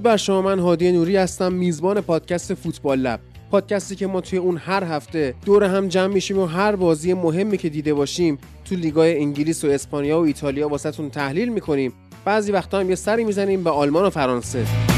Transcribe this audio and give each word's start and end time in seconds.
درود 0.00 0.12
بر 0.12 0.16
شما 0.16 0.42
من 0.42 0.58
هادی 0.58 0.92
نوری 0.92 1.16
هستم 1.16 1.52
میزبان 1.52 2.00
پادکست 2.00 2.54
فوتبال 2.54 2.98
لب. 2.98 3.20
پادکستی 3.50 3.96
که 3.96 4.06
ما 4.06 4.20
توی 4.20 4.38
اون 4.38 4.56
هر 4.56 4.84
هفته 4.84 5.34
دور 5.46 5.64
هم 5.64 5.88
جمع 5.88 6.14
میشیم 6.14 6.38
و 6.38 6.46
هر 6.46 6.76
بازی 6.76 7.14
مهمی 7.14 7.58
که 7.58 7.68
دیده 7.68 7.94
باشیم 7.94 8.38
تو 8.64 8.74
لیگای 8.74 9.18
انگلیس 9.18 9.64
و 9.64 9.68
اسپانیا 9.68 10.20
و 10.20 10.24
ایتالیا 10.24 10.68
واسهتون 10.68 11.10
تحلیل 11.10 11.48
می‌کنیم. 11.48 11.92
بعضی 12.24 12.52
وقتا 12.52 12.80
هم 12.80 12.88
یه 12.88 12.94
سری 12.94 13.24
می‌زنیم 13.24 13.64
به 13.64 13.70
آلمان 13.70 14.04
و 14.04 14.10
فرانسه. 14.10 14.89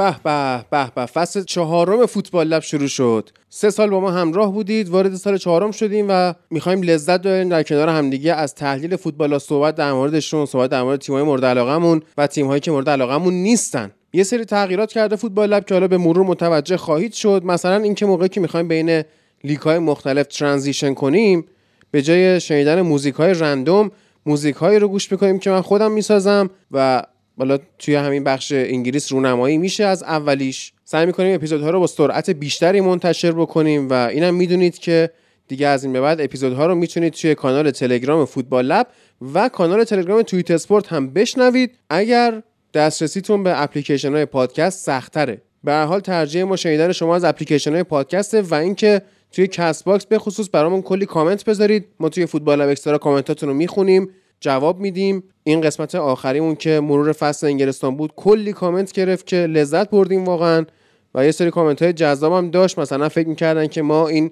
به 0.00 0.16
به 0.24 0.64
به 0.70 0.90
به. 0.94 1.06
فصل 1.06 1.42
چهارم 1.44 2.06
فوتبال 2.06 2.46
لب 2.46 2.62
شروع 2.62 2.86
شد. 2.86 3.30
سه 3.48 3.70
سال 3.70 3.90
با 3.90 4.00
ما 4.00 4.10
همراه 4.10 4.52
بودید 4.52 4.88
وارد 4.88 5.14
سال 5.14 5.36
چهارم 5.36 5.70
شدیم 5.70 6.06
و 6.08 6.34
می‌خوایم 6.50 6.82
لذت 6.82 7.20
ببریم 7.20 7.48
در 7.48 7.62
کنار 7.62 7.88
همدیگه. 7.88 8.34
از 8.34 8.54
تحلیل 8.54 8.96
فوتبال 8.96 9.38
صحبت 9.38 9.74
در 9.74 9.92
موردشون 9.92 10.46
صحبت 10.46 10.70
در 10.70 10.82
مورد 10.82 11.00
تیم‌های 11.00 11.24
مورد 11.24 11.44
علاقمون 11.44 12.02
و 12.18 12.26
تیم‌هایی 12.26 12.60
که 12.60 12.70
مورد 12.70 12.90
علاقمون 12.90 13.34
نیستن. 13.34 13.90
یه 14.12 14.22
سری 14.22 14.44
تغییرات 14.44 14.92
کرده 14.92 15.16
فوتبال 15.16 15.48
لب 15.48 15.64
که 15.66 15.74
حالا 15.74 15.88
به 15.88 15.98
مرور 15.98 16.26
متوجه 16.26 16.76
خواهید 16.76 17.12
شد. 17.12 17.42
مثلا 17.44 17.76
اینکه 17.76 18.06
موقعی 18.06 18.28
که 18.28 18.40
می‌خوایم 18.40 18.68
بین 18.68 19.02
لیگ 19.44 19.58
های 19.58 19.78
مختلف 19.78 20.26
ترانزیشن 20.26 20.94
کنیم 20.94 21.44
به 21.90 22.02
جای 22.02 22.40
شنیدن 22.40 22.80
موزیک 22.80 23.14
های 23.14 23.34
رندوم 23.34 23.90
موزیک 24.26 24.56
هایی 24.56 24.78
رو 24.78 24.88
گوش 24.88 25.12
می‌کنیم 25.12 25.38
که 25.38 25.50
من 25.50 25.60
خودم 25.60 25.92
می‌سازم 25.92 26.50
و 26.70 27.02
حالا 27.38 27.58
توی 27.78 27.94
همین 27.94 28.24
بخش 28.24 28.52
انگلیس 28.52 29.12
رونمایی 29.12 29.58
میشه 29.58 29.84
از 29.84 30.02
اولیش. 30.02 30.72
سعی 30.84 31.06
می‌کنیم 31.06 31.34
اپیزودها 31.34 31.70
رو 31.70 31.80
با 31.80 31.86
سرعت 31.86 32.30
بیشتری 32.30 32.80
منتشر 32.80 33.32
بکنیم 33.32 33.88
و 33.88 33.92
اینم 33.92 34.34
می‌دونید 34.34 34.78
که 34.78 35.10
دیگه 35.48 35.66
از 35.66 35.84
این 35.84 35.92
به 35.92 36.00
بعد 36.00 36.20
اپیزودها 36.20 36.66
رو 36.66 36.74
می‌تونید 36.74 37.12
توی 37.12 37.34
کانال 37.34 37.70
تلگرام 37.70 38.24
Football 38.24 38.66
Lab 38.66 38.86
و 39.34 39.48
کانال 39.48 39.84
تلگرام 39.84 40.22
Tweet 40.22 40.50
Sport 40.50 40.92
هم 40.92 41.10
بشنوید. 41.10 41.78
اگر 41.90 42.42
دسترسیتون 42.74 43.42
به 43.42 43.62
اپلیکیشن 43.62 44.12
های 44.12 44.24
پادکست 44.24 44.86
سختره. 44.86 45.42
به 45.64 45.72
هر 45.72 45.84
حال 45.84 46.00
ترجیح 46.00 46.42
ما 46.42 46.56
شنیدن 46.56 46.92
شما 46.92 47.16
از 47.16 47.24
اپلیکیشن 47.24 47.72
های 47.72 47.82
پادکست 47.82 48.34
و 48.34 48.54
اینکه 48.54 49.02
توی 49.32 49.46
Castbox 49.46 50.06
به 50.06 50.18
خصوص 50.18 50.48
برامون 50.52 50.82
کلی 50.82 51.06
کامنت 51.06 51.44
بذارید. 51.44 51.86
ما 52.00 52.08
توی 52.08 52.26
Football 52.26 52.60
Lab 52.62 52.68
Extra 52.68 52.98
کامنتاتون 52.98 53.48
رو 53.48 53.54
می‌خونیم. 53.54 54.10
جواب 54.40 54.80
میدیم. 54.80 55.22
این 55.44 55.60
قسمت 55.60 55.94
آخریمون 55.94 56.54
که 56.54 56.80
مرور 56.80 57.12
فصل 57.12 57.46
انگلستان 57.46 57.96
بود 57.96 58.12
کلی 58.16 58.52
کامنت 58.52 58.92
گرفت 58.92 59.26
که 59.26 59.36
لذت 59.36 59.90
بردیم 59.90 60.24
واقعا. 60.24 60.66
و 61.14 61.24
یه 61.24 61.30
سری 61.30 61.50
کامنت 61.50 61.82
های 61.82 61.92
جذاب 61.92 62.32
هم 62.32 62.50
داشت. 62.50 62.78
مثلا 62.78 63.08
فکر 63.08 63.28
می‌کردن 63.28 63.66
که 63.66 63.82
ما 63.82 64.08
این 64.08 64.30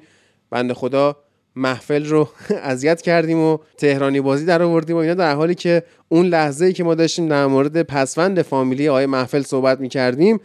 بنده 0.50 0.74
خدا 0.74 1.16
محفل 1.56 2.04
رو 2.06 2.28
اذیت 2.62 3.02
کردیم 3.02 3.38
و 3.38 3.58
تهرانی 3.76 4.20
بازی 4.20 4.44
در 4.44 4.62
آوردیم 4.62 4.96
و 4.96 4.98
اینا 4.98 5.14
در 5.14 5.34
حالی 5.34 5.54
که 5.54 5.82
اون 6.08 6.26
لحظه 6.26 6.66
ای 6.66 6.72
که 6.72 6.84
ما 6.84 6.94
داشتیم 6.94 7.28
در 7.28 7.46
مورد 7.46 7.82
پسوند 7.82 8.42
فامیلی 8.42 8.88
آقای 8.88 9.06
محفل 9.06 9.42
صحبت 9.42 9.80
می‌کردیم 9.80 10.40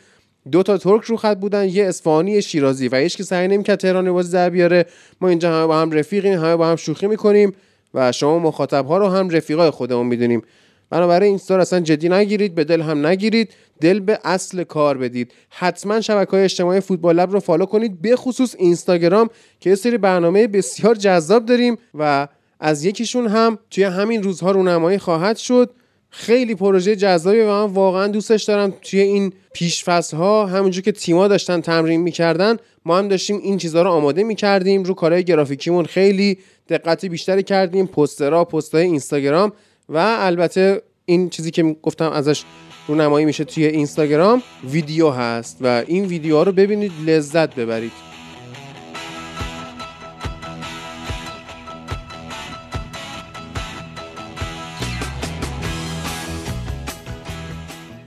دو 0.51 0.63
تا 0.63 0.77
ترک 0.77 1.03
رو 1.03 1.17
خط 1.17 1.37
بودن 1.37 1.69
یه 1.69 1.85
اصفهانی 1.85 2.41
سیرازی 2.41 2.87
و 2.87 2.95
هیچ 2.95 3.17
که 3.17 3.23
سعی 3.23 3.47
نمی‌کرد 3.47 3.79
تهرانی 3.79 4.09
بازی 4.09 4.33
در 4.33 4.49
بیاره. 4.49 4.85
ما 5.21 5.29
اینجا 5.29 5.53
همه 5.53 5.67
با 5.67 5.77
هم 5.81 5.91
رفیقیم 5.91 6.33
همه 6.33 6.55
با 6.55 6.67
هم 6.67 6.75
شوخی 6.75 7.07
می‌کنیم. 7.07 7.53
و 7.93 8.11
شما 8.11 8.39
مخاطب 8.39 8.85
ها 8.85 8.97
رو 8.97 9.07
هم 9.07 9.29
رفیقای 9.29 9.69
خودمون 9.69 10.05
می‌دونیم. 10.05 10.41
بنابراین 10.89 11.39
این 11.49 11.59
اصلا 11.59 11.79
جدی 11.79 12.09
نگیرید 12.09 12.55
به 12.55 12.63
دل 12.63 12.81
هم 12.81 13.07
نگیرید 13.07 13.53
دل 13.81 13.99
به 13.99 14.19
اصل 14.23 14.63
کار 14.63 14.97
بدید. 14.97 15.33
حتما 15.49 16.01
شبکه 16.01 16.31
های 16.31 16.43
اجتماعی 16.43 16.79
فوتبال 16.79 17.15
لب 17.15 17.31
رو 17.31 17.39
فالو 17.39 17.65
کنید 17.65 18.01
به 18.01 18.15
خصوص 18.15 18.55
اینستاگرام 18.59 19.29
که 19.59 19.69
یه 19.69 19.75
سری 19.75 19.97
برنامه 19.97 20.47
بسیار 20.47 20.95
جذاب 20.95 21.45
داریم 21.45 21.77
و 21.93 22.27
از 22.59 22.85
یکیشون 22.85 23.27
هم 23.27 23.57
توی 23.71 23.83
همین 23.83 24.23
روزها 24.23 24.51
رونمایی 24.51 24.97
خواهد 24.97 25.37
شد. 25.37 25.71
خیلی 26.09 26.55
پروژه 26.55 26.95
جذابی 26.95 27.41
و 27.41 27.47
من 27.47 27.73
واقعا 27.73 28.07
دوستش 28.07 28.43
دارم 28.43 28.73
توی 28.81 28.99
این 28.99 29.33
پیش 29.53 29.83
ها 30.13 30.45
همونجور 30.45 30.83
که 30.83 30.91
تیما 30.91 31.27
داشتن 31.27 31.61
تمرین 31.61 32.01
می‌کردن 32.01 32.57
ما 32.85 32.97
هم 32.97 33.07
داشتیم 33.07 33.37
این 33.37 33.57
چیزها 33.57 33.81
رو 33.81 33.89
آماده 33.89 34.23
می‌کردیم. 34.23 34.83
رو 34.83 34.93
کارهای 34.93 35.23
گرافیکیمون 35.23 35.85
خیلی 35.85 36.37
دقت 36.69 37.05
بیشتری 37.05 37.43
کردیم. 37.43 37.87
پسترها 37.87 38.45
پستهای 38.45 38.83
اینستاگرام 38.83 39.51
و 39.89 39.97
البته 40.19 40.81
این 41.05 41.29
چیزی 41.29 41.51
که 41.51 41.63
گفتم 41.63 42.11
ازش 42.11 42.43
رونمایی 42.87 43.25
میشه 43.25 43.43
توی 43.43 43.65
اینستاگرام 43.65 44.43
ویدیو 44.71 45.09
هست 45.09 45.57
و 45.61 45.83
این 45.87 46.05
ویدیوها 46.05 46.43
رو 46.43 46.51
ببینید 46.51 46.91
لذت 47.05 47.55
ببرید. 47.55 47.91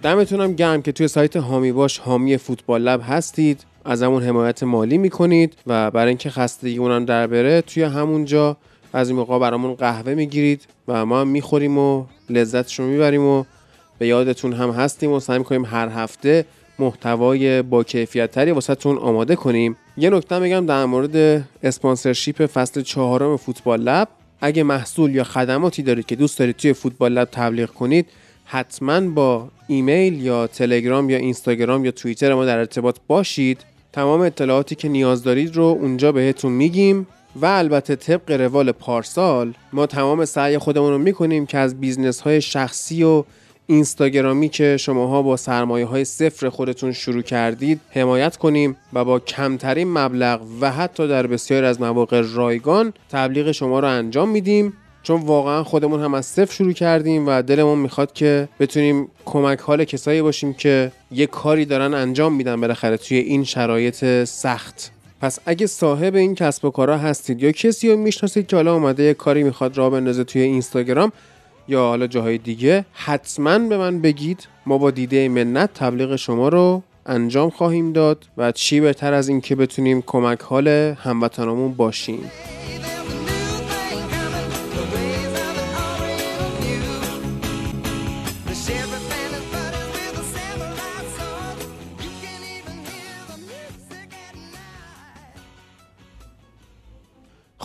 دمتونم 0.03 0.53
گرم 0.53 0.83
که 0.83 0.93
توی 0.93 1.09
سایت 1.09 1.37
هامی 1.37 1.73
باش 1.73 1.99
هامی 1.99 2.37
فوتبال 2.37 2.83
لب 2.83 3.01
هستید. 3.05 3.65
از 3.87 4.03
همون 4.03 4.23
حمایت 4.23 4.63
مالی 4.63 4.99
می‌کنید 4.99 5.55
و 5.67 5.91
برای 5.91 6.09
اینکه 6.09 6.31
خستگی 6.31 6.79
اونم 6.79 7.05
در 7.05 7.27
بره 7.27 7.61
توی 7.61 7.83
همونجا 7.83 8.57
از 8.93 9.09
این 9.09 9.19
موقع 9.19 9.39
برامون 9.39 9.75
قهوه 9.75 10.15
می‌گیرید 10.15 10.67
و 10.89 11.07
ما 11.07 11.21
هم 11.21 11.29
می‌خوریم 11.29 11.79
و 11.79 12.05
لذتش 12.31 12.79
رو 12.79 12.87
می‌بریم 12.87 13.23
و 13.23 13.45
به 13.99 14.07
یادتون 14.07 14.53
هم 14.53 14.71
هستیم 14.71 15.13
و 15.13 15.21
سعی 15.21 15.39
می‌کنیم 15.39 15.65
هر 15.65 15.89
هفته 15.89 16.45
محتوای 16.79 17.63
با 17.63 17.85
کیفیت 17.85 18.31
تری 18.31 18.51
واسهتون 18.51 18.99
آماده 18.99 19.37
کنیم. 19.37 19.77
یه 19.97 20.11
نکته 20.11 20.39
میگم 20.39 20.67
در 20.67 20.85
مورد 20.85 21.45
اسپانسرشیپ 21.63 22.47
فصل 22.47 22.83
چهارم 22.83 23.37
فوتبال 23.37 23.81
لب. 23.81 24.09
اگه 24.41 24.63
محصول 24.63 25.15
یا 25.15 25.25
خدماتی 25.25 25.83
دارید 25.83 26.07
که 26.07 26.17
دوست 26.17 26.39
دارید 26.39 26.57
توی 26.57 26.73
فوتبال 26.73 27.13
لب 27.13 27.29
تبلیغ 27.33 27.71
کنید 27.71 28.07
حتما 28.45 29.01
با 29.01 29.49
ایمیل 29.69 30.23
یا 30.23 30.47
تلگرام 30.47 31.11
یا 31.11 31.17
اینستاگرام 31.17 31.85
یا 31.85 31.91
توییتر 31.91 32.35
ما 32.35 32.45
در 32.45 32.59
ارتباط 32.59 32.97
باشید. 33.07 33.65
تمام 33.97 34.21
اطلاعاتی 34.21 34.75
که 34.75 34.89
نیاز 34.89 35.23
دارید 35.23 35.57
رو 35.57 35.63
اونجا 35.63 36.13
بهتون 36.13 36.53
میگیم 36.53 37.07
و 37.37 37.47
البته 37.47 37.97
طبق 37.97 38.31
روال 38.31 38.73
پارسال 38.73 39.55
ما 39.73 39.87
تمام 39.87 40.25
سعی 40.25 40.59
خودمون 40.59 40.91
رو 40.91 40.99
می‌کنیم 40.99 41.47
که 41.47 41.59
از 41.59 41.81
business 41.81 42.21
های 42.21 42.41
شخصی 42.41 43.03
و 43.03 43.25
اینستاگرامی 43.67 44.49
که 44.49 44.77
شماها 44.77 45.23
با 45.23 45.37
سرمایه 45.37 45.87
های 45.87 46.05
صفر 46.05 46.49
خودتون 46.49 46.93
شروع 46.93 47.23
کردید 47.23 47.81
حمایت 47.91 48.37
کنیم 48.37 48.77
و 48.93 49.05
با 49.05 49.19
کمترین 49.19 49.93
مبلغ 49.93 50.41
و 50.61 50.73
حتی 50.73 51.09
در 51.09 51.27
بسیار 51.27 51.65
از 51.65 51.81
مواقع 51.81 52.23
رایگان 52.35 52.93
تبلیغ 53.11 53.53
شما 53.53 53.81
رو 53.81 53.89
انجام 53.89 54.29
میدیم. 54.29 54.73
چون 55.07 55.21
واقعا 55.21 55.65
خودمون 55.65 56.01
هم 56.01 56.15
از 56.15 56.27
صفر 56.27 56.55
شروع 56.55 56.73
کردیم 56.73 57.29
و 57.29 57.43
دلمون 57.43 57.79
می‌خواد 57.79 58.13
که 58.13 58.49
بتونیم 58.61 59.09
کمک 59.25 59.61
حال 59.61 59.85
کسایی 59.85 60.23
باشیم 60.23 60.55
که 60.55 60.93
یه 61.11 61.27
کاری 61.27 61.65
دارن 61.65 61.95
انجام 61.95 62.33
میدن 62.33 62.61
بالاخره 62.61 62.97
توی 62.97 63.17
این 63.17 63.45
شرایط 63.45 64.25
سخت. 64.25 64.93
پس 65.21 65.39
اگه 65.47 65.67
صاحب 65.67 66.15
این 66.15 66.35
کسب 66.35 66.65
و 66.65 66.71
کارا 66.71 66.99
هستید 66.99 67.43
یا 67.43 67.53
کسی 67.53 67.91
رو 67.91 67.97
می‌شناسید 67.97 68.47
که 68.47 68.57
حالا 68.57 68.75
اومده 68.75 69.03
یه 69.03 69.15
کاری 69.15 69.43
می‌خواد 69.43 69.79
راه 69.79 69.91
بندازه 69.91 70.25
توی 70.25 70.43
اینستاگرام 70.43 71.13
یا 71.69 71.81
حالا 71.81 72.07
جاهای 72.07 72.39
دیگه 72.39 72.85
حتما 72.93 73.59
به 73.59 73.77
من 73.77 74.01
بگید. 74.01 74.49
ما 74.67 74.79
با 74.79 74.91
دیده 74.91 75.29
منت 75.29 75.75
تبلیغ 75.75 76.17
شما 76.17 76.49
رو 76.49 76.83
انجام 77.07 77.51
خواهیم 77.51 77.93
داد 77.93 78.25
و 78.37 78.53
چی 78.53 78.81
بهتر 78.81 79.13
از 79.13 79.29
این 79.29 79.41
که 79.41 79.55
بتونیم 79.55 80.03
کمک 80.07 80.41
حال 80.41 80.69
هموطنامون 80.99 81.73
باشیم. 81.73 82.31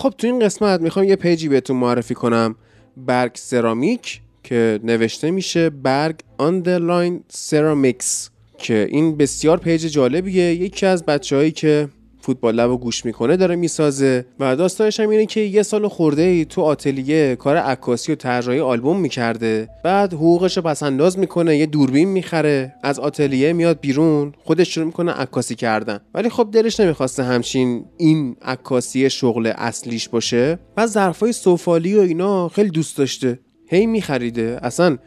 خب 0.01 0.13
تو 0.18 0.27
این 0.27 0.39
قسمت 0.39 0.81
می‌خوام 0.81 1.06
یه 1.06 1.15
page 1.16 1.43
ی 1.43 1.50
بهتون 1.50 1.77
معرفی 1.77 2.13
کنم. 2.13 2.56
برگ 2.98 3.31
سرامیک 3.36 4.21
که 4.44 4.80
نوشته 4.83 5.31
میشه 5.31 5.69
barg 5.69 6.19
underline 6.38 7.24
ceramics 7.30 8.30
که 8.57 8.88
این 8.92 9.18
بسیار 9.18 9.57
پیج 9.57 9.81
جالبیه. 9.81 10.53
یکی 10.53 10.86
از 10.86 11.06
بچههایی 11.06 11.51
که 11.51 11.89
فوتبال 12.21 12.56
لب 12.56 12.79
گوش 12.79 13.06
می‌کنه 13.06 13.38
داره 13.38 13.56
می‌سازه. 13.56 14.25
و 14.39 14.56
داستانش 14.56 15.00
هم 15.00 15.09
اینه 15.09 15.25
که 15.25 15.39
یه 15.41 15.63
سال 15.63 15.88
خورده 15.88 16.21
ای 16.21 16.45
تو 16.45 16.62
آتلیه 16.62 17.35
کار 17.35 17.57
عکاسی 17.57 18.12
و 18.12 18.15
طراحی 18.15 18.59
آلبوم 18.59 19.00
می‌کرده. 19.00 19.69
بعد 19.83 20.13
حقوقش 20.13 20.57
رو 20.57 20.63
پس 20.63 20.83
انداز 20.83 21.19
می‌کنه 21.19 21.57
یه 21.57 21.65
دوربین 21.65 22.09
می‌خره. 22.09 22.73
از 22.83 23.00
آتلیه 23.00 23.53
میاد 23.53 23.79
بیرون 23.79 24.33
خودش 24.44 24.73
شروع 24.73 24.85
می‌کنه 24.85 25.12
عکاسی 25.12 25.56
کردن. 25.56 26.00
ولی 26.13 26.29
خب 26.29 26.50
دلش 26.51 26.79
نمی‌خواسته 26.79 27.23
همچین 27.23 27.85
این 27.97 28.35
عکاسی 28.41 29.09
شغل 29.09 29.51
اصلیش 29.56 30.09
باشه. 30.09 30.59
بعد 30.75 30.88
ظرفای 30.88 31.33
سفالی 31.33 31.95
و 31.95 32.00
اینا 32.00 32.47
خیلی 32.47 32.69
دوست 32.69 32.97
داشته. 32.97 33.39
هی 33.69 33.85
میخریده. 33.85 34.59
اصلا 34.63 34.97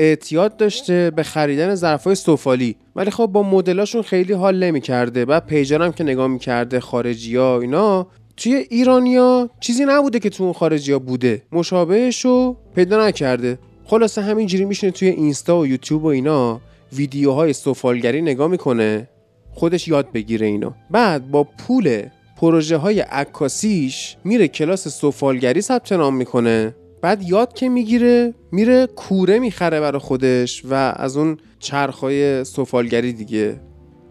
اعتیاد 0.00 0.56
داشته 0.56 1.10
به 1.16 1.22
خریدن 1.22 1.74
ظرفای 1.74 2.14
سفالی 2.14 2.76
ولی 2.96 3.10
خب 3.10 3.26
با 3.26 3.42
مدلاشون 3.42 4.02
خیلی 4.02 4.32
حال 4.32 4.64
نمی‌کرده 4.64 5.24
بعد 5.24 5.46
پیجرم 5.46 5.92
که 5.92 6.04
نگاه 6.04 6.26
می‌کرده 6.26 6.80
خارجی 6.80 7.36
ها 7.36 7.60
اینا 7.60 8.06
توی 8.36 8.54
ایرانیا 8.54 9.50
چیزی 9.60 9.84
نبوده 9.84 10.18
که 10.18 10.30
تو 10.30 10.44
اون 10.44 10.52
خارجی 10.52 10.92
ها 10.92 10.98
بوده. 10.98 11.42
مشابهش 11.52 12.24
رو 12.24 12.56
پیدا 12.74 13.06
نکرده. 13.06 13.58
خلاصه 13.84 14.22
همینجوری 14.22 14.64
میشینه 14.64 14.92
توی 14.92 15.08
اینستا 15.08 15.58
و 15.58 15.66
یوتیوب 15.66 16.04
و 16.04 16.06
اینا 16.06 16.60
ویدیوهای 16.92 17.52
سفالگری 17.52 18.22
نگاه 18.22 18.48
می‌کنه 18.48 19.08
خودش 19.52 19.88
یاد 19.88 20.12
بگیره 20.12 20.46
اینا. 20.46 20.74
بعد 20.90 21.30
با 21.30 21.44
پول 21.44 22.02
پروژه 22.36 22.76
های 22.76 23.00
عکاسیش 23.00 24.16
میره 24.24 24.48
کلاس 24.48 24.88
سفالگری 24.88 25.60
ثبت 25.60 25.92
نام 25.92 26.16
می‌کنه. 26.16 26.74
بعد 27.02 27.22
یاد 27.22 27.52
که 27.52 27.68
می‌گیره 27.68 28.34
میره 28.52 28.86
کوره 28.86 29.38
می‌خره 29.38 29.80
برای 29.80 29.98
خودش 29.98 30.62
و 30.70 30.74
از 30.74 31.16
اون 31.16 31.36
چرخهای 31.58 32.44
سفالگری 32.44 33.12
دیگه. 33.12 33.60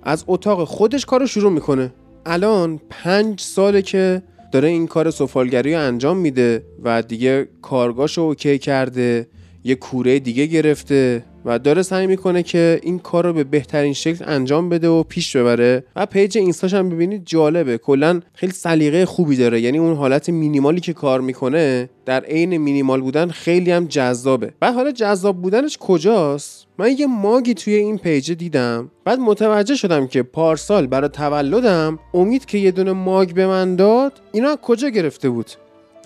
از 0.04 0.24
اتاق 0.28 0.68
خودش 0.68 1.06
کارو 1.06 1.28
شروع 1.28 1.52
می‌کنه. 1.52 1.94
الان 2.26 2.80
پنج 2.90 3.42
ساله 3.42 3.82
که 3.82 4.22
داره 4.52 4.68
این 4.68 4.88
کار 4.88 5.12
سفالگری 5.12 5.74
رو 5.74 5.80
انجام 5.80 6.18
میده 6.18 6.64
و 6.84 7.02
دیگه 7.02 7.48
کارگاشو 7.62 8.22
اوکی 8.22 8.58
کرده 8.58 9.28
یه 9.64 9.76
کوره 9.76 10.20
دیگه 10.20 10.46
گرفته. 10.46 11.24
و 11.46 11.60
داره 11.60 11.82
سعی 11.82 12.08
می‌کنه 12.08 12.44
که 12.44 12.80
این 12.84 13.00
کار 13.00 13.26
رو 13.26 13.34
به 13.34 13.44
بهترین 13.44 13.94
شکل 13.94 14.26
انجام 14.28 14.70
بده 14.70 14.88
و 14.88 15.04
پیش 15.04 15.36
ببره. 15.36 15.84
و 15.96 16.06
پیج 16.06 16.38
اینستاش 16.38 16.74
هم 16.74 16.90
ببینید 16.90 17.26
جالبه. 17.26 17.78
کلا 17.78 18.22
خیلی 18.34 18.52
سلیقه 18.52 19.06
خوبی 19.06 19.36
داره. 19.36 19.62
یعنی 19.62 19.78
اون 19.78 19.96
حالت 19.96 20.30
مینیمالی 20.30 20.80
که 20.80 20.94
کار 20.94 21.22
می‌کنه 21.22 21.90
در 22.06 22.24
عین 22.24 22.58
مینیمال 22.58 23.02
بودن 23.02 23.28
خیلی 23.30 23.72
هم 23.72 23.86
جذابه. 23.86 24.54
بعد 24.60 24.74
حالا 24.74 24.92
جذاب 24.92 25.42
بودنش 25.42 25.78
کجاست؟ 25.78 26.66
من 26.78 26.96
یه 26.98 27.08
ماگی 27.08 27.54
توی 27.54 27.74
این 27.74 27.98
پیج 27.98 28.32
دیدم. 28.32 28.92
بعد 29.06 29.20
متوجه 29.20 29.76
شدم 29.76 30.08
که 30.08 30.24
پارسال 30.24 30.88
برای 30.88 31.10
تولدم 31.10 32.00
امید 32.14 32.46
که 32.46 32.58
یه 32.58 32.72
دونه 32.72 32.92
ماگ 32.92 33.34
به 33.34 33.48
من 33.48 33.76
داد 33.76 34.22
اینا 34.32 34.56
کجا 34.56 34.90
گرفته 34.90 35.30
بود؟ 35.30 35.52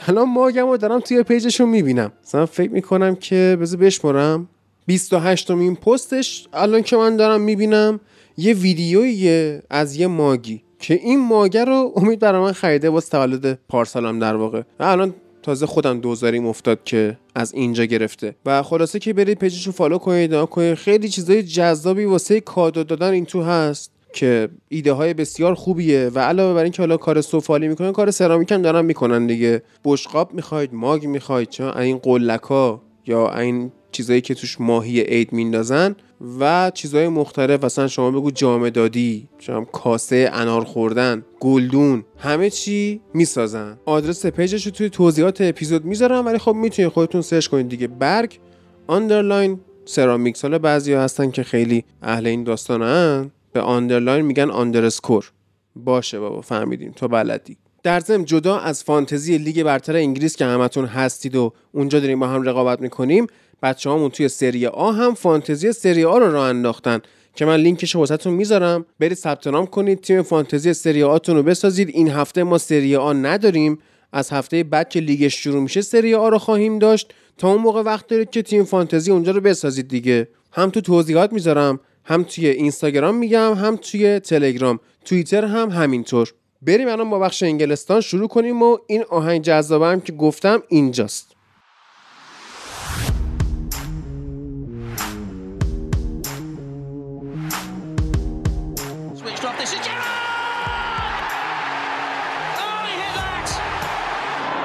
الان 0.08 0.30
ماگم 0.30 0.68
رو 0.68 0.78
دارم 0.78 1.00
توی 1.00 1.24
پیجشون 1.24 1.70
می‌بینم. 1.70 2.12
مثلا 2.24 2.46
فکر 2.46 2.72
می‌کنم 2.72 3.16
که 3.16 3.58
بذار 3.62 3.80
بشمارم 3.80 4.50
28 4.86 5.52
این 5.52 5.76
پستش 5.76 6.48
الان 6.54 6.82
که 6.82 6.98
من 6.98 7.18
دارم 7.18 7.42
می‌بینم 7.42 8.00
یه 8.38 8.54
ویدیویی 8.54 9.60
از 9.70 9.96
یه 9.96 10.08
ماگی 10.08 10.64
که 10.80 10.94
این 10.94 11.20
ماگه 11.20 11.66
رو 11.66 11.94
امید 11.96 12.20
برای 12.20 12.42
من 12.42 12.52
خریده 12.52 12.90
باز 12.90 13.10
تولد 13.10 13.60
پارسالم 13.70 14.20
در 14.20 14.36
واقع. 14.36 14.62
الان 14.80 15.14
تازه 15.44 15.66
خودم 15.66 16.00
دوزاریم 16.00 16.48
افتاد 16.48 16.84
که 16.84 17.18
از 17.36 17.54
اینجا 17.54 17.86
گرفته. 17.86 18.36
و 18.46 18.64
خلاصه 18.64 19.00
که 19.00 19.14
برید 19.14 19.40
پیجش 19.40 19.66
رو 19.66 19.72
follow 19.72 19.98
کنید 19.98 20.46
کنید. 20.46 20.74
خیلی 20.74 21.10
چیزای 21.10 21.44
جذابی 21.44 22.06
واسه 22.06 22.40
کادو 22.40 22.84
دادن 22.84 23.12
این 23.12 23.26
تو 23.26 23.42
هست 23.42 23.92
که 24.14 24.50
ایده 24.70 24.94
های 24.94 25.14
بسیار 25.14 25.54
خوبیه 25.54 26.12
و 26.16 26.20
علاوه 26.20 26.54
بر 26.54 26.64
اینکه 26.64 26.82
حالا 26.82 26.98
کار 26.98 27.22
سفالی 27.22 27.68
می‌کنن 27.68 27.92
کار 27.92 28.12
سرامیک 28.12 28.52
هم 28.52 28.62
دارن 28.62 28.86
می‌کنن 28.86 29.28
دیگه. 29.28 29.64
بشقاب 29.86 30.34
می‌خواید 30.34 30.74
ماگ 30.74 31.06
می‌خواید 31.06 31.50
چون 31.50 31.78
این 31.78 31.98
قلک 31.98 32.42
ها 32.42 32.82
یا 33.08 33.40
این 33.40 33.72
چیزایی 33.94 34.22
که 34.22 34.34
توش 34.34 34.62
ماهی 34.62 35.02
عید 35.02 35.34
میندازن 35.34 35.96
و 36.40 36.72
چیزهای 36.74 37.08
مختلف. 37.08 37.64
مثلا 37.64 37.88
شما 37.88 38.12
بگو 38.12 38.32
جامدادی 38.32 39.28
شما 39.40 39.66
کاسه 39.66 40.30
انار 40.34 40.64
خوردن 40.64 41.26
گلدون 41.40 42.04
همه 42.18 42.50
چی 42.50 43.02
می‌سازن. 43.14 43.78
آدرس 43.86 44.26
پیجش 44.26 44.66
رو 44.66 44.72
توی 44.72 44.90
توضیحات 44.90 45.42
اپیزود 45.42 45.86
می‌ذارم 45.86 46.26
ولی 46.26 46.38
خب 46.38 46.54
می‌تونید 46.54 46.92
خودتون 46.92 47.22
سرچ 47.22 47.48
کنید 47.48 47.70
دیگه. 47.70 47.88
برگ 47.88 48.40
underline 48.88 49.60
ceramics 49.86 50.42
حالا 50.42 50.60
بعضی 50.60 50.94
هستن 50.94 51.32
که 51.32 51.44
خیلی 51.44 51.84
اهل 52.02 52.28
این 52.28 52.44
داستانن. 52.44 53.32
به 53.54 53.62
underline 53.62 54.26
میگن 54.26 54.50
underscore 54.50 55.32
باشه 55.76 56.20
بابا 56.20 56.42
فهمیدیم. 56.42 56.92
تو 56.92 57.08
بلدی. 57.08 57.58
در 57.84 58.00
ضمن 58.00 58.26
جدا 58.26 58.58
از 58.58 58.84
فانتزی 58.84 59.38
لیگ 59.38 59.64
برتر 59.64 59.96
انگلیس 59.96 60.36
که 60.36 60.46
همتون 60.46 60.86
هستید 60.86 61.36
و 61.36 61.54
اونجا 61.72 62.00
داریم 62.00 62.20
با 62.20 62.28
هم 62.28 62.44
رقابت 62.44 62.82
می‌کنیم 62.82 63.28
بچه 63.64 63.90
هامون 63.90 64.10
توی 64.10 64.30
سری 64.30 64.68
آ 64.68 64.92
هم 64.92 65.14
فانتزی 65.14 65.72
سری 65.72 66.04
آ 66.04 66.18
رو 66.18 66.32
راه 66.32 66.50
انداختن 66.50 67.00
که 67.36 67.46
من 67.46 67.56
لینکش 67.56 67.96
واسهتون 67.96 68.34
می‌ذارم. 68.34 68.86
برید 69.00 69.18
ثبت 69.18 69.48
نام 69.48 69.66
کنید 69.66 70.02
تیم 70.02 70.22
فانتزی 70.22 70.74
سری 70.74 71.04
آتون 71.04 71.36
رو 71.36 71.44
بسازید. 71.44 71.90
این 71.90 72.10
هفته 72.10 72.44
ما 72.44 72.58
سری 72.58 72.96
آ 72.96 73.14
نداریم. 73.14 73.80
از 74.14 74.30
هفته 74.30 74.64
بعد 74.64 74.90
که 74.90 75.00
لیگش 75.00 75.44
شروع 75.44 75.62
میشه 75.62 75.82
سری 75.82 76.16
آ 76.16 76.30
رو 76.30 76.38
خواهیم 76.38 76.80
داشت. 76.80 77.14
تا 77.38 77.52
اون 77.52 77.62
موقع 77.62 77.82
وقت 77.82 78.08
دارید 78.08 78.30
که 78.30 78.42
تیم 78.42 78.64
فانتزی 78.64 79.12
اونجا 79.12 79.32
رو 79.32 79.42
بسازید 79.42 79.88
دیگه. 79.88 80.28
هم 80.52 80.70
تو 80.70 80.82
توضیحات 80.82 81.34
می‌ذارم 81.34 81.80
هم 82.06 82.24
توی 82.24 82.48
اینستاگرام 82.48 83.16
میگم 83.16 83.54
هم 83.54 83.76
توی 83.76 84.20
تلگرام 84.20 84.80
توییتر 85.06 85.46
هم 85.46 85.70
همینطور. 85.70 86.34
بریم 86.66 86.88
الان 86.88 87.10
با 87.10 87.20
بخش 87.20 87.44
انگلستان 87.44 88.02
شروع 88.02 88.28
کنیم 88.28 88.64
و 88.64 88.78
این 88.88 89.04
آهنگ 89.10 89.42
جذابه 89.42 89.88
هم 89.88 90.02
که 90.02 90.12
گفتم 90.12 90.64
اینجاست 90.68 91.34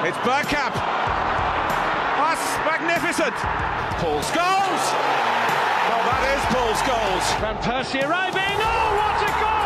It's 0.09 0.17
Bergkamp. 0.29 0.75
That's 2.21 2.47
magnificent. 2.71 3.37
Paul 4.01 4.21
Scholes. 4.31 4.85
Well, 5.89 6.03
that 6.09 6.23
is 6.35 6.43
Paul 6.55 6.73
Scholes. 6.83 7.27
Van 7.43 7.57
Persie 7.67 8.03
arriving. 8.09 8.57
Oh, 8.71 8.89
what 8.99 9.29
a 9.29 9.31
goal! 9.41 9.58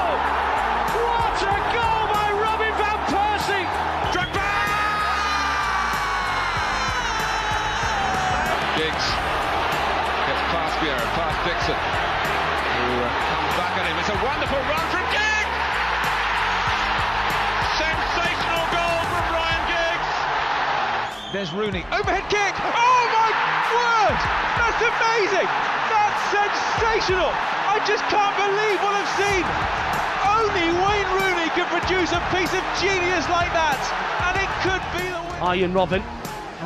There's 21.32 21.50
Rooney. 21.54 21.80
Overhead 21.88 22.28
kick. 22.28 22.52
Oh 22.60 23.02
my 23.08 23.30
word! 23.72 24.20
That's 24.60 24.84
amazing! 24.84 25.48
That's 25.88 26.20
sensational! 26.28 27.32
I 27.32 27.80
just 27.88 28.04
can't 28.12 28.36
believe 28.36 28.76
what 28.84 28.92
I've 29.00 29.08
seen! 29.16 29.40
Only 30.28 30.68
Wayne 30.76 31.08
Rooney 31.16 31.48
can 31.56 31.64
produce 31.72 32.12
a 32.12 32.20
piece 32.36 32.52
of 32.52 32.60
genius 32.84 33.24
like 33.32 33.48
that, 33.56 33.80
and 34.28 34.44
it 34.44 34.50
could 34.60 34.84
be 34.92 35.08
the 35.08 35.24
win. 35.24 35.40
Arjen 35.40 35.72
Robin. 35.72 36.02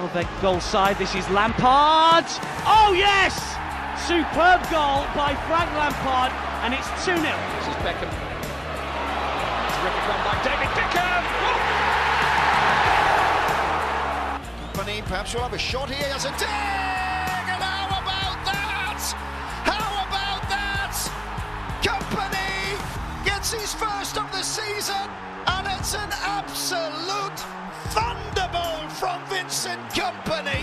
Oh, 0.03 0.11
their 0.13 0.29
goal 0.43 0.59
side. 0.59 0.99
This 0.99 1.15
is 1.15 1.31
Lampard. 1.31 2.27
Oh 2.67 2.91
yes! 2.91 3.39
Superb 4.03 4.67
goal 4.67 5.07
by 5.15 5.39
Frank 5.47 5.71
Lampard, 5.79 6.35
and 6.67 6.75
it's 6.75 6.91
2 7.07 7.15
0. 7.15 7.23
This 7.23 7.69
is 7.71 7.77
Beckham. 7.87 8.26
Perhaps 15.09 15.35
will 15.35 15.43
have 15.43 15.55
a 15.55 15.59
shot 15.59 15.89
here. 15.89 16.09
Has 16.15 16.25
a 16.25 16.35
dig! 16.43 17.45
And 17.55 17.63
how 17.73 17.87
about 18.03 18.39
that? 18.51 19.01
How 19.73 19.89
about 20.07 20.43
that? 20.55 20.95
Company 21.91 22.55
gets 23.29 23.49
his 23.59 23.73
first 23.85 24.15
of 24.23 24.27
the 24.37 24.43
season, 24.57 25.07
and 25.55 25.65
it's 25.75 25.93
an 26.05 26.13
absolute 26.39 27.39
thunderbolt 27.95 28.91
from 29.01 29.19
Vincent 29.33 29.83
Company. 30.03 30.63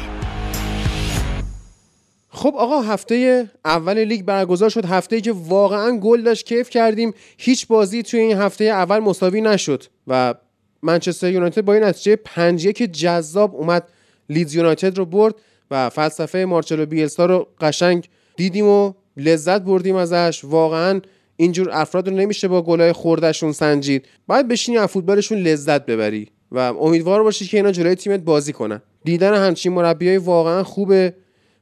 خب 2.35 2.55
آقا 2.57 2.81
هفته 2.81 3.49
اول 3.65 3.97
لیگ 3.97 4.25
برگزار 4.25 4.69
شد 4.69 4.85
هفته 4.85 5.21
که 5.21 5.31
واقعا 5.31 5.97
گل 5.97 6.21
داشت 6.21 6.45
کیف 6.45 6.69
کردیم 6.69 7.13
هیچ 7.37 7.67
بازی 7.67 8.03
توی 8.03 8.19
این 8.19 8.37
هفته 8.37 8.63
اول 8.63 8.99
مساوی 8.99 9.41
نشد 9.41 9.83
و 10.07 10.33
منچستر 10.81 11.31
یونایتد 11.31 11.61
با 11.61 11.73
این 11.73 11.83
نتیجه 11.83 12.15
5 12.15 12.67
که 12.67 12.87
جذاب 12.87 13.55
اومد 13.55 13.87
لیدز 14.33 14.55
یونایتد 14.55 14.97
رو 14.97 15.05
برد 15.05 15.35
و 15.71 15.89
فلسفه 15.89 16.45
مارچلو 16.45 16.85
بیلسا 16.85 17.25
رو 17.25 17.47
قشنگ 17.61 18.09
دیدیم 18.37 18.67
و 18.67 18.93
لذت 19.17 19.61
بردیم 19.61 19.95
ازش. 19.95 20.41
واقعا 20.43 21.01
اینجور 21.35 21.69
افراد 21.71 22.09
رو 22.09 22.15
نمیشه 22.15 22.47
با 22.47 22.61
گلای 22.61 22.91
خوردهشون 22.91 23.51
سنجید. 23.51 24.05
باید 24.27 24.47
بشینی 24.47 24.77
از 24.77 24.89
فوتبالشون 24.89 25.37
لذت 25.37 25.85
ببری 25.85 26.27
و 26.51 26.57
امیدوار 26.57 27.23
باشی 27.23 27.45
که 27.45 27.57
اینا 27.57 27.71
جلوی 27.71 27.95
تیمت 27.95 28.19
بازی 28.19 28.53
کنن. 28.53 28.81
دیدن 29.03 29.33
همچین 29.33 29.73
مربیای 29.73 30.17
واقعا 30.17 30.63
خوبه. 30.63 31.13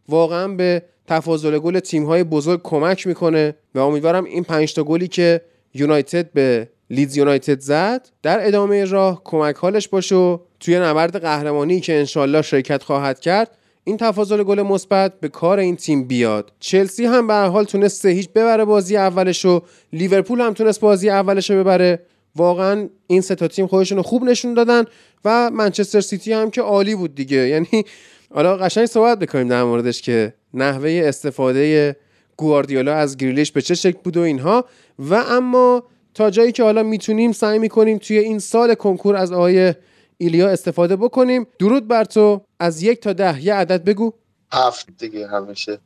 واقعا 0.09 0.47
به 0.47 0.83
تفاضل 1.07 1.59
گل 1.59 1.79
تیم 1.79 2.05
های 2.05 2.23
بزرگ 2.23 2.61
کمک 2.63 3.07
می‌کنه 3.07 3.55
و 3.75 3.79
امیدوارم 3.79 4.23
این 4.23 4.43
پنج 4.43 4.73
تا 4.73 4.83
گلی 4.83 5.07
که 5.07 5.41
یونایتد 5.73 6.31
به 6.31 6.69
لیدز 6.91 7.17
یونایتد 7.17 7.59
زد. 7.59 8.09
در 8.23 8.47
ادامه 8.47 8.85
راه 8.85 9.21
کمک 9.23 9.55
حالش 9.55 9.87
باشه 9.87 10.15
و 10.15 10.37
توی 10.59 10.79
نبرد 10.79 11.21
قهرمانی 11.21 11.79
که 11.79 11.99
انشالله 11.99 12.41
شرکت 12.41 12.83
خواهد 12.83 13.19
کرد 13.19 13.57
این 13.83 13.97
تفاضل 13.97 14.43
گل 14.43 14.61
مثبت 14.61 15.19
به 15.19 15.27
کار 15.29 15.59
این 15.59 15.75
تیم 15.75 16.03
بیاد. 16.03 16.51
چلسی 16.59 17.05
هم 17.05 17.27
به 17.27 17.33
حال 17.33 17.63
تونست 17.63 18.05
هیچ 18.05 18.29
ببره 18.29 18.65
بازی 18.65 18.97
اولشو 18.97 19.61
لیورپول 19.93 20.41
هم 20.41 20.53
تونست 20.53 20.79
بازی 20.79 21.09
اولشو 21.09 21.59
ببره. 21.59 21.99
واقعا 22.35 22.89
این 23.07 23.21
سه 23.21 23.35
تا 23.35 23.47
تیم 23.47 23.67
خودشون 23.67 23.97
رو 23.97 24.03
خوب 24.03 24.23
نشون 24.23 24.53
دادن 24.53 24.83
و 25.25 25.49
منچستر 25.49 26.01
سیتی 26.01 26.33
هم 26.33 26.51
که 26.51 26.61
عالی 26.61 26.95
بود 26.95 27.15
دیگه. 27.15 27.37
یعنی 27.53 27.85
حالا 28.33 28.57
قشنگ 28.57 28.85
صحبت 28.85 29.19
بکنیم 29.19 29.47
در 29.47 29.63
موردش 29.63 30.01
که 30.01 30.33
نحوه 30.53 31.01
استفاده 31.05 31.95
گواردیولا 32.37 32.93
از 32.93 33.17
گریلیش 33.17 33.51
به 33.51 33.61
چه 33.61 33.75
شکل 33.75 33.97
بود 34.03 34.17
و 34.17 34.21
اینها. 34.21 34.65
و 34.99 35.13
اما 35.13 35.83
تا 36.13 36.29
جایی 36.29 36.51
که 36.51 36.63
حالا 36.63 36.83
می‌تونیم 36.83 37.31
سعی 37.31 37.59
می‌کنیم 37.59 37.97
توی 37.97 38.17
این 38.17 38.39
سال 38.39 38.73
کنکور 38.73 39.15
از 39.15 39.31
آقای 39.31 39.73
ایلیا 40.17 40.49
استفاده 40.49 40.95
بکنیم. 40.95 41.47
درود 41.59 41.87
بر 41.87 42.03
تو. 42.03 42.41
از 42.59 42.83
یک 42.83 42.99
تا 42.99 43.13
ده 43.13 43.43
یه 43.45 43.53
عدد 43.53 43.83
بگو. 43.83 44.13
هفت 44.53 44.87
دیگه 44.97 45.27
همیشه. 45.27 45.79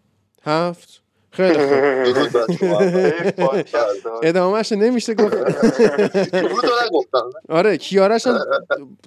هفت. 0.44 1.02
خیلی 1.32 1.54
خوب. 1.54 2.04
درود 2.14 2.32
بر 2.32 2.46
شما 2.60 4.20
ادامهش 4.24 4.72
نمیشه 4.72 5.14
گفت. 5.14 5.36
آره 7.50 7.78
کیارش 7.78 8.28
هم 8.28 8.40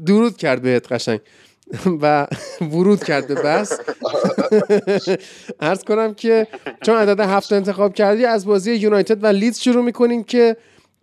درود 0.06 0.36
کرد 0.36 0.62
بهت 0.62 0.92
قشنگ. 0.92 1.20
و 2.02 2.26
ورود 2.60 3.04
کرد 3.04 3.28
به 3.28 3.34
بس 3.34 3.80
ارز 5.60 5.84
کنم 5.88 6.14
که 6.14 6.46
چون 6.82 6.96
عدد 6.96 7.20
هفت 7.20 7.52
انتخاب 7.52 7.94
کردی 7.94 8.24
از 8.24 8.46
بازی 8.46 8.74
یونایتد 8.74 9.24
و 9.24 9.26
لیدز 9.26 9.58
شروع 9.58 9.84
می‌کنیم 9.84 10.24
که 10.24 10.56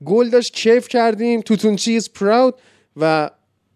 گل 0.06 0.30
داشت 0.30 0.54
کیف 0.54 0.88
کردیم 0.88 1.42
توتون 1.42 1.75
چیز 1.75 2.14
پراود 2.14 2.56
و 2.98 3.30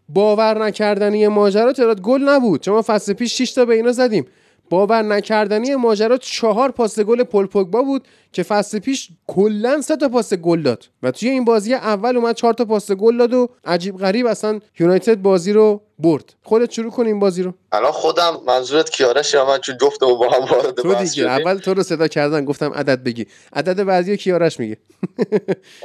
باور 0.10 0.66
نکردنی 0.66 1.28
ماجرا 1.28 1.74
تعداد 1.74 2.02
گل 2.02 2.22
نبود. 2.22 2.62
چون 2.62 2.74
ما 2.74 2.82
فصل 2.82 3.14
پیش 3.14 3.42
6 3.42 3.52
تا 3.52 3.66
به 3.66 3.76
اینا 3.76 3.92
زدیم. 3.92 4.26
باور 4.70 5.02
نکردنی 5.02 5.76
ماجرا 5.76 6.18
چهار 6.18 6.72
پاس 6.72 7.00
گل 7.00 7.24
پل 7.24 7.46
پوگبا 7.46 7.82
بود 7.82 8.08
که 8.32 8.44
فصل 8.44 8.80
پیش 8.80 9.10
کلا 9.28 9.82
سه 9.82 9.98
تا 9.98 10.10
پاس 10.10 10.34
گل 10.34 10.62
داد 10.62 10.86
و 11.04 11.12
توی 11.12 11.30
این 11.30 11.46
بازی 11.46 11.74
اول 11.74 12.18
اومد 12.18 12.36
چهار 12.36 12.54
تا 12.54 12.66
پاس 12.66 12.92
گل 12.92 13.18
داد 13.18 13.34
و 13.34 13.50
عجیب 13.66 13.98
غریب 13.98 14.26
اصلا 14.26 14.60
یونایتد 14.80 15.16
بازی 15.16 15.54
رو 15.54 15.82
برد. 16.00 16.34
خودت 16.44 16.72
شروع 16.72 16.92
کن 16.92 17.06
این 17.06 17.20
بازی 17.20 17.44
رو. 17.44 17.54
الان 17.72 17.92
خودم 17.92 18.38
منظورت 18.48 18.90
کیارش 18.90 19.34
یا 19.34 19.46
من 19.46 19.58
چون 19.58 19.78
جفتمون 19.82 20.18
با 20.18 20.30
هم 20.30 20.42
وارد 20.42 20.76
تو 20.76 20.96
دیگه؟ 20.96 21.24
اول 21.24 21.58
تو 21.58 21.74
رو 21.74 21.84
صدا 21.84 22.08
کردن 22.08 22.46
گفتم 22.46 22.74
عدد 22.74 23.04
بگی. 23.04 23.26
عدد 23.54 23.84
بعدی 23.84 24.18
کیارش 24.18 24.60
میگه؟ 24.60 24.78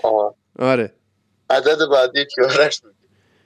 آه. 0.03 0.35
آره. 0.59 0.93
عدد 1.51 1.79
بعدی 1.91 2.25
کیارش 2.35 2.81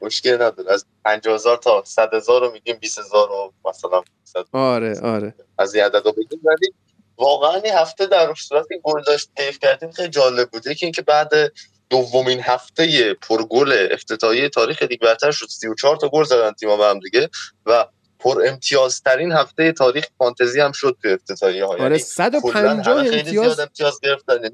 مشکل 0.02 0.35
نداره. 0.35 0.73
از 0.73 0.87
50000 1.05 1.57
تا 1.57 1.83
100000 1.87 2.40
رو 2.40 2.52
میگیم 2.52 2.76
20000 2.76 3.28
رو 3.28 3.52
مثلا 3.64 4.02
100 4.25 4.45
آره 4.52 5.00
آره. 5.00 5.35
از 5.59 5.75
این 5.75 5.85
عدد 5.85 6.07
رو 6.07 6.12
بگیم. 6.12 6.40
ولی 6.45 6.75
واقعا 7.17 7.55
این 7.55 7.75
هفته 7.75 8.07
در 8.07 8.35
صورت 8.35 8.69
که 8.69 8.81
گل 8.83 9.02
داشت 9.02 9.31
کیف 9.37 9.59
کردیم 9.59 9.90
خیلی 9.90 10.09
جالب 10.09 10.50
بوده 10.50 10.75
که 10.75 10.87
اینکه 10.87 11.02
بعد 11.02 11.33
دومین 11.90 12.40
هفته 12.40 13.14
پرگل 13.14 13.88
افتتاحیه 13.90 14.49
تاریخ 14.49 14.83
لیگ 14.83 15.00
برتر 15.00 15.31
شد. 15.31 15.47
34 15.47 15.97
تا 15.97 16.09
گل 16.09 16.25
زدن 16.25 16.52
تیم‌ها 16.52 16.76
به 16.76 16.85
هم 16.85 16.99
دیگه 16.99 17.31
و 17.67 17.87
پر 18.19 18.43
امتیازترین 18.47 19.33
هفته 19.33 19.73
تاریخ 19.73 20.07
فانتزی 20.19 20.61
هم 20.61 20.73
شد 20.73 20.97
تو 21.02 21.09
افتتاحیه 21.09 21.64
ها 21.64 21.71
آره 21.73 21.83
یعنی 21.83 21.99
150 21.99 22.87
همه 22.87 23.02
خیلی 23.02 23.19
امتیاز 23.19 23.45
زیاد 23.45 23.61
امتیاز 23.61 24.00
گرفتن. 24.02 24.35
یعنی 24.35 24.50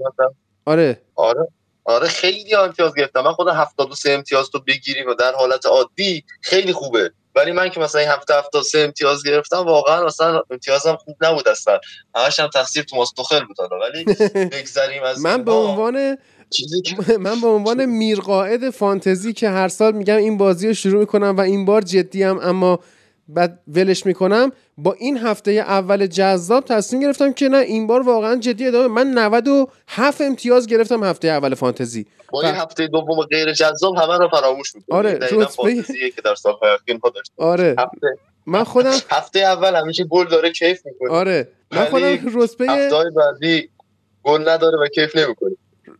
آره. 0.64 1.02
آره. 1.14 1.48
آره 1.84 2.08
خیلی 2.08 2.54
امتیاز 2.54 2.94
گرفتم. 2.94 3.20
من 3.20 3.32
خودم 3.32 3.54
73 3.54 4.12
امتیاز 4.12 4.50
تو 4.50 4.60
بگیریم 4.66 5.08
و 5.08 5.14
در 5.14 5.32
حالت 5.32 5.66
عادی 5.66 6.24
خیلی 6.40 6.72
خوبه. 6.72 7.12
ولی 7.34 7.52
من 7.52 7.68
که 7.68 7.80
مثلا 7.80 8.00
این 8.00 8.10
هفته 8.10 8.34
73 8.34 8.78
امتیاز 8.78 9.22
گرفتم 9.24 9.56
واقعا 9.56 10.04
مثلا 10.04 10.42
امتیازم 10.50 10.96
خوب 10.96 11.16
نبود 11.20 11.48
اصلا. 11.48 11.78
همش 12.14 12.40
هم 12.40 12.48
تقصیر 12.48 12.82
توماس 12.82 13.12
توخل 13.12 13.44
بود 13.44 13.56
ولی 13.82 14.04
بگذریم 14.58 15.02
از 15.02 15.20
من 15.20 15.44
به. 15.44 15.52
عنوان 15.52 16.18
چیزی 16.50 16.82
که 16.82 16.96
من 17.18 17.40
به 17.40 17.46
عنوان 17.46 17.86
میرقاعد 17.86 18.70
فانتزی 18.70 19.32
که 19.32 19.48
هر 19.48 19.68
سال 19.68 19.92
میگم 19.92 20.16
این 20.16 20.36
بازی 20.36 20.68
رو 20.68 20.74
شروع 20.74 21.00
می‌کنم 21.00 21.36
و 21.36 21.40
این 21.40 21.64
بار 21.64 21.82
جدیم 21.82 22.38
اما 22.38 22.80
بعد 23.28 23.60
ولش 23.68 24.06
می‌کنم. 24.06 24.52
با 24.78 24.92
این 24.92 25.18
هفته 25.18 25.50
اول 25.50 26.06
جذاب 26.06 26.64
تصمیم 26.64 27.02
گرفتم 27.02 27.32
که 27.32 27.48
نه 27.48 27.56
این 27.56 27.86
بار 27.86 28.02
واقعا 28.02 28.36
جدی 28.36 28.66
ادامه. 28.66 28.88
من 28.88 29.10
97 29.10 30.20
امتیاز 30.20 30.66
گرفتم 30.66 31.04
هفته 31.04 31.28
اول 31.28 31.54
فانتزی. 31.54 32.06
با 32.32 32.40
این 32.42 32.50
و- 32.50 32.54
هفته 32.54 32.86
دوم 32.86 33.20
غیر 33.20 33.52
جذاب 33.52 33.96
همه 33.96 34.18
رو 34.18 34.28
فراموش 34.28 34.74
می‌کنیم 34.74 34.98
آره، 34.98 35.18
فانتزیه 35.46 36.10
که 36.10 36.22
در 36.22 36.34
داشتیم 36.34 37.00
آره. 37.36 37.74
هفته 37.78 38.18
من 38.46 38.64
خودم 38.64 38.94
هفته 39.10 39.38
اول 39.38 39.74
همیشه 39.74 40.04
گل 40.04 40.28
داره 40.28 40.50
کیف 40.52 40.86
می‌کنه 40.86 41.10
آره. 41.10 41.48
من 41.72 41.84
خودم 41.84 42.18
رتبه 42.34 42.66
هفته 42.70 43.10
بعدی 43.16 43.70
گل 44.22 44.48
نداره 44.48 44.78
و 44.78 44.88
کیف 44.88 45.16
نمی‌کنه 45.16 45.56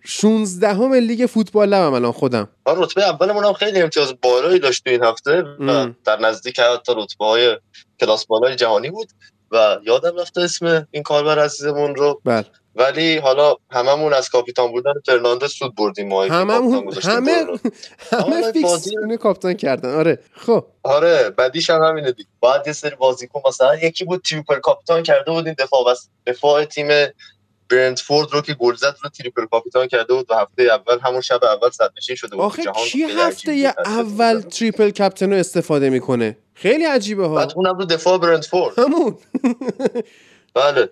16 0.07 0.69
همه 0.75 1.01
لیگ 1.01 1.27
فوتبال 1.27 1.69
لبم 1.69 1.93
الان 1.93 2.13
خودم. 2.13 2.49
آره 2.65 2.81
رتبه 2.81 3.09
اولمون 3.09 3.45
هم 3.45 3.53
خیلی 3.53 3.83
امتیاز 3.83 4.15
بالایی 4.23 4.59
داشت 4.59 4.85
تو 4.85 4.91
این 4.91 5.05
هفته 5.05 5.43
و. 5.43 5.89
در 6.05 6.21
نزدیک 6.21 6.61
حتی 6.61 6.93
رتبه 6.97 7.25
های 7.25 7.57
کلاس 8.01 8.27
بالای 8.27 8.57
جهانی 8.57 8.91
بود 8.91 9.09
و 9.51 9.79
یادم 9.87 10.17
رفته 10.17 10.41
اسم 10.41 10.89
این 10.91 11.03
کاربر 11.03 11.39
عزیزمون 11.39 11.95
رو. 11.95 12.21
بله. 12.25 12.47
ولی 12.77 13.17
حالا 13.17 13.57
هممون 13.71 14.13
از 14.13 14.29
کاپیتان 14.29 14.71
بودن 14.73 14.93
فرناندز 15.07 15.53
سود 15.53 15.75
بردیم 15.75 16.09
ما. 16.09 16.25
هممون 16.25 16.93
همه. 17.03 17.33
همه 18.13 18.43
آره، 18.43 18.53
fix 18.53 18.89
کاپیتان 19.21 19.55
کردن. 19.55 19.95
آره. 19.95 20.19
خب. 20.33 20.67
آره 20.83 21.31
بعدیش 21.31 21.71
هم 21.71 21.83
همینه 21.83 22.13
دیگه. 22.13 22.29
باید 22.41 22.67
یه 22.67 22.73
سری 22.73 22.97
بازیکن 22.97 23.41
مثلا 23.49 23.77
یکی 23.77 24.05
بود 24.05 24.23
triple 24.23 24.59
کاپیتان 24.59 25.03
کرده 25.03 25.31
بود 25.31 25.47
این 25.47 25.57
دفاع 25.59 25.85
بس 25.91 26.09
دفاع 26.27 26.65
تیم 26.65 26.89
برنتفورد 27.69 28.33
رو 28.33 28.41
که 28.41 28.55
گل 28.55 28.75
زد 28.75 28.97
رو 29.03 29.11
triple 29.11 29.47
کاپیتان 29.47 29.87
کرده 29.87 30.15
بود 30.15 30.27
و 30.31 30.35
هفته 30.35 30.63
اول 30.63 30.99
همون 31.03 31.21
شب 31.21 31.45
اول 31.45 31.71
صدر 31.71 31.91
نشین 31.97 32.17
شده 32.17 32.37
بود 32.37 32.45
آخه 32.45 32.63
جهان. 32.63 32.85
کی 32.85 33.03
هفته. 33.03 33.75
اول 33.87 34.41
triple 34.41 34.91
captain 34.91 35.33
رو 35.33 35.39
استفاده 35.39 35.91
می‌کنه؟ 35.91 36.37
خیلی 36.55 36.85
عجیبه 36.85 37.27
ها. 37.27 37.35
بعد 37.35 37.53
اونم 37.57 37.79
رو 37.79 37.85
دفاع 37.85 38.19
برنتفورد. 38.19 38.79
همون. 38.79 39.19
بله. 40.55 40.89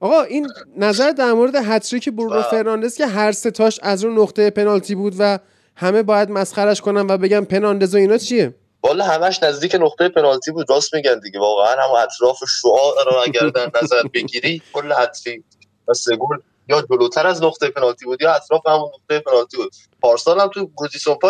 آقا 0.00 0.22
این 0.22 0.48
نظر 0.76 1.10
در 1.10 1.32
مورد 1.32 1.54
هتریک 1.54 2.08
برونو 2.08 2.42
فرناندز 2.42 2.96
که 2.96 3.06
هر 3.06 3.32
سه 3.32 3.50
تاش 3.50 3.80
از 3.82 4.04
رو 4.04 4.22
نقطه 4.22 4.50
پنالتی 4.50 4.94
بود 4.94 5.14
و 5.18 5.38
همه 5.76 6.02
باید 6.02 6.30
مسخرش 6.30 6.80
کنن 6.80 7.06
و 7.10 7.18
بگن 7.18 7.44
Penandes 7.44 7.94
و 7.94 7.98
اینا 7.98 8.18
چیه؟ 8.18 8.54
والا 8.82 9.04
همش 9.04 9.42
نزدیک 9.42 9.74
نقطه 9.74 10.08
پنالتی 10.08 10.50
بود. 10.50 10.70
راست 10.70 10.94
میگن 10.94 11.18
دیگه. 11.18 11.40
واقعا 11.40 11.82
هم 11.82 11.90
اطراف 11.90 12.38
شعاع 12.62 13.04
رو 13.06 13.12
اگر 13.26 13.48
در 13.48 13.70
نظر 13.82 14.02
بگیری 14.14 14.62
کل 14.72 14.92
هتریک. 14.96 15.42
و 15.90 15.94
سه 15.94 16.16
گل 16.16 16.36
یا 16.68 16.82
جلوتر 16.82 17.26
از 17.26 17.42
نقطه 17.42 17.70
پنالتی 17.70 18.04
بود 18.04 18.22
یا 18.22 18.34
اطراف 18.34 18.66
همون 18.66 18.90
نقطه 18.94 19.20
پنالتی 19.20 19.56
بود. 19.56 19.72
پارسال 20.02 20.40
هم 20.40 20.48
تو 20.48 20.60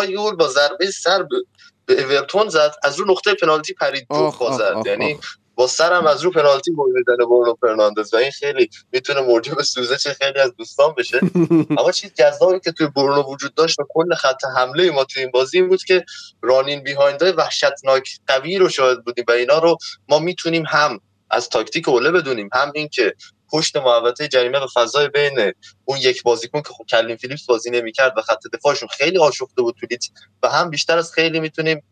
یه 0.09 0.17
گل 0.17 0.35
با 0.35 0.47
ضربه 0.47 0.91
سر 0.91 1.23
به, 1.23 2.03
اورتون 2.03 2.49
زد 2.49 2.75
از 2.83 2.99
رو 2.99 3.11
نقطه 3.11 3.33
پنالتی 3.33 3.73
پرید 3.73 4.05
آخ 4.09 4.57
زد 4.57 4.75
یعنی. 4.85 5.19
با 5.55 5.67
سرم 5.67 6.07
از 6.07 6.21
رو 6.21 6.31
پنالتی 6.31 6.71
گل 6.77 6.91
می‌زنه 6.91 7.25
برونو 7.25 7.55
فرناندز 7.61 8.13
و 8.13 8.17
این 8.17 8.31
خیلی 8.31 8.69
می‌تونه 8.91 9.21
موجب 9.21 9.61
سوزش 9.61 10.07
خیلی 10.07 10.39
از 10.39 10.55
دوستان 10.57 10.93
بشه. 10.97 11.19
اما 11.79 11.91
چیز 11.91 12.13
جذابی 12.13 12.59
که 12.59 12.71
توی 12.71 12.87
برونو 12.87 13.23
وجود 13.23 13.53
داشت 13.53 13.79
و 13.79 13.85
کل 13.89 14.15
خط 14.15 14.45
حمله 14.57 14.91
ما 14.91 15.03
توی 15.03 15.23
این 15.23 15.31
بازی 15.31 15.57
این 15.57 15.69
بود 15.69 15.83
که 15.83 16.05
رانین 16.41 16.83
بیهایندهای 16.83 17.31
وحشتناک 17.31 18.09
قوی 18.27 18.57
رو 18.57 18.69
شاهد 18.69 19.05
بودیم 19.05 19.25
و 19.27 19.31
اینا 19.31 19.59
رو 19.59 19.77
ما 20.09 20.19
می‌تونیم 20.19 20.63
هم 20.67 20.99
از 21.31 21.49
تاکتیک 21.49 21.89
اوله 21.89 22.11
بدونیم 22.11 22.49
هم 22.53 22.71
اینکه 22.75 23.15
پشت 23.51 23.77
محوطه 23.77 24.27
جریمه 24.27 24.59
و 24.59 24.67
فضای 24.73 25.07
بین 25.07 25.53
اون 25.85 25.97
یک 25.97 26.23
بازیکن 26.23 26.61
که 26.61 26.69
خب 26.73 26.83
کلوین 26.89 27.15
فیلیپس 27.15 27.45
بازی 27.45 27.69
نمی‌کرد 27.69 28.17
و 28.17 28.21
خط 28.21 28.39
دفاعشون 28.53 28.89
خیلی 28.89 29.17
آشفته 29.17 29.61
بود 29.61 29.75
تو 29.79 29.87
لیدز 29.91 30.05
و 30.43 30.49
هم 30.49 30.69
بیشتر 30.69 30.97
از 30.97 31.13
خیلی 31.13 31.39
می‌تونیم 31.39 31.83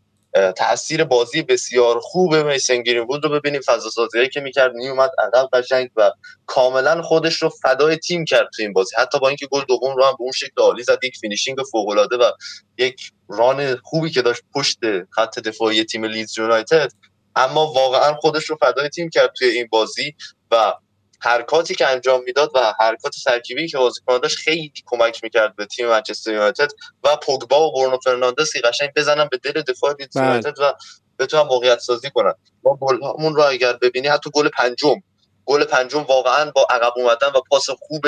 تاثیر 0.56 1.04
بازی 1.04 1.42
بسیار 1.42 2.00
خوب 2.00 2.34
میسن 2.34 2.82
گرین‌وود 2.82 3.24
رو 3.24 3.30
ببینیم 3.30 3.60
فضا 3.60 3.90
سازیایی 3.90 4.28
که 4.28 4.40
می‌کرد 4.40 4.74
میومد 4.74 5.10
عقب 5.18 5.48
قشنگ 5.52 5.90
و 5.96 6.12
کاملا 6.46 7.02
خودش 7.02 7.34
رو 7.34 7.48
فدای 7.48 7.96
تیم 7.96 8.24
کرد 8.24 8.48
تو 8.56 8.62
این 8.62 8.72
بازی. 8.72 8.96
حتی 8.98 9.18
با 9.18 9.28
اینکه 9.28 9.46
گل 9.46 9.62
دوم 9.68 9.96
رو 9.96 10.04
هم 10.04 10.12
به 10.12 10.22
اون 10.22 10.32
شکل 10.32 10.62
عالی 10.62 10.82
زد 10.82 10.98
یک 11.04 11.16
finishing 11.20 11.58
فوق 11.72 11.88
العاده 11.88 12.16
و 12.16 12.30
یک 12.78 13.12
run 13.28 13.76
خوبی 13.76 14.10
که 14.10 14.22
داشت 14.22 14.42
پشت 14.54 14.78
خط 15.10 15.38
دفاعی 15.38 15.84
تیم 15.84 16.04
لیدز 16.04 16.38
یونایتد 16.38 16.92
اما 17.36 17.72
واقعا 17.72 18.14
خودش 18.14 18.44
رو 18.44 18.56
فدای 18.56 18.88
تیم 18.88 19.10
کرد 19.10 19.32
توی 19.38 19.48
این 19.48 19.68
بازی 19.70 20.14
و 20.50 20.74
حرکاتی 21.22 21.74
که 21.74 21.86
انجام 21.86 22.22
می‌داد 22.24 22.50
و 22.54 22.72
حرکات 22.80 23.14
ترکیبی 23.24 23.68
که 23.68 23.78
بازیکن 23.78 24.18
داشت 24.18 24.38
خیلی 24.38 24.72
کمک 24.86 25.24
می‌کرد 25.24 25.56
به 25.56 25.66
تیم 25.66 25.88
منچستر 25.88 26.32
یونایتد 26.32 26.70
و 27.04 27.16
پوگبا 27.16 27.68
و 27.68 27.72
برونو 27.72 27.98
فرناندز 28.04 28.52
که 28.52 28.60
قشنگ 28.60 28.90
بزنن 28.96 29.28
به 29.30 29.36
دل 29.36 29.62
دفاع 29.62 29.94
لیدز 29.98 30.16
بله. 30.16 30.26
یونایتد 30.26 30.60
و 30.60 30.74
بتونن 31.18 31.42
موقعیت 31.42 31.78
سازی 31.78 32.10
کنن 32.10 32.34
ما 32.64 32.78
گلمون 32.80 33.34
رو 33.34 33.42
اگر 33.42 33.72
ببینی 33.72 34.08
حتی 34.08 34.30
گل 34.34 34.48
پنجم 34.48 35.02
گل 35.44 35.64
پنجم 35.64 36.02
واقعا 36.02 36.50
با 36.50 36.66
عقب 36.70 36.92
اومدن 36.96 37.28
و 37.28 37.40
پاس 37.50 37.66
خوب 37.70 38.06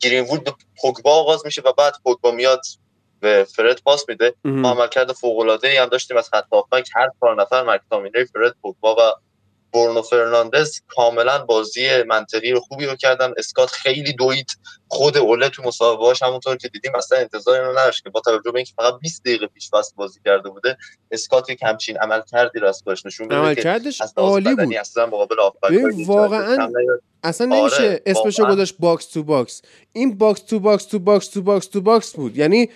گرین‌وود 0.00 0.44
به 0.44 0.52
پوگبا 0.80 1.14
آغاز 1.14 1.46
میشه 1.46 1.62
و 1.64 1.72
بعد 1.72 1.94
پوگبا 2.04 2.30
میاد 2.30 2.60
به 3.20 3.46
فرد 3.56 3.82
پاس 3.82 4.08
میده 4.08 4.34
ما. 4.44 4.70
عملکرد 4.70 5.12
فوق 5.12 5.38
العاده 5.38 5.68
ای 5.68 5.76
هم 5.76 5.86
داشتیم 5.86 6.16
از 6.16 6.28
خط 6.28 6.44
هافبک 6.52 6.88
هر 6.94 7.08
چهار 7.20 7.42
نفر 7.42 7.62
مکتامینی 7.62 8.24
فرد 8.24 8.56
پوگبا 8.62 8.94
و 8.94 9.12
برونو 9.72 10.02
فرناندز 10.02 10.80
کاملا 10.88 11.38
بازی 11.38 12.02
منطقی 12.02 12.50
رو 12.50 12.60
خوبی 12.60 12.86
رو 12.86 12.96
کردن. 12.96 13.32
اسکات 13.36 13.70
خیلی 13.70 14.12
دوید 14.12 14.46
خود 14.88 15.16
اوله 15.16 15.48
تو 15.48 15.62
مسابقه 15.62 16.26
همونطور 16.26 16.56
که 16.56 16.68
دیدیم 16.68 16.92
اصلا 16.94 17.18
انتظار 17.18 17.60
اینو 17.60 17.78
نداشت 17.78 18.04
که 18.04 18.10
با 18.10 18.20
توجه 18.20 18.50
به 18.50 18.56
اینکه 18.56 18.72
فقط 18.76 18.94
20 19.00 19.24
دقیقه 19.24 19.46
پیش 19.46 19.70
فصل 19.70 19.92
بازی 19.96 20.20
کرده 20.24 20.50
بوده 20.50 20.76
اسکات 21.10 21.50
یک 21.50 21.62
همچین 21.62 21.96
عملکردی 21.96 22.58
راست 22.58 22.84
باش 22.84 23.06
نشون 23.06 23.28
بده 23.28 23.62
عملکردش 23.62 24.02
عالی 24.16 24.54
بود. 24.54 24.74
اصلا 24.74 25.06
مقابل 25.06 25.34
واقعا 26.06 26.70
اصلا 27.24 27.46
نمیشه 27.46 27.76
آره، 27.76 28.02
اسمشو 28.06 28.46
گذاشت 28.46 28.74
box 28.78 29.06
to 29.06 29.22
box. 29.22 29.62
این 29.92 30.18
box 30.18 30.40
to 30.40 30.60
box 30.60 30.84
to 30.84 30.98
box 30.98 31.28
to 31.28 31.42
box 31.42 31.66
to 31.66 31.80
box 31.80 32.12
بود. 32.12 32.36
یعنی 32.36 32.70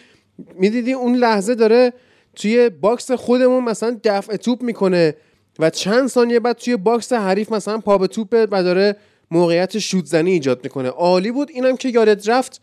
می‌دیدی 0.54 0.92
اون 0.92 1.16
لحظه 1.16 1.54
داره 1.54 1.92
توی 2.34 2.68
box 2.68 3.10
خودمون 3.10 3.64
مثلا 3.64 4.00
دفع 4.04 4.36
توپ 4.36 4.62
می‌کنه. 4.62 5.14
و 5.58 5.70
چند 5.70 6.08
ثانیه 6.08 6.40
بعد 6.40 6.56
توی 6.56 6.76
box 6.76 7.12
حریف 7.12 7.52
مثلا 7.52 7.78
پا 7.78 7.98
به 7.98 8.06
توپ 8.06 8.46
و 8.50 8.62
داره 8.62 8.96
موقعیت 9.30 9.78
شوت 9.78 10.04
زنی 10.04 10.30
ایجاد 10.30 10.64
می‌کنه. 10.64 10.88
عالی 10.88 11.30
بود. 11.30 11.50
اینم 11.50 11.76
که 11.76 11.88
یادت 11.88 12.28
رفت 12.28 12.60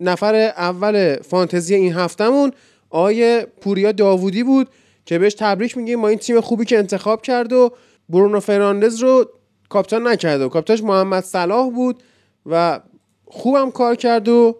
نفر 0.00 0.34
اول 0.34 1.16
فانتزی 1.16 1.74
این 1.74 1.92
هفتهمون 1.92 2.52
آقای 2.90 3.46
پوریا 3.60 3.92
داوودی 3.92 4.42
بود 4.42 4.68
که 5.06 5.18
بهش 5.18 5.34
تبریک 5.34 5.76
میگیم 5.76 6.00
ما 6.00 6.08
این 6.08 6.18
تیم 6.18 6.40
خوبی 6.40 6.64
که 6.64 6.78
انتخاب 6.78 7.22
کرد 7.22 7.52
و 7.52 7.72
برونو 8.08 8.40
فرناندز 8.40 8.98
رو 8.98 9.30
کاپیتان 9.68 10.08
نکرد 10.08 10.40
و 10.40 10.48
کاپیتانش 10.48 10.82
محمد 10.82 11.24
صلاح 11.24 11.70
بود 11.70 12.02
و 12.46 12.80
خوبم 13.26 13.70
کار 13.70 13.94
کرد 13.94 14.28
و 14.28 14.56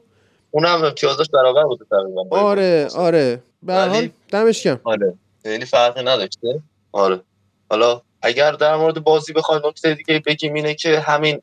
اونم 0.51 0.85
امتیازش 0.85 1.27
برابر 1.33 1.63
بود 1.65 1.87
آره 2.31 2.89
آره. 2.97 3.43
به 3.63 3.75
حال 3.75 4.09
دمش 4.31 4.63
گرم. 4.63 4.81
آره. 4.85 5.15
خیلی 5.43 5.65
فرقی 5.65 6.01
نداشته. 6.01 6.63
آره. 6.93 7.21
حالا 7.75 8.01
اگر 8.23 8.53
در 8.53 8.77
مورد 8.77 9.05
بازی 9.05 9.33
بخوایم 9.33 9.63
نکته 9.67 9.95
دیگه 9.95 10.23
بگیم 10.27 10.55
اینه 10.55 10.75
که 10.75 11.01
همین 11.01 11.41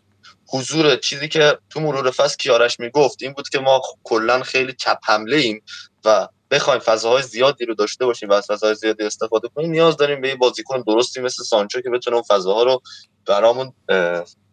حضور 0.47 0.95
چیزی 0.95 1.27
که 1.27 1.57
تو 1.69 1.79
مرور 1.79 2.11
فصل 2.11 2.35
کیارش 2.37 2.79
می‌گفت 2.79 3.23
این 3.23 3.33
بود 3.33 3.49
که 3.49 3.59
ما 3.59 3.81
کلا 4.03 4.43
خیلی 4.43 4.73
چپ 4.73 4.97
حمله 5.03 5.37
ایم 5.37 5.61
و 6.05 6.27
بخوایم 6.51 6.79
فضاهای 6.79 7.23
زیادی 7.23 7.65
رو 7.65 7.73
داشته 7.73 8.05
باشیم 8.05 8.29
و 8.29 8.33
از 8.33 8.45
فضاهای 8.47 8.75
زیادی 8.75 9.03
استفاده 9.03 9.47
کنیم. 9.55 9.71
نیاز 9.71 9.97
داریم 9.97 10.21
به 10.21 10.29
یه 10.29 10.35
بازیکن 10.35 10.83
درستی 10.87 11.21
مثل 11.21 11.43
سانچو 11.43 11.81
که 11.81 11.89
بتونه 11.89 12.15
اون 12.15 12.25
فضاها 12.27 12.63
رو 12.63 12.81
برامون 13.27 13.73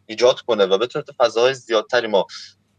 ایجاد 0.06 0.40
کنه 0.40 0.66
و 0.66 0.78
بتونه 0.78 1.04
تو 1.04 1.12
فضاهای 1.18 1.54
زیادتری 1.54 2.06
ما 2.06 2.26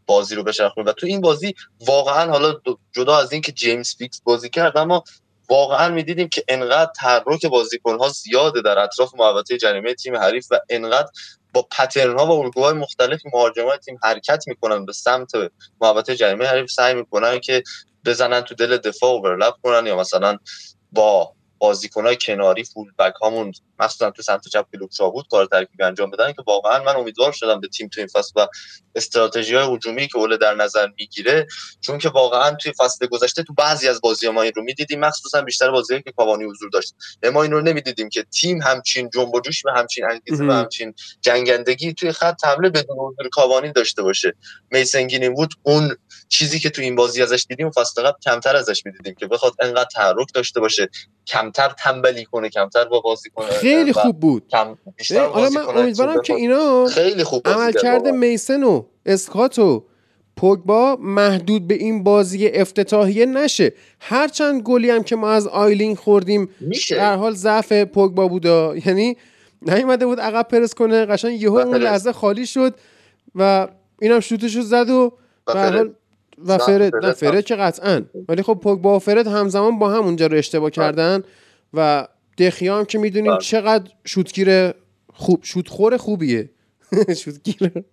بازی 0.06 0.34
رو 0.34 0.42
بچرخونه. 0.42 0.90
و 0.90 0.92
تو 0.92 1.06
این 1.06 1.20
بازی 1.20 1.54
واقعا 1.86 2.30
حالا 2.30 2.54
جدا 2.92 3.18
از 3.18 3.32
اینکه 3.32 3.52
جیمز 3.52 3.94
فیکس 3.96 4.20
بازی 4.24 4.48
کرد 4.50 4.76
اما 4.76 5.04
واقعا 5.50 5.88
می‌دیدیم 5.88 6.28
که 6.28 6.44
انقدر 6.48 6.92
تحرک 6.96 7.46
بازیکن 7.46 7.98
ها 7.98 8.08
زیاده 8.08 8.62
در 8.62 8.78
اطراف 8.78 9.14
محوطه 9.14 9.58
جریمه 9.58 9.94
تیم 9.94 10.16
حریف 10.16 10.46
و 10.50 10.60
انقدر 10.68 11.08
با 11.52 11.62
پترن 11.62 12.18
ها 12.18 12.26
و 12.26 12.30
الگوهای 12.30 12.72
مختلف 12.72 13.20
مهاجمان 13.34 13.76
تیم 13.76 13.98
حرکت 14.02 14.44
می‌کنن 14.46 14.86
به 14.86 14.92
سمت 14.92 15.32
محوطه 15.80 16.16
جریمه 16.16 16.46
حریف. 16.46 16.70
سعی 16.70 16.94
می‌کنن 16.94 17.40
که 17.40 17.62
بزنن 18.04 18.40
تو 18.40 18.54
دل 18.54 18.76
دفاع 18.76 19.10
اوورلپ 19.10 19.54
کنن 19.62 19.86
یا 19.86 19.96
مثلا 19.96 20.36
با 20.92 21.32
بازیکنهای 21.58 22.16
کناری 22.16 22.64
فول 22.64 22.92
بک 22.98 23.14
هامون 23.22 23.52
مثلا 23.78 24.10
تو 24.10 24.22
سمت 24.22 24.48
چپ 24.48 24.66
کلوب 24.72 24.90
بود 25.12 25.26
کار 25.30 25.46
ترکیبی 25.46 25.84
انجام 25.84 26.10
بدن 26.10 26.32
که 26.32 26.42
واقعا 26.46 26.82
من 26.82 26.96
امیدوار 26.96 27.32
شدم 27.32 27.60
به 27.60 27.68
تیم 27.68 27.88
تو 27.88 28.00
این 28.00 28.08
فصل 28.08 28.32
و 28.36 28.46
استراتژی 28.94 29.54
های 29.54 29.74
هجومی 29.74 30.08
که 30.08 30.18
اوله 30.18 30.36
در 30.36 30.54
نظر 30.54 30.88
می‌گیره 30.98 31.46
چون 31.80 31.98
که 31.98 32.08
واقعا 32.08 32.50
توی 32.50 32.72
فصل 32.78 33.06
گذشته 33.06 33.42
تو 33.42 33.54
بعضی 33.54 33.88
از 33.88 34.00
بازی 34.00 34.28
ما 34.28 34.42
این 34.42 34.52
رو 34.56 34.62
می‌دیدیم 34.62 35.00
مخصوصا 35.00 35.42
بیشتر 35.42 35.70
بازی 35.70 36.02
که 36.02 36.12
کاوانی 36.16 36.44
حضور 36.44 36.70
داشت. 36.70 36.94
ما 37.32 37.42
این 37.42 37.52
رو 37.52 37.60
نمی‌دیدیم 37.60 38.08
که 38.08 38.22
تیم 38.22 38.62
همچین 38.62 39.10
جنب 39.10 39.34
و 39.34 39.40
جوش 39.40 39.66
و 39.66 39.70
همچین 39.70 40.04
انگیزه 40.10 40.44
و 40.44 40.52
همچین 40.52 40.94
جنگندگی 41.20 41.92
توی 41.92 42.12
خط 42.12 42.44
حمله 42.44 42.68
بدون 42.68 42.96
حضور 42.98 43.28
کاوانی 43.32 43.72
داشته 43.72 44.02
باشه. 44.02 44.34
میسن 44.70 45.08
بود 45.34 45.50
اون 45.62 45.96
چیزی 46.28 46.58
که 46.58 46.70
تو 46.70 46.82
این 46.82 46.96
بازی 46.96 47.22
ازش 47.22 47.46
دیدیم 47.48 47.70
فصل 47.70 48.02
قبل 48.02 48.18
کمتر 48.24 48.56
ازش 48.56 48.86
می‌دیدیم 48.86 49.14
که 49.14 49.26
بخواد 49.26 49.52
انقدر 49.60 49.88
تحرک 49.94 50.28
داشته 50.34 50.60
باشه 50.60 50.88
کمتر 51.26 51.68
تنبلی 51.68 52.24
کنه 52.24 52.48
کمتر 52.48 52.84
با 52.84 53.00
بازی 53.00 53.30
کنه 53.30 53.50
خیلی 53.50 53.92
خوب 53.92 54.20
بود. 54.20 54.48
کم 54.50 54.78
بیشتر 54.96 55.28
من 55.28 55.56
امیدوارم 55.56 56.22
که 56.22 56.34
اینا 56.34 56.86
خیلی 56.86 57.24
خوب 57.24 57.48
عمل 57.48 57.72
کرده 57.72 58.10
میسن 58.10 58.62
و 58.62 58.84
اسکات 59.10 59.58
و 59.58 59.84
پوگبا 60.36 60.98
محدود 61.00 61.68
به 61.68 61.74
این 61.74 62.02
بازی 62.02 62.48
افتتاحیه 62.48 63.26
نشه. 63.26 63.72
هرچند 64.00 64.62
گلی 64.62 64.90
هم 64.90 65.02
که 65.02 65.16
ما 65.16 65.30
از 65.30 65.46
آیلین 65.46 65.94
خوردیم 65.94 66.48
میشه. 66.60 66.96
در 66.96 67.16
حال 67.16 67.34
ضعف 67.34 67.72
پوگبا 67.72 68.28
بودا 68.28 68.76
یعنی 68.86 69.16
نیومده 69.62 70.06
بود 70.06 70.20
عقب 70.20 70.48
پرس 70.48 70.74
کنه. 70.74 71.06
قشنگ 71.06 71.42
یهو 71.42 71.56
اون 71.56 71.76
لحظه 71.76 72.12
خالی 72.12 72.46
شد 72.46 72.74
و 73.34 73.68
اینم 74.00 74.20
شوتشو 74.20 74.60
زد 74.60 74.90
و 74.90 75.12
حال 75.46 75.90
و 76.46 76.58
فرد 76.58 77.04
نه 77.04 77.12
فرد 77.12 77.44
که 77.44 77.56
قطعا. 77.56 78.02
ولی 78.28 78.42
خب 78.42 78.54
پوگبا 78.62 78.96
و 78.96 78.98
فرد 78.98 79.26
همزمان 79.26 79.78
با 79.78 79.90
هم 79.90 80.04
اونجا 80.04 80.26
رو 80.26 80.36
اشتباه 80.36 80.70
کردن 80.70 81.22
و 81.74 82.08
دخیام 82.38 82.84
که 82.84 82.98
می‌دونیم 82.98 83.32
بله. 83.32 83.40
چقدر 83.40 83.90
شوتگیر 84.04 84.72
خوب 85.12 85.40
شوتخور 85.42 85.96
خوبیه. 85.96 86.50
شوتگیر 87.22 87.84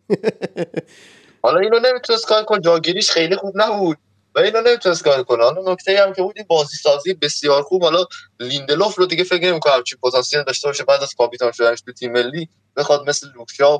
حالا 1.44 1.60
اینو 1.60 1.80
نمی‌تونست 1.80 2.26
کار 2.26 2.44
کن 2.44 2.62
جاگیریش 2.62 3.12
خیلی 3.12 3.36
خوب 3.36 3.54
نبود. 3.56 3.98
و 4.36 4.40
اینو 4.40 4.62
نمی‌تونست 4.62 5.04
کار 5.04 5.24
کنه. 5.24 5.44
حالا 5.44 5.74
نکته 5.74 6.04
هم 6.04 6.14
که 6.14 6.22
بود 6.22 6.34
این 6.38 6.46
بازی 6.50 6.76
سازی 6.76 7.14
بسیار 7.14 7.62
خوب. 7.64 7.84
حالا 7.84 8.06
لیندلوف 8.40 8.96
رو 8.96 9.06
دیگه 9.06 9.24
فکر 9.24 9.52
نمی‌کنم 9.52 9.84
چی 9.84 9.96
پتانسیل 10.04 10.44
داشته 10.44 10.68
باشه. 10.68 10.84
بعد 10.84 11.04
از 11.04 11.14
کاپیتان 11.14 11.52
شدنش 11.52 11.82
تو 11.82 11.94
تیم 11.94 12.12
ملی 12.12 12.50
بخواد 12.76 13.10
مثل 13.10 13.28
لوکشا 13.36 13.78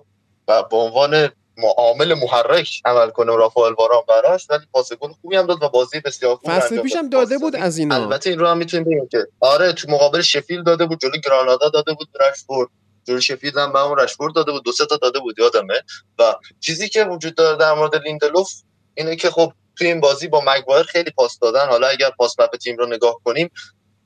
و 0.48 0.64
به 0.64 0.78
عنوان 0.78 1.30
معامل 1.58 2.14
محرک 2.14 2.70
عمل 2.86 3.10
کنه 3.10 3.36
رافائل 3.36 3.74
واران 3.74 4.02
براش 4.08 4.48
ولی 4.50 4.66
پاس 4.72 4.94
گل 4.94 5.12
خوبی 5.22 5.36
هم 5.36 5.46
داد 5.46 5.64
و 5.64 5.70
بازی 5.70 6.00
بسیار 6.00 6.36
خوب 6.36 6.52
فصل 6.52 6.82
پیشم 6.82 7.10
داده 7.10 7.38
بود 7.38 7.56
از 7.56 7.78
اینا. 7.78 7.96
البته 7.96 8.30
این 8.30 8.40
رو 8.40 8.48
هم 8.48 8.58
می‌تونیم 8.58 8.86
بگیم 8.86 9.08
که 9.08 9.28
آره 9.40 9.74
تو 9.74 9.92
مقابل 9.92 10.22
شفیلد 10.22 10.64
داده 10.64 10.86
بود 10.86 11.00
جلوی 11.00 11.22
گرانادا 11.26 11.70
داده 11.70 11.94
بود 11.94 12.08
رشفورد 12.30 12.70
جلوی 13.08 13.22
شفیلد 13.22 13.60
هم 13.60 13.74
به 13.74 13.80
رشفورد 14.04 14.36
داده 14.36 14.52
بود 14.52 14.64
دو 14.64 14.72
سه 14.72 14.86
تا 14.86 14.98
داده 14.98 15.20
بود 15.20 15.40
یادمه. 15.40 15.82
و 16.20 16.36
چیزی 16.60 16.90
که 16.90 17.04
وجود 17.04 17.36
داره 17.36 17.58
در 17.58 17.74
مورد 17.74 17.96
لیندلوف 17.96 18.52
اینه 18.94 19.16
که 19.16 19.30
خب 19.30 19.54
تو 19.78 19.86
این 19.86 20.00
بازی 20.00 20.28
با 20.28 20.44
مگوایر 20.48 20.84
خیلی 20.84 21.12
پاس 21.12 21.40
دادن. 21.40 21.68
حالا 21.68 21.88
اگر 21.88 22.10
pass 22.10 22.40
map 22.40 22.56
تیم 22.56 22.78
رو 22.78 22.86
نگاه 22.86 23.16
کنیم 23.24 23.52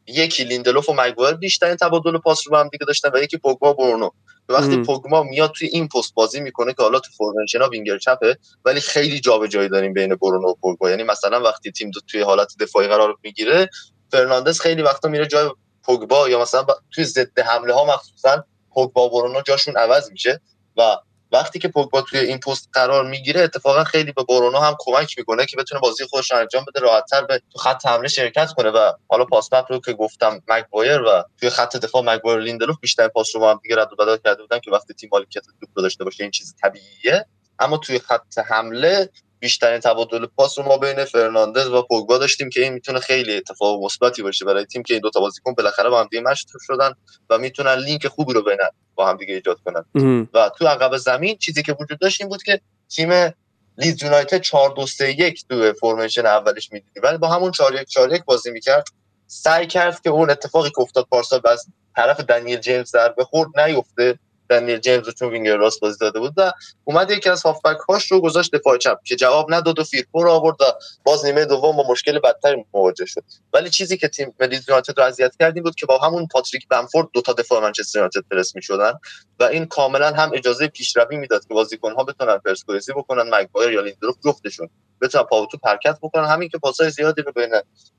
یکی 0.08 0.44
لیندلوف 0.44 0.90
و 0.90 0.94
مگوایر 0.94 1.36
بیشترین 1.36 1.76
تبادل 1.76 2.18
پاس 2.18 2.42
رو 2.46 2.52
با 2.52 2.60
هم 2.60 2.68
دیگه 2.68 2.86
داشتن 2.86 3.10
و 3.14 3.18
یکی 3.18 3.38
پوگبا 3.38 3.74
برونو 3.74 4.10
وقتی 4.50 4.78
پوگبا 4.78 5.24
میاد 5.24 5.52
توی 5.52 5.68
این 5.68 5.88
پست 5.88 6.14
بازی 6.14 6.40
می‌کنه 6.40 6.74
که 6.74 6.84
حالا 6.84 7.00
تو 7.00 7.12
formation 7.18 7.64
winger 7.70 7.98
چپه 7.98 8.38
ولی 8.66 8.80
خیلی 8.80 9.20
جابجایی 9.20 9.70
داریم 9.70 9.94
بین 9.94 10.16
برونو 10.16 10.48
و 10.48 10.54
پوگبا. 10.54 10.90
یعنی 10.90 11.04
مثلا 11.04 11.42
وقتی 11.42 11.72
تیم 11.72 11.92
توی 12.08 12.22
حالت 12.22 12.54
دفاعی 12.60 12.88
قرار 12.88 13.18
می‌گیره 13.24 13.70
فرناندز 14.12 14.60
خیلی 14.60 14.82
وقتا 14.82 15.10
میره 15.10 15.28
جای 15.28 15.50
پوگبا 15.84 16.30
یا 16.30 16.42
مثلا 16.42 16.66
توی 16.92 17.04
ضد 17.04 17.40
حمله 17.40 17.74
ها 17.74 17.86
مخصوصا 17.86 18.44
پوگبا 18.74 19.06
و 19.06 19.10
برونو 19.10 19.42
جاشون 19.42 19.78
عوض 19.78 20.12
میشه 20.12 20.42
و 20.78 20.98
وقتی 21.32 21.60
که 21.60 21.68
پوگبا 21.68 22.02
توی 22.02 22.20
این 22.20 22.40
پست 22.40 22.70
قرار 22.74 23.06
می‌گیره 23.06 23.42
اتفاقا 23.42 23.84
خیلی 23.84 24.12
به 24.12 24.24
برونو 24.30 24.58
هم 24.58 24.76
کمک 24.80 25.18
می‌کنه 25.18 25.46
که 25.46 25.58
بتونه 25.58 25.82
بازی 25.82 26.06
خودش 26.06 26.32
رو 26.32 26.38
انجام 26.38 26.66
بده 26.68 26.80
راحتتر 26.80 27.26
به 27.26 27.42
تو 27.52 27.60
خط 27.60 27.86
حمله 27.86 28.08
شرکت 28.08 28.50
کنه 28.58 28.70
و 28.70 28.92
حالا 29.08 29.26
پاس 29.26 29.50
رو 29.70 29.80
که 29.80 29.94
گفتم 29.94 30.42
مگوایر 30.48 31.02
و 31.02 31.24
توی 31.40 31.50
خط 31.50 31.78
دفاع 31.78 32.04
مگوایر 32.04 32.40
لیندلوف 32.40 32.80
بیشتر 32.80 33.08
پاس 33.08 33.36
رو 33.36 33.42
با 33.42 33.52
هم 33.52 33.60
دیگه 33.64 33.76
رد 33.76 33.94
و 33.94 33.96
بدل 33.96 34.18
کرده 34.18 34.42
بودن 34.42 34.60
که 34.60 34.72
وقتی 34.72 34.94
تیم 34.94 35.10
مالکیت 35.12 35.44
توپ 35.60 35.70
داشته 35.76 36.04
باشه 36.04 36.24
این 36.24 36.32
چیز 36.32 36.56
طبیعیه. 36.62 37.26
اما 37.60 37.78
توی 37.78 38.00
خط 38.00 38.38
حمله 38.38 39.10
بیشترین 39.42 39.80
تبادل 39.80 40.26
پاس 40.26 40.58
رو 40.60 40.66
ما 40.66 40.78
بین 40.78 41.06
فرناندز 41.06 41.68
و 41.68 41.82
پوگبا 41.82 42.18
داشتیم 42.18 42.50
که 42.50 42.62
این 42.62 42.74
می‌تونه 42.74 43.00
خیلی 43.00 43.38
اتفاق 43.38 43.84
مثبتی 43.84 44.24
باشه 44.24 44.46
برای 44.46 44.66
تیم 44.66 44.84
که 44.84 44.94
این 44.94 45.02
دو 45.02 45.10
تا 45.10 45.20
بازیکن 45.20 45.54
بالاخره 45.54 45.90
با 45.90 46.00
هم 46.00 46.08
دیگه 46.12 46.24
مشغول 46.24 46.62
شدن 46.68 46.94
و 47.30 47.38
می‌تونن 47.38 47.74
لینک 47.74 48.08
خوبی 48.08 48.34
رو 48.34 48.44
بین 48.44 48.58
با 48.96 49.08
هم 49.08 49.18
دیگه 49.18 49.34
ایجاد 49.34 49.58
کنن. 49.66 49.86
و 50.34 50.52
تو 50.58 50.68
عقب 50.68 50.98
زمین 50.98 51.38
چیزی 51.38 51.64
که 51.64 51.76
وجود 51.80 52.00
داشت 52.00 52.22
این 52.22 52.30
بود 52.30 52.44
که 52.44 52.62
تیم 52.96 53.34
لیدز 53.78 54.04
یونایتد 54.04 54.42
4 54.42 54.74
2 54.76 54.88
3 54.88 55.12
1 55.20 55.48
تو 55.50 55.74
formation 55.74 56.26
اولش 56.26 56.72
می‌دیدی 56.72 57.00
ولی 57.00 57.18
با 57.18 57.28
همون 57.28 57.52
4 57.52 57.76
1 57.76 57.88
4 57.88 58.14
1 58.14 58.24
بازی 58.26 58.52
می‌کرد 58.52 58.86
سعی 59.28 59.68
کرد 59.68 60.02
که 60.02 60.10
اون 60.10 60.30
اتفاقی 60.30 60.70
که 60.70 60.80
افتاد 60.80 61.08
پارسال 61.12 61.42
از 61.46 61.66
طرف 61.96 62.20
دنیل 62.20 62.60
جیمز 62.60 62.92
در 62.92 63.14
بخورد 63.18 63.60
نیفته. 63.60 64.20
دنیل 64.52 64.80
جیمز 64.80 65.06
رو 65.08 65.14
چون 65.14 65.30
وینگر 65.30 65.58
راست 65.58 65.80
بازی 65.80 65.98
داده 66.00 66.20
بود 66.20 66.34
و 66.38 66.52
اومد 66.84 67.12
یکی 67.12 67.30
از 67.30 67.44
هافبک 67.44 67.78
هاش 67.90 68.12
رو 68.12 68.22
گذاشت 68.22 68.56
دفاع 68.56 68.78
چپ 68.78 68.98
که 69.04 69.16
جواب 69.16 69.54
نداد 69.54 69.80
و 69.80 69.84
فیرپو 69.84 70.24
رو 70.24 70.32
آورد 70.32 70.62
و 70.62 70.66
باز 71.04 71.26
نیمه 71.26 71.46
دوم 71.46 71.78
با 71.78 71.84
مشکل 71.90 72.20
بدتری 72.20 72.66
مواجه 72.74 73.06
شد. 73.06 73.24
ولی 73.54 73.70
چیزی 73.70 73.98
که 73.98 74.08
تیم 74.08 74.34
لیدز 74.40 74.70
یونایتد 74.70 75.00
رو 75.00 75.06
اذیت 75.06 75.36
کرد 75.40 75.56
این 75.56 75.64
بود 75.64 75.76
که 75.76 75.86
با 75.86 75.98
همون 75.98 76.28
پاتریک 76.28 76.68
بنفورد 76.68 77.08
دو 77.14 77.22
تا 77.22 77.34
دفاع 77.34 77.62
منچستر 77.62 78.00
یونایتد 78.00 78.24
پرس 78.32 78.56
می‌شدن 78.56 78.94
و 79.40 79.44
این 79.44 79.66
کاملا 79.66 80.12
هم 80.12 80.32
اجازه 80.34 80.68
پیشروی 80.68 81.18
می‌داد 81.18 81.48
که 81.48 81.54
بازیکن‌ها 81.54 82.04
بتونن 82.04 82.38
پرسپولیسی 82.38 82.94
بکنن 82.94 83.36
مگوایر 83.36 83.72
یا 83.72 83.82
لیندروف 83.82 84.16
جفتشون 84.26 84.70
بتونن 85.02 85.24
پا 85.24 85.29
به 85.29 85.41
توپ 85.41 85.58
حرکت 85.66 85.98
بکنن 86.02 86.26
همین 86.26 86.50
که 86.50 86.58
پاسای 86.58 86.90
زیادی 86.90 87.22
رو 87.22 87.32
بین 87.32 87.52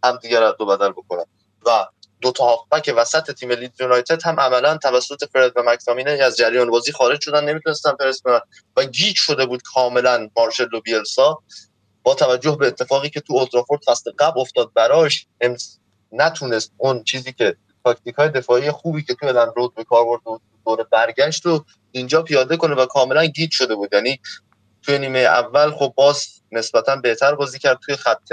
هم 0.05 0.17
دیگه 0.23 0.41
رد 0.41 0.61
و 0.61 0.67
بدل 0.67 0.91
بکنن. 0.91 1.25
و 1.67 1.87
دو 2.23 2.33
تا 2.33 2.45
هافبک 2.45 2.95
وسط 2.97 3.31
تیم 3.31 3.53
لیدز 3.53 3.81
یونایتد 3.81 4.23
هم 4.23 4.41
عملا 4.41 4.77
توسط 4.77 5.25
فرد 5.33 5.53
و 5.57 5.63
مک‌تامینی 5.63 6.11
از 6.11 6.37
جریان 6.37 6.71
بازی 6.71 6.93
خارج 6.93 7.21
شدن 7.21 7.45
نمی‌تونستن 7.45 7.93
پرس 7.93 8.23
کنن 8.23 8.41
و 8.77 8.85
گیج 8.85 9.17
شده 9.17 9.47
بود 9.47 9.63
کاملا 9.63 10.29
مارسلو 10.37 10.81
بیلسا. 10.81 11.39
با 12.03 12.15
توجه 12.15 12.57
به 12.57 12.67
اتفاقی 12.67 13.11
که 13.11 13.21
تو 13.21 13.33
اولدترافورد 13.33 13.81
فصل 13.87 14.11
قبل 14.19 14.41
افتاد 14.41 14.73
براش 14.75 15.27
نتونست 16.13 16.73
اون 16.77 17.05
چیزی 17.05 17.33
که 17.33 17.57
تاکتیک 17.85 18.15
های 18.15 18.29
دفاعی 18.29 18.71
خوبی 18.71 19.03
که 19.03 19.15
تو 19.15 19.27
الند 19.27 19.53
رود 19.57 19.75
به 19.75 19.85
کار 19.85 20.05
برد 20.05 20.41
دور 20.67 20.87
برگشت 20.91 21.47
و 21.47 21.65
اینجا 21.93 22.23
پیاده 22.23 22.57
کنه 22.57 22.75
و 22.75 22.87
کاملا 22.87 23.25
گیج 23.25 23.53
شده 23.53 23.75
بود. 23.75 23.95
یعنی 23.95 24.21
توی 24.83 24.99
نیمه 24.99 25.19
اول 25.19 25.71
خب 25.71 25.93
باز 25.97 26.27
نسبتا 26.53 26.97
بهتر 26.97 27.35
بازی 27.35 27.59
کرد 27.59 27.79
توی 27.87 27.97
خط 27.97 28.33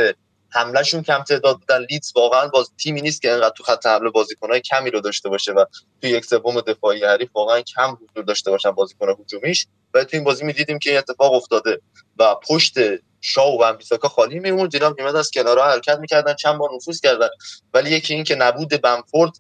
حملهشون 0.52 1.04
کم 1.04 1.24
تعداد 1.24 1.60
بودن. 1.60 1.86
لیدز 1.90 2.12
واقعا 2.16 2.48
باز 2.48 2.72
تیمی 2.78 3.02
نیست 3.02 3.22
که 3.22 3.32
انقدر 3.32 3.54
تو 3.58 3.64
خط 3.64 3.86
حمله 3.86 4.10
بازیکنهای 4.10 4.62
کمی 4.62 4.92
رو 4.92 5.02
داشته 5.02 5.30
باشه 5.30 5.52
و 5.52 5.66
توی 6.02 6.10
یک 6.10 6.26
سوم 6.26 6.62
دفاعی 6.62 7.04
حریف 7.04 7.30
واقعا 7.36 7.62
کم 7.62 7.98
حضور 8.02 8.24
داشته 8.24 8.52
باشن 8.52 8.72
بازیکن 8.72 9.16
هجومیش. 9.22 9.68
و 9.94 10.04
تو 10.04 10.18
این 10.18 10.24
بازی 10.24 10.46
می‌دیدیم 10.46 10.80
که 10.80 10.90
این 10.90 11.00
اتفاق 11.00 11.34
افتاده 11.34 11.82
و 12.20 12.36
پشت 12.36 12.74
شاو 13.22 13.60
و 13.60 13.64
وان‌بیساکا 13.64 14.08
خالی 14.08 14.40
می‌موند 14.40 14.70
جناح 14.70 15.00
میومد 15.00 15.16
از 15.16 15.32
کنارها 15.32 15.72
حرکت 15.72 16.00
می‌کردن 16.00 16.34
چند 16.34 16.58
بار 16.58 16.70
نفوذ 16.76 17.00
کردن. 17.00 17.30
ولی 17.74 17.90
یکی 17.90 18.14
این 18.14 18.24
که 18.24 18.36
نبود 18.36 18.82
بنفورد 18.82 19.32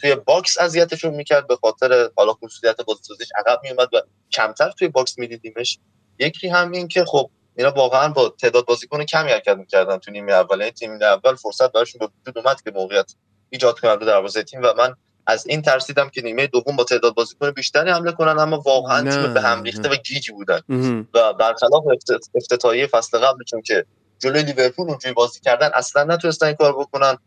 توی 0.00 0.14
box 0.14 0.58
اذیتشون 0.58 1.14
می‌کرد. 1.14 1.46
به 1.46 1.56
خاطر 1.56 2.10
حالا 2.16 2.32
خصوصیت 2.32 2.80
بازیسازیش 2.80 3.28
عقب 3.38 3.60
میومد 3.62 3.88
و 3.94 4.00
کمتر 4.32 4.70
توی 4.70 4.88
box 4.88 5.18
میدیدیمش 5.18 5.78
یکی 6.18 6.48
هم 6.48 6.72
این 6.72 6.88
که 6.88 7.04
خب 7.04 7.30
اینا 7.56 7.70
واقعا 7.70 8.08
با 8.08 8.28
تعداد 8.28 8.64
بازیکن 8.64 9.04
کمی 9.04 9.30
حرکت 9.30 9.56
می‌کردن 9.56 9.98
تو 9.98 10.10
نیمه 10.10 10.32
اول. 10.32 10.58
یعنی 10.60 10.70
تیم 10.70 11.02
اول 11.02 11.34
فرصت 11.34 11.72
براشون 11.72 11.98
به 11.98 12.08
وجود 12.20 12.38
اومد 12.38 12.62
که 12.62 12.70
موقعیت 12.70 13.14
ایجاد 13.50 13.80
کنن 13.80 13.96
در 13.96 14.06
دروازه 14.06 14.42
تیم 14.42 14.60
و 14.62 14.72
من 14.78 14.94
از 15.26 15.46
این 15.46 15.62
ترسیدم 15.62 16.08
که 16.08 16.22
نیمه 16.22 16.46
دوم 16.46 16.76
با 16.76 16.84
تعداد 16.84 17.14
بازیکن 17.14 17.50
بیشتری 17.50 17.90
حمله 17.90 18.12
کنن 18.12 18.38
اما 18.38 18.60
واقعا 18.60 19.10
تیم 19.10 19.34
به 19.34 19.40
هم 19.40 19.62
ریخته 19.62 19.88
و 19.88 19.94
گیجی 19.94 20.32
بودن. 20.32 20.60
و 21.14 21.32
برخلاف 21.32 21.84
افتتاحیه 22.34 22.86
فصل 22.86 23.18
قبل 23.18 23.44
چون 23.44 23.62
که 23.62 23.84
جلوی 24.18 24.42
لیورپول 24.42 24.88
اونجوری 24.88 25.14
بازی 25.14 25.40
کردن 25.40 25.70
اصلا 25.74 26.04
نتونستن 26.04 26.46
این 26.46 26.56
کار 26.56 26.72
بکنن. 26.72 27.18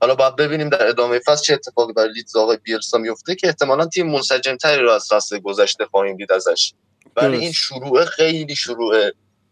حالا 0.00 0.14
باید 0.14 0.36
ببینیم 0.36 0.68
در 0.68 0.88
ادامه 0.88 1.18
فصل 1.18 1.42
چه 1.42 1.54
اتفاقی 1.54 1.92
برای 1.92 2.12
لیدز 2.12 2.36
آقای 2.36 2.56
بیلسا 2.56 2.98
میفته 2.98 3.34
که 3.34 3.46
احتمالا 3.46 3.86
تیم 3.86 4.10
منسجمتری 4.10 4.82
رو 4.82 4.90
از 4.90 5.08
فصل 5.10 5.38
گذشته 5.38 5.86
خواهیم 5.86 6.16
دید 6.16 6.32
ازش. 6.32 6.72
ولی 7.16 7.36
این 7.36 7.52
شروع 7.52 8.04
خیلی 8.04 8.56
شروع 8.56 9.10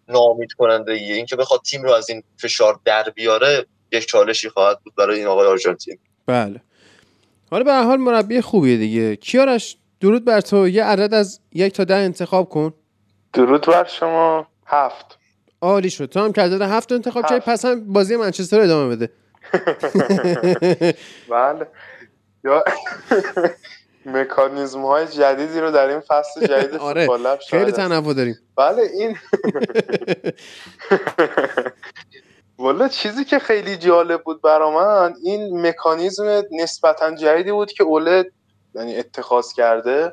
نامید 0.09 0.53
کننده 0.53 0.93
ایه 0.93 1.15
اینکه 1.15 1.37
بخواد 1.37 1.61
تیم 1.61 1.83
رو 1.83 1.93
از 1.93 2.11
این 2.11 2.23
فشار 2.37 2.81
در 2.85 3.03
بیاره 3.15 3.67
یک 3.93 4.07
چالشی 4.07 4.49
خواهد 4.49 4.81
بود 4.85 4.95
برای 4.95 5.19
این 5.19 5.27
آقای 5.27 5.47
آرژانتین. 5.47 5.99
بله. 6.27 6.61
حالا 7.51 7.65
به 7.65 7.73
حال 7.73 7.97
مربی 7.97 8.41
خوبیه 8.41 8.77
دیگه. 8.77 9.17
کیارش 9.17 9.77
درود 10.01 10.25
بر 10.25 10.41
تو. 10.41 10.69
یه 10.69 10.85
عدد 10.85 11.15
از 11.15 11.41
یک 11.53 11.73
تا 11.73 11.85
ده 11.85 11.95
انتخاب 11.95 12.49
کن. 12.49 12.75
درود 13.33 13.67
بر 13.67 13.85
شما. 13.85 14.47
هفت. 14.67 15.19
عالی 15.61 15.91
شد. 15.91 16.07
تو 16.07 16.21
هم 16.21 16.33
که 16.33 16.41
عدد 16.41 16.63
هفت 16.63 16.93
انتخاب 16.93 17.27
کردی 17.27 17.41
پس 17.41 17.65
هم 17.65 17.93
بازی 17.93 18.17
منچستر 18.17 18.57
رو 18.57 18.63
ادامه 18.63 18.97
بده. 18.97 19.11
بله. 21.31 21.67
یا 22.45 22.65
مکانیزم 24.07 24.83
های 24.83 25.07
جدیدی 25.07 25.61
رو 25.61 25.71
در 25.71 25.89
این 25.89 26.01
فصل 26.01 26.47
جدید 26.47 26.75
آره 26.91 27.09
خیلی 27.51 27.73
تنوع 27.73 28.15
داریم. 28.15 28.39
بله 28.57 28.83
این 28.83 29.17
والا 32.59 32.89
چیزی 32.89 33.25
که 33.25 33.39
خیلی 33.39 33.77
جالب 33.77 34.23
بود 34.23 34.43
برا 34.43 34.71
من 34.71 35.15
این 35.25 35.67
مکانیزم 35.67 36.43
نسبتا 36.53 37.15
جدیدی 37.15 37.53
بود 37.53 37.73
که 37.73 37.85
اوله 37.85 38.31
یعنی 38.75 38.97
اتخاذ 38.97 39.53
کرده. 39.53 40.13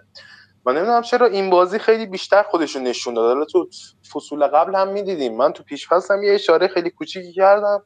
من 0.66 0.78
نمی‌دونم 0.78 1.02
چرا 1.02 1.28
این 1.28 1.50
بازی 1.50 1.80
خیلی 1.80 2.06
بیشتر 2.06 2.44
خودشون 2.44 2.84
نشون 2.84 3.14
داد. 3.14 3.34
حالا 3.34 3.46
تو 3.46 3.70
فصول 4.14 4.48
قبل 4.48 4.76
هم 4.76 4.88
می‌دیدیم. 4.88 5.38
من 5.38 5.54
تو 5.54 5.64
پیش 5.64 5.88
هم 6.10 6.24
یه 6.24 6.34
اشاره 6.34 6.68
خیلی 6.68 6.90
کوچیکی 6.90 7.34
کردم. 7.34 7.84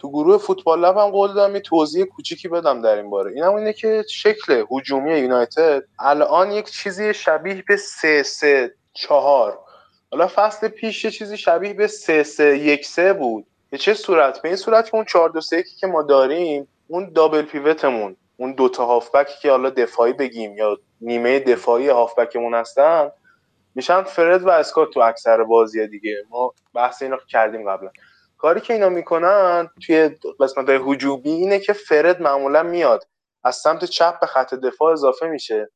تو 0.00 0.10
گروه 0.10 0.38
فوتبال 0.38 0.80
لب 0.80 0.96
هم 0.96 1.10
قول 1.10 1.32
دادم 1.32 1.54
یه 1.54 1.60
توضیح 1.60 2.04
کوچیکی 2.04 2.48
بدم 2.48 2.82
در 2.82 2.96
این 2.96 3.10
باره. 3.10 3.32
اینم 3.32 3.54
اینه 3.54 3.72
که 3.72 4.04
شکل 4.08 4.64
هجومی 4.70 5.18
یونایتد 5.18 5.82
الان 5.98 6.50
یک 6.50 6.70
چیزی 6.70 7.14
شبیه 7.14 7.64
به 7.68 7.76
سه 7.76 8.22
سه 8.22 8.74
چهار. 8.92 9.58
حالا 10.10 10.30
فصل 10.34 10.68
پیش 10.68 11.04
یه 11.04 11.10
چیزی 11.10 11.36
شبیه 11.36 11.72
به 11.72 11.86
سه 11.86 12.22
سه 12.22 12.58
یک 12.58 12.86
سه 12.86 13.12
بود. 13.12 13.46
به 13.70 13.78
چه 13.78 13.94
صورت؟ 13.94 14.42
به 14.42 14.48
این 14.48 14.56
صورت 14.56 14.90
که 14.90 14.94
اون 14.94 15.04
4 15.04 15.28
2 15.30 15.40
3 15.40 15.64
که 15.80 15.86
ما 15.86 16.02
داریم 16.02 16.68
اون 16.88 17.12
دابل 17.12 17.42
پیوتمون 17.42 18.16
اون 18.36 18.52
دوتا 18.52 18.86
هافبکی 18.86 19.34
که 19.42 19.50
حالا 19.50 19.70
دفاعی 19.70 20.12
بگیم 20.12 20.56
یا 20.56 20.78
نیمه 21.00 21.40
دفاعی 21.40 21.88
هافبکمون 21.88 22.54
هستن 22.54 23.10
میشن 23.74 24.02
فرد 24.02 24.42
و 24.42 24.48
اسکات 24.48 24.90
تو 24.90 25.00
اکثر 25.00 25.44
بازی 25.44 25.86
دیگه. 25.86 26.16
ما 26.30 26.54
بحث 26.74 27.02
اینو 27.02 27.16
کردیم 27.28 27.70
قبلا. 27.70 27.90
کاری 28.40 28.60
که 28.60 28.72
اینا 28.72 28.88
می‌کنن 28.88 29.68
توی 29.86 30.10
قسمت 30.40 30.68
های 30.68 30.80
هجومی 30.86 31.30
اینه 31.30 31.58
که 31.58 31.72
فرد 31.72 32.22
معمولا 32.22 32.62
میاد 32.62 33.04
از 33.44 33.56
سمت 33.56 33.84
چپ 33.84 34.20
به 34.20 34.26
خط 34.26 34.54
دفاع 34.54 34.92
اضافه 34.92 35.26
میشه. 35.26 35.70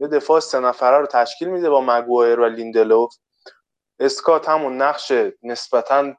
یه 0.00 0.08
دفاع 0.08 0.40
سه 0.40 0.60
نفره 0.60 0.98
رو 0.98 1.06
تشکیل 1.06 1.48
میده 1.48 1.70
با 1.70 1.80
مگوایر 1.80 2.40
و 2.40 2.44
لیندلوف. 2.44 3.14
اسکات 4.00 4.48
همون 4.48 4.82
نقش 4.82 5.12
نسبتا 5.42 6.14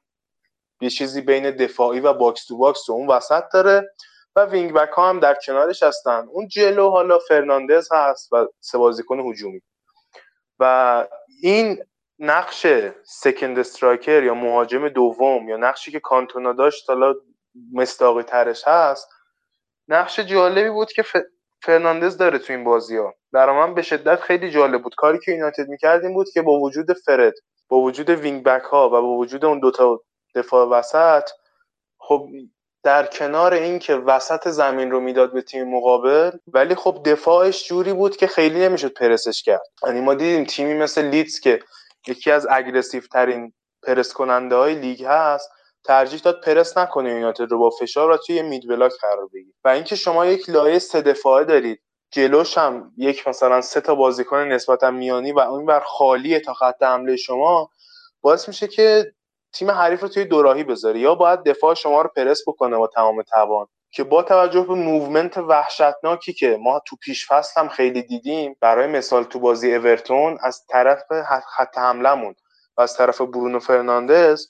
یه 0.81 0.89
چیزی 0.89 1.21
بین 1.21 1.51
دفاعی 1.51 1.99
و 1.99 2.13
box 2.13 2.45
to 2.45 2.57
box 2.57 2.85
تو 2.85 2.93
اون 2.93 3.07
وسط 3.07 3.43
داره 3.53 3.93
و 4.35 4.45
وینگ 4.45 4.73
بک 4.73 4.89
ها 4.89 5.09
هم 5.09 5.19
در 5.19 5.37
کنارش 5.45 5.83
هستن. 5.83 6.27
اون 6.31 6.47
جلو 6.47 6.89
حالا 6.89 7.19
فرناندز 7.19 7.89
هست 7.91 8.33
و 8.33 8.47
سه 8.59 8.77
بازیکن 8.77 9.19
هجومی. 9.19 9.61
و 10.59 11.07
این 11.41 11.83
نقش 12.19 12.67
second 13.03 13.59
striker 13.59 14.23
یا 14.23 14.33
مهاجم 14.33 14.89
دوم 14.89 15.49
یا 15.49 15.57
نقشی 15.57 15.91
که 15.91 15.99
کانتونا 15.99 16.53
داشت 16.53 16.89
حالا 16.89 17.13
مستاقی 17.73 18.23
ترش 18.23 18.67
هست 18.67 19.09
نقش 19.87 20.19
جالبی 20.19 20.69
بود 20.69 20.91
که 20.91 21.03
فرناندز 21.61 22.17
داره 22.17 22.39
تو 22.39 22.53
این 22.53 22.63
بازی 22.63 22.97
ها 22.97 23.13
برای 23.33 23.51
من 23.51 23.73
به 23.73 23.81
شدت 23.81 24.21
خیلی 24.21 24.51
جالب 24.51 24.81
بود. 24.83 24.95
کاری 24.95 25.19
که 25.19 25.31
یونایتد 25.31 25.67
می‌کرد 25.67 26.03
این 26.03 26.13
بود 26.13 26.27
که 26.33 26.41
با 26.41 26.59
وجود 26.59 26.93
فرد 26.93 27.33
با 27.69 27.77
وجود 27.77 28.09
وینگ 28.09 28.43
بک 28.43 28.63
ها 28.63 28.87
و 28.87 28.91
با 28.91 29.17
وجود 29.17 29.45
اون 29.45 29.59
دوتا 29.59 30.01
دفاع 30.35 30.67
وسط 30.67 31.29
خب 31.99 32.27
در 32.83 33.05
کنار 33.05 33.53
این 33.53 33.79
که 33.79 33.95
وسط 33.95 34.47
زمین 34.47 34.91
رو 34.91 34.99
می‌داد 34.99 35.33
به 35.33 35.41
تیم 35.41 35.69
مقابل 35.69 36.31
ولی 36.47 36.75
خب 36.75 37.01
دفاعش 37.05 37.67
جوری 37.67 37.93
بود 37.93 38.17
که 38.17 38.27
خیلی 38.27 38.59
نمی‌شد 38.59 38.93
پرسش 38.93 39.43
کرد. 39.43 39.61
یعنی 39.85 40.01
ما 40.01 40.13
دیدیم 40.13 40.43
تیمی 40.45 40.73
مثل 40.73 41.01
لیدز 41.05 41.39
که 41.39 41.59
یکی 42.07 42.31
از 42.31 42.47
aggressive 42.49 43.01
ترین 43.01 43.53
پرس 43.83 44.13
کننده 44.13 44.55
های 44.55 44.75
لیگ 44.75 45.03
هست. 45.03 45.49
ترجیح 45.83 46.19
داد 46.19 46.41
پرس 46.41 46.77
نکنه 46.77 47.09
یونایتد 47.09 47.51
رو 47.51 47.59
با 47.59 47.69
فشار 47.69 48.11
و 48.11 48.17
توی 48.17 48.41
mid 48.41 48.67
block 48.67 48.91
قرار 49.01 49.27
بگیره 49.33 49.53
و 49.63 49.67
اینکه 49.67 49.95
شما 49.95 50.25
یک 50.25 50.49
لایه 50.49 50.79
سه 50.79 51.01
دفاعه 51.01 51.45
دارید 51.45 51.81
جلوش 52.11 52.57
هم 52.57 52.93
یک 52.97 53.27
مثلا 53.27 53.61
سه 53.61 53.81
تا 53.81 53.95
بازیکن 53.95 54.37
نسبتا 54.37 54.91
میانی 54.91 55.31
و 55.31 55.39
اون 55.39 55.65
بر 55.65 55.79
خالیه 55.79 56.39
تا 56.39 56.53
خط 56.53 56.83
حمله 56.83 57.15
شما 57.15 57.69
باعث 58.21 58.47
میشه 58.47 58.67
که 58.67 59.13
تیم 59.53 59.71
حریف 59.71 60.01
رو 60.01 60.07
توی 60.07 60.25
دوراهی 60.25 60.63
بذاره. 60.63 60.99
یا 60.99 61.15
باید 61.15 61.43
دفاع 61.43 61.73
شما 61.73 62.01
رو 62.01 62.09
پرس 62.15 62.41
بکنه 62.47 62.77
با 62.77 62.87
تمام 62.87 63.21
توان. 63.21 63.67
که 63.91 64.03
با 64.03 64.23
توجه 64.23 64.61
به 64.61 64.73
movement 64.73 65.37
وحشتناکی 65.37 66.33
که 66.33 66.57
ما 66.61 66.81
تو 66.85 66.95
پیش 66.95 67.27
فصل 67.27 67.61
هم 67.61 67.69
خیلی 67.69 68.01
دیدیم 68.01 68.55
برای 68.61 68.87
مثال 68.87 69.23
تو 69.23 69.39
بازی 69.39 69.75
اورتون 69.75 70.37
از 70.41 70.65
طرف 70.69 71.03
خط 71.55 71.77
حملمون 71.77 72.35
و 72.77 72.81
از 72.81 72.97
طرف 72.97 73.21
برونو 73.21 73.59
فرناندز 73.59 74.47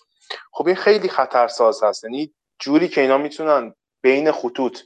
خب 0.51 0.67
این 0.67 0.75
خیلی 0.75 1.09
خطرساز 1.09 1.83
هست. 1.83 2.03
یعنی 2.03 2.33
جوری 2.59 2.87
که 2.87 3.01
اینا 3.01 3.17
می‌تونن 3.17 3.73
بین 4.01 4.31
خطوط 4.31 4.79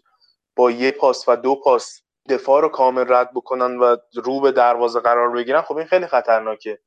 با 0.56 0.72
یه 0.72 0.92
پاس 0.92 1.30
و 1.30 1.36
دو 1.36 1.56
پاس 1.56 2.02
دفاع 2.30 2.62
رو 2.62 2.70
کامل 2.70 3.14
رد 3.14 3.34
بکنن 3.34 3.78
و 3.78 3.98
رو 4.16 4.40
به 4.40 4.52
دروازه 4.52 5.00
قرار 5.00 5.32
بگیرن 5.32 5.62
خب 5.62 5.78
این 5.78 5.88
خیلی 5.88 6.08
خطرناکه. 6.08 6.80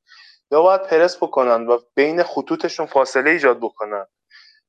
یا 0.51 0.61
باید 0.61 0.81
پرس 0.83 1.17
بکنن 1.17 1.67
و 1.67 1.79
بین 1.95 2.23
خطوطشون 2.23 2.85
فاصله 2.85 3.29
ایجاد 3.31 3.59
بکنن. 3.59 4.05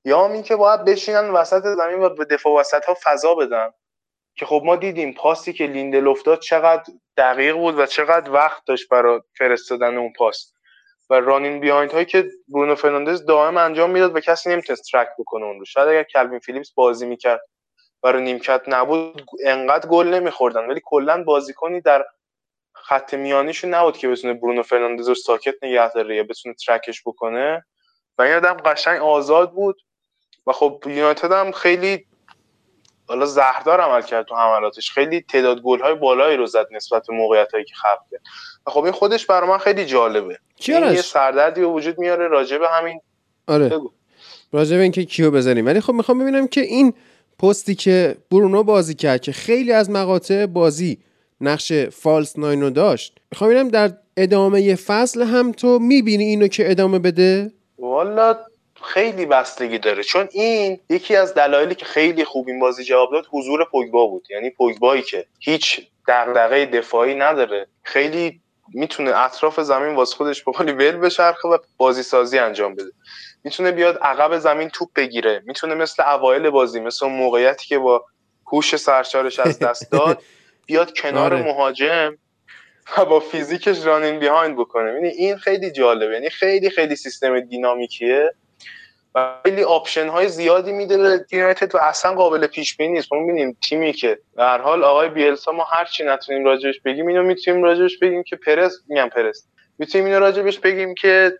یا 0.05 0.27
اینکه 0.27 0.57
باید 0.57 0.85
بشینن 0.85 1.31
وسط 1.31 1.63
زمین 1.63 2.03
و 2.03 2.09
به 2.09 2.25
دفاع 2.25 2.61
وسط 2.61 2.85
ها 2.85 2.97
فضا 3.05 3.35
بدن. 3.35 3.71
که 4.37 4.47
خب 4.47 4.63
ما 4.65 4.77
دیدیم 4.77 5.13
پاسی 5.13 5.53
که 5.53 5.67
لیندلوف 5.67 6.23
داد 6.23 6.41
چقدر 6.41 6.93
دقیق 7.17 7.57
بود 7.57 7.79
و 7.79 7.87
چقدر 7.87 8.31
وقت 8.31 8.63
داشت 8.67 8.89
برای 8.89 9.21
فرستادن 9.39 9.97
اون 9.97 10.13
پاس. 10.13 10.53
و 11.11 11.15
running 11.15 11.61
behind 11.61 11.93
هایی 11.93 12.05
که 12.05 12.31
برونو 12.49 12.75
فرناندز 12.75 13.27
دائم 13.27 13.57
انجام 13.57 13.91
می‌داد 13.91 14.17
و 14.17 14.21
کسی 14.21 14.51
نمی‌تونست 14.51 14.93
track 14.93 15.09
بکنه 15.19 15.45
اون 15.45 15.59
رو. 15.59 15.65
شاید 15.65 15.89
اگر 15.89 16.03
کلوین 16.03 16.39
فیلیپس 16.39 16.73
بازی 16.75 17.07
می‌کرد 17.07 17.41
برای 18.03 18.23
نیمکت 18.23 18.63
نبود 18.67 19.27
انقدر 19.45 19.89
گل 19.89 20.07
نمیخوردن. 20.07 20.67
ولی 20.67 20.81
کلا 20.85 21.25
بازیکنی 21.25 21.81
در 21.81 22.05
خط 22.75 23.15
میانیشون 23.15 23.75
نبود 23.75 23.97
که 23.97 24.09
بتونه 24.09 24.35
برونو 24.35 24.63
فرناندز 24.63 25.09
رو 25.09 25.15
ساکت 25.15 25.55
نگه 25.63 25.93
داره 25.93 26.17
یا 26.17 26.23
بتونه 26.23 26.55
track 26.67 26.92
ش 26.92 27.03
بکنه. 27.07 27.65
و 28.19 28.23
این 28.23 28.35
آدم 28.35 28.55
قشنگ 28.55 29.03
آزاد 29.03 29.53
بود. 29.53 29.77
و 30.47 30.53
خب 30.53 30.83
یونایتد 30.87 31.33
هم 31.33 31.53
خیلی 31.53 32.05
حالا 33.09 33.27
زهردار 33.27 33.81
عمل 33.81 34.03
کرد 34.03 34.27
تو 34.27 34.35
حملاتش. 34.35 34.91
خیلی 34.91 35.21
تعداد 35.21 35.61
گل 35.61 35.81
های 35.81 35.95
بالایی 35.95 36.37
رو 36.37 36.47
زد 36.47 36.67
نسبت 36.73 37.07
به 37.09 37.15
موقعیت 37.15 37.53
هایی 37.53 37.65
که 37.65 37.75
خلق 37.75 38.01
کرد. 38.11 38.21
خب 38.67 38.83
این 38.83 38.93
خودش 38.93 39.27
برای 39.27 39.51
من 39.51 39.59
خیلی 39.59 39.85
جالبه. 39.85 40.39
این 40.69 40.83
یه 40.83 41.03
سردردی 41.03 41.61
به 41.61 41.67
وجود 41.67 41.99
میاره 41.99 42.29
راجع 42.29 42.59
به 42.59 42.69
همین. 42.69 43.01
آره. 43.47 43.69
بگو. 43.69 43.91
راجع 44.53 44.77
به 44.77 44.83
اینکه 44.83 45.05
کیو 45.05 45.31
بزنیم. 45.31 45.67
ولی 45.67 45.81
خب 45.81 45.93
می‌خوام 45.93 46.19
ببینم 46.19 46.47
که 46.47 46.61
این 46.61 46.95
پستی 47.39 47.75
که 47.75 48.17
برونو 48.31 48.63
بازی 48.63 48.95
کرد 48.95 49.21
که 49.21 49.33
خیلی 49.33 49.73
از 49.73 49.91
مقاطع 49.91 50.47
بازی 50.47 50.99
نقش 51.41 51.73
فالس 51.73 52.39
ناینو 52.39 52.71
داشت 52.71 53.19
می‌خوام 53.33 53.51
ببینم 53.51 53.69
در 53.69 53.93
ادامه 54.17 54.75
فصل 54.75 55.23
هم 55.23 55.53
تو 55.53 55.79
می‌بینی 55.79 56.25
اینو 56.25 56.49
که 56.49 56.71
ادامه 56.71 56.99
بده؟ 56.99 57.53
والا 57.79 58.37
خیلی 58.85 59.27
بستگی 59.27 59.79
داره. 59.79 60.03
چون 60.03 60.29
این 60.33 60.81
یکی 60.91 61.17
از 61.17 61.35
دلایلی 61.35 61.75
که 61.75 61.85
خیلی 61.85 62.25
خوب 62.25 62.49
این 62.49 62.61
بازی 62.61 62.85
جواب 62.85 63.13
داد 63.13 63.27
حضور 63.31 63.65
پوگبا 63.71 64.07
بود. 64.07 64.27
یعنی 64.31 64.51
پوگبایی 64.51 65.03
که 65.03 65.27
هیچ 65.41 65.81
دغدغه 66.09 66.67
دفاعی 66.67 67.15
نداره. 67.15 67.67
خیلی 67.83 68.41
می‌تونه 68.75 69.17
اطراف 69.17 69.61
زمین 69.61 69.95
واسه 69.95 70.17
خودش 70.17 70.45
به 70.45 70.53
قولی 70.53 70.73
ول 70.73 70.97
بچرخه 70.97 71.49
و 71.49 71.59
بازی 71.77 72.03
سازی 72.03 72.39
انجام 72.39 72.75
بده. 72.75 72.91
می‌تونه 73.45 73.73
بیاد 73.73 73.99
عقب 74.03 74.39
زمین 74.39 74.69
توپ 74.69 74.89
بگیره. 74.97 75.43
می‌تونه 75.47 75.75
مثل 75.75 76.03
اوایل 76.03 76.51
بازی 76.51 76.81
مثل 76.81 77.07
موقعیتی 77.07 77.67
که 77.67 77.79
با 77.79 78.05
هوش 78.47 78.77
سرشارش 78.77 79.41
از 79.41 79.59
دست 79.59 79.93
داد 79.93 80.23
بیاد 80.67 80.99
کنار 80.99 81.35
آره. 81.35 81.43
مهاجم 81.43 82.17
و 82.99 83.05
با 83.05 83.21
فیزیکش 83.21 83.87
running 83.87 84.19
behind 84.19 84.57
بکنه. 84.57 84.93
یعنی 84.93 85.09
این 85.09 85.37
خیلی 85.37 85.71
جالبه. 85.71 86.15
یعنی 86.15 86.31
خیلی 86.31 86.71
خیلی 86.71 86.97
سیستم 86.97 87.41
dynamic 87.41 88.07
یه. 88.07 88.35
و 89.15 89.41
خیلی 89.45 89.63
option 89.63 90.09
های 90.09 90.29
زیادی 90.29 90.73
میده 90.73 91.27
یونایتد 91.33 91.75
و 91.75 91.79
اصلا 91.79 92.15
قابل 92.15 92.47
پیش 92.47 92.77
بینی 92.77 92.93
نیست. 92.93 93.13
ما 93.13 93.19
می‌بینیم 93.19 93.57
تیمی 93.69 93.93
که 93.93 94.19
در 94.37 94.61
حال 94.61 94.85
آقای 94.85 95.09
بیلسا 95.09 95.53
ما 95.53 95.65
هر 95.65 95.85
چی 95.85 96.05
نتونیم 96.05 96.45
راجبش 96.45 96.81
بگیم 96.85 97.07
اینو 97.07 97.23
می‌تونیم 97.23 97.63
راجبش 97.63 97.99
بگیم 97.99 98.23
که 98.23 98.37
پرس 98.37 98.73
میگم 98.89 99.09
پرس. 99.09 99.47
می‌تونیم 99.79 100.07
اینو 100.07 100.21
راجبش 100.21 100.59
بگیم 100.59 100.95
که 100.95 101.33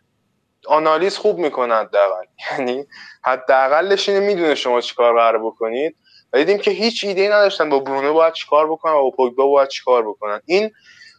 آنالیز 0.67 1.17
خوب 1.17 1.39
می‌کنه 1.39 1.75
حداقل. 1.75 2.25
یعنی 2.51 2.87
حداقلش 3.25 4.09
اینو 4.09 4.27
می‌دونه 4.27 4.55
شما 4.55 4.81
چیکار 4.81 5.15
قرار 5.15 5.39
بکنید. 5.39 5.97
و 6.33 6.39
دیدیم 6.39 6.59
که 6.59 6.71
هیچ 6.71 7.05
ایده 7.05 7.21
ای 7.21 7.29
نداشتن 7.29 7.71
با 7.71 7.79
برونو 7.79 8.13
باید 8.13 8.33
چیکار 8.33 8.71
بکنن 8.71 8.93
و 8.93 9.03
با 9.03 9.11
پوگبا 9.11 9.47
باید 9.47 9.69
چیکار 9.69 10.09
بکنن. 10.09 10.41
این 10.45 10.71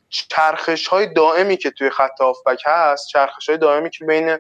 چرخش 0.10 0.88
های 0.88 1.08
دائمی 1.08 1.58
که 1.58 1.72
توی 1.72 1.90
خط 1.90 2.22
هافبک 2.22 2.64
هست 2.66 3.08
چرخش 3.08 3.50
های 3.50 3.58
دائمی 3.58 3.90
که 3.90 4.06
بین 4.06 4.38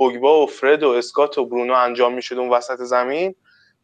پوگبا 0.00 0.42
و 0.42 0.46
فرد 0.46 0.82
و 0.82 0.88
اسکات 0.88 1.38
و 1.38 1.44
برونو 1.44 1.74
انجام 1.74 2.14
می‌شد 2.14 2.38
اون 2.38 2.48
وسط 2.48 2.78
زمین 2.78 3.34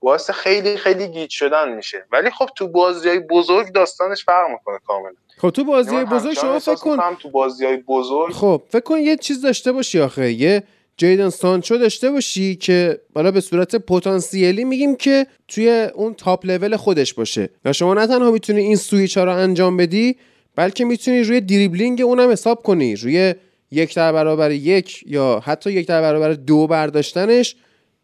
باعث 0.01 0.31
خیلی 0.31 0.77
خیلی 0.77 1.09
گیج 1.09 1.31
شدن 1.31 1.77
میشه. 1.77 2.05
ولی 2.13 2.31
خب 2.31 2.49
تو 2.57 2.69
بازی 2.69 3.09
های 3.09 3.19
بزرگ 3.19 3.73
داستانش 3.73 4.25
فرق 4.25 4.51
می‌کنه 4.51 4.79
کاملا. 4.87 5.15
خب 5.39 5.51
تو 5.51 5.65
بازی 5.65 5.95
های 5.95 6.05
بزرگ 6.05 6.33
شما 6.33 6.59
فکر 6.59 6.75
کن. 6.75 7.17
تو 7.23 7.31
بازی 7.31 7.67
های 7.67 7.77
بزرگ. 7.77 8.33
خب 8.33 8.63
فکر 8.69 8.81
کن 8.81 8.99
یه 8.99 9.17
چیز 9.17 9.43
داشته 9.43 9.73
باشی 9.73 10.01
آخه. 10.01 10.33
یه 10.33 10.63
جیدن 10.97 11.31
سانچو 11.31 11.79
داشته 11.79 12.11
باشی 12.11 12.57
که 12.57 13.01
حالا 13.15 13.31
به 13.31 13.41
صورت 13.41 13.77
پتانسیلی 13.77 14.65
میگیم 14.65 14.97
که 14.97 15.27
توی 15.49 15.89
اون 15.95 16.15
تاپ 16.15 16.47
لول 16.47 16.77
خودش 16.77 17.15
باشه. 17.15 17.51
و 17.65 17.73
شما 17.73 17.95
نه 17.95 18.07
تنها 18.07 18.31
می‌تونی 18.31 18.61
این 18.61 18.77
سویچ 18.77 19.19
ها 19.19 19.25
رو 19.25 19.33
انجام 19.33 19.77
بدی 19.77 20.17
بلکه 20.57 20.85
می‌تونی 20.85 21.23
روی 21.23 21.41
دریبلینگ 21.41 22.01
اونم 22.01 22.31
حساب 22.31 22.63
کنی. 22.63 22.97
روی 22.97 23.35
یک 23.71 23.95
در 23.95 24.13
برابر 24.13 24.51
یک 24.51 25.05
یا 25.07 25.43
حتی 25.45 25.73
یک 25.73 25.89
در 25.89 26.01
برابر 26.01 26.33
دو 26.33 26.67
برداشتنش 26.67 27.57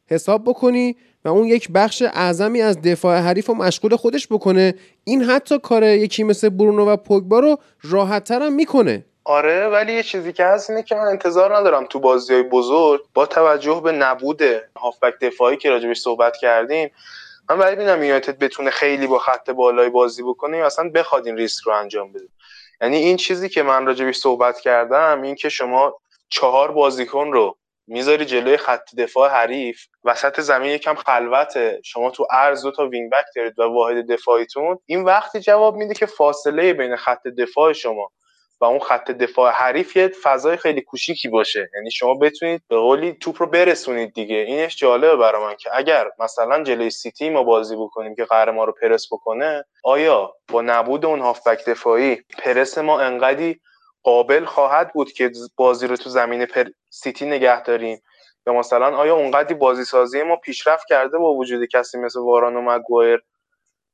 حساب 0.07 0.45
بکنی 0.45 0.97
و 1.25 1.29
اون 1.29 1.47
یک 1.47 1.69
بخش 1.75 2.03
اعظمی 2.03 2.63
از 2.63 2.83
دفاع 2.83 3.19
حریف 3.19 3.47
رو 3.47 3.55
مشغول 3.55 3.97
خودش 3.97 4.27
بکنه. 4.27 4.75
این 5.05 5.23
حتی 5.23 5.59
کار 5.59 5.83
یکی 5.85 6.25
مثل 6.25 6.49
برونو 6.49 6.87
و 6.87 6.97
پوگبا 6.97 7.39
رو 7.39 7.57
راحت 7.83 8.31
هم 8.31 8.53
می‌کنه. 8.53 9.05
آره 9.25 9.69
ولی 9.69 9.93
یه 9.93 10.03
چیزی 10.03 10.33
که 10.33 10.45
هست 10.45 10.71
اینه 10.71 10.83
که 10.83 10.95
من 10.95 11.01
انتظار 11.01 11.57
ندارم 11.57 11.87
تو 11.87 12.01
بازی 12.01 12.35
های 12.35 12.43
بزرگ 12.43 13.01
با 13.15 13.27
توجه 13.27 13.81
به 13.85 13.93
نبود 13.93 14.43
هافبک 14.77 15.15
دفاعی 15.21 15.57
که 15.57 15.71
راجبش 15.71 15.99
صحبت 15.99 16.37
کردیم 16.37 16.91
من 17.51 17.59
برای 17.59 17.75
ببینم 17.75 18.03
یونایتد 18.03 18.39
بتونه 18.39 18.71
خیلی 18.71 19.07
با 19.07 19.19
خط 19.19 19.51
بالای 19.51 19.89
بازی 19.89 20.23
بکنه 20.23 20.57
یا 20.57 20.67
اصلا 20.67 20.91
بخواد 20.95 21.27
این 21.27 21.37
ریسک 21.37 21.65
رو 21.65 21.73
انجام 21.73 22.13
بده. 22.13 22.29
یعنی 22.81 22.97
این 22.97 23.17
چیزی 23.17 23.49
که 23.49 23.63
من 23.63 23.87
راجبش 23.87 24.17
صحبت 24.17 24.61
کردم 24.61 25.23
این 25.23 25.35
که 25.35 25.49
شما 25.49 25.99
چهار 26.29 26.73
بازیکن 26.73 27.33
رو 27.33 27.59
می‌ذاری 27.87 28.25
جلوی 28.25 28.57
خط 28.57 28.95
دفاع 28.95 29.31
حریف 29.31 29.87
وسط 30.05 30.41
زمین 30.41 30.71
یکم 30.71 30.95
خلوته 30.95 31.81
شما 31.85 32.11
تو 32.11 32.27
عرض 32.31 32.63
دو 32.63 32.71
تا 32.71 32.89
وینگ 32.89 33.11
بک 33.11 33.25
دارید 33.37 33.59
و 33.59 33.63
واحد 33.63 34.13
دفاعیتون 34.13 34.79
این 34.87 35.05
وقتی 35.05 35.41
جواب 35.41 35.77
میده 35.77 35.95
که 35.95 36.07
فاصله 36.07 36.73
بین 36.73 36.97
خط 36.97 37.23
دفاع 37.23 37.73
شما 37.73 38.11
و 38.63 38.65
اون 38.65 38.79
خط 38.79 39.11
دفاع 39.11 39.53
حریف 39.53 39.97
یه 39.97 40.09
فضای 40.09 40.57
خیلی 40.57 40.81
کوچیکی 40.81 41.29
باشه. 41.29 41.71
یعنی 41.75 41.91
شما 41.91 42.15
بتونید 42.15 42.63
به 42.69 42.77
قولی 42.77 43.13
توپ 43.13 43.43
رو 43.43 43.47
برسونید 43.47 44.15
دیگه. 44.15 44.37
اینش 44.37 44.77
جالبه 44.77 45.17
برای 45.17 45.43
من 45.43 45.55
که 45.57 45.71
اگر 45.73 46.11
مثلا 46.19 46.63
جلوی 46.63 46.91
سیتی 46.91 47.31
ما 47.31 47.43
بازی 47.43 47.77
بکنیم 47.77 48.15
که 48.15 48.25
قرار 48.25 48.55
ما 48.55 48.65
رو 48.65 48.73
پرس 48.83 49.07
بکنه 49.13 49.65
آیا 49.85 50.35
با 50.49 50.63
نبود 50.63 51.07
اون 51.07 51.21
هافبک 51.21 51.65
دفاعی 51.65 52.17
پرس 52.39 52.79
ما 52.79 53.01
انقدی 53.01 53.61
قابل 54.03 54.45
خواهد 54.45 54.93
بود 54.93 55.13
که 55.13 55.31
بازی 55.57 55.87
رو 55.87 55.97
تو 55.97 56.11
زمین 56.11 56.47
پر 56.47 56.65
سیتی 56.91 57.27
نگه 57.27 57.63
داریم؟ 57.63 58.03
یا 58.47 58.53
مثلا 58.53 58.97
آیا 58.97 59.17
اونقدی 59.17 59.55
بازی 59.55 59.85
سازی 59.85 60.23
ما 60.23 60.37
پیشرفت 60.37 60.87
کرده 60.89 61.19
با 61.19 61.35
وجود 61.35 61.69
کسی 61.69 61.99
مثل 61.99 62.21
واران 62.21 62.57
و 62.57 62.63
مگوایر 62.63 63.21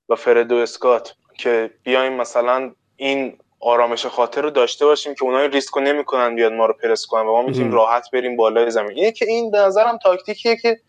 و 0.09 0.15
فردو 0.17 0.57
اسکات 0.57 1.15
که 1.39 1.71
بیایم 1.85 2.13
مثلا 2.13 2.75
این 2.97 3.39
آرامش 3.61 4.07
خاطر 4.07 4.42
رو 4.42 4.51
داشته 4.51 4.87
باشیم 4.87 5.14
که 5.14 5.25
اونها 5.25 5.44
ریسک 5.44 5.75
رو 5.75 5.83
نمی‌کنن 5.83 6.35
بیاد 6.35 6.53
ما 6.53 6.66
رو 6.66 6.75
پرس 6.83 7.07
کنن 7.07 7.23
و 7.27 7.33
ما 7.33 7.42
می‌تونیم 7.42 7.73
راحت 7.73 8.11
بریم 8.12 8.37
بالای 8.37 8.71
زمین. 8.71 8.99
اینه 8.99 9.12
که 9.12 9.25
این 9.29 9.51
به 9.51 9.59
نظرم 9.59 9.99
تاکتیکیه 9.99 10.57
که 10.57 10.81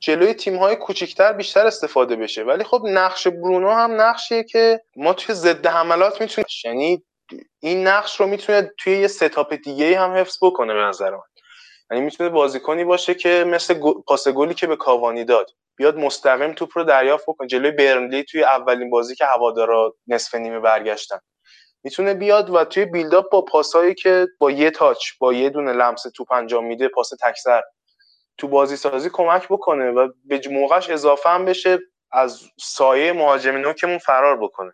جلوی 0.00 0.34
تیم 0.34 0.56
های 0.56 0.76
کوچیکتر 0.76 1.32
بیشتر 1.32 1.66
استفاده 1.66 2.16
بشه. 2.16 2.42
ولی 2.42 2.64
خب 2.64 2.82
نقش 2.84 3.26
برونو 3.26 3.70
هم 3.70 4.00
نقشیه 4.00 4.44
که 4.44 4.80
ما 4.96 5.12
توی 5.12 5.34
ضد 5.34 5.66
حملات 5.66 6.20
می‌تونیم 6.20 6.46
یعنی 6.64 7.02
این 7.60 7.86
نقش 7.86 8.20
رو 8.20 8.26
می‌تونه 8.26 8.72
توی 8.78 8.98
یه 8.98 9.06
ستاپ 9.06 9.54
دیگه 9.54 10.00
هم 10.00 10.10
حفظ 10.16 10.38
بکنه 10.42 10.74
به 10.74 10.80
نظر 10.80 11.10
من. 11.10 11.20
یعنی 11.90 12.04
می‌تونه 12.04 12.30
بازیکنی 12.30 12.84
باشه 12.84 13.14
که 13.14 13.44
مثل 13.46 13.80
پاس 14.06 14.28
گلی 14.28 14.54
که 14.54 14.66
به 14.66 14.76
کاوانی 14.76 15.24
داد 15.24 15.50
بیاد 15.76 15.96
مستقیم 15.96 16.52
توپ 16.52 16.70
رو 16.74 16.84
دریافت 16.84 17.24
بکنه. 17.28 17.48
جلوی 17.48 17.70
برنلی 17.70 18.24
توی 18.24 18.44
اولین 18.44 18.90
بازی 18.90 19.14
که 19.14 19.24
هوادارا 19.24 19.94
نصف 20.06 20.34
نیمه 20.34 20.60
برگشتن. 20.60 21.18
می‌تونه 21.88 22.14
بیاد 22.14 22.50
و 22.50 22.64
توی 22.64 22.84
بیلداپ 22.84 23.30
با 23.30 23.42
پاسایی 23.42 23.94
که 23.94 24.26
با 24.38 24.50
یه 24.50 24.70
تاچ 24.70 25.10
با 25.20 25.32
یه 25.32 25.50
دونه 25.50 25.72
لمس 25.72 26.02
توپ 26.02 26.32
انجام 26.32 26.64
میده 26.66 26.88
پاس 26.88 27.10
تکسر 27.20 27.62
تو 28.38 28.48
بازی 28.48 28.76
سازی 28.76 29.10
کمک 29.12 29.46
بکنه 29.48 29.90
و 29.90 30.08
به 30.24 30.40
موقعش 30.50 30.90
اضافه 30.90 31.30
هم 31.30 31.44
بشه 31.44 31.78
از 32.12 32.42
سایه 32.60 33.12
مهاجم 33.12 33.56
نوکمون 33.56 33.98
فرار 33.98 34.36
بکنه. 34.36 34.72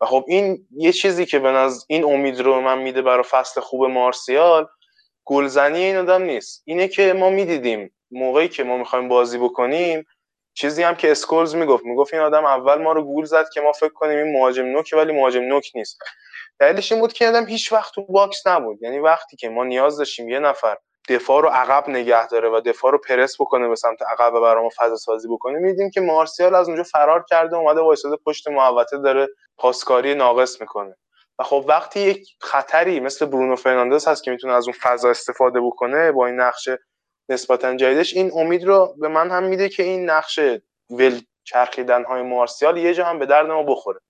و 0.00 0.06
خب 0.06 0.24
این 0.28 0.66
یه 0.76 0.92
چیزی 0.92 1.26
که 1.26 1.38
به 1.38 1.50
نظر 1.52 1.84
این 1.88 2.04
امید 2.04 2.40
رو 2.40 2.60
من 2.60 2.78
میده 2.78 3.02
برای 3.02 3.22
فصل 3.22 3.60
خوب 3.60 3.84
مارسیال 3.84 4.66
گلزنی 5.24 5.82
این 5.82 5.96
آدم 5.96 6.22
نیست. 6.22 6.62
اینه 6.66 6.88
که 6.88 7.12
ما 7.12 7.30
می‌دیدیم 7.30 7.94
موقعی 8.10 8.48
که 8.48 8.64
ما 8.64 8.76
می‌خوایم 8.76 9.08
بازی 9.08 9.38
بکنیم 9.38 10.06
چیزی 10.54 10.82
هم 10.82 10.94
که 10.94 11.10
اسکولز 11.10 11.54
می‌گفت. 11.54 11.84
می‌گفت 11.84 12.14
این 12.14 12.22
آدم 12.22 12.44
اول 12.44 12.82
ما 12.82 12.92
رو 12.92 13.02
گول 13.02 13.24
زد 13.24 13.48
که 13.54 13.60
ما 13.60 13.72
فکر 13.72 13.92
کنیم 13.92 14.18
این 14.18 14.32
مهاجم 14.32 14.64
نوکه 14.64 14.96
ولی 14.96 15.12
مهاجم 15.12 15.42
نوک 15.42 15.70
نیست. 15.74 15.98
دلیلش 16.60 16.92
این 16.92 17.00
بود 17.00 17.12
که 17.12 17.28
آدم 17.28 17.46
هیچ 17.46 17.72
وقت 17.72 17.94
تو 17.94 18.02
box 18.02 18.46
نبود. 18.46 18.82
یعنی 18.82 18.98
وقتی 18.98 19.36
که 19.36 19.48
ما 19.48 19.64
نیاز 19.64 19.98
داشتیم 19.98 20.28
یه 20.28 20.38
نفر 20.38 20.76
دفاع 21.08 21.42
رو 21.42 21.48
عقب 21.48 21.88
نگه 21.88 22.28
داره 22.28 22.48
و 22.48 22.60
دفاع 22.60 22.92
رو 22.92 22.98
پرس 22.98 23.40
بکنه 23.40 23.68
به 23.68 23.76
سمت 23.76 24.02
عقب 24.02 24.34
و 24.34 24.40
برامون 24.40 24.70
فضا 24.76 24.96
سازی 24.96 25.28
بکنه 25.28 25.58
می‌دیدیم 25.58 25.90
که 25.90 26.00
مارسیال 26.00 26.54
از 26.54 26.68
اونجا 26.68 26.82
فرار 26.82 27.24
کرده 27.30 27.56
اومده 27.56 27.80
وایساده 27.80 28.16
پشت 28.26 28.48
محوطه 28.48 28.98
داره 28.98 29.28
پاسکاری 29.58 30.14
ناقص 30.14 30.60
می‌کنه. 30.60 30.96
و 31.38 31.44
خب 31.44 31.64
وقتی 31.68 32.00
یک 32.00 32.28
خطری 32.40 33.00
مثل 33.00 33.26
برونو 33.26 33.56
فرناندز 33.56 34.08
هست 34.08 34.24
که 34.24 34.30
می‌تونه 34.30 34.52
از 34.52 34.68
اون 34.68 34.76
فضا 34.82 35.10
استفاده 35.10 35.60
بکنه 35.60 36.12
با 36.12 36.26
این 36.26 36.40
نقش 36.40 36.68
نسبتا 37.28 37.76
جدیدش 37.76 38.14
این 38.14 38.30
امید 38.34 38.64
رو 38.64 38.94
به 39.00 39.08
من 39.08 39.30
هم 39.30 39.44
میده 39.44 39.68
که 39.68 39.82
این 39.82 40.10
نقش 40.10 40.40
ول 40.90 41.20
چرخیدن 41.44 42.04
های 42.04 42.22
مارسیال 42.22 42.76
یه 42.76 42.94
جا 42.94 43.04
هم 43.04 43.18
به 43.18 43.26
درد 43.26 43.46
ما 43.46 43.62
بخوره. 43.62 44.00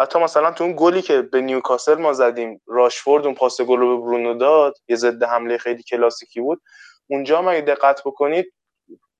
حتی 0.00 0.18
مثلا 0.18 0.50
تو 0.50 0.64
اون 0.64 0.74
گلی 0.76 1.02
که 1.02 1.22
به 1.22 1.40
نیوکاسل 1.40 1.94
ما 1.94 2.12
زدیم 2.12 2.60
راشفورد 2.66 3.24
اون 3.24 3.34
پاس 3.34 3.60
گل 3.60 3.78
رو 3.78 3.96
به 3.96 4.04
برونو 4.04 4.34
داد 4.34 4.78
یه 4.88 4.96
ضد 4.96 5.22
حمله 5.22 5.58
خیلی 5.58 5.82
کلاسیکی 5.82 6.40
بود. 6.40 6.60
اونجا 7.06 7.38
هم 7.38 7.48
اگه 7.48 7.60
دقت 7.60 8.00
بکنید 8.04 8.52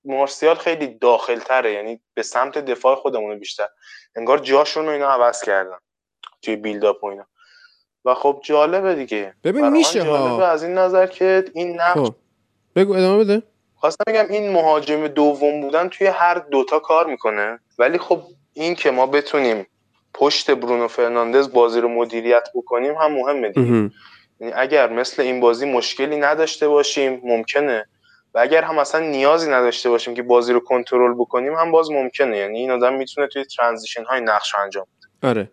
مارسیال 0.05 0.55
خیلی 0.55 0.87
داخل 0.87 1.39
تره 1.39 1.73
یعنی 1.73 2.01
به 2.13 2.23
سمت 2.23 2.57
دفاع 2.57 2.95
خودمون 2.95 3.39
بیشتر. 3.39 3.67
انگار 4.15 4.37
جاشون 4.37 4.85
رو 4.85 4.91
اینا 4.91 5.09
عوض 5.09 5.41
کردن 5.41 5.77
توی 6.41 6.55
build 6.55 6.89
up 6.89 7.03
و 7.03 7.07
اینا. 7.07 7.25
و 8.05 8.13
خب 8.13 8.41
جالبه 8.43 8.95
دیگه. 8.95 9.33
ببین 9.43 9.69
میشه 9.69 10.03
جالبه 10.03 10.45
از 10.45 10.63
این 10.63 10.73
نظر 10.77 11.07
که 11.07 11.45
این 11.53 11.81
نقش 11.81 11.99
خب. 11.99 12.15
بگو 12.75 12.93
ادامه 12.93 13.23
بده. 13.23 13.43
خواستم 13.75 14.03
بگم 14.07 14.25
این 14.29 14.51
مهاجم 14.51 15.07
دوم 15.07 15.61
بودن 15.61 15.89
توی 15.89 16.07
هر 16.07 16.33
دوتا 16.33 16.79
کار 16.79 17.07
می‌کنه. 17.07 17.59
ولی 17.79 17.97
خب 17.97 18.21
این 18.53 18.75
که 18.75 18.91
ما 18.91 19.05
بتونیم 19.05 19.67
پشت 20.13 20.51
برونو 20.51 20.87
فرناندز 20.87 21.51
بازی 21.51 21.81
رو 21.81 21.89
مدیریت 21.89 22.47
بکنیم 22.55 22.93
هم 22.93 23.11
مهمه 23.11 23.49
دیگه. 23.49 23.91
یعنی 24.39 24.53
اگر 24.55 24.89
مثل 24.89 25.21
این 25.21 25.39
بازی 25.39 25.65
مشکلی 25.65 26.17
نداشته 26.17 26.67
باشیم 26.67 27.21
ممکنه. 27.23 27.85
و 28.33 28.39
اگر 28.39 28.63
هم 28.63 28.77
اصلا 28.77 29.09
نیازی 29.09 29.49
نداشته 29.51 29.89
باشیم 29.89 30.13
که 30.13 30.21
بازی 30.23 30.53
رو 30.53 30.59
کنترل 30.59 31.13
بکنیم 31.13 31.53
هم 31.53 31.71
باز 31.71 31.91
ممکنه. 31.91 32.37
یعنی 32.37 32.59
این 32.59 32.71
آدم 32.71 32.93
می‌تونه 32.93 33.27
توی 33.27 33.45
transition 33.45 34.03
های 34.03 34.21
نقش 34.21 34.55
انجام 34.63 34.85
بده. 34.97 35.29
آره. 35.29 35.49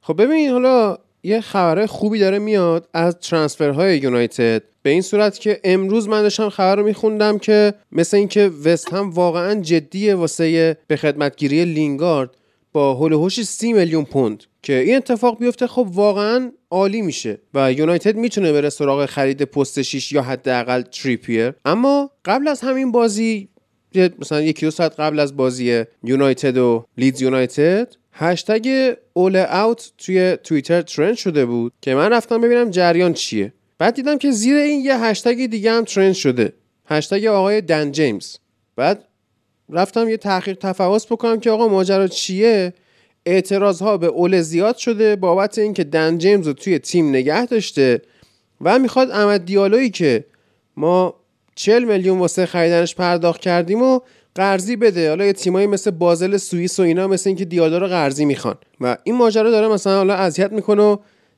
خب 0.00 0.22
ببین 0.22 0.50
حالا 0.50 0.98
یه 1.22 1.40
خبره 1.40 1.86
خوبی 1.86 2.18
داره 2.18 2.38
میاد 2.38 2.88
از 2.94 3.18
ترانسفرهای 3.18 3.98
یونایتد. 3.98 4.62
به 4.82 4.90
این 4.90 5.02
صورت 5.02 5.38
که 5.38 5.60
امروز 5.64 6.08
من 6.08 6.22
داشتم 6.22 6.48
خبر 6.48 6.76
رو 6.76 6.82
میخوندم 6.82 7.38
که 7.38 7.74
مثل 7.92 8.16
اینکه 8.16 8.50
وست 8.64 8.92
هم 8.92 9.10
واقعا 9.10 9.60
جدیه 9.60 10.14
واسه 10.14 10.76
به 10.86 10.96
خدمتگیری 10.96 11.64
لینگارد 11.64 12.30
با 12.74 12.94
هول 12.94 13.28
30 13.28 13.72
میلیون 13.72 14.04
پوند 14.04 14.44
که 14.62 14.78
این 14.78 14.96
اتفاق 14.96 15.38
بیفته 15.38 15.66
خب 15.66 15.88
واقعا 15.92 16.52
عالی 16.70 17.02
میشه 17.02 17.38
و 17.54 17.72
یونایتد 17.72 18.16
می‌تونه 18.16 18.52
بره 18.52 18.68
سراغ 18.68 19.06
خرید 19.06 19.42
پست 19.42 19.82
6 19.82 20.12
یا 20.12 20.22
حداقل 20.22 20.82
تریپیر 20.82 21.52
اما 21.64 22.10
قبل 22.24 22.48
از 22.48 22.60
همین 22.60 22.92
بازی 22.92 23.48
مثلا 24.18 24.40
یکی 24.40 24.66
دو 24.66 24.70
ساعت 24.70 25.00
قبل 25.00 25.18
از 25.20 25.36
بازی 25.36 25.84
یونایتد 26.04 26.56
و 26.56 26.84
لیدز 26.98 27.22
یونایتد 27.22 27.94
هشتگ 28.12 28.94
اول 29.14 29.36
اوت 29.36 29.92
توی 29.98 30.36
توییتر 30.44 30.82
ترند 30.82 31.14
شده 31.14 31.46
بود 31.46 31.72
که 31.80 31.94
من 31.94 32.12
رفتم 32.12 32.40
ببینم 32.40 32.70
جریان 32.70 33.12
چیه. 33.12 33.52
بعد 33.78 33.94
دیدم 33.94 34.18
که 34.18 34.30
زیر 34.30 34.56
این 34.56 34.84
یه 34.84 35.04
هشتگ 35.04 35.46
دیگه 35.46 35.72
هم 35.72 35.84
ترند 35.84 36.12
شده. 36.12 36.52
هشتگ 36.86 37.24
آقای 37.26 37.60
دن 37.60 37.92
جیمز. 37.92 38.36
بعد 38.76 39.04
رفتم 39.70 40.08
یه 40.08 40.16
تحقیق 40.16 40.58
تفحص 40.58 41.06
بکنم 41.06 41.40
که 41.40 41.50
آقا 41.50 41.68
ماجرا 41.68 42.08
چیه؟ 42.08 42.72
اعتراض 43.26 43.82
ها 43.82 43.96
به 43.96 44.06
اول 44.06 44.40
زیاد 44.40 44.76
شده 44.76 45.16
بابت 45.16 45.58
اینکه 45.58 45.84
دن 45.84 46.18
جیمز 46.18 46.46
رو 46.46 46.52
توی 46.52 46.78
تیم 46.78 47.08
نگه 47.08 47.46
داشته 47.46 48.02
و 48.60 48.78
می‌خواد 48.78 49.10
احمد 49.10 49.44
دیالویی 49.44 49.90
که 49.90 50.24
ما 50.76 51.14
40 51.54 51.84
میلیون 51.84 52.18
واسه 52.18 52.46
خریدنش 52.46 52.94
پرداخت 52.94 53.40
کردیم 53.40 53.82
و 53.82 54.00
قرضی 54.34 54.76
بده. 54.76 55.08
حالا 55.08 55.24
یه 55.24 55.32
تیمایی 55.32 55.66
مثل 55.66 55.90
بازل 55.90 56.36
سوئیس 56.36 56.80
و 56.80 56.82
اینا 56.82 57.08
مثل 57.08 57.30
اینکه 57.30 57.44
دیالو 57.44 57.78
رو 57.78 57.86
قرضی 57.86 58.24
می‌خوان. 58.24 58.56
و 58.80 58.96
این 59.04 59.14
ماجرا 59.14 59.50
داره 59.50 59.68
مثلا 59.68 59.96
حالا 59.96 60.14
اذیت 60.14 60.52
می‌کنه 60.52 60.82
و 60.82 60.96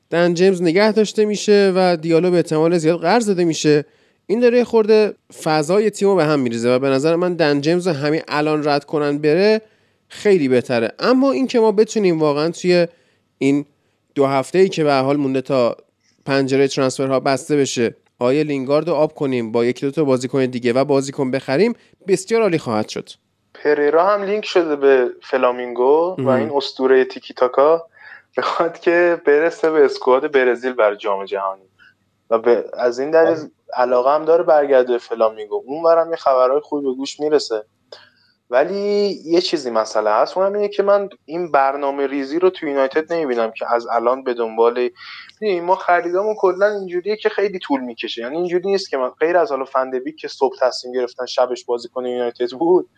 دن 0.09 0.33
جیمز 0.33 0.61
نگه 0.61 0.91
داشته 0.91 1.25
میشه 1.25 1.73
و 1.75 1.97
دیالو 1.97 2.31
به 2.31 2.37
احتمال 2.37 2.77
زیاد 2.77 2.99
قرض 2.99 3.27
داده 3.27 3.45
میشه. 3.45 3.85
این 4.27 4.39
داره 4.39 4.63
خورده 4.63 5.13
فضای 5.43 5.89
تیمو 5.89 6.15
به 6.15 6.25
هم 6.25 6.39
میریزه 6.39 6.75
و 6.75 6.79
به 6.79 6.89
نظر 6.89 7.15
من 7.15 7.33
دن 7.33 7.61
جیمز 7.61 7.87
همین 7.87 8.21
الان 8.27 8.67
رد 8.67 8.85
کنن 8.85 9.17
بره 9.17 9.61
خیلی 10.07 10.47
بهتره. 10.47 10.91
اما 10.99 11.31
این 11.31 11.47
که 11.47 11.59
ما 11.59 11.71
بتونیم 11.71 12.19
واقعا 12.19 12.49
توی 12.49 12.87
این 13.37 13.65
دو 14.15 14.25
هفته 14.25 14.59
ای 14.59 14.69
که 14.69 14.83
به 14.83 14.93
حال 14.93 15.17
مونده 15.17 15.41
تا 15.41 15.77
پنجره 16.25 16.67
transfer 16.67 17.13
ها 17.13 17.19
بسته 17.19 17.57
بشه 17.57 17.95
آقای 18.19 18.43
لینگارد 18.43 18.87
رو 18.87 18.93
آب 18.93 19.15
کنیم 19.15 19.51
با 19.51 19.65
یکی 19.65 19.85
دو 19.85 19.91
تا 19.91 20.03
بازیکن 20.03 20.45
دیگه 20.45 20.73
و 20.73 20.85
بازیکن 20.85 21.31
بخریم 21.31 21.73
بسیار 22.07 22.41
عالی 22.41 22.57
خواهد 22.57 22.89
شد. 22.89 23.09
پریرا 23.53 24.07
هم 24.07 24.23
لینک 24.23 24.45
شده 24.45 24.75
به 24.75 25.09
فلامینگو 25.21 26.15
و 26.19 26.29
این 26.29 26.51
اسطوره 26.55 27.05
تیکی 27.05 27.33
تاکا 27.33 27.87
بخواد 28.37 28.79
که 28.79 29.21
برسه 29.25 29.71
به 29.71 29.85
squad 29.85 30.31
برزیل 30.31 30.73
بر 30.73 30.95
جام 30.95 31.25
جهانی. 31.25 31.61
و 32.29 32.63
از 32.73 32.99
این 32.99 33.11
دلیل 33.11 33.49
علاقه 33.73 34.11
هم 34.15 34.25
داره 34.25 34.43
برگرده 34.43 34.97
فلامینگو 34.97 35.63
اون 35.65 35.83
ورم 35.83 36.09
یه 36.09 36.15
خبرهای 36.15 36.59
خوبی 36.59 36.85
به 36.85 36.93
گوش 36.93 37.19
می‌رسه. 37.19 37.65
ولی 38.49 39.21
یه 39.25 39.41
چیزی 39.41 39.71
مسئله 39.71 40.11
هست. 40.11 40.37
اونم 40.37 40.53
اینه 40.53 40.67
که 40.67 40.83
من 40.83 41.09
این 41.25 41.51
برنامه 41.51 42.07
ریزی 42.07 42.39
رو 42.39 42.49
تو 42.49 42.67
یونایتد 42.67 43.13
نمی‌بینم 43.13 43.51
که 43.51 43.73
از 43.73 43.87
الان 43.87 44.23
به 44.23 44.33
دنبال 44.33 44.89
ما 45.63 45.75
خریدامون 45.75 46.35
کلا 46.39 46.65
اینجوریه 46.65 47.15
که 47.15 47.29
خیلی 47.29 47.59
طول 47.59 47.81
می‌کشه. 47.81 48.21
یعنی 48.21 48.37
اینجوری 48.37 48.71
نیست 48.71 48.89
که 48.89 48.97
من 48.97 49.09
غیر 49.09 49.37
از 49.37 49.51
حالا 49.51 49.65
فندبیک 49.65 50.15
که 50.19 50.27
صبح 50.27 50.55
تصمیم 50.61 50.93
گرفتن 50.93 51.25
شبش 51.25 51.65
بازی 51.65 51.89
کنه 51.89 52.11
یونایتد 52.11 52.51
بود. 52.51 52.89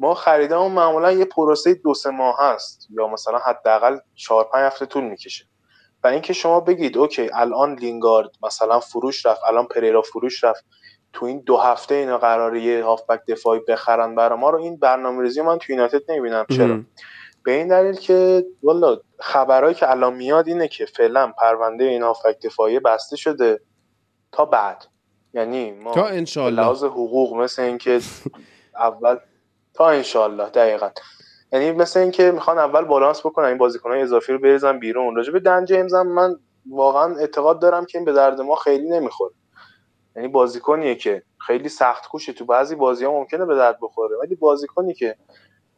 ما 0.00 0.14
خریدامون 0.14 0.72
معمولا 0.72 1.12
یه 1.12 1.24
پروسه 1.24 1.74
دو 1.74 1.94
سه 1.94 2.10
ماه 2.10 2.36
هست. 2.40 2.88
یا 2.90 3.08
مثلا 3.08 3.38
حداقل 3.38 3.98
چهار 4.14 4.48
پنج 4.52 4.62
هفته 4.62 4.86
طول 4.86 5.04
می‌کشه. 5.04 5.44
و 6.04 6.06
اینکه 6.06 6.32
شما 6.32 6.60
بگید 6.60 6.98
اوکی 6.98 7.30
الان 7.32 7.74
لینگارد 7.74 8.30
مثلا 8.42 8.80
فروش 8.80 9.26
رفت 9.26 9.40
الان 9.48 9.66
پریرا 9.66 10.02
فروش 10.02 10.44
رفت 10.44 10.64
تو 11.12 11.26
این 11.26 11.40
دو 11.40 11.56
هفته 11.56 11.94
اینا 11.94 12.18
قراره 12.18 12.60
یه 12.60 12.84
هافبک 12.84 13.20
دفاعی 13.28 13.60
بخرن 13.68 14.14
برای 14.14 14.38
ما 14.38 14.50
رو 14.50 14.58
این 14.58 14.76
برنامه 14.76 15.22
ریزی 15.22 15.40
من 15.40 15.58
تو 15.58 15.72
یونایتد 15.72 16.10
نمی‌بینم. 16.10 16.46
چرا؟ 16.56 16.80
به 17.44 17.52
این 17.52 17.68
دلیل 17.68 17.94
که 17.94 18.46
والا 18.62 19.00
خبرهایی 19.18 19.74
که 19.74 19.90
الان 19.90 20.14
میاد 20.14 20.48
اینه 20.48 20.68
که 20.68 20.86
فعلا 20.86 21.32
پرونده 21.38 21.84
این 21.84 22.02
هافبک 22.02 22.40
دفاعی 22.46 22.80
بسته 22.80 23.16
شده 23.16 23.60
تا 24.32 24.44
بعد. 24.44 24.84
یعنی 25.34 25.72
ما 25.72 25.94
تا 25.94 26.06
انشالله 26.06 26.62
لحاظ 26.62 26.84
حقوق 26.84 27.36
مثل 27.36 27.62
اینکه 27.62 28.00
اول 28.76 29.16
تا 29.74 29.88
انشالله 29.88 30.50
دقیقا. 30.50 30.90
یعنی 31.54 31.72
مثل 31.72 32.00
اینکه 32.00 32.30
می‌خوان 32.30 32.58
اول 32.58 32.84
بالانس 32.84 33.26
بکنن 33.26 33.46
این 33.46 33.58
بازیکنهای 33.58 34.02
اضافی 34.02 34.32
رو 34.32 34.38
بریزن 34.38 34.78
بیرون. 34.78 35.16
راجع 35.16 35.32
به 35.32 35.40
دن 35.40 35.64
جیمز 35.64 35.94
هم 35.94 36.06
من 36.06 36.36
واقعا 36.70 37.16
اعتقاد 37.16 37.60
دارم 37.60 37.84
که 37.84 37.98
این 37.98 38.04
به 38.04 38.12
درد 38.12 38.40
ما 38.40 38.54
خیلی 38.54 38.88
نمی‌خوره. 38.88 39.34
یعنی 40.16 40.28
بازیکنیه 40.28 40.94
که 40.94 41.22
خیلی 41.46 41.68
سخت 41.68 42.08
کوشه 42.08 42.32
تو 42.32 42.44
بعضی 42.44 42.74
بازی 42.74 43.04
ها 43.04 43.12
ممکنه 43.12 43.44
به 43.44 43.54
درد 43.54 43.78
بخوره 43.82 44.16
ولی 44.16 44.34
بازیکنی 44.34 44.94
که 44.94 45.16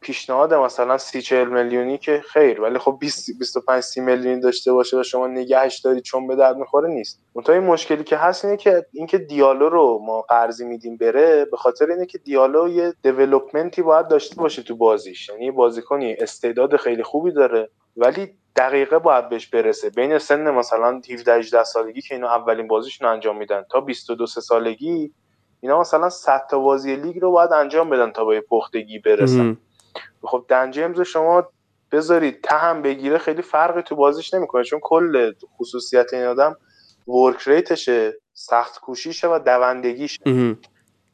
پیشنهاد 0.01 0.53
مثلا 0.53 0.97
سی 0.97 1.21
40 1.21 1.47
میلیونی 1.47 1.97
که 1.97 2.23
خیر 2.27 2.61
ولی 2.61 2.77
خب 2.77 2.97
20 2.99 3.37
25 3.39 3.83
30 3.83 4.01
میلیونی 4.01 4.41
داشته 4.41 4.73
باشه 4.73 4.99
و 4.99 5.03
شما 5.03 5.27
نگهش 5.27 5.79
دارید 5.79 6.03
چون 6.03 6.27
به 6.27 6.35
درد 6.35 6.57
می‌خوره 6.57 6.89
نیست. 6.89 7.21
اون 7.33 7.45
این 7.49 7.63
مشکلی 7.63 8.03
که 8.03 8.17
هست 8.17 8.45
اینه 8.45 8.57
که 8.57 8.85
اینکه 8.93 9.17
دیالو 9.17 9.69
رو 9.69 9.99
ما 10.05 10.21
قرضی 10.21 10.65
میدیم 10.65 10.97
بره 10.97 11.45
به 11.45 11.57
خاطر 11.57 11.85
اینه 11.85 12.05
که 12.05 12.17
دیالو 12.17 12.69
یه 12.69 12.93
دیولپمنتی 13.03 13.81
باید 13.81 14.07
داشته 14.07 14.35
باشه 14.35 14.63
تو 14.63 14.75
بازیش. 14.75 15.29
یعنی 15.29 15.51
بازیکنی 15.51 16.13
استعداد 16.13 16.75
خیلی 16.75 17.03
خوبی 17.03 17.31
داره 17.31 17.69
ولی 17.97 18.33
دقیقه 18.55 18.99
باید 18.99 19.29
بهش 19.29 19.47
برسه. 19.47 19.89
بین 19.89 20.17
سن 20.17 20.51
مثلا 20.51 21.01
17 21.09 21.33
18 21.33 21.63
سالگی 21.63 22.01
که 22.01 22.15
اینا 22.15 22.27
اولین 22.35 22.67
بازیشون 22.67 23.07
انجام 23.07 23.37
میدن 23.37 23.65
تا 23.71 23.81
22 23.81 24.25
سالگی 24.25 25.13
اینا 25.61 25.79
مثلا 25.79 26.09
100 26.09 26.47
تا 26.49 26.59
بازی 26.59 26.95
لیگ 26.95 27.19
رو 27.21 27.31
باید 27.31 27.53
انجام 27.53 27.89
بدن 27.89 28.11
تا 28.11 28.25
به 28.25 28.41
پختگی 28.41 28.99
برسن. 28.99 29.57
خب 30.21 30.45
دن 30.47 30.71
جیمز 30.71 31.01
شما 31.01 31.47
بذارید 31.91 32.41
تهم 32.41 32.81
بگیره 32.81 33.17
خیلی 33.17 33.41
فرقی 33.41 33.81
تو 33.81 33.95
بازیش 33.95 34.33
نمی‌کنه 34.33 34.63
چون 34.63 34.79
کل 34.83 35.33
خصوصیت 35.57 36.13
این 36.13 36.23
آدم 36.23 36.57
ورک 37.07 37.47
ریتشه 37.47 38.13
سخت 38.33 38.79
کوشیشه 38.79 39.27
و 39.27 39.39
دوندگیشه. 39.45 40.55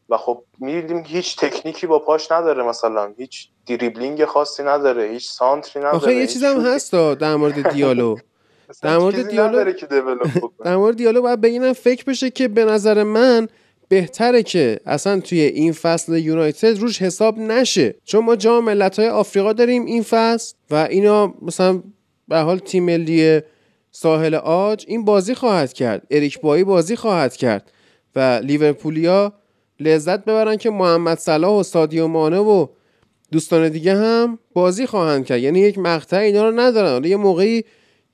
و 0.09 0.17
خب 0.17 0.43
می‌دیدیم 0.59 1.03
هیچ 1.05 1.37
تکنیکی 1.37 1.87
با 1.87 1.99
پاش 1.99 2.31
نداره 2.31 2.63
مثلا 2.63 3.13
هیچ 3.17 3.49
دریبلینگ 3.67 4.25
خاصی 4.25 4.63
نداره 4.63 5.03
هیچ 5.03 5.29
سانتری 5.29 5.79
نداره 5.79 5.95
آخه 5.95 6.15
یه 6.15 6.27
چیزم 6.27 6.61
هست 6.61 6.93
در 6.93 7.35
مورد 7.35 7.69
دیالو. 7.69 8.17
در 8.81 8.97
مورد 8.97 9.29
دیالو 9.29 9.73
در 10.63 10.75
مورد 10.75 10.97
دیالو 10.97 11.21
باید 11.21 11.41
به 11.41 11.47
اینم 11.47 11.73
فکر 11.73 12.03
بشه 12.03 12.29
که 12.29 12.47
به 12.47 12.65
نظر 12.65 13.03
من 13.03 13.47
بهتره 13.93 14.43
که 14.43 14.79
اصلا 14.85 15.19
توی 15.19 15.41
این 15.41 15.71
فصل 15.71 16.17
یونایتد 16.17 16.79
روش 16.79 17.01
حساب 17.01 17.39
نشه. 17.39 17.95
چون 18.03 18.25
ما 18.25 18.35
جام 18.35 18.63
ملت‌های 18.63 19.07
آفریقا 19.07 19.53
داریم 19.53 19.85
این 19.85 20.03
فصل 20.03 20.55
و 20.71 20.75
اینا 20.75 21.33
مثلا 21.41 21.83
به 22.27 22.37
حال 22.37 22.59
تیم 22.59 22.83
ملی 22.83 23.41
ساحل 23.91 24.35
آج 24.35 24.85
این 24.87 25.05
بازی 25.05 25.35
خواهد 25.35 25.73
کرد. 25.73 26.07
اریک 26.11 26.41
بایی 26.41 26.63
بازی 26.63 26.95
خواهد 26.95 27.35
کرد 27.35 27.71
و 28.15 28.41
لیورپولیا 28.43 29.33
لذت 29.79 30.25
ببرن 30.25 30.55
که 30.57 30.69
محمد 30.69 31.17
صلاح 31.17 31.59
و 31.59 31.63
سادیو 31.63 32.07
مانه 32.07 32.39
و 32.39 32.67
دوستان 33.31 33.69
دیگه 33.69 33.95
هم 33.95 34.39
بازی 34.53 34.85
خواهند 34.85 35.25
کرد. 35.25 35.39
یعنی 35.39 35.59
یک 35.59 35.77
مقطع 35.77 36.17
اینا 36.17 36.49
رو 36.49 36.59
ندارن. 36.59 37.03
یه 37.03 37.15
موقعی 37.15 37.63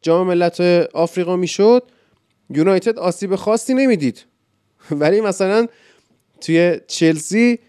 جام 0.01 0.27
ملت 0.27 0.61
آفریقا 0.93 1.35
می‌شد 1.35 1.83
یونایتد 2.49 2.99
آسیب 2.99 3.35
خاصی 3.35 3.73
نمی‌دید. 3.73 4.25
ولی 5.01 5.21
مثلا 5.21 5.67
توی 6.41 6.79
چلسی 6.87 7.59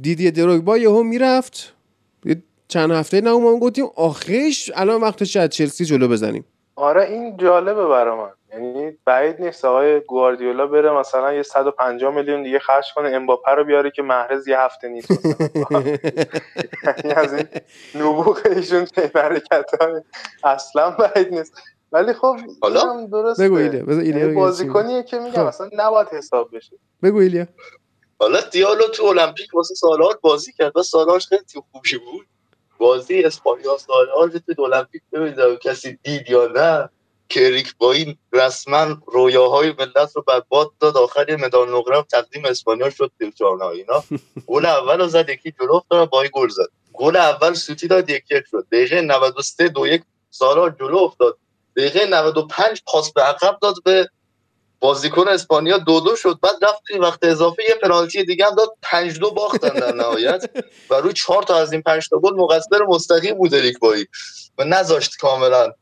دیدی 0.00 0.30
دروگبا 0.30 0.78
یهو 0.78 1.02
می‌رفت. 1.02 1.74
چند 2.68 2.90
هفته 2.90 3.20
نه 3.20 3.30
ما 3.38 3.58
گفتیم 3.58 3.86
آخیش 3.96 4.70
الان 4.74 5.00
وقتش 5.00 5.36
از 5.36 5.48
چلسی 5.50 5.84
جلو 5.84 6.08
بزنیم. 6.08 6.44
آره 6.76 7.04
این 7.04 7.36
جالبه 7.36 7.86
برای 7.86 8.18
من. 8.18 8.30
یعنی 8.52 8.98
بعید 9.04 9.40
نیست 9.40 9.64
آقای 9.64 10.00
گواردیولا 10.00 10.66
بره 10.66 10.90
مثلا 10.90 11.32
یه 11.32 11.42
150 11.42 12.14
میلیون 12.14 12.42
دیگه 12.42 12.58
خرج 12.58 12.84
کنه 12.94 13.08
امباپه 13.08 13.50
رو 13.50 13.64
بیاره 13.64 13.90
که 13.90 14.02
محرز 14.02 14.48
یه 14.48 14.60
هفته 14.60 14.88
نیست. 14.88 15.10
یعنی 17.04 17.14
از 17.16 17.32
این 17.34 17.46
نبوغ 17.94 18.40
ایشون 18.56 18.86
برکت 19.14 19.70
اصلا 20.44 20.90
بعید 20.90 21.34
نیست. 21.34 21.62
ولی 21.92 22.12
خب 22.12 22.36
حالا؟ 22.62 23.06
درسته. 23.12 23.44
بگو 23.44 23.54
ایلیا 23.54 23.84
بذار 23.84 24.02
ایلیا 24.02 24.20
یعنی 24.20 24.34
بازیکنیه 24.34 25.02
که 25.02 25.18
میگم 25.18 25.46
مثلا 25.46 25.70
نباید 25.72 26.08
حساب 26.08 26.56
بشه. 26.56 26.76
بگو 27.02 27.18
ایلیا. 27.18 27.46
حالا 28.20 28.40
دیالو 28.40 28.88
تو 28.88 29.04
المپیک 29.04 29.54
واسه 29.54 29.74
سالات 29.74 30.20
بازی 30.20 30.52
کرد. 30.52 30.76
و 30.76 30.82
سالاش 30.82 31.26
خیلی 31.26 31.42
خوبی 31.72 31.98
بود. 31.98 32.26
بازی 32.78 33.22
اسپانیا 33.22 33.78
سال 33.78 34.30
تو 34.56 34.62
المپیک 34.62 35.02
ببینید 35.12 35.58
کسی 35.58 35.98
دید 36.02 36.30
یا 36.30 36.46
نه. 36.46 36.88
کریک 37.28 37.74
با 37.78 37.92
این 37.92 38.16
رسما 38.32 38.96
رویاهای 39.06 39.74
ملت 39.78 40.16
رو 40.16 40.22
برباد 40.22 40.70
داد. 40.80 40.96
آخر 40.96 41.28
یه 41.28 41.36
مدال 41.36 41.68
نقره 41.70 42.02
تقدیم 42.02 42.44
اسپانیا 42.44 42.90
شد 42.90 43.12
تیم 43.18 43.32
اینا. 43.74 44.04
گل 44.46 44.66
اول 44.66 45.00
رو 45.00 45.06
زد 45.06 45.28
یکی 45.28 45.54
جلو 45.60 45.74
افتاد 45.74 46.10
با 46.10 46.24
گل 46.32 46.48
زد. 46.48 46.68
گل 46.92 47.16
اول 47.16 47.54
سوتی 47.54 47.88
داد 47.88 48.10
یک 48.10 48.24
یک 48.30 48.44
شد. 48.50 48.66
دقیقه 48.72 49.00
93 49.00 49.68
دو 49.68 49.86
یک 49.86 50.02
سالا 50.30 50.70
جلو 50.70 50.96
افتاد 50.96 51.38
دقیقه 51.76 52.06
95 52.06 52.82
پاس 52.86 53.12
به 53.12 53.22
عقب 53.22 53.58
داد 53.62 53.74
به 53.84 54.08
بازیکن 54.80 55.28
اسپانیا. 55.28 55.78
دو 55.78 56.00
دو 56.00 56.16
شد. 56.16 56.38
بعد 56.42 56.54
رفت 56.62 56.82
وقت 57.00 57.24
اضافه 57.24 57.62
یه 57.68 57.74
پنالتی 57.74 58.24
دیگه 58.24 58.46
هم 58.46 58.54
داد. 58.54 58.68
پنج 58.82 59.18
دو 59.18 59.30
باختن 59.30 59.68
در 59.68 59.94
نهایت. 59.94 60.50
و 60.90 60.94
روی 60.94 61.12
چهار 61.12 61.42
تا 61.42 61.56
از 61.56 61.72
این 61.72 61.82
پنج 61.82 62.08
تا 62.08 62.18
گل 62.18 62.34
مقصر 62.36 62.82
مستقیم 62.88 63.34
بود 63.34 63.78
بایی. 63.80 64.06
و 64.58 64.64
نذاشت 64.64 65.16
کاملا 65.16 65.72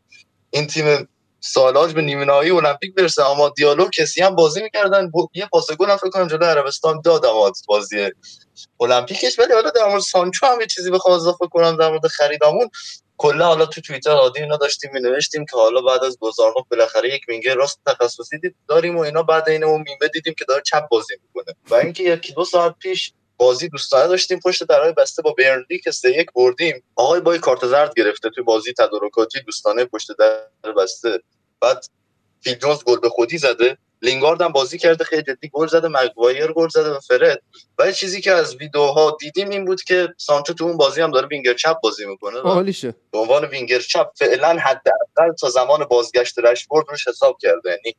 این 0.51 0.67
تیم 0.67 1.09
سالاج 1.41 1.93
به 1.93 2.03
نیمه 2.03 2.25
نهایی 2.25 2.51
المپیک 2.51 2.95
برسه. 2.95 3.31
اما 3.31 3.49
دیالو 3.49 3.89
کسی 3.89 4.23
هم 4.23 4.35
بازی 4.35 4.63
می‌کردن. 4.63 5.11
یه 5.35 5.47
پاس 5.47 5.71
گل 5.73 5.97
فکر 5.97 6.11
کنم 6.11 6.29
جلوی 6.29 6.49
عربستان 6.49 7.01
داد 7.05 7.27
اما 7.27 7.53
بازی 7.69 8.11
المپیکش. 8.81 9.39
ولی 9.39 9.53
حالا 9.53 9.71
در 9.71 9.89
مورد 9.89 10.03
سانچو 10.03 10.47
هم 10.47 10.61
یه 10.61 10.67
چیزی 10.67 10.91
بخوام 10.91 11.17
اضافه 11.17 11.47
کنم 11.47 11.77
در 11.77 11.91
مورد 11.91 12.07
خریدامون 12.07 12.71
کلا 13.21 13.47
حالا 13.47 13.67
تو 13.67 13.81
توییتر 13.81 14.11
عادی 14.11 14.41
اینا 14.41 14.57
داشتیم 14.57 14.91
می 14.95 15.01
نوشتیم 15.01 15.45
که 15.45 15.57
حالا 15.57 15.81
بعد 15.81 16.05
از 16.05 16.19
2009 16.19 16.55
بالاخره 16.71 17.15
یک 17.15 17.23
وینگر 17.29 17.55
راست 17.55 17.81
تخصصی 17.87 18.37
داریم 18.69 18.97
و 18.97 19.01
اینا 19.01 19.23
بعد 19.23 19.49
این 19.49 19.65
اون 19.65 19.85
میمه 19.89 20.09
دیدیم 20.13 20.35
که 20.39 20.45
داره 20.45 20.63
چپ 20.63 20.89
بازی 20.89 21.15
می‌کنه. 21.23 21.55
و 21.71 21.75
اینکه 21.75 22.03
یکی 22.03 22.33
دو 22.33 22.45
ساعت 22.45 22.75
پیش 22.79 23.13
بازی 23.37 23.69
دوستانه 23.69 24.09
داشتیم 24.09 24.41
پشت 24.45 24.65
درهای 24.65 24.93
بسته 24.93 25.23
با 25.23 25.35
برنلی 25.39 25.79
که 25.85 25.91
سه 25.91 26.11
یک 26.11 26.33
بردیم. 26.35 26.83
آقای 26.97 27.21
با 27.21 27.39
کارت 27.39 27.67
زرد 27.67 27.95
گرفته 27.97 28.31
توی 28.31 28.45
بازی 28.45 28.73
تدارکاتی 28.73 29.41
دوستانه 29.41 29.85
پشت 29.85 30.09
در 30.19 30.73
بسته. 30.73 31.21
بعد 31.61 31.85
فیل 32.41 32.59
گل 32.87 33.01
به 33.01 33.09
خودی 33.09 33.39
زده. 33.39 33.79
لینگارد 34.03 34.43
هم 34.43 34.53
بازی 34.53 34.79
کرده 34.79 35.05
خیلی 35.05 35.23
جدی 35.23 35.51
گل 35.53 35.67
زده 35.67 35.89
مگوایر 35.89 36.53
گل 36.53 36.69
زده 36.69 36.91
و 36.91 37.01
فرد. 37.01 37.43
و 37.79 37.93
چیزی 37.93 38.21
که 38.21 38.33
از 38.33 38.57
ویدیوها 38.57 39.17
دیدیم 39.21 39.51
این 39.51 39.65
بود 39.65 39.83
که 39.83 40.09
سانچو 40.17 40.55
تو 40.55 40.65
اون 40.65 40.77
بازی 40.77 41.01
هم 41.01 41.11
داره 41.11 41.27
وینگر 41.27 41.55
چپ 41.55 41.81
بازی 41.83 42.07
می‌کنه 42.07 42.41
حالیشه 42.41 42.95
به 43.13 43.19
عنوان 43.19 43.45
وینگر 43.45 43.79
چپ 43.79 44.11
فعلا 44.15 44.49
حداقل 44.49 45.33
تا 45.41 45.49
زمان 45.49 45.85
بازگشت 45.85 46.39
رشفورد 46.39 46.87
روش 46.91 47.09
حساب 47.09 47.39
کرده. 47.41 47.71
یعنی 47.71 47.97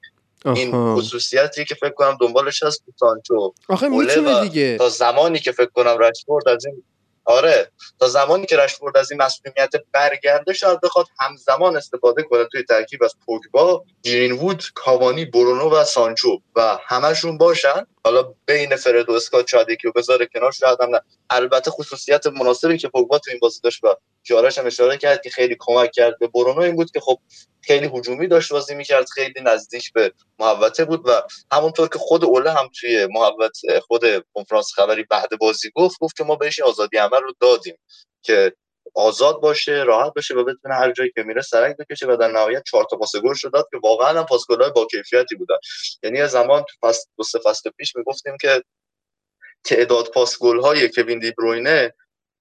این 0.59 0.95
خصوصیتی 0.95 1.65
که 1.65 1.75
فکر 1.75 1.93
کنم 1.93 2.17
دنبالش 2.21 2.63
هست 2.63 2.83
سانچو 2.99 3.53
آخه 3.69 3.87
می‌تونه 3.87 4.41
دیگه. 4.41 4.77
تا 4.77 4.89
زمانی 4.89 5.39
که 5.39 5.51
فکر 5.51 5.69
کنم 5.69 5.97
رشفورد 5.97 6.47
از 6.47 6.65
این 6.65 6.83
آره 7.31 7.71
تا 7.99 8.07
زمانی 8.07 8.45
که 8.45 8.57
رشفورد 8.57 8.97
از 8.97 9.11
این 9.11 9.21
مسئولیت 9.21 9.71
برگرده 9.91 10.53
شاید 10.53 10.81
بخواد 10.81 11.05
همزمان 11.19 11.77
استفاده 11.77 12.23
کنه 12.23 12.45
توی 12.51 12.63
ترکیب 12.63 13.03
از 13.03 13.15
پوگبا 13.25 13.83
گرینوود 14.03 14.63
کاوانی 14.75 15.25
برونو 15.25 15.69
و 15.69 15.83
سانچو 15.83 16.39
و 16.55 16.77
همشون 16.85 17.37
باشن. 17.37 17.85
حالا 18.05 18.33
بین 18.45 18.75
فرد 18.75 19.09
و 19.09 19.13
اسکات 19.13 19.47
شاید 19.47 19.69
یکی 19.69 19.91
بذاره 19.95 20.25
کنار 20.33 20.51
شاید 20.51 20.77
هم 20.81 20.89
نه. 20.89 21.01
البته 21.29 21.71
خصوصیت 21.71 22.27
مناسبی 22.27 22.77
که 22.77 22.87
پوگبا 22.87 23.19
تو 23.19 23.31
این 23.31 23.39
بازی 23.41 23.59
داشت 23.63 23.83
و 23.83 23.95
کیارش 24.23 24.57
هم 24.57 24.65
اشاره 24.65 24.97
کرد 24.97 25.21
که 25.21 25.29
خیلی 25.29 25.55
کمک 25.59 25.91
کرد 25.91 26.19
به 26.19 26.27
برونو. 26.27 26.61
این 26.61 26.75
بود 26.75 26.91
که 26.91 26.99
خب 26.99 27.19
خیلی 27.61 27.89
هجومی 27.93 28.27
داشت 28.27 28.51
بازی 28.51 28.75
می‌کرد 28.75 29.09
خیلی 29.09 29.41
نزدیک 29.43 29.93
به 29.93 30.13
محوطه 30.39 30.85
بود 30.85 31.09
و 31.09 31.21
همونطور 31.51 31.87
که 31.87 31.99
خود 31.99 32.25
اوله 32.25 32.51
هم 32.51 32.69
توی 32.79 33.07
محوت 33.11 33.57
خود 33.87 34.01
کنفرانس 34.33 34.73
خبری 34.73 35.03
بعد 35.03 35.29
بازی 35.39 35.71
گفت 35.75 35.97
گفت 35.99 36.17
که 36.17 36.23
ما 36.23 36.35
بهش 36.35 36.59
آزادی 36.59 36.97
عمل 36.97 37.21
رو 37.21 37.33
دادیم 37.39 37.75
که 38.21 38.53
آزاد 38.95 39.41
باشه 39.41 39.71
راحت 39.71 40.13
باشه 40.13 40.35
و 40.35 40.43
بتونه 40.43 40.75
هر 40.75 40.91
جایی 40.91 41.11
که 41.15 41.23
میره 41.23 41.41
سرک 41.41 41.77
بکشه 41.77 42.07
و 42.07 42.15
در 42.15 42.27
نهایت 42.31 42.63
چهار 42.63 42.87
تا 42.91 42.97
پاس 42.97 43.15
گل 43.15 43.33
داد 43.53 43.67
که 43.71 43.77
واقعا 43.83 44.19
هم 44.19 44.25
پاس 44.25 44.45
با 44.75 44.87
کیفیتی 44.91 45.35
بودن. 45.35 45.55
یعنی 46.03 46.21
از 46.21 46.31
زمان 46.31 46.63
تو 46.63 46.87
فصل 46.87 47.05
دو 47.17 47.23
سه 47.23 47.39
فصل 47.45 47.69
پیش 47.69 47.95
می‌گفتیم 47.95 48.37
که 48.41 48.63
تعداد 49.63 50.07
پاس 50.07 50.39
گل 50.39 50.59
های 50.59 50.89
کوین 50.89 51.19
دی 51.19 51.31
بروینه 51.31 51.93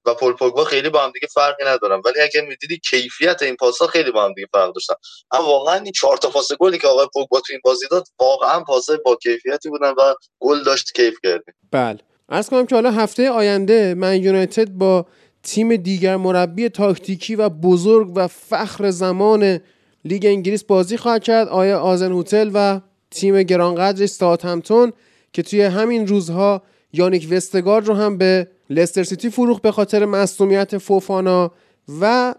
و 0.04 0.14
پول 0.14 0.32
پوگبا 0.32 0.64
خیلی 0.64 0.88
با 0.88 1.04
هم 1.04 1.10
دیگه 1.10 1.28
فرقی 1.34 1.64
ندارن. 1.64 2.02
ولی 2.04 2.20
اگر 2.20 2.48
می‌دیدی 2.48 2.78
کیفیت 2.78 3.42
این 3.42 3.56
پاسا 3.56 3.86
خیلی 3.86 4.10
با 4.10 4.24
هم 4.24 4.32
دیگه 4.32 4.48
فرق 4.52 4.72
داشتن. 4.74 4.94
اما 5.32 5.44
واقعا 5.44 5.74
این 5.74 5.92
چهار 5.92 6.16
تا 6.16 6.30
پاس 6.30 6.52
گلی 6.52 6.78
که 6.78 6.88
آقای 6.88 7.06
پوگبا 7.14 7.40
تو 7.40 7.52
این 7.52 7.60
بازی 7.64 7.86
داد 7.90 8.06
واقعا 8.20 8.60
پاسای 8.60 8.98
با 9.04 9.16
کیفیتی 9.16 9.68
بودن 9.68 9.90
و 9.90 10.14
گل 10.38 10.62
داشت 10.62 10.92
کیف 10.92 11.14
کردیم. 11.22 11.54
بله. 11.70 11.98
عرض 12.28 12.48
کنم 12.48 12.66
که 12.66 12.74
حالا 12.74 12.90
هفته 12.90 13.30
آینده 13.30 13.94
من 13.94 14.22
یونایتد 14.22 14.68
با 14.68 15.06
تیم 15.42 15.76
دیگر 15.76 16.16
مربی 16.16 16.68
تاکتیکی 16.68 17.36
و 17.36 17.48
بزرگ 17.48 18.12
و 18.14 18.28
فخر 18.28 18.90
زمان 18.90 19.60
لیگ 20.04 20.26
انگلیس 20.26 20.64
بازی 20.64 20.96
خواهد 20.96 21.22
کرد 21.24 21.48
آیا 21.48 21.80
آزن 21.80 22.12
هوتل 22.12 22.50
و 22.54 22.80
تیم 23.10 23.42
گرانقدر 23.42 24.08
همتون 24.44 24.92
که 25.32 25.42
توی 25.42 25.62
همین 25.62 26.06
روزها 26.06 26.62
یانیک 26.92 27.28
وستگارد 27.30 27.86
رو 27.86 27.94
هم 27.94 28.18
به 28.18 28.48
لستر 28.70 29.02
سیتی 29.02 29.30
فروخ 29.30 29.60
به 29.60 29.72
خاطر 29.72 30.04
مصومیت 30.04 30.78
فوفانا 30.78 31.52
و 32.00 32.34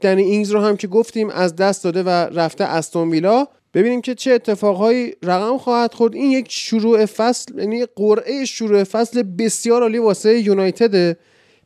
دنی 0.00 0.22
اینگز 0.22 0.50
رو 0.50 0.60
هم 0.60 0.76
که 0.76 0.86
گفتیم 0.86 1.30
از 1.30 1.56
دست 1.56 1.84
داده 1.84 2.02
و 2.02 2.08
رفته 2.08 2.64
استون 2.64 3.10
ویلا. 3.10 3.46
ببینیم 3.74 4.00
که 4.00 4.14
چه 4.14 4.32
اتفاقهایی 4.32 5.14
رقم 5.22 5.58
خواهد 5.58 5.94
خورد. 5.94 6.14
این 6.14 6.30
یک 6.30 6.46
شروع 6.48 7.06
فصل 7.06 7.58
یعنی 7.58 7.86
قرعه 7.96 8.44
شروع 8.44 8.84
فصل 8.84 9.22
بسیار 9.22 9.82
عالی 9.82 9.98
واسه 9.98 10.40
یونایتده 10.40 11.16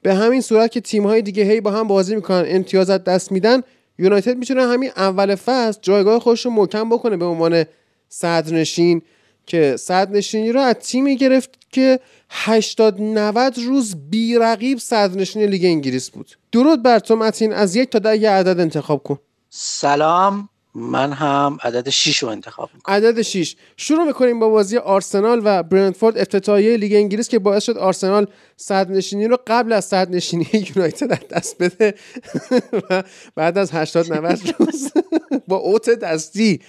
به 0.03 0.15
همین 0.15 0.41
صورت 0.41 0.71
که 0.71 0.81
تیم 0.81 1.07
های 1.07 1.23
دیگه 1.23 1.43
هی 1.45 1.61
با 1.61 1.71
هم 1.71 1.89
بازی 1.89 2.15
می‌کنن 2.15 2.45
امتیازات 2.47 3.05
دست 3.05 3.33
میدن 3.33 3.63
یونایتد 3.99 4.37
می‌تونه 4.37 4.67
همین 4.67 4.91
اول 4.97 5.35
فصل 5.35 5.79
جایگاه 5.83 6.21
خودش 6.21 6.45
رو 6.45 6.51
محکم 6.51 6.89
بکنه 6.89 7.17
به 7.17 7.25
عنوان 7.25 7.65
صدرنشین. 8.09 9.03
که 9.49 9.77
صدرنشینی 9.77 10.53
رو 10.53 10.61
از 10.61 10.75
تیمی 10.75 11.17
گرفت 11.17 11.51
که 11.73 12.01
80 12.31 13.01
90 13.01 13.59
روز 13.59 13.97
بی 14.11 14.35
رقیب 14.35 14.79
صدرنشین 14.79 15.43
لیگ 15.43 15.65
انگلیس 15.65 16.11
بود. 16.11 16.39
درود 16.53 16.83
بر 16.83 16.99
تو 16.99 17.17
متین 17.17 17.53
از 17.53 17.77
یک 17.77 17.91
تا 17.91 17.99
ده 17.99 18.17
یه 18.17 18.31
عدد 18.31 18.61
انتخاب 18.61 19.03
کن. 19.03 19.19
سلام 19.51 20.49
من 20.75 21.13
هم 21.13 21.59
عدد 21.63 21.89
6 21.89 22.19
رو 22.19 22.29
انتخاب 22.29 22.71
می‌کنم. 22.75 22.95
عدد 22.95 23.23
6 23.23 23.57
شروع 23.77 24.05
می‌کنیم 24.05 24.39
با 24.39 24.49
بازی 24.49 24.77
آرسنال 24.77 25.41
و 25.45 25.63
برنتفورد 25.63 26.19
افتتاحیه 26.19 26.77
لیگ 26.77 26.95
انگلیس 26.95 27.29
که 27.29 27.39
باعث 27.39 27.65
شد 27.65 27.79
آرسنال 27.79 28.27
صدرنشینی 28.57 29.29
رو 29.29 29.39
قبل 29.47 29.73
از 29.73 29.85
صدرنشینی 29.85 30.47
یونایتد 30.77 31.13
از 31.13 31.29
دست 31.31 31.63
بده 31.63 31.95
و 32.91 33.03
بعد 33.37 33.59
از 33.59 33.71
80 33.73 34.13
90 34.13 34.39
روز 34.59 34.93
با 35.49 35.57
اوت 35.57 35.91
دستی 35.91 36.61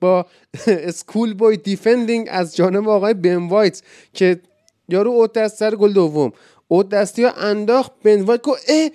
با 0.00 0.26
schoolboy 0.66 1.56
defending 1.56 2.26
از 2.30 2.56
جانب 2.56 2.88
آقای 2.88 3.14
بن 3.14 3.48
وایت 3.48 3.82
که 4.14 4.40
یارو 4.88 5.10
اوت 5.10 5.32
دست 5.32 5.56
سر 5.56 5.74
گل 5.74 5.92
دوم. 5.92 6.32
اوت 6.68 6.88
دستی 6.88 7.24
ها 7.24 7.30
انداخت 7.30 7.92
بن 8.04 8.20
وایت 8.22 8.42
گفت 8.42 8.62
اه 8.68 8.90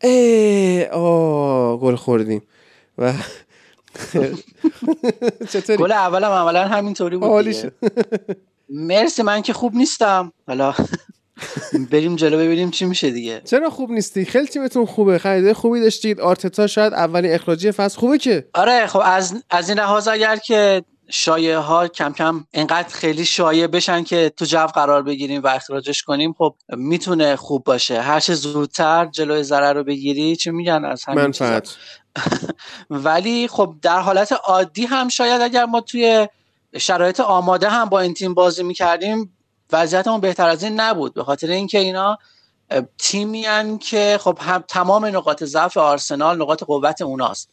اه 0.00 0.84
آه 0.88 1.80
گل 1.80 1.94
خوردیم. 1.94 2.42
و 2.98 3.12
چطوری؟ 5.52 5.78
گل 5.82 5.92
اولم 5.92 6.30
عملا 6.30 6.68
همینطوری 6.68 7.16
بود 7.16 7.30
مرسی 8.68 9.22
من 9.22 9.42
که 9.42 9.52
خوب 9.52 9.74
نیستم. 9.74 10.32
حالا 10.46 10.74
بریم 11.90 12.16
جلو 12.16 12.38
ببینیم 12.38 12.70
چی 12.70 12.84
میشه 12.84 13.10
دیگه. 13.10 13.42
چرا 13.44 13.70
خوب 13.70 13.90
نیستی؟ 13.90 14.24
خیلی 14.24 14.46
تیمتون 14.46 14.86
خوبه. 14.86 15.18
خریده 15.18 15.54
خوبی 15.54 15.80
داشتید. 15.80 16.20
آرتتا 16.20 16.66
شاید 16.66 16.92
اولین 16.92 17.34
اخراجی 17.34 17.72
فصل. 17.72 17.98
خوبه 17.98 18.18
که؟ 18.18 18.48
آره 18.54 18.86
خب 18.86 19.02
از 19.04 19.42
از 19.50 19.68
این 19.68 19.78
لحاظ 19.78 20.08
اگر 20.08 20.36
که 20.36 20.84
شایعه 21.10 21.58
ها 21.58 21.88
کم 21.88 22.12
کم 22.12 22.44
اینقدر 22.50 22.88
خیلی 22.88 23.24
شایع 23.24 23.66
بشن 23.66 24.04
که 24.04 24.32
تو 24.36 24.44
جو 24.44 24.66
قرار 24.66 25.02
بگیریم 25.02 25.42
و 25.42 25.46
اخراجش 25.46 26.02
کنیم 26.02 26.32
خب 26.38 26.54
می‌تونه 26.68 27.36
خوب 27.36 27.64
باشه. 27.64 28.00
هر 28.00 28.20
چه 28.20 28.34
زودتر 28.34 29.06
جلوی 29.06 29.42
ضرر 29.42 29.72
رو 29.72 29.84
بگیری 29.84 30.36
چی 30.36 30.50
میگن؟ 30.50 30.84
از 30.84 31.04
همین 31.04 31.24
منفعت 31.24 31.76
ولی 32.90 33.48
خب 33.48 33.74
در 33.82 34.00
حالت 34.00 34.32
عادی 34.32 34.84
هم 34.84 35.08
شاید 35.08 35.40
اگر 35.40 35.64
ما 35.64 35.80
توی 35.80 36.28
شرایط 36.78 37.20
آماده 37.20 37.68
هم 37.68 37.84
با 37.84 38.00
این 38.00 38.14
تیم 38.14 38.34
بازی 38.34 38.62
می‌کردیم 38.62 39.36
وضعیتمون 39.74 40.20
بهتر 40.20 40.48
از 40.48 40.62
این 40.62 40.80
نبود. 40.80 41.14
به 41.14 41.24
خاطر 41.24 41.50
اینکه 41.50 41.78
اینا 41.78 42.18
تیمی 42.98 43.46
که 43.80 44.18
خب 44.20 44.38
هم 44.40 44.64
تمام 44.68 45.06
نقاط 45.06 45.44
ضعف 45.44 45.76
آرسنال 45.76 46.42
نقاط 46.42 46.62
قوت 46.62 47.02
اوناست. 47.02 47.48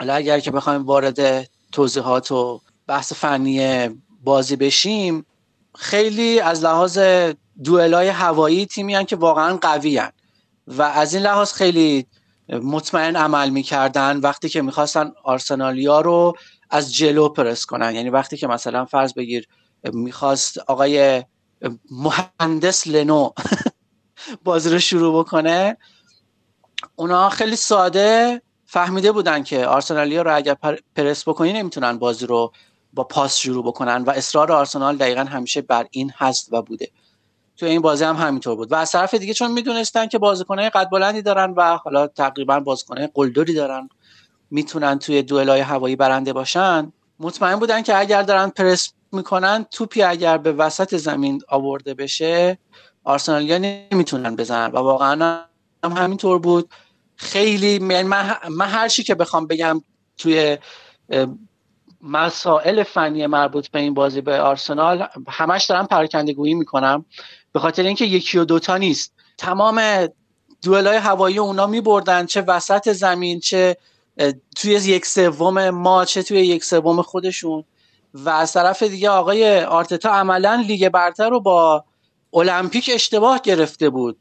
حالا 0.00 0.14
اگر 0.14 0.40
که 0.40 0.50
بخوایم 0.50 0.86
وارد 0.86 1.50
توضیحات 1.72 2.32
و 2.32 2.60
بحث 2.86 3.12
فنی 3.12 3.88
بازی 4.24 4.56
بشیم 4.56 5.26
خیلی 5.74 6.40
از 6.40 6.64
لحاظ 6.64 6.98
دوئلای 7.64 8.08
هوایی 8.08 8.66
تیمی 8.66 9.04
که 9.04 9.16
واقعا 9.16 9.56
قوی 9.56 10.02
و 10.66 10.82
از 10.82 11.14
این 11.14 11.22
لحاظ 11.22 11.52
خیلی 11.52 12.06
مطمئن 12.48 13.16
عمل 13.16 13.50
می‌کردن 13.50 14.16
وقتی 14.16 14.48
که 14.48 14.62
می‌خواستن 14.62 15.12
آرسنالیا 15.24 16.00
رو 16.00 16.36
از 16.70 16.94
جلو 16.94 17.28
پرس 17.28 17.66
کنن. 17.66 17.94
یعنی 17.94 18.10
وقتی 18.10 18.36
که 18.36 18.46
مثلا 18.46 18.84
فرض 18.84 19.14
بگیر 19.14 19.48
می‌خواست 19.84 20.58
آقای 20.58 21.24
مهندس 21.90 22.86
لنو 22.86 23.30
بازی 24.44 24.70
رو 24.70 24.78
شروع 24.78 25.20
بکنه. 25.20 25.76
اونا 26.96 27.28
خیلی 27.28 27.56
ساده 27.56 28.42
فهمیده 28.66 29.12
بودن 29.12 29.42
که 29.42 29.66
آرسنالیا 29.66 30.22
رو 30.22 30.36
اگر 30.36 30.56
پرس 30.96 31.28
بکنی 31.28 31.52
نمی‌تونن 31.52 31.98
بازی 31.98 32.26
رو 32.26 32.52
با 32.92 33.04
پاس 33.04 33.36
شروع 33.36 33.64
بکنن 33.64 34.02
و 34.02 34.10
اصرار 34.10 34.52
آرسنال 34.52 34.96
دقیقا 34.96 35.24
همیشه 35.24 35.60
بر 35.60 35.86
این 35.90 36.12
هست 36.16 36.52
و 36.52 36.62
بوده. 36.62 36.90
تو 37.56 37.66
این 37.66 37.80
بازی 37.80 38.04
هم 38.04 38.16
همینطور 38.16 38.56
بود. 38.56 38.72
و 38.72 38.74
از 38.74 38.92
طرف 38.92 39.14
دیگه 39.14 39.34
چون 39.34 39.52
می‌دونستن 39.52 40.06
که 40.06 40.18
بازیکنای 40.18 40.70
قد 40.70 40.88
بلندی 40.90 41.22
دارن 41.22 41.50
و 41.56 41.76
حالا 41.76 42.06
تقریبا 42.06 42.60
بازیکنای 42.60 43.08
قلدری 43.14 43.54
دارن 43.54 43.88
می‌تونن 44.50 44.98
توی 44.98 45.22
دوئلای 45.22 45.60
هوایی 45.60 45.96
برنده 45.96 46.32
باشن 46.32 46.92
مطمئن 47.20 47.56
بودن 47.56 47.82
که 47.82 47.98
اگر 47.98 48.22
دارن 48.22 48.48
پرس 48.48 48.92
می‌کنن 49.12 49.66
توپی 49.70 50.02
اگر 50.02 50.38
به 50.38 50.52
وسط 50.52 50.96
زمین 50.96 51.42
آورده 51.48 51.94
بشه 51.94 52.58
آرسنالیا 53.04 53.58
نمی‌تونن 53.58 54.36
بزنن 54.36 54.70
و 54.72 54.76
واقعا 54.76 55.40
هم 55.84 55.92
همینطور 55.92 56.38
بود. 56.38 56.70
خیلی 57.16 57.72
یعنی 57.72 58.02
من, 58.02 58.36
من 58.50 58.66
هر 58.66 58.88
چی 58.88 59.02
که 59.02 59.14
بخوام 59.14 59.46
بگم 59.46 59.82
توی 60.18 60.58
مسائل 62.02 62.82
فنی 62.82 63.26
مربوط 63.26 63.68
به 63.68 63.80
این 63.80 63.94
بازی 63.94 64.20
به 64.20 64.40
آرسنال 64.40 65.06
همش 65.28 65.64
دارم 65.64 65.86
پراکندگویی 65.86 66.54
می‌کنم. 66.54 67.04
به 67.52 67.60
خاطر 67.60 67.82
اینکه 67.82 68.04
یکی 68.04 68.38
و 68.38 68.44
دوتا 68.44 68.76
نیست. 68.76 69.12
تمام 69.38 70.06
دوئلای 70.62 70.96
هوایی 70.96 71.38
اونا 71.38 71.66
میبردن 71.66 72.26
چه 72.26 72.40
وسط 72.40 72.92
زمین 72.92 73.40
چه 73.40 73.76
توی 74.56 74.72
یک 74.72 75.06
سوم 75.06 75.70
ما 75.70 76.04
چه 76.04 76.22
توی 76.22 76.38
یک 76.38 76.64
سوم 76.64 77.02
خودشون. 77.02 77.64
و 78.14 78.28
از 78.28 78.52
طرف 78.52 78.82
دیگه 78.82 79.10
آقای 79.10 79.60
آرتتا 79.60 80.10
عملا 80.10 80.64
لیگ 80.66 80.88
برتر 80.88 81.30
رو 81.30 81.40
با 81.40 81.84
المپیک 82.34 82.90
اشتباه 82.94 83.40
گرفته 83.44 83.90
بود. 83.90 84.18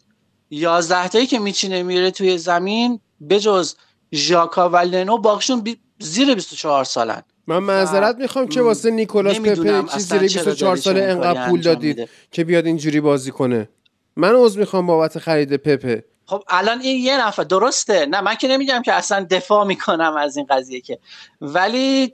یازده 0.50 1.08
تایی 1.08 1.26
که 1.26 1.40
میچینه 1.40 1.84
میره 1.84 2.12
توی 2.12 2.38
زمین 2.38 3.00
بجز 3.30 3.76
ژاکا 4.14 4.70
و 4.70 4.78
لنو 4.78 5.18
باقشون 5.18 5.62
بی... 5.62 5.78
زیر 6.00 6.36
24 6.36 6.84
سالن. 6.84 7.24
من 7.48 7.58
معذرت 7.58 8.16
می‌خوام 8.16 8.48
که 8.48 8.62
واسه 8.62 8.92
نیکولاس 8.92 9.40
پپه 9.40 9.84
چیز 9.94 10.10
زیر 10.10 10.20
24 10.20 10.76
ساله 10.76 11.04
انقدر 11.04 11.50
پول 11.50 11.62
دادید 11.62 12.10
که 12.32 12.44
بیاد 12.44 12.66
اینجوری 12.66 13.02
بازی 13.02 13.32
کنه. 13.32 13.70
من 14.16 14.36
عذر 14.36 14.60
می‌خوام 14.60 14.88
بابت 14.88 15.20
خرید 15.20 15.56
پپه. 15.56 16.04
خب 16.26 16.44
الان 16.48 16.82
این 16.82 17.04
یه 17.04 17.28
نفر 17.28 17.44
درسته. 17.44 18.06
نه 18.06 18.22
من 18.22 18.36
که 18.36 18.48
نمیگم 18.48 18.82
که 18.82 18.94
اصلا 18.94 19.28
دفاع 19.32 19.66
می‌کنم 19.66 20.16
از 20.18 20.38
این 20.38 20.46
قضیه 20.50 20.82
که. 20.82 21.00
ولی 21.42 22.14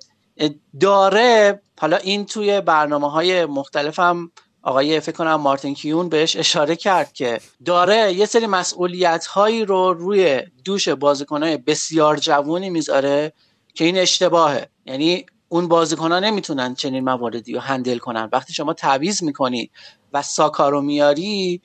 داره 0.79 1.61
حالا 1.79 1.97
این 1.97 2.25
توی 2.25 2.61
برنامه 2.61 3.11
های 3.11 3.45
مختلف 3.45 3.99
هم 3.99 4.31
آقای 4.61 4.99
فکر 4.99 5.15
کنم 5.15 5.35
مارتین 5.35 5.73
کیون 5.73 6.09
بهش 6.09 6.35
اشاره 6.35 6.75
کرد 6.75 7.13
که 7.13 7.39
داره 7.65 8.13
یه 8.13 8.25
سری 8.25 8.47
مسئولیت 8.47 9.25
هایی 9.25 9.65
رو 9.65 9.93
روی 9.93 10.41
دوش 10.65 10.89
بازیکنهای 10.89 11.57
بسیار 11.57 12.17
جوونی 12.17 12.69
می‌ذاره 12.69 13.33
که 13.73 13.85
این 13.85 13.97
اشتباهه. 13.97 14.69
یعنی 14.85 15.25
اون 15.49 15.67
بازیکن 15.67 16.11
ها 16.11 16.19
نمی‌تونن 16.19 16.75
چنین 16.75 17.03
مواردی 17.03 17.53
رو 17.53 17.59
هندل 17.59 17.97
کنن. 17.97 18.29
وقتی 18.31 18.53
شما 18.53 18.73
تعویض 18.73 19.23
می‌کنی 19.23 19.71
و 20.13 20.21
ساکا 20.21 20.69
رو 20.69 20.81
میاری 20.81 21.61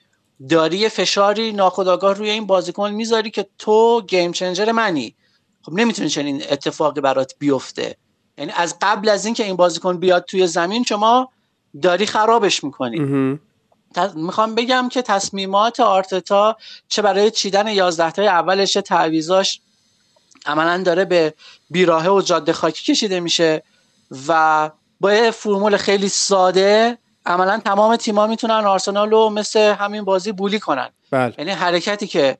داری 0.48 0.88
فشاری 0.88 1.52
ناخودآگاه 1.52 2.14
روی 2.14 2.30
این 2.30 2.46
بازیکن 2.46 2.90
می‌ذاری 2.90 3.30
که 3.30 3.46
تو 3.58 4.02
گیم 4.02 4.32
چنجر 4.32 4.72
منی. 4.72 5.14
خب 5.62 5.72
نمی‌تونی 5.72 6.08
چنین 6.08 6.42
اتفاقی 6.50 7.00
برات 7.00 7.34
بیفته. 7.38 7.96
یعنی 8.38 8.52
از 8.56 8.76
قبل 8.82 9.08
از 9.08 9.24
اینکه 9.24 9.44
این 9.44 9.56
بازیکن 9.56 9.98
بیاد 9.98 10.24
توی 10.24 10.46
زمین 10.46 10.84
شما 10.84 11.28
داری 11.82 12.06
خرابش 12.06 12.64
می‌کنی. 12.64 12.98
می‌خوام 14.14 14.54
بگم 14.54 14.88
که 14.88 15.02
تصمیمات 15.02 15.80
آرتتا 15.80 16.56
چه 16.88 17.02
برای 17.02 17.30
چیدن 17.30 17.68
11 17.68 18.10
تای 18.10 18.28
اولش 18.28 18.72
تعویزاش 18.72 19.60
عملا 20.46 20.82
داره 20.82 21.04
به 21.04 21.34
بیراهه 21.70 22.08
و 22.08 22.22
جاده 22.22 22.52
خاکی 22.52 22.92
کشیده 22.92 23.20
میشه 23.20 23.62
و 24.28 24.70
با 25.00 25.14
یه 25.14 25.30
فرمول 25.30 25.76
خیلی 25.76 26.08
ساده 26.08 26.98
عملا 27.26 27.60
تمام 27.64 27.96
تیما 27.96 28.26
می‌تونن 28.26 28.54
آرسنال 28.54 29.10
رو 29.10 29.30
مثل 29.30 29.60
همین 29.60 30.04
بازی 30.04 30.32
بولی 30.32 30.58
کنن. 30.60 30.88
بله. 31.10 31.34
یعنی 31.38 31.50
حرکتی 31.50 32.06
که 32.06 32.38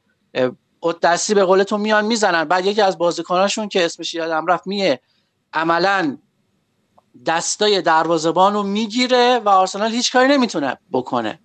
دستی 1.02 1.34
به 1.34 1.44
قولتون 1.44 1.80
میان 1.80 2.04
می‌زنن. 2.04 2.44
بعد 2.44 2.66
یکی 2.66 2.82
از 2.82 2.98
بازیکناشون 2.98 3.68
که 3.68 3.84
اسمش 3.84 4.14
یادم 4.14 4.46
رفت 4.46 4.66
میه 4.66 5.00
عملا 5.52 6.18
دستای 7.26 7.82
دروازبان 7.82 8.54
رو 8.54 8.62
می‌گیره 8.62 9.38
و 9.38 9.48
آرسنال 9.48 9.92
هیچ 9.92 10.12
کاری 10.12 10.28
نمی‌تونه 10.28 10.78
بکنه. 10.92 11.38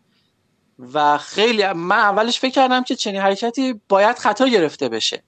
و 0.93 1.17
خیلی 1.17 1.73
من 1.73 1.97
اولش 1.99 2.39
فکر 2.39 2.51
کردم 2.51 2.83
که 2.83 2.95
چنین 2.95 3.21
حرکتی 3.21 3.81
باید 3.89 4.17
خطا 4.17 4.47
گرفته 4.47 4.89
بشه. 4.89 5.23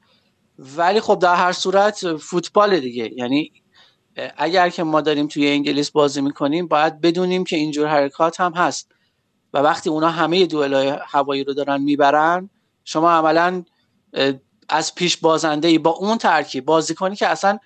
ولی 0.59 1.01
خب 1.01 1.19
در 1.19 1.35
هر 1.35 1.51
صورت 1.51 2.17
فوتبال 2.17 2.79
دیگه. 2.79 3.13
یعنی 3.17 3.51
اگر 4.37 4.69
که 4.69 4.83
ما 4.83 5.01
داریم 5.01 5.27
توی 5.27 5.49
انگلیس 5.49 5.91
بازی 5.91 6.21
می‌کنیم 6.21 6.67
باید 6.67 7.01
بدونیم 7.01 7.43
که 7.43 7.55
اینجور 7.55 7.87
حرکات 7.87 8.39
هم 8.39 8.53
هست. 8.53 8.91
و 9.53 9.57
وقتی 9.57 9.89
اونا 9.89 10.09
همه 10.09 10.45
دوئلای 10.45 10.93
هوایی 11.07 11.43
رو 11.43 11.53
دارن 11.53 11.81
می‌برن 11.81 12.49
شما 12.83 13.11
عملا 13.11 13.63
از 14.69 14.95
پیش 14.95 15.17
بازنده 15.17 15.67
ای 15.67 15.77
با 15.77 15.89
اون 15.89 16.17
ترکیب 16.17 16.65
بازیکنی 16.65 17.15
که 17.15 17.27
اصلا 17.27 17.59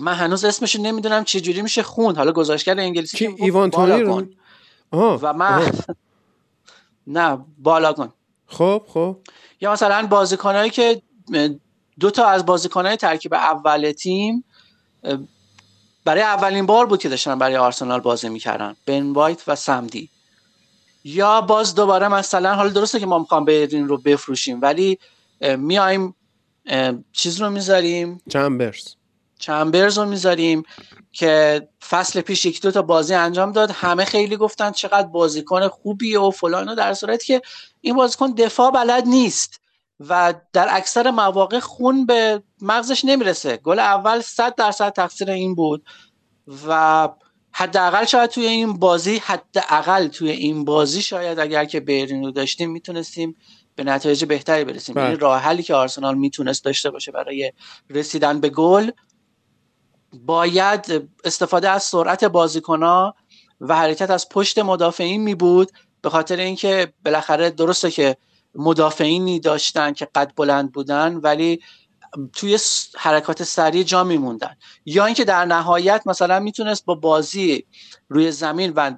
من 0.00 0.14
هنوز 0.14 0.44
اسمش 0.44 0.76
نمی‌دونم 0.76 1.24
چه 1.24 1.40
جوری 1.40 1.62
میشه 1.62 1.82
خوند. 1.82 2.16
حالا 2.16 2.32
گزارشگر 2.32 2.80
انگلیسی 2.80 3.16
که 3.16 3.34
ایوان 3.38 3.70
تونی 3.70 4.00
رو؟ 4.00 4.26
و 4.92 5.32
من 5.32 5.72
نه 7.06 7.38
بالاگون. 7.58 8.12
خب 8.46 8.82
خب. 8.88 9.16
یا 9.60 9.72
مثلا 9.72 10.06
بازیکنایی 10.06 10.70
که 10.70 11.02
دو 12.00 12.10
تا 12.10 12.26
از 12.26 12.46
بازیکنهای 12.46 12.96
ترکیب 12.96 13.34
اول 13.34 13.92
تیم 13.92 14.44
برای 16.04 16.22
اولین 16.22 16.66
بار 16.66 16.86
بود 16.86 17.00
که 17.00 17.08
داشتن 17.08 17.38
برای 17.38 17.56
آرسنال 17.56 18.00
بازی 18.00 18.28
می‌کردن. 18.28 18.76
بن 18.86 19.12
وایت 19.12 19.42
و 19.46 19.56
سمدی. 19.56 20.10
یا 21.04 21.40
باز 21.40 21.74
دوباره 21.74 22.08
مثلا 22.08 22.54
حالا 22.54 22.68
درسته 22.68 23.00
که 23.00 23.06
ما 23.06 23.18
می‌خوام 23.18 23.44
برین 23.44 23.88
رو 23.88 23.98
بفروشیم 23.98 24.62
ولی 24.62 24.98
میایم 25.40 26.14
چیز 27.12 27.40
رو 27.40 27.50
می‌ذاریم. 27.50 28.20
چمبرز. 28.28 28.94
چمبرز 29.38 29.98
رو 29.98 30.04
می‌ذاریم 30.04 30.62
که 31.12 31.68
فصل 31.88 32.20
پیش 32.20 32.44
یک 32.44 32.62
دو 32.62 32.70
تا 32.70 32.82
بازی 32.82 33.14
انجام 33.14 33.52
داد. 33.52 33.70
همه 33.70 34.04
خیلی 34.04 34.36
گفتن 34.36 34.70
چقدر 34.70 35.08
بازیکن 35.08 35.68
خوبی 35.68 36.16
و 36.16 36.30
فلان 36.30 36.74
در 36.74 36.94
صورتی 36.94 37.26
که 37.26 37.42
این 37.80 37.96
بازیکن 37.96 38.30
دفاع 38.30 38.70
بلد 38.70 39.06
نیست 39.06 39.60
و 40.00 40.34
در 40.52 40.68
اکثر 40.70 41.10
مواقع 41.10 41.58
خون 41.58 42.06
به 42.06 42.42
مغزش 42.62 43.04
نمی‌رسه. 43.04 43.56
گل 43.56 43.78
اول 43.78 44.20
100 44.20 44.54
درصد 44.54 44.92
تقصیر 44.92 45.30
این 45.30 45.54
بود 45.54 45.84
و 46.68 47.08
حداقل 47.52 48.04
شاید 48.04 48.30
توی 48.30 48.46
این 48.46 48.78
بازی 48.78 49.16
حداقل 49.16 50.08
توی 50.08 50.30
این 50.30 50.64
بازی 50.64 51.02
شاید 51.02 51.38
اگر 51.38 51.64
که 51.64 51.80
بیرین 51.80 52.24
رو 52.24 52.30
داشتیم 52.30 52.70
می‌تونستیم 52.70 53.36
به 53.74 53.84
نتایج 53.84 54.24
بهتری 54.24 54.64
برسیم. 54.64 54.98
این 54.98 55.06
بله. 55.06 55.16
راه 55.16 55.40
حلی 55.40 55.62
که 55.62 55.74
آرسنال 55.74 56.14
می‌تونست 56.14 56.64
داشته 56.64 56.90
باشه 56.90 57.12
برای 57.12 57.52
رسیدن 57.90 58.40
به 58.40 58.48
گل 58.48 58.90
باید 60.12 61.08
استفاده 61.24 61.70
از 61.70 61.82
سرعت 61.82 62.24
بازیکنها 62.24 63.14
و 63.60 63.76
حرکت 63.76 64.10
از 64.10 64.28
پشت 64.28 64.58
مدافعین 64.58 65.22
می 65.22 65.34
بود 65.34 65.72
به 66.02 66.10
خاطر 66.10 66.36
اینکه 66.36 66.92
بالاخره 67.04 67.50
درسته 67.50 67.90
که 67.90 68.16
مدافعینی 68.54 69.40
داشتن 69.40 69.92
که 69.92 70.08
قد 70.14 70.32
بلند 70.36 70.72
بودن 70.72 71.14
ولی 71.14 71.60
توی 72.32 72.58
حرکات 72.96 73.42
سریع 73.42 73.82
جا 73.82 74.04
میموندن 74.04 74.56
یا 74.86 75.06
اینکه 75.06 75.24
در 75.24 75.44
نهایت 75.44 76.02
مثلا 76.06 76.40
می‌تونست 76.40 76.84
با 76.84 76.94
بازی 76.94 77.66
روی 78.08 78.32
زمین 78.32 78.72
و 78.76 78.90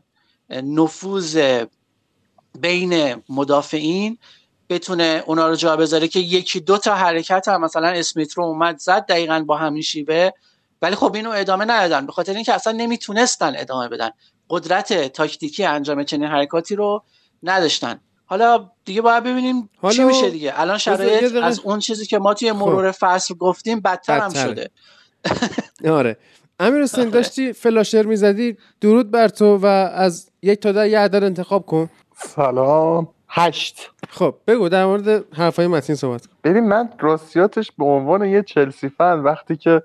نفوذ 0.50 1.62
بین 2.60 3.22
مدافعین 3.28 4.18
بتونه 4.68 5.22
اونا 5.26 5.48
رو 5.48 5.56
جا 5.56 5.76
بذاره 5.76 6.08
که 6.08 6.20
یکی 6.20 6.60
دو 6.60 6.78
تا 6.78 6.94
حرکت 6.94 7.48
هم 7.48 7.60
مثلا 7.60 7.88
اسمیت 7.88 8.32
رو 8.32 8.44
اومد 8.44 8.78
زد 8.78 9.06
دقیقا 9.06 9.44
با 9.46 9.56
همین 9.56 9.82
شیوه 9.82 10.30
ولی 10.82 10.94
خب 10.94 11.14
اینو 11.14 11.30
ادامه 11.30 11.64
ندادن. 11.64 12.06
به 12.06 12.12
خاطر 12.12 12.34
اینکه 12.34 12.54
اصلا 12.54 12.72
نمی‌تونستن 12.72 13.52
ادامه 13.56 13.88
بدن. 13.88 14.10
قدرت 14.50 15.12
تاکتیکی 15.12 15.64
انجام 15.64 16.04
چنین 16.04 16.28
حرکاتی 16.28 16.76
رو 16.76 17.04
نداشتن. 17.42 18.00
حالا 18.26 18.70
دیگه 18.84 19.00
باید 19.02 19.24
ببینیم 19.24 19.70
حالا 19.82 19.94
چی 19.94 20.04
میشه 20.04 20.30
دیگه. 20.30 20.60
الان 20.60 20.78
شرایط 20.78 21.34
از 21.34 21.60
اون 21.60 21.78
چیزی 21.78 22.06
که 22.06 22.18
ما 22.18 22.34
توی 22.34 22.52
مرور 22.52 22.92
خب. 22.92 22.98
فصل 23.00 23.34
گفتیم 23.34 23.80
بدتر 23.80 24.18
هم 24.18 24.34
شده. 24.34 24.70
آره. 25.90 26.16
امیر 26.60 26.82
حسین 26.82 27.10
داشتی 27.10 27.52
فلاشر 27.52 28.02
می‌زدی؟ 28.02 28.56
درود 28.80 29.10
بر 29.10 29.28
تو 29.28 29.56
و 29.56 29.66
از 29.66 30.30
یک 30.42 30.60
تا 30.60 30.72
ده 30.72 30.88
یه 30.88 30.98
عدد 30.98 31.24
انتخاب 31.24 31.66
کن. 31.66 31.90
سلام. 32.16 33.08
هشت. 33.28 33.90
خب 34.08 34.34
بگو 34.46 34.68
در 34.68 34.86
مورد 34.86 35.34
حرفای 35.34 35.66
متین 35.66 35.96
صحبت 35.96 36.26
کن. 36.26 36.32
ببین 36.44 36.68
من 36.68 36.88
راستیاتش 36.98 37.72
به 37.78 37.84
عنوان 37.84 38.24
یه 38.24 38.42
چلسی 38.42 38.88
فن 38.88 39.18
وقتی 39.18 39.56
که 39.56 39.82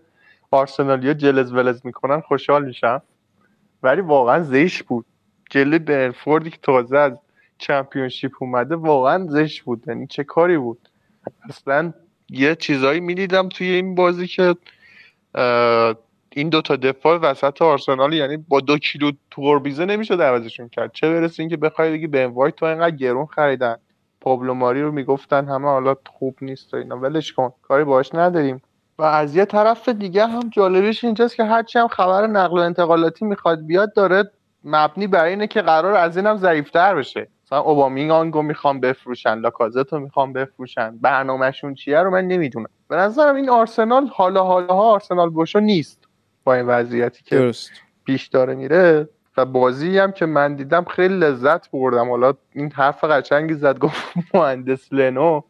آرسنالیا 0.53 1.13
جلز 1.13 1.51
ولز 1.53 1.81
می‌کنن 1.85 2.21
خوشحال 2.21 2.65
میشم. 2.65 3.01
ولی 3.83 4.01
واقعا 4.01 4.43
زیش 4.43 4.83
بود. 4.83 5.05
جلی 5.49 5.79
برفوردی 5.79 6.49
که 6.49 6.57
تازه 6.61 6.97
از 6.97 7.19
چمپیونشیپ 7.57 8.31
اومده 8.39 8.75
واقعا 8.75 9.27
زشت 9.27 9.63
بود. 9.63 9.83
یعنی 9.87 10.07
چه 10.07 10.23
کاری 10.23 10.57
بود؟ 10.57 10.89
اصلا 11.49 11.93
یه 12.29 12.55
چیزایی 12.55 12.99
می‌دیدم 12.99 13.49
توی 13.49 13.67
این 13.67 13.95
بازی 13.95 14.27
که 14.27 14.55
این 16.29 16.49
دو 16.49 16.61
تا 16.61 16.75
دفاع 16.75 17.17
وسط 17.17 17.61
آرسنال 17.61 18.13
یعنی 18.13 18.37
با 18.37 18.59
دو 18.59 18.77
کیلو 18.77 19.11
توربیزه 19.31 19.85
نمیشه 19.85 20.13
عوضشون 20.13 20.69
کرد. 20.69 20.91
چه 20.93 21.09
برسه 21.09 21.43
اینکه 21.43 21.57
بخوای 21.57 21.91
بگی 21.91 22.07
به 22.07 22.27
وایت 22.27 22.55
تو 22.55 22.65
اینقدر 22.65 22.95
گرون 22.95 23.25
خریدن. 23.25 23.75
پابلو 24.21 24.53
ماری 24.53 24.81
رو 24.81 24.91
می‌گفتن 24.91 25.47
همه 25.47 25.67
حالا 25.67 25.95
خوب 26.05 26.37
نیست 26.41 26.73
و 26.73 26.77
اینا. 26.77 26.97
ولش 26.97 27.33
کن. 27.33 27.53
کاری 27.61 27.83
باش 27.83 28.15
نداریم. 28.15 28.61
و 29.03 29.05
از 29.05 29.35
یه 29.35 29.45
طرف 29.45 29.89
دیگه 29.89 30.27
هم 30.27 30.49
جالبیش 30.49 31.03
اینجاست 31.03 31.35
که 31.35 31.43
هرچی 31.43 31.79
هم 31.79 31.87
خبر 31.87 32.27
نقل 32.27 32.57
و 32.57 32.61
انتقالاتی 32.61 33.25
می‌خواد 33.25 33.65
بیاد 33.65 33.93
داره 33.93 34.31
مبنی 34.63 35.07
برای 35.07 35.29
اینه 35.29 35.47
که 35.47 35.61
قرار 35.61 35.93
از 35.93 36.17
اینم 36.17 36.37
ضعیفتر 36.37 36.95
بشه. 36.95 37.27
مثلا 37.45 37.59
اوبامینگانگو 37.59 38.41
می‌خوام 38.41 38.79
بفروشن 38.79 39.39
لاکازتو 39.39 39.99
می‌خوام 39.99 40.33
بفروشن. 40.33 40.97
برنامهشون 41.01 41.73
چیه 41.73 41.99
رو 41.99 42.09
من 42.09 42.27
نمی‌دونم. 42.27 42.67
به 42.87 42.95
نظرم 42.95 43.35
این 43.35 43.49
آرسنال 43.49 44.07
حالا 44.07 44.43
حالا 44.43 44.73
ها 44.73 44.91
آرسنال 44.91 45.29
بوشو 45.29 45.59
نیست 45.59 46.07
با 46.43 46.53
این 46.53 46.65
وضعیتی 46.65 47.23
که 47.23 47.37
درست. 47.37 47.71
پیش 48.05 48.27
داره 48.27 48.55
میره. 48.55 49.09
و 49.37 49.45
بازی 49.45 49.97
هم 49.97 50.11
که 50.11 50.25
من 50.25 50.55
دیدم 50.55 50.83
خیلی 50.83 51.17
لذت 51.17 51.71
بردم. 51.71 52.09
حالا 52.09 52.33
این 52.53 52.71
حرف 52.71 53.03
قشنگی 53.03 53.53
زد 53.53 53.79
گفت 53.79 54.13
مهندس 54.33 54.93
لنو. 54.93 55.41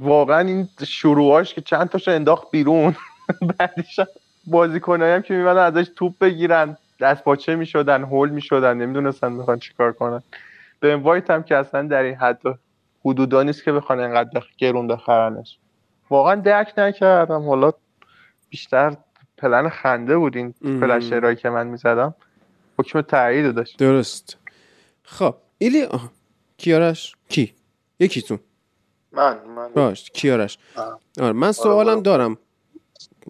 واقعا 0.00 0.40
این 0.40 0.68
شروعاش 0.86 1.54
که 1.54 1.60
چند 1.60 1.88
تاشو 1.88 2.10
انداخت 2.10 2.50
بیرون. 2.50 2.96
بعدش 3.58 4.00
بازیکنایی 4.46 5.14
هم 5.14 5.22
که 5.22 5.34
میمدن 5.34 5.62
ازش 5.62 5.90
توپ 5.96 6.18
بگیرن. 6.20 6.76
دست 7.00 7.24
پاچه 7.24 7.56
می‌شدن 7.56 8.04
هول 8.04 8.30
می‌شدن. 8.30 8.76
نمی‌دونستن 8.76 9.32
می‌خوان 9.32 9.58
چیکار 9.58 9.92
کنن. 9.92 10.22
به 10.80 10.96
وایت 10.96 11.30
هم 11.30 11.42
که 11.42 11.56
اصلا 11.56 11.82
در 11.82 12.02
این 12.02 12.14
حد 12.14 12.40
حدودا 13.04 13.42
نیست 13.42 13.64
که 13.64 13.72
بخوان 13.72 14.00
اینقدر 14.00 14.42
گرون 14.58 14.86
بخرنش. 14.86 15.58
واقعا 16.10 16.34
درک 16.34 16.72
نکردم. 16.78 17.48
حالا 17.48 17.72
بیشتر 18.50 18.96
پلن 19.38 19.68
خنده 19.68 20.16
بود 20.16 20.36
این 20.36 20.54
فلشرهایی 20.62 21.36
که 21.36 21.50
من 21.50 21.66
می‌زدم. 21.66 22.14
حکم 22.78 23.00
تایید 23.00 23.54
داشت. 23.54 23.78
درست. 23.78 24.36
خب 25.02 25.34
ایلی 25.58 25.82
آه. 25.82 26.10
کیارش؟ 26.56 27.16
کی؟ 27.28 27.54
یکیتون 28.00 28.38
من 29.12 29.36
من. 29.56 29.68
باش 29.74 30.10
کیارش. 30.10 30.58
آره 31.20 31.32
من 31.32 31.52
سوالم 31.52 31.88
آره 31.88 32.00
دارم. 32.00 32.38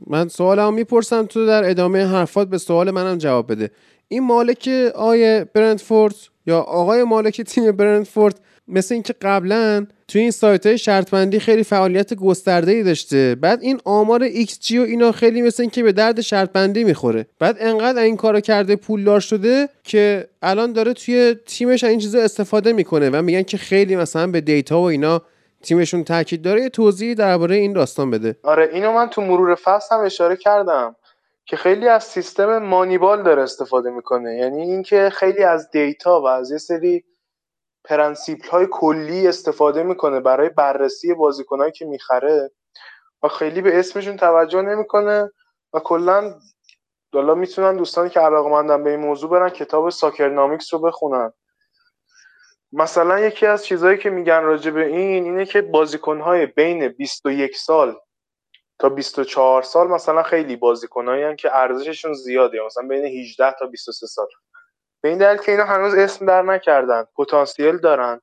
من 0.06 0.28
سوالم 0.28 0.74
می‌پرسم 0.74 1.26
تو 1.26 1.46
در 1.46 1.70
ادامه 1.70 2.06
حرفات 2.06 2.48
به 2.48 2.58
سوال 2.58 2.90
منم 2.90 3.18
جواب 3.18 3.52
بده. 3.52 3.70
این 4.08 4.22
مالک 4.22 4.68
آیه 4.94 5.46
برندفورد 5.54 6.14
یا 6.46 6.60
آقای 6.60 7.04
مالک 7.04 7.40
تیم 7.40 7.72
برندفورد 7.72 8.40
مثل 8.68 8.94
اینکه 8.94 9.14
قبلا 9.22 9.86
توی 10.08 10.20
این 10.20 10.30
سایت 10.30 10.66
های 10.66 10.78
شرطبندی 10.78 11.38
خیلی 11.38 11.62
فعالیت 11.64 12.14
گسترده 12.14 12.72
ای 12.72 12.82
داشته. 12.82 13.36
بعد 13.40 13.62
این 13.62 13.80
آمار 13.84 14.22
ایکس 14.22 14.60
جی 14.60 14.78
و 14.78 14.82
اینا 14.82 15.12
خیلی 15.12 15.42
مثل 15.42 15.62
اینکه 15.62 15.82
به 15.82 15.92
درد 15.92 16.20
شرطبندی 16.20 16.84
می‌خوره. 16.84 17.26
بعد 17.38 17.56
انقدر 17.60 18.02
این 18.02 18.16
کارو 18.16 18.40
کرده 18.40 18.76
پولدار 18.76 19.20
شده 19.20 19.68
که 19.84 20.28
الان 20.42 20.72
داره 20.72 20.92
توی 20.92 21.36
تیمش 21.46 21.84
این 21.84 21.98
چیزا 21.98 22.18
استفاده 22.18 22.72
می‌کنه 22.72 23.10
و 23.10 23.22
میگن 23.22 23.42
که 23.42 23.56
خیلی 23.58 23.96
مثلا 23.96 24.26
به 24.26 24.40
دیتا 24.40 24.80
و 24.80 24.84
اینا 24.84 25.22
تیمشون 25.62 26.04
تاکید 26.04 26.42
داره 26.42 26.68
توضیحی 26.68 27.14
درباره 27.14 27.56
این 27.56 27.72
داستان 27.72 28.10
بده. 28.10 28.36
آره 28.42 28.70
اینو 28.72 28.92
من 28.92 29.10
تو 29.10 29.20
مرور 29.20 29.54
فصل 29.54 29.94
هم 29.94 30.04
اشاره 30.04 30.36
کردم 30.36 30.96
که 31.46 31.56
خیلی 31.56 31.88
از 31.88 32.04
سیستم 32.04 32.58
Moneyball 32.58 33.22
داره 33.22 33.42
استفاده 33.42 33.90
می‌کنه. 33.90 34.36
یعنی 34.36 34.62
اینکه 34.62 35.10
خیلی 35.12 35.44
از 35.44 35.70
data 35.70 36.20
و 36.20 36.26
از 36.26 36.50
یه 36.50 36.58
سری 36.58 37.04
پرنسیپ 37.84 38.46
های 38.46 38.66
کلی 38.70 39.28
استفاده 39.28 39.82
می‌کنه 39.82 40.20
برای 40.20 40.48
بررسی 40.48 41.14
بازیکنهایی 41.14 41.72
که 41.72 41.84
می‌خره 41.84 42.50
و 43.22 43.28
خیلی 43.28 43.62
به 43.62 43.78
اسمشون 43.78 44.16
توجه 44.16 44.62
نمی‌کنه 44.62 45.30
و 45.72 45.78
کلا 45.78 46.34
حالا 47.14 47.34
می‌تونن 47.34 47.76
دوستانی 47.76 48.10
که 48.10 48.20
علاقمندن 48.20 48.84
به 48.84 48.90
این 48.90 49.00
موضوع 49.00 49.30
برن 49.30 49.48
کتاب 49.48 49.90
Soccernomics 49.90 50.74
رو 50.74 50.80
بخونن. 50.80 51.32
مثلا 52.72 53.20
یکی 53.20 53.46
از 53.46 53.64
چیزهایی 53.66 53.98
که 53.98 54.10
میگن 54.10 54.42
راجع 54.42 54.70
به 54.70 54.86
این 54.86 55.24
اینه 55.24 55.44
که 55.44 55.62
بازیکنهای 55.62 56.46
بین 56.46 56.88
21 56.88 57.56
سال 57.56 57.96
تا 58.78 58.88
24 58.88 59.62
سال 59.62 59.88
مثلا 59.88 60.22
خیلی 60.22 60.56
بازیکنایی 60.56 61.36
که 61.36 61.56
ارزششون 61.56 62.14
زیاده 62.14 62.58
مثلا 62.66 62.88
بین 62.88 63.04
18 63.04 63.52
تا 63.58 63.66
23 63.66 64.06
سال. 64.06 64.26
به 65.00 65.08
این 65.08 65.18
دلیل 65.18 65.42
که 65.42 65.52
اینا 65.52 65.64
هنوز 65.64 65.94
اسم 65.94 66.26
در 66.26 66.42
نکردن 66.42 67.04
پتانسیل 67.16 67.78
دارن 67.78 68.20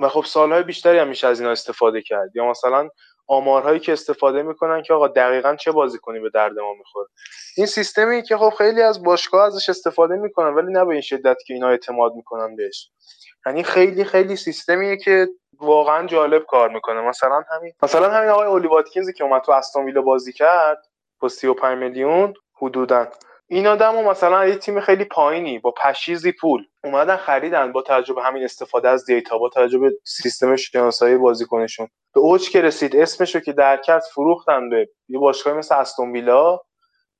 و 0.00 0.08
خب 0.08 0.24
سالهای 0.24 0.62
بیشتری 0.62 0.98
هم 0.98 1.08
میشه 1.08 1.26
از 1.26 1.40
اینا 1.40 1.52
استفاده 1.52 2.02
کرد. 2.02 2.36
یا 2.36 2.50
مثلا 2.50 2.88
آمارهایی 3.28 3.80
که 3.80 3.92
استفاده 3.92 4.42
می‌کنن 4.42 4.82
که 4.82 4.94
آقا 4.94 5.08
دقیقا 5.08 5.56
چه 5.56 5.72
بازیکنی 5.72 6.20
به 6.20 6.30
درد 6.34 6.58
ما 6.58 6.74
می‌خوره. 6.74 7.08
این 7.56 7.66
سیستمی 7.66 8.22
که 8.22 8.36
خب 8.36 8.52
خیلی 8.58 8.82
از 8.82 9.02
باشگاه 9.02 9.46
ازش 9.46 9.68
استفاده 9.68 10.16
می‌کنن 10.16 10.54
ولی 10.54 10.72
نه 10.72 10.84
به 10.84 10.92
این 10.92 11.00
شدت 11.00 11.36
که 11.46 11.54
اینا 11.54 11.68
اعتماد 11.68 12.14
می‌کنن 12.14 12.56
بهش. 12.56 12.90
یعنی 13.46 13.62
خیلی 13.62 14.04
خیلی 14.04 14.36
سیستمیه 14.36 14.96
که 14.96 15.28
واقعا 15.60 16.06
جالب 16.06 16.44
کار 16.44 16.68
می‌کنه. 16.68 17.00
مثلا 17.00 17.42
همین 17.50 17.72
مثلا 17.82 18.10
همین 18.10 18.30
آقای 18.30 18.46
اولی 18.46 18.68
واتکینزی 18.68 19.12
که 19.12 19.24
اومد 19.24 19.42
تو 19.42 19.52
استون 19.52 19.84
ویلا 19.84 20.02
بازی 20.02 20.32
کرد 20.32 20.86
با 21.20 21.28
35 21.28 21.78
میلیون 21.78 22.34
حدودا. 22.62 23.08
این 23.48 23.66
آدمو 23.66 24.10
مثلا 24.10 24.46
یه 24.46 24.56
تیم 24.56 24.80
خیلی 24.80 25.04
پایینی 25.04 25.58
با 25.58 25.70
پشیزی 25.70 26.32
پول 26.32 26.64
اومدن 26.84 27.16
خریدن 27.16 27.72
با 27.72 27.82
توجه 27.82 28.14
به 28.14 28.22
همین 28.22 28.44
استفاده 28.44 28.88
از 28.88 29.06
دیتا 29.06 29.38
با 29.38 29.48
توجه 29.48 29.90
سیستم 30.04 30.56
شناسایی 30.56 31.16
بازیکنشون. 31.16 31.88
به 32.14 32.20
اوج 32.20 32.50
که 32.50 32.60
رسید 32.60 32.96
اسمشو 32.96 33.40
که 33.40 33.52
در 33.52 33.76
کرد 33.76 34.02
فروختن 34.14 34.70
به 34.70 34.88
یه 35.08 35.18
باشگاه 35.18 35.54
مثل 35.54 35.74
استون 35.74 36.12
ویلا 36.12 36.60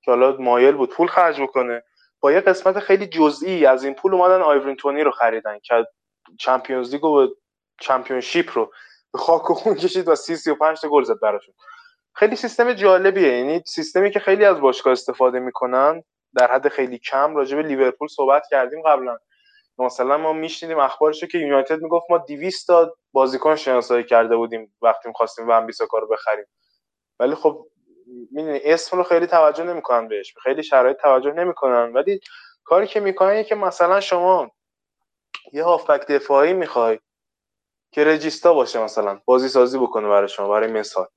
که 0.01 0.11
حالا 0.11 0.35
مایل 0.39 0.75
بود 0.75 0.89
پول 0.89 1.07
خرج 1.07 1.41
بکنه. 1.41 1.83
با 2.19 2.31
یه 2.31 2.39
قسمت 2.39 2.79
خیلی 2.79 3.07
جزئی 3.07 3.65
از 3.65 3.83
این 3.83 3.93
پول 3.93 4.13
اومدن 4.13 4.41
آیورین 4.41 4.75
تونی 4.75 5.03
رو 5.03 5.11
خریدن 5.11 5.59
که 5.59 5.87
چمپیونز 6.39 6.93
لیگ 6.93 7.03
و 7.03 7.27
چمپیونشیپ 7.81 8.49
رو 8.53 8.71
به 9.13 9.19
خاک 9.19 9.49
و 9.51 9.53
خون 9.53 9.75
کشید 9.75 10.07
و 10.07 10.15
30 10.15 10.35
35 10.35 10.79
تا 10.79 10.89
گل 10.89 11.03
زد 11.03 11.19
براشون. 11.21 11.55
خیلی 12.13 12.35
سیستم 12.35 12.73
جالبیه 12.73 13.37
یعنی 13.37 13.63
سیستمی 13.65 14.11
که 14.11 14.19
خیلی 14.19 14.45
از 14.45 14.59
باشگاه 14.59 14.93
استفاده 14.93 15.39
می‌کنن. 15.39 16.03
در 16.37 16.51
حد 16.51 16.67
خیلی 16.67 16.99
کم 16.99 17.35
راجع 17.35 17.57
به 17.57 17.63
لیورپول 17.63 18.07
صحبت 18.07 18.43
کردیم 18.51 18.81
قبلا. 18.81 19.17
مثلا 19.79 20.17
ما 20.17 20.33
میشنیدیم 20.33 20.79
اخبارشو 20.79 21.27
که 21.27 21.37
یونایتد 21.37 21.81
می‌گفت 21.81 22.05
ما 22.09 22.17
200 22.17 22.67
تا 22.67 22.95
بازیکن 23.11 23.55
شناسایی 23.55 24.03
کرده 24.03 24.35
بودیم 24.35 24.75
وقتی 24.81 25.09
می‌خواستیم 25.09 25.49
ون 25.49 25.65
بیساکا 25.65 25.99
رو 25.99 26.07
بخریم. 26.07 26.45
ولی 27.19 27.35
خب 27.35 27.67
می‌دونی 28.31 28.59
اسم 28.63 28.97
رو 28.97 29.03
خیلی 29.03 29.27
توجه 29.27 29.63
نمی‌کنن 29.63 30.07
بهش. 30.07 30.33
خیلی 30.43 30.63
شرایط 30.63 30.97
توجه 30.97 31.31
نمی‌کنن. 31.33 31.93
ولی 31.93 32.19
کاری 32.63 32.87
که 32.87 32.99
می‌کنن 32.99 33.43
که 33.43 33.55
مثلا 33.55 33.99
شما 33.99 34.51
یه 35.53 35.63
هافبک 35.63 36.07
دفاعی 36.07 36.53
می‌خوای 36.53 36.99
که 37.91 38.03
رجیستا 38.03 38.53
باشه 38.53 38.83
مثلا 38.83 39.21
بازی 39.25 39.49
سازی 39.49 39.77
بکنه 39.77 40.07
برای 40.07 40.27
شما 40.29 40.49
برای 40.49 40.71
مثال. 40.71 41.07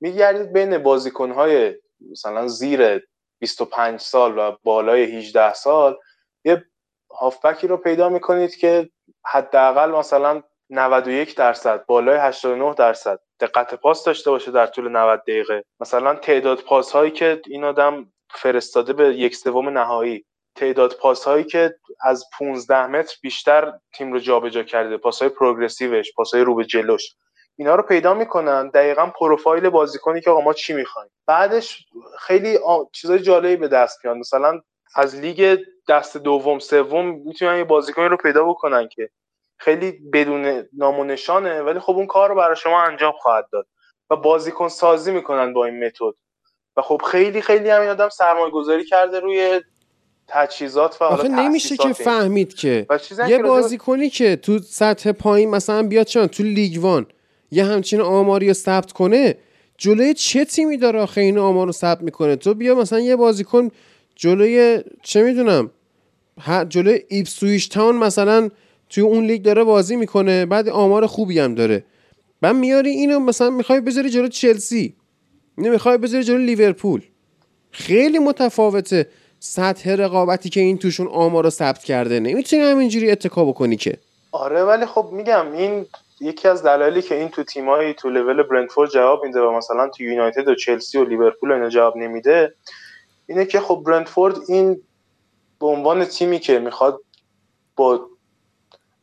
میگردید 0.00 0.52
بین 0.52 0.78
بازیکنهای 0.78 1.74
مثلا 2.10 2.48
زیر 2.48 3.00
25 3.40 4.00
سال 4.00 4.38
و 4.38 4.56
بالای 4.62 5.04
18 5.04 5.52
سال 5.52 5.98
یه 6.44 6.64
هافبکی 7.10 7.66
رو 7.66 7.76
پیدا 7.76 8.08
می‌کنید 8.08 8.56
که 8.56 8.90
حداقل 9.26 9.90
مثلا 9.90 10.42
91 10.70 11.36
درصد 11.36 11.86
بالای 11.86 12.18
89 12.18 12.74
درصد 12.74 13.20
دقت 13.40 13.74
پاس 13.74 14.04
داشته 14.04 14.30
باشه 14.30 14.50
در 14.50 14.66
طول 14.66 14.88
90 14.88 15.22
دقیقه. 15.22 15.64
مثلا 15.80 16.14
تعداد 16.14 16.60
پاس 16.60 16.92
هایی 16.92 17.10
که 17.10 17.40
این 17.46 17.64
آدم 17.64 18.12
فرستاده 18.30 18.92
به 18.92 19.14
یک 19.14 19.36
سوم 19.36 19.68
نهایی 19.68 20.24
تعداد 20.54 20.92
پاس 20.94 21.24
هایی 21.24 21.44
که 21.44 21.74
از 22.04 22.24
15 22.38 22.86
متر 22.86 23.16
بیشتر 23.22 23.72
تیم 23.94 24.12
رو 24.12 24.18
جابجا 24.18 24.62
کرده 24.62 24.96
پاس 24.96 25.22
های 25.22 25.28
پروگرسیوش 25.28 26.14
پاس 26.16 26.34
های 26.34 26.44
رو 26.44 26.54
به 26.54 26.64
جلوش. 26.64 27.02
اینا 27.60 27.74
رو 27.74 27.82
پیدا 27.82 28.14
می‌کنن. 28.14 28.68
دقیقا 28.68 29.06
پروفایل 29.06 29.68
بازیکنی 29.68 30.20
که 30.20 30.30
آقا 30.30 30.40
ما 30.40 30.52
چی 30.52 30.72
می‌خوایم. 30.72 31.10
بعدش 31.26 31.86
خیلی 32.18 32.58
چیزای 32.92 33.18
جالبی 33.18 33.56
به 33.56 33.68
دست 33.68 34.04
میاد. 34.04 34.16
مثلا 34.16 34.60
از 34.94 35.16
لیگ 35.16 35.58
دست 35.88 36.16
دوم 36.16 36.58
سوم 36.58 37.22
می‌تونن 37.26 37.58
یه 37.58 37.64
بازیکنی 37.64 38.08
رو 38.08 38.16
پیدا 38.16 38.44
بکنن 38.44 38.88
که 38.88 39.10
خیلی 39.58 39.92
بدون 40.12 40.68
نام 40.78 40.98
و 40.98 41.04
نشانه 41.04 41.62
ولی 41.62 41.78
خب 41.78 41.92
اون 41.92 42.06
کار 42.06 42.28
رو 42.28 42.34
برای 42.34 42.56
شما 42.56 42.82
انجام 42.82 43.12
خواهد 43.12 43.48
داد 43.52 43.66
و 44.10 44.16
بازیکن 44.16 44.68
سازی 44.68 45.12
می‌کنن 45.12 45.52
با 45.52 45.64
این 45.64 45.84
متد. 45.84 46.18
و 46.76 46.82
خب 46.82 47.02
خیلی 47.10 47.42
خیلی 47.42 47.70
همین 47.70 47.88
آدم 47.88 48.08
سرمایه 48.08 48.50
گذاری 48.50 48.84
کرده 48.84 49.20
روی 49.20 49.60
تجهیزات 50.28 51.02
و 51.02 51.04
آخه 51.04 51.28
نمیشه 51.28 51.76
که 51.76 51.92
فهمید 51.92 52.54
که 52.54 52.86
یه 53.28 53.38
بازیکنی 53.38 54.10
که 54.10 54.36
تو 54.36 54.58
سطح 54.58 55.12
پایین 55.12 55.50
مثلا 55.50 55.82
بیاد 55.82 56.06
چون 56.06 56.26
تو 56.26 56.42
لیگ 56.42 56.84
وان. 56.84 57.06
یه 57.50 57.64
همچین 57.64 58.00
آماری 58.00 58.48
رو 58.48 58.52
ثبت 58.52 58.92
کنه 58.92 59.36
جلوی 59.78 60.14
چه 60.14 60.44
تیمی 60.44 60.76
داره 60.76 61.00
آخه 61.00 61.20
این 61.20 61.38
آمار 61.38 61.66
رو 61.66 61.72
ثبت 61.72 62.02
می‌کنه؟ 62.02 62.36
تو 62.36 62.54
بیا 62.54 62.74
مثلا 62.74 63.00
یه 63.00 63.16
بازیکن 63.16 63.68
جلوی 64.16 64.80
چه 65.02 65.22
می‌دونم 65.22 65.70
جلوی 66.68 67.00
ایپسویش 67.08 67.68
تاون 67.68 67.96
مثلا 67.96 68.50
توی 68.88 69.02
اون 69.02 69.24
لیگ 69.24 69.42
داره 69.42 69.64
بازی 69.64 69.96
می‌کنه 69.96 70.46
بعد 70.46 70.68
آمار 70.68 71.06
خوبی 71.06 71.38
هم 71.38 71.54
داره. 71.54 71.84
بعد 72.40 72.56
میاری 72.56 72.90
اینو 72.90 73.18
مثلا 73.18 73.50
می‌خوای 73.50 73.80
بذاری 73.80 74.10
جلو 74.10 74.28
چلسی 74.28 74.94
اینو 75.58 75.70
می‌خوای 75.70 75.98
بذاری 75.98 76.24
جلو 76.24 76.38
لیورپول. 76.38 77.02
خیلی 77.70 78.18
متفاوته 78.18 79.06
سطح 79.38 79.90
رقابتی 79.90 80.48
که 80.48 80.60
این 80.60 80.78
توشون 80.78 81.06
آمار 81.06 81.44
رو 81.44 81.50
ثبت 81.50 81.84
کرده. 81.84 82.20
نمی‌تونی 82.20 82.62
همینجوری 82.62 83.10
اتکا 83.10 83.44
بکنی 83.44 83.76
که. 83.76 83.98
آره 84.32 84.64
ولی 84.64 84.86
خب 84.86 85.08
میگم 85.12 85.52
این 85.52 85.86
یکی 86.20 86.48
از 86.48 86.62
دلایلی 86.62 87.02
که 87.02 87.14
این 87.14 87.28
تو 87.28 87.44
تیمایی 87.44 87.94
تو 87.94 88.10
لول 88.10 88.42
برنتفورد 88.42 88.90
جواب 88.90 89.24
میده 89.24 89.40
و 89.40 89.50
مثلا 89.50 89.88
تو 89.88 90.02
یونایتد 90.02 90.48
و 90.48 90.54
چلسی 90.54 90.98
و 90.98 91.04
لیورپول 91.04 91.52
اینا 91.52 91.68
جواب 91.68 91.96
نمیده 91.96 92.54
اینه 93.26 93.44
که 93.44 93.60
خب 93.60 93.82
برنتفورد 93.86 94.36
این 94.48 94.82
به 95.60 95.66
عنوان 95.66 96.04
تیمی 96.04 96.38
که 96.38 96.58
می‌خواد 96.58 97.00
با 97.76 98.06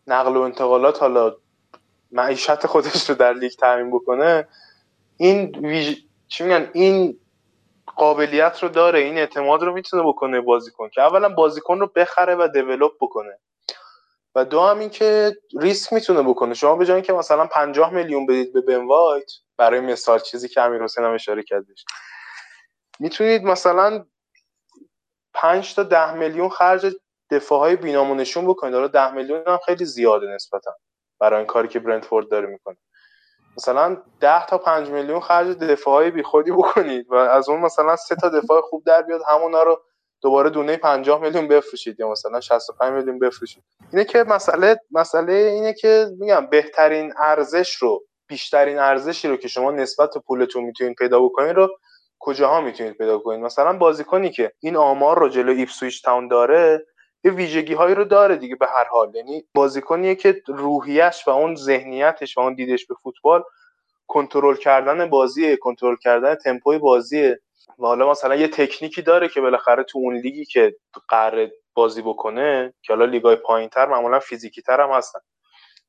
نقل 0.08 0.38
و 0.38 0.42
انتقالات 0.42 1.02
حالا 1.02 1.36
معیشت 2.12 2.66
خودش 2.66 3.10
رو 3.10 3.16
در 3.16 3.34
لیگ 3.34 3.52
تعمین 3.52 3.92
بکنه 3.92 4.48
این 5.18 5.60
ویژ... 5.68 5.96
چی 6.28 6.44
میگن؟ 6.44 6.70
این 6.74 7.18
قابلیت 7.96 8.64
رو 8.64 8.70
داره 8.70 9.00
این 9.00 9.18
اعتماد 9.18 9.64
رو 9.64 9.74
می‌تونه 9.74 10.04
بکنه 10.04 10.42
بازیکن 10.42 10.90
که 10.90 11.02
اولا 11.02 11.30
بازیکن 11.30 11.80
رو 11.80 11.92
بخره 11.96 12.36
و 12.36 12.48
دیولپ 12.54 12.92
بکنه. 13.02 13.38
و 14.38 14.46
دو 14.46 14.62
هم 14.62 14.80
این 14.80 14.90
که 14.90 15.38
ریسک 15.60 15.94
می‌تونه 15.94 16.24
بکنه. 16.24 16.54
شما 16.54 16.76
به 16.76 16.86
جای 16.86 17.02
که 17.02 17.14
مثلا 17.14 17.46
50 17.46 17.94
میلیون 17.94 18.26
بدید 18.26 18.54
به 18.54 18.62
بن 18.62 18.88
وایت 18.88 19.32
برای 19.58 19.80
مثال 19.80 20.20
چیزی 20.20 20.50
که 20.50 20.62
امیر 20.62 20.84
حسین 20.84 21.04
هم 21.04 21.14
اشاره 21.14 21.44
کردش 21.44 21.86
می‌تونید 23.00 23.44
مثلا 23.44 24.06
5 25.34 25.76
تا 25.76 25.84
10 25.84 26.14
میلیون 26.14 26.50
خرج 26.50 26.96
دفاع 27.32 27.60
های 27.60 27.76
بینامو 27.76 28.16
نشون 28.16 28.48
بکنید. 28.48 28.74
حالا 28.74 28.88
10 28.88 29.12
میلیون 29.12 29.44
هم 29.48 29.60
خیلی 29.66 29.86
زیاده 29.86 30.28
نسبتا 30.28 30.76
برای 31.20 31.38
این 31.38 31.48
کاری 31.48 31.68
که 31.68 31.80
برنتفورد 31.80 32.30
داره 32.30 32.48
می‌کنه. 32.48 32.78
مثلا 33.58 33.98
10 34.20 34.46
تا 34.46 34.58
5 34.58 34.90
میلیون 34.90 35.20
خرج 35.20 35.48
دفاع 35.48 35.94
های 35.94 36.12
بیخودی 36.12 36.52
بکنید 36.52 37.12
و 37.12 37.16
از 37.16 37.50
اون 37.50 37.62
مثلا 37.62 37.96
سه 37.96 38.16
تا 38.16 38.30
دفاع 38.30 38.62
خوب 38.62 38.84
در 38.86 39.02
بیاد 39.02 39.22
همونا 39.28 39.64
رو 39.64 39.84
دوباره 40.22 40.50
دونه 40.50 40.78
50 40.78 41.22
میلیون 41.22 41.48
بفروشید 41.48 42.00
یا 42.00 42.12
مثلا 42.12 42.40
65 42.42 42.94
میلیون 42.94 43.20
بفروشید. 43.20 43.64
اینه 43.94 44.06
که 44.06 44.24
مسئله 44.24 44.80
مسئله 44.92 45.34
اینه 45.34 45.74
که 45.74 46.08
میگم 46.20 46.48
بهترین 46.48 47.14
ارزش 47.18 47.76
رو 47.76 48.04
بیشترین 48.28 48.80
ارزشی 48.80 49.28
رو 49.28 49.38
که 49.38 49.48
شما 49.48 49.72
نسبت 49.72 50.14
به 50.14 50.20
پولتون 50.20 50.64
می‌تونید 50.64 50.96
پیدا 50.96 51.20
بکنید 51.20 51.56
رو 51.56 51.70
کجاها 52.20 52.62
می‌تونید 52.62 52.94
پیدا 52.94 53.20
کنید 53.20 53.40
مثلا 53.40 53.78
بازیکنی 53.78 54.30
که 54.30 54.52
این 54.60 54.76
آمار 54.76 55.20
رو 55.20 55.30
جلو 55.30 55.52
ایپسویچ 55.52 56.04
تاون 56.04 56.28
داره 56.28 56.86
یه 57.24 57.32
ویژگی 57.32 57.74
هایی 57.74 57.96
رو 57.96 58.04
داره 58.04 58.36
دیگه 58.36 58.56
به 58.56 58.68
هر 58.76 58.84
حال. 58.84 59.16
یعنی 59.16 59.46
بازیکنیه 59.54 60.16
که 60.16 60.42
روحیش 60.48 61.28
و 61.28 61.32
اون 61.32 61.56
ذهنیتش 61.56 62.38
و 62.38 62.42
اون 62.42 62.54
دیدش 62.54 62.86
به 62.86 62.96
فوتبال 63.04 63.44
کنترل 64.08 64.56
کردن 64.56 65.10
بازیه 65.10 65.56
کنترل 65.58 65.96
کردن 65.96 66.36
تمپوی 66.36 66.78
بازیه. 66.78 67.40
و 67.80 67.86
حالا 67.86 68.12
مثلا 68.12 68.36
یه 68.36 68.48
تکنیکی 68.48 69.02
داره 69.02 69.30
که 69.30 69.42
بالاخره 69.42 69.84
تو 69.84 70.00
اون 70.00 70.16
لیگی 70.18 70.46
که 70.46 70.76
قرار 71.10 71.50
بازی 71.74 72.02
بکنه 72.02 72.74
که 72.82 72.94
حالا 72.94 73.06
لیگای 73.06 73.36
پایینتر 73.36 73.86
معمولا 73.86 74.20
فیزیکی 74.20 74.62
تر 74.62 74.82
هم 74.82 74.90
هستن. 74.90 75.20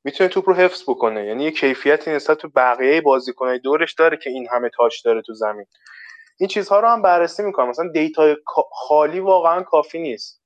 می‌تونه 0.03 0.29
توپ 0.29 0.49
رو 0.49 0.55
حفظ 0.55 0.83
بکنه. 0.83 1.25
یعنی 1.25 1.43
یه 1.43 1.51
کیفیتی 1.51 2.11
نسبت 2.11 2.41
به 2.41 2.47
بقیه 2.47 3.01
بازیکنای 3.01 3.59
دورش 3.59 3.93
داره 3.93 4.17
که 4.17 4.29
این 4.29 4.47
همه 4.51 4.69
touch 4.77 5.01
داره 5.01 5.21
تو 5.21 5.33
زمین. 5.33 5.65
این 6.39 6.47
چیزها 6.49 6.79
رو 6.79 6.87
هم 6.87 7.01
بررسی 7.01 7.43
می‌کنم. 7.43 7.69
مثلا 7.69 7.89
دیتا 7.93 8.35
خالی 8.73 9.19
واقعا 9.19 9.63
کافی 9.63 9.99
نیست. 9.99 10.41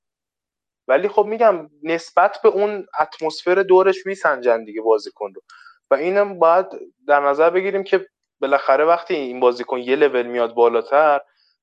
ولی 0.88 1.08
خب 1.08 1.24
میگم 1.26 1.70
نسبت 1.82 2.38
به 2.42 2.48
اون 2.48 2.86
اتمسفر 3.00 3.54
دورش 3.54 4.06
میسنجن 4.06 4.64
دیگه 4.64 4.82
بازیکن 4.82 5.32
رو. 5.34 5.42
و 5.90 5.94
اینم 5.94 6.38
باید 6.38 6.66
در 7.08 7.20
نظر 7.20 7.50
بگیریم 7.50 7.84
که 7.84 8.06
بالاخره 8.44 8.84
وقتی 8.84 9.14
این 9.14 9.40
بازیکن 9.40 9.78
یه 9.78 9.96
لول 9.96 10.26
میاد 10.26 10.54
بالاتر 10.54 11.20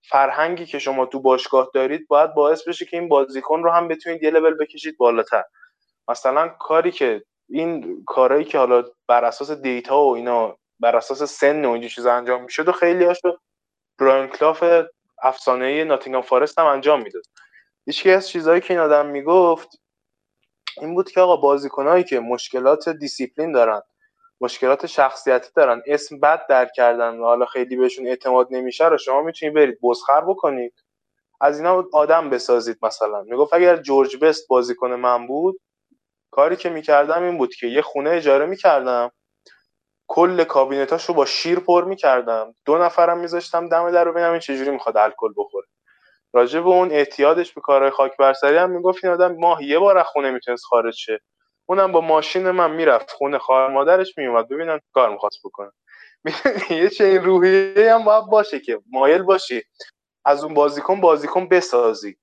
فرهنگی 0.10 0.66
که 0.66 0.80
شما 0.80 1.06
تو 1.06 1.20
باشگاه 1.20 1.70
دارید 1.74 2.08
باید 2.08 2.34
باعث 2.34 2.68
بشه 2.68 2.86
که 2.86 2.98
این 2.98 3.10
بازیکن 3.10 3.64
رو 3.64 3.72
هم 3.72 3.88
بتونید 3.88 4.24
یه 4.24 4.30
لول 4.30 4.58
بکشید 4.58 4.98
بالاتر. 4.98 5.44
مثلا 6.08 6.48
کاری 6.48 6.92
که 6.92 7.24
این 7.50 8.04
کارهایی 8.08 8.46
که 8.46 8.58
حالا 8.58 8.84
بر 9.08 9.26
اساس 9.26 9.52
دیتا 9.52 10.04
و 10.04 10.16
اینا 10.16 10.58
بر 10.80 10.96
اساس 10.96 11.24
سن 11.24 11.66
و 11.66 11.70
اینجور 11.72 11.92
چیزا 11.92 12.14
انجام 12.14 12.44
می‌شد 12.44 12.68
و 12.68 12.72
خیلی 12.72 13.06
هاشو 13.06 13.38
برایان 14.00 14.28
کلاف 14.28 14.64
افسانه 15.24 15.84
ناتینگهام 15.84 16.24
فارست 16.24 16.60
هم 16.60 16.66
انجام 16.66 17.02
می‌داد. 17.02 17.24
یکی 17.88 18.12
از 18.12 18.30
چیزهایی 18.30 18.62
که 18.62 18.74
این 18.74 18.84
آدم 18.84 19.06
می‌گفت 19.06 19.70
این 20.82 20.96
بود 20.96 21.12
که 21.12 21.22
آقا 21.22 21.36
بازیکنهایی 21.36 22.04
که 22.04 22.20
مشکلات 22.20 22.90
دیسیپلین 22.90 23.52
دارن 23.52 23.82
مشکلات 24.42 24.86
شخصیتی 24.86 25.50
دارن. 25.56 25.84
اسم 25.88 26.20
بد 26.20 26.48
در 26.50 26.66
کردن 26.76 27.20
و 27.20 27.24
حالا 27.24 27.46
خیلی 27.46 27.76
بهشون 27.76 28.08
اعتماد 28.08 28.48
نمیشه 28.52 28.88
رو 28.88 28.98
شما 28.98 29.22
می‌تونید 29.22 29.56
برید 29.56 29.80
بزخر 29.84 30.22
بکنید. 30.22 30.74
از 31.42 31.58
اینا 31.60 31.86
آدم 31.94 32.30
بسازید 32.30 32.78
مثلا. 32.82 33.24
می‌گفت 33.24 33.54
اگر 33.54 33.78
جورج 33.78 34.18
بست 34.18 34.48
بازیکن 34.48 34.92
من 34.94 35.28
بود 35.28 35.62
کاری 36.32 36.56
که 36.56 36.70
می‌کردم 36.70 37.24
این 37.24 37.38
بود 37.38 37.56
که 37.56 37.68
یه 37.68 37.82
خونه 37.82 38.10
اجاره 38.10 38.46
می‌کردم. 38.46 39.12
کل 40.08 40.44
کابینتاش 40.44 41.06
رو 41.06 41.14
با 41.14 41.26
شیر 41.26 41.60
پر 41.60 41.86
می‌کردم. 41.86 42.56
دو 42.66 42.78
نفرم 42.78 43.20
میذاشتم 43.20 43.70
دم 43.70 43.92
در 43.92 44.04
رو 44.04 44.12
ببینم 44.12 44.32
این 44.32 44.40
چجوری 44.40 44.72
می‌خواد 44.72 44.98
الکل 44.98 45.34
بخوره. 45.38 45.68
راجع 46.34 46.60
به 46.60 46.70
اون 46.70 46.92
اعتیادش 46.92 47.54
به 47.54 47.62
کارهای 47.62 47.92
خاک 47.92 48.18
برسری 48.18 48.58
هم 48.58 48.72
می‌گفت 48.72 49.06
این 49.06 49.14
آدم 49.14 49.36
ماه 49.36 49.64
یه 49.64 49.80
بار 49.80 49.98
از 49.98 50.06
خونه 50.06 50.32
می‌تونست 50.32 50.66
خارج 50.66 50.96
شه. 50.96 51.20
اونم 51.66 51.92
با 51.92 52.02
ماشین 52.02 52.52
من 52.52 52.72
می‌رفت 52.72 53.12
خونه 53.12 53.38
خواهر 53.40 53.68
مادرش 53.74 54.18
میومد 54.18 54.50
ببینم 54.50 54.80
کار 54.94 55.10
می‌خواست 55.12 55.40
بکنه. 55.46 55.72
یه 56.70 56.90
چه 56.90 57.04
این 57.04 57.24
روحیه 57.24 57.94
هم 57.96 58.04
باید 58.04 58.26
باشه 58.26 58.60
که 58.60 58.80
مایل 58.92 59.24
باشی. 59.24 59.64
از 60.26 60.44
اون 60.44 60.54
بازیکن 60.54 61.02
بازیکن 61.02 61.48
بسازی. 61.48 62.18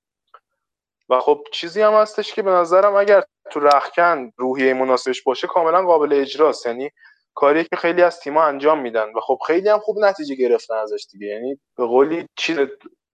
و 1.09 1.19
خب 1.19 1.43
چیزی 1.51 1.81
هم 1.81 1.93
هستش 1.93 2.33
که 2.33 2.41
به 2.41 2.51
نظرم 2.51 2.95
اگر 2.95 3.23
تو 3.51 3.59
رخکن 3.59 4.31
روحیه 4.37 4.73
مناسبش 4.73 5.23
باشه 5.23 5.47
کاملا 5.47 5.81
قابل 5.83 6.13
اجراست. 6.13 6.65
یعنی 6.65 6.91
کاری 7.35 7.63
که 7.63 7.75
خیلی 7.75 8.01
از 8.01 8.19
تیما 8.19 8.43
انجام 8.43 8.81
میدن. 8.81 9.13
و 9.15 9.19
خب 9.19 9.39
خیلی 9.47 9.69
هم 9.69 9.79
خوب 9.79 9.99
نتیجه 9.99 10.35
گرفتن 10.35 10.75
ازش 10.75 11.07
دیگه. 11.11 11.27
یعنی 11.27 11.59
به 11.77 11.85
قولی 11.85 12.27
چیز 12.37 12.57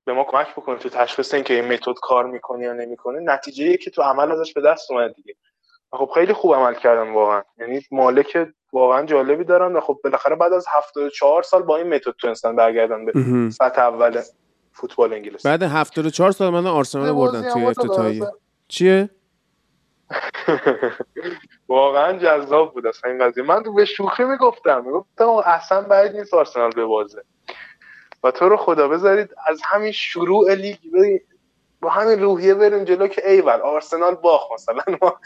به 0.06 0.14
ما 0.14 0.24
کمک 0.24 0.52
بکنه 0.52 0.78
تو 0.80 0.90
تشخیص 0.90 1.34
اینکه 1.34 1.54
این 1.54 1.66
متد 1.74 1.94
کار 2.02 2.26
می‌کنه 2.26 2.66
یا 2.66 2.74
نمی‌کنه. 2.74 3.20
نتیجه 3.20 3.78
که 3.78 3.92
تو 3.92 4.02
عمل 4.02 4.32
ازش 4.32 4.54
به 4.54 4.62
دست 4.62 4.92
اومد 4.92 5.16
دیگه. 5.16 5.36
خب 5.96 6.12
خیلی 6.14 6.34
خوب 6.34 6.56
عمل 6.56 6.74
کردن 6.74 7.14
واقعا. 7.14 7.44
یعنی 7.60 7.82
مالک 7.92 8.48
واقعا 8.74 9.06
جالبی 9.06 9.44
دارن 9.44 9.76
و 9.76 9.80
خب 9.80 10.00
بالاخره 10.04 10.36
بعد 10.36 10.54
از 10.54 10.66
74 10.78 11.44
سال 11.44 11.64
با 11.64 11.78
این 11.78 11.94
متد 11.94 12.12
تونستن 12.12 12.56
برگردن 12.56 13.06
به 13.06 13.12
سطح 13.50 13.82
اول 13.82 14.22
فوتبال 14.72 15.14
انگلیس. 15.14 15.46
بعد 15.46 15.64
74 15.64 16.32
سال 16.32 16.50
من 16.50 16.68
آرسنال 16.68 17.14
بردن 17.14 17.54
توی 17.54 17.66
افتتاحیه. 17.66 18.28
چیه؟ 18.68 19.10
واقعا 21.68 22.18
جذاب 22.18 22.74
بود 22.74 22.88
اصلا 22.88 23.12
این 23.12 23.28
قضیه. 23.28 23.44
من 23.44 23.64
تو 23.64 23.74
به 23.74 23.86
شوخی 23.86 24.24
می‌گفتم. 24.24 24.84
می‌گفتم 24.86 25.30
اصلا 25.30 25.82
بعید 25.82 26.16
نیست 26.16 26.34
آرسنال 26.34 26.72
ببازه. 26.72 27.24
و 28.24 28.32
تو 28.32 28.50
رو 28.50 28.58
خدا 28.58 28.88
بذارید 28.88 29.30
از 29.48 29.62
همین 29.66 29.92
شروع 29.92 30.54
لیگ 30.54 30.78
با 31.82 31.90
همین 31.90 32.22
روحیه 32.22 32.54
بریم 32.54 32.84
جلو 32.84 33.08
که 33.08 33.30
ایول 33.30 33.62
آرسنال 33.62 34.16
باخ 34.16 34.52
مثلا. 34.54 34.84
ما 35.02 35.20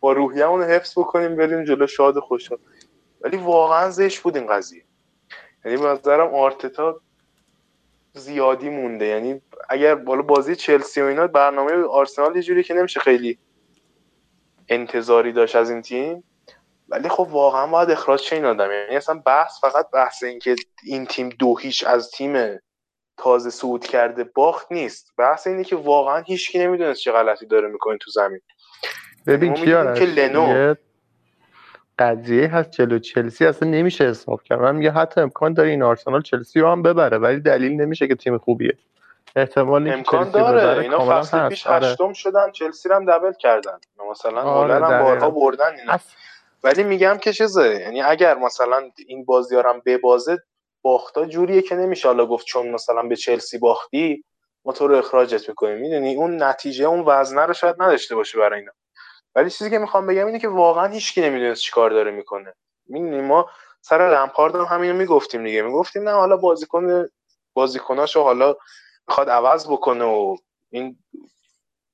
با 0.00 0.12
روحیه‌مون 0.12 0.62
حفظ 0.62 0.98
بکنیم 0.98 1.36
بریم 1.36 1.64
جلو 1.64 1.86
شاد 1.86 2.18
خوشحال. 2.18 2.58
ولی 3.20 3.36
واقعا 3.36 3.90
زشت 3.90 4.22
بود 4.22 4.36
این 4.36 4.46
قضیه. 4.46 4.84
یعنی 5.64 5.76
به 5.76 5.86
نظرم 5.86 6.34
آرتتا 6.34 7.00
زیادی 8.14 8.68
مونده. 8.68 9.06
یعنی 9.06 9.42
اگر 9.68 9.94
بالا 9.94 10.22
بازی 10.22 10.56
چلسی 10.56 11.00
و 11.00 11.04
اینا 11.04 11.26
برنامه 11.26 11.72
آرسنال 11.72 12.36
یه 12.36 12.42
جوری 12.42 12.62
که 12.62 12.74
نمیشه 12.74 13.00
خیلی 13.00 13.38
انتظاری 14.68 15.32
داشت 15.32 15.56
از 15.56 15.70
این 15.70 15.82
تیم. 15.82 16.24
ولی 16.88 17.08
خب 17.08 17.28
واقعا 17.30 17.66
باید 17.66 17.90
اخراج 17.90 18.20
چه 18.20 18.36
این 18.36 18.44
آدم. 18.44 18.70
یعنی 18.70 18.96
اصلا 18.96 19.22
بحث 19.26 19.60
فقط 19.60 19.90
بحث 19.90 20.22
این 20.22 20.38
که 20.38 20.56
این 20.84 21.06
تیم 21.06 21.28
دو 21.28 21.56
هیچ 21.56 21.84
از 21.86 22.10
تیم 22.10 22.58
تازه 23.16 23.50
صعود 23.50 23.86
کرده 23.86 24.24
باخت 24.24 24.72
نیست. 24.72 25.12
بحث 25.18 25.46
اینه 25.46 25.64
که 25.64 25.76
واقعا 25.76 26.22
هیچکی 26.22 26.58
نمی‌دونست 26.58 27.00
چه 27.00 27.12
غلطی 27.12 27.46
داره 27.46 27.68
می‌کنه 27.68 27.98
تو 28.00 28.10
زمین. 28.10 28.40
ببین 29.26 29.54
کیارش 29.54 29.98
که 29.98 30.04
لنو. 30.04 30.74
قضیه 31.98 32.48
هست 32.48 32.70
جلو 32.70 32.98
چلسی 32.98 33.46
اصلا 33.46 33.68
نمیشه 33.68 34.04
حساب 34.04 34.42
کرد. 34.42 34.60
من 34.60 34.76
میگه 34.76 34.90
حتی 34.90 35.20
امکان 35.20 35.52
داره 35.52 35.70
این 35.70 35.82
آرسنال 35.82 36.22
چلسی 36.22 36.60
رو 36.60 36.68
هم 36.68 36.82
ببره 36.82 37.18
ولی 37.18 37.40
دلیل 37.40 37.80
نمیشه 37.80 38.08
که 38.08 38.14
تیم 38.14 38.38
خوبیه. 38.38 38.78
احتمال 39.36 39.88
امکان 39.88 40.30
داره. 40.30 40.82
اینا 40.82 41.10
فصل 41.10 41.48
پیش 41.48 41.66
آره. 41.66 41.86
هشتم 41.86 42.12
شدن 42.12 42.50
چلسی 42.50 42.88
هم 42.88 43.04
دبل 43.04 43.32
کردن. 43.32 43.78
مثلا 44.10 44.42
آره 44.42 44.74
هم 44.74 45.02
بارها 45.02 45.30
بردن 45.30 45.76
اینا. 45.78 45.98
ولی 46.64 46.84
میگم 46.84 47.18
که 47.18 47.32
چیزه 47.32 47.80
یعنی 47.80 48.02
اگر 48.02 48.38
مثلا 48.38 48.82
این 49.06 49.24
بازیارم 49.24 49.82
ببازه 49.86 50.38
باختا 50.82 51.26
جوریه 51.26 51.62
که 51.62 51.74
نمیشه 51.74 52.08
حالا 52.08 52.26
گفت 52.26 52.46
چون 52.46 52.68
مثلا 52.68 53.02
به 53.02 53.16
چلسی 53.16 53.58
باختی 53.58 54.24
ما 54.64 54.72
تو 54.72 54.88
رو 54.88 54.96
اخراجت 54.96 55.48
می‌کنیم. 55.48 55.78
می‌دونی؟ 55.78 56.14
اون 56.14 56.42
نتیجه 56.42 56.84
اون 56.84 57.04
وزنه 57.06 57.46
رو 57.46 57.52
شاید 57.52 57.76
نداشته 57.78 58.14
باشه 58.14 58.38
برای 58.38 58.60
اینا. 58.60 58.72
ولی 59.36 59.50
چیزی 59.50 59.70
که 59.70 59.78
می‌خوام 59.78 60.06
بگم 60.06 60.26
اینه 60.26 60.38
که 60.40 60.48
واقعا 60.48 60.86
هیچکی 60.86 61.22
نمی‌دونه 61.22 61.56
چیکار 61.56 61.90
داره 61.90 62.12
می‌کنه. 62.12 62.54
می‌دونی 62.88 63.20
ما 63.22 63.50
سر 63.82 63.98
لمپارد 64.14 64.56
هم 64.56 64.64
همینو 64.64 64.94
می‌گفتیم 64.94 65.44
دیگه. 65.44 65.62
می‌گفتیم 65.62 66.02
نه 66.08 66.12
حالا 66.14 66.36
بازیکن 66.36 67.08
بازیکناشو 67.54 68.22
حالا 68.22 68.56
می‌خواد 69.08 69.30
عوض 69.30 69.66
بکنه 69.70 70.04
و 70.04 70.36
این 70.70 70.98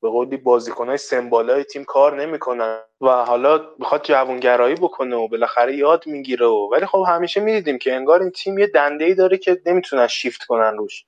به 0.03 0.11
قولی 0.11 0.37
بازیکنهای 0.37 0.99
سمبالای 0.99 1.65
تیم 1.65 1.85
کار 1.85 2.23
نمی‌کنن 2.23 2.79
و 3.01 3.09
حالا 3.09 3.61
می‌خواد 3.79 4.03
جوانگرایی 4.05 4.75
بکنه 4.75 5.17
و 5.17 5.29
بالاخره 5.29 5.77
یاد 5.77 6.07
می‌گیره 6.07 6.47
و 6.47 6.69
ولی 6.73 6.87
خب 6.87 7.05
همیشه 7.09 7.41
می‌دیدیم 7.41 7.79
که 7.79 7.95
انگار 7.97 8.23
این 8.23 8.31
تیم 8.31 8.59
یه 8.59 8.67
دنده 8.67 9.07
ای 9.07 9.15
داره 9.15 9.39
که 9.39 9.63
نمی‌تونن 9.67 10.07
شیفت 10.07 10.45
کنن 10.45 10.77
روش. 10.77 11.05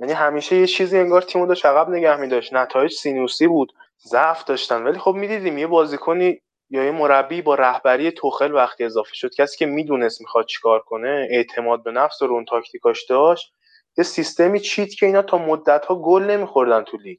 یعنی 0.00 0.14
همیشه 0.14 0.56
یه 0.56 0.66
چیزی 0.66 0.98
انگار 0.98 1.22
تیمو 1.22 1.46
داشت 1.46 1.66
عقب 1.66 1.90
نگه 1.90 2.16
میداشت. 2.16 2.54
نتایج 2.54 2.92
سینوسی 2.92 3.46
بود. 3.46 3.72
ضعف 4.06 4.44
داشتن. 4.44 4.82
ولی 4.82 4.98
خب 4.98 5.14
می‌دیدیم 5.14 5.58
یه 5.58 5.66
بازیکنی 5.66 6.40
یا 6.70 6.84
یه 6.84 6.90
مربی 6.90 7.42
با 7.42 7.54
رهبری 7.54 8.10
توخل 8.10 8.54
وقتی 8.54 8.84
اضافه 8.84 9.14
شد 9.14 9.34
کسی 9.34 9.58
که 9.58 9.66
می‌دونست 9.66 10.20
می‌خواد 10.20 10.46
چیکار 10.46 10.80
کنه 10.80 11.28
اعتماد 11.30 11.82
به 11.82 11.90
نفس 11.90 12.22
رو 12.22 12.32
اون 12.34 12.44
تاکتیکاش 12.44 13.04
داشت 13.04 13.52
یه 13.98 14.04
سیستمی 14.04 14.60
چیت 14.60 14.94
که 14.94 15.06
اینا 15.06 15.22
تا 15.22 15.38
مدت 15.38 15.84
ها 15.84 15.94
گل 15.94 16.22
نمیخوردن 16.22 16.82
تو 16.84 16.96
لیگ. 16.96 17.18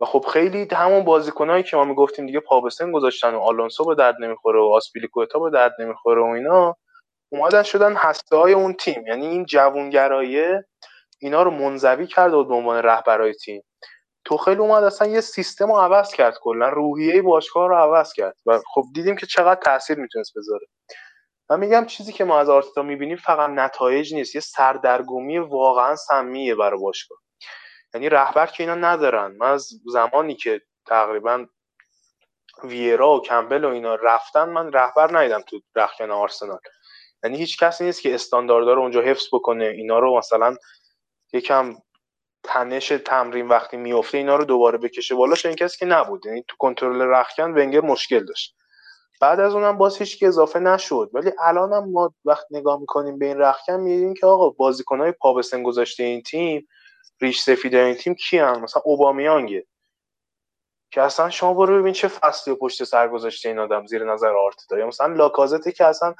و 0.00 0.04
خب 0.04 0.24
خیلی 0.32 0.68
همون 0.72 1.04
بازیکنایی 1.04 1.62
که 1.62 1.76
ما 1.76 1.84
می‌گفتیم 1.84 2.26
دیگه 2.26 2.40
پابسن 2.40 2.92
گذاشتن 2.92 3.34
و 3.34 3.40
آلونسو 3.40 3.84
به 3.84 3.94
درد 3.94 4.14
نمی‌خوره 4.20 4.60
و 4.60 4.64
آسپیلیکوتا 4.64 5.38
به 5.38 5.50
درد 5.50 5.72
نمی‌خوره 5.78 6.22
و 6.22 6.24
اینا 6.24 6.76
اومدن 7.32 7.62
شدن 7.62 7.96
هسته 7.96 8.36
های 8.36 8.52
اون 8.52 8.74
تیم. 8.74 9.06
یعنی 9.06 9.26
این 9.26 9.44
جوونگرایه 9.44 10.64
اینا 11.20 11.42
رو 11.42 11.50
منزوی 11.50 12.06
کرده 12.06 12.36
بود 12.36 12.48
به 12.48 12.54
عنوان 12.54 12.82
رهبرای 12.82 13.34
تیم. 13.34 13.62
توخیل 14.24 14.60
اومد 14.60 14.84
اصلا 14.84 15.08
یه 15.08 15.20
سیستم 15.20 15.66
رو 15.66 15.78
عوض 15.78 16.14
کرد 16.14 16.38
کلا 16.40 16.68
روحیه 16.68 17.22
باشگاه 17.22 17.68
رو 17.68 17.76
عوض 17.76 18.12
کرد 18.12 18.36
و 18.46 18.60
خب 18.74 18.84
دیدیم 18.94 19.16
که 19.16 19.26
چقدر 19.26 19.60
تاثیر 19.60 19.98
می‌تونست 19.98 20.32
بذاره. 20.36 20.66
من 21.50 21.60
میگم 21.60 21.86
چیزی 21.86 22.12
که 22.12 22.24
ما 22.24 22.40
از 22.40 22.48
آرتتا 22.48 22.82
می‌بینیم 22.82 23.16
فقط 23.16 23.50
نتایج 23.50 24.14
نیست 24.14 24.34
یه 24.34 24.40
سردرگمی 24.40 25.38
واقعا 25.38 25.96
سمیه 25.96 26.54
برای 26.54 26.80
باشگاه. 26.80 27.18
یعنی 27.94 28.08
رهبر 28.08 28.46
که 28.46 28.62
اینا 28.62 28.74
ندارن. 28.74 29.36
من 29.36 29.50
از 29.50 29.68
زمانی 29.86 30.34
که 30.34 30.60
تقریبا 30.86 31.46
ویرا 32.64 33.16
و 33.16 33.22
کمبل 33.22 33.64
و 33.64 33.68
اینا 33.68 33.94
رفتن 33.94 34.48
من 34.48 34.72
رهبر 34.72 35.18
ندیدم 35.18 35.40
تو 35.40 35.60
رخکن 35.76 36.10
آرسنال. 36.10 36.58
یعنی 37.24 37.36
هیچ 37.36 37.58
کسی 37.58 37.84
نیست 37.84 38.02
که 38.02 38.14
استانداردها 38.14 38.72
رو 38.72 38.82
اونجا 38.82 39.00
حفظ 39.00 39.26
بکنه 39.32 39.64
اینا 39.64 39.98
رو 39.98 40.18
مثلا 40.18 40.56
یکم 41.32 41.74
تنش 42.44 42.88
تمرین 42.88 43.48
وقتی 43.48 43.76
میفته 43.76 44.18
اینا 44.18 44.36
رو 44.36 44.44
دوباره 44.44 44.78
بکشه 44.78 45.14
بالا 45.14 45.34
این 45.44 45.54
کسی 45.54 45.78
که 45.78 45.86
نبود. 45.86 46.26
یعنی 46.26 46.44
تو 46.48 46.56
کنترل 46.58 47.02
رخکن 47.02 47.50
ونگر 47.50 47.80
مشکل 47.80 48.24
داشت. 48.24 48.56
بعد 49.20 49.40
از 49.40 49.54
اونم 49.54 49.78
باز 49.78 49.98
هیچ 49.98 50.18
که 50.18 50.28
اضافه 50.28 50.58
نشد. 50.58 51.10
ولی 51.12 51.32
الان 51.40 51.72
هم 51.72 51.90
ما 51.90 52.14
وقت 52.24 52.46
نگاه 52.50 52.80
می‌کنیم 52.80 53.18
به 53.18 53.26
این 53.26 53.38
رخکن 53.38 53.80
می‌بینیم 53.80 54.14
که 54.14 54.26
آقا 54.26 54.50
بازیکنهای 54.50 55.12
پا 55.12 55.42
گذاشته 55.64 56.02
این 56.02 56.22
تیم 56.22 56.68
ریش 57.20 57.40
سفید 57.40 57.74
این 57.74 57.94
تیم 57.94 58.14
کی 58.14 58.38
هم 58.38 58.60
مثلا 58.60 58.82
اوبامیانگه. 58.84 59.66
که 60.90 61.02
اصلا 61.02 61.30
شما 61.30 61.54
برو 61.54 61.80
ببین 61.80 61.92
چه 61.92 62.08
فصلی 62.08 62.54
پشت 62.54 62.84
سر 62.84 63.08
گذاشته 63.08 63.48
این 63.48 63.58
آدم 63.58 63.86
زیر 63.86 64.04
نظر 64.12 64.36
آرتتا. 64.36 64.78
یا 64.78 64.86
مثلا 64.86 65.14
لاکازته 65.14 65.72
که 65.72 65.84
اصلا 65.84 66.14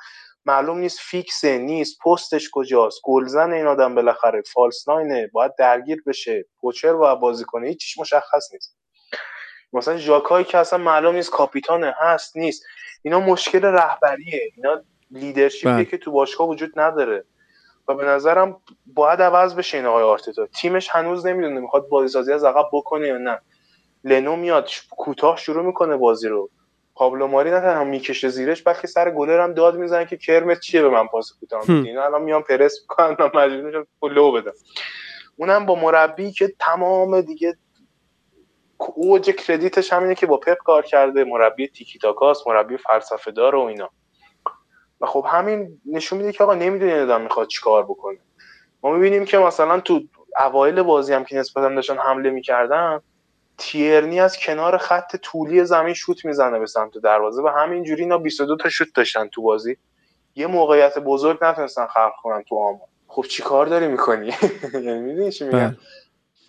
معلوم 0.47 0.78
نیست 0.78 0.99
fix 1.00 1.44
ه 1.44 1.59
نیست 1.59 1.99
پستش 2.07 2.51
کجاست 2.53 3.01
گلزن 3.05 3.53
این 3.53 3.66
آدم 3.66 3.95
بالاخره 3.95 4.42
false 4.42 4.88
nine 4.88 5.22
ه 5.22 5.30
باید 5.32 5.53
درگیر 5.59 6.03
بشه 6.07 6.45
poacher 6.61 6.94
و 6.95 7.16
بازی 7.16 7.45
کنه 7.45 7.68
هیچیش 7.68 7.99
مشخص 7.99 8.53
نیست. 8.53 8.76
مثلا 9.72 9.97
ژاکایی 9.97 10.45
که 10.45 10.59
اصلا 10.59 10.78
معلوم 10.78 11.14
نیست 11.14 11.30
کاپیتانه 11.30 11.95
هست 11.99 12.36
نیست. 12.36 12.64
اینا 13.03 13.20
مشکل 13.20 13.64
رهبریه. 13.64 14.53
اینا 14.57 14.82
leadership 15.11 15.63
ی 15.63 15.68
بله. 15.68 15.84
که 15.84 15.99
تو 15.99 16.11
باشگاه 16.11 16.49
وجود 16.49 16.80
نداره. 16.80 17.24
و 17.88 17.95
به 17.95 18.05
نظرم 18.05 18.61
باید 18.86 19.22
عوض 19.22 19.55
بشه 19.55 19.76
این 19.76 19.86
آقای 19.86 20.03
آرتتا. 20.03 20.47
تیمش 20.47 20.88
هنوز 20.90 21.26
نمی‌دونه 21.26 21.61
می‌خواد 21.61 21.88
بازیسازی 21.88 22.32
از 22.32 22.45
عقب 22.45 22.68
بکنه 22.72 23.07
یا 23.07 23.18
نه. 23.18 23.40
لنو 24.05 24.36
میاد 24.36 24.70
کوتاه 24.90 25.36
شروع 25.36 25.64
می‌کنه 25.64 25.97
بازی 25.97 26.28
رو. 26.28 26.51
پابلو 26.95 27.26
ماری 27.26 27.51
نه 27.51 27.61
تنها 27.61 27.84
می‌کشه 27.84 28.28
زیرش 28.28 28.62
بلکه 28.62 28.86
سر 28.86 29.11
گلر 29.11 29.40
هم 29.40 29.55
داد 29.55 29.76
می‌زنه 29.76 30.07
که 30.07 30.16
کرمت 30.16 30.61
چیه 30.61 30.82
به 30.82 30.88
من 30.88 31.07
پاس 31.07 31.32
کوتاه 31.40 31.61
میدی؟ 31.70 31.88
اینا 31.88 32.05
الان 32.05 32.22
میان 32.22 32.42
پرس 32.42 32.80
می‌کنن 32.80 33.16
من 33.18 33.30
مجبور 33.34 33.66
میشم 33.66 33.86
لو 34.03 34.32
بدم 34.32 34.53
اونم 35.36 35.66
با 35.66 35.74
مربی 35.74 36.32
که 36.32 36.53
تمام 36.59 37.20
دیگه 37.20 37.57
اوج 38.78 39.30
کردیتش 39.30 39.92
همینه 39.92 40.14
که 40.14 40.26
با 40.26 40.36
پپ 40.36 40.59
کار 40.59 40.82
کرده 40.82 41.24
مربی 41.24 41.68
تیکی 41.68 41.99
تاکاس 41.99 42.47
مربی 42.47 42.76
فلسفه 42.76 43.30
دار 43.30 43.55
و 43.55 43.61
اینا. 43.61 43.90
و 45.01 45.07
خب 45.07 45.26
همین 45.28 45.80
نشون 45.86 46.18
میده 46.18 46.32
که 46.32 46.45
آقا 46.45 46.55
نمی‌دونه 46.55 47.03
آدم 47.03 47.20
می‌خواد 47.20 47.49
چیکار 47.49 47.82
بکنه. 47.82 48.18
ما 48.82 48.90
می‌بینیم 48.90 49.24
که 49.24 49.38
مثلا 49.38 49.80
تو 49.80 50.01
اوایل 50.40 50.82
بازی 50.82 51.12
هم 51.12 51.24
که 51.24 51.36
نسبتا 51.36 51.68
داشتن 51.68 51.99
حمله 51.99 52.30
می‌کردن 52.30 53.01
تیرنی 53.59 54.20
از 54.20 54.38
کنار 54.38 54.78
خط 54.78 55.16
طولی 55.16 55.64
زمین 55.64 55.94
شوت 55.94 56.24
می‌زنه 56.24 56.59
به 56.59 56.66
سمت 56.66 56.98
دروازه 56.98 57.42
و 57.42 57.48
همینجوری 57.48 58.02
اینا 58.02 58.18
22 58.18 58.57
تا 58.57 58.68
شوت 58.68 58.88
داشتن 58.94 59.28
تو 59.28 59.42
بازی. 59.42 59.76
یه 60.36 60.46
موقعیت 60.46 60.98
بزرگ 60.98 61.38
نتونستن 61.42 61.86
خلق 61.86 62.12
کنن 62.22 62.42
تو 62.48 62.59
آمار. 62.59 62.88
خب 63.09 63.22
چیکار 63.22 63.66
داری 63.66 63.88
می‌کنی؟ 63.88 64.26
یعنی 64.72 65.00
می‌دونی 65.00 65.32
چی 65.32 65.44
میگم؟ 65.44 65.59
بله. 65.59 65.76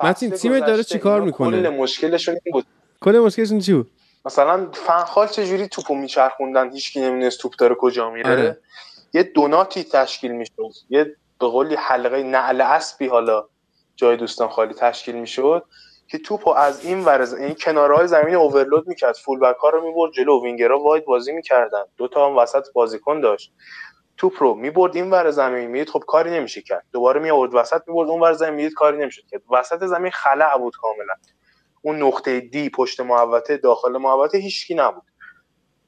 متین 0.10 0.32
تیم 0.32 0.60
داره 0.60 0.84
چیکار 0.84 1.22
می‌کنه 1.22 1.62
کل 1.62 1.70
مشکلشون 1.70 2.38
این 2.44 2.54
بود. 2.54 2.66
کل 3.02 3.20
مشکلشون 3.20 3.60
چی 3.60 3.74
بود؟ 3.74 3.92
مثلا 4.26 4.68
فنخال 4.74 5.28
چجوری 5.28 5.68
توپو 5.68 5.96
میچرخوندن؟ 5.96 6.72
هیچکی 6.72 7.02
نمی‌دونست 7.02 7.40
توپ 7.40 7.54
داره 7.58 7.76
کجا 7.76 8.10
میره. 8.10 8.32
آره. 8.32 8.58
یه 9.14 9.24
دوناتی 9.24 9.84
تشکیل 9.84 10.32
می‌شد. 10.32 10.72
یه 10.90 11.16
به 11.40 11.48
قولی 11.48 11.76
حلقه 11.76 12.24
نعل 12.24 12.62
اسبی 12.62 13.08
حالا 13.08 13.48
جای 13.96 14.18
دوستان 14.18 14.48
خالی 14.48 14.74
تشکیل 14.74 15.16
می‌شد. 15.16 15.64
که 16.08 16.18
توپو 16.18 16.50
از 16.50 16.86
این 16.86 17.06
ورز 17.06 17.34
این 17.34 17.54
کنارهای 17.56 18.08
زمین 18.08 18.36
اوورلود 18.36 18.88
می‌کرد. 18.88 19.16
فول 19.16 19.40
بک 19.40 19.56
ها 19.56 19.70
رو 19.70 19.88
می‌برد 19.88 20.12
جلو 20.12 20.44
وینگرها 20.44 20.80
واید 20.80 21.06
بازی 21.06 21.32
می‌کردن. 21.32 21.84
دو 21.98 22.08
تا 22.08 22.30
هم 22.30 22.38
وسط 22.38 22.66
بازیکن 22.74 23.22
داشت. 23.22 23.54
توپ 24.18 24.34
رو 24.40 24.54
می‌برد 24.54 24.96
این 24.96 25.12
ور 25.12 25.32
زمین 25.32 25.70
می‌دید 25.70 25.90
خب 25.90 26.04
کاری 26.08 26.32
نمیشه 26.32 26.62
کرد. 26.62 26.86
دوباره 26.92 27.20
می 27.20 27.30
آورد 27.30 27.56
وسط 27.56 27.82
می‌برد 27.88 28.10
اون 28.10 28.22
ور 28.22 28.34
زمین 28.34 28.54
می‌دید 28.54 28.74
کاری 28.74 28.98
نمیشه 28.98 29.22
کرد. 29.32 29.42
وسط 29.50 29.86
زمین 29.86 30.12
خلع 30.12 30.58
بود 30.58 30.74
کاملا. 30.82 31.14
اون 31.82 32.04
نقطه 32.04 32.40
دی 32.40 32.70
پشت 32.70 33.00
محوطه 33.00 33.58
داخل 33.58 33.98
محوطه 33.98 34.38
هیچکی 34.38 34.76
نبود. 34.76 35.04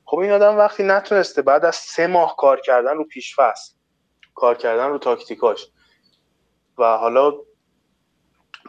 خب 0.05 0.17
این 0.19 0.31
آدم 0.31 0.57
وقتی 0.57 0.83
نتونسته 0.83 1.41
بعد 1.41 1.65
از 1.65 1.75
سه 1.75 2.07
ماه 2.07 2.35
کار 2.35 2.61
کردن 2.61 2.97
رو 2.97 3.03
پیشفصل 3.03 3.73
کار 4.35 4.55
کردن 4.55 4.89
رو 4.89 4.97
تاکتیکاش. 4.97 5.67
و 6.77 6.97
حالا 6.97 7.33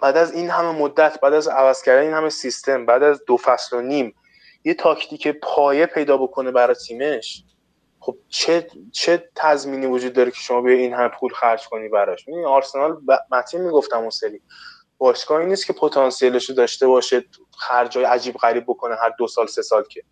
بعد 0.03 0.16
از 0.16 0.32
این 0.32 0.51
همه 0.51 0.72
مدت 0.72 1.20
بعد 1.20 1.34
از 1.34 1.49
عوض 1.49 1.82
کردن 1.82 2.03
این 2.03 2.12
همه 2.12 2.28
سیستم 2.28 2.86
بعد 2.86 3.03
از 3.03 3.24
دو 3.26 3.36
فصل 3.36 3.76
و 3.76 3.80
نیم 3.80 4.14
یه 4.64 4.74
تاکتیک 4.74 5.28
پایه 5.28 5.86
پیدا 5.86 6.16
بکنه 6.16 6.51
برای 6.51 6.74
تیمش. 6.74 7.44
خب 8.01 8.16
چه 8.28 8.66
چه 8.92 9.30
تضمینی 9.34 9.86
وجود 9.86 10.12
داره 10.12 10.30
که 10.30 10.36
شما 10.40 10.61
بیا 10.61 10.76
این 10.76 10.94
همه 10.94 11.09
پول 11.09 11.32
خرج 11.32 11.68
کنی 11.68 11.88
براش؟ 11.88 12.28
این 12.28 12.44
آرسنال 12.44 12.92
ب... 12.92 13.34
متین 13.34 13.61
می‌گفتم 13.61 13.99
اون 13.99 14.11
سری. 14.11 14.42
باشگاهی 14.99 15.46
نیست 15.46 15.66
که 15.66 15.72
پتانسیلش 15.72 16.49
رو 16.49 16.55
داشته 16.55 16.86
باشه 16.86 17.24
خرجای 17.59 18.05
عجیب 18.05 18.36
غریب 18.36 18.64
بکنه 18.64 18.96
هر 18.96 19.14
دو 19.18 19.26
سال 19.26 19.46
سه 19.46 19.62
سال 19.62 19.84
که. 19.84 20.03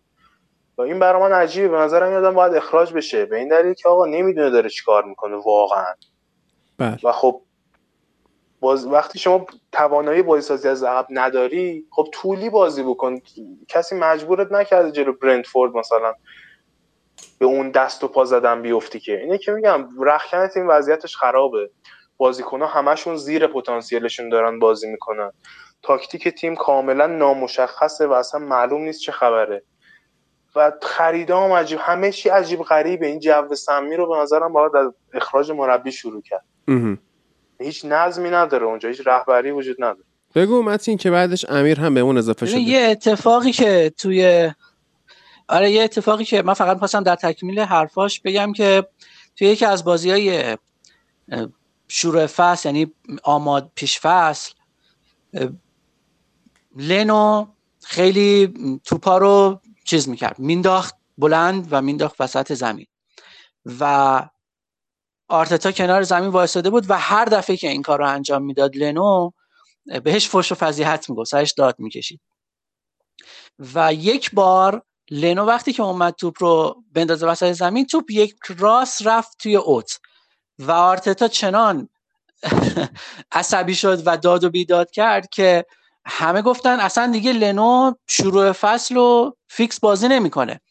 و 0.77 0.81
این 0.81 0.99
برای 0.99 1.21
من 1.21 1.31
عجیبه. 1.31 1.67
به 1.67 1.77
نظرم 1.77 2.11
یادم 2.11 2.33
باید 2.33 2.55
اخراج 2.55 2.93
بشه. 2.93 3.25
به 3.25 3.37
این 3.37 3.47
دلیل 3.47 3.73
که 3.73 3.89
آقا 3.89 4.05
نمی‌دونه 4.05 4.49
داره 4.49 4.69
چیکار 4.69 5.03
می‌کنه 5.03 5.35
واقعا. 5.35 5.93
بله. 6.77 6.99
و 7.03 7.11
خب 7.11 7.41
باز 8.59 8.85
وقتی 8.85 9.19
شما 9.19 9.45
توانایی 9.71 10.21
بازی 10.21 10.41
سازی 10.41 10.67
از 10.67 10.83
عقب 10.83 11.07
نداری 11.09 11.85
خب 11.91 12.07
طولی 12.11 12.49
بازی 12.49 12.83
بکن. 12.83 13.21
کسی 13.67 13.95
مجبورت 13.95 14.51
نکرده 14.51 14.91
جلو 14.91 15.13
برندفورد 15.13 15.75
مثلا 15.75 16.13
به 17.39 17.45
اون 17.45 17.71
دست 17.71 18.03
و 18.03 18.07
پا 18.07 18.25
زدن 18.25 18.61
بیفتی 18.61 18.99
که. 18.99 19.19
اینه 19.19 19.37
که 19.37 19.51
میگم 19.51 19.89
رخکنت 19.99 20.57
این 20.57 20.67
وضعیتش 20.67 21.15
خرابه. 21.15 21.69
بازیکن 22.17 22.61
ها 22.61 22.67
همشون 22.67 23.15
زیر 23.15 23.47
پتانسیلشون 23.47 24.29
دارن 24.29 24.59
بازی 24.59 24.87
می‌کنن. 24.87 25.31
تاکتیک 25.81 26.27
تیم 26.27 26.55
کاملا 26.55 27.07
نامشخصه 27.07 28.07
و 28.07 28.11
اصلا 28.11 28.39
معلوم 28.41 28.81
نیست 28.81 29.01
چه 29.01 29.11
خبره. 29.11 29.63
و 30.55 30.71
خریدام 30.81 31.51
عجیب 31.51 31.79
همه 31.81 32.11
چی 32.11 32.29
عجیب 32.29 32.63
غریبه. 32.63 33.07
این 33.07 33.19
جو 33.19 33.55
سمی 33.55 33.95
رو 33.95 34.09
به 34.09 34.17
نظرم 34.17 34.53
باید 34.53 34.75
از 34.75 34.93
اخراج 35.13 35.51
مربی 35.51 35.91
شروع 35.91 36.21
کرد. 36.21 36.45
هیچ 37.59 37.85
نظمی 37.85 38.29
نداره 38.29 38.65
اونجا 38.65 38.89
هیچ 38.89 39.01
رهبری 39.05 39.51
وجود 39.51 39.75
نداره. 39.79 40.03
بگو 40.35 40.63
متین 40.63 40.97
که 40.97 41.11
بعدش 41.11 41.45
امیر 41.49 41.79
هم 41.79 41.93
به 41.93 41.99
اون 41.99 42.17
اضافه 42.17 42.45
شده. 42.45 42.59
یه 42.59 42.79
اتفاقی 42.79 43.51
که 43.51 43.93
توی 43.97 44.51
آره 45.47 45.71
یه 45.71 45.83
اتفاقی 45.83 46.25
که 46.25 46.41
من 46.41 46.53
فقط 46.53 46.77
خواستم 46.77 47.03
در 47.03 47.15
تکمیل 47.15 47.59
حرفاش 47.59 48.19
بگم 48.19 48.53
که 48.53 48.87
توی 49.35 49.47
یکی 49.47 49.65
از 49.65 49.83
بازی 49.83 50.11
های 50.11 50.57
شروع 51.87 52.25
فصل 52.25 52.69
یعنی 52.69 52.93
آماد 53.23 53.71
پیش 53.75 53.99
فصل 53.99 54.53
لنو 56.75 57.47
خیلی 57.83 58.53
توپا 58.83 59.17
رو 59.17 59.61
چیز 59.83 60.09
می‌کرد. 60.09 60.39
مینداخت 60.39 60.95
بلند 61.17 61.67
و 61.71 61.81
مینداخت 61.81 62.21
وسط 62.21 62.53
زمین. 62.53 62.85
و 63.79 64.21
آرتتا 65.27 65.71
کنار 65.71 66.01
زمین 66.03 66.29
وایساده 66.29 66.69
بود 66.69 66.89
و 66.89 66.97
هر 66.99 67.25
دفعه 67.25 67.57
که 67.57 67.69
این 67.69 67.81
کار 67.81 67.99
رو 67.99 68.07
انجام 68.07 68.43
می‌داد 68.43 68.75
لنو 68.77 69.31
بهش 70.03 70.29
فش 70.29 70.51
و 70.51 70.55
فضیحت 70.55 71.09
می‌گفت 71.09 71.31
سرش 71.31 71.53
داد 71.53 71.75
می‌کشید. 71.79 72.21
و 73.75 73.93
یک 73.93 74.31
بار 74.33 74.81
لنو 75.11 75.45
وقتی 75.45 75.73
که 75.73 75.83
اومد 75.83 76.13
توپ 76.13 76.43
رو 76.43 76.83
بندازه 76.93 77.27
وسط 77.27 77.51
زمین 77.51 77.85
توپ 77.85 78.11
یک 78.11 78.35
راست 78.57 79.07
رفت 79.07 79.37
توی 79.39 79.55
اوت 79.55 79.99
و 80.59 80.71
آرتتا 80.71 81.27
چنان 81.27 81.89
عصبی 83.31 83.75
شد 83.75 84.03
و 84.05 84.17
داد 84.17 84.43
و 84.43 84.49
بیداد 84.49 84.91
کرد 84.91 85.29
که 85.29 85.65
همه 86.05 86.41
گفتن 86.41 86.79
اصلا 86.79 87.11
دیگه 87.11 87.33
لنو 87.33 87.93
شروع 88.07 88.51
فصل 88.51 88.97
و 88.97 89.31
فیکس 89.47 89.79
بازی 89.79 90.07
نمی‌کنه. 90.07 90.61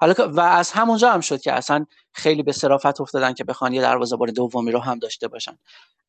حالا 0.00 0.14
و 0.28 0.40
از 0.40 0.70
همونجا 0.70 1.12
هم 1.12 1.20
شد 1.20 1.40
که 1.40 1.52
اصلا 1.52 1.86
خیلی 2.12 2.42
به 2.42 2.52
صرافت 2.52 3.00
افتادن 3.00 3.32
که 3.34 3.44
بخوان 3.44 3.74
یه 3.74 3.96
بار 4.18 4.28
دومی 4.28 4.72
رو 4.72 4.80
هم 4.80 4.98
داشته 4.98 5.28
باشن. 5.28 5.58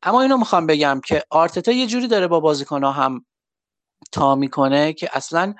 اما 0.02 0.22
اینو 0.22 0.36
می‌خوام 0.36 0.66
بگم 0.66 1.00
که 1.06 1.22
آرتتا 1.30 1.72
یه 1.72 1.86
جوری 1.86 2.08
داره 2.08 2.26
با 2.26 2.40
بازیکنها 2.40 2.92
هم 2.92 3.24
تا 4.12 4.34
می‌کنه 4.34 4.92
که 4.92 5.10
اصلا 5.12 5.54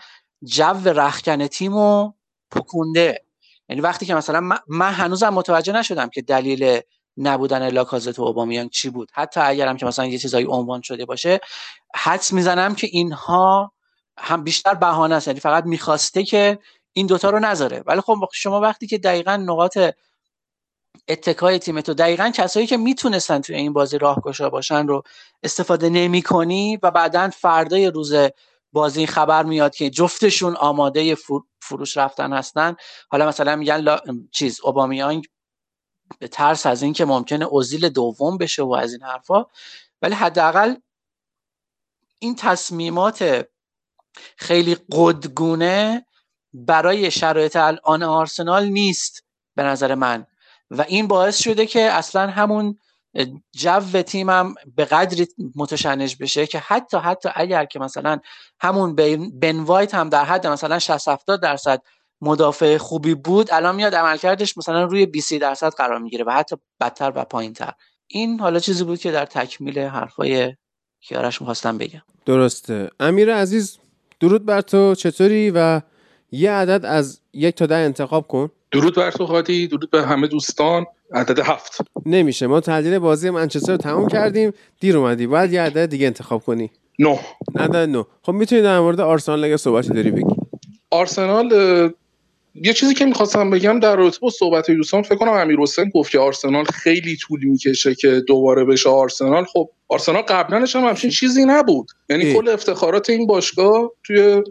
جو 0.45 0.65
رخکن 0.85 1.47
تیمو 1.47 2.13
پکونده 2.51 3.25
یعنی 3.69 3.83
وقتی 3.83 4.07
که 4.07 4.15
مثلا 4.15 4.41
من 4.69 4.93
هنوزم 4.93 5.29
متوجه 5.29 5.73
نشدم 5.73 6.09
که 6.09 6.23
دلیل 6.23 6.81
نبودن 7.17 7.69
لاکازت 7.69 8.19
و 8.19 8.23
اوبامیانگ 8.23 8.71
چی 8.71 8.91
بود. 8.91 9.11
حتی 9.13 9.41
اگرم 9.41 9.77
که 9.77 9.87
مثلا 9.87 10.07
یه 10.07 10.19
چیزایی 10.19 10.47
عنوان 10.47 10.83
شده 10.83 11.05
باشه 11.05 11.41
حدس 11.97 12.33
می‌زنم 12.33 12.75
که 12.75 12.87
اینها 12.87 13.73
هم 14.19 14.45
بیشتر 14.45 14.75
بهانه 14.75 15.15
است. 15.15 15.27
یعنی 15.27 15.41
فقط 15.41 15.65
می‌خواسته 15.65 16.25
که 16.25 16.59
این 16.93 17.07
دوتا 17.07 17.31
رو 17.31 17.39
نذاره. 17.39 17.83
ولی 17.87 18.01
خب 18.01 18.29
شما 18.33 18.61
وقتی 18.61 18.87
که 18.87 18.99
دقیقا 18.99 19.37
نقاط 19.37 19.79
اتکای 21.09 21.59
تیمت 21.59 21.89
و 21.89 21.95
دقیقا 21.95 22.33
کسایی 22.35 22.67
که 22.67 22.77
می‌تونستن 22.77 23.41
توی 23.41 23.57
این 23.57 23.73
بازی 23.73 23.99
راهگشا 23.99 24.51
باشن 24.51 24.87
رو 24.87 25.03
استفاده 25.43 25.89
نمی 25.89 26.23
کنی 26.23 26.79
و 26.83 26.91
بعدا 26.91 27.31
فردای 27.31 27.87
روز 27.87 28.15
بازی 28.73 29.07
خبر 29.07 29.43
میاد 29.43 29.75
که 29.75 29.91
جفتشون 29.91 30.57
آماده 30.57 31.17
فروش 31.63 31.97
رفتن 31.97 32.33
هستن. 32.33 32.77
حالا 33.09 33.29
مثلا 33.29 33.57
میگن 33.57 33.77
لا... 33.77 34.01
چیز 34.33 34.61
اوبامیانگ 34.61 35.27
به 36.19 36.29
ترس 36.29 36.67
از 36.67 36.83
اینکه 36.83 37.05
ممکنه 37.05 37.45
اوزیل 37.45 37.89
دوم 37.89 38.39
بشه 38.39 38.63
و 38.63 38.73
از 38.73 38.93
این 38.93 39.03
حرفا. 39.03 39.47
ولی 40.03 40.15
حداقل 40.15 40.75
این 42.19 42.37
تصمیمات 42.37 43.49
خیلی 44.37 44.77
قدگونه 44.93 46.07
برای 46.55 47.11
شرایط 47.11 47.57
الان 47.57 48.03
آرسنال 48.03 48.69
نیست 48.69 49.25
به 49.57 49.63
نظر 49.63 49.95
من. 49.95 50.27
و 50.71 50.85
این 50.89 51.07
باعث 51.07 51.43
شده 51.43 51.67
که 51.67 51.81
اصلا 51.81 52.31
همون 52.31 52.79
جو 53.53 54.03
تیمم 54.03 54.55
به 54.77 54.85
قدری 54.85 55.29
متشنج 55.57 56.17
بشه 56.21 56.47
که 56.47 56.59
حتی 56.59 56.97
حتی 56.97 57.29
اگر 57.35 57.65
که 57.65 57.79
مثلا 57.79 58.19
همون 58.61 58.95
بن 59.41 59.61
وایت 59.61 59.95
هم 59.95 60.09
در 60.09 60.25
حد 60.25 60.47
مثلا 60.47 60.79
60 60.79 61.09
70 61.09 61.43
درصد 61.43 61.83
مدافع 62.21 62.77
خوبی 62.77 63.15
بود 63.15 63.49
الان 63.53 63.75
میاد 63.75 63.95
عملکردش 63.95 64.59
مثلا 64.59 64.85
روی 64.85 65.07
20 65.07 65.35
درصد 65.35 65.73
قرار 65.75 65.99
می‌گیره 65.99 66.25
و 66.25 66.31
حتی 66.31 66.57
بدتر 66.81 67.13
و 67.15 67.25
پایینتر. 67.25 67.73
این 68.07 68.41
حالا 68.41 68.59
چیزی 68.59 68.85
بود 68.85 68.99
که 68.99 69.13
در 69.13 69.27
تکمیل 69.27 69.79
حرفای 69.79 70.55
کیارش 71.01 71.41
می‌خواستم 71.41 71.79
بگم. 71.79 72.03
درسته. 72.27 72.91
امیر 73.01 73.35
عزیز 73.35 73.79
درود 74.21 74.47
بر 74.47 74.61
تو. 74.61 74.95
چطوری؟ 74.95 75.51
و 75.51 75.81
یه 76.33 76.51
عدد 76.51 76.85
از 76.85 77.21
یک 77.33 77.55
تا 77.55 77.67
ده 77.67 77.75
انتخاب 77.75 78.29
کن. 78.29 78.51
درود 78.71 78.95
بر 78.95 79.11
تو 79.11 79.27
خاطی 79.27 79.67
درود 79.67 79.91
به 79.91 80.03
همه 80.03 80.27
دوستان. 80.27 80.87
عدد 81.15 81.39
هفت. 81.39 81.77
نمیشه. 82.07 82.47
ما 82.47 82.61
تحلیل 82.61 82.99
بازی 82.99 83.31
منچستر 83.31 83.73
رو 83.73 83.79
تموم 83.79 84.09
کردیم. 84.09 84.53
دیر 84.81 84.97
اومدی. 84.97 85.27
باید 85.27 85.53
یه 85.53 85.63
عدد 85.63 85.87
دیگه 85.87 86.07
انتخاب 86.07 86.45
کنی. 86.45 86.71
نه. 86.99 87.19
عدد 87.57 87.77
نه. 87.89 88.07
خب 88.23 88.33
می‌تونی 88.33 88.63
در 88.63 88.81
مورد 88.81 89.01
آرسنال 89.01 89.45
اگه 89.45 89.57
صحبتی 89.57 89.89
داری 89.89 90.11
بگی. 90.11 90.35
آرسنال 90.91 91.53
یه 92.55 92.73
چیزی 92.73 92.95
که 92.95 93.05
می‌خواستم 93.05 93.51
بگم 93.51 93.81
در 93.81 93.97
رابطه 93.97 94.19
با 94.23 94.31
صحبت 94.31 94.71
دوستان 94.71 95.03
فکر 95.03 95.17
کنم 95.17 95.33
امیر 95.33 95.59
حسین 95.59 95.91
گفت 95.95 96.13
که 96.13 96.19
آرسنال 96.19 96.65
خیلی 96.65 97.17
طول 97.17 97.45
می‌کشه 97.45 97.95
که 97.95 98.23
دوباره 98.29 98.65
بشه 98.65 98.89
آرسنال. 98.89 99.45
خب 99.45 99.71
آرسنال 99.89 100.23
قبلنش 100.23 100.77
هم 100.77 100.85
همچین 100.85 101.11
چیزی 101.11 101.45
نبود. 101.45 101.89
یعنی 102.11 102.35
کل 102.35 102.49
افتخارات 102.49 103.11
این 103.11 103.27
باشگاه 103.27 103.91
توی 104.05 104.43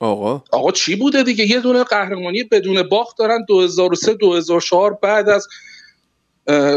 آقا. 0.00 0.42
آقا 0.52 0.72
چی 0.72 0.96
بوده 0.96 1.22
دیگه؟ 1.22 1.50
یه 1.50 1.60
دونه 1.60 1.84
قهرمانی 1.84 2.42
بدون 2.42 2.82
باخت 2.82 3.18
دارن 3.18 3.44
2003 3.48 4.14
2004 4.14 4.98
بعد 5.02 5.28
از 5.28 5.46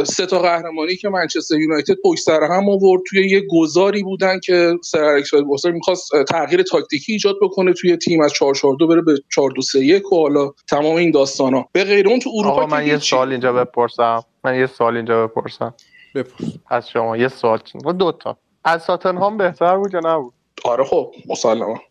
سه 0.03 0.25
تا 0.25 0.39
قهرمانی 0.39 0.95
که 0.95 1.09
منچستر 1.09 1.59
یونایتد 1.59 1.95
پشت 2.03 2.23
سر 2.23 2.43
هم 2.43 2.69
آورد. 2.69 3.01
توی 3.09 3.29
یه 3.29 3.43
گذاری 3.51 4.03
بودن 4.03 4.39
که 4.39 4.73
سر 4.83 5.03
الکس 5.03 5.33
می‌خواست 5.65 6.11
تغییر 6.29 6.63
تاکتیکی 6.63 7.11
ایجاد 7.11 7.35
بکنه 7.41 7.73
توی 7.73 7.97
تیم 7.97 8.21
از 8.21 8.33
4 8.33 8.55
4 8.55 8.75
2 8.79 8.87
بره 8.87 9.01
به 9.01 9.19
4 9.35 9.51
2 9.51 9.61
3 9.61 9.85
1 9.85 10.11
و 10.11 10.15
حالا 10.15 10.51
تمام 10.69 10.95
این 10.95 11.11
داستانا. 11.11 11.65
به 11.71 11.83
غیر 11.83 12.09
اون 12.09 12.19
تو 12.19 12.29
اروپا 12.33 12.49
آقا 12.49 12.65
من 12.65 12.87
یه 12.87 12.97
سوال 12.97 13.31
اینجا 13.31 13.53
بپرسم. 13.53 14.23
من 14.43 14.59
یه 14.59 14.67
سوال 14.67 14.95
اینجا 14.95 15.27
بپرسم. 15.27 15.73
بپرس. 16.15 16.47
از 16.69 16.89
شما 16.89 17.17
یه 17.17 17.27
سوال 17.27 17.59
دو 17.99 18.11
تا. 18.11 18.37
از 18.63 18.83
ساتنهام 18.83 19.37
بهتر 19.37 19.77
بود 19.77 19.93
یا 19.93 20.01
نبود؟ 20.03 20.33
آره 20.63 20.83
خب 20.83 21.11
مسلما. 21.29 21.81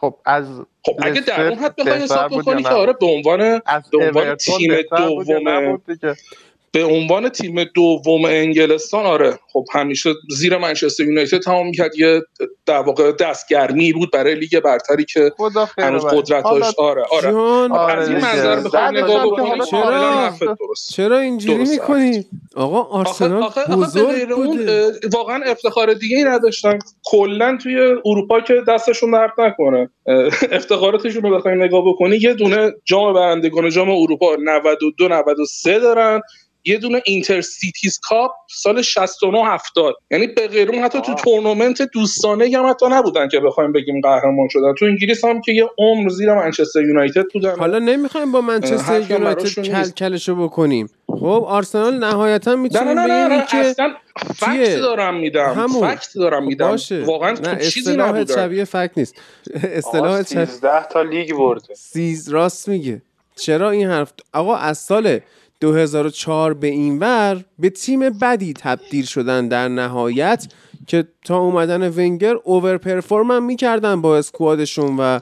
خب 0.00 0.18
از 0.24 0.46
خب 0.86 0.94
اگه 1.02 1.20
در 1.20 1.48
اون 1.48 1.58
حد 1.58 1.76
بخوای 1.76 2.00
حساب 2.00 2.38
بکنی 2.38 2.62
که 2.62 2.68
آره 2.68 2.92
به 2.92 3.06
عنوان 3.06 3.62
به 3.92 3.98
عنوان 4.06 4.34
تیم 4.36 4.82
دوم 4.96 5.82
به 6.72 6.84
عنوان 6.84 7.28
تیم 7.28 7.64
دوم 7.64 8.24
انگلستان 8.24 9.06
آره. 9.06 9.38
خب 9.52 9.64
همیشه 9.72 10.10
زیر 10.36 10.58
منچستر 10.58 11.04
یونایتد 11.04 11.38
تمام 11.38 11.66
می‌کرد. 11.66 11.98
یه 11.98 12.22
در 12.66 12.78
واقع 12.78 13.12
دستگرمی 13.12 13.92
بود 13.92 14.10
برای 14.10 14.34
لیگ 14.34 14.60
برتری 14.60 15.04
که 15.04 15.32
هنوز 15.78 16.04
قدرت 16.04 16.44
داشت 16.44 16.78
آره 16.78 17.02
آره, 17.12 17.32
آره. 17.32 18.02
از 18.02 18.08
این 18.08 18.18
منظر 18.18 18.60
بخوام 18.60 18.96
نگاه 18.96 19.26
بکنیم 19.26 19.64
چرا 19.64 20.30
چرا 20.90 21.18
اینجوری 21.18 21.64
می‌کنی؟ 21.64 22.24
آقا 22.56 22.82
آرسنال 22.82 23.42
آخه 23.42 23.64
بزرگ 23.76 24.28
بوده. 24.28 24.92
واقعا 25.12 25.42
افتخار 25.44 25.94
دیگه 25.94 26.16
ای 26.16 26.24
نداشتن. 26.24 26.78
کلا 27.04 27.58
توی 27.62 27.76
اروپا 28.04 28.40
که 28.40 28.54
دستشون 28.68 29.10
درد 29.10 29.32
نکنه. 29.38 29.90
افتخاراتشون 30.52 31.22
رو 31.22 31.36
بخوای 31.36 31.54
نگاه 31.54 31.82
بکنی 31.86 32.16
یه 32.16 32.34
دونه 32.34 32.72
جام 32.84 33.14
برندگان 33.14 33.70
جام 33.70 33.90
اروپا 33.90 34.36
92 34.44 35.08
93 35.08 35.78
دارن. 35.78 36.20
یه 36.64 36.78
دونه 36.78 37.02
Inter-Cities 37.04 38.00
Cup 38.02 38.30
سال 38.48 38.82
69 38.82 39.46
70 39.46 39.94
یعنی 40.10 40.26
به 40.26 40.48
غیر 40.48 40.70
اون 40.70 40.84
حتی 40.84 41.00
تو 41.00 41.14
تورنمنت 41.14 41.82
دوستانه 41.82 42.58
هم 42.58 42.66
حتی 42.70 42.86
نبودن 42.90 43.28
که 43.28 43.40
بخوایم 43.40 43.72
بگیم 43.72 44.00
قهرمان 44.00 44.48
شدن. 44.48 44.74
تو 44.78 44.84
انگلیس 44.84 45.24
هم 45.24 45.40
که 45.40 45.52
یه 45.52 45.70
عمر 45.78 46.08
زیر 46.08 46.34
منچستر 46.34 46.82
یونایتد 46.82 47.24
بودن. 47.32 47.58
حالا 47.58 47.78
نمی‌خوایم 47.78 48.32
با 48.32 48.40
منچستر 48.40 49.10
یونایتد 49.10 49.62
کل 49.62 49.90
کلشو 49.90 50.34
بکنیم. 50.34 50.90
خب 51.08 51.44
آرسنال 51.48 51.98
نهایتا 51.98 52.56
می‌تونه 52.56 52.94
نه 52.94 53.06
نه 53.06 53.28
نه, 53.28 53.46
که 53.46 53.56
اصلا 53.56 53.94
fact 54.34 54.76
دارم 54.76 55.14
میدم 55.14 55.52
همون. 55.54 55.94
fact 55.94 56.08
دارم 56.14 56.46
میدم. 56.46 56.68
باشه. 56.68 57.04
واقعا 57.04 57.32
نه 57.32 57.56
چیزی 57.56 57.96
نبوده. 57.96 58.34
شبیه 58.34 58.64
فکت 58.64 58.90
نیست. 58.96 59.14
اصطلاح 59.78 60.22
13 60.22 60.88
تا 60.92 61.02
لیگ 61.02 61.34
برده. 61.34 61.74
سیز 61.74 62.28
راست 62.28 62.68
میگه. 62.68 63.02
چرا 63.36 63.70
این 63.70 63.86
حرف؟ 63.88 64.12
آقا 64.32 64.56
از 64.56 64.78
سال 64.78 65.20
2004 65.60 66.54
به 66.54 66.66
این 66.66 66.98
ور 66.98 67.44
به 67.58 67.70
تیم 67.70 68.10
بدی 68.10 68.52
تبدیل 68.52 69.04
شدن 69.04 69.48
در 69.48 69.68
نهایت 69.68 70.46
که 70.86 71.04
تا 71.24 71.38
اومدن 71.38 71.88
ونگر 71.88 72.34
اوور 72.44 72.78
پرفورم 72.78 73.30
هم 73.30 73.44
می‌کردن 73.44 74.00
با 74.00 74.18
اسکوادشون 74.18 74.96
و 74.96 75.18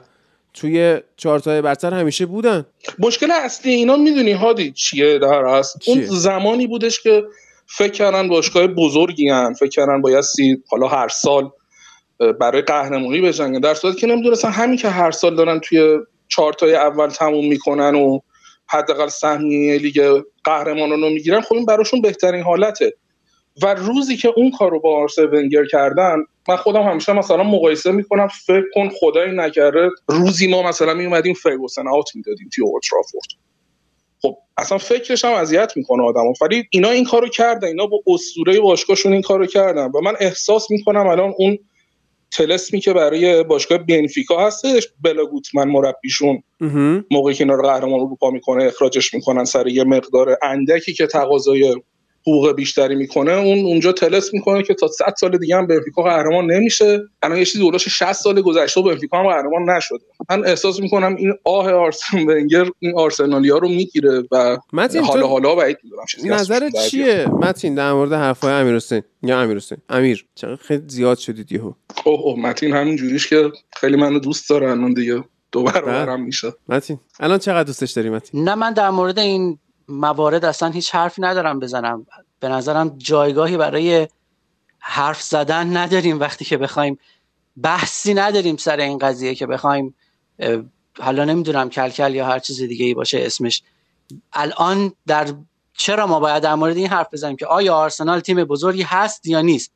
توی 0.53 0.99
چارتای 1.17 1.61
برتر 1.61 1.93
همیشه 1.93 2.25
بودن. 2.25 2.65
مشکل 2.99 3.31
اصلی 3.31 3.71
اینا 3.71 3.95
می‌دونی 3.95 4.31
هادی 4.31 4.71
چیه 4.71 5.19
در 5.19 5.45
هست 5.45 5.77
اون 5.87 6.05
زمانی 6.05 6.67
بودش 6.67 7.01
که 7.01 7.23
فکر 7.67 7.91
کردن 7.91 8.27
باشگاه 8.27 8.67
بزرگی 8.67 9.29
هن. 9.29 9.53
فکر 9.53 9.69
کردن 9.69 10.01
بایستی 10.01 10.63
حالا 10.69 10.87
هر 10.87 11.07
سال 11.07 11.49
برای 12.39 12.61
قهرمانی 12.61 13.21
بجنگن. 13.21 13.59
در 13.59 13.73
صورتی 13.73 13.99
که 13.99 14.07
نمی‌دونستن 14.07 14.49
همین 14.49 14.77
که 14.77 14.89
هر 14.89 15.11
سال 15.11 15.35
دارن 15.35 15.59
توی 15.59 15.97
چارتای 16.27 16.75
اول 16.75 17.07
تموم 17.07 17.47
می‌کنن 17.47 17.95
و 17.95 18.19
حداقل 18.69 19.07
سهمیه 19.07 19.77
لیگ 19.77 20.21
قهرمانان 20.43 21.01
رو 21.01 21.09
می‌گیرن 21.09 21.41
خب 21.41 21.53
این 21.53 21.65
براشون 21.65 22.01
بهترین 22.01 22.43
حالته. 22.43 22.93
و 23.63 23.73
روزی 23.73 24.17
که 24.17 24.33
اون 24.35 24.51
کار 24.51 24.71
رو 24.71 24.79
با 24.79 24.97
آرسه 24.97 25.25
ونگر 25.25 25.65
کردن 25.65 26.17
من 26.49 26.55
خودم 26.55 26.81
همیشه 26.81 27.13
مثلا 27.13 27.43
مقایسه 27.43 27.91
می‌کنم 27.91 28.27
فکر 28.27 28.65
کن 28.73 28.89
خدایی 28.89 29.31
نکرده 29.35 29.89
روزی 30.07 30.47
ما 30.47 30.61
مثلا 30.61 30.93
میومدیم 30.93 31.33
فرگوسن 31.33 31.87
آوت 31.87 32.15
می‌دادیم 32.15 32.49
توی 32.55 32.63
اولترافورد 32.63 33.25
خب 34.21 34.37
اصلا 34.57 34.77
فکرش 34.77 35.25
هم 35.25 35.33
اذیت 35.33 35.73
می‌کنه 35.75 36.03
آدمو. 36.03 36.33
ولی 36.41 36.63
اینا 36.71 36.89
این 36.89 37.05
کارو 37.05 37.27
کردن 37.27 37.67
اینا 37.67 37.85
با 37.87 37.99
اسطوره 38.07 38.59
باشگاهشون 38.59 39.13
این 39.13 39.21
کارو 39.21 39.45
کردن. 39.45 39.85
و 39.85 40.01
من 40.03 40.13
احساس 40.19 40.71
می‌کنم 40.71 41.07
الان 41.07 41.33
اون 41.37 41.57
تلسمی 42.31 42.79
که 42.79 42.93
برای 42.93 43.43
باشگاه 43.43 43.77
بنفیکا 43.77 44.47
هستش 44.47 44.87
بلا 45.01 45.25
گوتمن 45.25 45.67
مربیشون 45.67 46.43
موقعی 47.11 47.33
که 47.35 47.43
اینا 47.43 47.55
رو 47.55 47.63
قهرمان 47.63 47.99
اروپا 47.99 48.29
می‌کنه 48.29 48.63
اخراجش 48.63 49.13
می‌کنن 49.13 49.45
سر 49.45 49.67
یه 49.67 49.83
مقدار 49.83 50.37
اندکی 50.43 50.93
که 50.93 51.07
تقاضای 51.07 51.75
حقوق 52.21 52.55
بیشتری 52.55 52.95
می‌کنه 52.95 53.31
اون 53.31 53.65
اونجا 53.65 53.91
تلس 53.91 54.33
می‌کنه 54.33 54.63
که 54.63 54.73
تا 54.73 54.87
100 54.87 55.13
سال 55.19 55.37
دیگه 55.37 55.55
هم 55.55 55.67
بنفیکا 55.67 56.03
قهرمان 56.03 56.51
نمیشه. 56.51 56.99
الان 57.23 57.37
یه 57.37 57.45
چیزی 57.45 57.59
دولاش 57.59 57.87
60 57.87 58.13
سال 58.13 58.41
گذشته 58.41 58.81
و 58.81 58.83
بنفیکا 58.83 59.17
هم 59.17 59.27
قهرمان 59.27 59.69
نشده. 59.69 59.99
من 60.29 60.45
احساس 60.45 60.79
می‌کنم 60.79 61.15
این 61.15 61.33
آه 61.43 61.71
آرسن 61.71 62.19
ونگر 62.19 62.65
این 62.79 62.97
آرسنالیا 62.97 63.57
رو 63.57 63.67
می‌گیره 63.67 64.23
و 64.31 64.57
حالا 65.03 65.27
حالا 65.27 65.55
بعید 65.55 65.77
می‌دونم 65.83 66.35
نظر 66.35 66.69
چیه؟ 66.69 67.27
متین 67.27 67.75
در 67.75 67.93
مورد 67.93 68.13
حرفای 68.13 68.53
امیر 68.53 68.75
حسین 68.75 69.01
یا 69.23 69.41
امیر 69.41 69.57
حسین 69.57 69.77
امیر 69.89 70.25
چقدر 70.35 70.55
خیلی 70.55 70.83
زیاد 70.87 71.17
شدید 71.17 71.51
یهو 71.51 71.73
اوه 72.05 72.19
اوه 72.19 72.39
متین 72.39 72.73
همین 72.73 72.95
جوریش 72.95 73.27
که 73.27 73.51
خیلی 73.77 73.95
منو 73.95 74.19
دوست 74.19 74.49
داره 74.49 74.71
الان 74.71 74.93
دیگه 74.93 75.23
دو 75.51 75.63
برابرم 75.63 76.15
بله. 76.15 76.25
میشه. 76.25 76.53
متین 76.69 76.99
الان 77.19 77.39
چقدر 77.39 77.63
دوستش 77.63 77.91
داری 77.91 78.09
متین؟ 78.09 78.43
نه 78.43 78.55
من 78.55 78.73
در 78.73 78.89
مورد 78.89 79.19
این 79.19 79.59
موارد 79.89 80.45
اصلا 80.45 80.69
هیچ 80.69 80.95
حرفی 80.95 81.21
ندارم 81.21 81.59
بزنم. 81.59 82.05
به 82.39 82.49
نظرم 82.49 82.97
جایگاهی 82.97 83.57
برای 83.57 84.07
حرف 84.79 85.21
زدن 85.21 85.77
نداریم 85.77 86.19
وقتی 86.19 86.45
که 86.45 86.57
بخوایم 86.57 86.99
بحثی 87.61 88.13
نداریم 88.13 88.57
سر 88.57 88.77
این 88.77 88.97
قضیه 88.97 89.35
که 89.35 89.47
بخوایم 89.47 89.95
حالا 90.99 91.25
نمی‌دونم 91.25 91.69
کلکل 91.69 92.15
یا 92.15 92.25
هر 92.25 92.39
چیز 92.39 92.61
دیگه 92.61 92.85
ای 92.85 92.93
باشه 92.93 93.19
اسمش. 93.21 93.63
الان 94.33 94.93
در 95.07 95.27
چرا 95.77 96.07
ما 96.07 96.19
باید 96.19 96.43
در 96.43 96.55
مورد 96.55 96.77
این 96.77 96.87
حرف 96.87 97.13
بزنیم 97.13 97.35
که 97.35 97.45
آیا 97.45 97.75
آرسنال 97.75 98.19
تیم 98.19 98.43
بزرگی 98.43 98.81
هست 98.81 99.27
یا 99.27 99.41
نیست؟ 99.41 99.71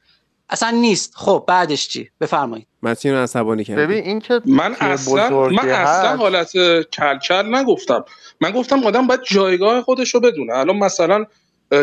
اصلا 0.50 0.70
نیست. 0.70 1.14
خب 1.16 1.44
بعدش 1.48 1.88
چی؟ 1.88 2.10
بفرمایید. 2.22 2.68
متین 2.84 3.14
عصبانی 3.14 3.64
کرد 3.64 3.78
ببین 3.78 4.04
این 4.04 4.20
که 4.20 4.42
من 4.46 4.76
اصلا 4.80 5.50
من 5.50 5.70
اصلا 5.70 6.18
حالت 6.18 6.52
کلکل 6.84 7.56
نگفتم. 7.56 8.06
من 8.42 8.52
گفتم 8.52 8.84
آدم 8.84 9.08
باید 9.08 9.22
جایگاه 9.24 9.82
خودش 9.82 10.14
رو 10.14 10.20
بدونه. 10.20 10.54
الان 10.54 10.78
مثلا 10.78 11.26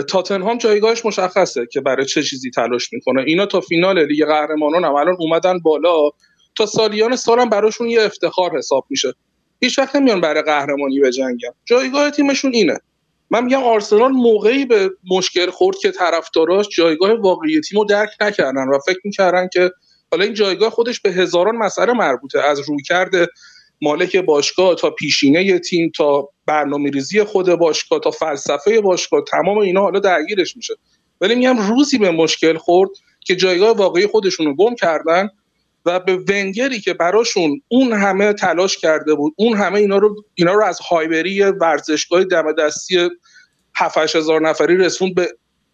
تاتنهام 0.09 0.59
جایگاهش 0.59 1.07
مشخصه 1.07 1.67
که 1.73 1.81
برای 1.81 2.07
چه 2.07 2.23
چیزی 2.23 2.51
تلاش 2.51 2.93
می‌کنه. 2.93 3.23
اینا 3.27 3.47
تا 3.47 3.61
فینال 3.61 4.07
لیگ 4.07 4.27
قهرمانان 4.27 4.85
هم 4.85 4.95
الان 4.95 5.17
اومدن 5.19 5.59
بالا. 5.59 6.11
تا 6.57 6.67
سالیان 6.67 7.17
سالم 7.17 7.49
براشون 7.49 7.89
یه 7.89 8.03
افتخار 8.03 8.59
حساب 8.59 8.87
میشه. 8.91 9.13
هیچ 9.61 9.79
وقت 9.79 9.97
نمیان 9.97 10.21
برای 10.21 10.43
قهرمانی 10.43 11.01
بجنگن. 11.01 11.51
جایگاه 11.65 12.11
تیمشون 12.11 12.55
اینه. 12.55 12.79
من 13.31 13.45
میگم 13.45 13.63
آرسنال 13.65 14.13
موقعی 14.13 14.65
به 14.65 14.91
مشکل 15.11 15.51
خورد 15.51 15.77
که 15.79 15.91
طرفداراش 15.91 16.69
جایگاه 16.77 17.13
واقعی 17.13 17.61
تیم 17.61 17.85
درک 17.85 18.11
نکردن 18.21 18.69
و 18.69 18.79
فکر 18.87 19.01
می‌کردن 19.05 19.49
که 19.53 19.71
حالا 20.13 20.25
این 20.25 20.35
جایگاه 20.35 20.71
خودش 20.71 21.01
به 21.01 21.11
هزاران 21.11 21.57
مسئله 21.57 21.93
مربوطه 21.93 22.41
از 22.41 22.61
رویکرد 22.61 23.11
مالک 23.83 24.17
باشگاه 24.17 24.75
تا 24.75 24.91
پیشینه 24.91 25.59
تیم 25.59 25.93
تا 25.97 26.29
برنامه 26.47 26.91
ریزی 26.91 27.25
خود 27.25 27.55
باشگاه 27.55 28.01
تا 28.01 28.11
فلسفه 28.11 28.81
باشگاه 28.81 29.25
تمام 29.29 29.59
اینا 29.59 29.81
حالا 29.81 30.01
درگیرش 30.01 30.57
میشه. 30.57 30.75
ولی 31.21 31.35
میگم 31.35 31.59
روزی 31.59 31.99
به 31.99 32.11
مشکل 32.11 32.57
خورد 32.59 32.91
که 33.27 33.37
جایگاه 33.37 33.77
واقعی 33.77 34.07
خودشون 34.07 34.47
رو 34.47 34.55
گم 34.55 34.75
کردن 34.75 35.29
و 35.87 36.01
به 36.01 36.17
ونگری 36.17 36.81
که 36.81 36.95
براشون 36.95 37.63
اون 37.69 37.93
همه 37.93 38.33
تلاش 38.33 38.77
کرده 38.77 39.15
بود 39.15 39.35
اون 39.37 39.57
همه 39.57 39.79
اینا 39.79 39.99
رو 39.99 40.25
اینا 40.35 40.53
رو 40.53 40.65
از 40.65 40.81
هایبری 40.81 41.43
ورزشگاه 41.43 42.25
دم 42.25 42.53
دستی 42.53 43.09
7 43.77 44.17
هزار 44.17 44.41
نفری 44.41 44.77
رسوند 44.77 45.15
به 45.15 45.29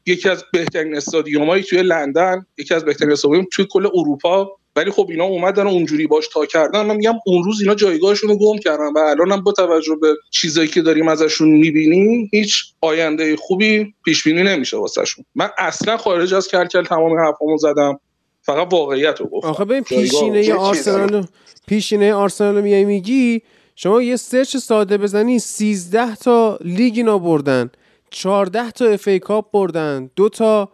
یکی 0.07 0.29
از 0.29 0.45
بهترین 0.53 0.97
استادیومایی 0.97 1.63
توی 1.63 1.83
لندن 1.83 2.47
یکی 2.59 2.75
از 2.75 2.85
بهترین 2.85 3.13
استادیوم 3.13 3.47
توی 3.53 3.67
کل 3.71 3.87
اروپا. 3.95 4.51
ولی 4.77 4.91
خب 4.91 5.07
اینا 5.11 5.25
اومدن 5.25 5.67
اونجوری 5.67 6.07
باش 6.07 6.29
تا 6.29 6.47
کردن. 6.47 6.87
من 6.87 6.97
میگم 6.97 7.15
اون 7.27 7.45
روز 7.45 7.61
اینا 7.61 7.75
جایگاهشون 7.75 8.31
رو 8.31 8.39
گم 8.39 8.59
کردن 8.59 8.93
و 8.93 8.99
الان 8.99 9.33
هم 9.33 9.41
با 9.41 9.53
توجه 9.53 9.97
به 10.01 10.17
چیزایی 10.31 10.69
که 10.69 10.83
داریم 10.83 11.09
ازشون 11.09 11.49
می‌بینیم 11.49 12.29
هیچ 12.33 12.65
آینده 12.81 13.37
خوبی 13.37 13.95
پیش 14.05 14.25
بینی 14.25 14.43
نمیشه 14.43 14.77
واسهشون. 14.77 15.25
من 15.35 15.51
اصلا 15.59 15.97
خارج 15.97 16.35
از 16.35 16.49
کلکل 16.49 16.85
تمام 16.85 17.19
حرفامو 17.19 17.59
زدم. 17.59 18.01
فقط 18.47 18.73
واقعیت 18.73 19.21
رو 19.21 19.27
گفتم 19.27 19.49
آخه 19.49 19.65
ببین 19.65 19.83
پیشینه 19.83 20.55
آرسنال 20.55 21.27
پیشینه 21.67 22.15
آرسنال 22.15 22.61
میای 22.61 22.85
میگی 22.85 23.43
شما 23.77 24.03
یه 24.03 24.17
سرچ 24.17 24.57
ساده 24.57 24.99
بزنی 24.99 25.39
13 25.39 26.17
تا 26.17 26.59
لیگ 26.61 26.93
اینا 26.97 27.19
بردن 27.19 27.71
14 28.11 28.71
تا 28.71 28.85
FA 28.85 29.09
Cup 29.09 29.51
بردن 29.51 30.11
دو 30.17 30.29
تا 30.29 30.69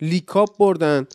League 0.00 0.24
Cup 0.24 0.56
بردن 0.58 1.06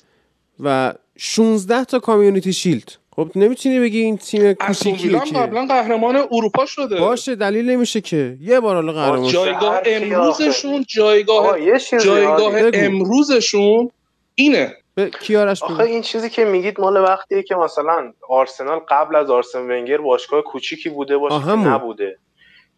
و 0.60 0.94
16 1.18 1.84
تا 1.84 2.00
Community 2.00 2.54
Shield. 2.54 2.92
خب 3.16 3.32
نمی‌تونی 3.36 3.80
بگی 3.80 4.00
این 4.00 4.18
تیم 4.18 4.54
کوچیکیه 4.54 5.20
که. 5.20 5.36
قبلا 5.36 5.66
قهرمان 5.66 6.16
اروپا 6.32 6.66
شده. 6.66 7.00
باشه 7.00 7.36
دلیل 7.36 7.70
نمیشه 7.70 8.02
که. 8.02 8.38
یه 8.42 8.60
بار 8.60 8.76
حالا 8.76 8.94
قهرمان 8.94 9.32
جایگاه 9.32 9.82
امروزشون 9.86 10.86
جایگاه 10.88 11.58
جایگاه 12.04 12.54
امروزشون 12.74 13.90
اینه. 14.36 14.76
کیارش 15.06 15.64
آخه 15.64 15.84
این 15.84 16.02
چیزی 16.02 16.30
که 16.30 16.46
میگید 16.46 16.82
مال 16.82 16.98
وقتیه 16.98 17.44
که 17.44 17.56
مثلا 17.56 18.14
آرسنال 18.30 18.80
قبل 18.80 19.16
از 19.16 19.30
آرسن 19.30 19.62
ونگر 19.72 19.98
باشگاه 19.98 20.42
کوچیکی 20.42 20.90
بوده 20.90 21.18
باشه 21.18 21.56
نبوده. 21.56 22.18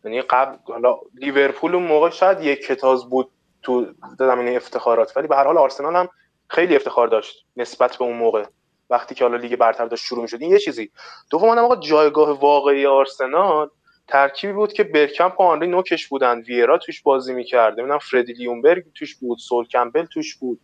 یعنی 0.03 0.21
قبل 0.21 0.57
حالا 0.67 0.99
لیورپول 1.15 1.75
اون 1.75 1.83
موقع 1.83 2.09
شاید 2.09 2.43
یک 2.43 2.65
کتاز 2.65 3.09
بود 3.09 3.29
تو 3.61 3.85
زمینه 4.19 4.51
افتخارات 4.51 5.17
ولی 5.17 5.27
به 5.27 5.35
هر 5.35 5.43
حال 5.43 5.57
آرسنال 5.57 5.95
هم 5.95 6.09
خیلی 6.47 6.75
افتخار 6.75 7.07
داشت 7.07 7.45
نسبت 7.57 7.97
به 7.97 8.05
اون 8.05 8.17
موقع. 8.17 8.43
وقتی 8.89 9.15
که 9.15 9.23
حالا 9.23 9.37
لیگ 9.37 9.55
برتر 9.55 9.85
داشت 9.85 10.05
شروع 10.05 10.21
می‌شد 10.21 10.41
این 10.41 10.51
یه 10.51 10.59
چیزی. 10.59 10.91
دوم 11.31 11.57
آقا 11.57 11.75
جایگاه 11.75 12.39
واقعی 12.39 12.85
آرسنال 12.85 13.69
ترکیبی 14.07 14.53
بود 14.53 14.73
که 14.73 14.83
برکمپ 14.83 15.39
و 15.39 15.43
آنری 15.43 15.67
نوکش 15.67 16.07
بودن. 16.07 16.39
ویرا 16.39 16.77
توش 16.77 17.01
بازی 17.01 17.33
می‌کرد. 17.33 17.79
نمی‌دونم 17.79 17.99
فردی 17.99 18.33
لیونبرگ 18.33 18.83
توش 18.95 19.15
بود 19.15 19.37
سول 19.37 19.67
کمپل 19.67 20.05
توش 20.05 20.35
بود. 20.35 20.59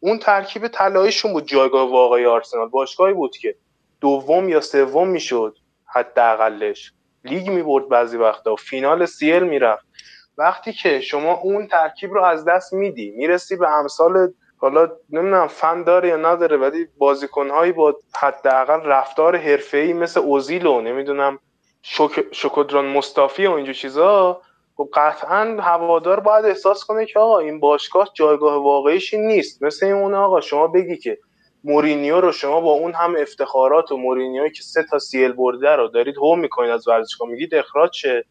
اون 0.00 0.18
ترکیب 0.18 0.68
طلاییشون 0.68 1.32
بود 1.32 1.46
جایگاه 1.46 1.90
واقعی 1.90 2.26
آرسنال. 2.26 2.68
باشگاهی 2.68 3.14
بود 3.14 3.36
که 3.36 3.54
دوم 4.00 4.48
یا 4.48 4.60
سوم 4.60 5.08
می‌شد 5.08 5.56
حداقلش. 5.94 6.92
لیگ 7.24 7.50
می‌برد 7.50 7.88
بعضی 7.88 8.16
وقتا 8.16 8.56
فینال 8.56 9.06
سیل 9.06 9.42
می‌رفت. 9.42 9.86
وقتی 10.38 10.72
که 10.72 11.00
شما 11.00 11.32
اون 11.34 11.66
ترکیب 11.66 12.12
رو 12.14 12.24
از 12.24 12.44
دست 12.44 12.72
میدی 12.72 13.10
می‌رسی 13.10 13.56
به 13.56 13.68
امثال 13.70 14.32
حالا 14.56 14.88
نمی‌دونم 15.10 15.46
فن 15.48 15.82
داره 15.82 16.08
یا 16.08 16.16
نداره 16.16 16.56
ولی 16.56 16.86
بازیکنهایی 16.98 17.72
با 17.72 17.96
حداقل 18.16 18.80
رفتار 18.80 19.36
حرفه‌ای 19.36 19.92
مثل 19.92 20.20
اوزیل 20.20 20.66
و 20.66 20.80
نمی‌دونم 20.80 21.38
شک... 21.82 22.24
شکودران 22.32 22.86
مصطفی 22.86 23.46
و 23.46 23.52
اینجور 23.52 23.74
چیزا 23.74 24.42
خب 24.78 24.88
قطعا 24.94 25.56
هوادار 25.60 26.20
باید 26.20 26.44
احساس 26.44 26.84
کنه 26.84 27.06
که 27.06 27.18
آقا 27.18 27.38
این 27.38 27.60
باشگاه 27.60 28.10
جایگاه 28.14 28.64
واقعیش 28.64 29.14
نیست. 29.14 29.62
مثل 29.62 29.86
اون 29.86 30.14
آقا 30.14 30.40
شما 30.40 30.66
بگی 30.66 30.96
که 30.96 31.18
مورینیو 31.64 32.20
رو 32.20 32.32
شما 32.32 32.60
با 32.60 32.72
اون 32.72 32.94
هم 32.94 33.16
افتخارات 33.16 33.92
و 33.92 33.96
مورینیوی 33.96 34.50
که 34.50 34.62
سه 34.62 34.84
تا 34.90 34.98
سیل 34.98 35.32
برده 35.32 35.70
رو 35.70 35.88
دارید 35.88 36.16
هوم 36.16 36.40
می‌کنید 36.40 36.70
از 36.70 36.88
ورزشگاه 36.88 37.28
میگید 37.28 37.54
اخراج 37.54 37.90
شه 37.92 38.24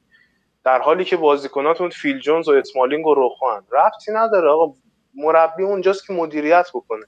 در 0.65 0.79
حالی 0.79 1.05
که 1.05 1.17
بازیکناتون 1.17 1.89
فیل 1.89 2.19
جونز 2.19 2.49
و 2.49 2.51
اسمالینگ 2.51 3.07
و 3.07 3.13
روخوان 3.13 3.63
ربطی 3.71 4.11
نداره 4.11 4.49
آقا. 4.49 4.73
مربی 5.15 5.63
اونجاست 5.63 6.07
که 6.07 6.13
مدیریت 6.13 6.67
بکنه. 6.73 7.05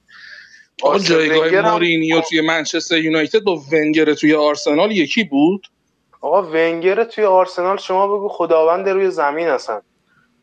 آقا 0.84 1.00
جایگاه 1.00 1.72
مورینیو 1.72 2.22
توی 2.22 2.42
منچستر 2.42 2.98
یونایتد 2.98 3.40
با 3.40 3.62
ونگر 3.72 4.14
توی 4.14 4.36
آرسنال 4.36 4.92
یکی 4.92 5.24
بود؟ 5.24 5.68
آقا 6.22 6.44
ونگر 6.44 7.04
توی 7.04 7.26
آرسنال 7.26 7.78
شما 7.78 8.08
بگو 8.08 8.30
خداوند 8.30 8.90
روی 8.90 9.12
زمین 9.12 9.48
هستن. 9.48 9.82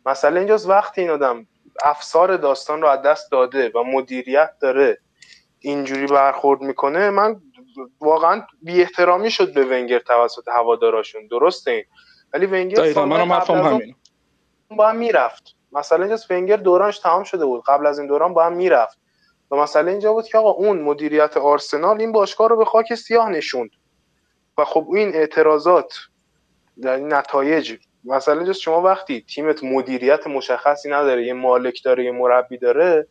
مثلا 0.07 0.39
اینجاست 0.39 0.69
وقتی 0.69 1.01
این 1.01 1.11
آدم 1.11 1.47
افسار 1.85 2.37
داستان 2.37 2.83
رو 2.83 2.89
از 2.89 3.03
دست 3.03 3.33
داده 3.33 3.73
و 3.75 3.85
مدیریت 3.85 4.51
داره 4.61 4.99
اینجوری 5.59 6.07
برخورد 6.07 6.61
می‌کنه 6.61 7.11
من 7.11 7.41
واقعا 8.01 8.47
بی 8.63 8.83
احترامی 8.83 9.31
شد 9.31 9.55
به 9.55 9.65
ونگر 9.65 9.99
توسط 9.99 10.49
هواداراشون. 10.49 11.27
درسته 11.27 11.71
این. 11.71 11.85
ولی 12.33 12.47
ونگر 12.47 13.05
منم 13.05 13.33
همین 13.33 13.95
با 14.71 14.89
هم 14.89 14.97
می‌رفت. 14.97 15.55
مثلا 15.73 16.05
اینجا 16.05 16.23
ونگر 16.31 16.57
دورانش 16.57 16.99
تمام 16.99 17.25
شده 17.25 17.45
بود. 17.45 17.63
قبل 17.67 17.87
از 17.87 17.99
این 17.99 18.09
دوران 18.09 18.35
با 18.35 18.45
هم 18.45 18.53
می‌رفت. 18.53 18.99
و 19.51 19.57
مثلا 19.57 19.91
اینجا 19.91 20.13
بود 20.13 20.25
که 20.25 20.39
آقا 20.39 20.51
اون 20.51 20.81
مدیریت 20.81 21.37
آرسنال 21.37 22.01
این 22.01 22.13
باشگاه 22.13 22.49
رو 22.49 22.57
به 22.57 22.65
خاک 22.65 22.95
سیاه 22.95 23.29
نشوند. 23.31 23.71
و 24.59 24.65
خب 24.65 24.87
این 24.95 25.15
اعتراضات 25.15 25.95
در 26.83 26.97
نتایج 26.97 27.77
مثلا 28.05 28.35
اینجا 28.35 28.53
شما 28.53 28.83
وقتی 28.83 29.21
تیمت 29.21 29.65
مدیریت 29.65 30.27
مشخصی 30.27 30.91
نداره 30.91 31.27
یه 31.27 31.33
مالک 31.33 31.85
داره 31.85 32.05
یه 32.05 32.13
مربی 32.13 32.59
داره 32.59 33.07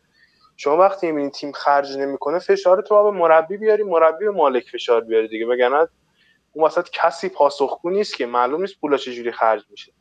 شما 0.58 0.78
وقتی 0.78 1.08
می‌بینید 1.08 1.32
تیم 1.32 1.52
خرج 1.52 1.98
نمی‌کنه 1.98 2.40
فشار 2.40 2.82
تو 2.82 3.12
به 3.12 3.18
مربی 3.18 3.58
بیاری 3.58 3.84
مربی 3.84 4.26
به 4.26 4.32
مالک 4.32 4.70
فشار 4.70 5.02
بیاری 5.02 5.28
دیگه. 5.28 5.48
وگرنه 5.48 5.88
اون 6.54 6.66
وسط 6.66 6.90
کسی 6.90 7.30
پاسخگو 7.30 7.90
نیست 7.90 8.18
که 8.18 8.26
معلوم 8.26 8.62
نیست 8.62 8.80
پولا 8.82 8.98
چجوری 8.98 9.32
خرج 9.32 9.64
میشه. 9.70 9.94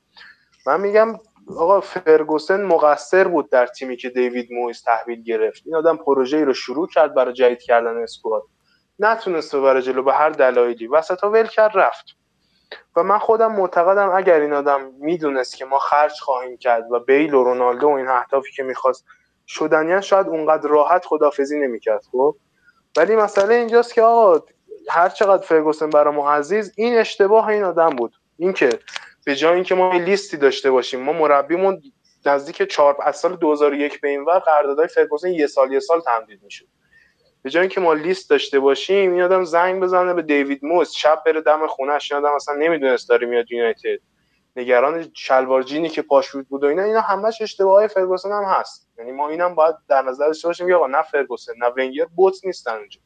من 0.67 0.81
میگم 0.81 1.19
آقا 1.59 1.81
فرگوسن 1.81 2.63
مقصر 2.63 3.29
بود 3.29 3.51
در 3.51 3.67
تیمی 3.67 3.97
که 3.97 4.11
دیوید 4.11 4.49
مویز 4.53 4.83
تحویل 4.83 5.23
گرفت. 5.23 5.63
این 5.67 5.77
آدم 5.77 5.97
پروژه 5.97 6.45
رو 6.45 6.55
شروع 6.55 6.89
کرد 6.89 7.15
برای 7.15 7.33
جدید 7.35 7.63
کردن 7.63 8.03
اسکواد. 8.03 8.43
نتونست 8.99 9.57
ببره 9.57 9.83
جلو 9.83 10.03
به 10.03 10.13
هر 10.13 10.31
دلایلی. 10.31 10.87
وسط 10.87 11.25
ول 11.25 11.47
کرد 11.47 11.79
رفت. 11.79 12.17
و 12.97 13.03
من 13.03 13.19
خودم 13.19 13.53
معتقدم 13.53 14.11
اگر 14.11 14.41
این 14.41 14.53
آدم 14.53 14.91
می‌دونست 15.01 15.57
که 15.57 15.65
ما 15.65 15.79
خرج 15.79 16.21
خواهیم 16.21 16.57
کرد 16.57 16.93
و 16.93 17.01
بیل 17.01 17.35
و 17.35 17.45
رونالدو 17.45 17.87
و 17.87 17.91
این 17.91 18.09
اهدافی 18.09 18.53
که 18.53 18.63
می‌خواست 18.63 19.05
شدنیان 19.47 20.01
شاید 20.01 20.27
اونقدر 20.27 20.69
راحت 20.69 21.05
خدافزی 21.07 21.61
نمی‌کرد 21.61 22.03
خب؟ 22.13 22.37
ولی 22.97 23.17
مسئله 23.17 23.55
اینجاست 23.55 23.95
که 23.95 24.03
آقا 24.03 24.47
هر 24.91 25.09
چقدر 25.09 25.43
فرگوسن 25.43 25.91
برای 25.91 26.15
ما 26.15 26.33
عزیز 26.33 26.73
این 26.77 26.99
اشتباه 26.99 27.49
این 27.49 27.65
آدم 27.65 27.91
بود. 27.91 28.15
اینکه 28.37 28.69
به 29.27 29.37
جای 29.37 29.55
اینکه 29.55 29.75
ما 29.75 29.93
لیستی 29.93 30.37
داشته 30.37 30.71
باشیم 30.71 31.01
ما 31.01 31.13
مربیمون 31.13 31.83
نزدیک 32.27 32.63
4 32.63 32.97
از 33.03 33.17
سال 33.17 33.37
2001 33.37 34.01
به 34.01 34.09
این 34.09 34.25
ور 34.25 34.39
قراردادهای 34.39 34.89
فرگوسن 34.89 35.29
یه 35.29 35.47
سال 35.47 35.73
یه 35.73 35.81
سال 35.81 36.01
تمدید 36.01 36.43
میشه 36.43 36.67
به 37.45 37.51
جای 37.51 37.61
اینکه 37.61 37.81
ما 37.81 37.95
لیست 37.95 38.31
داشته 38.31 38.61
باشیم 38.61 39.13
این 39.13 39.23
آدم 39.23 39.45
زنگ 39.45 39.83
بزنه 39.83 40.15
به 40.15 40.23
دیوید 40.23 40.65
موس 40.65 40.93
شب 40.93 41.23
بره 41.27 41.41
دم 41.41 41.67
خونهش 41.67 42.13
این 42.13 42.25
آدم 42.25 42.35
اصلا 42.35 42.55
نمی‌دونست 42.55 43.09
داره 43.09 43.27
میاد 43.27 43.53
یونایتد. 43.53 43.99
نگران 44.57 45.11
شلوار 45.15 45.63
جینی 45.63 45.89
که 45.89 46.03
پاشوت 46.03 46.49
بود 46.49 46.65
و 46.65 46.67
اینا 46.67 46.83
اینا 46.83 47.01
همش 47.01 47.43
اشتباههای 47.43 47.89
فرگوسن 47.89 48.33
هم 48.33 48.45
هست. 48.45 48.89
یعنی 48.99 49.13
ما 49.13 49.29
اینم 49.29 49.55
باید 49.55 49.75
در 49.89 50.03
نظر 50.03 50.27
داشته 50.27 50.49
باشیم 50.49 50.69
که 50.69 50.75
آقا 50.75 50.87
نه 50.87 51.03
فرگوسن 51.03 51.53
نه 51.59 51.67
ونگر 51.67 52.05
بوت 52.17 52.45
نیستن 52.45 52.77
اونجا. 52.77 53.01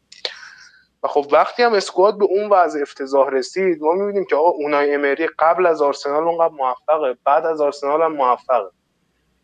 و 1.02 1.08
خب 1.08 1.26
وقتی 1.32 1.62
هم 1.62 1.72
اسکواد 1.72 2.18
به 2.18 2.24
اون 2.24 2.48
وضع 2.50 2.80
افتضاح 2.82 3.28
رسید 3.28 3.82
ما 3.82 3.92
می‌بینیم 3.92 4.24
که 4.24 4.36
آقا 4.36 4.48
اونای 4.48 4.94
امری 4.94 5.28
قبل 5.38 5.66
از 5.66 5.82
آرسنال 5.82 6.28
اونقدر 6.28 6.54
موفقه 6.54 7.16
بعد 7.24 7.46
از 7.46 7.60
آرسنال 7.60 8.02
هم 8.02 8.12
موفقه. 8.12 8.70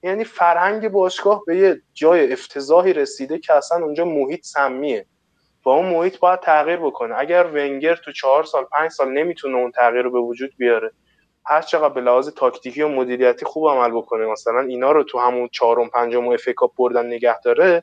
یعنی 0.05 0.25
فرهنگ 0.25 0.89
باشگاه 0.89 1.43
به 1.47 1.57
یه 1.57 1.83
جای 1.95 2.33
افتضاحی 2.33 2.93
رسیده 2.93 3.39
که 3.39 3.55
اصلا 3.55 3.85
اونجا 3.85 4.05
محیط 4.05 4.45
سمیه. 4.45 5.07
با 5.63 5.75
اون 5.75 5.87
محیط 5.87 6.19
باید 6.19 6.41
تغییر 6.41 6.77
بکنه. 6.77 7.15
اگر 7.19 7.47
ونگر 7.47 7.97
تو 7.97 8.13
چهار 8.13 8.45
سال 8.45 8.65
پنج 8.65 8.91
سال 8.91 9.13
نمی‌تونه 9.13 9.57
اون 9.57 9.71
تغییر 9.71 10.03
رو 10.03 10.11
به 10.11 10.19
وجود 10.21 10.51
بیاره 10.57 10.93
هر 11.47 11.63
چقدر 11.63 11.89
به 11.89 12.01
لحاظ 12.01 12.29
تاکتیکی 12.29 12.83
و 12.83 12.89
مدیریتی 12.89 13.45
خوب 13.45 13.69
عمل 13.69 13.91
بکنه 13.91 14.27
مثلا 14.27 14.61
اینا 14.61 14.93
رو 14.93 15.05
تو 15.05 15.19
همون 15.19 15.49
چهارم 15.53 15.89
پنجم 15.89 16.27
و 16.27 16.33
اف 16.33 16.49
بردن 16.79 17.07
نگه 17.07 17.41
داره 17.41 17.83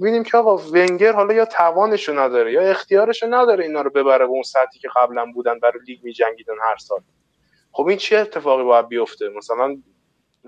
ببینیم 0.00 0.24
که 0.24 0.36
آقا 0.36 0.56
ونگر 0.56 1.12
حالا 1.12 1.34
یا 1.34 1.44
توانشو 1.44 2.18
نداره 2.18 2.52
یا 2.52 2.62
اختیارشو 2.62 3.26
نداره 3.30 3.64
اینا 3.64 3.80
رو 3.80 3.90
ببره 3.90 4.26
به 4.26 4.32
اون 4.32 4.42
سطحی 4.42 4.80
که 4.80 4.88
قبلا 4.96 5.26
بودن 5.34 5.58
برای 5.58 5.80
لیگ 5.86 5.98
میجنگیدن 6.02 6.54
هر 6.62 6.76
سال. 6.76 7.00
خب 7.72 7.86
این 7.86 7.98
چه 7.98 8.18
اتفاقی 8.18 8.64
باید 8.64 8.88
بیفته؟ 8.88 9.28
مثلا 9.28 9.76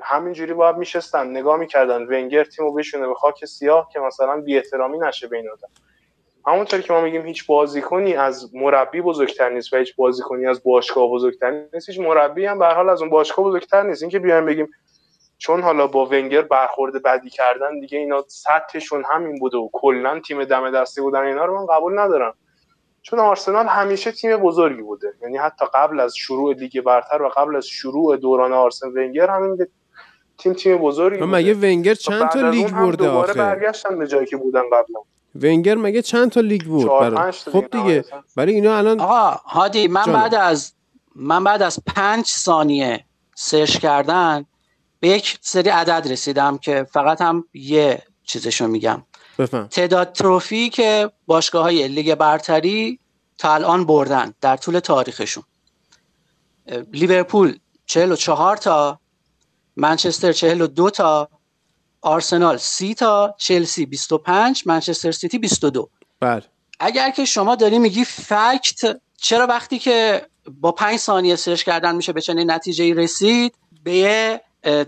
همینجوری 0.03 0.55
باید 0.55 0.77
میشستن 0.77 1.31
نگاه 1.31 1.57
می‌کردن 1.57 2.03
ونگر 2.03 2.45
تیمو 2.45 2.73
بشونه 2.73 3.07
به 3.07 3.15
خاک 3.15 3.45
سیاه 3.45 3.89
که 3.93 4.01
مثلا 4.01 4.41
بی 4.41 4.57
احترامی 4.57 4.99
نشه 4.99 5.29
بین 5.29 5.51
آدم. 5.51 5.69
همونطور 6.47 6.81
که 6.81 6.93
ما 6.93 7.01
میگیم 7.01 7.27
هیچ 7.27 7.47
بازیکنی 7.47 8.15
از 8.15 8.55
مربی 8.55 9.01
بزرگتر 9.01 9.49
نیست 9.49 9.73
و 9.73 9.77
هیچ 9.77 9.97
بازیکنی 9.97 10.47
از 10.47 10.63
باشگاه 10.65 11.11
بزرگتر 11.11 11.65
نیست 11.75 11.89
هیچ 11.89 12.01
مربی 12.01 12.47
هم 12.47 12.59
به 12.59 12.67
حال 12.67 12.89
از 12.89 13.01
اون 13.01 13.11
باشگاه 13.11 13.45
بزرگتر 13.45 13.83
نیست. 13.83 14.03
اینکه 14.03 14.19
بیایم 14.19 14.47
بگیم 14.47 14.69
چون 15.39 15.63
حالا 15.63 15.87
با 15.87 16.07
ونگر 16.07 16.43
برخورد 16.43 17.03
بدی 17.03 17.31
کردن 17.31 17.81
دیگه 17.81 17.99
اینا 17.99 18.25
سطحشون 18.29 19.05
همین 19.11 19.39
بوده 19.39 19.57
و 19.57 19.69
کلا 19.73 20.21
تیم 20.21 20.45
دم 20.45 20.71
دستی 20.71 21.01
بودن 21.01 21.27
اینا 21.27 21.45
رو 21.45 21.59
من 21.59 21.67
قبول 21.67 21.99
ندارم. 21.99 22.35
چون 23.03 23.19
آرسنال 23.19 23.67
همیشه 23.67 24.13
تیم 24.13 24.37
بزرگی 24.37 24.83
بوده. 24.83 25.15
یعنی 25.23 25.37
حتی 25.37 25.67
قبل 25.75 26.01
از 26.01 26.17
شروع 26.17 26.55
لیگ 26.55 26.81
برتر 26.81 27.23
و 27.23 27.29
قبل 27.29 27.57
از 27.57 27.67
شروع 27.67 28.17
دوران 28.17 28.53
آرسن 28.53 28.89
ونگر 28.89 29.31
همین 29.31 29.67
تیم 30.39 30.53
تیم 30.53 30.79
بزرگی 30.79 31.25
مگه 31.25 31.55
ونگر 31.55 31.95
چند 31.95 32.29
تا 32.29 32.51
لیگ 32.51 32.71
برده 32.71 33.09
آخه؟ 33.09 33.33
برگشتن 33.33 33.99
به 33.99 34.07
جایی 34.07 34.27
که 34.27 34.37
بودن 34.37 34.63
قبلا 34.63 35.01
ونگر 35.43 35.75
مگه 35.75 36.03
چند 36.03 36.31
تا 36.31 36.41
لیگ 36.41 36.63
بود 36.63 36.89
برای... 36.89 37.33
خب 37.33 37.65
دیگه 37.73 38.05
برای 38.37 38.55
اینا 38.55 38.77
الان 38.77 39.01
آقا 39.01 39.31
هادی 39.31 39.89
من 39.89 40.05
بعد 40.05 40.35
از 40.35 40.73
من 41.15 41.45
بعد 41.45 41.63
از 41.63 41.79
پنج 41.87 42.27
ثانیه 42.27 43.05
search 43.35 43.79
کردن 43.79 44.45
به 45.01 45.09
یک 45.09 45.39
سری 45.41 45.69
عدد 45.69 46.13
رسیدم 46.13 46.59
که 46.59 46.87
فقط 46.93 47.21
هم 47.21 47.45
یه 47.55 48.03
چیزشو 48.25 48.67
میگم. 48.67 49.03
بفهم. 49.39 49.67
تعداد 49.67 50.13
trophy 50.13 50.71
که 50.71 51.11
باشگاه 51.27 51.63
های 51.63 51.89
لیگ 51.89 52.15
برتری 52.15 52.99
تا 53.39 53.55
الان 53.55 53.87
بردن 53.87 54.35
در 54.41 54.57
طول 54.57 54.79
تاریخشون. 54.79 55.45
لیورپول 56.93 57.59
44 57.87 58.57
تا 58.57 59.01
منچستر 59.77 60.33
42 60.33 60.91
تا 60.91 61.29
آرسنال 62.01 62.57
30 62.57 62.95
تا 62.95 63.35
چلسی 63.39 63.87
25 63.87 64.63
منچستر 64.67 65.11
سیتی 65.11 65.39
22 65.39 65.91
بله. 66.21 66.43
اگر 66.81 67.11
که 67.11 67.25
شما 67.25 67.55
داری 67.55 67.79
میگی 67.79 68.05
فکت 68.05 69.01
چرا 69.17 69.47
وقتی 69.47 69.79
که 69.79 70.27
با 70.61 70.73
5 70.73 70.99
ثانیه 70.99 71.37
سرچ 71.37 71.63
کردن 71.63 71.95
میشه 71.95 72.13
به 72.13 72.21
چنین 72.21 72.51
نتیجه 72.51 72.95
رسید 72.95 73.55
به 73.85 74.41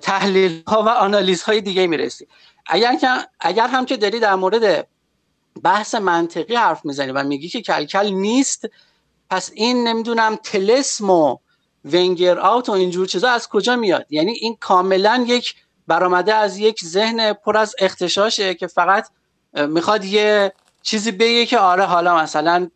تحلیل 0.02 0.62
ها 0.66 0.82
و 0.82 0.88
آنالیز 0.88 1.42
های 1.42 1.60
دیگه 1.60 1.86
می‌رسی. 1.86 2.26
اگر 2.66 2.96
که 2.96 3.08
اگر 3.40 3.66
هم 3.68 3.86
که 3.86 3.96
داری 3.96 4.20
در 4.20 4.34
مورد 4.34 4.88
بحث 5.62 5.94
منطقی 5.94 6.54
حرف 6.54 6.84
می‌زنی 6.84 7.12
و 7.12 7.24
میگی 7.24 7.48
که 7.48 7.62
کلکل 7.62 8.08
نیست 8.08 8.68
پس 9.30 9.50
این 9.54 9.88
نمی‌دونم 9.88 10.36
تلسم 10.36 11.10
و 11.10 11.38
ونگر 11.92 12.38
آوت 12.38 12.68
و 12.68 12.72
اینجور 12.72 13.06
چیزا 13.06 13.30
از 13.30 13.48
کجا 13.48 13.76
میاد؟ 13.76 14.06
یعنی 14.10 14.32
این 14.32 14.56
کاملا 14.60 15.24
یک 15.28 15.54
برآمده 15.86 16.34
از 16.34 16.58
یک 16.58 16.84
ذهن 16.84 17.32
پر 17.32 17.56
از 17.56 17.74
اختشاشه 17.78 18.54
که 18.54 18.66
فقط 18.66 19.08
می‌خواد 19.54 20.04
یه 20.04 20.52
چیزی 20.82 21.12
بگه 21.12 21.46
که 21.46 21.58
آره 21.58 21.84
حالا 21.84 22.16
مثلا 22.16 22.70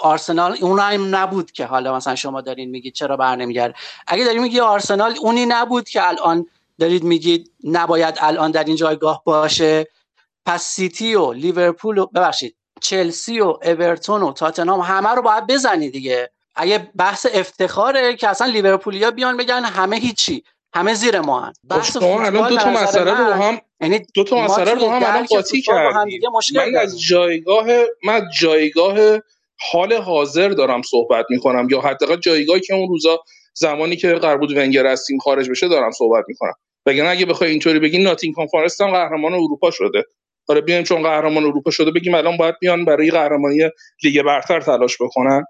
آرسنال 0.00 0.56
اون 0.60 0.80
هم 0.80 1.16
نبود 1.16 1.52
که 1.52 1.64
حالا 1.64 1.96
مثلا 1.96 2.14
شما 2.14 2.40
دارین 2.40 2.70
میگید 2.70 2.94
چرا 2.94 3.16
بر 3.16 3.36
نمیگرد. 3.36 3.74
اگه 4.06 4.24
دارین 4.24 4.42
میگی 4.42 4.60
آرسنال 4.60 5.14
اونی 5.20 5.46
نبود 5.46 5.88
که 5.88 6.08
الان 6.08 6.46
دارید 6.78 7.04
میگید 7.04 7.50
نباید 7.64 8.18
الان 8.20 8.50
در 8.50 8.64
این 8.64 8.76
جایگاه 8.76 9.22
باشه 9.24 9.86
پس 10.46 10.62
سیتی 10.62 11.14
و 11.14 11.32
لیورپول 11.32 11.98
و 11.98 12.06
ببخشید 12.06 12.56
چلسی 12.80 13.40
و 13.40 13.44
اورتون 13.44 14.22
و 14.22 14.32
تاتنهام 14.32 14.80
همه 14.80 15.08
رو 15.08 15.22
باید 15.22 15.46
بزنی 15.46 15.90
دیگه. 15.90 16.30
اگه 16.60 16.90
بحث 16.96 17.26
افتخاره 17.34 18.16
که 18.16 18.28
اصلا 18.28 18.46
لیورپولیا 18.46 19.10
بیان 19.10 19.36
بگن 19.36 19.64
همه 19.64 19.96
هیچی 19.96 20.44
همه 20.74 20.94
زیر 20.94 21.20
ما 21.20 21.40
هن. 21.40 21.52
خب 21.52 21.68
بحث 21.68 21.96
الان 21.96 22.48
دو 22.48 22.56
تا 22.56 22.70
مسئله 22.70 23.10
رو 23.10 23.32
هم 23.32 23.60
یعنی 23.80 24.06
دو 24.14 24.24
تا 24.24 24.44
مسئله 24.44 24.74
رو 24.74 24.90
هم 24.90 25.02
الان 25.02 25.26
قاطی 25.26 25.62
کردیم. 25.62 26.20
من 26.56 26.76
از 26.76 27.00
جایگاه 27.00 27.66
من 28.04 28.28
جایگاه 28.40 29.18
حال 29.72 29.92
حاضر 29.92 30.48
دارم 30.48 30.82
صحبت 30.82 31.26
می‌کنم 31.30 31.68
یا 31.70 31.80
حداقل 31.80 32.16
جایگاهی 32.16 32.60
که 32.60 32.74
اون 32.74 32.88
روزا 32.88 33.18
زمانی 33.54 33.96
که 33.96 34.14
قرار 34.14 34.38
بود 34.38 34.56
ونگر 34.56 34.86
از 34.86 35.04
تیم 35.06 35.18
خارج 35.18 35.50
بشه 35.50 35.68
دارم 35.68 35.90
صحبت 35.90 36.24
می‌کنم. 36.28 36.54
وگرنه 36.86 37.10
اگه 37.10 37.26
بخوای 37.26 37.50
اینطوری 37.50 37.78
بگین 37.78 38.02
ناتینگهام 38.02 38.32
فارست 38.32 38.80
هم 38.80 38.90
قهرمان 38.90 39.34
اروپا 39.34 39.70
شده. 39.70 40.04
آره 40.48 40.60
بیایم 40.60 40.84
چون 40.84 41.02
قهرمان 41.02 41.44
اروپا 41.44 41.70
شده 41.70 41.90
بگیم 41.90 42.14
الان 42.14 42.36
باید 42.36 42.54
بیان 42.60 42.84
برای 42.84 43.10
قهرمانی 43.10 43.58
لیگ 44.02 44.22
برتر 44.22 44.60
تلاش 44.60 44.96
بکنن. 45.00 45.44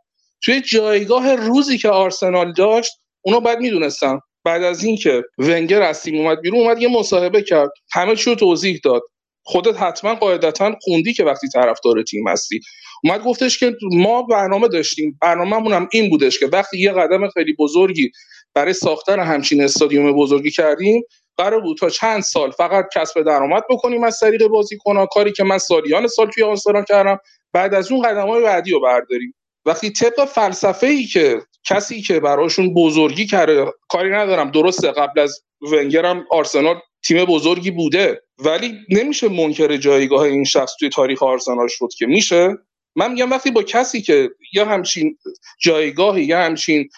توی 0.44 0.60
جایگاه 0.60 1.34
روزی 1.34 1.78
که 1.78 1.88
آرسنال 1.88 2.52
داشت 2.52 2.92
اونا 3.22 3.40
باید 3.40 3.58
می‌دونستن 3.58 4.18
بعد 4.44 4.62
از 4.62 4.84
اینکه 4.84 5.22
ونگر 5.38 5.82
از 5.82 6.02
تیم 6.02 6.18
اومد 6.18 6.40
بیرون 6.40 6.60
اومد 6.60 6.82
یه 6.82 6.88
مصاحبه 6.88 7.42
کرد. 7.42 7.70
همه 7.92 8.16
چی 8.16 8.30
رو 8.30 8.36
توضیح 8.36 8.80
داد. 8.84 9.02
خودت 9.44 9.82
حتما 9.82 10.14
قاعدتا 10.14 10.76
خوندی 10.82 11.12
که 11.12 11.24
وقتی 11.24 11.48
طرفدار 11.48 12.02
تیم 12.02 12.28
هستی. 12.28 12.60
اومد 13.04 13.22
گفتش 13.24 13.58
که 13.58 13.76
ما 13.92 14.22
برنامه 14.22 14.68
داشتیم. 14.68 15.18
برنامه‌مون 15.22 15.72
هم 15.72 15.88
این 15.92 16.10
بودش 16.10 16.38
که 16.38 16.46
وقتی 16.46 16.78
یه 16.78 16.92
قدم 16.92 17.28
خیلی 17.28 17.54
بزرگی 17.58 18.10
برای 18.54 18.72
ساختن 18.72 19.20
همچین 19.20 19.62
استادیوم 19.62 20.12
بزرگی 20.12 20.50
کردیم 20.50 21.02
قرار 21.36 21.60
بود 21.60 21.76
تا 21.78 21.90
چند 21.90 22.22
سال 22.22 22.50
فقط 22.50 22.86
کسب 22.94 23.22
درآمد 23.22 23.62
بکنیم 23.70 24.04
از 24.04 24.18
طریق 24.18 24.46
بازیکن‌ها 24.46 25.06
کاری 25.06 25.32
که 25.32 25.44
من 25.44 25.58
سالیان 25.58 26.06
سال 26.06 26.30
توی 26.30 26.42
آرسنال 26.42 26.84
کردم. 26.84 27.18
بعد 27.52 27.74
از 27.74 27.92
اون 27.92 28.02
قدم‌های 28.02 28.42
بعدی 28.42 28.70
رو 28.70 28.80
برداریم. 28.80 29.34
وقتی 29.64 29.90
طبق 29.90 30.24
فلسفه 30.24 30.86
ای 30.86 31.04
که 31.04 31.42
کسی 31.64 32.02
که 32.02 32.20
براشون 32.20 32.74
بزرگی 32.74 33.26
کرده 33.26 33.66
کاری 33.88 34.10
ندارم 34.10 34.50
درسته 34.50 34.90
قبل 34.92 35.20
از 35.20 35.40
ونگرم 35.72 36.26
آرسنال 36.30 36.80
تیم 37.02 37.24
بزرگی 37.24 37.70
بوده 37.70 38.22
ولی 38.38 38.74
نمیشه 38.90 39.28
منکر 39.28 39.76
جایگاه 39.76 40.22
این 40.22 40.44
شخص 40.44 40.72
توی 40.78 40.88
تاریخ 40.88 41.22
آرسنال 41.22 41.68
شد 41.68 41.88
که 41.98 42.06
میشه؟ 42.06 42.58
من 42.96 43.12
میگم 43.12 43.30
وقتی 43.30 43.50
با 43.50 43.62
کسی 43.62 44.02
که 44.02 44.30
یا 44.52 44.64
همچین 44.64 45.18
جایگاهی 45.60 46.24
یا 46.24 46.38
همچین 46.38 46.88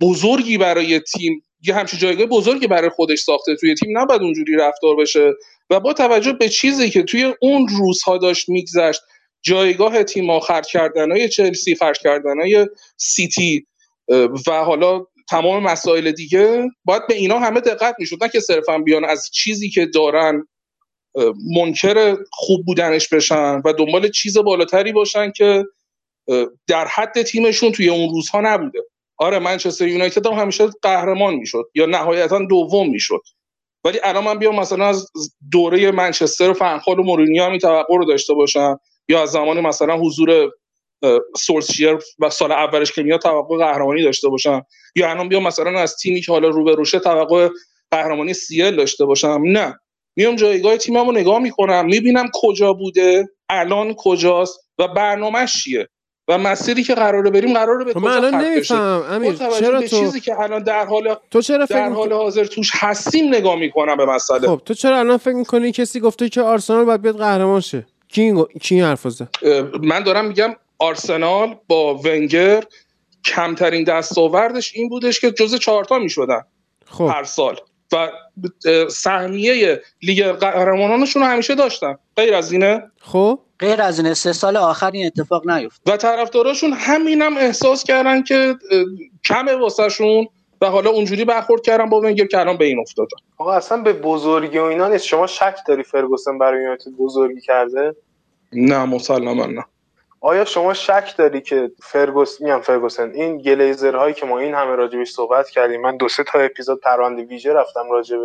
بزرگی 0.00 0.58
برای 0.58 1.00
تیم 1.00 1.42
یا 1.62 1.74
همچین 1.74 1.98
جایگاه 1.98 2.26
بزرگی 2.26 2.66
برای 2.66 2.90
خودش 2.90 3.18
ساخته 3.18 3.56
توی 3.56 3.74
تیم 3.74 3.98
نباید 3.98 4.22
اونجوری 4.22 4.56
رفتار 4.56 4.96
بشه. 4.96 5.32
و 5.70 5.80
با 5.80 5.92
توجه 5.92 6.32
به 6.32 6.48
چیزی 6.48 6.90
که 6.90 7.02
توی 7.02 7.34
اون 7.40 7.68
روزها 7.68 8.18
داشت 8.18 8.48
میگذشت 8.48 9.00
جایگاه 9.42 10.04
تیم 10.04 10.40
خرج 10.40 10.66
کردن 10.66 11.12
های 11.12 11.28
چلسی 11.28 11.74
خرج 11.74 11.98
کردن 11.98 12.40
های 12.40 12.66
سیتی 12.96 13.66
و 14.46 14.64
حالا 14.64 15.06
تمام 15.30 15.62
مسائل 15.62 16.10
دیگه 16.10 16.70
باید 16.84 17.06
به 17.08 17.14
اینا 17.14 17.38
همه 17.38 17.60
دقت 17.60 17.94
می‌شد. 17.98 18.24
نه 18.24 18.28
که 18.28 18.40
صرفا 18.40 18.78
بیان 18.78 19.04
از 19.04 19.30
چیزی 19.32 19.70
که 19.70 19.86
دارن 19.86 20.48
منکر 21.56 22.16
خوب 22.32 22.66
بودنش 22.66 23.08
بشن 23.08 23.62
و 23.64 23.72
دنبال 23.72 24.10
چیز 24.10 24.38
بالاتری 24.38 24.92
باشن 24.92 25.32
که 25.32 25.64
در 26.66 26.86
حد 26.86 27.22
تیمشون 27.22 27.72
توی 27.72 27.88
اون 27.88 28.10
روزها 28.10 28.40
نبوده. 28.40 28.78
آره 29.16 29.38
منچستر 29.38 29.88
یونایتد 29.88 30.26
هم 30.26 30.32
همیشه 30.32 30.66
قهرمان 30.82 31.34
می‌شد 31.34 31.70
یا 31.74 31.86
نهایتا 31.86 32.38
دوم 32.38 32.90
می‌شد. 32.90 33.22
ولی 33.84 34.00
الان 34.02 34.24
من 34.24 34.38
بیام 34.38 34.60
مثلا 34.60 34.86
از 34.86 35.10
دوره 35.52 35.90
منچستر 35.90 36.50
و 36.50 36.54
فنخال 36.54 36.98
و 36.98 37.02
مورینیو 37.02 37.42
هم 37.42 37.58
توقع 37.58 37.96
رو 37.96 38.04
داشته 38.04 38.34
باشم. 38.34 38.80
یا 39.08 39.22
از 39.22 39.30
زمان 39.30 39.60
مثلا 39.60 39.96
حضور 39.96 40.50
سولشیر 41.36 41.98
و 42.18 42.30
سال 42.30 42.52
اولش 42.52 42.92
که 42.92 43.02
میاد 43.02 43.20
توقع 43.20 43.56
قهرمانی 43.56 44.02
داشته 44.02 44.28
باشم 44.28 44.66
یا 44.96 45.10
الان 45.10 45.28
بیام 45.28 45.42
مثلا 45.42 45.80
از 45.80 45.96
تیمی 45.96 46.20
که 46.20 46.32
حالا 46.32 46.48
رو 46.48 46.64
به 46.64 46.74
روشه 46.74 46.98
توقع 46.98 47.48
قهرمانی 47.90 48.34
سیل 48.34 48.76
داشته 48.76 49.04
باشم. 49.04 49.42
نه. 49.44 49.78
میام 50.16 50.36
جایگاه 50.36 50.76
تیمم 50.76 51.06
رو 51.06 51.12
نگاه 51.12 51.38
می‌کنم 51.38 51.86
می‌بینم 51.86 52.30
کجا 52.34 52.72
بوده 52.72 53.28
الان 53.48 53.94
کجاست 53.98 54.58
و 54.78 54.88
برنامهش 54.88 55.62
چیه. 55.62 55.88
و 56.28 56.38
مسیری 56.38 56.82
که 56.82 56.94
قراره 56.94 57.30
بریم 57.30 57.54
قراره 57.54 57.84
به 57.84 57.92
خب 57.92 58.00
من 58.00 58.10
الان 58.10 58.34
نمیفهم 58.34 59.04
امیر 59.10 59.32
چرا 59.32 59.80
تو 59.80 59.86
چیزی 59.86 60.20
که 60.20 60.40
الان 60.40 60.62
در 60.62 60.84
حال 60.84 61.16
تو 61.30 61.42
چرا 61.42 61.66
فکر 61.66 61.74
در 61.74 61.88
حال 61.88 62.12
حاضر 62.12 62.44
توش 62.44 62.70
هستیم 62.74 63.34
نگاه 63.34 63.56
می‌کنم 63.56 63.96
به 63.96 64.06
مسئله. 64.06 64.48
خب 64.48 64.60
تو 64.64 64.74
چرا 64.74 64.98
الان 64.98 65.16
فکر 65.16 65.34
می‌کنی 65.34 65.72
کسی 65.72 66.00
گفته 66.00 66.28
که 66.28 66.42
آرسنال 66.42 66.84
باید 66.84 67.02
بیاد 67.02 67.18
قهرمان 67.18 67.60
شه؟ 67.60 67.86
کی 68.08 68.22
این 68.22 68.44
کی 68.44 68.74
این 68.74 68.84
حرف 68.84 69.06
من 69.82 70.02
دارم 70.02 70.24
میگم 70.24 70.54
آرسنال 70.78 71.56
با 71.68 71.94
ونگر 71.94 72.64
کمترین 73.24 73.84
دستاوردش 73.84 74.72
این 74.74 74.88
بودش 74.88 75.20
که 75.20 75.30
جزء 75.30 75.58
چهارتا 75.58 75.98
می‌شدن 75.98 76.42
خب. 76.86 77.10
هر 77.14 77.24
سال. 77.24 77.56
و 77.92 78.08
سهمیه 78.90 79.82
لیگ 80.02 80.24
قهرمانانشون 80.24 81.22
رو 81.22 81.28
همیشه 81.28 81.54
داشتن. 81.54 81.98
غیر 82.16 82.34
از 82.34 82.52
اینه؟ 82.52 82.82
خب. 83.00 83.40
غیر 83.58 83.82
از 83.82 84.00
این 84.00 84.14
سه 84.14 84.32
سال 84.32 84.56
آخر 84.56 84.90
این 84.90 85.06
اتفاق 85.06 85.50
نیفت. 85.50 85.82
و 85.86 85.96
طرفداراشون 85.96 86.72
همینم 86.72 87.36
احساس 87.36 87.84
کردن 87.84 88.22
که 88.22 88.54
کمه 89.24 89.54
واسهشون. 89.54 90.28
و 90.60 90.66
حالا 90.66 90.90
اونجوری 90.90 91.24
برخورد 91.24 91.62
کردن 91.62 91.88
با 91.88 92.00
ونگر 92.00 92.26
که 92.26 92.38
الان 92.40 92.56
به 92.56 92.64
این 92.64 92.80
افتادن 92.80 93.16
آقا 93.36 93.52
اصلا 93.52 93.82
به 93.82 93.92
بزرگی 93.92 94.58
و 94.58 94.62
اینا 94.62 94.88
نیست. 94.88 95.04
شما 95.04 95.26
شک 95.26 95.56
داری 95.66 95.82
فرگوسن 95.82 96.38
برای 96.38 96.62
یونایتد 96.62 96.90
بزرگی 96.90 97.40
کرده؟ 97.40 97.96
نه 98.52 98.84
مسلما 98.84 99.46
نه. 99.46 99.64
آیا 100.20 100.44
شما 100.44 100.74
شک 100.74 101.14
داری 101.18 101.40
که 101.40 101.70
فرگوس 101.82 102.40
میام 102.40 102.60
فرگوسن 102.60 103.10
این 103.10 103.38
گلیزر 103.38 103.96
هایی 103.96 104.14
که 104.14 104.26
ما 104.26 104.38
این 104.38 104.54
همه 104.54 104.74
راجبش 104.74 105.10
صحبت 105.10 105.48
کردیم 105.48 105.80
من 105.80 105.96
دو 105.96 106.08
سه 106.08 106.24
تا 106.24 106.38
اپیزود 106.38 106.80
پرونده 106.80 107.22
ویژه 107.22 107.52
رفتم 107.52 107.90
راجب 107.90 108.18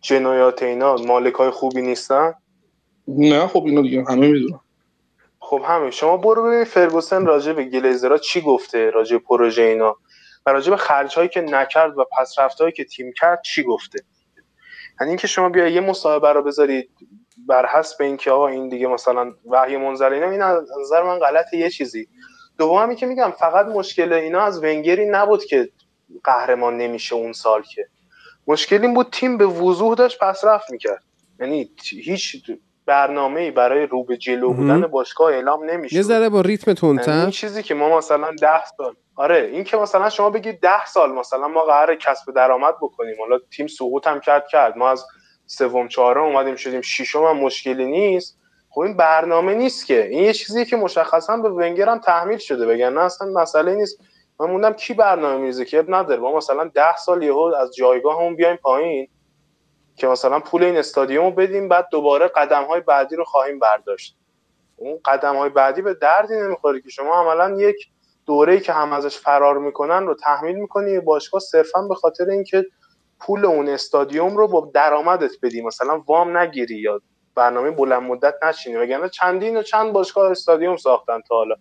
جنایات 0.00 0.62
اینا 0.62 0.96
مالک 0.96 1.34
های 1.34 1.50
خوبی 1.50 1.82
نیستن؟ 1.82 2.34
نه 3.08 3.46
خب 3.46 3.64
اینو 3.64 3.82
دیگه 3.82 4.04
همه 4.08 4.28
می‌دونن. 4.28 4.60
خب 5.38 5.62
همه 5.64 5.90
شما 5.90 6.16
برو 6.16 6.42
ببین 6.42 6.64
فرگوسن 6.64 7.26
راجب 7.26 7.62
گلیزرها 7.62 8.18
چی 8.18 8.40
گفته 8.40 8.90
راجب 8.90 9.18
پروژه 9.18 9.62
اینا. 9.62 9.96
و 10.46 10.50
راجب 10.50 10.76
خرج 10.76 11.14
هایی 11.14 11.28
که 11.28 11.40
نکرد 11.40 11.98
و 11.98 12.04
پس 12.18 12.36
هایی 12.60 12.72
که 12.72 12.84
تیم 12.84 13.12
کرد 13.16 13.42
چی 13.42 13.62
گفته؟ 13.62 13.98
یعنی 15.00 15.10
اینکه 15.10 15.26
شما 15.26 15.48
بیا 15.48 15.68
یه 15.68 15.80
مصاحبه 15.80 16.32
رو 16.32 16.42
بذارید 16.42 16.90
بر 17.48 17.66
حسب 17.66 18.02
اینکه 18.02 18.30
آقا 18.30 18.48
این 18.48 18.68
دیگه 18.68 18.86
مثلا 18.86 19.32
وحی 19.50 19.76
منزل 19.76 20.12
اینا 20.12 20.30
این 20.30 20.42
از 20.42 20.64
نظر 20.80 21.02
من 21.02 21.18
غلط 21.18 21.54
یه 21.54 21.70
چیزی. 21.70 22.08
دومی 22.58 22.96
که 22.96 23.06
میگم 23.06 23.30
فقط 23.30 23.66
مشکل 23.66 24.12
اینا 24.12 24.40
از 24.40 24.64
ونگری 24.64 25.06
نبود 25.06 25.44
که 25.44 25.70
قهرمان 26.24 26.76
نمیشه 26.76 27.14
اون 27.14 27.32
سال 27.32 27.62
که. 27.62 27.86
مشکل 28.46 28.82
این 28.82 28.94
بود 28.94 29.08
تیم 29.12 29.38
به 29.38 29.46
وضوح 29.46 29.94
داشت 29.94 30.18
پس 30.18 30.44
رفت 30.44 30.70
می‌کرد. 30.70 31.02
یعنی 31.40 31.70
هیچ 31.90 32.50
برنامه 32.86 33.50
برای 33.50 33.86
رو 33.86 34.04
به 34.04 34.16
جلو 34.16 34.52
بودن 34.52 34.80
باشگاه 34.80 35.32
اعلام 35.32 35.70
نمیشه 35.70 35.96
یه 35.96 36.02
ذره 36.02 36.28
با 36.28 36.40
ریتم 36.40 36.74
تندتر. 36.74 37.10
یعنی 37.10 37.22
این 37.22 37.30
چیزی 37.30 37.62
که 37.62 37.74
ما 37.74 37.98
مثلا 37.98 38.30
ده 38.40 38.64
سال 38.76 38.96
آره 39.16 39.50
این 39.52 39.64
که 39.64 39.76
مثلا 39.76 40.10
شما 40.10 40.30
بگید 40.30 40.60
ده 40.60 40.86
سال 40.86 41.12
مثلا 41.12 41.48
ما 41.48 41.62
قرار 41.64 41.94
کسب 41.94 42.34
درآمد 42.34 42.74
بکنیم. 42.80 43.16
حالا 43.18 43.38
تیم 43.56 43.66
سقوط 43.66 44.06
هم 44.06 44.20
کرد 44.20 44.48
کرد. 44.48 44.76
ما 44.76 44.90
از 44.90 45.06
سوم 45.46 45.88
چهارم 45.88 46.24
اومدیم 46.24 46.56
شدیم 46.56 46.80
ششم 46.80 47.24
هم 47.24 47.36
مشکلی 47.36 47.86
نیست. 47.86 48.38
خب 48.70 48.80
این 48.80 48.96
برنامه 48.96 49.54
نیست 49.54 49.86
که. 49.86 50.06
این 50.06 50.24
یه 50.24 50.32
چیزی 50.32 50.64
که 50.64 50.76
مشخصا 50.76 51.36
به 51.36 51.48
ونگر 51.48 51.88
هم 51.88 51.98
تحمیل 51.98 52.38
شده. 52.38 52.66
بگن 52.66 52.92
نه 52.92 53.00
اصلا 53.00 53.28
مسئله 53.28 53.74
نیست. 53.74 54.00
من 54.40 54.50
موندم 54.50 54.72
کی 54.72 54.94
برنامه 54.94 55.38
میریزه 55.38 55.64
که 55.64 55.84
نداره. 55.88 56.20
ما 56.20 56.36
مثلا 56.36 56.64
ده 56.64 56.96
سال 56.96 57.22
یهو 57.22 57.38
از 57.38 57.74
جایگاهمون 57.74 58.36
بیایم 58.36 58.56
پایین 58.56 59.08
که 59.96 60.06
مثلا 60.06 60.40
پول 60.40 60.64
این 60.64 60.76
استادیوم 60.76 61.24
رو 61.24 61.30
بدیم 61.30 61.68
بعد 61.68 61.88
دوباره 61.90 62.28
قدم 62.28 62.64
های 62.64 62.80
بعدی 62.80 63.16
رو 63.16 63.24
خواهیم 63.24 63.58
برداشت. 63.58 64.16
اون 64.76 65.00
قدم 65.04 65.36
های 65.36 65.50
بعدی 65.50 65.82
به 65.82 65.94
دردی 65.94 66.34
نمی‌خوره 66.34 66.80
که 66.80 66.88
شما 66.88 67.14
عملا 67.14 67.56
یک 67.60 67.76
دوره‌ای 68.26 68.60
که 68.60 68.72
هم 68.72 68.92
ازش 68.92 69.18
فرار 69.18 69.58
می‌کنن 69.58 70.06
رو 70.06 70.14
تحمیل 70.14 70.56
می‌کنی. 70.56 71.00
باشگاه 71.00 71.40
صرفا 71.40 71.82
به 71.88 71.94
خاطر 71.94 72.30
اینکه 72.30 72.66
پول 73.20 73.44
اون 73.44 73.68
استادیوم 73.68 74.36
رو 74.36 74.48
با 74.48 74.70
درآمدت 74.74 75.30
بدی. 75.42 75.62
مثلا 75.62 76.02
وام 76.06 76.36
نگیری 76.36 76.76
یا 76.76 77.00
برنامه 77.34 77.70
بلند 77.70 78.02
مدت 78.02 78.34
نشینی. 78.44 78.76
وگرنه 78.76 79.08
چندین 79.08 79.56
و 79.56 79.62
چند 79.62 79.92
باشگاه 79.92 80.30
استادیوم 80.30 80.76
ساختن 80.76 81.20
تا 81.28 81.34
حالا. 81.34 81.54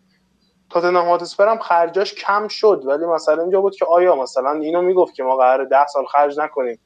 تاتنهام 0.70 1.08
هاتسپر 1.08 1.48
هم 1.48 1.58
خرجاش 1.58 2.14
کم 2.14 2.48
شد. 2.48 2.84
ولی 2.86 3.06
مثلا 3.06 3.42
اینجا 3.42 3.62
بود 3.62 3.76
که 3.76 3.86
آیا 3.86 4.16
مثلا 4.16 4.52
اینو 4.52 4.82
می‌گفت 4.82 5.14
که 5.14 5.24
ما 5.24 5.38
قرار 5.38 5.66
ده 5.66 5.88
سال 5.88 6.06
خرج 6.06 6.40
نکنیم. 6.40 6.80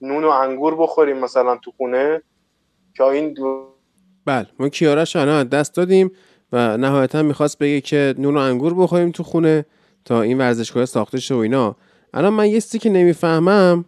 نون 0.00 0.24
و 0.24 0.28
انگور 0.28 0.76
بخوریم 0.76 1.18
مثلا 1.18 1.56
تو 1.56 1.70
خونه. 1.76 2.22
که 2.96 3.04
این 3.04 3.32
دو... 3.32 3.68
بله. 4.26 4.46
ما 4.58 4.68
کیارش 4.68 5.16
الان 5.16 5.48
دست 5.48 5.76
دادیم. 5.76 6.10
و 6.52 6.76
نهایتا 6.76 7.22
می‌خواست 7.22 7.58
بگه 7.58 7.80
که 7.80 8.14
نون 8.18 8.36
و 8.36 8.40
انگور 8.40 8.74
بخوریم 8.74 9.10
تو 9.10 9.22
خونه 9.22 9.64
تا 10.04 10.22
این 10.22 10.38
ورزشگاه 10.38 10.84
ساخته 10.84 11.20
شه 11.20 11.34
و 11.34 11.38
اینا. 11.38 11.76
الان 12.14 12.32
من 12.32 12.46
یه 12.46 12.60
که 12.60 12.90
نمی‌فهمم 12.90 13.84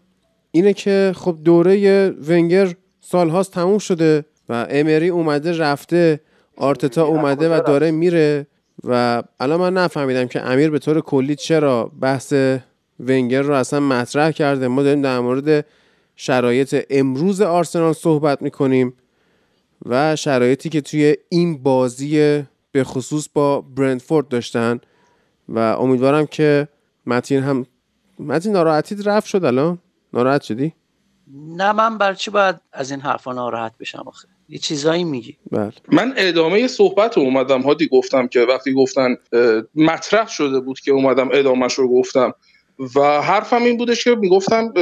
اینه 0.50 0.72
که 0.72 1.12
خب 1.16 1.38
دوره 1.44 2.10
ونگر 2.10 2.74
سالهاست 3.00 3.52
تموم 3.52 3.78
شده 3.78 4.24
و 4.48 4.66
امری 4.70 5.08
اومده 5.08 5.58
رفته 5.58 6.20
آرتتا 6.56 7.04
اومده 7.04 7.56
و 7.56 7.60
داره 7.66 7.90
میره 7.90 8.46
و 8.84 9.22
الان 9.40 9.60
من 9.60 9.72
نفهمیدم 9.72 10.26
که 10.26 10.40
امیر 10.40 10.70
به 10.70 10.78
طور 10.78 11.00
کلی 11.00 11.36
چرا 11.36 11.92
بحث 12.00 12.34
ونگر 13.00 13.42
رو 13.42 13.54
اصلا 13.54 13.80
مطرح 13.80 14.30
کرده. 14.30 14.68
ما 14.68 14.82
داریم 14.82 15.02
در 15.02 15.20
مورد 15.20 15.66
شرایط 16.16 16.86
امروز 16.90 17.40
آرسنال 17.40 17.92
صحبت 17.92 18.42
می‌کنیم 18.42 18.94
و 19.86 20.16
شرایطی 20.16 20.68
که 20.68 20.80
توی 20.80 21.16
این 21.28 21.62
بازی 21.62 22.42
به 22.74 22.84
خصوص 22.84 23.28
با 23.34 23.60
برندفورد 23.60 24.28
داشتن 24.28 24.80
و 25.48 25.58
امیدوارم 25.58 26.26
که 26.26 26.68
متین 27.06 27.42
هم 27.42 27.66
متین 28.18 28.52
ناراحتیت 28.52 29.06
رفت 29.06 29.26
شد 29.26 29.44
الان؟ 29.44 29.78
ناراحت 30.12 30.42
شدی؟ 30.42 30.72
نه 31.34 31.72
من 31.72 31.98
بر 31.98 32.14
چی 32.14 32.30
باید 32.30 32.56
از 32.72 32.90
این 32.90 33.00
حرفا 33.00 33.32
ناراحت 33.32 33.72
بشم 33.80 34.02
آخه؟ 34.06 34.28
یه 34.48 34.58
چیزایی 34.58 35.04
میگی. 35.04 35.36
بله. 35.50 35.72
من 35.92 36.14
ادامه 36.16 36.68
صحبت 36.68 37.16
رو 37.16 37.22
اومدم 37.22 37.62
هادی 37.62 37.88
گفتم 37.88 38.26
که 38.26 38.40
وقتی 38.40 38.72
گفتن 38.72 39.16
مطرح 39.74 40.28
شده 40.28 40.60
بود 40.60 40.80
که 40.80 40.92
اومدم 40.92 41.28
ادامهش 41.32 41.74
رو 41.74 41.88
گفتم 41.88 42.34
و 42.96 43.22
حرفم 43.22 43.62
این 43.62 43.76
بودش 43.76 44.04
که 44.04 44.14
می‌گفتم 44.14 44.72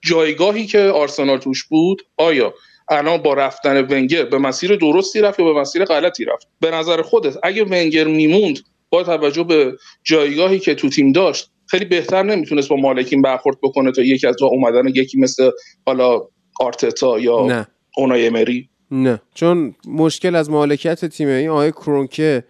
جایگاهی 0.00 0.66
که 0.66 0.80
آرسنال 0.80 1.38
توش 1.38 1.64
بود 1.64 2.02
آیا 2.16 2.54
الان 2.90 3.16
با 3.16 3.34
رفتن 3.34 3.80
ونگر 3.80 4.24
به 4.24 4.38
مسیر 4.38 4.76
درستی 4.76 5.20
رفت 5.20 5.40
یا 5.40 5.52
به 5.52 5.60
مسیر 5.60 5.84
غلطی 5.84 6.24
رفت؟ 6.24 6.48
به 6.60 6.70
نظر 6.70 7.02
خودت 7.02 7.36
اگه 7.42 7.64
ونگر 7.64 8.04
میموند 8.04 8.58
با 8.90 9.02
توجه 9.02 9.44
به 9.44 9.76
جایگاهی 10.04 10.58
که 10.58 10.74
تو 10.74 10.88
تیم 10.88 11.12
داشت 11.12 11.50
خیلی 11.66 11.84
بهتر 11.84 12.22
نمی‌تونست 12.22 12.68
با 12.68 12.76
مالکین 12.76 13.22
برخورد 13.22 13.56
بکنه 13.62 13.92
تا 13.92 14.02
یکی 14.02 14.26
از 14.26 14.36
جا 14.40 14.46
اومدن 14.46 14.88
یکی 14.88 15.18
مثل 15.20 15.50
حالا 15.86 16.22
آرتتا 16.60 17.18
یا 17.18 17.46
نه. 17.46 17.66
اونای 17.96 18.26
امری؟ 18.26 18.68
نه. 18.90 19.20
چون 19.34 19.74
مشکل 19.88 20.34
از 20.34 20.50
مالکیت 20.50 21.04
تیم 21.04 21.28
این 21.28 21.48
آقای 21.48 21.72
کرونکه 21.72 22.44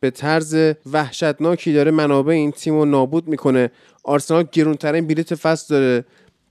به 0.00 0.10
طرز 0.10 0.74
وحشتناکی 0.92 1.72
داره 1.72 1.90
منابع 1.90 2.32
این 2.32 2.50
تیم 2.50 2.74
رو 2.74 2.84
نابود 2.84 3.28
می‌کنه. 3.28 3.70
آرسنال 4.04 4.44
گرونترین 4.52 5.06
بلیت 5.06 5.34
فصل 5.34 5.74
داره. 5.74 6.04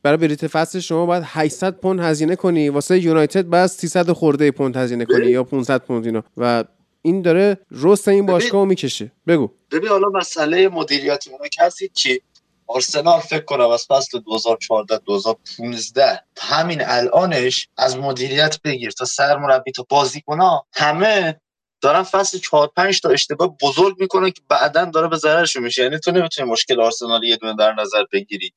برای 0.06 0.18
بلیت 0.18 0.48
فصل 0.48 0.80
شما 0.80 1.06
باید 1.06 1.24
800 1.26 1.74
پوند 1.74 2.00
هزینه 2.00 2.36
کنی. 2.36 2.70
واسه 2.70 3.00
یونایتد 3.00 3.44
باید 3.46 3.68
300 3.68 4.12
خورده 4.12 4.52
پوند 4.52 4.78
هزینه 4.78 5.06
کنی 5.06 5.26
یا 5.26 5.44
500 5.44 5.82
پوند 5.82 6.06
اینا. 6.06 6.24
و 6.38 6.64
این 7.02 7.22
داره 7.22 7.58
رست 7.72 8.08
این 8.08 8.26
باشگاه 8.26 8.62
رو 8.62 8.66
می‌کشه. 8.66 9.12
بگو. 9.28 9.52
ببین 9.72 9.90
حالا 9.90 10.10
مسئله 10.10 10.70
مدیریتی 10.70 11.30
اونا 11.30 11.48
کسی 11.48 11.90
چی 11.90 12.22
آرسنال 12.68 13.20
فکر 13.20 13.44
کنم 13.44 13.70
از 13.70 13.86
فصل 13.90 14.20
2014 14.20 14.98
2015 14.98 16.20
همین 16.38 16.82
الانش 16.86 17.68
از 17.78 17.98
مدیریت 17.98 18.60
بگیر 18.64 18.92
تا 18.92 19.06
سرمربی 19.06 19.72
تا 19.72 19.86
بازیکن‌ها 19.90 20.68
همه 20.74 21.40
دارن 21.82 22.04
فصل 22.04 22.38
4 22.38 22.72
5 22.76 23.02
تا 23.02 23.10
اشتباه 23.10 23.58
بزرگ 23.62 23.96
می‌کنن 24.00 24.30
که 24.30 24.42
بعدا 24.50 24.86
داره 24.86 25.08
به 25.08 25.18
ضررشون 25.18 25.64
میشه. 25.64 25.84
یعنی 25.84 26.00
تو 26.00 26.12
نمی‌تونی 26.12 26.52
مشکل 26.52 26.82
آرسنال 26.82 27.24
یه 27.24 27.36
دونه 27.36 27.56
در 27.56 27.74
نظر 27.74 28.04
بگیری. 28.12 28.52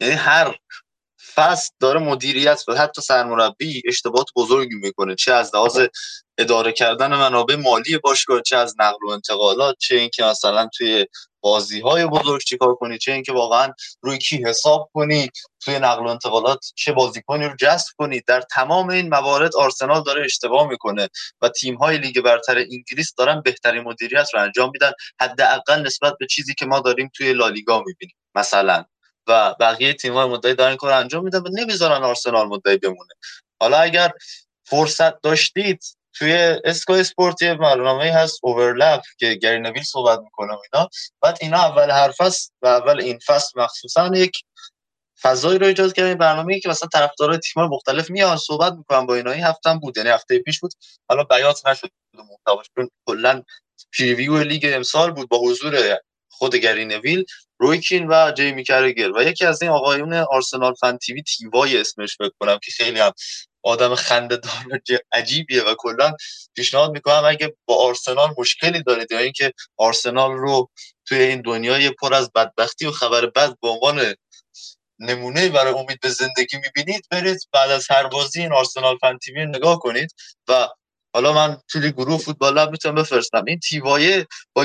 یعنی 0.00 0.14
هر 0.14 0.58
فصل 1.34 1.70
داره 1.80 2.00
مدیریت 2.00 2.62
و 2.68 2.74
حتی 2.74 3.02
سرمربی 3.02 3.82
اشتباهات 3.86 4.26
بزرگی 4.36 4.74
می‌کنه 4.74 5.14
چه 5.14 5.32
از 5.32 5.54
لحاظ 5.54 5.80
اداره 6.38 6.72
کردن 6.72 7.10
منابع 7.16 7.54
مالی 7.56 7.98
باشگاه 7.98 8.42
چه 8.42 8.56
از 8.56 8.74
نقل 8.78 9.06
و 9.06 9.10
انتقالات 9.10 9.76
چه 9.78 9.96
اینکه 9.96 10.24
مثلا 10.24 10.68
توی 10.78 11.06
بازی 11.40 11.80
های 11.80 12.06
بزرگ 12.06 12.42
چیکار 12.42 12.74
کنی 12.74 12.98
چه 12.98 13.12
اینکه 13.12 13.32
واقعا 13.32 13.72
روی 14.02 14.18
کی 14.18 14.44
حساب 14.46 14.90
کنی 14.94 15.28
توی 15.60 15.78
نقل 15.78 16.04
و 16.04 16.08
انتقالات 16.08 16.58
چه 16.74 16.92
بازیکنی 16.92 17.44
رو 17.44 17.56
جذب 17.56 17.86
کنی. 17.98 18.22
در 18.26 18.40
تمام 18.40 18.90
این 18.90 19.08
موارد 19.08 19.56
آرسنال 19.56 20.02
داره 20.02 20.24
اشتباه 20.24 20.68
می‌کنه 20.68 21.08
و 21.42 21.48
تیم 21.48 21.74
های 21.74 21.98
لیگ 21.98 22.20
برتر 22.20 22.58
انگلیس 22.58 23.14
دارن 23.18 23.42
بهترین 23.44 23.82
مدیریت 23.82 24.28
رو 24.34 24.40
انجام 24.40 24.70
میدن 24.72 24.92
حداقل 25.20 25.82
نسبت 25.86 26.14
به 26.20 26.26
چیزی 26.26 26.54
که 26.54 26.66
ما 26.66 26.80
داریم 26.80 27.10
توی 27.16 27.32
لالیگا 27.32 27.78
می‌بینیم 27.86 28.16
مثلا. 28.34 28.84
و 29.26 29.54
بقیه 29.60 29.92
تیم 29.92 30.14
های 30.14 30.28
مدعی 30.28 30.54
دارن 30.54 30.76
کار 30.76 30.92
انجام 30.92 31.24
میدن 31.24 31.38
و 31.38 31.48
نمی‌ذارن 31.52 32.04
آرسنال 32.04 32.46
مدعی 32.46 32.76
بمونه. 32.76 33.14
حالا 33.60 33.78
اگر 33.78 34.12
فرصت 34.66 35.20
داشتید 35.20 35.84
توی 36.16 36.32
اسکای 36.64 37.00
اسپورت 37.00 37.42
یه 37.42 37.54
برنامه 37.54 38.12
هست 38.12 38.40
اوورلپ 38.42 39.02
که 39.18 39.34
گری 39.34 39.82
صحبت 39.82 40.18
می‌کنه 40.18 40.52
و 40.52 40.58
اینا. 40.72 40.88
بعد 41.22 41.38
اینا 41.40 41.58
اول 41.58 41.90
هر 41.90 42.10
فصل 42.10 42.50
و 42.62 42.66
اول 42.66 43.00
این 43.00 43.18
فصل 43.26 43.60
مخصوصا 43.60 44.10
یک 44.14 44.36
فضایی 45.22 45.58
رو 45.58 45.66
ایجاد 45.66 45.92
کردن 45.92 46.14
برنامه 46.14 46.60
که 46.60 46.68
مثلا 46.68 46.88
طرفدارای 46.92 47.38
تیم 47.38 47.62
مختلف 47.62 48.10
میان 48.10 48.36
صحبت 48.36 48.72
می‌کنن. 48.72 49.06
با 49.06 49.14
اینا 49.14 49.30
این 49.30 49.44
هفته 49.44 49.70
هم 49.70 49.78
بود 49.78 49.96
یعنی 49.96 50.08
هفته 50.10 50.38
پیش 50.38 50.60
بود. 50.60 50.72
حالا 51.08 51.24
بیات 51.24 51.66
نشد. 51.66 51.88
محتواش 52.14 52.66
چون 52.74 52.90
کلا 53.06 53.42
پریویو 53.98 54.38
لیگ 54.38 54.70
امسال 54.74 55.10
بود 55.10 55.28
با 55.28 55.38
حضور 55.38 55.98
خود 56.30 56.56
گری 56.56 56.84
نویل. 56.84 57.24
رویکین 57.60 58.06
و 58.10 58.32
جیمی 58.36 58.64
کرگر 58.64 59.12
و 59.12 59.22
یکی 59.22 59.44
از 59.44 59.62
این 59.62 59.70
آقایون 59.70 60.12
آرسنال 60.12 60.74
فن 60.74 60.96
تیوی 60.96 61.22
تیوای 61.22 61.80
اسمش 61.80 62.16
فکر 62.16 62.32
کنم 62.40 62.58
که 62.64 62.70
خیلی 62.70 63.00
هم 63.00 63.12
آدم 63.62 63.94
خنده 63.94 64.36
دار 64.36 64.80
عجیبیه 65.12 65.62
و 65.62 65.74
کلا 65.78 66.12
پیشنهاد 66.54 66.90
می‌کنم 66.90 67.24
اگه 67.24 67.56
با 67.66 67.76
آرسنال 67.76 68.34
مشکلی 68.38 68.82
دارید 68.82 69.12
یا 69.12 69.18
اینکه 69.18 69.52
آرسنال 69.76 70.32
رو 70.32 70.70
توی 71.06 71.18
این 71.18 71.40
دنیای 71.40 71.90
پر 71.90 72.14
از 72.14 72.30
بدبختی 72.34 72.86
و 72.86 72.90
خبر 72.90 73.26
بد 73.26 73.54
به 73.62 73.68
عنوان 73.68 74.14
نمونه 74.98 75.48
برای 75.48 75.74
امید 75.74 76.00
به 76.00 76.10
زندگی 76.10 76.56
می‌بینید 76.56 77.06
برید 77.10 77.40
بعد 77.52 77.70
از 77.70 77.86
هر 77.90 78.06
بازی 78.06 78.40
این 78.40 78.52
آرسنال 78.52 78.98
فن 79.00 79.18
تیوی 79.18 79.46
نگاه 79.46 79.78
کنید. 79.78 80.14
و 80.48 80.68
حالا 81.14 81.32
من 81.32 81.56
توی 81.68 81.92
گروه 81.92 82.18
فوتبال 82.18 82.58
لب 82.58 82.70
می‌تونم 82.70 82.94
بفرستم. 82.94 83.44
این 83.46 83.58
تیوایه 83.58 84.26
با 84.56 84.64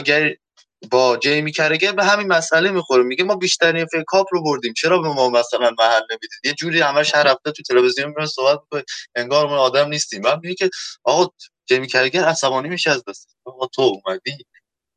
با 0.91 1.17
جیمی 1.17 1.51
کرگر 1.51 1.91
به 1.91 2.05
همین 2.05 2.27
مسئله 2.27 2.71
می‌خوره. 2.71 3.03
میگه 3.03 3.23
ما 3.23 3.35
بیشترین 3.35 3.85
FA 3.85 4.03
Cup 4.07 4.27
رو 4.31 4.43
بردیم. 4.43 4.73
چرا 4.73 4.99
به 4.99 5.07
ما 5.09 5.29
مثلا 5.29 5.71
محل 5.79 6.01
نمی‌دید؟ 6.11 6.29
یه 6.43 6.53
جوری 6.53 6.81
همش 6.81 7.15
هر 7.15 7.27
هفته 7.27 7.51
تو 7.51 7.63
تلویزیون 7.63 8.09
میره 8.09 8.25
صحبت 8.25 8.59
می‌کنه 8.61 8.83
انگار 9.15 9.47
ما 9.47 9.57
آدم 9.57 9.89
نیستیم. 9.89 10.21
من 10.21 10.39
میگه 10.43 10.55
که 10.55 10.69
آقا 11.03 11.33
جیمی 11.65 11.87
کرگر 11.87 12.23
عصبانی 12.25 12.69
میشه 12.69 12.91
از 12.91 13.03
دست. 13.09 13.37
آقا 13.45 13.67
تو 13.67 13.81
اومدی. 13.81 14.37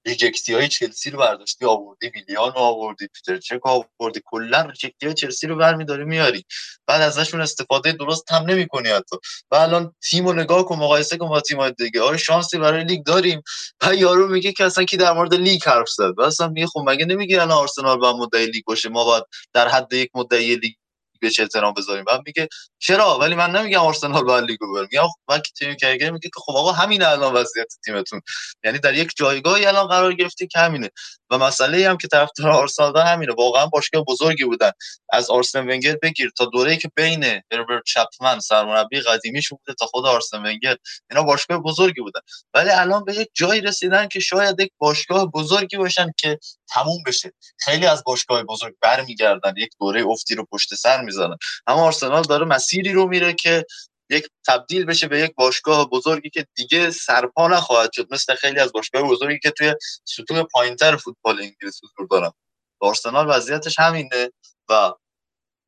rejected 0.07 0.49
ی 0.49 0.55
های 0.55 0.69
چلسی 0.69 1.11
رو 1.11 1.19
برداشتی 1.19 1.65
آوردی 1.65 2.09
ویلیان 2.09 2.53
رو 2.53 2.59
آوردی 2.59 3.07
پیتر 3.07 3.37
چک 3.39 3.61
آوردی. 3.67 4.21
کلا 4.25 4.61
rejected 4.63 5.02
ی 5.02 5.07
های 5.07 5.15
چلسی 5.15 5.47
رو 5.47 5.57
برمیداری 5.57 6.05
میاری. 6.05 6.45
بعد 6.87 7.01
ازشون 7.01 7.41
استفاده 7.41 7.93
درست 7.93 8.33
هم 8.33 8.43
نمی‌کنی 8.43 8.89
حتی. 8.89 9.17
و 9.51 9.57
الان 9.57 9.95
تیم 10.11 10.27
رو 10.27 10.33
نگاه 10.33 10.65
کن 10.65 10.77
مقایسه 10.77 11.17
کن 11.17 11.29
با 11.29 11.41
تیم 11.41 11.71
دیگه. 11.71 12.03
آره 12.03 12.17
شانسی 12.17 12.59
برای 12.59 12.85
لیگ 12.85 13.05
داریم. 13.05 13.43
و 13.83 13.95
یارو 13.95 14.29
میگه 14.29 14.53
که 14.53 14.65
اصلا 14.65 14.85
کی 14.85 14.97
در 14.97 15.13
مورد 15.13 15.35
لیگ 15.35 15.65
حرف 15.65 15.89
زد؟ 15.89 16.19
و 16.19 16.23
اصلا 16.23 16.49
میگه 16.49 16.67
خب 16.67 16.81
مگه 16.87 17.05
نمیگی 17.05 17.37
الان 17.37 17.51
آرسنال 17.51 17.99
با 17.99 18.17
مدعی 18.17 18.47
لیگ 18.47 18.65
باشه؟ 18.65 18.89
ما 18.89 19.05
باید 19.05 19.25
در 19.53 19.69
حد 19.69 19.93
یک 19.93 20.11
مدعی 20.15 20.57
لیگ 20.57 20.75
بهش 21.23 21.41
احترام 21.41 21.75
بذاریم؟ 21.75 22.05
بعد 22.05 22.21
میگه 22.27 22.49
چرا؟ 22.79 23.19
ولی 23.19 23.35
من 23.35 23.51
نمیگم 23.51 23.79
آرسنال 23.79 24.25
باید 24.25 24.45
لیگو 24.45 24.73
ببره. 24.73 24.89
میگم 24.93 25.09
من 25.29 25.39
که 25.39 25.53
تیم 25.59 25.75
کرگر 25.77 26.11
میگه 26.11 26.29
که 26.29 26.41
خب 26.47 26.53
آقا 26.57 26.73
همین 26.73 27.03
الان 27.03 27.35
وضعیت 27.35 27.75
تیمتون. 27.85 28.21
یعنی 28.65 28.79
در 28.79 28.95
یک 28.95 29.13
جایگاهی 29.17 29.67
الان 29.67 29.87
قرار 29.87 30.15
گرفتی 30.15 30.47
که 30.47 30.59
همینه. 30.59 30.91
و 31.31 31.39
مسئله 31.39 31.91
هم 31.91 31.97
که 31.97 32.09
طرفدار 32.09 32.51
آرسنال 32.51 32.93
دارن 32.93 33.07
همینه. 33.07 33.33
واقعا 33.35 33.67
باشگاه 33.67 34.05
بزرگی 34.09 34.45
بودن. 34.45 34.71
از 35.13 35.31
آرسن 35.31 35.69
ونگر 35.71 35.97
بگیر 36.03 36.31
تا 36.39 36.45
دوره‌ای 36.45 36.77
که 36.77 36.91
بین 36.97 37.25
هربرت 37.25 37.83
چپمن 37.87 38.41
سرمربی 38.41 39.01
قدیمیش 39.01 39.49
بوده 39.49 39.75
تا 39.79 39.87
خود 39.87 40.07
آرسن 40.07 40.39
ونگر 40.39 40.77
اینا 41.11 41.23
باشگاه 41.23 41.59
بزرگی 41.59 42.01
بودن. 42.01 42.21
ولی 42.55 42.71
الان 42.71 43.05
به 43.05 43.15
یک 43.15 43.29
جایی 43.35 43.61
رسیدن 43.61 44.09
که 44.09 44.21
شاید 44.21 44.61
یک 44.61 44.73
باشگاه 44.79 45.27
بزرگی 45.27 45.77
باشن 45.77 46.07
که 46.17 46.39
تموم 46.75 47.03
بشه. 47.07 47.33
خیلی 47.59 47.87
از 47.87 48.03
باشگاه 48.07 48.43
بزرگ 48.43 48.75
برمیگردن. 48.81 49.55
یک 49.57 49.71
دوره 49.81 50.03
افتی 50.07 50.35
رو 50.35 50.47
پشت 50.53 50.75
سر 50.75 51.03
می‌زنن 51.13 51.37
اما 51.67 51.85
آرسنال 51.85 52.23
داره 52.23 52.45
مسیری 52.45 52.93
رو 52.93 53.09
میره 53.09 53.33
که 53.33 53.67
یک 54.11 54.29
تبدیل 54.47 54.85
بشه 54.85 55.09
به 55.09 55.21
یک 55.21 55.35
باشگاه 55.35 55.91
بزرگی 55.91 56.31
که 56.31 56.47
دیگه 56.55 56.91
سرپا 56.91 57.49
نخواهد 57.49 57.91
شد. 57.93 58.07
مثل 58.11 58.35
خیلی 58.35 58.61
از 58.61 58.73
باشگاه 58.73 59.03
بزرگی 59.03 59.39
که 59.39 59.51
توی 59.51 59.75
سطوح 60.05 60.43
پایینتر 60.43 60.97
فوتبال 60.97 61.41
انگلیس 61.41 61.81
حضور 61.85 62.07
دارن. 62.11 62.33
آرسنال 62.81 63.31
وضعیتش 63.31 63.79
همینه 63.79 64.31
و 64.69 64.93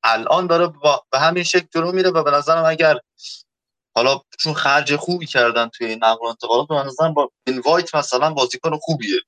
الان 0.04 0.46
داره 0.46 0.72
به 1.12 1.18
همین 1.18 1.42
شکل 1.42 1.66
جلو 1.74 1.92
میره 1.92 2.10
و 2.10 2.22
به 2.22 2.30
نظرم 2.30 2.64
اگر 2.64 2.98
حالا 3.96 4.20
چون 4.38 4.54
خرج 4.54 4.96
خوبی 4.96 5.26
کردن 5.26 5.68
توی 5.68 5.96
نقل 5.96 6.26
و 6.26 6.28
انتقالات 6.28 6.68
به 6.68 6.74
نظرم 6.74 7.14
با 7.14 7.30
بن 7.46 7.58
وایت 7.58 7.94
مثلا 7.94 8.30
بازیکن 8.30 8.76
خوبیه. 8.76 9.20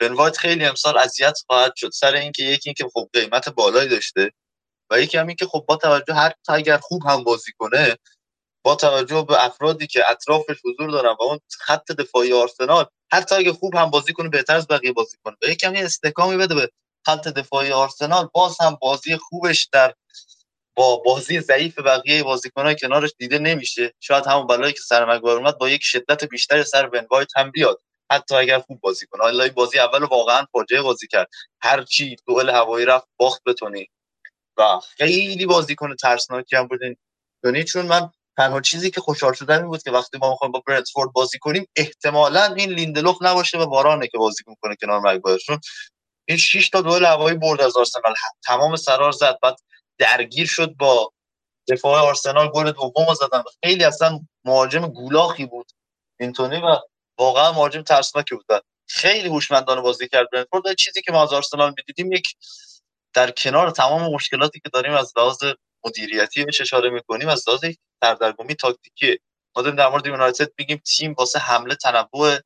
بن 0.00 0.12
وایت 0.12 0.36
خیلی 0.36 0.64
امسال 0.64 0.98
اذیت 0.98 1.38
خواهد 1.46 1.72
شد. 1.76 1.90
سر 1.90 2.14
اینکه 2.14 2.42
یکی 2.42 2.68
اینکه 2.68 2.84
خب 2.94 3.08
قیمت 3.12 3.48
بالایی 3.48 3.88
داشته. 3.88 4.32
و 4.90 5.00
یکی 5.00 5.18
هم 5.18 5.26
این 5.26 5.36
که 5.36 5.46
خب 5.46 5.64
با 5.68 5.76
توجه 5.76 6.14
هر 6.14 6.32
اگر 6.48 6.78
خوب 6.78 7.02
هم 7.06 7.24
بازی 7.24 7.52
کنه 7.58 7.96
با 8.64 8.74
توجه 8.74 9.26
به 9.28 9.44
افرادی 9.44 9.86
که 9.86 10.10
اطرافش 10.10 10.56
حضور 10.64 10.90
دارن 10.90 11.16
و 11.20 11.22
اون 11.22 11.38
خط 11.60 11.92
دفاعی 11.92 12.32
آرسنال 12.32 12.86
حتی 13.12 13.34
اگه 13.34 13.52
خوب 13.52 13.76
هم 13.76 13.90
بازی 13.90 14.12
کنه 14.12 14.28
بهتر 14.28 14.56
از 14.56 14.66
بقیه 14.68 14.92
بازی 14.92 15.16
کنه. 15.24 15.36
به 15.40 15.50
یکم 15.50 15.74
یه 15.74 15.84
استکامی 15.84 16.36
بده 16.36 16.54
به 16.54 16.70
خط 17.06 17.28
دفاعی 17.28 17.72
آرسنال. 17.72 18.28
باز 18.34 18.56
هم 18.60 18.78
بازی 18.80 19.16
خوبش 19.16 19.68
در 19.72 19.94
با 20.76 20.96
بازی 20.96 21.40
ضعیف 21.40 21.78
بقیه 21.78 22.22
بازیکن‌ها 22.22 22.74
کنارش 22.74 23.10
دیده 23.18 23.38
نمیشه. 23.38 23.94
شاید 24.00 24.26
همون 24.26 24.46
بلایی 24.46 24.72
که 24.72 24.80
سر 24.80 25.04
مگوار 25.14 25.36
اومد 25.36 25.58
با 25.58 25.68
یک 25.70 25.82
شدت 25.84 26.24
بیشتر 26.24 26.62
سر 26.62 26.86
بن 26.86 27.06
وایت 27.10 27.28
هم 27.36 27.50
بیاد. 27.50 27.80
حتی 28.12 28.34
اگر 28.34 28.58
خوب 28.60 28.80
بازی 28.80 29.06
کنه. 29.06 29.22
حالا 29.22 29.48
بازی 29.48 29.78
اول 29.78 30.04
واقعا 30.04 30.46
فاجعه 30.52 30.82
بازی 30.82 31.06
کرد. 31.06 31.28
هر 31.62 31.82
چی 31.82 32.16
دوئل 32.26 32.50
هوایی 32.50 32.86
رفت 32.86 33.08
باخت 33.18 33.42
بتونی 33.46 33.90
و 34.56 34.80
خیلی 34.80 35.46
بازیکن 35.46 35.96
ترسناکی 35.96 36.56
هم 36.56 36.66
بود 36.66 36.80
یعنی 37.44 37.64
چون 37.64 37.86
من 37.86 38.10
تنها 38.36 38.60
چیزی 38.60 38.90
که 38.90 39.00
خوشحال 39.00 39.32
شدم 39.32 39.56
این 39.58 39.66
بود 39.66 39.82
که 39.82 39.90
وقتی 39.90 40.18
ما 40.18 40.30
می‌خوایم 40.30 40.52
با 40.52 40.62
برنتفورد 40.66 41.12
بازی 41.12 41.38
کنیم 41.38 41.66
احتمالا 41.76 42.44
این 42.44 42.70
لیندلوف 42.70 43.16
نباشه 43.20 43.58
و 43.58 43.66
بارانه 43.66 44.08
که 44.08 44.18
بازی 44.18 44.44
کنه 44.62 44.76
کنار 44.80 45.00
مگوایرشون. 45.00 45.60
این 46.28 46.38
6 46.38 46.68
تا 46.70 46.80
دوئل 46.80 47.04
هوایی 47.04 47.36
برد 47.36 47.60
از 47.60 47.76
آرسنال. 47.76 48.14
تمام 48.46 48.76
سرار 48.76 49.12
زد. 49.12 49.38
بعد 49.42 49.56
درگیر 49.98 50.46
شد 50.46 50.74
با 50.74 51.12
دفاع 51.68 52.00
آرسنال. 52.00 52.48
گل 52.48 52.72
دوم 52.72 53.14
زدن. 53.14 53.42
خیلی 53.64 53.84
اصلا 53.84 54.20
مهاجم 54.44 54.86
گولاخی 54.86 55.46
بود. 55.46 55.72
اینتونی 56.20 56.56
و 56.56 56.76
واقعا 57.18 57.52
مهاجم 57.52 57.82
ترسناکی 57.82 58.34
بود. 58.34 58.46
خیلی 58.88 59.28
هوشمندانه 59.28 59.80
بازی 59.80 60.08
کرد 60.08 60.30
برنتفورد 60.32 60.74
چیزی 60.74 61.02
که 61.02 61.12
ما 61.12 61.22
از 61.22 61.32
آرسنال 61.32 61.74
می‌دیدیم 61.76 62.12
یک 62.12 62.36
در 63.14 63.30
کنار 63.30 63.70
تمام 63.70 64.14
مشکلاتی 64.14 64.60
که 64.60 64.68
داریم 64.72 64.92
از 64.92 65.12
لحاظ 65.16 65.44
مدیریتی 65.84 66.44
بهش 66.44 66.60
اشاره 66.60 66.90
می‌کنیم 66.90 67.28
از 67.28 67.48
لحاظ 67.48 67.60
سردرگمی 68.04 68.54
تاکتیکی 68.54 69.18
ما 69.56 69.62
در 69.62 69.88
مورد 69.88 70.06
یونایتد 70.06 70.48
میگیم 70.58 70.82
تیم 70.86 71.14
واسه 71.18 71.38
حمله 71.38 71.74
تنوع 71.74 72.38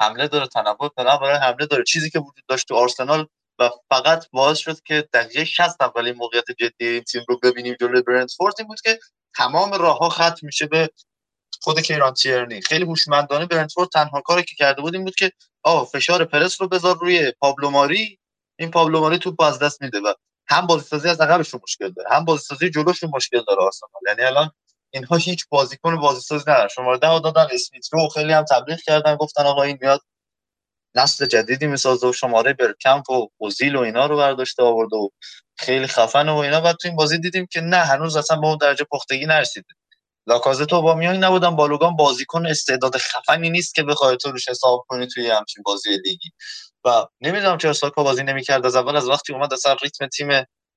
حمله 0.00 0.28
داره 0.28 0.46
تنوع 0.46 0.88
پلن 0.96 1.16
برای 1.16 1.36
حمله 1.36 1.66
داره. 1.66 1.84
چیزی 1.84 2.10
که 2.10 2.18
وجود 2.18 2.44
داشت 2.48 2.68
تو 2.68 2.74
آرسنال 2.74 3.26
و 3.58 3.70
فقط 3.90 4.26
باعث 4.32 4.58
شد 4.58 4.80
که 4.82 5.08
دقیقه 5.12 5.44
60 5.44 5.82
اولین 5.82 6.14
موقعیت 6.14 6.44
جدی 6.58 6.86
این 6.88 7.02
تیم 7.02 7.22
رو 7.28 7.38
ببینیم 7.38 7.76
جلوی 7.80 8.02
برنتفورد 8.02 8.54
این 8.58 8.68
بود 8.68 8.80
که 8.80 8.98
تمام 9.36 9.72
راهها 9.72 10.08
ختم 10.08 10.38
میشه 10.42 10.66
به 10.66 10.90
خود 11.62 11.80
کیران 11.80 12.14
تیرنی. 12.14 12.62
خیلی 12.62 12.84
هوشمندانه 12.84 13.46
برنتفورد 13.46 13.88
تنها 13.88 14.20
کاری 14.20 14.44
که 14.44 14.56
کرده 14.56 14.82
بود 14.82 14.94
این 14.94 15.04
بود 15.04 15.14
که 15.14 15.32
آه 15.64 15.86
فشار 15.86 16.24
پرس 16.24 16.62
رو 16.62 16.68
بذار 16.68 16.98
روی 16.98 17.32
پابلو 17.40 17.70
ماری 17.70 18.19
این 18.60 18.70
پابلو 18.70 19.00
ماری 19.00 19.18
توپ 19.18 19.40
از 19.40 19.58
دست 19.58 19.82
میده 19.82 20.00
و 20.00 20.14
هم 20.48 20.66
بازیسازی 20.66 21.08
از 21.08 21.20
عقبشون 21.20 21.60
مشکل 21.62 21.90
داره 21.92 22.08
هم 22.10 22.24
بازیسازی 22.24 22.70
جلوشون 22.70 23.10
مشکل 23.14 23.42
داره 23.48 23.62
آرسنال. 23.62 23.90
یعنی 24.08 24.22
الان 24.22 24.50
اینها 24.90 25.16
هیچ 25.16 25.46
بازیکن 25.48 25.96
بازیساز 25.96 26.48
ندارن. 26.48 26.68
شماره 26.68 26.98
ده 26.98 27.20
دادن 27.20 27.46
اسمیت 27.52 27.88
رو 27.92 28.08
خیلی 28.08 28.32
هم 28.32 28.44
تبلیغ 28.44 28.78
کردن 28.80 29.16
گفتن 29.16 29.42
آقا 29.46 29.62
این 29.62 29.78
میاد 29.80 30.00
نسل 30.96 31.26
جدیدی 31.26 31.66
می‌سازه 31.66 32.08
و 32.08 32.12
شماره 32.12 32.52
برکمپ 32.52 33.10
و 33.10 33.28
اوزیل 33.38 33.76
و 33.76 33.80
اینا 33.80 34.06
رو 34.06 34.16
برداشته 34.16 34.62
آورده 34.62 34.96
و 34.96 35.08
خیلی 35.58 35.86
خفن 35.86 36.28
و 36.28 36.36
اینا. 36.36 36.60
بعد 36.60 36.76
تو 36.76 36.88
این 36.88 36.96
بازی 36.96 37.18
دیدیم 37.18 37.46
که 37.52 37.60
نه 37.60 37.76
هنوز 37.76 38.16
اصلا 38.16 38.36
به 38.36 38.46
اون 38.46 38.58
درجه 38.60 38.86
پختگی 38.92 39.26
نرسیده. 39.26 39.68
لاکازتو 40.26 40.82
با 40.82 40.94
میانی 40.94 41.18
نبودن 41.18 41.56
بالوگان 41.56 41.96
بازیکن 41.96 42.46
استعداد 42.46 42.96
خفنی 42.96 43.50
نیست 43.50 43.74
که 43.74 43.82
بخوای 43.82 44.16
تو 44.16 44.30
روش 44.32 44.48
حساب 44.48 44.84
کنی 44.88 45.06
توی 45.06 45.30
همچین 45.30 45.62
بازی 45.66 45.90
لیگی. 45.90 46.30
و 46.84 47.06
نمی‌دونم 47.20 47.58
چرا 47.58 47.72
ساکا 47.72 48.02
بازی 48.02 48.22
نمی‌کرد. 48.22 48.66
از 48.66 48.76
اول 48.76 48.96
از 48.96 49.08
وقتی 49.08 49.32
اومد 49.32 49.52
اصلا 49.52 49.76
ریتم 49.82 50.06
تیم 50.06 50.28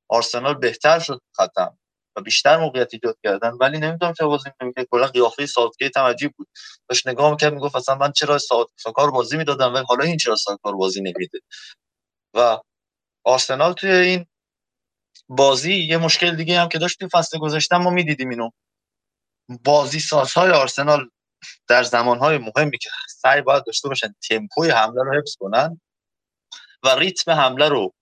آرسنال 0.09 0.53
بهتر 0.53 0.99
شد 0.99 1.21
ختم 1.41 1.77
و 2.15 2.21
بیشتر 2.21 2.57
موقعیت 2.57 2.93
ایجاد 2.93 3.17
کردن. 3.23 3.51
ولی 3.59 3.79
نمی‌دونم 3.79 4.13
چه 4.13 4.25
بازی 4.25 4.49
که 4.75 4.87
کلا 4.91 5.07
قیافه 5.07 5.45
ساوتگیت 5.45 5.97
هم 5.97 6.05
عجیب 6.05 6.31
بود. 6.37 6.47
داشت 6.89 7.07
نگاه 7.07 7.31
می‌کرد 7.31 7.53
می‌گفت 7.53 7.75
اصلا 7.75 7.95
من 7.95 8.11
چرا 8.11 8.37
ساکار 8.77 9.11
بازی 9.11 9.37
می‌دادم 9.37 9.73
و 9.73 9.83
حالا 9.87 10.03
این 10.03 10.17
چرا 10.17 10.35
ساکار 10.35 10.75
بازی 10.75 11.01
نمیده؟ 11.01 11.39
و 12.35 12.59
آرسنال 13.25 13.73
توی 13.73 13.91
این 13.91 14.25
بازی 15.29 15.73
یه 15.75 15.97
مشکل 15.97 16.35
دیگه 16.35 16.59
هم 16.59 16.69
که 16.69 16.79
داشت 16.79 16.99
توی 16.99 17.09
فصل 17.13 17.39
گذاشتن 17.39 17.77
ما 17.77 17.89
می‌دیدیم 17.89 18.29
اینو. 18.29 18.49
بازی 19.65 19.99
سازهای 19.99 20.51
آرسنال 20.51 21.09
در 21.69 21.83
زمانهای 21.83 22.37
مهمی 22.37 22.77
که 22.77 22.89
سعی 23.09 23.41
باید 23.41 23.65
داشته 23.65 23.89
باشن 23.89 24.15
تمپوی 24.29 24.69
حمله 24.71 25.03
رو 25.03 25.19
حفظ 25.21 25.35
کنن 25.39 25.81
و 26.83 26.89
ریتم 26.89 27.31
حمله 27.31 27.69
رو 27.69 27.93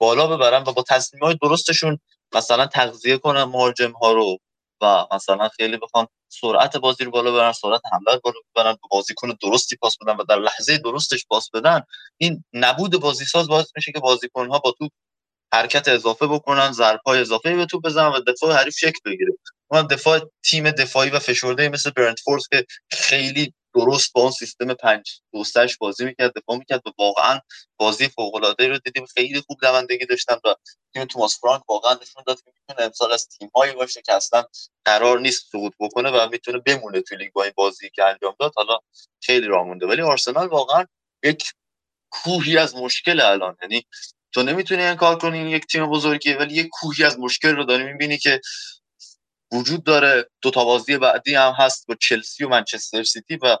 بالا 0.00 0.26
ببرن 0.26 0.62
و 0.62 0.72
با 0.72 0.84
تصمیم 0.88 1.24
های 1.24 1.36
درستشون 1.42 1.98
مثلا 2.34 2.66
تغذیه 2.66 3.18
کنن 3.18 3.42
مهاجم 3.42 3.92
ها 3.92 4.12
رو 4.12 4.38
و 4.82 5.06
مثلا 5.12 5.48
خیلی 5.48 5.76
بخوان 5.76 6.06
سرعت 6.28 6.76
بازی 6.76 7.04
رو 7.04 7.10
بالا 7.10 7.30
ببرن 7.30 7.52
سرعت 7.52 7.80
حمله 7.92 8.14
رو 8.14 8.20
بالا 8.24 8.36
ببرن 8.54 8.72
و 8.72 8.88
بازیکن 8.90 9.32
درستی 9.42 9.76
پاس 9.76 9.96
بدن 10.02 10.16
و 10.16 10.24
در 10.24 10.36
لحظه 10.36 10.78
درستش 10.78 11.26
پاس 11.26 11.50
بدن 11.50 11.82
این 12.16 12.44
نبود 12.52 13.00
بازی 13.00 13.24
ساز 13.24 13.48
باعث 13.48 13.66
میشه 13.76 13.92
که 13.92 14.00
بازیکن 14.00 14.48
ها 14.48 14.58
با 14.58 14.74
توپ 14.78 14.92
حرکت 15.52 15.88
اضافه 15.88 16.26
بکنن 16.26 16.72
ضربای 16.72 17.20
اضافه 17.20 17.56
به 17.56 17.66
توپ 17.66 17.84
بزنن 17.84 18.08
و 18.08 18.20
دفاع 18.20 18.56
حریف 18.56 18.76
شکل 18.78 18.98
بگیره. 19.06 19.32
اون 19.70 19.86
دفاع 19.86 20.20
تیم 20.44 20.70
دفاعی 20.70 21.10
و 21.10 21.18
فشرده 21.18 21.68
مثل 21.68 21.90
برنتفورد 21.90 22.42
که 22.50 22.66
خیلی 22.92 23.54
درست 23.80 24.12
با 24.12 24.22
اون 24.22 24.30
سیستم 24.30 24.74
پنج 24.74 25.20
دوستش 25.32 25.78
بازی 25.78 26.04
می‌کرد 26.04 26.32
دفاع 26.38 26.56
می‌کرد 26.56 26.86
و 26.86 26.90
واقعا 26.98 27.40
بازی 27.76 28.08
فوق 28.08 28.34
العاده 28.34 28.68
رو 28.68 28.78
دیدیم. 28.78 29.06
خیلی 29.06 29.40
خوب 29.40 29.58
دوندگی 29.62 30.06
داشتن 30.06 30.34
و 30.34 30.54
تیم 30.92 31.04
توماس 31.04 31.40
فرانک 31.40 31.70
واقعا 31.70 31.94
نشون 32.02 32.22
داد 32.26 32.36
که 32.42 32.52
می‌تونه 32.56 32.86
امسال 32.86 33.12
از 33.12 33.28
تیم 33.28 33.50
هایی 33.54 33.72
باشه 33.72 34.02
که 34.02 34.12
اصلا 34.12 34.44
قرار 34.84 35.20
نیست 35.20 35.46
سقوط 35.52 35.72
بکنه 35.80 36.10
و 36.10 36.28
می‌تونه 36.32 36.58
بمونه 36.58 37.00
توی 37.00 37.18
لیگ 37.18 37.32
با 37.32 37.44
این 37.44 37.52
بازی 37.56 37.90
که 37.90 38.04
انجام 38.04 38.36
داد. 38.40 38.52
حالا 38.56 38.78
خیلی 39.22 39.46
راه 39.46 39.66
مونده. 39.66 39.86
ولی 39.86 40.02
آرسنال 40.02 40.46
واقعا 40.46 40.84
یک 41.24 41.52
کوهی 42.10 42.58
از 42.58 42.76
مشکل 42.76 43.20
الان. 43.20 43.56
یعنی 43.62 43.86
تو 44.32 44.42
نمی‌تونی 44.42 44.82
این 44.82 44.94
کار 44.94 45.18
کنی 45.18 45.50
یک 45.50 45.66
تیم 45.66 45.90
بزرگی 45.90 46.32
ولی 46.32 46.54
یک 46.54 46.68
کوهی 46.72 47.04
از 47.04 47.18
مشکل 47.18 47.56
رو 47.56 47.64
داری 47.64 47.84
می‌بینی 47.84 48.18
که 48.18 48.40
وجود 49.52 49.84
داره. 49.84 50.30
دو 50.42 50.50
تا 50.50 50.64
بازی 50.64 50.98
بعدی 50.98 51.34
هم 51.34 51.52
هست 51.58 51.86
با 51.86 51.94
چلسی 51.94 52.44
و 52.44 52.48
منچستر 52.48 53.02
سیتی 53.02 53.36
و 53.36 53.56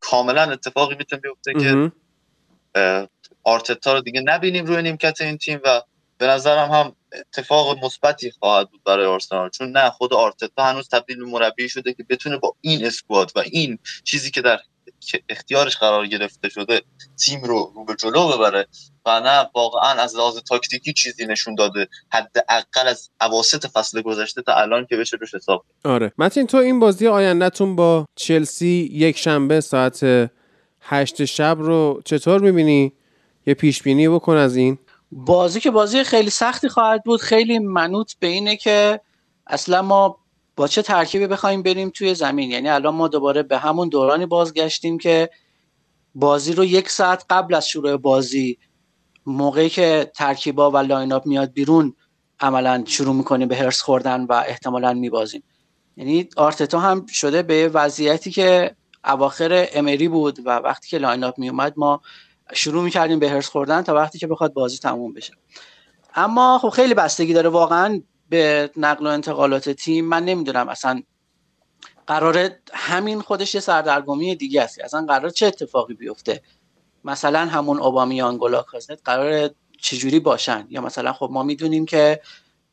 کاملا 0.00 0.42
اتفاقی 0.42 0.94
می‌تونه 0.94 1.22
بیفته 1.22 1.52
که 1.54 1.92
آرتتا 3.44 3.94
رو 3.94 4.00
دیگه 4.00 4.20
نبینیم 4.20 4.64
روی 4.64 4.82
نیمکت 4.82 5.20
این 5.20 5.38
تیم 5.38 5.60
و 5.64 5.82
به 6.18 6.26
نظرم 6.26 6.70
هم 6.70 6.96
اتفاق 7.12 7.84
مثبتی 7.84 8.30
خواهد 8.30 8.70
بود 8.70 8.82
برای 8.84 9.06
آرسنال. 9.06 9.50
چون 9.50 9.70
نه 9.70 9.90
خود 9.90 10.14
آرتتا 10.14 10.64
هنوز 10.64 10.88
تبدیل 10.88 11.16
به 11.16 11.24
مربی 11.24 11.68
شده 11.68 11.92
که 11.92 12.04
بتونه 12.08 12.36
با 12.36 12.56
این 12.60 12.86
اسکواد 12.86 13.32
و 13.36 13.38
این 13.38 13.78
چیزی 14.04 14.30
که 14.30 14.42
در 14.42 14.60
اختیارش 15.28 15.76
قرار 15.76 16.06
گرفته 16.06 16.48
شده 16.48 16.82
تیم 17.24 17.42
رو 17.44 17.72
رو 17.74 17.84
به 17.84 17.94
جلو 17.94 18.28
ببره 18.28 18.66
و 19.06 19.20
نه 19.20 19.50
واقعا 19.54 19.90
از 19.90 20.16
لحاظ 20.16 20.38
تاکتیکی 20.38 20.92
چیزی 20.92 21.26
نشون 21.26 21.54
داده 21.54 21.88
حداقل 22.12 22.88
از 22.88 23.10
اواسط 23.20 23.66
فصل 23.66 24.02
گذشته 24.02 24.42
تا 24.42 24.54
الان 24.54 24.86
که 24.86 24.96
بشه 24.96 25.16
روش 25.20 25.34
حساب 25.34 25.64
آره. 25.84 26.12
متین 26.18 26.46
تو 26.46 26.56
این 26.56 26.80
بازی 26.80 27.08
آیندهتون 27.08 27.76
با 27.76 28.06
چلسی 28.16 28.90
یک 28.92 29.18
شنبه 29.18 29.60
ساعت 29.60 30.30
هشت 30.80 31.24
شب 31.24 31.56
رو 31.60 32.02
چطور 32.04 32.40
می‌بینی؟ 32.40 32.92
یه 33.46 33.54
پیش 33.54 33.82
بینی 33.82 34.08
بکن 34.08 34.36
از 34.36 34.56
این. 34.56 34.78
بازی 35.12 35.60
که 35.60 35.70
بازی 35.70 36.04
خیلی 36.04 36.30
سختی 36.30 36.68
خواهد 36.68 37.04
بود. 37.04 37.20
خیلی 37.20 37.58
منوط 37.58 38.12
به 38.20 38.26
اینه 38.26 38.56
که 38.56 39.00
اصلا 39.46 39.82
ما 39.82 40.18
با 40.58 40.68
چه 40.68 40.82
ترکیبی 40.82 41.26
بخوایم 41.26 41.62
بریم 41.62 41.90
توی 41.90 42.14
زمین؟ 42.14 42.50
یعنی 42.50 42.68
الان 42.68 42.94
ما 42.94 43.08
دوباره 43.08 43.42
به 43.42 43.58
همون 43.58 43.88
دورانی 43.88 44.26
بازگشتیم 44.26 44.98
که 44.98 45.30
بازی 46.14 46.52
رو 46.52 46.64
یک 46.64 46.90
ساعت 46.90 47.24
قبل 47.30 47.54
از 47.54 47.68
شروع 47.68 47.96
بازی 47.96 48.58
موقعی 49.26 49.68
که 49.68 50.12
ترکیبا 50.14 50.70
و 50.70 50.76
lineup 50.76 51.26
میاد 51.26 51.52
بیرون 51.52 51.94
عملا 52.40 52.84
شروع 52.86 53.14
می‌کنیم 53.14 53.48
به 53.48 53.56
حرص 53.56 53.82
خوردن 53.82 54.24
و 54.24 54.32
احتمالا 54.32 54.92
میبازیم. 54.92 55.42
یعنی 55.96 56.28
آرتتا 56.36 56.80
هم 56.80 57.06
شده 57.06 57.42
به 57.42 57.68
وضعیتی 57.68 58.30
که 58.30 58.76
اواخر 59.04 59.68
امری 59.72 60.08
بود 60.08 60.38
و 60.46 60.50
وقتی 60.50 60.88
که 60.88 60.98
lineup 60.98 61.38
میومد 61.38 61.74
ما 61.76 62.00
شروع 62.52 62.84
می‌کردیم 62.84 63.18
به 63.18 63.30
حرص 63.30 63.48
خوردن 63.48 63.82
تا 63.82 63.94
وقتی 63.94 64.18
که 64.18 64.26
بخواد 64.26 64.52
بازی 64.52 64.78
تموم 64.78 65.12
بشه. 65.12 65.32
اما 66.14 66.58
خب 66.58 66.68
خیلی 66.68 66.94
بستگی 66.94 67.32
داره 67.32 67.48
واقعا. 67.48 68.02
به 68.28 68.70
نقل 68.76 69.06
و 69.06 69.10
انتقالات 69.10 69.70
تیم 69.70 70.04
من 70.04 70.24
نمی‌دونم 70.24 70.68
اصلا 70.68 71.02
قراره 72.06 72.60
همین 72.72 73.20
خودش 73.20 73.54
یه 73.54 73.60
سردرگمی 73.60 74.34
دیگه 74.34 74.62
است. 74.62 74.80
اصلا 74.80 75.06
قرار 75.08 75.30
چه 75.30 75.46
اتفاقی 75.46 75.94
بیفته؟ 75.94 76.42
مثلا 77.04 77.38
همون 77.38 77.80
اوبامیانگ 77.80 78.38
لاکازت 78.40 79.02
قرار 79.04 79.50
چجوری 79.80 80.20
باشن؟ 80.20 80.66
یا 80.70 80.80
مثلا 80.80 81.12
خب 81.12 81.28
ما 81.32 81.42
می‌دونیم 81.42 81.86
که 81.86 82.20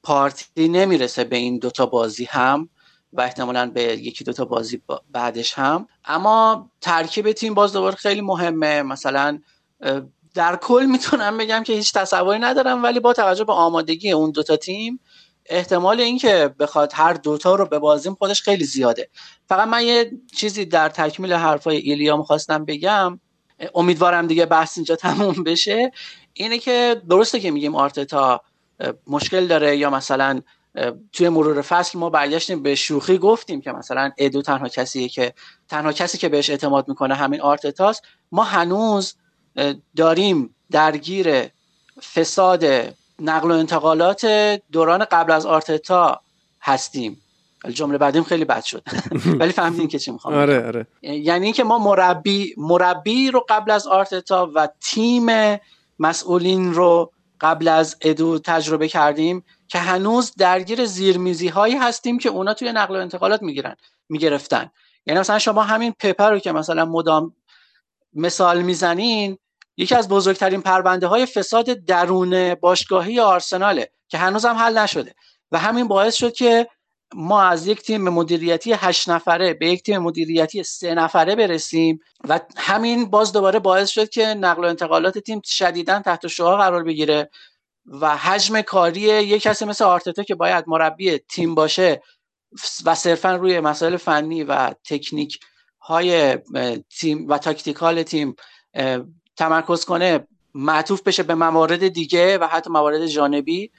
پارتی 0.03 0.67
نمی‌رسه 0.67 1.23
به 1.23 1.35
این 1.35 1.57
دوتا 1.57 1.85
بازی 1.85 2.25
هم 2.25 2.69
و 3.13 3.21
احتمالا 3.21 3.71
به 3.71 3.83
یکی 3.83 4.23
دوتا 4.23 4.45
بازی 4.45 4.81
بعدش 5.11 5.53
هم. 5.53 5.87
اما 6.05 6.69
ترکیب 6.81 7.31
تیم 7.31 7.53
باز 7.53 7.73
دوباره 7.73 7.95
خیلی 7.95 8.21
مهمه. 8.21 8.81
مثلا 8.81 9.39
در 10.33 10.55
کل 10.55 10.85
می‌تونم 10.91 11.37
بگم 11.37 11.63
که 11.63 11.73
هیچ 11.73 11.93
تصوری 11.93 12.39
ندارم 12.39 12.83
ولی 12.83 12.99
با 12.99 13.13
توجه 13.13 13.43
به 13.43 13.53
آمادگی 13.53 14.11
اون 14.11 14.31
دوتا 14.31 14.55
تیم 14.55 14.99
احتمال 15.49 16.01
اینکه 16.01 16.55
بخواد 16.59 16.91
هر 16.95 17.13
دوتا 17.13 17.55
رو 17.55 17.65
ببازیم 17.65 18.15
خودش 18.15 18.41
خیلی 18.41 18.63
زیاده. 18.63 19.09
فقط 19.49 19.67
من 19.67 19.83
یه 19.83 20.11
چیزی 20.37 20.65
در 20.65 20.89
تکمیل 20.89 21.33
حرفای 21.33 21.77
ایلیا 21.77 22.23
خواستم 22.23 22.65
بگم. 22.65 23.19
امیدوارم 23.75 24.27
دیگه 24.27 24.45
بحث 24.45 24.77
اینجا 24.77 24.95
تموم 25.05 25.43
بشه. 25.43 25.91
اینه 26.33 26.57
که 26.57 27.01
درسته 27.09 27.39
که 27.39 27.51
میگیم 27.51 27.75
آرتتا 27.75 28.41
مشکل 29.07 29.47
داره 29.47 29.77
یا 29.77 29.89
مثلا 29.89 30.41
توی 31.13 31.29
مرور 31.29 31.61
فصل 31.61 31.99
ما 31.99 32.09
برگشتیم 32.09 32.63
به 32.63 32.75
شوخی 32.75 33.17
گفتیم 33.17 33.61
که 33.61 33.71
مثلا 33.71 34.11
ادو 34.17 34.41
تنها 34.41 34.67
کسیه 34.67 35.09
که 35.09 35.33
تنها 35.67 35.93
کسی 35.93 36.17
که 36.17 36.29
بهش 36.29 36.49
اعتماد 36.49 36.87
می‌کنه 36.87 37.15
همین 37.15 37.41
آرتتاست. 37.41 38.03
ما 38.31 38.43
هنوز 38.43 39.15
داریم 39.95 40.55
درگیر 40.71 41.47
فساد 42.13 42.65
نقل 43.19 43.51
و 43.51 43.53
انتقالات 43.53 44.25
دوران 44.71 45.05
قبل 45.05 45.31
از 45.31 45.45
آرتتا 45.45 46.21
هستیم. 46.61 47.21
جمله 47.69 47.97
بعدیم 47.97 48.23
خیلی 48.23 48.45
بد 48.45 48.63
شد. 48.63 48.83
ولی 49.39 49.51
فهمیدین 49.51 49.87
که 49.87 49.99
چی 49.99 50.11
می‌خوام 50.11 50.33
آره 50.33 50.65
آره. 50.67 50.87
یعنی 51.01 51.45
اینکه 51.45 51.63
ما 51.63 51.79
مربی 51.79 52.53
مربی 52.57 53.31
رو 53.31 53.45
قبل 53.49 53.71
از 53.71 53.87
آرتتا 53.87 54.51
و 54.55 54.69
تیم 54.81 55.57
مسئولین 55.99 56.73
رو 56.73 57.11
قبل 57.41 57.67
از 57.67 57.97
ادو 58.01 58.39
تجربه 58.39 58.87
کردیم 58.87 59.43
که 59.67 59.79
هنوز 59.79 60.33
درگیر 60.37 60.85
زیرمیزی 60.85 61.47
هایی 61.47 61.75
هستیم 61.75 62.17
که 62.17 62.29
اونا 62.29 62.53
توی 62.53 62.71
نقل 62.71 62.95
و 62.95 62.99
انتقالات 62.99 63.41
می‌گیرن 63.41 63.75
می‌گرفتن. 64.09 64.71
یعنی 65.05 65.19
مثلا 65.19 65.39
شما 65.39 65.63
همین 65.63 65.93
پپر 65.99 66.31
رو 66.31 66.39
که 66.39 66.51
مثلا 66.51 66.85
مدام 66.85 67.35
مثال 68.13 68.61
می‌زنین 68.61 69.37
یکی 69.77 69.95
از 69.95 70.07
بزرگترین 70.07 70.61
پرونده 70.61 71.07
های 71.07 71.25
فساد 71.25 71.65
درون 71.65 72.55
باشگاهی 72.55 73.19
آرسناله 73.19 73.91
که 74.07 74.17
هنوز 74.17 74.45
هم 74.45 74.55
حل 74.55 74.77
نشده 74.77 75.15
و 75.51 75.59
همین 75.59 75.87
باعث 75.87 76.15
شد 76.15 76.33
که 76.33 76.67
ما 77.13 77.41
از 77.41 77.67
یک 77.67 77.81
تیم 77.81 78.09
مدیریتی 78.09 78.73
هشت 78.73 79.09
نفره 79.09 79.53
به 79.53 79.67
یک 79.67 79.83
تیم 79.83 79.97
مدیریتی 79.97 80.63
سه 80.63 80.93
نفره 80.93 81.35
برسیم 81.35 81.99
و 82.29 82.39
همین 82.57 83.05
باز 83.05 83.33
دوباره 83.33 83.59
باعث 83.59 83.89
شد 83.89 84.09
که 84.09 84.25
نقل 84.25 84.63
و 84.63 84.67
انتقالات 84.67 85.17
تیم 85.17 85.41
شدیدا 85.45 85.99
تحت 85.99 86.27
شعار 86.27 86.57
قرار 86.57 86.83
بگیره 86.83 87.29
و 87.85 88.17
حجم 88.17 88.61
کاری 88.61 89.01
یک 89.01 89.41
کسی 89.41 89.65
مثل 89.65 89.83
آرتتا 89.83 90.23
که 90.23 90.35
باید 90.35 90.65
مربی 90.67 91.17
تیم 91.17 91.55
باشه 91.55 92.01
و 92.85 92.95
صرفا 92.95 93.35
روی 93.35 93.59
مسائل 93.59 93.97
فنی 93.97 94.43
و 94.43 94.73
تکنیک 94.83 95.39
های 95.79 96.37
تیم 96.99 97.27
و 97.27 97.37
تاکتیکال 97.37 98.03
تیم 98.03 98.35
تمرکز 99.35 99.85
کنه 99.85 100.27
معطوف 100.53 101.01
بشه 101.01 101.23
به 101.23 101.35
موارد 101.35 101.87
دیگه 101.87 102.37
و 102.37 102.47
حتی 102.47 102.69
موارد 102.69 103.05
جانبی. 103.07 103.71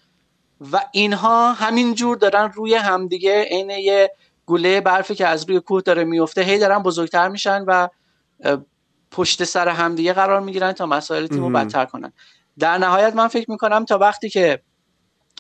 و 0.72 0.80
اینها 0.92 1.52
همین 1.52 1.94
جور 1.94 2.16
دارن 2.16 2.52
روی 2.54 2.74
همدیگه 2.74 3.44
عین 3.50 3.70
یه 3.70 4.10
گوله 4.46 4.80
برفی 4.80 5.14
که 5.14 5.26
از 5.26 5.48
روی 5.48 5.60
کوه 5.60 5.82
داره 5.82 6.04
میفته 6.04 6.42
هی 6.42 6.58
دارن 6.58 6.78
بزرگتر 6.78 7.28
میشن 7.28 7.64
و 7.66 7.88
پشت 9.10 9.44
سر 9.44 9.68
همدیگه 9.68 10.12
قرار 10.12 10.40
می‌گیرن 10.40 10.72
تا 10.72 10.86
مسائل 10.86 11.26
تیم 11.26 11.42
رو 11.42 11.50
بدتر 11.50 11.84
کنن. 11.84 12.12
در 12.58 12.78
نهایت 12.78 13.14
من 13.14 13.28
فکر 13.28 13.50
می‌کنم 13.50 13.84
تا 13.84 13.98
وقتی 13.98 14.28
که 14.28 14.62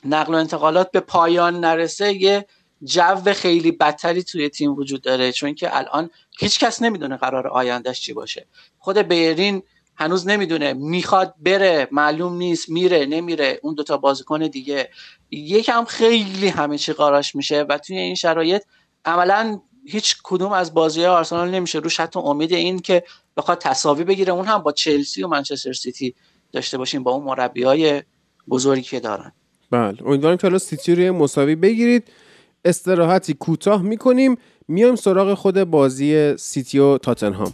نقل 0.04 0.34
و 0.34 0.36
انتقالات 0.36 0.90
به 0.90 1.00
پایان 1.00 1.60
نرسه 1.60 2.14
یه 2.14 2.46
جو 2.84 3.32
خیلی 3.32 3.72
بدتری 3.72 4.22
توی 4.22 4.48
تیم 4.48 4.74
وجود 4.74 5.02
داره. 5.02 5.32
چون 5.32 5.54
که 5.54 5.76
الان 5.76 6.10
هیچ 6.38 6.58
کس 6.58 6.82
نمی‌دونه 6.82 7.16
قرار 7.16 7.48
آیندهش 7.48 8.00
چی 8.00 8.12
باشه. 8.12 8.46
خود 8.78 8.98
بیرین 8.98 9.62
هنوز 9.96 10.28
نمی‌دونه. 10.28 10.72
می‌خواد 10.72 11.34
بره 11.40 11.88
معلوم 11.92 12.36
نیست 12.36 12.68
میره 12.68 13.06
نمیره. 13.06 13.60
اون 13.62 13.74
دوتا 13.74 13.96
بازیکن 13.96 14.46
دیگه. 14.46 14.88
یکم 15.30 15.84
خیلی 15.84 16.48
همه 16.48 16.78
چی 16.78 16.92
قاراش 16.92 17.34
میشه 17.34 17.62
و 17.62 17.78
توی 17.78 17.98
این 17.98 18.14
شرایط 18.14 18.62
عملا 19.04 19.60
هیچ 19.86 20.16
کدوم 20.22 20.52
از 20.52 20.74
بازی 20.74 21.04
آرسنال 21.04 21.50
نمیشه. 21.50 21.78
روش 21.78 22.00
حتی 22.00 22.20
امید 22.20 22.52
این 22.52 22.78
که 22.78 23.02
بخواد 23.36 23.58
تساوی 23.58 24.04
بگیره. 24.04 24.32
اون 24.32 24.46
هم 24.46 24.58
با 24.58 24.72
چلسی 24.72 25.22
و 25.22 25.28
منچستر 25.28 25.72
سیتی 25.72 26.14
داشته 26.52 26.78
باشیم 26.78 27.02
با 27.02 27.10
اون 27.10 27.24
مربی 27.24 27.62
های 27.62 28.02
بزرگی 28.48 28.82
که 28.82 29.00
دارن. 29.00 29.32
بله. 29.70 29.96
امیدوارم 30.06 30.36
که 30.36 30.46
حالا 30.46 30.58
سیتی 30.58 30.94
روی 30.94 31.10
مساوی 31.10 31.54
بگیرید. 31.54 32.08
استراحتی 32.64 33.34
کوتاه 33.34 33.82
می‌کنیم. 33.82 34.36
میایم 34.68 34.96
سراغ 34.96 35.34
خود 35.34 35.64
بازی 35.64 36.36
سیتی 36.36 36.78
و 36.78 36.98
تاتنهام. 36.98 37.52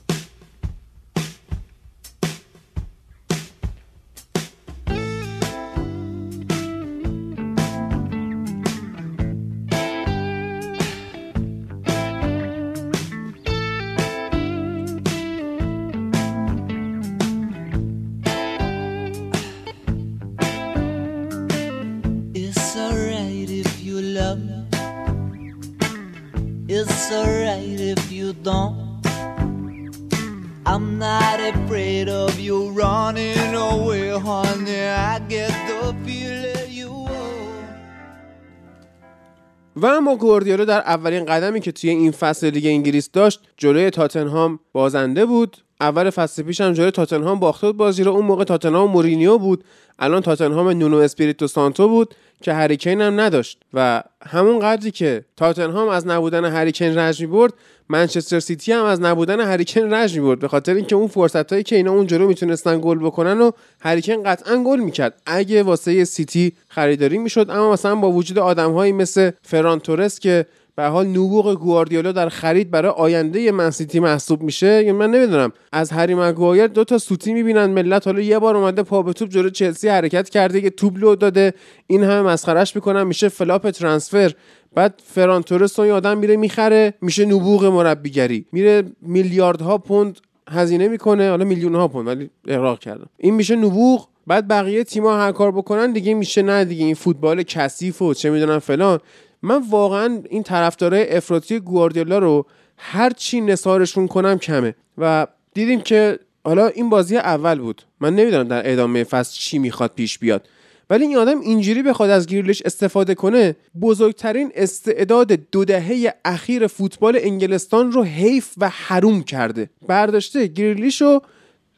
گواردیولا 40.22 40.64
در 40.64 40.80
اولین 40.80 41.24
قدمی 41.24 41.60
که 41.60 41.72
توی 41.72 41.90
این 41.90 42.10
فصل 42.10 42.50
لیگ 42.50 42.66
انگلیس 42.66 43.10
داشت 43.12 43.40
جلوی 43.56 43.90
تاتنهام 43.90 44.58
بازنده 44.72 45.26
بود. 45.26 45.56
اول 45.82 46.10
فصل 46.10 46.42
پیش 46.42 46.60
هم 46.60 46.72
جلوی 46.72 46.90
تاتنهام 46.90 47.40
باخته 47.40 47.66
بود 47.66 47.76
بازی 47.76 48.04
رو. 48.04 48.12
اون 48.12 48.26
موقع 48.26 48.44
تاتنهام 48.44 48.90
مورینیو 48.90 49.38
بود. 49.38 49.64
الان 49.98 50.22
تاتنهام 50.22 50.68
نونو 50.68 50.96
اسپریتو 50.96 51.46
سانتو 51.46 51.88
بود 51.88 52.14
که 52.42 52.52
هری 52.52 52.73
کین 52.73 53.00
هم 53.00 53.20
نداشت. 53.20 53.58
و 53.74 54.02
همون 54.26 54.58
قدری 54.58 54.90
که 54.90 55.24
تاتنهام 55.36 55.88
از 55.88 56.06
نبودن 56.06 56.44
هری 56.44 56.66
کین 56.66 56.94
رنج 56.98 57.20
می 57.20 57.26
برد 57.26 57.52
منچستر 57.88 58.40
سیتی 58.40 58.72
هم 58.72 58.84
از 58.84 59.00
نبودن 59.00 59.40
هری 59.40 59.57
کین 59.57 59.80
رنج 59.80 60.18
می‌برد. 60.18 60.38
به 60.38 60.48
خاطر 60.48 60.74
اینکه 60.74 60.96
اون 60.96 61.08
فرصت 61.08 61.52
هایی 61.52 61.64
که 61.64 61.76
اینا 61.76 61.92
اون 61.92 62.06
جلو 62.06 62.26
می‌تونستن 62.26 62.80
گل 62.80 62.98
بکنن 62.98 63.40
و 63.40 63.50
هری 63.80 63.98
کین 63.98 64.22
قطعا 64.22 64.64
گل 64.64 64.78
می‌کرد. 64.80 65.22
اگه 65.26 65.62
واسه 65.62 66.04
سیتی 66.04 66.52
خریداری 66.68 67.18
می‌شد 67.18 67.50
اما 67.50 67.72
مثلا 67.72 67.94
با 67.94 68.10
وجود 68.10 68.38
آدمهایی 68.38 68.92
مثل 68.92 69.30
فران 69.42 69.80
تورس 69.80 70.18
که 70.18 70.46
به 70.76 70.84
حال 70.84 71.06
نبوغ 71.06 71.54
گواردیولا 71.54 72.12
در 72.12 72.28
خرید 72.28 72.70
برای 72.70 72.92
آینده 72.96 73.52
من 73.52 73.68
سیتی 73.68 74.00
محسوب 74.00 74.42
میشه 74.42 74.66
یعنی 74.66 74.92
من 74.92 75.10
نمی‌دونم. 75.10 75.52
از 75.72 75.90
هری 75.90 76.14
مگوایر 76.14 76.66
دو 76.66 76.84
تا 76.84 76.98
سوتی 76.98 77.32
می‌بینن 77.32 77.66
ملت 77.66 78.06
حالا 78.06 78.20
یه 78.20 78.38
بار 78.38 78.56
اومده 78.56 78.82
پا 78.82 79.02
به 79.02 79.12
توپ 79.12 79.28
جلو 79.28 79.50
چلسی 79.50 79.88
حرکت 79.88 80.28
کرده 80.28 80.64
یه 80.64 80.70
توپ 80.70 80.96
لو 80.96 81.14
داده. 81.14 81.54
این 81.86 82.04
همه 82.04 82.22
مسخرش 82.22 82.76
می‌کنن 82.76 83.02
میشه 83.02 83.28
flop 83.28 83.70
transfer. 83.70 84.32
بعد 84.74 85.02
فران 85.04 85.42
تورس 85.42 85.78
اون 85.78 85.90
آدم 85.90 86.18
میره 86.18 86.36
می‌خره 86.36 86.94
میشه 87.00 87.24
نبوغ 87.24 87.64
مربیگری. 87.64 88.46
میره 88.52 88.82
میلیاردها 89.02 89.78
پوند 89.78 90.18
هزینه 90.50 90.88
می‌کنه 90.88 91.30
حالا 91.30 91.44
میلیون 91.44 91.74
ها 91.74 91.88
پوند 91.88 92.08
ولی 92.08 92.30
اغراق 92.48 92.78
کردم. 92.78 93.06
این 93.18 93.34
میشه 93.34 93.56
نبوغ. 93.56 94.08
بعد 94.26 94.48
بقیه 94.48 94.84
تیم‌ها 94.84 95.20
هر 95.20 95.32
کار 95.32 95.52
بکنن 95.52 95.92
دیگه 95.92 96.14
میشه 96.14 96.42
نه 96.42 96.64
دیگه. 96.64 96.84
این 96.84 96.94
فوتبال 96.94 97.42
کثیف 97.42 98.02
و 98.02 98.14
چه 98.14 98.30
می‌دونم 98.30 98.58
فلان. 98.58 98.98
من 99.42 99.62
واقعا 99.70 100.22
این 100.30 100.42
طرفدارای 100.42 101.16
افراطی 101.16 101.60
گواردیولا 101.60 102.18
رو 102.18 102.46
هر 102.76 103.10
چی 103.10 103.40
نثارشون 103.40 104.08
کنم 104.08 104.38
کمه. 104.38 104.74
و 104.98 105.26
دیدیم 105.54 105.80
که 105.80 106.18
حالا 106.44 106.66
این 106.66 106.90
بازی 106.90 107.16
اول 107.16 107.58
بود. 107.58 107.82
من 108.00 108.14
نمی‌دونم 108.14 108.48
در 108.48 108.72
ادامه 108.72 109.04
فصل 109.04 109.38
چی 109.38 109.58
می‌خواد 109.58 109.92
پیش 109.96 110.18
بیاد. 110.18 110.48
ولی 110.90 111.04
این 111.04 111.16
آدم 111.16 111.40
اینجوری 111.40 111.82
بخواد 111.82 112.10
از 112.10 112.26
گریلیش 112.26 112.62
استفاده 112.62 113.14
کنه 113.14 113.56
بزرگترین 113.80 114.52
استعداد 114.54 115.32
دو 115.32 115.64
دهه 115.64 116.14
اخیر 116.24 116.66
فوتبال 116.66 117.18
انگلستان 117.20 117.92
رو 117.92 118.02
حیف 118.02 118.48
و 118.58 118.68
حروم 118.68 119.22
کرده. 119.22 119.70
برداشته 119.88 120.46
گریلیش 120.46 121.02
رو 121.02 121.22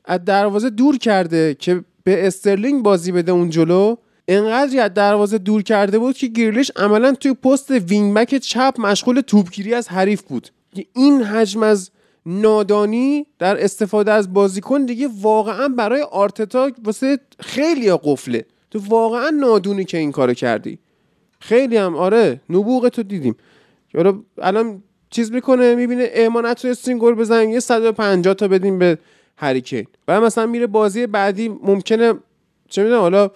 از 0.05 0.25
دروازه 0.25 0.71
دور 0.71 0.99
کرده 0.99 1.57
که 1.59 1.85
به 2.05 2.27
استرلینگ 2.27 2.83
بازی 2.83 3.13
بده 3.13 3.33
اون 3.33 3.51
جلو. 3.51 3.97
انقدری 4.29 4.81
از 4.81 4.95
دروازه 4.95 5.39
دور 5.39 5.63
کرده 5.63 5.99
بود 5.99 6.17
که 6.17 6.27
گریلیش 6.27 6.73
عملا 6.77 7.13
توی 7.13 7.35
پست 7.35 7.71
wing 7.71 8.15
back 8.15 8.35
چپ 8.35 8.75
مشغول 8.79 9.21
توپگیری 9.21 9.75
از 9.75 9.89
حریف 9.89 10.23
بود. 10.23 10.49
این 10.93 11.23
حجم 11.23 11.63
از 11.63 11.91
نادانی 12.27 13.27
در 13.39 13.65
استفاده 13.65 14.13
از 14.13 14.33
بازیکن 14.33 14.85
دیگه 14.85 15.09
واقعا 15.21 15.69
برای 15.69 16.03
آرتتا 16.03 16.71
واسه 16.85 17.19
خیلی 17.41 17.93
قفله. 17.93 18.47
تو 18.71 18.81
واقعا 18.89 19.31
نادونی 19.31 19.85
که 19.85 19.99
این 19.99 20.13
کارو 20.13 20.35
کردی. 20.35 20.79
خیلی 21.41 21.77
هم 21.77 21.97
آره 21.97 22.41
نبوغ 22.51 22.89
تو 22.89 23.03
دیدیم. 23.03 23.37
یارو 23.95 24.25
الان 24.43 24.83
چیز 25.11 25.33
می‌کنه 25.33 25.75
می‌بینه 25.75 26.11
اما 26.15 26.41
نتونستین 26.41 26.99
گل 26.99 27.15
بزنیم 27.15 27.51
یه 27.51 27.61
150 27.61 28.35
تا 28.35 28.49
بدیم 28.49 28.79
به 28.79 28.99
هریکین 29.37 29.87
و 30.09 30.21
مثلا 30.21 30.47
میره 30.47 30.67
بازی 30.67 31.07
بعدی 31.07 31.49
ممکنه 31.49 32.15
چه 32.69 32.83
می‌دونم 32.83 33.01
حالا 33.01 33.31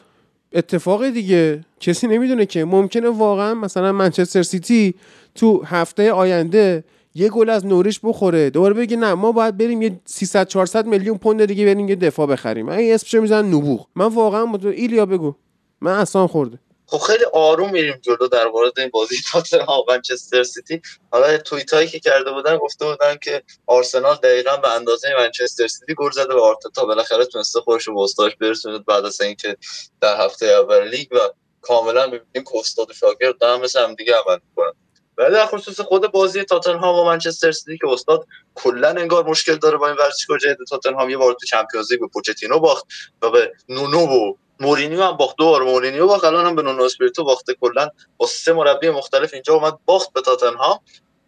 اتفاق 0.53 1.09
دیگه. 1.09 1.65
کسی 1.81 2.07
نمی‌دونه 2.07 2.47
که. 2.47 2.65
ممکنه 2.65 3.09
واقعا 3.09 3.55
مثلا 3.55 3.93
منچستر 3.93 4.43
سیتی 4.43 4.95
تو 5.35 5.62
هفته 5.65 6.12
آینده 6.12 6.85
یه 7.15 7.29
گل 7.29 7.51
از 7.51 7.66
نوریش 7.66 8.01
بخوره. 8.03 8.51
دوباره 8.51 8.75
بگه 8.75 8.97
نه 8.97 9.15
ما 9.15 9.33
باید 9.33 9.57
بریم 9.57 9.83
یه 9.83 10.01
300 10.05 10.47
400 10.47 10.87
میلیون 10.87 11.19
پوند 11.19 11.45
دیگه 11.45 11.65
بریم 11.65 11.89
یه 11.89 11.97
دفاع 11.97 12.27
بخریم. 12.27 12.69
این 12.69 12.95
اسمش 12.95 13.15
می‌زنن 13.15 13.55
نبوغ. 13.55 13.87
من 13.97 14.07
واقعا 14.07 14.59
ایلیا 14.70 15.07
بگو. 15.07 15.35
من 15.81 15.93
اصلا 15.93 16.27
خورده. 16.27 16.59
خب 16.90 16.98
خیلی 16.98 17.24
آروم 17.32 17.70
میریم 17.70 18.01
جلو 18.02 18.28
در 18.28 18.47
مورد 18.47 18.78
این 18.78 18.89
بازی 18.89 19.16
تاتنهام 19.32 19.85
منچستر 19.89 20.43
سیتی. 20.43 20.82
حالا 21.10 21.39
توییت 21.39 21.74
هایی 21.74 21.89
که 21.89 22.01
کرده 22.01 22.32
بودن 22.32 22.56
گفته 22.56 22.85
بودن 22.85 23.16
که 23.23 23.43
آرسنال 23.66 24.15
دقیقا 24.15 24.56
به 24.56 24.73
اندازه 24.73 25.09
منچستر 25.19 25.66
سیتی 25.66 25.94
گل 25.94 26.10
زده 26.10 26.35
و 26.35 26.39
آرتتا 26.39 26.85
بالاخره 26.85 27.24
تونسته 27.24 27.60
خودش 27.60 27.89
رو 27.89 28.06
به 28.19 28.35
برسونه 28.40 28.78
بعد 28.78 29.05
از 29.05 29.20
اینکه 29.20 29.56
در 30.01 30.24
هفته 30.24 30.47
اول 30.47 30.89
لیگ 30.89 31.09
و 31.12 31.19
کاملا 31.60 32.05
می‌بینیم 32.05 32.51
که 32.52 32.59
استاد 32.59 32.90
و 32.90 32.94
شاگرد 32.94 33.39
دارن 33.39 33.60
مثل 33.60 33.82
هم 33.82 33.94
دیگه 33.94 34.15
عمل 34.27 34.39
می‌کنن. 34.48 34.73
ولی 35.19 35.31
در 35.31 35.47
خصوص 35.47 35.81
خود 35.81 36.12
بازی 36.12 36.44
تاتنهام 36.44 36.98
و 36.98 37.05
منچستر 37.05 37.52
سیتی 37.52 37.78
که 37.78 37.89
استاد 37.89 38.27
کلا 38.55 38.89
انگار 38.89 39.24
مشکل 39.24 39.56
داره 39.56 39.77
با 39.77 39.89
این 39.89 39.97
ورزشگاه 39.97 40.39
جدید 40.39 40.66
تاتنهام 40.69 41.10
یه 41.10 41.16
بار 41.16 41.32
تو 41.32 41.47
Champions 41.47 41.93
League 41.93 42.01
به 42.01 42.06
پوچتینو 42.06 42.59
باخت 42.59 42.85
و 43.23 43.31
به 43.31 43.52
نونو 43.69 44.06
و 44.06 44.35
مورینیو 44.60 45.02
هم 45.02 45.16
باخت 45.16 45.36
دو 45.36 45.44
بار 45.44 45.62
مورینیو 45.62 46.06
باخت 46.06 46.24
الان 46.24 46.47
هم 46.47 46.56
به 46.56 46.62
نونو 46.62 46.82
اسپریتو 46.82 47.24
باخته 47.24 47.55
کلا 47.55 47.89
با 48.16 48.26
سه 48.26 48.52
مربی 48.52 48.90
مختلف 48.90 49.35
اینجا 49.35 49.55
اومد 49.55 49.78
باخت 49.85 50.12
به 50.12 50.20
تاتنهام. 50.20 50.80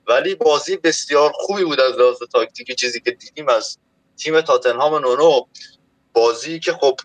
ولی 0.07 0.35
بازی 0.35 0.77
بسیار 0.77 1.33
خوبی 1.35 1.65
بود 1.65 1.81
از 1.81 1.93
لحاظ 1.93 2.19
تاکتیکی 2.33 2.75
چیزی 2.75 3.01
که 3.01 3.11
دیدیم 3.11 3.49
از 3.49 3.79
تیم 4.17 4.41
تاتنهام 4.41 4.95
نونو. 4.95 5.41
بازی 6.13 6.61
که 6.61 6.73
خب 6.73 7.01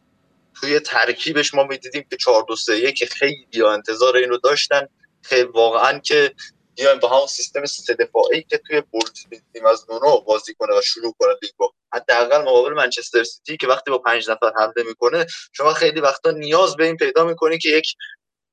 توی 0.53 0.79
ترکیبش 0.79 1.53
ما 1.53 1.63
می‌دیدیم 1.63 2.05
که 2.09 2.17
4 2.17 2.45
2 2.47 2.55
3 2.55 2.91
که 2.91 3.05
خیلی 3.05 3.63
انتظار 3.73 4.15
این 4.15 4.29
رو 4.29 4.37
داشتن. 4.37 4.87
خیلی 5.21 5.43
واقعا 5.43 5.99
که 5.99 6.33
بیایم 6.75 6.99
با 6.99 7.09
همون 7.09 7.27
سیستم 7.27 7.65
سه 7.65 7.93
دفاعی 7.93 8.43
که 8.43 8.57
توی 8.57 8.81
برد 8.93 9.11
تیم 9.53 9.65
از 9.65 9.85
نونو 9.89 10.19
بازی 10.21 10.53
کنه 10.53 10.77
و 10.77 10.81
شروع 10.81 11.15
کنه 11.19 11.33
لیگ 11.41 11.51
با. 11.57 11.73
حداقل 11.93 12.41
مقابل 12.41 12.73
منچستر 12.73 13.23
سیتی 13.23 13.57
که 13.57 13.67
وقتی 13.67 13.91
با 13.91 13.97
پنج 13.97 14.29
نفر 14.29 14.51
حمله 14.59 14.83
می‌کنه 14.87 15.25
شما 15.53 15.73
خیلی 15.73 15.99
وقتا 15.99 16.31
نیاز 16.31 16.75
به 16.75 16.85
این 16.85 16.97
پیدا 16.97 17.25
می‌کنی 17.25 17.57
که 17.57 17.69
یک 17.69 17.95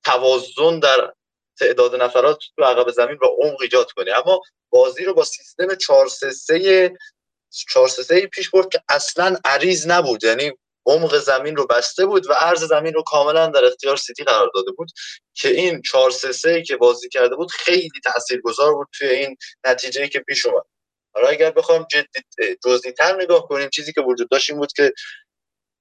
توازن 0.05 0.79
در 0.79 1.13
تعداد 1.59 2.03
نفرات 2.03 2.39
تو 2.57 2.65
عقب 2.65 2.91
زمین 2.91 3.19
و 3.23 3.27
عمق 3.43 3.61
ایجاد 3.63 3.93
کنی. 3.93 4.11
اما 4.11 4.41
بازی 4.71 5.05
رو 5.05 5.15
با 5.15 5.25
سیستم 5.25 5.75
4 5.75 6.09
3 6.09 6.31
3 6.31 6.93
4 7.69 7.89
3 7.89 8.27
پیش 8.27 8.51
برد 8.51 8.69
که 8.69 8.83
اصلا 8.89 9.37
عریض 9.45 9.87
نبود. 9.87 10.25
یعنی 10.25 10.53
عمق 10.87 11.19
زمین 11.19 11.57
رو 11.57 11.67
بسته 11.67 12.07
بود 12.07 12.31
و 12.31 12.33
عرض 12.33 12.65
زمین 12.65 12.95
رو 12.95 13.03
کاملا 13.03 13.47
در 13.47 13.65
اختیار 13.65 13.97
سیتی 13.97 14.25
قرار 14.25 14.51
داده 14.55 14.71
بود 14.73 14.89
که 15.35 15.49
این 15.49 15.83
4 15.83 16.11
3 16.11 16.63
که 16.63 16.77
بازی 16.77 17.09
کرده 17.09 17.37
بود 17.37 17.51
خیلی 17.51 18.01
تاثیرگذار 18.05 18.75
بود 18.75 18.89
توی 18.99 19.09
این 19.09 19.37
نتیجه 19.65 20.09
که 20.09 20.21
پیش 20.21 20.47
اومد. 20.47 20.65
حالا 21.15 21.29
اگر 21.29 21.51
بخوام 21.51 21.87
جدی 21.91 22.93
تر 22.93 23.23
نگاه 23.23 23.49
کنیم 23.49 23.69
چیزی 23.69 23.93
که 23.93 24.01
وجود 24.01 24.31
داشت 24.31 24.51
این 24.51 24.59
بود 24.59 24.73
که 24.73 24.93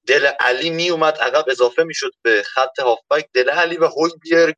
دل 0.08 0.26
علی 0.26 0.70
می 0.70 0.90
اومد 0.90 1.18
عقب 1.18 1.46
اضافه 1.48 1.84
می‌شد 1.84 2.12
به 2.22 2.44
خط 2.44 2.80
هافبک. 2.80 3.30
دل 3.34 3.50
علی 3.50 3.78
و 3.78 3.88
هویبرگ 3.88 4.56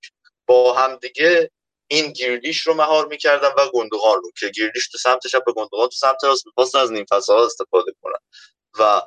با 0.47 0.73
هم 0.73 0.95
دیگه 0.95 1.51
این 1.87 2.11
گریلیش 2.11 2.61
رو 2.61 2.73
مهار 2.73 3.07
می‌کردن 3.07 3.49
و 3.57 3.69
گندوغان 3.73 4.21
رو 4.23 4.31
که 4.39 4.49
گریلیش 4.49 4.89
تو 4.89 4.97
سمت 4.97 5.27
چپ 5.27 5.43
گندوغان 5.55 5.87
تو 5.87 5.95
سمت 5.95 6.23
راست 6.23 6.43
پاس 6.55 6.75
از 6.75 6.91
نیم 6.91 7.05
فضا 7.09 7.45
استفاده 7.45 7.91
کنن. 8.01 8.19
و 8.79 9.01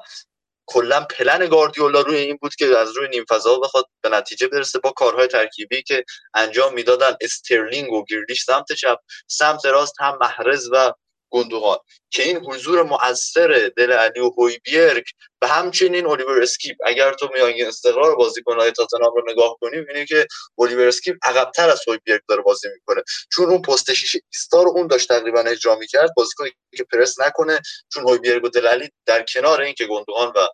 کلا 0.66 1.00
پلن 1.00 1.46
گواردیولا 1.48 2.00
روی 2.00 2.16
این 2.16 2.38
بود 2.42 2.54
که 2.54 2.78
از 2.78 2.96
روی 2.96 3.08
نیم 3.08 3.24
فضا 3.28 3.58
بخواد 3.58 3.84
به 4.02 4.08
نتیجه 4.08 4.48
برسه 4.48 4.78
با 4.78 4.90
کارهای 4.90 5.26
ترکیبی 5.26 5.82
که 5.82 6.04
انجام 6.34 6.74
می‌دادن 6.74 7.16
استرلینگ 7.20 7.92
و 7.92 8.04
گریلیش 8.04 8.42
سمت 8.44 8.72
چپ 8.72 8.98
سمت 9.28 9.66
راست 9.66 9.94
هم 10.00 10.18
محرز 10.20 10.68
و 10.72 10.92
گندوغان 11.30 11.78
که 12.10 12.22
این 12.22 12.36
حضور 12.36 12.82
مؤثر 12.82 13.70
دل 13.76 13.92
علی 13.92 14.20
و 14.20 14.30
هویبیرگ 14.38 15.04
و 15.42 15.46
همچنین 15.46 16.06
الیور 16.06 16.42
اسکیپ. 16.42 16.76
اگر 16.86 17.12
تو 17.12 17.28
میانگین 17.34 17.64
استقرار 17.64 18.16
بازیکن‌های 18.16 18.70
تاتنهام 18.70 19.12
رو 19.14 19.22
نگاه 19.32 19.56
کنی 19.60 19.76
می‌بینی 19.78 20.06
که 20.06 20.26
الیور 20.58 20.88
اسکیپ 20.88 21.16
عقب‌تر 21.22 21.70
از 21.70 21.80
هویبیرگ 21.88 22.20
داره 22.28 22.42
بازی 22.42 22.68
می‌کنه. 22.74 23.02
چون 23.32 23.46
اون 23.50 23.62
پست 23.62 23.94
شیش 23.94 24.16
ایستا 24.32 24.62
رو 24.62 24.70
اون 24.70 24.86
داشت 24.86 25.08
تقریبا 25.08 25.40
اجرا 25.40 25.76
می‌کرد 25.76 26.10
بازیکنی 26.16 26.50
که 26.76 26.84
پرس 26.84 27.20
نکنه 27.20 27.60
چون 27.92 28.08
هویبیرگ 28.08 28.44
و 28.44 28.48
دل 28.48 28.66
علی 28.66 28.90
در 29.06 29.22
کنار 29.22 29.60
اینکه 29.60 29.86
گندوغان 29.86 30.32
و 30.36 30.48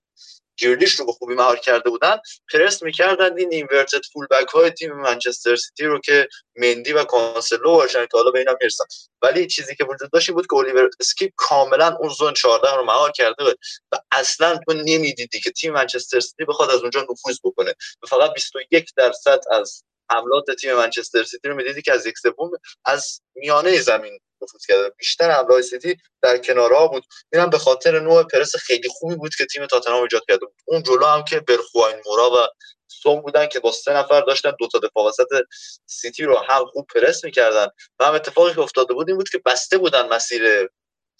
گریلیش 0.57 0.95
رو 0.95 1.07
به 1.07 1.12
خوبی 1.12 1.35
مهار 1.35 1.59
کرده 1.59 1.91
بودن. 1.91 2.16
پرس 2.53 2.83
می‌کردن 2.83 3.39
این 3.39 3.53
inverted 3.53 4.01
full 4.12 4.27
back 4.31 4.49
های 4.49 4.70
تیم 4.70 4.93
منچستر 4.93 5.57
سیتی 5.57 5.85
رو 5.85 6.01
که 6.01 6.29
مندی 6.57 6.93
و 6.93 7.05
کانسلو 7.05 7.70
باشن 7.70 8.07
که 8.07 8.19
حالا 8.19 8.31
به 8.31 8.39
اینا 8.39 8.57
می‌رسن. 8.61 8.85
ولی 9.23 9.47
چیزی 9.47 9.74
که 9.74 9.85
وجود 9.85 10.11
داشت 10.12 10.31
بود 10.31 10.47
که 10.47 10.57
الیور 10.57 10.91
اسکیپ 11.01 11.33
کاملا 11.37 11.97
اون 12.01 12.09
zone 12.09 12.35
14 12.35 12.77
رو 12.77 12.85
مهار 12.85 13.12
کرده 13.12 13.45
بود 13.45 13.59
و 13.93 13.99
اصلا 14.12 14.59
تو 14.66 14.73
نمی‌دیدی 14.73 15.41
که 15.41 15.51
تیم 15.51 15.73
منچستر 15.73 16.20
سیتی 16.20 16.45
بخواد 16.45 16.70
از 16.70 16.81
اونجا 16.81 17.01
نفوذ 17.01 17.37
بکنه. 17.45 17.74
و 18.03 18.07
فقط 18.07 18.33
21 18.35 18.93
درصد 18.97 19.41
از 19.51 19.85
حملات 20.11 20.51
تیم 20.61 20.74
منچستر 20.74 21.24
سیتی 21.24 21.49
رو 21.49 21.55
می‌دیدی 21.55 21.83
که 21.83 21.93
از 21.93 22.07
یک 22.07 22.19
سوم 22.19 22.51
از 22.85 23.20
میانه 23.35 23.81
زمین 23.81 24.19
نفوذ 24.43 24.66
کرده. 24.69 24.90
بیشتر 24.98 25.31
حمله 25.31 25.62
سیتی 25.62 25.97
در 26.23 26.39
کنارها 26.39 26.89
بود. 26.89 27.05
اینم 27.32 27.51
به 27.51 27.59
خاطر 27.59 28.01
نوع 28.01 28.23
پرس 28.23 28.56
خیلی 28.56 28.89
خوبی 28.89 29.16
بود 29.16 29.35
که 29.35 29.47
تیم 29.47 29.66
تاتنهام 29.66 30.02
ایجاد 30.02 30.23
کرده 30.28 30.47
بود. 30.47 30.55
اون 30.66 30.82
جلو 30.82 31.06
هم 31.06 31.24
که 31.24 31.40
برخواین 31.40 31.97
مورا 32.06 32.31
و 32.31 32.47
سون 32.89 33.20
بودن 33.20 33.47
که 33.47 33.60
با 33.60 33.73
سه 33.73 33.93
نفر 33.93 34.20
داشتن 34.20 34.52
دو 34.59 34.69
تا 34.69 34.78
دفاع 34.78 35.09
وسط 35.09 35.27
سیتی 35.86 36.24
رو 36.24 36.39
هم 36.39 36.66
خوب 36.66 36.86
پرس 36.94 37.24
می‌کردن. 37.24 37.66
و 38.01 38.05
هم 38.05 38.14
اتفاقی 38.14 38.55
که 38.55 38.60
افتاده 38.60 38.94
بود 38.94 39.09
این 39.09 39.16
بود 39.16 39.28
که 39.28 39.43
بسته 39.47 39.78
بودن 39.78 40.09
مسیر 40.09 40.69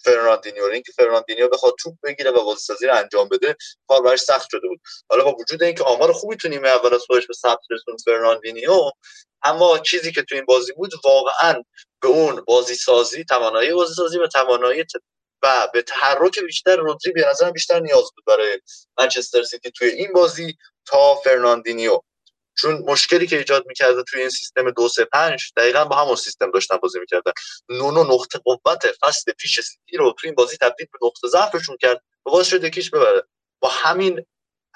فرناندینیو 0.03 0.63
اینکه 0.63 0.91
فرناندینیو 0.91 1.47
بخواد 1.47 1.73
توپ 1.79 1.93
بگیره 2.03 2.31
و 2.31 2.45
بازیسازی 2.45 2.87
رو 2.87 2.95
انجام 2.95 3.29
بده 3.29 3.55
کار 3.87 4.01
براش 4.01 4.19
سخت 4.19 4.49
شده 4.51 4.67
بود. 4.67 4.79
حالا 5.09 5.23
با 5.23 5.35
وجود 5.39 5.63
اینکه 5.63 5.83
آمار 5.83 6.13
خوبی 6.13 6.35
تو 6.35 6.47
نیمه 6.47 6.69
اول 6.69 6.93
از 6.93 7.03
خودش 7.07 7.27
به 7.27 7.33
ثبت 7.33 7.59
رسوند 7.71 7.99
فرناندینیو 8.05 8.91
اما 9.43 9.79
چیزی 9.79 10.11
که 10.11 10.23
تو 10.23 10.35
این 10.35 10.45
بازی 10.45 10.73
بود 10.73 10.91
واقعا 11.03 11.63
به 12.03 12.09
اون 12.09 12.43
بازی 12.47 12.75
سازی 12.75 13.23
توانایی 13.23 13.73
بازی 13.73 13.93
سازی 13.93 14.19
و 14.19 14.27
توانایی 14.27 14.85
و 15.43 15.67
به 15.73 15.81
تحرک 15.81 16.39
بیشتر 16.39 16.75
رودری 16.75 17.13
به 17.13 17.25
نظر 17.29 17.51
بیشتر 17.51 17.79
نیاز 17.79 18.11
بود 18.15 18.25
برای 18.27 18.59
منچستر 18.97 19.43
سیتی 19.43 19.71
توی 19.71 19.87
این 19.87 20.13
بازی 20.13 20.57
تا 20.85 21.15
فرناندینیو. 21.15 21.99
چون 22.57 22.83
مشکلی 22.87 23.27
که 23.27 23.37
ایجاد 23.37 23.63
می‌کرده 23.67 24.03
توی 24.03 24.21
این 24.21 24.29
سیستم 24.29 24.71
دو 24.71 24.89
سه 24.89 25.05
پنج 25.05 25.51
دقیقا 25.57 25.85
با 25.85 25.95
همون 25.95 26.15
سیستم 26.15 26.51
داشتن 26.51 26.77
بازی 26.77 26.99
می‌کردن. 26.99 27.31
نونو 27.69 28.03
نقطه 28.03 28.39
قوت 28.39 28.85
فصل 29.01 29.31
پیش 29.31 29.61
سیتی 29.61 29.97
رو 29.97 30.15
توی 30.19 30.27
این 30.27 30.35
بازی 30.35 30.57
تبدیل 30.57 30.87
به 30.91 31.07
نقطه 31.07 31.27
ضعفشون 31.27 31.77
کرد 31.81 31.97
و 32.25 32.31
باعث 32.31 32.47
شد 32.47 32.63
یکیش 32.63 32.89
ببره. 32.89 33.23
با 33.59 33.69
همین 33.69 34.25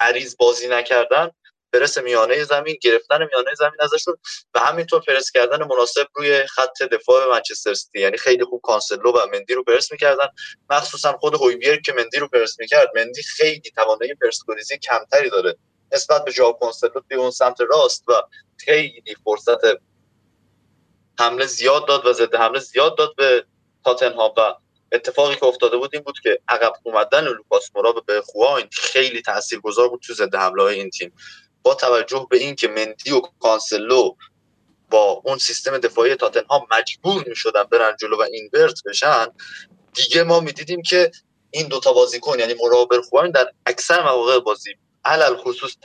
عریض 0.00 0.36
بازی 0.38 0.68
نکردن 0.68 1.30
پرس 1.72 1.98
میانه 1.98 2.44
زمین 2.44 2.76
گرفتن 2.82 3.18
میانه 3.18 3.54
زمین 3.58 3.80
ازشون 3.80 4.16
و 4.54 4.60
همینطور 4.60 5.00
پرس 5.00 5.30
کردن 5.30 5.62
مناسب 5.64 6.06
روی 6.14 6.46
خط 6.46 6.82
دفاع 6.82 7.30
منچستر 7.30 7.74
سیتی. 7.74 8.00
یعنی 8.00 8.16
خیلی 8.16 8.44
خوب 8.44 8.60
کانسلو 8.60 9.12
و 9.12 9.26
مندی 9.32 9.54
رو 9.54 9.64
پرس 9.64 9.92
می‌کردن. 9.92 10.28
مخصوصا 10.70 11.12
خود 11.12 11.34
هویبیر 11.34 11.80
که 11.80 11.92
مندی 11.92 12.18
رو 12.18 12.28
پرس 12.28 12.60
می‌کرد 12.60 12.88
مندی 12.94 13.22
خیلی 13.22 13.70
توانایی 13.76 14.14
پرس 14.14 14.40
کمتری 14.82 15.30
داره. 15.30 15.56
نسبت 15.92 16.24
به 16.24 16.30
ژائو 16.30 16.52
کانسلو 16.52 17.00
توی 17.08 17.16
اون 17.16 17.30
سمت 17.30 17.60
راست 17.60 18.04
و 18.08 18.12
خیلی 18.56 19.16
فرصت 19.24 19.60
حمله 21.18 21.46
زیاد 21.46 21.88
داد 21.88 22.06
و 22.06 22.12
ضد 22.12 22.34
حمله 22.34 22.58
زیاد 22.58 22.98
داد 22.98 23.16
به 23.16 23.44
تاتنهام 23.84 24.34
و 24.36 24.54
اتفاقی 24.92 25.34
که 25.34 25.44
افتاده 25.44 25.76
بود 25.76 25.90
این 25.92 26.02
بود 26.02 26.20
که 26.22 26.38
عقب 26.48 26.72
اومدن 26.82 27.24
لوکاس 27.24 27.70
مورا 27.74 27.92
برخواین 27.92 28.68
خیلی 28.72 29.22
تاثیرگذار 29.22 29.88
بود 29.88 30.00
تو 30.06 30.14
ضد 30.14 30.34
حمله 30.34 30.62
های 30.62 30.80
این 30.80 30.90
تیم. 30.90 31.12
با 31.68 31.74
توجه 31.74 32.26
به 32.30 32.36
اینکه 32.38 32.68
مندی 32.68 33.12
و 33.12 33.20
کانسلو 33.40 34.14
با 34.90 35.22
اون 35.24 35.38
سیستم 35.38 35.78
دفاعی 35.78 36.14
تاتنهام 36.14 36.66
مجبور 36.70 37.24
می 37.28 37.36
شدن 37.36 37.62
برن 37.62 37.96
جلو 38.00 38.16
و 38.16 38.22
invert 38.32 38.82
بشن 38.86 39.26
دیگه 39.94 40.22
ما 40.22 40.40
می‌دیدیم 40.40 40.82
که 40.82 41.10
این 41.50 41.68
دوتا 41.68 41.92
بازیکن 41.92 42.38
یعنی 42.38 42.54
مورا 42.64 43.00
برخواین 43.00 43.30
در 43.30 43.46
اکثر 43.66 44.02
مواقع 44.02 44.38
بازی 44.38 44.74
علی 45.04 45.36
الخصوص 45.36 45.76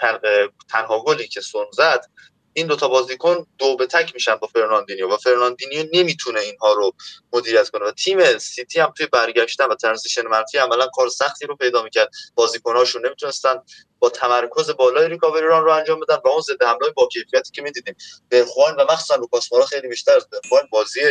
تنها 0.69 1.03
گلی 1.03 1.27
که 1.27 1.41
سون 1.41 1.65
زد 1.73 2.05
این 2.53 2.67
دوتا 2.67 2.87
بازیکن 2.87 3.45
دو 3.57 3.75
به 3.75 3.85
تک 3.87 4.13
میشن 4.13 4.35
با 4.35 4.47
فرناندینیو 4.47 5.13
و 5.13 5.17
فرناندینیو 5.17 5.85
نمی‌تونه 5.93 6.39
اینها 6.39 6.73
رو 6.73 6.93
مدیریت 7.33 7.69
کنه. 7.69 7.85
و 7.85 7.91
تیم 7.91 8.37
سیتی 8.37 8.79
هم 8.79 8.93
توی 8.97 9.05
برگشتن 9.05 9.65
و 9.65 9.75
transition 9.75 10.27
منفی 10.27 10.57
عملا 10.57 10.87
کار 10.87 11.09
سختی 11.09 11.45
رو 11.45 11.55
پیدا 11.55 11.83
می‌کرد. 11.83 12.09
بازیکناشون 12.35 13.05
نمی‌تونستن 13.05 13.55
با 13.99 14.09
تمرکز 14.09 14.69
بالای 14.69 15.07
recovery 15.07 15.47
run 15.47 15.63
رو 15.63 15.71
انجام 15.71 15.99
بدن 15.99 16.17
و 16.25 16.27
اون 16.27 16.41
ضد 16.41 16.63
حمله 16.63 16.89
با 16.95 17.07
کیفیتی 17.07 17.51
که 17.51 17.61
می‌دیدیم. 17.61 17.95
برخواین 18.29 18.75
و 18.75 18.83
مخصوصا 18.89 19.15
لوکاس 19.15 19.53
مورا 19.53 19.65
خیلی 19.65 19.87
بیشتر 19.87 20.15
از 20.15 20.27
برخواین 20.29 20.63
بازی 20.71 21.01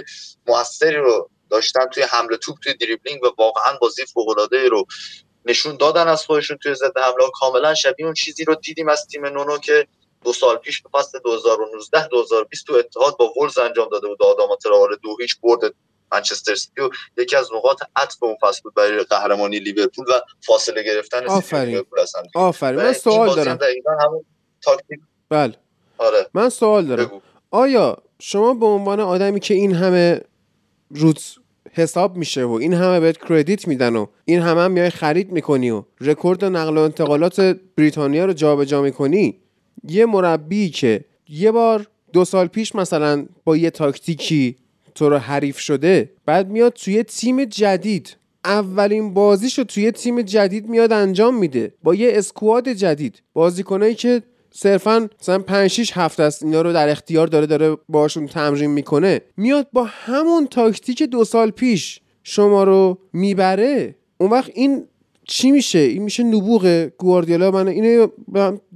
موثری 0.46 0.96
رو 0.96 1.30
داشتن 1.50 1.86
توی 1.86 2.02
حمل 2.02 2.36
توپ 2.36 2.56
توی 2.62 2.74
دریبلینگ 2.74 3.24
و 3.24 3.30
واقعا 3.38 3.76
بازی 3.80 4.06
فوق 4.06 4.28
العاده 4.28 4.68
رو 4.68 4.86
نشون 5.44 5.76
دادن 5.76 6.08
از 6.08 6.26
خودشون 6.26 6.56
توی 6.56 6.74
ضد 6.74 6.98
حمله 6.98 7.30
کاملا 7.34 7.74
شبیه 7.74 8.06
اون 8.06 8.14
چیزی 8.14 8.44
رو 8.44 8.54
دیدیم 8.54 8.88
از 8.88 9.06
تیم 9.10 9.26
نونو 9.26 9.58
که 9.58 9.86
دو 10.24 10.32
سال 10.32 10.56
پیش 10.56 10.82
به 10.82 10.88
فصل 10.98 11.18
2019 11.18 12.08
2020 12.08 12.66
تو 12.66 12.74
اتحاد 12.74 13.16
با 13.16 13.32
ولوز 13.42 13.58
انجام 13.58 13.88
داده 13.92 14.08
بود. 14.08 14.22
آداما 14.22 14.56
تراوره 14.56 14.96
دو 15.02 15.16
هیچ 15.20 15.40
برد 15.42 15.74
منچستر 16.12 16.54
سیتی 16.54 16.80
و 16.80 16.90
یکی 17.18 17.36
از 17.36 17.48
نقاط 17.54 17.82
عطف 17.96 18.22
اون 18.22 18.36
فصل 18.42 18.60
بود 18.62 18.74
برای 18.74 19.04
قهرمانی 19.04 19.58
لیورپول 19.58 20.04
و 20.08 20.12
فاصله 20.40 20.82
گرفتن 20.82 21.26
آفرین. 21.26 21.84
آفرین. 22.34 22.80
من 22.80 22.92
سوال 22.92 23.34
دارم. 23.36 23.58
همون 24.00 24.24
تاکتیک 24.62 25.00
بله. 25.28 25.54
آره. 25.98 26.26
من 26.34 26.48
سوال 26.48 26.86
دارم. 26.86 27.22
آیا 27.50 27.96
شما 28.18 28.54
به 28.54 28.66
عنوان 28.66 29.00
آدمی 29.00 29.40
که 29.40 29.54
این 29.54 29.74
همه 29.74 30.20
روز 30.90 31.38
حساب 31.72 32.16
میشه 32.16 32.44
و 32.44 32.52
این 32.52 32.74
همه 32.74 33.00
بهت 33.00 33.18
کردیت 33.28 33.68
میدن 33.68 33.96
و 33.96 34.06
این 34.24 34.40
همه 34.40 34.60
هم 34.60 34.70
میای 34.70 34.90
خرید 34.90 35.32
می‌کنی 35.32 35.70
و 35.70 35.82
رکورد 36.00 36.44
نقل 36.44 36.78
و 36.78 36.80
انتقالات 36.80 37.40
بریتانیا 37.76 38.24
رو 38.24 38.32
جابجا 38.32 38.82
می‌کنی 38.82 39.38
یه 39.88 40.06
مربی 40.06 40.70
که 40.70 41.04
یه 41.28 41.50
بار 41.52 41.86
دو 42.12 42.24
سال 42.24 42.46
پیش 42.46 42.74
مثلا 42.74 43.26
با 43.44 43.56
یه 43.56 43.70
تاکتیکی 43.70 44.56
تو 44.94 45.08
رو 45.08 45.18
حریف 45.18 45.58
شده 45.58 46.10
بعد 46.26 46.50
میاد 46.50 46.72
توی 46.72 47.02
تیم 47.02 47.44
جدید. 47.44 48.16
اولین 48.44 49.14
بازیشو 49.14 49.64
توی 49.64 49.90
تیم 49.90 50.22
جدید 50.22 50.68
میاد 50.68 50.92
انجام 50.92 51.38
میده. 51.38 51.74
با 51.82 51.94
یه 51.94 52.12
اسکواد 52.14 52.68
جدید. 52.68 53.22
بازیکنایی 53.32 53.94
که 53.94 54.22
صرفا 54.50 55.08
مثلا 55.20 55.38
5 55.38 55.70
6 55.70 55.92
هفته 55.94 56.22
است 56.22 56.42
اینا 56.42 56.62
رو 56.62 56.72
در 56.72 56.88
اختیار 56.88 57.26
داره 57.26 57.46
داره 57.46 57.76
باشون 57.88 58.26
تمرین 58.26 58.70
می‌کنه. 58.70 59.20
میاد 59.36 59.66
با 59.72 59.84
همون 59.84 60.46
تاکتیک 60.46 61.02
دو 61.02 61.24
سال 61.24 61.50
پیش 61.50 62.00
شما 62.22 62.64
رو 62.64 62.98
می‌بره. 63.12 63.94
اون 64.18 64.30
وقت 64.30 64.50
این 64.54 64.84
چی 65.32 65.50
میشه؟ 65.50 65.78
این 65.78 66.02
میشه 66.02 66.22
نبوغ 66.22 66.88
گواردیولا. 66.98 67.50
من 67.50 67.68
اینو 67.68 68.06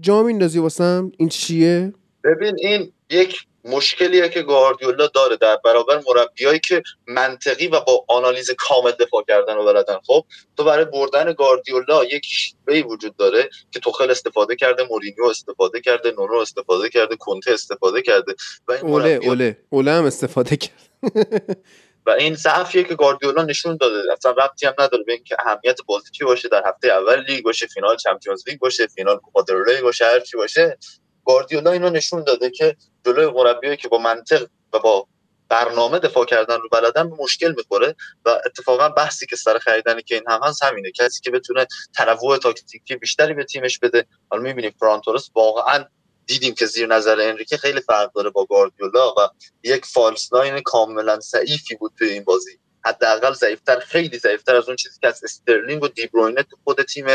جا 0.00 0.22
میندازی 0.22 0.58
واسم؟ 0.58 1.12
این 1.18 1.28
چیه؟ 1.28 1.92
ببین 2.24 2.56
این 2.58 2.92
یک 3.10 3.46
مشکلیه 3.64 4.28
که 4.28 4.42
گواردیولا 4.42 5.06
داره 5.06 5.36
در 5.36 5.58
برابر 5.64 6.02
مربیایی 6.06 6.58
که 6.58 6.82
منطقی 7.06 7.66
و 7.66 7.80
با 7.80 8.04
آنالیز 8.08 8.50
کامل 8.58 8.90
دفاع 8.90 9.24
کردن 9.28 9.56
و 9.56 9.64
بلدن. 9.64 9.98
خب 10.06 10.24
تو 10.56 10.64
برای 10.64 10.84
بردن 10.84 11.32
گواردیولا 11.32 12.04
یک 12.04 12.24
شیوهی 12.24 12.82
وجود 12.82 13.16
داره 13.16 13.50
که 13.70 13.80
توخل 13.80 14.10
استفاده 14.10 14.56
کرده 14.56 14.86
مورینیو 14.90 15.24
استفاده 15.24 15.80
کرده 15.80 16.10
نونو 16.18 16.34
استفاده 16.34 16.88
کرده 16.88 17.16
کنته 17.16 17.52
استفاده 17.52 18.02
کرده 18.02 18.34
و 18.68 18.72
این 18.72 18.80
اوله 18.80 19.20
اوله. 19.22 19.56
اوله 19.70 19.92
هم 19.92 20.04
استفاده 20.04 20.56
کرد. 20.56 20.90
و 22.06 22.10
این 22.10 22.34
ضعفیه 22.34 22.84
که 22.84 22.94
گاردیولا 22.94 23.42
نشون 23.42 23.76
داده. 23.80 24.12
اصلا 24.12 24.30
ربطی 24.32 24.66
هم 24.66 24.74
نداره 24.78 25.04
به 25.04 25.12
اینکه 25.12 25.36
اهمیت 25.46 25.78
بازی 25.86 26.10
چی 26.10 26.24
باشه 26.24 26.48
در 26.48 26.62
هفته 26.66 26.88
اول 26.88 27.24
لیگ 27.24 27.44
باشه 27.44 27.66
فینال 27.66 27.96
Champions 27.96 28.48
League 28.48 28.58
باشه 28.58 28.86
فینال 28.86 29.16
کوپا 29.16 29.44
باشه 29.82 30.04
هر 30.04 30.20
چی 30.20 30.36
باشه. 30.36 30.78
گاردیولا 31.26 31.70
اینو 31.70 31.90
نشون 31.90 32.24
داده 32.24 32.50
که 32.50 32.76
جلوی 33.06 33.26
مربیایی 33.26 33.76
که 33.76 33.88
با 33.88 33.98
منطق 33.98 34.46
و 34.72 34.78
با 34.78 35.08
برنامه 35.48 35.98
دفاع 35.98 36.24
کردن 36.24 36.60
رو 36.60 36.68
بلدن 36.68 37.02
مشکل 37.02 37.54
می‌خوره 37.56 37.94
و 38.24 38.28
اتفاقا 38.46 38.88
بحثی 38.88 39.26
که 39.26 39.36
سر 39.36 39.58
خریدن 39.58 40.00
کین 40.00 40.24
هم 40.28 40.40
هست 40.42 40.64
همینه. 40.64 40.90
کسی 40.92 41.20
که 41.20 41.30
بتونه 41.30 41.66
تنوع 41.96 42.38
تاکتیکی 42.38 42.96
بیشتری 42.96 43.34
به 43.34 43.44
تیمش 43.44 43.78
بده 43.78 44.06
حالا 44.30 44.42
می‌بینیم 44.42 44.74
فران 44.80 45.01
تورس 45.01 45.30
واقعا 45.34 45.84
دیدیم 46.26 46.54
که 46.54 46.66
زیر 46.66 46.86
نظر 46.86 47.20
انریکه 47.20 47.56
خیلی 47.56 47.80
فرق 47.80 48.12
داره 48.12 48.30
با 48.30 48.44
گاردیولا 48.44 49.10
و 49.10 49.28
یک 49.62 49.84
false 49.84 50.32
nine 50.32 50.60
کاملا 50.60 51.20
ضعیفی 51.20 51.74
بود 51.74 51.92
توی 51.98 52.08
این 52.08 52.24
بازی. 52.24 52.58
حداقل 52.84 53.32
ضعیفتر 53.32 53.78
خیلی 53.78 54.18
ضعیفتر 54.18 54.56
از 54.56 54.66
اون 54.66 54.76
چیزی 54.76 54.98
که 55.00 55.08
از 55.08 55.24
استرلینگ 55.24 55.82
و 55.82 55.88
دیبروینه 55.88 56.42
تو 56.42 56.56
خود 56.64 56.82
تیم 56.82 57.06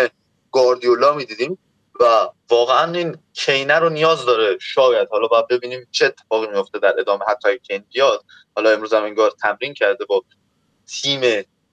گاردیولا 0.51 1.13
می‌دیدیم 1.13 1.57
و 1.99 2.29
واقعا 2.49 2.93
این 2.93 3.17
کین 3.33 3.79
رو 3.79 3.89
نیاز 3.89 4.25
داره. 4.25 4.57
شاید 4.61 5.07
حالا 5.11 5.27
باید 5.27 5.47
ببینیم 5.47 5.87
چه 5.91 6.05
اتفاقی 6.05 6.47
میفته 6.47 6.79
در 6.79 6.99
ادامه 6.99 7.25
حتی 7.27 7.59
کین 7.59 7.83
بیاد. 7.93 8.25
حالا 8.55 8.69
امروز 8.69 8.93
هم 8.93 9.03
انگار 9.03 9.31
تمرین 9.41 9.73
کرده 9.73 10.05
با 10.05 10.23
تیم 10.87 11.21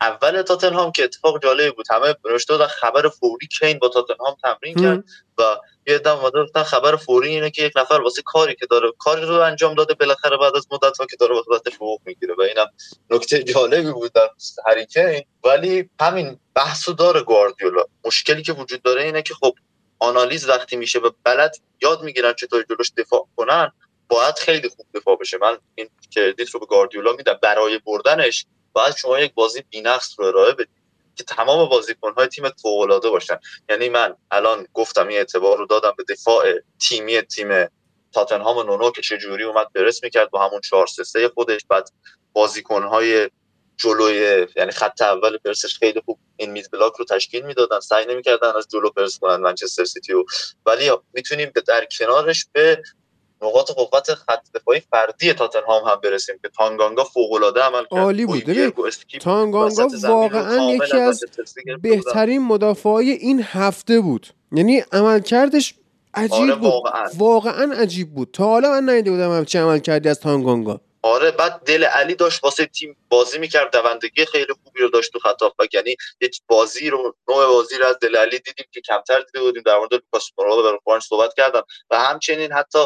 اول 0.01 0.43
تاتنهام 0.43 0.93
که 0.93 1.05
اتفاق 1.05 1.43
جالبی 1.43 1.71
بود. 1.71 1.87
همه 1.91 2.15
نوشته 2.25 2.57
دادن 2.57 2.67
خبر 2.67 3.09
فوری 3.09 3.47
کین 3.47 3.79
با 3.79 3.89
تاتنهام 3.89 4.37
تمرین 4.43 4.75
کرد 4.75 5.05
و 5.39 5.57
یه 5.87 5.99
دم 5.99 6.17
اومده 6.17 6.63
خبر 6.63 6.97
فوری 6.97 7.29
اینه 7.29 7.51
که 7.51 7.63
یک 7.63 7.73
نفر 7.77 7.95
واسه 7.95 8.23
کاری 8.23 8.55
که 8.55 8.67
داره 8.67 8.93
کاری 8.99 9.23
رو 9.23 9.35
انجام 9.35 9.75
داده 9.75 9.95
بالاخره 9.95 10.37
بعد 10.37 10.57
از 10.57 10.67
مدت 10.71 10.99
ها 10.99 11.07
که 11.07 11.17
داره 11.21 11.35
واسه 11.35 11.71
حقوق 11.75 12.01
می‌گیره. 12.05 12.35
و 12.35 12.41
اینم 12.41 12.67
نکته 13.11 13.43
جالبی 13.43 13.93
بود 13.93 14.13
در 14.13 14.29
هری 14.67 14.87
کین 14.87 15.25
ولی 15.45 15.91
همین 16.01 16.41
بحثو 16.55 16.93
داره 16.93 17.23
گواردیولا. 17.23 17.85
مشکلی 18.05 18.43
که 18.43 18.53
وجود 18.53 18.83
داره 18.83 19.03
اینه 19.03 19.23
که 19.23 19.35
خب 19.35 19.55
آنالیز 19.99 20.49
وقتی 20.49 20.77
میشه 20.77 20.99
و 20.99 21.11
بلد 21.25 21.57
یاد 21.83 22.03
می‌گیرن 22.03 22.33
چطور 22.33 22.65
جلوش 22.71 22.93
دفاع 22.97 23.29
کنن 23.37 23.73
باید 24.09 24.35
خیلی 24.35 24.69
خوب 24.69 24.87
دفاع 24.95 25.17
بشه. 25.17 25.39
من 25.39 25.59
این 25.75 25.89
کردیت 26.11 26.51
رو 26.51 26.61
به 26.61 26.67
گاردیولا 26.67 27.13
میدم. 27.13 27.39
برای 27.43 27.79
بردنش 27.87 28.47
باید 28.73 28.97
شما 28.97 29.21
یک 29.21 29.35
بازی 29.35 29.63
بینقص 29.71 30.15
رو 30.19 30.27
ارائه 30.27 30.53
بدید 30.53 30.69
که 31.15 31.25
تمام 31.25 31.69
بازیکن‌های 31.69 32.27
تیم 32.27 32.49
فوق‌العاده 32.49 33.11
باشن. 33.11 33.39
یعنی 33.69 33.89
من 33.89 34.15
الان 34.31 34.67
گفتم 34.75 35.09
این 35.09 35.19
اعتبار 35.19 35.59
رو 35.59 35.67
دادم 35.67 35.95
به 35.97 36.05
دفاع 36.15 36.45
تیمی 36.81 37.23
تیم 37.23 37.69
تاتنهام 38.13 38.67
نونو 38.67 38.91
که 38.91 39.03
چجوری 39.03 39.45
اومد 39.45 39.73
برس 39.73 40.03
می‌کرد 40.03 40.31
با 40.31 40.47
همون 40.47 40.61
4 40.61 40.87
3 40.87 41.29
خودش. 41.29 41.61
بعد 41.69 41.91
بازیکن‌های 42.33 43.31
جلوی 43.77 44.47
یعنی 44.57 44.71
خط 44.71 45.03
اول 45.03 45.39
پرسش 45.39 45.79
خیلی 45.79 46.01
خوب 46.05 46.19
این 46.37 46.51
میز 46.51 46.71
بلاک 46.71 46.93
رو 46.99 47.05
تشکیل 47.05 47.47
می‌دادن. 47.47 47.81
سعی 47.81 48.07
نمی‌کردن 48.07 48.53
از 48.57 48.69
جلو 48.73 48.91
پرس 48.91 49.19
کنن 49.19 49.37
منچستر 49.37 49.85
سیتی 49.85 50.13
و 50.13 50.25
ولی 50.67 50.91
می‌تونیم 51.13 51.53
در 51.67 51.87
کنارش 51.99 52.47
به 52.53 52.83
نقاط 53.43 53.71
قوت 53.71 54.15
خط 54.15 54.47
دفاعی 54.55 54.81
فردی 54.81 55.33
تاتنهام 55.33 55.85
هم 55.85 56.01
برسیم 56.03 56.39
که 56.43 56.49
تانگانگا 56.49 57.05
فوق 57.05 57.33
العاده 57.33 57.61
عمل 57.63 57.85
کرد. 57.85 57.99
عالی 57.99 58.27
بود. 58.27 58.73
تانگانگا 59.21 59.89
واقعا 60.03 60.71
یکی 60.71 60.97
از 60.97 61.25
بهترین 61.83 62.43
مدافعای 62.43 63.11
این 63.11 63.43
هفته 63.43 64.01
بود. 64.01 64.27
یعنی 64.53 64.85
عملکردش 64.93 65.75
عجیب 66.15 66.33
آره 66.33 66.55
بود. 66.55 66.71
واقعا. 66.71 67.11
واقعا 67.19 67.73
عجیب 67.73 68.15
بود. 68.15 68.31
تا 68.33 68.45
حالا 68.45 68.71
من 68.71 68.89
ندیده 68.89 69.11
بودم 69.11 69.45
چه 69.45 69.61
عمل 69.61 69.79
کردی 69.79 70.09
از 70.09 70.21
تانگانگا. 70.21 70.81
آره 71.03 71.31
بعد 71.31 71.63
دل 71.65 71.85
علی 71.85 72.15
داشت 72.15 72.45
واسه 72.45 72.67
تیم 72.67 72.97
بازی 73.09 73.39
می‌کرد. 73.39 73.73
دوندگی 73.73 74.25
خیلی 74.25 74.53
خوبی 74.65 74.81
رو 74.81 74.89
داشت 74.89 75.13
تو 75.13 75.19
خط 75.19 75.75
یعنی 75.75 75.97
یک 76.21 76.41
بازی 76.47 76.91
رو 76.91 77.15
نوع 77.29 77.47
بازی 77.47 77.77
رو 77.77 77.87
از 77.87 77.99
دل 77.99 78.17
علی 78.17 78.39
دیدیم 78.39 78.67
که 78.73 78.81
کمتر 78.81 79.21
دیده 79.21 79.41
بودیم. 79.41 79.63
در 79.67 79.79
مورد 79.79 79.95
لوکاس 79.95 80.31
مورا 80.39 80.81
و 80.87 81.01
صحبت 81.01 81.35
کردم. 81.37 81.63
و 81.91 81.99
همچنین 81.99 82.53
حتی 82.53 82.79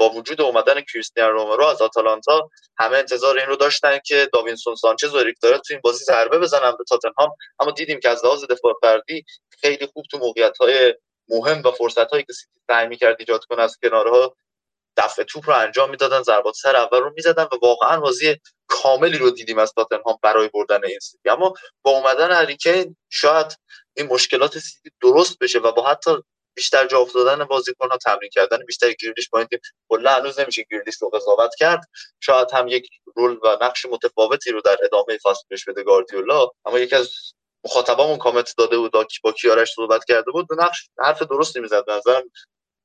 با 0.00 0.10
وجود 0.10 0.40
اومدن 0.40 0.80
کریستیان 0.80 1.32
رومرو 1.32 1.64
از 1.64 1.82
آتالانتا 1.82 2.50
همه 2.78 2.96
انتظار 2.96 3.38
این 3.38 3.46
رو 3.46 3.56
داشتن 3.56 3.98
که 4.06 4.28
داوینسون 4.32 4.74
سانچز 4.74 5.14
و 5.14 5.18
اریک 5.18 5.36
دایر 5.42 5.58
تو 5.58 5.74
این 5.74 5.80
بازی 5.84 6.04
ضربه 6.04 6.38
بزنن 6.38 6.70
به 6.70 6.84
تاتنهام. 6.88 7.30
اما 7.60 7.70
دیدیم 7.70 8.00
که 8.00 8.08
از 8.08 8.24
لحاظ 8.24 8.44
دفاع 8.44 8.74
فردی 8.82 9.24
خیلی 9.60 9.86
خوب 9.86 10.04
تو 10.10 10.18
موقعیت 10.18 10.58
های 10.58 10.94
مهم 11.28 11.62
و 11.64 11.70
فرصت 11.70 12.10
هایی 12.10 12.24
که 12.24 12.32
سیتی 12.32 12.60
سعی 12.70 12.86
می‌کرد 12.88 13.16
ایجاد 13.18 13.44
کنه 13.44 13.62
از 13.62 13.78
کنارها 13.82 14.36
دفع 14.96 15.22
توپ 15.22 15.50
رو 15.50 15.56
انجام 15.56 15.90
می‌دادن 15.90 16.22
ضربات 16.22 16.54
سر 16.54 16.76
اول 16.76 17.00
رو 17.00 17.12
می‌زدن 17.16 17.44
و 17.44 17.56
واقعا 17.62 18.00
بازی 18.00 18.36
کاملی 18.68 19.18
رو 19.18 19.30
دیدیم 19.30 19.58
از 19.58 19.72
تاتنهام 19.72 20.18
برای 20.22 20.48
بردن 20.48 20.84
این 20.84 20.98
سیتی. 20.98 21.30
اما 21.30 21.54
با 21.82 21.90
اومدن 21.90 22.32
هری 22.32 22.59
کین 22.59 22.96
شاید 23.10 23.58
این 23.96 24.06
مشکلات 24.06 24.58
سیتی 24.58 24.90
درست 25.02 25.38
بشه 25.38 25.58
و 25.58 25.72
با 25.72 25.82
حتی 25.82 26.10
بیشتر 26.54 26.86
جا 26.86 26.98
افتادن 26.98 27.44
بازیکن 27.44 27.90
ها 27.90 27.96
تمرین 27.96 28.30
کردن 28.32 28.58
بیشتر 28.66 28.92
گریلیش 28.92 29.28
با 29.28 29.46
کلا 29.88 30.10
هنوز 30.10 30.40
نمیشه 30.40 30.64
گریلیش 30.70 30.94
رو 31.00 31.08
قضاوت 31.08 31.54
کرد. 31.58 31.80
شاید 32.20 32.48
هم 32.52 32.68
یک 32.68 32.88
رول 33.16 33.38
و 33.42 33.58
نقش 33.62 33.86
متفاوتی 33.86 34.50
رو 34.50 34.60
در 34.60 34.76
ادامه 34.84 35.18
فصل 35.22 35.42
پیش 35.48 35.64
بده 35.64 35.82
گاردیولا 35.82 36.48
اما 36.64 36.78
یکی 36.78 36.96
از 36.96 37.10
مخاطبامون 37.64 38.18
کامنت 38.18 38.54
داده 38.58 38.78
بود 38.78 38.92
با 39.22 39.32
کیارش 39.32 39.72
صحبت 39.76 40.04
کرده 40.04 40.30
بود 40.30 40.46
نقش 40.58 40.88
حرف 40.98 41.22
درستی 41.22 41.60
می‌زد. 41.60 41.84
به 41.86 41.92
نظرم 41.92 42.22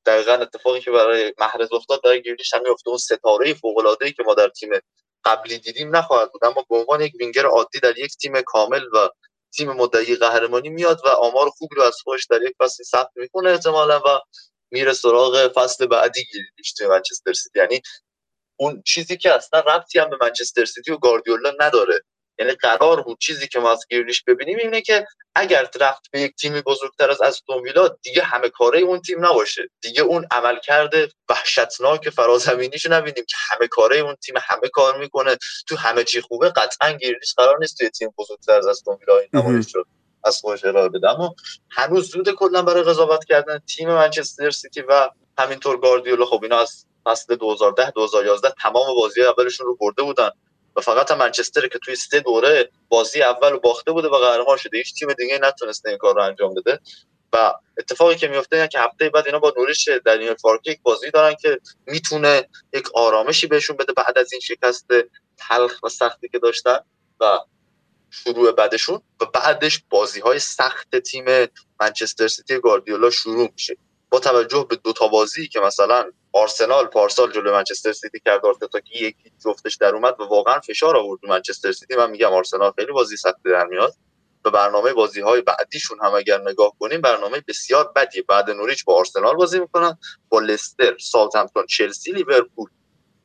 دقیقا 0.05 0.33
اتفاقی 0.33 0.79
که 0.79 0.91
برای 0.91 1.33
محرز 1.39 1.73
افتاد 1.73 2.01
برای 2.03 2.21
گریلیش 2.21 2.53
هم 2.53 2.61
میفته 2.63 2.89
اون 2.89 2.97
ستاره 2.97 3.53
فوق 3.53 3.97
که 4.17 4.23
ما 4.25 4.33
در 4.33 4.49
تیم 4.49 4.69
قبلی 5.25 5.57
دیدیم 5.57 5.95
نخواهد 5.95 6.31
بود. 6.31 6.45
اما 6.45 6.65
به 6.69 6.75
عنوان 6.75 7.01
یک 7.01 7.13
وینگر 7.19 7.45
عادی 7.45 7.79
در 7.79 7.97
یک 7.97 8.17
تیم 8.17 8.41
کامل 8.41 8.83
و 8.93 9.09
تیم 9.57 9.71
مدعی 9.71 10.15
قهرمانی 10.15 10.69
میاد 10.69 11.01
و 11.05 11.09
آمار 11.09 11.49
خوبی 11.49 11.75
رو 11.75 11.83
از 11.83 11.95
خودش 12.03 12.27
در 12.29 12.41
یک 12.41 12.55
فصل 12.59 12.83
ثبت 12.83 13.11
می‌کنه 13.15 13.49
احتمالا 13.49 13.99
و 13.99 14.19
میره 14.71 14.93
سراغ 14.93 15.53
فصل 15.55 15.85
بعدی 15.85 16.23
گیریش 16.31 16.73
توی 16.77 16.87
منچستر 16.87 17.33
سیتی. 17.33 17.59
یعنی 17.59 17.81
اون 18.59 18.83
چیزی 18.85 19.17
که 19.17 19.33
اصلا 19.35 19.59
ربطی 19.59 19.99
هم 19.99 20.09
به 20.09 20.17
منچستر 20.21 20.65
سیتی 20.65 20.91
و 20.91 20.97
گاردیولا 20.97 21.53
نداره. 21.61 22.01
یعنی 22.39 22.51
قرار 22.51 23.01
بود 23.01 23.17
چیزی 23.19 23.47
که 23.47 23.59
ما 23.59 23.71
از 23.71 23.85
گیرلیش 23.89 24.23
ببینیم 24.23 24.57
اینه 24.57 24.81
که 24.81 25.05
اگر 25.35 25.69
رفت 25.79 26.11
به 26.11 26.21
یک 26.21 26.35
تیمی 26.35 26.61
بزرگتر 26.61 27.11
از 27.11 27.21
استون 27.21 27.63
ویلا 27.63 27.87
دیگه 27.87 28.23
همه 28.23 28.49
کاره 28.49 28.79
اون 28.79 29.01
تیم 29.01 29.25
نباشه. 29.25 29.69
دیگه 29.81 30.01
اون 30.01 30.27
عملکرد 30.31 30.93
وحشتناک 31.29 32.09
فرازمینیش 32.09 32.85
نبینیم 32.85 33.25
که 33.27 33.37
همه 33.49 33.67
کاره 33.67 33.97
اون 33.97 34.15
تیم 34.15 34.35
همه 34.41 34.69
کار 34.73 34.97
می‌کنه. 34.97 35.37
تو 35.67 35.75
همه 35.75 36.03
چی 36.03 36.21
خوبه 36.21 36.49
قطعا 36.49 36.91
گیرلیش 36.91 37.33
قرار 37.37 37.57
نیست 37.59 37.77
توی 37.77 37.89
تیم 37.89 38.13
بزرگتر 38.17 38.57
از 38.57 38.67
استون 38.67 38.97
ویلا 39.01 39.19
این 39.19 39.61
شد 39.61 39.85
از 40.23 40.39
خودش 40.39 40.65
ارائه 40.65 40.89
بده. 40.89 41.09
اما 41.09 41.35
هنوز 41.71 42.11
زود 42.11 42.31
کلا 42.31 42.61
برای 42.61 42.83
قضاوت 42.83 43.25
کردن 43.25 43.59
تیم 43.59 43.89
منچستر 43.89 44.51
سیتی 44.51 44.81
و 44.81 45.09
همینطور 45.37 45.79
گاردیولا 45.79 46.25
خب 46.25 46.39
اینا 46.43 46.59
از 46.59 46.85
فصل 47.05 47.35
2010 47.35 47.91
2011 47.91 48.53
تمام 48.61 48.95
بازی 49.01 49.21
اولشون 49.21 49.67
رو 49.67 49.75
برده 49.75 50.03
بودن. 50.03 50.29
و 50.75 50.81
فقط 50.81 51.11
هم 51.11 51.17
منچستر 51.17 51.67
که 51.67 51.79
توی 51.79 51.95
سه 51.95 52.19
دوره 52.19 52.69
بازی 52.89 53.21
اول 53.21 53.51
رو 53.51 53.59
باخته 53.59 53.91
بوده 53.91 54.07
و 54.07 54.17
قهرمان 54.17 54.57
شده. 54.57 54.77
هیچ 54.77 54.93
تیم 54.93 55.13
دیگه 55.13 55.39
نتونسته 55.41 55.89
این 55.89 55.97
کار 55.97 56.15
رو 56.15 56.21
انجام 56.21 56.53
بده. 56.53 56.79
و 57.33 57.53
اتفاقی 57.77 58.15
که 58.15 58.27
میفته 58.27 58.55
اینه 58.55 58.67
که 58.67 58.79
هفته 58.79 59.09
بعد 59.09 59.25
اینا 59.25 59.39
با 59.39 59.53
نوریش 59.57 59.89
در 60.05 60.17
این 60.17 60.35
یک 60.65 60.79
بازی 60.83 61.11
دارن 61.11 61.35
که 61.35 61.59
می‌تونه 61.87 62.49
یک 62.73 62.89
آرامشی 62.93 63.47
بهشون 63.47 63.77
بده 63.77 63.93
بعد 63.93 64.17
از 64.17 64.33
این 64.33 64.41
شکست 64.41 64.87
تلخ 65.37 65.83
و 65.83 65.89
سختی 65.89 66.29
که 66.29 66.39
داشتن 66.39 66.79
و 67.19 67.39
شروع 68.09 68.51
بعدشون. 68.51 69.01
و 69.21 69.25
بعدش 69.25 69.83
بازی 69.89 70.19
های 70.19 70.39
سخت 70.39 70.95
تیم 70.95 71.25
منچستر 71.79 72.27
سیتی 72.27 72.59
گاردیولا 72.59 73.09
شروع 73.09 73.49
میشه. 73.53 73.77
با 74.15 74.21
توجه 74.21 74.65
به 74.69 74.75
دو 74.75 74.93
تا 74.93 75.07
بازی 75.07 75.47
که 75.47 75.59
مثلا 75.59 76.11
آرسنال 76.33 76.85
پارسال 76.85 77.31
جلو 77.31 77.51
منچستر 77.51 77.91
سیتی 77.91 78.19
کرد 78.25 78.45
آرتتا 78.45 78.79
که 78.79 78.99
یکی 78.99 79.31
جفتش 79.45 79.75
در 79.75 79.95
اومد 79.95 80.21
و 80.21 80.23
واقعا 80.23 80.59
فشار 80.59 80.97
آورد 80.97 81.19
منچستر 81.23 81.71
سیتی. 81.71 81.95
من 81.95 82.11
میگم 82.11 82.33
آرسنال 82.33 82.71
خیلی 82.75 82.91
بازی 82.91 83.17
سخت 83.17 83.35
در 83.45 83.65
میاد 83.65 83.93
و 84.45 84.51
برنامه 84.51 84.93
بازی 84.93 85.21
های 85.21 85.41
بعدیشون 85.41 85.97
هم 86.03 86.13
اگر 86.13 86.41
نگاه 86.41 86.73
کنیم 86.79 87.01
برنامه 87.01 87.43
بسیار 87.47 87.91
بدی 87.95 88.21
بعد 88.21 88.49
نوریچ 88.49 88.85
با 88.85 88.95
آرسنال 88.95 89.35
بازی 89.35 89.59
می‌کنن 89.59 89.97
با 90.29 90.39
لستر 90.39 90.97
ساوثهمپتون 90.97 91.65
چلسی 91.65 92.11
لیورپول. 92.11 92.69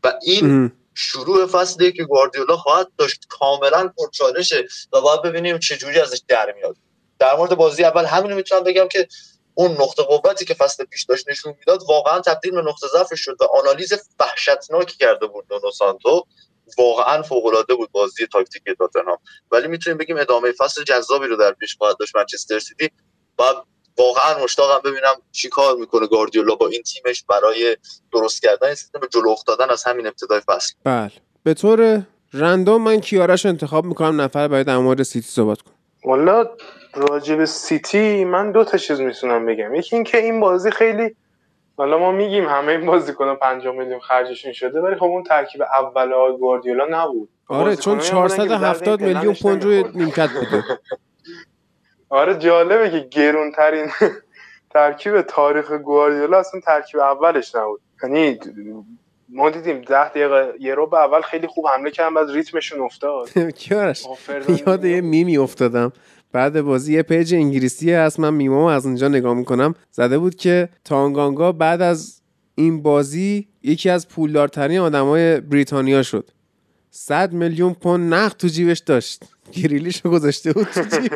و 0.04 0.12
این 0.22 0.72
شروع 0.94 1.46
فصلی 1.46 1.92
که 1.92 2.04
گواردیولا 2.04 2.56
خواهد 2.56 2.88
داشت. 2.96 3.26
کاملا 3.28 3.92
پرچالشه 3.98 4.68
و 4.92 5.00
باید 5.00 5.22
ببینیم 5.22 5.58
چه 5.58 5.76
جوری 5.76 6.00
ازش 6.00 6.20
در 6.28 6.54
میاد. 6.56 6.76
در 7.18 7.36
مورد 7.36 7.54
بازی 7.54 7.84
اول 7.84 8.04
همین 8.04 8.32
می‌تونم 8.32 8.64
بگم 8.64 8.88
که 8.88 9.08
اون 9.60 9.72
نقطه 9.72 10.02
قوتی 10.02 10.44
که 10.44 10.54
فصل 10.54 10.84
پیش 10.84 11.04
داشت 11.04 11.28
نشون 11.28 11.54
می‌داد 11.58 11.82
واقعا 11.88 12.20
تبدیل 12.20 12.52
به 12.52 12.62
نقطه 12.62 12.86
ضعف 12.92 13.14
شد 13.14 13.36
و 13.40 13.44
آنالیز 13.44 13.92
وحشتناکی 14.20 14.96
کرده 14.98 15.26
بود 15.26 15.44
نونو 15.50 15.70
سانتو. 15.70 16.26
واقعا 16.78 17.22
فوق 17.22 17.46
العاده 17.46 17.74
بود 17.74 17.92
بازی 17.92 18.26
تاکتیک 18.26 18.62
تاتنهام 18.78 19.18
ولی 19.50 19.68
می‌تونیم 19.68 19.96
بگیم 19.98 20.16
ادامه 20.16 20.52
فصل 20.52 20.84
جذابی 20.84 21.26
رو 21.26 21.36
در 21.36 21.52
پیش 21.52 21.76
خواهد 21.76 21.96
داشت 22.00 22.16
منچستر 22.16 22.58
سیتی. 22.58 22.90
و 23.38 23.42
واقعا 23.98 24.44
مشتاقم 24.44 24.90
ببینم 24.90 25.14
چی 25.32 25.48
کار 25.48 25.76
می‌کنه 25.76 26.06
گاردیولا 26.06 26.54
با 26.54 26.68
این 26.68 26.82
تیمش 26.82 27.24
برای 27.28 27.76
درست 28.12 28.42
کردن 28.42 28.74
سیستم 28.74 29.00
جلو 29.10 29.28
افتادن 29.28 29.70
از 29.70 29.84
همین 29.84 30.06
ابتدای 30.06 30.40
فصل. 30.40 30.74
بله. 30.84 31.12
به 31.42 31.54
طور 31.54 32.02
رندوم 32.32 32.82
من 32.82 33.00
کیارش 33.00 33.46
انتخاب 33.46 33.84
می‌کنم. 33.84 34.20
نفر 34.20 34.48
برای 34.48 34.64
در 34.64 34.78
مورد 34.78 35.02
سیتی 35.02 35.28
صحبت 35.28 35.62
کنم 35.62 35.74
والا 36.04 36.48
راجب 36.94 37.44
سیتی 37.44 38.24
من 38.24 38.52
دو 38.52 38.64
تا 38.64 38.78
چیز 38.78 39.00
می‌تونم 39.00 39.46
بگم. 39.46 39.74
یکی 39.74 39.96
اینکه 39.96 40.18
این 40.18 40.40
بازی 40.40 40.70
خیلی 40.70 41.16
حالا 41.76 41.98
ما 41.98 42.12
میگیم 42.12 42.48
همه 42.48 42.72
این 42.72 42.86
بازیکن‌ها 42.86 43.34
5 43.34 43.66
میلیون 43.66 44.00
خرجشون 44.00 44.52
شده 44.52 44.80
ولی 44.80 44.94
خب 44.94 45.04
اون 45.04 45.22
ترکیب 45.22 45.62
اول 45.62 46.12
آقای 46.12 46.36
گواردیولا 46.38 46.86
نبود. 46.90 47.28
آره 47.48 47.76
چون 47.76 47.98
470 47.98 49.00
میلیون 49.00 49.34
پوند 49.34 49.64
روی 49.64 49.84
نیمکت 49.94 50.30
بوده. 50.30 50.64
آره 52.08 52.38
جالبه 52.38 52.90
که 52.90 52.98
گرونترین 53.10 53.86
ترکیب 54.74 55.20
تاریخ 55.20 55.72
گواردیولا 55.72 56.38
اصلا 56.38 56.60
ترکیب 56.60 57.00
اولش 57.00 57.54
نبود. 57.54 57.80
یعنی 58.02 58.38
ما 59.28 59.50
دیدیم 59.50 59.80
ده 59.80 60.08
دقیقه 60.08 60.54
یه 60.60 60.74
رو 60.74 60.86
به 60.86 60.98
اول 60.98 61.20
خیلی 61.20 61.46
خوب 61.46 61.66
حمله 61.66 61.90
کردن 61.90 62.14
بعد 62.14 62.30
ریتمشون 62.30 62.80
افتاد. 62.80 63.28
یاد 64.66 64.84
یه 64.84 65.00
میمی 65.00 65.38
افتادم. 65.38 65.92
بعد 66.32 66.60
بازی 66.60 66.94
یه 66.94 67.02
پیج 67.02 67.34
انگلیسی 67.34 67.92
هست. 67.92 68.20
من 68.20 68.34
میمامو 68.34 68.64
از 68.64 68.86
اونجا 68.86 69.08
نگاه 69.08 69.34
می‌کنم. 69.34 69.74
زده 69.90 70.18
بود 70.18 70.34
که 70.34 70.68
تانگانگا 70.84 71.52
بعد 71.52 71.82
از 71.82 72.20
این 72.54 72.82
بازی 72.82 73.48
یکی 73.62 73.90
از 73.90 74.08
پولدارترین 74.08 74.78
آدمای 74.78 75.40
بریتانیا 75.40 76.02
شد. 76.02 76.30
100 76.90 77.32
میلیون 77.32 77.74
پوند 77.74 78.14
نقد 78.14 78.36
تو 78.36 78.48
جیبش 78.48 78.78
داشت. 78.78 79.22
گریلیشو 79.52 80.10
گذاشته 80.10 80.52
بود 80.52 80.64
تو 80.64 80.82
جیب. 80.82 81.12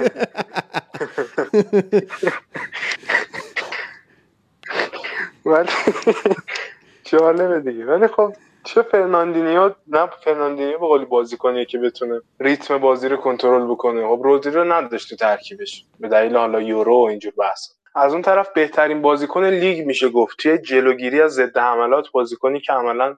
جالبه 7.05 7.61
دیگه. 7.61 7.85
ولی 7.85 8.09
خب 8.09 8.33
چه 8.65 8.83
فرناندینیو 8.83 9.71
نه 9.87 10.07
فرناندینیو 10.07 10.79
به 10.79 10.87
قولی 10.87 11.05
بازی 11.05 11.37
کنه 11.37 11.65
که 11.65 11.79
بتونه 11.79 12.21
ریتم 12.41 12.79
بازی 12.79 13.09
رو 13.09 13.17
کنترل 13.17 13.67
بکنه. 13.67 14.09
خب 14.09 14.21
رودری 14.25 14.55
رو 14.55 14.73
نداشت 14.73 15.11
تو 15.11 15.17
ترکیبش. 15.17 15.85
به 16.01 16.09
دلیل 16.09 16.37
حالا 16.37 16.61
یورو 16.61 16.95
و 16.95 17.05
اینجور 17.05 17.33
بحث 17.39 17.69
از 17.95 18.13
اون 18.13 18.23
طرف 18.23 18.53
بهترین 18.53 19.03
بازیکن 19.03 19.45
لیگ 19.45 19.87
میشه 19.87 20.09
گفت. 20.09 20.39
توی 20.39 20.59
جلوگیری 20.59 21.21
از 21.21 21.33
ضد 21.33 21.59
حملات 21.59 22.11
بازیکنی 22.13 22.61
که 22.61 22.73
عملا 22.73 23.17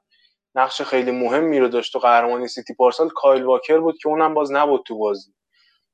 نقش 0.54 0.82
خیلی 0.82 1.10
مهمی 1.10 1.60
رو 1.60 1.68
داشت 1.68 1.92
تو 1.92 1.98
قهرمانی 1.98 2.48
سیتی 2.48 2.74
پارسال 2.74 3.08
کایل 3.08 3.42
واکر 3.42 3.78
بود 3.78 3.98
که 3.98 4.08
اونم 4.08 4.34
باز 4.34 4.52
نبود 4.52 4.82
تو 4.86 4.98
بازی. 4.98 5.30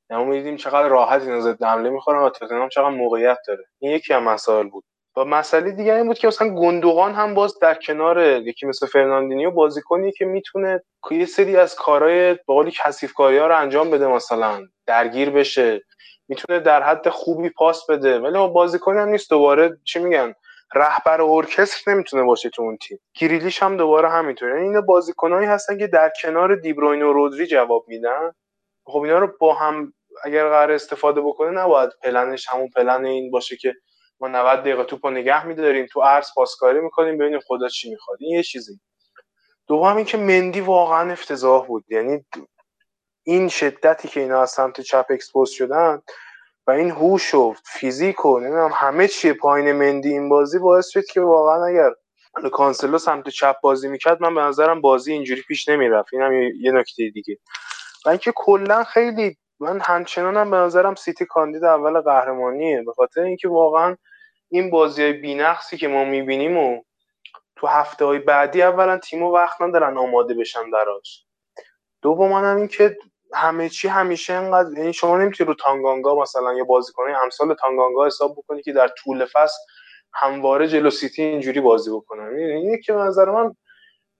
یعنی 0.09 0.51
ما 0.51 0.57
چقدر 0.57 0.87
راحت 0.87 1.21
اینا 1.21 1.41
ضد 1.41 1.63
حمله 1.63 1.89
می‌خورن 1.89 2.23
و 2.23 2.29
تاتنهام 2.29 2.69
چقدر 2.69 2.89
موقعیت 2.89 3.37
داره. 3.47 3.65
این 3.79 3.91
یکی 3.91 4.13
از 4.13 4.23
مسائل 4.23 4.67
بود. 4.67 4.83
و 5.17 5.25
مسئله 5.25 5.71
دیگه 5.71 5.93
این 5.93 6.07
بود 6.07 6.17
که 6.17 6.27
مثلا 6.27 6.49
گوندوغان 6.49 7.13
هم 7.13 7.33
باز 7.33 7.59
در 7.59 7.73
کنار 7.73 8.21
یکی 8.21 8.65
مثل 8.65 8.87
فرناندینیو 8.87 9.51
بازیکنی 9.51 10.11
که 10.11 10.25
می‌تونه 10.25 10.83
یه 11.11 11.25
سری 11.25 11.57
از 11.57 11.75
کارهای 11.75 12.33
به 12.33 12.39
قولی 12.47 12.73
کثیف 12.83 13.13
ها 13.13 13.29
رو 13.29 13.57
انجام 13.57 13.91
بده 13.91 14.07
مثلا 14.07 14.67
درگیر 14.85 15.29
بشه 15.29 15.81
می‌تونه 16.27 16.59
در 16.59 16.83
حد 16.83 17.09
خوبی 17.09 17.49
پاس 17.49 17.85
بده. 17.89 18.19
ولی 18.19 18.37
ما 18.37 18.47
بازیکنی 18.47 18.97
هم 18.97 19.09
نیست. 19.09 19.29
دوباره 19.29 19.77
چی 19.83 19.99
میگن؟ 19.99 20.33
رهبر 20.75 21.21
ارکستر 21.21 21.91
نمی‌تونه 21.91 22.23
باشه 22.23 22.49
تو 22.49 22.61
اون 22.61 22.77
تیم. 22.77 22.99
گریلیش 23.19 23.63
هم 23.63 23.77
دوباره 23.77 24.09
همینطوره 24.09 24.51
یعنی 24.51 24.67
اینا 24.67 24.81
بازیکنایی 24.81 25.47
هستن 25.47 25.77
که 25.77 25.87
در 25.87 26.11
کنار 26.21 26.55
دیبروین 26.55 27.01
و 27.01 27.13
رودری 27.13 27.47
جواب 27.47 27.85
میدن. 27.87 28.31
خب 28.85 29.01
اینا 29.01 29.19
رو 29.19 29.29
با 29.39 29.53
هم 29.53 29.93
اگر 30.23 30.49
قرار 30.49 30.71
استفاده 30.71 31.21
بکنه 31.21 31.49
نباید 31.49 31.89
پلنش 32.03 32.49
همون 32.49 32.69
پلن 32.75 33.05
این 33.05 33.31
باشه 33.31 33.57
که 33.57 33.73
ما 34.19 34.27
90 34.27 34.59
دقیقه 34.59 34.83
توپو 34.83 35.09
نگه 35.09 35.45
میداریم 35.45 35.85
تو 35.85 36.01
عرض 36.01 36.27
پاسکاری 36.35 36.79
می‌کنیم 36.79 37.17
ببینیم 37.17 37.39
خدا 37.47 37.67
چی 37.67 37.89
می‌خواد. 37.89 38.17
این 38.21 38.35
یه 38.35 38.43
چیزی. 38.43 38.79
دوم 39.67 39.95
اینکه 39.97 40.17
مندی 40.17 40.61
واقعا 40.61 41.11
افتضاح 41.11 41.67
بود. 41.67 41.85
یعنی 41.89 42.25
این 43.23 43.49
شدتی 43.49 44.07
که 44.07 44.19
اینا 44.19 44.41
از 44.41 44.51
سمت 44.51 44.81
چپ 44.81 45.05
expose 45.09 45.49
شدن 45.49 46.01
و 46.67 46.71
این 46.71 46.91
هوش 46.91 47.33
و 47.35 47.55
فیزیک 47.65 48.25
و 48.25 48.39
نمی‌دونم 48.39 48.71
همه 48.73 49.07
چیه 49.07 49.33
پایین 49.33 49.71
مندی 49.71 50.09
این 50.09 50.29
بازی 50.29 50.59
باعث 50.59 50.87
شد 50.87 51.05
که 51.05 51.21
واقعا 51.21 51.65
اگر 51.65 51.89
کانسلو 52.51 52.97
سمت 52.97 53.29
چپ 53.29 53.55
بازی 53.61 53.87
می‌کرد 53.87 54.21
من 54.21 54.35
به 54.35 54.41
نظرم 54.41 54.81
بازی 54.81 55.13
اینجوری 55.13 55.41
پیش 55.41 55.69
نمی‌رفت. 55.69 56.13
این 56.13 56.21
هم 56.21 56.33
یه 56.33 56.71
نکته 56.71 57.09
دیگه. 57.09 57.37
و 58.05 58.09
اینکه 58.09 58.33
کلا 58.35 58.83
خیلی 58.83 59.37
من 59.63 59.79
همچنانم 59.81 60.51
به 60.51 60.57
نظرم 60.57 60.95
سیتی 60.95 61.25
کاندید 61.25 61.63
اول 61.63 62.01
قهرمانیه. 62.01 62.83
به 62.85 62.91
خاطر 62.93 63.21
اینکه 63.21 63.47
واقعا 63.47 63.97
این 64.49 64.69
بازی 64.69 65.03
های 65.03 65.57
که 65.77 65.87
ما 65.87 66.03
می‌بینیم 66.03 66.57
و 66.57 66.81
تو 67.55 67.67
هفته 67.67 68.05
های 68.05 68.19
بعدی 68.19 68.61
اولا 68.61 68.97
تیمو 68.97 69.31
وقت 69.31 69.61
ندارن 69.61 69.97
آماده 69.97 70.33
بشن 70.33 70.71
براش. 70.71 71.25
دوم 72.01 72.31
هم 72.31 72.57
این 72.57 72.67
که 72.67 72.97
همه 73.33 73.69
چی 73.69 73.87
همیشه 73.87 74.39
اینقدر 74.39 74.77
یعنی 74.77 74.93
شما 74.93 75.17
نمی‌تونی 75.17 75.47
رو 75.47 75.53
تانگانگا 75.53 76.21
مثلا 76.21 76.53
یا 76.53 76.63
بازیکنای 76.63 77.13
امثال 77.13 77.53
تانگانگا 77.53 78.05
حساب 78.05 78.31
بکنی 78.37 78.61
که 78.61 78.73
در 78.73 78.87
طول 78.87 79.25
فصل 79.25 79.57
همواره 80.13 80.67
جلو 80.67 80.89
سیتی 80.89 81.23
اینجوری 81.23 81.61
بازی 81.61 81.91
بکنن. 81.91 82.35
این 82.35 82.81
که 82.81 82.93
نظر 82.93 83.31
من 83.31 83.55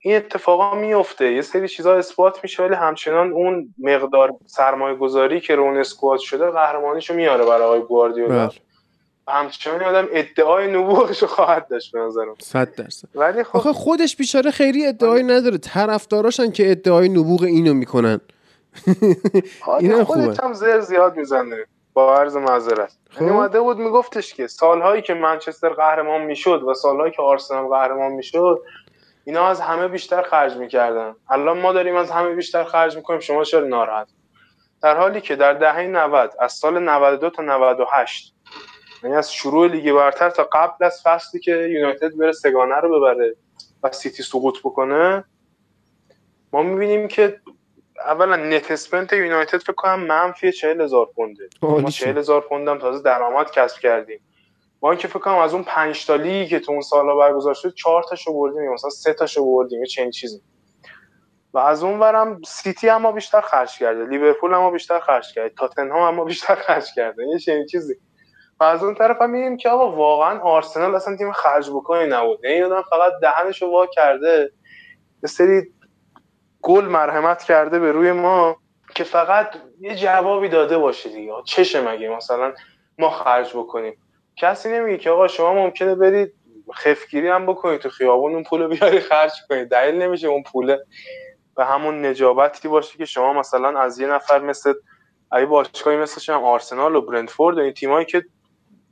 این 0.05 0.15
اتفاقا 0.15 0.75
میفته 0.75 1.33
یه 1.33 1.41
سری 1.41 1.67
چیزا 1.67 1.95
اثبات 1.95 2.39
میشه 2.43 2.63
ولی 2.63 2.75
همچنان 2.75 3.31
اون 3.31 3.73
مقدار 3.77 4.33
سرمایه 4.45 4.95
گذاری 4.95 5.39
که 5.41 5.55
رو 5.55 5.63
اون 5.63 5.77
اسکواد 5.77 6.19
شده 6.19 6.49
قهرمانیشو 6.49 7.13
میاره 7.13 7.45
برای 7.45 7.63
آقای 7.63 7.81
گواردیولا. 7.81 8.47
بله. 8.47 8.57
همچنان 9.27 9.83
آدم 9.83 10.07
ادعای 10.11 10.71
نبوغش 10.71 11.23
خواهد 11.23 11.67
داشت 11.67 11.91
به 11.91 11.99
نظرم. 11.99 12.35
100 12.41 12.75
درصد. 12.75 13.07
ولی 13.15 13.43
خب 13.43 13.57
آخه 13.57 13.73
خودش 13.73 14.15
بیچاره 14.15 14.51
خیلی 14.51 14.85
ادعایی 14.85 15.23
نداره. 15.23 15.57
طرفداراشن 15.57 16.51
که 16.51 16.71
ادعای 16.71 17.09
نبوغ 17.09 17.43
اینو 17.43 17.73
می‌کنن. 17.73 18.21
این 19.79 20.03
خودت 20.03 20.43
هم 20.43 20.53
زر 20.53 20.79
زیاد 20.79 21.17
می‌زنه. 21.17 21.65
با 21.93 22.17
عرض 22.17 22.35
معذرت. 22.35 22.93
خب. 23.09 23.23
اومده 23.23 23.61
بود 23.61 23.77
میگفتش 23.77 24.33
که 24.33 24.47
سالهایی 24.47 25.01
که 25.01 25.13
منچستر 25.13 25.69
قهرمان 25.69 26.21
می‌شد 26.21 26.63
و 26.63 26.73
سالهایی 26.73 27.11
که 27.11 27.21
آرسنال 27.21 27.67
قهرمان 27.67 28.11
می‌شد 28.11 28.61
اینا 29.25 29.47
از 29.47 29.61
همه 29.61 29.87
بیشتر 29.87 30.21
خرج 30.21 30.57
می‌کردن. 30.57 31.15
الان 31.29 31.59
ما 31.59 31.73
داریم 31.73 31.95
از 31.95 32.11
همه 32.11 32.35
بیشتر 32.35 32.63
خرج 32.63 32.95
می‌کنیم 32.95 33.19
شما 33.19 33.43
چرا 33.43 33.67
ناراحت؟ 33.67 34.07
در 34.81 34.97
حالی 34.97 35.21
که 35.21 35.35
در 35.35 35.53
دهه 35.53 35.81
90 35.81 36.33
از 36.39 36.53
سال 36.53 36.79
92 36.79 37.29
تا 37.29 37.43
98 37.43 38.33
یعنی 39.03 39.15
از 39.15 39.33
شروع 39.33 39.67
لیگ 39.67 39.93
برتر 39.93 40.29
تا 40.29 40.49
قبل 40.51 40.85
از 40.85 41.01
فصلی 41.03 41.39
که 41.39 41.51
یونایتد 41.51 42.17
بره 42.17 42.31
سگانه 42.31 42.75
رو 42.75 42.99
ببره 42.99 43.35
و 43.83 43.91
سیتی 43.91 44.23
سقوط 44.23 44.59
بکنه 44.59 45.23
ما 46.53 46.63
می‌بینیم 46.63 47.07
که 47.07 47.41
اولا 48.05 48.35
نت 48.35 48.71
اسپند 48.71 49.13
یونایتد 49.13 49.57
فکر 49.57 49.73
کنم 49.73 49.99
منفی 49.99 50.51
40 50.51 50.81
هزار 50.81 51.05
پونده. 51.15 51.49
ما 51.61 51.89
40 51.89 52.17
هزار 52.17 52.41
پوند 52.41 52.79
تازه 52.79 53.03
درآمد 53.03 53.51
کسب 53.51 53.79
کردیم. 53.79 54.19
ما 54.83 54.91
اینکه 54.91 55.07
فکر 55.07 55.19
کنم 55.19 55.37
از 55.37 55.53
اون 55.53 55.63
5 55.63 56.05
تا 56.05 56.45
که 56.45 56.59
تو 56.59 56.71
اون 56.71 56.81
سالا 56.81 57.15
برگزار 57.15 57.53
شد 57.53 57.73
4 57.73 58.03
تاشو 58.03 58.33
بردیم 58.33 58.73
مثلا 58.73 58.89
3 58.89 59.13
تاشو 59.13 59.45
بردیم 59.45 59.79
یه 59.79 59.85
چنین 59.85 60.11
چیزی. 60.11 60.41
و 61.53 61.57
از 61.57 61.83
اون 61.83 61.99
ورم 61.99 62.41
سیتی 62.45 62.89
اما 62.89 63.11
بیشتر 63.11 63.41
خرج 63.41 63.77
کرده 63.77 64.05
لیورپول 64.05 64.53
اما 64.53 64.71
بیشتر 64.71 64.99
خرج 64.99 65.33
کرده 65.33 65.49
تاتنهام 65.49 66.01
اما 66.01 66.23
بیشتر 66.23 66.55
خرج 66.55 66.85
کرده 66.95 67.27
یه 67.27 67.39
چنین 67.39 67.65
چیزی. 67.65 67.95
و 68.59 68.63
از 68.63 68.83
اون 68.83 68.95
طرف 68.95 69.21
هم 69.21 69.29
میگیم 69.29 69.57
که 69.57 69.69
آقا 69.69 69.91
واقعا 69.91 70.39
آرسنال 70.39 70.95
اصلا 70.95 71.17
تیم 71.17 71.31
خرج 71.31 71.69
بکنی 71.69 72.07
نبود. 72.07 72.43
یعنی 72.43 72.61
آدم 72.61 72.81
فقط 72.81 73.13
دهنشو 73.21 73.65
وا 73.65 73.85
کرده 73.85 74.51
یه 75.23 75.29
سری 75.29 75.61
گل 76.61 76.85
مرحمت 76.85 77.43
کرده 77.43 77.79
به 77.79 77.91
روی 77.91 78.11
ما 78.11 78.57
که 78.95 79.03
فقط 79.03 79.55
یه 79.79 79.95
جوابی 79.95 80.49
داده 80.49 80.77
باشه 80.77 81.09
دیگه. 81.09 81.33
چشه 81.45 81.91
مگه 81.91 82.09
مثلا 82.09 82.53
ما 82.99 83.09
خرج 83.09 83.57
بکنیم؟ 83.57 84.02
کسی 84.35 84.69
نمیگه 84.69 84.97
که 84.97 85.09
آقا 85.09 85.27
شما 85.27 85.53
ممکنه 85.53 85.95
برید 85.95 86.33
خفگیری 86.73 87.27
هم 87.27 87.45
بکنید 87.45 87.79
تو 87.79 87.89
خیابون 87.89 88.33
اون 88.33 88.43
پول 88.43 88.67
بیاری 88.67 88.99
خرج 88.99 89.31
کنید. 89.49 89.69
دلیل 89.69 90.01
نمیشه 90.01 90.27
اون 90.27 90.43
پول 90.43 90.77
به 91.57 91.65
همون 91.65 92.05
نجابتی 92.05 92.67
باشه 92.67 92.97
که 92.97 93.05
شما 93.05 93.33
مثلا 93.33 93.79
از 93.79 93.99
یه 93.99 94.07
نفر 94.07 94.39
مثل 94.39 94.73
ای 95.33 95.45
باشگاهی 95.45 95.97
مثل 95.97 96.33
هم 96.33 96.43
آرسنال 96.43 96.95
و 96.95 97.01
برنتفورد 97.01 97.57
و 97.57 97.61
این 97.61 97.73
تیمایی 97.73 98.05
که 98.05 98.25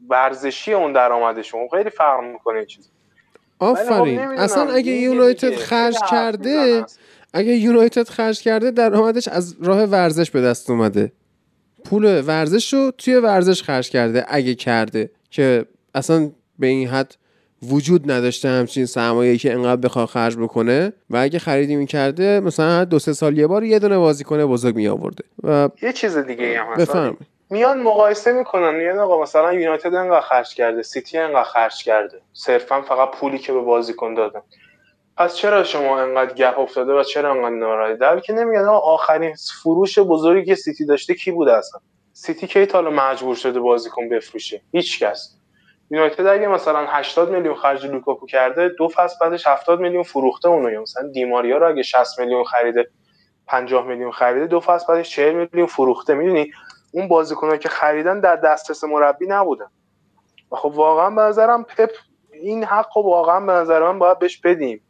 ورزشی 0.10 0.74
اون 0.74 0.94
درآمدشون 0.94 1.68
خیلی 1.72 1.90
فرق 1.90 2.24
می‌کنه 2.24 2.58
این 2.58 2.66
چیز 2.66 2.92
خب 3.60 3.66
آفرین. 3.66 4.20
اصلا 4.20 4.72
اگه 4.72 4.92
یونایتد 4.92 5.56
خرج 5.56 5.98
کرده 6.12 6.86
اگه 7.34 7.54
یونایتد 7.54 8.10
خرج 8.10 8.42
کرده 8.42 8.72
درآمدش 8.72 9.28
از 9.28 9.56
راه 9.62 9.84
ورزش 9.84 10.32
به 10.32 10.42
دست 10.42 10.70
اومده. 10.70 11.12
پول 11.86 12.22
ورزش 12.26 12.74
رو 12.74 12.92
توی 12.98 13.16
ورزش 13.16 13.64
خرج 13.64 13.90
کرده 13.90 14.26
اگه 14.28 14.56
کرده. 14.56 15.10
که 15.32 15.66
اصلا 15.96 16.32
به 16.60 16.68
این 16.68 16.88
حد 16.88 17.16
وجود 17.70 18.12
نداشته 18.12 18.50
همچین 18.50 18.86
سرمایه‌ای 18.86 19.38
که 19.38 19.54
انقدر 19.54 19.82
بخواد 19.82 20.08
خرج 20.08 20.38
بکنه. 20.38 20.94
و 21.10 21.18
اگه 21.18 21.40
خریدی 21.40 21.76
می‌کرده 21.76 22.40
مثلا 22.40 22.86
دو 22.86 23.00
سه 23.00 23.14
سال 23.14 23.38
یه 23.38 23.48
بار 23.48 23.64
یه 23.64 23.80
دونه 23.80 23.98
بازیکن 23.98 24.46
بزرگ 24.46 24.76
می 24.76 24.88
آورده 24.88 25.24
و 25.44 25.70
یه 25.82 25.94
چیز 25.94 26.18
دیگه 26.18 26.60
هم 26.60 26.78
بفهم. 26.78 27.18
میان 27.50 27.82
مقایسه 27.82 28.32
می‌کنن. 28.32 28.76
میگن 28.76 29.00
آقا 29.00 29.22
مثلا 29.22 29.54
یونایتد 29.54 29.96
انقدر 29.96 30.22
خرج 30.22 30.54
کرده 30.54 30.82
سیتی 30.82 31.18
انقدر 31.18 31.44
خرج 31.44 31.84
کرده. 31.84 32.22
صرفا 32.34 32.82
فقط 32.82 33.12
پولی 33.12 33.38
که 33.38 33.54
به 33.54 33.60
بازیکن 33.62 34.14
دادن 34.14 34.42
پس 35.18 35.36
چرا 35.36 35.64
شما 35.64 36.00
انقدر 36.00 36.34
gap 36.34 36.60
افتاده 36.60 36.94
و 36.94 37.04
چرا 37.04 37.32
انقدر 37.32 37.56
ناراحتی 37.56 37.98
در 37.98 38.20
که 38.20 38.34
نمیگن 38.34 38.66
آخرین 38.66 39.36
فروش 39.64 40.00
بزرگی 40.00 40.46
که 40.46 40.56
سیتی 40.56 40.86
داشته 40.86 41.14
کی 41.14 41.32
بوده 41.32 41.58
اصلا؟ 41.58 41.80
سیتی 42.22 42.48
کی 42.48 42.66
تا 42.66 42.71
حالا 42.71 42.82
مجبور 42.82 43.36
شده 43.36 43.60
بازیکن 43.60 44.10
بفروشه؟ 44.10 44.62
هیچ 44.72 45.04
کس 45.04 45.38
یونایتد 45.92 46.26
اگه 46.26 46.48
مثلا 46.48 46.86
80 46.88 47.32
میلیون 47.32 47.56
خرج 47.56 47.86
لوکاکو 47.86 48.26
کرده 48.26 48.70
دو 48.70 48.88
فصل 48.88 49.16
بعدش 49.22 49.48
70 49.48 49.80
میلیون 49.80 50.04
فروخته 50.04 50.50
اونو. 50.50 50.82
مثلا 50.82 51.08
دیماریا 51.08 51.58
رو 51.58 51.70
اگه 51.70 51.82
60 51.84 52.20
میلیون 52.20 52.44
خریده 52.44 52.90
50 53.48 53.86
میلیون 53.86 54.12
خریده 54.12 54.48
دو 54.48 54.60
فصل 54.60 54.94
بعدش 54.94 55.10
40 55.10 55.36
میلیون 55.36 55.68
فروخته. 55.68 56.14
می‌دونی؟ 56.14 56.52
اون 56.92 57.08
بازیکنایی 57.08 57.60
که 57.60 57.70
خریدن 57.70 58.20
در 58.20 58.36
دسترس 58.36 58.84
مربی 58.84 59.26
نبودن. 59.28 59.70
و 60.52 60.56
خب 60.56 60.72
واقعا 60.76 61.10
به 61.10 61.22
نظرم 61.22 61.64
پپ 61.64 61.92
این 62.32 62.64
حق 62.64 62.98
واقعا 62.98 63.40
به 63.40 63.52
نظر 63.52 63.84
من 63.84 64.00
باید 64.00 64.20
بهش 64.20 64.38
بدیم. 64.38 64.82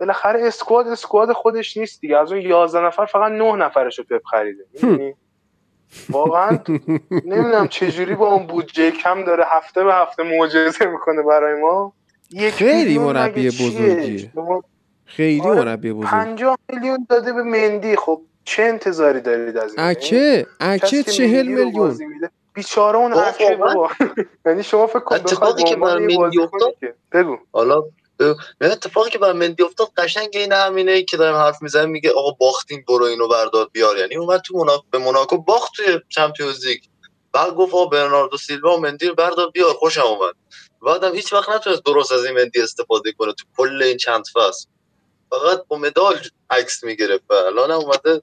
بالاخره 0.00 0.46
اسکواد 0.46 0.88
اسکواد 0.88 1.32
خودش 1.32 1.76
نیست 1.76 2.00
دیگه. 2.00 2.18
از 2.18 2.32
اون 2.32 2.40
11 2.40 2.80
نفر 2.80 3.06
فقط 3.06 3.32
9 3.32 3.52
نفرش 3.52 3.98
رو 3.98 4.04
پپ 4.04 4.24
خریده. 4.24 4.64
واقعا 6.10 6.58
نمی‌دونم 7.24 7.68
چجوری 7.68 8.14
با 8.14 8.26
اون 8.26 8.46
بودجه 8.46 8.90
کم 8.90 9.24
داره 9.24 9.44
هفته 9.48 9.84
به 9.84 9.94
هفته 9.94 10.22
معجزه 10.22 10.86
می‌کنه 10.86 11.22
برای 11.22 11.60
ما. 11.60 11.92
خیلی 12.52 12.98
مربی 12.98 13.48
بزرگی 13.48 14.30
خیلی 15.04 15.40
آره 15.40 15.64
مربی 15.64 15.92
بزرگی 15.92 16.06
50 16.10 16.58
میلیون 16.72 17.06
داده 17.10 17.32
به 17.32 17.42
مندی. 17.42 17.96
خب 17.96 18.22
چه 18.44 18.62
انتظاری 18.62 19.20
دارید 19.20 19.56
از 19.56 19.74
این؟ 19.78 19.86
اکه 19.86 20.46
اکه 20.60 21.02
40 21.02 21.46
میلیون. 21.48 21.98
بیچاره 22.54 22.98
اون 22.98 23.12
اکه 23.12 23.56
بابا 23.56 23.90
یعنی 24.46 24.62
شما 24.62 24.86
فکر 24.86 24.98
کن 24.98 25.14
اتفاقی 25.14 25.62
که 25.62 25.76
برای 25.76 26.16
مندی 26.16 26.38
بگو. 27.12 27.38
حالا 27.52 27.80
من 27.80 27.99
اتفاقی 28.60 29.10
که 29.10 29.18
برای 29.18 29.32
مندی 29.32 29.62
افتاد 29.62 29.92
قشنگ 29.96 30.28
این 30.32 30.52
همینه 30.52 31.02
که 31.02 31.16
دارم 31.16 31.36
حرف 31.36 31.62
می‌زنم 31.62 31.90
میگه 31.90 32.10
آقا 32.10 32.30
باختیم 32.30 32.84
برو 32.88 33.04
اینو 33.04 33.28
بردار 33.28 33.68
بیار. 33.72 33.98
یعنی 33.98 34.16
اومد 34.16 34.40
تو 34.40 34.82
به 34.90 34.98
موناکو 34.98 35.38
باخت 35.38 35.72
توی 35.76 36.00
چمپیونز 36.08 36.66
لیگ 36.66 36.82
بعد 37.32 37.54
گفت 37.54 37.74
آقا 37.74 37.86
برناردو 37.86 38.36
سیلوا 38.36 38.76
و 38.76 38.80
مندی 38.80 39.06
رو 39.06 39.14
بردار 39.14 39.50
بیار 39.50 39.74
خوشم 39.74 40.00
اومد. 40.00 40.34
بعدم 40.82 41.14
هیچ 41.14 41.32
وقت 41.32 41.48
نتونست 41.48 41.84
درست 41.84 42.12
از 42.12 42.24
این 42.24 42.34
مندی 42.34 42.62
استفاده 42.62 43.12
کنه 43.12 43.32
تو 43.32 43.44
کل 43.56 43.82
این 43.82 43.96
چند 43.96 44.24
فصل. 44.34 44.66
فقط 45.30 45.66
با 45.68 45.76
مدال 45.76 46.20
عکس 46.50 46.84
می‌گرفت 46.84 47.24
و 47.30 47.34
الان 47.34 47.70
اومده 47.70 48.22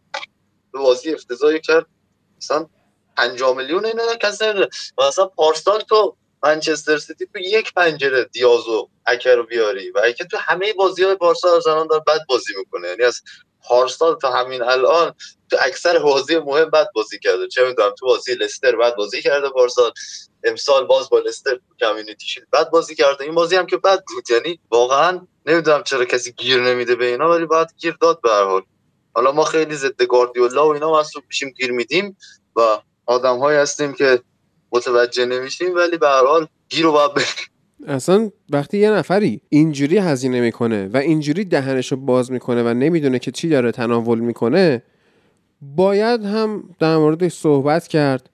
به 0.74 0.80
بازی 0.80 1.14
افتضاحی 1.14 1.61
کرد. 1.61 1.86
مثلا 2.38 2.68
5 3.18 3.44
میلیون 3.44 3.86
اینا 3.86 4.15
کسی 4.15 4.45
نمی‌دونه. 4.45 4.68
مثلا 4.98 5.26
پارسال 5.26 5.80
تو 5.80 6.18
منچستر 6.43 6.97
سیتی 6.97 7.26
تو 7.26 7.39
یک 7.39 7.73
پنجره 7.73 8.23
دیازو 8.23 8.89
اکر 9.05 9.35
رو 9.35 9.43
بیاری 9.43 9.91
و 9.91 10.01
اگه 10.03 10.26
تو 10.26 10.38
همه 10.38 10.73
بازی 10.73 11.03
های 11.03 11.15
بارسا 11.15 11.59
زنان 11.59 11.88
داره 11.88 12.03
بد 12.07 12.19
بازی 12.30 12.53
می‌کنه. 12.57 12.88
یعنی 12.88 13.03
از 13.03 13.22
پارسال 13.64 14.15
تا 14.15 14.31
همین 14.31 14.61
الان 14.64 15.14
تو 15.51 15.57
اکثر 15.59 15.99
بازی 15.99 16.38
مهم 16.38 16.69
بد 16.69 16.88
بازی 16.95 17.19
کرده. 17.19 17.47
چه 17.47 17.68
می‌دونم 17.68 17.93
تو 17.99 18.05
بازی 18.05 18.34
لستر 18.34 18.76
بد 18.76 18.95
بازی 18.95 19.22
کرده 19.22 19.49
پارسال 19.49 19.91
امسال 20.43 20.85
باز 20.85 21.09
با 21.09 21.19
لستر 21.19 21.59
کامیونیتی 21.80 22.27
شید 22.27 22.49
بد 22.53 22.69
بازی 22.69 22.95
کرده. 22.95 23.23
این 23.23 23.35
بازی 23.35 23.55
هم 23.55 23.65
که 23.65 23.77
بد 23.77 24.03
بود. 24.07 24.31
یعنی 24.31 24.59
واقعا 24.72 25.27
نمی‌دونم 25.45 25.84
چرا 25.84 26.05
کسی 26.05 26.31
گیر 26.31 26.61
نمیده 26.61 26.95
به 26.95 27.05
اینا 27.05 27.30
ولی 27.30 27.45
باید 27.45 27.68
گیر 27.77 27.97
داد 28.01 28.22
به 28.22 28.30
حال. 28.30 28.61
حالا 29.14 29.31
ما 29.31 29.43
خیلی 29.43 29.76
ضد 29.76 30.03
گاردیولا 30.03 30.68
و 30.68 30.73
اینا 30.73 30.91
محسوب 30.91 31.23
میشیم 31.27 31.49
گیر 31.49 31.72
میدیم 31.72 32.18
و 32.55 32.80
آدم 33.05 33.39
هستیم 33.43 33.93
که 33.93 34.22
متوجه 34.77 35.25
نمیشیم 35.25 35.75
ولی 35.75 35.97
به 35.97 36.07
هر 36.07 36.25
حال 36.25 36.47
گیر 36.69 36.83
رو 36.83 36.91
باید 36.91 37.11
اصلا 37.87 38.31
وقتی 38.49 38.77
یه 38.77 38.91
نفری 38.91 39.41
اینجوری 39.49 39.97
هزینه 39.97 40.41
می‌کنه 40.41 40.87
و 40.93 40.97
اینجوری 40.97 41.45
دهنشو 41.45 41.95
باز 41.95 42.31
می‌کنه 42.31 42.63
و 42.63 42.67
نمی‌دونه 42.67 43.19
که 43.19 43.31
چی 43.31 43.49
داره 43.49 43.71
تناول 43.71 44.19
می‌کنه 44.19 44.83
باید 45.61 46.25
هم 46.25 46.63
در 46.79 46.97
موردش 46.97 47.33
صحبت 47.33 47.87
کرد. 47.87 48.29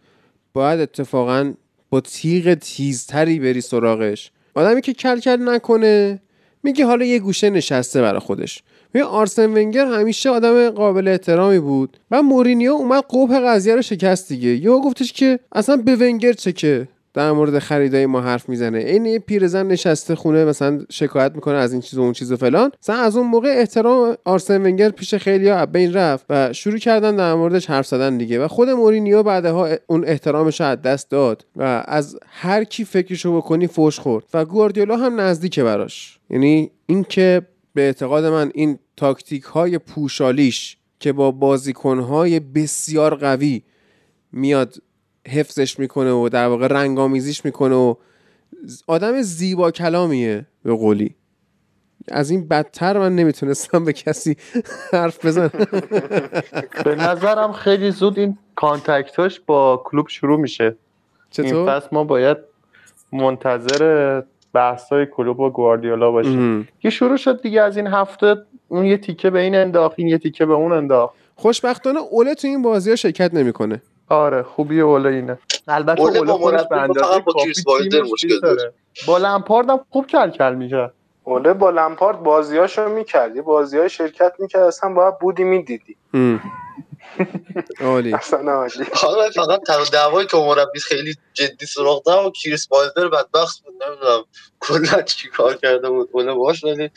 باید 0.53 0.79
اتفاقا 0.79 1.53
با 1.89 2.01
تیغ 2.01 2.53
تیزتری 2.53 3.39
بری 3.39 3.61
سراغش. 3.61 4.31
آدمی 4.55 4.81
که 4.81 4.93
کل 4.93 5.19
کل 5.19 5.49
نکنه 5.49 6.21
میگه 6.63 6.85
حالا 6.85 7.05
یه 7.05 7.19
گوشه 7.19 7.49
نشسته 7.49 8.01
برای 8.01 8.19
خودش. 8.19 8.63
میگه 8.93 9.05
آرسن 9.05 9.53
ونگر 9.53 9.85
همیشه 9.85 10.29
آدم 10.29 10.69
قابل 10.69 11.07
احترامی 11.07 11.59
بود. 11.59 11.97
و 12.11 12.21
مورینیو 12.21 12.71
اومد 12.71 13.03
قوپ 13.09 13.31
قضیه 13.31 13.75
رو 13.75 13.81
شکست 13.81 14.29
دیگه. 14.29 14.49
یا 14.49 14.79
گفتش 14.79 15.13
که 15.13 15.39
اصلا 15.51 15.77
به 15.77 15.95
ونگر 15.95 16.33
چه 16.33 16.51
که 16.51 16.87
در 17.13 17.31
مورد 17.31 17.59
خریدای 17.59 18.05
ما 18.05 18.21
حرف 18.21 18.49
می‌زنه. 18.49 18.77
این 18.77 19.05
یه 19.05 19.19
پیرزن 19.19 19.67
نشسته 19.67 20.15
خونه 20.15 20.45
مثلا 20.45 20.85
شکایت 20.91 21.31
می‌کنه 21.35 21.55
از 21.55 21.71
این 21.71 21.81
چیز 21.81 21.99
و 21.99 22.01
اون 22.01 22.13
چیز 22.13 22.31
و 22.31 22.37
فلان. 22.37 22.71
مثلا 22.83 22.95
از 22.95 23.17
اون 23.17 23.27
موقع 23.27 23.55
احترام 23.57 24.15
آرسن 24.25 24.61
ونگر 24.61 24.89
پیش 24.89 25.15
خیلی 25.15 25.49
ها 25.49 25.65
بین 25.65 25.93
رفت 25.93 26.25
و 26.29 26.53
شروع 26.53 26.77
کردن 26.77 27.15
در 27.15 27.33
موردش 27.33 27.69
حرف 27.69 27.87
زدن 27.87 28.17
دیگه. 28.17 28.39
و 28.39 28.47
خود 28.47 28.69
مورینیو 28.69 29.23
بعدها 29.23 29.69
اون 29.87 30.05
احترامش 30.05 30.61
از 30.61 30.81
دست 30.81 31.09
داد 31.09 31.45
و 31.55 31.83
از 31.87 32.19
هر 32.27 32.63
کی 32.63 32.85
فکرشو 32.85 33.37
بکنی 33.37 33.67
فوش 33.67 33.99
خورد. 33.99 34.25
و 34.33 34.45
گواردیولا 34.45 34.97
هم 34.97 35.19
نزدیکه 35.21 35.63
براش. 35.63 36.19
یعنی 36.29 36.71
اینکه 36.85 37.41
به 37.73 37.81
اعتقاد 37.81 38.25
من 38.25 38.51
این 38.53 38.79
تاکتیک 38.97 39.43
های 39.43 39.77
پوشالیش 39.77 40.77
که 40.99 41.13
با 41.13 41.31
بازیکن 41.31 41.99
های 41.99 42.39
بسیار 42.39 43.15
قوی 43.15 43.63
میاد 44.31 44.75
حفظش 45.27 45.79
می‌کنه 45.79 46.11
و 46.11 46.29
در 46.29 46.47
واقع 46.47 46.67
رنگامیزیش 46.67 47.45
می‌کنه 47.45 47.75
و 47.75 47.95
آدم 48.87 49.21
زیبا 49.21 49.71
کلامیه 49.71 50.45
به 50.63 50.75
قولی. 50.75 51.15
از 52.07 52.29
این 52.29 52.47
بدتر 52.47 52.99
من 52.99 53.15
نمی‌تونستم 53.15 53.85
به 53.85 53.93
کسی 53.93 54.35
حرف 54.93 55.25
بزنم. 55.25 55.51
به 56.85 56.95
نظرم 56.95 57.51
خیلی 57.51 57.91
زود 57.91 58.19
این 58.19 58.37
کانتکتاش 58.55 59.39
با 59.39 59.83
کلوب 59.85 60.07
شروع 60.07 60.39
میشه. 60.39 60.75
چطور؟ 61.31 61.55
این 61.55 61.67
فصل 61.67 61.87
ما 61.91 62.03
باید 62.03 62.37
منتظر 63.11 64.21
بحثای 64.53 65.05
کلوب 65.05 65.39
و 65.39 65.49
گواردیولا 65.49 66.11
باشیم. 66.11 66.67
که 66.79 66.89
شروع 66.89 67.17
شد 67.17 67.41
دیگه 67.41 67.61
از 67.61 67.77
این 67.77 67.87
هفته 67.87 68.35
اون 68.67 68.85
یه 68.85 68.97
تیکه 68.97 69.29
به 69.29 69.39
این 69.39 69.55
انداخت 69.55 69.93
این 69.97 70.07
یه 70.07 70.17
تیکه 70.17 70.45
به 70.45 70.53
اون 70.53 70.71
انداخت. 70.71 71.15
خوشبختانه 71.35 71.99
اوله 71.99 72.35
تو 72.35 72.47
این 72.47 72.61
بازی 72.61 72.89
ها 72.89 72.95
شرکت 72.95 73.33
نمی‌کنه. 73.33 73.81
آره 74.09 74.43
خوبی 74.43 74.81
اوله 74.81 75.09
اینه. 75.09 75.37
البته 75.67 76.01
اوله 76.01 76.31
خودش 76.31 76.67
به 76.69 76.77
اندازه 76.77 78.73
با 79.07 79.17
لمپارد 79.17 79.69
هم 79.69 79.79
خوب 79.89 80.07
کل 80.07 80.29
کل 80.29 80.55
میشه 80.55 80.91
اوله 81.23 81.53
با 81.53 81.69
لمپارد 81.69 82.23
بازیاشو 82.23 82.89
می‌کرد. 82.89 83.35
یه 83.35 83.41
بازی 83.41 83.77
های 83.77 83.89
شرکت 83.89 84.33
می‌کرد 84.39 84.61
اصلا 84.61 84.93
باید 84.93 85.19
بودی 85.19 85.43
می‌دیدی. 85.43 85.95
عالی. 87.81 88.13
اصلا 88.13 88.67
حالا 88.93 89.29
فقط 89.29 89.61
تر 89.67 89.83
دعوایی 89.83 90.27
که 90.27 90.37
مربی 90.37 90.79
خیلی 90.79 91.15
جدی 91.33 91.65
سراغ 91.65 92.03
دارم 92.03 92.25
و 92.25 92.31
کریس 92.31 92.67
بالدر 92.67 93.07
بدبخت 93.07 93.63
بود 93.63 93.83
نمی‌دونم 93.83 94.23
کلا 94.59 95.01
چی 95.01 95.29
کار 95.29 95.55
کرده 95.55 95.89
بود 95.89 96.09
اوله 96.11 96.33
باش 96.33 96.63
ولی 96.63 96.91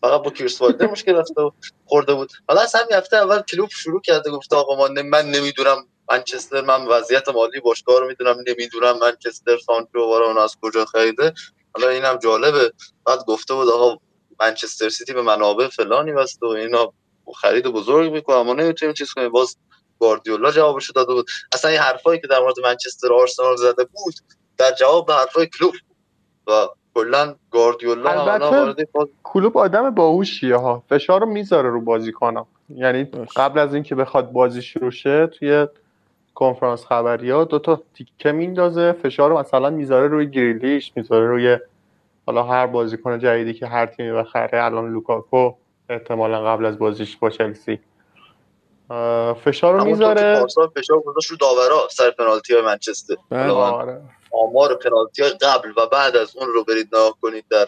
فقط 0.00 0.22
با 0.22 0.30
کریس 0.30 0.58
بالدر 0.58 0.86
مشکل 0.86 1.14
رفته 1.14 1.50
خورده 1.86 2.14
بود. 2.14 2.32
حالا 2.48 2.60
از 2.60 2.74
همین 2.74 2.92
هفته 2.92 3.16
اول 3.16 3.40
کلوب 3.40 3.68
شروع 3.70 4.00
کرده 4.00 4.30
گفته 4.30 4.56
آقا 4.56 4.88
من 5.02 5.30
نمی‌دونم 5.30 5.86
منچستر 6.10 6.60
من 6.60 6.86
وضعیت 6.86 7.28
مالی 7.28 7.60
باشگاه 7.60 8.00
رو 8.00 8.06
می‌دونم 8.06 8.36
نمی‌دونم 8.48 8.98
منچستر 8.98 9.58
سانچو 9.58 9.98
اون 9.98 10.38
از 10.38 10.56
کجا 10.62 10.84
خریده. 10.84 11.34
حالا 11.74 11.88
اینم 11.88 12.16
جالبه. 12.16 12.72
بعد 13.06 13.24
گفته 13.24 13.54
بود 13.54 13.68
آقا 13.68 13.96
منچستر 14.40 14.88
سیتی 14.88 15.12
به 15.12 15.22
منابع 15.22 15.68
فلانی 15.68 16.12
واسه 16.12 16.38
و 16.42 16.46
اینا 16.46 16.92
خرید 17.32 17.66
بزرگ 17.66 18.12
می‌کنه 18.12 18.36
اما 18.36 18.54
نمی‌تونیم 18.54 18.94
چیز 18.94 19.12
کنیم. 19.12 19.28
باز 19.28 19.56
گواردیولا 19.98 20.50
جوابش 20.50 20.90
داده 20.90 21.14
بود. 21.14 21.26
اصلا 21.52 21.70
این 21.70 21.80
حرفایی 21.80 22.20
که 22.20 22.26
در 22.26 22.40
مورد 22.40 22.60
منچستر 22.64 23.12
آرسنال 23.12 23.56
زده 23.56 23.84
بود 23.84 24.14
در 24.58 24.72
جواب 24.72 25.06
به 25.06 25.14
حرفای 25.14 25.46
کلوب 25.46 25.74
و 26.46 26.68
کلا 26.94 27.34
گواردیولا 27.50 28.10
البته 28.10 28.86
کلوب 29.22 29.58
آدم 29.58 29.90
باهوشیه 29.90 30.56
ها. 30.56 30.82
فشار 30.88 31.20
رو 31.20 31.26
می‌ذاره 31.26 31.70
رو 31.70 31.80
بازیکن‌ها. 31.80 32.46
یعنی 32.74 33.04
قبل 33.36 33.58
از 33.58 33.74
اینکه 33.74 33.94
بخواد 33.94 34.32
بازی 34.32 34.62
شروع 34.62 34.90
شه 34.90 35.26
توی 35.26 35.66
کنفرانس 36.34 36.86
خبری 36.86 37.30
ها 37.30 37.44
دو 37.44 37.58
تا 37.58 37.82
تیکه 37.94 38.32
میندازه. 38.32 38.92
فشار 38.92 39.30
رو 39.30 39.38
مثلا 39.38 39.70
می‌ذاره 39.70 40.08
روی 40.08 40.30
گریلیش 40.30 40.92
می‌ذاره 40.96 41.26
روی 41.26 41.58
حالا 42.26 42.42
هر 42.42 42.66
بازیکن 42.66 43.18
جدیدی 43.18 43.54
که 43.54 43.66
هر 43.66 43.86
تیمی 43.86 44.12
بخره 44.12 44.64
الان 44.64 44.92
لوکاکو. 44.92 45.52
احتمالا 45.90 46.44
قبل 46.44 46.64
از 46.64 46.78
بازیش 46.78 47.16
با 47.16 47.30
چلسی. 47.30 47.78
فشار 49.44 49.74
رو 49.74 49.84
می‌ذاره. 49.84 50.46
فشار 50.76 51.00
گذاشت 51.00 51.30
رو 51.30 51.36
داورا 51.36 51.88
سر 51.90 52.10
پنالتی 52.10 52.54
های 52.54 52.62
منچستر. 52.62 53.16
بله. 53.30 53.50
آره. 53.50 54.02
آمار 54.32 54.74
پنالتی 54.74 55.22
های 55.22 55.30
قبل 55.30 55.70
و 55.76 55.86
بعد 55.86 56.16
از 56.16 56.36
اون 56.36 56.48
رو 56.48 56.64
برید 56.64 56.86
نگاه 56.86 57.16
کنید 57.20 57.44
در 57.50 57.66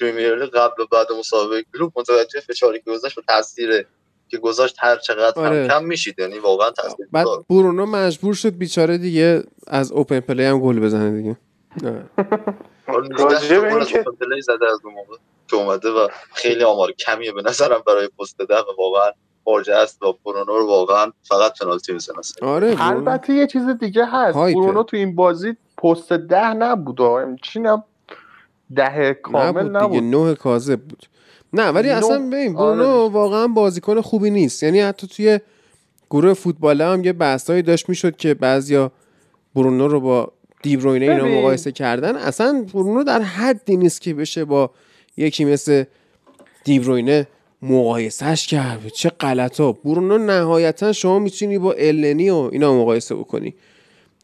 پریمیر 0.00 0.46
قبل 0.46 0.82
و 0.82 0.86
بعد 0.92 1.06
مسابقه 1.18 1.64
کلوب 1.72 1.92
متوجه 1.96 2.40
فشاری 2.40 2.78
که 2.80 2.90
گذاشت 2.90 3.18
و 3.18 3.22
تاثیر 3.28 3.86
که 4.28 4.38
گذاشت 4.38 4.76
هر 4.78 4.96
چقدر 4.96 5.42
آره. 5.42 5.62
هم 5.62 5.68
کم 5.68 5.84
میشید. 5.84 6.18
یعنی 6.18 6.38
واقعا 6.38 6.70
تاثیر 6.70 7.06
بعد 7.12 7.26
برونو 7.50 7.86
مجبور 7.86 8.34
شد 8.34 8.56
بیچاره 8.56 8.98
دیگه 8.98 9.42
از 9.66 9.92
اوپن 9.92 10.20
پلی 10.20 10.44
هم 10.44 10.60
گل 10.60 10.80
بزنه 10.80 11.16
دیگه. 11.16 11.36
راجع 13.18 13.60
به 13.60 13.74
اینکه 13.74 14.04
که 15.50 15.56
اومده 15.56 15.88
و 15.88 16.08
خیلی 16.34 16.64
آمار 16.64 16.92
کمیه 16.92 17.32
به 17.32 17.42
نظرم 17.42 17.82
برای 17.86 18.08
پست 18.18 18.38
ده 18.38 18.54
و 18.54 18.72
واقعا 18.78 19.10
فارجه 19.44 19.74
است 19.74 20.02
و 20.02 20.18
برونو 20.24 20.58
رو 20.58 20.66
واقعا 20.66 21.12
فقط 21.22 21.58
پنالتی 21.58 21.92
می‌زنه. 21.92 22.16
آره 22.42 22.76
البته 22.78 23.32
یه 23.34 23.46
چیز 23.46 23.62
دیگه 23.80 24.06
هست. 24.06 24.38
برونو 24.38 24.82
تو 24.82 24.96
این 24.96 25.14
بازی 25.14 25.56
پست 25.82 26.12
ده 26.12 26.54
نبود 26.54 26.98
چی 27.42 27.60
ده 28.76 29.14
کامل 29.14 29.48
نبود, 29.48 29.76
نبود. 29.76 29.90
دیگه 29.90 30.16
نه 30.16 30.34
کاذب 30.34 30.80
بود. 30.80 31.06
نه 31.52 31.68
ولی 31.68 31.90
اصلا 31.90 32.18
ببین 32.18 32.54
برونو 32.54 32.88
آره. 32.88 33.12
واقعا 33.12 33.46
بازیکن 33.46 34.00
خوبی 34.00 34.30
نیست. 34.30 34.62
یعنی 34.62 34.80
حتی 34.80 35.06
توی 35.06 35.40
گروه 36.10 36.34
فوتبال 36.34 36.80
هم 36.80 37.04
یه 37.04 37.12
بحثایی 37.12 37.62
داشت 37.62 37.88
می‌شد 37.88 38.16
که 38.16 38.34
بعضیا 38.34 38.92
برونو 39.54 39.88
رو 39.88 40.00
با 40.00 40.32
دیبروینه 40.62 41.12
اینا 41.12 41.40
مقایسه 41.40 41.72
کردن. 41.72 42.16
اصلا 42.16 42.66
برونو 42.74 43.04
در 43.04 43.22
حدی 43.22 43.76
نیست 43.76 44.00
که 44.00 44.14
بشه 44.14 44.44
با 44.44 44.70
یکی 45.20 45.44
مثل 45.44 45.84
دیبروینه 46.64 47.26
مقایسهش 47.62 48.46
کرد. 48.46 48.88
چه 48.88 49.08
غلطا 49.08 49.72
برونو 49.72 50.18
نهایتا 50.18 50.92
شما 50.92 51.18
می‌تونی 51.18 51.58
با 51.58 51.72
النی 51.72 52.30
و 52.30 52.48
اینا 52.52 52.74
مقایسه 52.74 53.14
بکنی. 53.14 53.54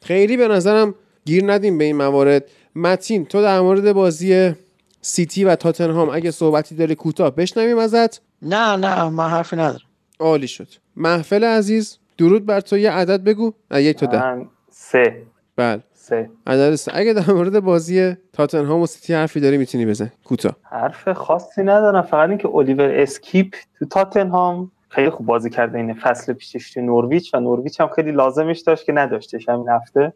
خیلی 0.03 0.37
به 0.37 0.49
نظرم 0.49 0.95
گیر 1.25 1.53
ندیم 1.53 1.79
به 1.79 1.85
این 1.85 1.97
موارد. 1.97 2.45
متین 2.75 3.25
تو 3.25 3.43
در 3.43 3.61
مورد 3.61 3.93
بازی 3.93 4.53
سیتی 5.01 5.45
و 5.45 5.57
تاتنهام 5.57 6.11
اگه 6.11 6.31
صحبتی 6.31 6.75
داری 6.75 6.95
کوتاه 6.95 7.31
بشنویم 7.37 7.79
ازت؟ 7.79 8.21
نه 8.43 8.77
نه 8.77 9.09
من 9.09 9.29
حرفی 9.29 9.57
ندارم. 9.57 9.87
عالی 10.19 10.49
شد. 10.49 10.69
محفل 10.97 11.45
عزیز 11.45 11.99
درود 12.19 12.47
بر 12.47 12.61
تو. 12.61 12.79
یه 12.79 12.91
عدد 12.91 13.25
بگو. 13.25 13.53
یک 13.71 13.97
تا 13.97 14.07
ده. 14.07 14.47
سه. 14.71 15.23
بله. 15.57 15.83
سه. 16.09 16.31
عدد 16.47 16.75
سه 16.75 16.93
اگه 16.95 17.13
در 17.13 17.33
مورد 17.33 17.61
بازی 17.61 18.17
تاتنهام 18.33 18.81
و 18.81 18.87
سیتی 18.87 19.15
حرفی 19.15 19.41
داری 19.41 19.59
می‌تونی 19.59 19.87
بزن. 19.87 20.13
کوتاه 20.25 20.57
حرف 20.63 21.09
خاصی 21.09 21.63
ندارم 21.63 22.03
فقط 22.03 22.29
اینکه 22.29 22.49
الیور 22.49 22.91
اسکیپ 22.91 23.55
تو 23.79 23.87
تاتنهام 23.87 24.71
خیلی 24.89 25.11
خوب 25.11 25.27
بازی 25.27 25.51
کرده 25.51 25.79
این 25.79 25.95
فصل 25.95 26.33
پیشش 26.33 26.71
تو 26.71 26.81
نوریچ 26.81 27.35
و 27.35 27.41
نورویچ 27.41 27.81
هم 27.81 27.89
خیلی 27.89 28.13
لازمش 28.13 28.61
داشت 28.61 28.85
که 28.85 28.93
نداشتش 28.93 29.49
همین 29.49 29.69
هفته. 29.69 30.13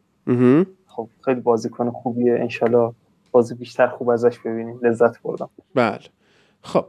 خب 0.86 1.08
خیلی 1.24 1.40
بازیکن 1.40 1.90
خوبیه. 1.90 2.32
انشالله 2.32 2.92
بازی 3.32 3.54
بیشتر 3.54 3.86
خوب 3.86 4.08
ازش 4.08 4.38
ببینیم. 4.38 4.80
لذت 4.82 5.22
بردم. 5.22 5.50
بله. 5.74 5.98
خب 6.62 6.84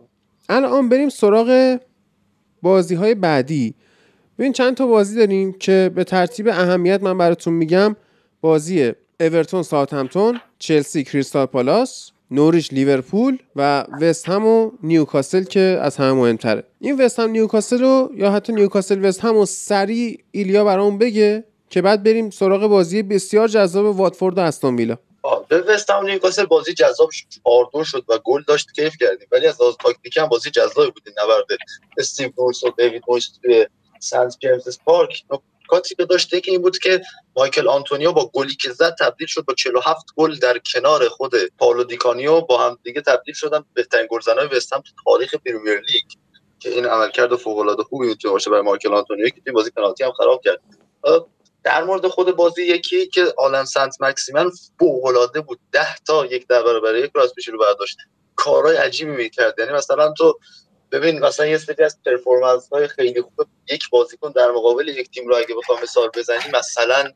الان 0.50 0.90
بریم 0.90 1.10
سراغ 1.10 1.80
بازی 2.62 2.96
های 2.96 3.16
بعدی. 3.16 3.76
ببین 4.40 4.52
چند 4.52 4.76
تا 4.76 4.88
بازی 4.88 5.16
داریم 5.16 5.54
که 5.54 5.92
به 5.96 6.04
ترتیب 6.04 6.48
اهمیت 6.48 7.04
من 7.04 7.18
براتون 7.18 7.54
میگم. 7.54 7.96
بازی 8.42 8.94
اورتون 9.20 9.64
ساوثهمپتون 9.64 10.42
چلسی 10.60 11.04
کریستال 11.04 11.46
پالاس 11.46 12.12
نوریچ 12.32 12.74
لیورپول 12.74 13.38
و 13.56 13.86
وست 14.02 14.30
هم 14.30 14.46
و 14.46 14.72
نیوکاسل 14.84 15.44
که 15.44 15.80
از 15.82 15.98
همه 15.98 16.12
مهمتره. 16.12 16.64
این 16.80 17.02
وست 17.02 17.20
هم 17.20 17.30
نیوکاسل 17.30 17.80
رو 17.80 18.12
یا 18.16 18.32
حتی 18.32 18.54
نیوکاسل 18.54 19.06
وست 19.06 19.20
هم 19.20 19.38
و 19.38 19.46
سریع 19.46 20.24
ایلیا 20.32 20.64
برامون 20.64 20.98
بگه 20.98 21.44
که 21.70 21.82
بعد 21.82 22.04
بریم 22.04 22.30
سراغ 22.30 22.68
بازی 22.68 23.04
بسیار 23.04 23.48
جذاب 23.48 23.86
واتفورد 23.86 24.38
و 24.38 24.42
استون 24.42 24.76
ویلا. 24.76 24.98
به 25.48 25.62
وست 25.62 25.90
هم 25.90 26.06
نیوکاسل 26.06 26.46
بازی 26.46 26.74
جذاب 26.74 27.10
شد. 27.10 27.26
شد 27.84 28.06
و 28.10 28.20
گل 28.24 28.44
داشت 28.48 28.72
کیف 28.72 28.94
کردیم. 29.00 29.28
ولی 29.32 29.48
از 29.48 29.62
لحاظ 29.62 29.76
تاکتیکی 29.80 30.20
هم 30.20 30.28
بازی 30.28 30.50
جذابی 30.50 30.92
بود. 30.92 31.04
نبرد 31.24 31.60
استیو 31.98 32.30
بروس 32.38 32.64
و 32.64 32.74
دیوید 32.78 33.04
مویس 33.08 33.30
توی 33.42 33.68
سنت 34.00 34.38
جیمز 34.40 34.80
پارک. 34.86 35.24
نکاتی 35.72 35.96
که 35.96 36.06
داشته 36.06 36.42
که 36.42 36.52
این 36.52 36.62
بود 36.62 36.78
که 36.78 37.02
مایکل 37.36 37.68
آنتونیو 37.68 38.12
با 38.12 38.32
گلی 38.34 38.56
که 38.56 38.72
زد 38.72 38.96
تبدیل 39.00 39.28
شد 39.28 39.46
با 39.46 39.54
47 39.54 40.06
گل 40.16 40.36
در 40.36 40.58
کنار 40.74 41.10
خود 41.10 41.34
پاولو 41.58 41.84
دیکانیو. 41.84 42.42
با 42.42 42.58
هم 42.58 42.78
دیگه 42.84 43.02
تبدیل 43.02 43.34
شدن 43.34 43.64
بهترین 43.74 44.08
گلزنای 44.10 44.48
وست 44.48 44.74
هم 44.74 44.82
تو 44.82 44.92
تاریخ 45.06 45.36
پریمیر 45.36 45.80
لیگ 45.80 46.04
که 46.60 46.70
این 46.70 46.86
عملکرد 46.86 47.36
فوق 47.36 47.58
العاده 47.58 47.84
خوبی 47.84 48.08
می‌تونه 48.08 48.32
باشه 48.32 48.50
برای 48.50 48.62
مایکل 48.62 48.94
آنتونیو 48.94 49.30
که 49.30 49.42
این 49.46 49.56
بازی 49.56 49.72
پنالتی 49.72 50.04
هم 50.04 50.12
خراب 50.12 50.42
کرد. 50.44 50.62
در 51.64 51.84
مورد 51.84 52.08
خود 52.08 52.36
بازی 52.36 52.64
یکی 52.64 53.08
که 53.08 53.34
آلن 53.38 53.66
سنت 53.66 53.96
مکسیمن 54.00 54.52
فوق 54.80 55.06
العاده 55.06 55.42
بود 55.42 55.60
10 55.72 55.96
تا 56.08 56.26
یک 56.26 56.48
در 56.48 56.64
برابر 56.64 56.96
یک 56.96 57.12
راست 57.16 57.36
پیش 57.36 57.48
رو 57.48 57.60
برداشت. 57.60 57.98
کارهای 58.36 58.76
عجیبی 58.76 59.12
می‌کرد. 59.12 59.56
یعنی 59.60 59.72
مثلا 59.72 60.14
تو 60.18 60.40
ببین 60.92 61.20
مثلا 61.20 61.46
یه 61.46 61.58
سری 61.58 61.84
از 61.84 61.98
پرفورمنس 62.06 62.70
های 62.70 62.88
خیلی 62.88 63.22
خوب 63.22 63.48
یک 63.72 63.90
بازیکن 63.90 64.32
در 64.32 64.52
مقابل 64.52 64.88
یک 64.88 65.12
تیم 65.12 65.28
رو 65.28 65.36
اگه 65.36 65.56
بخوام 65.56 65.82
مثال 65.84 66.10
بزنی 66.16 66.52
مثلا 66.54 67.12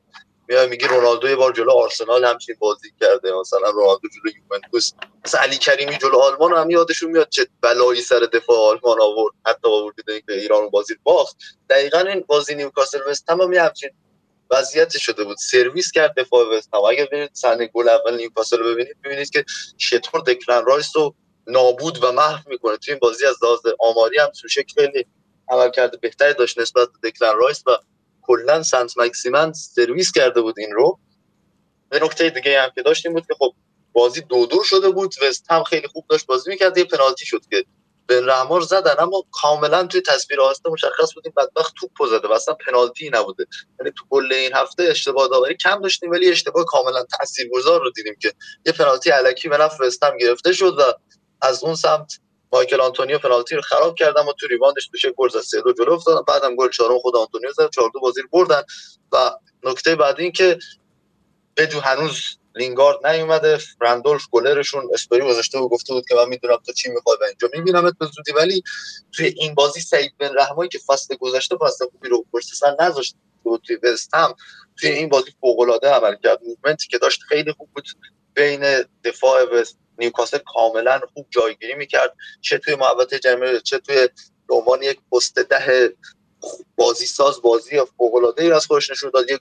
میای 0.47 0.67
میگی 0.67 0.87
رونالدو 0.87 1.29
یه 1.29 1.35
بار 1.35 1.53
جلو 1.53 1.71
آرسنال 1.71 2.25
همچین 2.25 2.55
بازی 2.59 2.93
کرده 3.01 3.31
مثلا 3.39 3.69
رونالدو 3.69 4.07
جلو 4.07 4.33
یوونتوس 4.35 4.91
مثلا 5.25 5.41
علی 5.41 5.57
کریمی 5.57 5.97
جلو 5.97 6.17
آلمان 6.17 6.53
هم 6.53 6.69
یادشون 6.69 7.11
میاد 7.11 7.29
چه 7.29 7.47
بلایی 7.61 8.01
سر 8.01 8.19
دفاع 8.19 8.57
آلمان 8.57 9.01
آورد 9.01 9.33
حتی 9.45 9.69
آورد 9.69 9.95
که 10.05 10.33
ایران 10.33 10.69
بازی 10.69 10.95
باخت. 11.03 11.37
دقیقا 11.69 11.99
این 11.99 12.23
بازی 12.27 12.55
نیوکاسل 12.55 12.99
وست 13.07 13.29
هم 13.29 13.53
همچین 13.53 13.89
وضعیت 14.51 14.97
شده 14.97 15.23
بود. 15.23 15.37
سرویس 15.37 15.91
کرد 15.91 16.13
دفاع 16.17 16.57
وست 16.57 16.69
هم 16.73 16.81
اگه 16.81 17.05
برید 17.11 17.29
صحنه 17.33 17.67
گل 17.67 17.89
اول 17.89 18.17
نیوکاسل 18.17 18.57
رو 18.57 18.65
ببینید 18.65 18.97
ببینید 19.03 19.29
که 19.29 19.45
چطور 19.77 20.21
دکلن 20.21 20.65
رایس 20.65 20.95
رو 20.95 21.15
نابود 21.47 22.03
و 22.03 22.11
محو 22.11 22.49
می‌کنه. 22.49 22.77
توی 22.77 22.93
این 22.93 22.99
بازی 22.99 23.25
از 23.25 23.35
لحاظ 23.43 23.59
آماری 23.79 24.19
هم 24.19 24.31
سوچک 24.33 24.71
خیلی 24.75 25.05
عمل 25.49 25.71
کرده 25.71 25.97
بهتری 25.97 26.33
داشت 26.33 26.59
نسبت 26.59 26.87
به 27.01 27.09
دکلن 27.09 27.35
رایس 27.35 27.63
و 27.67 27.77
کلا 28.21 28.63
سنت 28.63 28.97
مکسیمن 28.97 29.53
سرویس 29.53 30.11
کرده 30.11 30.41
بود 30.41 30.59
این 30.59 30.71
رو. 30.71 30.99
یه 31.89 31.99
نکته 31.99 32.29
دیگه 32.29 32.61
هم 32.61 32.69
که 32.75 32.81
داشتیم 32.81 33.13
بود 33.13 33.27
که 33.27 33.33
خب 33.39 33.53
بازی 33.93 34.21
دو 34.21 34.45
دو 34.45 34.63
شده 34.63 34.89
بود 34.89 35.15
وست 35.21 35.51
هم 35.51 35.63
خیلی 35.63 35.87
خوب 35.87 36.05
داشت 36.09 36.25
بازی 36.25 36.49
می‌کرد 36.49 36.77
یه 36.77 36.83
پنالتی 36.83 37.25
شد 37.25 37.41
که 37.51 37.65
به 38.07 38.21
رحمار 38.25 38.61
زدن 38.61 38.95
اما 38.99 39.23
کاملا 39.31 39.87
توی 39.87 40.01
تصویر 40.01 40.41
آسته 40.41 40.69
مشخص 40.69 41.13
بود 41.13 41.23
این 41.25 41.33
بدبخت 41.37 41.73
توپ 41.75 41.91
زده 42.09 42.27
و 42.27 42.31
اصلا 42.31 42.53
پنالتی 42.53 43.09
نبوده. 43.09 43.45
یعنی 43.79 43.91
تو 43.97 44.05
کل 44.09 44.33
این 44.33 44.53
هفته 44.53 44.83
اشتباه 44.83 45.27
داوری 45.27 45.57
کم 45.57 45.81
داشتیم 45.81 46.11
ولی 46.11 46.29
اشتباه 46.29 46.65
کاملا 46.65 47.03
تاثیرگذار 47.19 47.81
رو 47.81 47.91
دیدیم 47.91 48.15
که 48.21 48.33
یه 48.65 48.71
پنالتی 48.71 49.09
علکی 49.09 49.49
به 49.49 49.57
نفع 49.57 49.89
گرفته 50.19 50.53
شد 50.53 50.79
و 50.79 50.93
از 51.45 51.63
اون 51.63 51.75
سمت 51.75 52.19
مایکل 52.53 52.81
آنتونیو 52.81 53.19
پنالتی 53.19 53.55
رو 53.55 53.61
خراب 53.61 53.95
کردن 53.95 54.21
و 54.21 54.33
تو 54.39 54.47
ریواندش 54.47 54.89
بشه 54.93 55.11
گل 55.11 55.29
زد 55.29 55.41
سه 55.41 55.61
دو 55.61 55.73
جلو 55.73 55.93
افتادن 55.93 56.21
بعدم 56.27 56.55
گل 56.55 56.69
چهارم 56.69 56.99
خود 56.99 57.15
آنتونیو 57.15 57.51
زد 57.51 57.69
چهار 57.69 57.89
دو 57.93 57.99
بازی 57.99 58.21
بردن 58.31 58.61
و 59.11 59.31
نکته 59.63 59.95
بعدی 59.95 60.23
این 60.23 60.31
که 60.31 60.59
بدو 61.57 61.79
هنوز 61.79 62.21
لینگارد 62.55 63.07
نیومده. 63.07 63.57
فرندولف 63.57 64.25
گلرشون 64.31 64.89
استوری 64.93 65.21
گذاشته 65.21 65.59
و 65.59 65.69
گفته 65.69 65.93
بود 65.93 66.05
که 66.09 66.15
من 66.15 66.29
می‌دونم 66.29 66.57
تو 66.65 66.73
چی 66.73 66.89
می‌خوای 66.89 67.17
و 67.21 67.23
اینجا 67.23 67.49
میبینمت 67.53 67.93
به 67.99 68.05
زودی. 68.05 68.31
ولی 68.31 68.63
توی 69.11 69.25
این 69.37 69.55
بازی 69.55 69.81
سعید 69.81 70.17
بن 70.19 70.29
رحمایی 70.37 70.69
که 70.69 70.79
فصل 70.87 71.15
گذشته 71.15 71.57
فصل 71.57 71.85
خوبی 71.85 72.09
رو 72.09 72.25
پشت 72.33 72.53
سر 72.53 72.75
نذاشت 72.79 73.15
توی 73.63 73.77
وست 73.83 74.15
هم 74.15 74.35
توی 74.79 74.89
این 74.89 75.09
بازی 75.09 75.31
فوق 75.41 75.59
العاده 75.59 75.89
عمل 75.89 76.15
کرد 76.23 76.39
movement 76.43 76.82
ی 76.82 76.87
که 76.87 76.97
داشت 76.97 77.21
خیلی 77.21 77.51
خوب 77.51 77.69
بود 77.75 77.85
بین 78.33 78.83
دفاع 79.03 79.43
وست 79.43 79.77
نیوکاسل 79.99 80.37
کاملا 80.37 81.01
خوب 81.13 81.27
جایگیری 81.29 81.75
می‌کرد. 81.75 82.15
چه 82.41 82.57
توی 82.57 82.75
محوطه 82.75 83.19
جریمه 83.19 83.59
چه 83.59 83.79
توی 83.79 84.09
عنوان 84.49 84.83
یک 84.83 84.99
پست 85.11 85.39
ده 85.39 85.95
بازی 86.75 87.05
ساز 87.05 87.41
بازی 87.41 87.81
فوق 87.97 88.15
العاده 88.15 88.43
ای 88.43 88.51
از 88.51 88.65
خودش 88.65 88.91
نشون 88.91 89.11
داد. 89.13 89.29
یه 89.29 89.39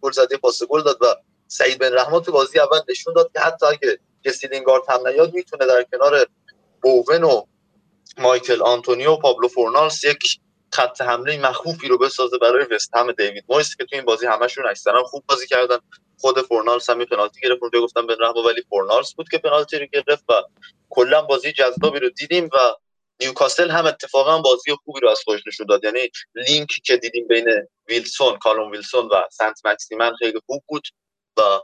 گل 0.00 0.12
زد 0.12 0.34
پاس 0.34 0.62
گل 0.62 0.82
داد 0.82 1.02
و 1.02 1.06
سعید 1.48 1.78
بن 1.78 1.94
رحما 1.94 2.22
تو 2.22 2.32
بازی 2.32 2.60
اول 2.60 2.80
نشون 2.88 3.14
داد 3.14 3.30
که 3.32 3.40
حتی 3.40 3.66
اگه 3.66 3.98
جسی 4.22 4.46
لینگارد 4.46 4.82
هم 4.88 5.08
نیاد 5.08 5.34
می‌تونه 5.34 5.66
در 5.66 5.86
کنار 5.92 6.26
بوون 6.82 7.24
و 7.24 7.42
مایکل 8.18 8.62
آنتونیو 8.62 9.12
و 9.12 9.16
پابلو 9.16 9.48
فورنالس 9.48 10.04
یک 10.04 10.40
خط 10.72 11.00
حمله 11.00 11.40
مخوفی 11.40 11.88
رو 11.88 11.98
بسازه 11.98 12.38
برای 12.38 12.66
وست 12.70 12.96
هم 12.96 13.12
دیوید 13.12 13.44
مویس 13.48 13.76
که 13.76 13.84
تو 13.84 13.96
این 13.96 14.04
بازی 14.04 14.26
همشون 14.26 14.66
اکثرا 14.66 15.04
خوب 15.04 15.24
بازی 15.28 15.46
کردن. 15.46 15.78
خود 16.20 16.40
فورنالس 16.40 16.90
هم 16.90 17.04
پنالتی 17.04 17.40
گرفت. 17.40 17.62
اونجا 17.62 17.80
گفتم 17.80 18.06
بن 18.06 18.16
رحما 18.20 18.36
ولی 18.36 18.62
فورنالس 18.68 19.14
بود 19.14 19.28
که 19.28 19.38
پنالتی 19.38 19.78
رو 19.78 19.86
گرفت 19.92 20.24
و 20.28 20.32
کلا 20.90 21.22
بازی 21.22 21.52
جذابی 21.52 21.98
رو 21.98 22.10
دیدیم 22.10 22.44
و 22.44 22.74
نیوکاسل 23.20 23.70
هم 23.70 23.86
اتفاقا 23.86 24.38
بازی 24.38 24.74
خوبی 24.84 25.00
رو 25.00 25.08
از 25.08 25.20
خودش 25.24 25.40
نشون 25.46 25.66
داد. 25.66 25.84
یعنی 25.84 26.10
لینکی 26.34 26.80
که 26.80 26.96
دیدیم 26.96 27.28
بین 27.28 27.46
ویلسون 27.88 28.38
کالوم 28.38 28.70
ویلسون 28.70 29.06
و 29.06 29.22
سنت 29.30 29.60
مکسیمن 29.64 30.12
خیلی 30.18 30.40
خوب 30.46 30.64
بود 30.68 30.88
و 31.38 31.60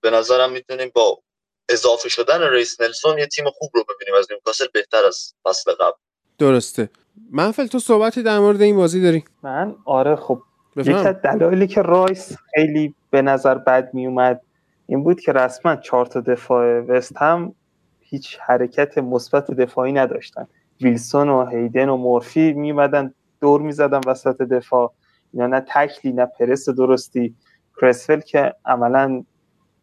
به 0.00 0.10
نظرم 0.10 0.52
می‌تونیم 0.52 0.92
با 0.94 1.22
اضافه 1.68 2.08
شدن 2.08 2.42
ریس 2.42 2.80
نلسون 2.80 3.18
یه 3.18 3.26
تیم 3.26 3.50
خوب 3.50 3.70
رو 3.74 3.84
ببینیم. 3.84 4.14
از 4.14 4.26
نیوکاسل 4.30 4.66
بهتر 4.72 5.04
از 5.04 5.34
فصل 5.44 5.72
قبل. 5.72 5.96
درسته. 6.38 6.90
منفل 7.30 7.66
تو 7.66 7.78
صحبتی 7.78 8.22
در 8.22 8.38
مورد 8.38 8.62
این 8.62 8.76
بازی 8.76 9.02
داری؟ 9.02 9.24
من؟ 9.42 9.74
آره 9.84 10.16
خب. 10.16 10.42
یکی 10.76 10.92
از 10.92 11.06
دلایلی 11.06 11.66
که 11.66 11.82
رایس 11.82 12.36
خیلی 12.54 12.94
به 13.10 13.22
نظر 13.22 13.58
بد 13.58 13.94
می 13.94 14.06
اومد 14.06 14.40
این 14.86 15.04
بود 15.04 15.20
که 15.20 15.32
رسما 15.32 15.76
چهار 15.76 16.06
تا 16.06 16.20
دفاع 16.20 16.80
وست 16.80 17.16
هم 17.16 17.54
هیچ 18.00 18.38
حرکت 18.40 18.98
مثبت 18.98 19.50
دفاعی 19.50 19.92
نداشتن. 19.92 20.46
ویلسون 20.80 21.28
و 21.28 21.46
هیدن 21.46 21.88
و 21.88 21.96
مورفی 21.96 22.52
میومدن 22.52 23.14
دور 23.40 23.60
می‌زدن 23.60 24.00
وسط 24.06 24.42
دفاع. 24.42 24.92
اینا 25.32 25.46
نه 25.46 25.60
تکلی 25.60 26.12
نه 26.12 26.26
پرس 26.26 26.68
درستی. 26.68 27.34
کرسول 27.80 28.20
که 28.20 28.54
عملا 28.64 29.24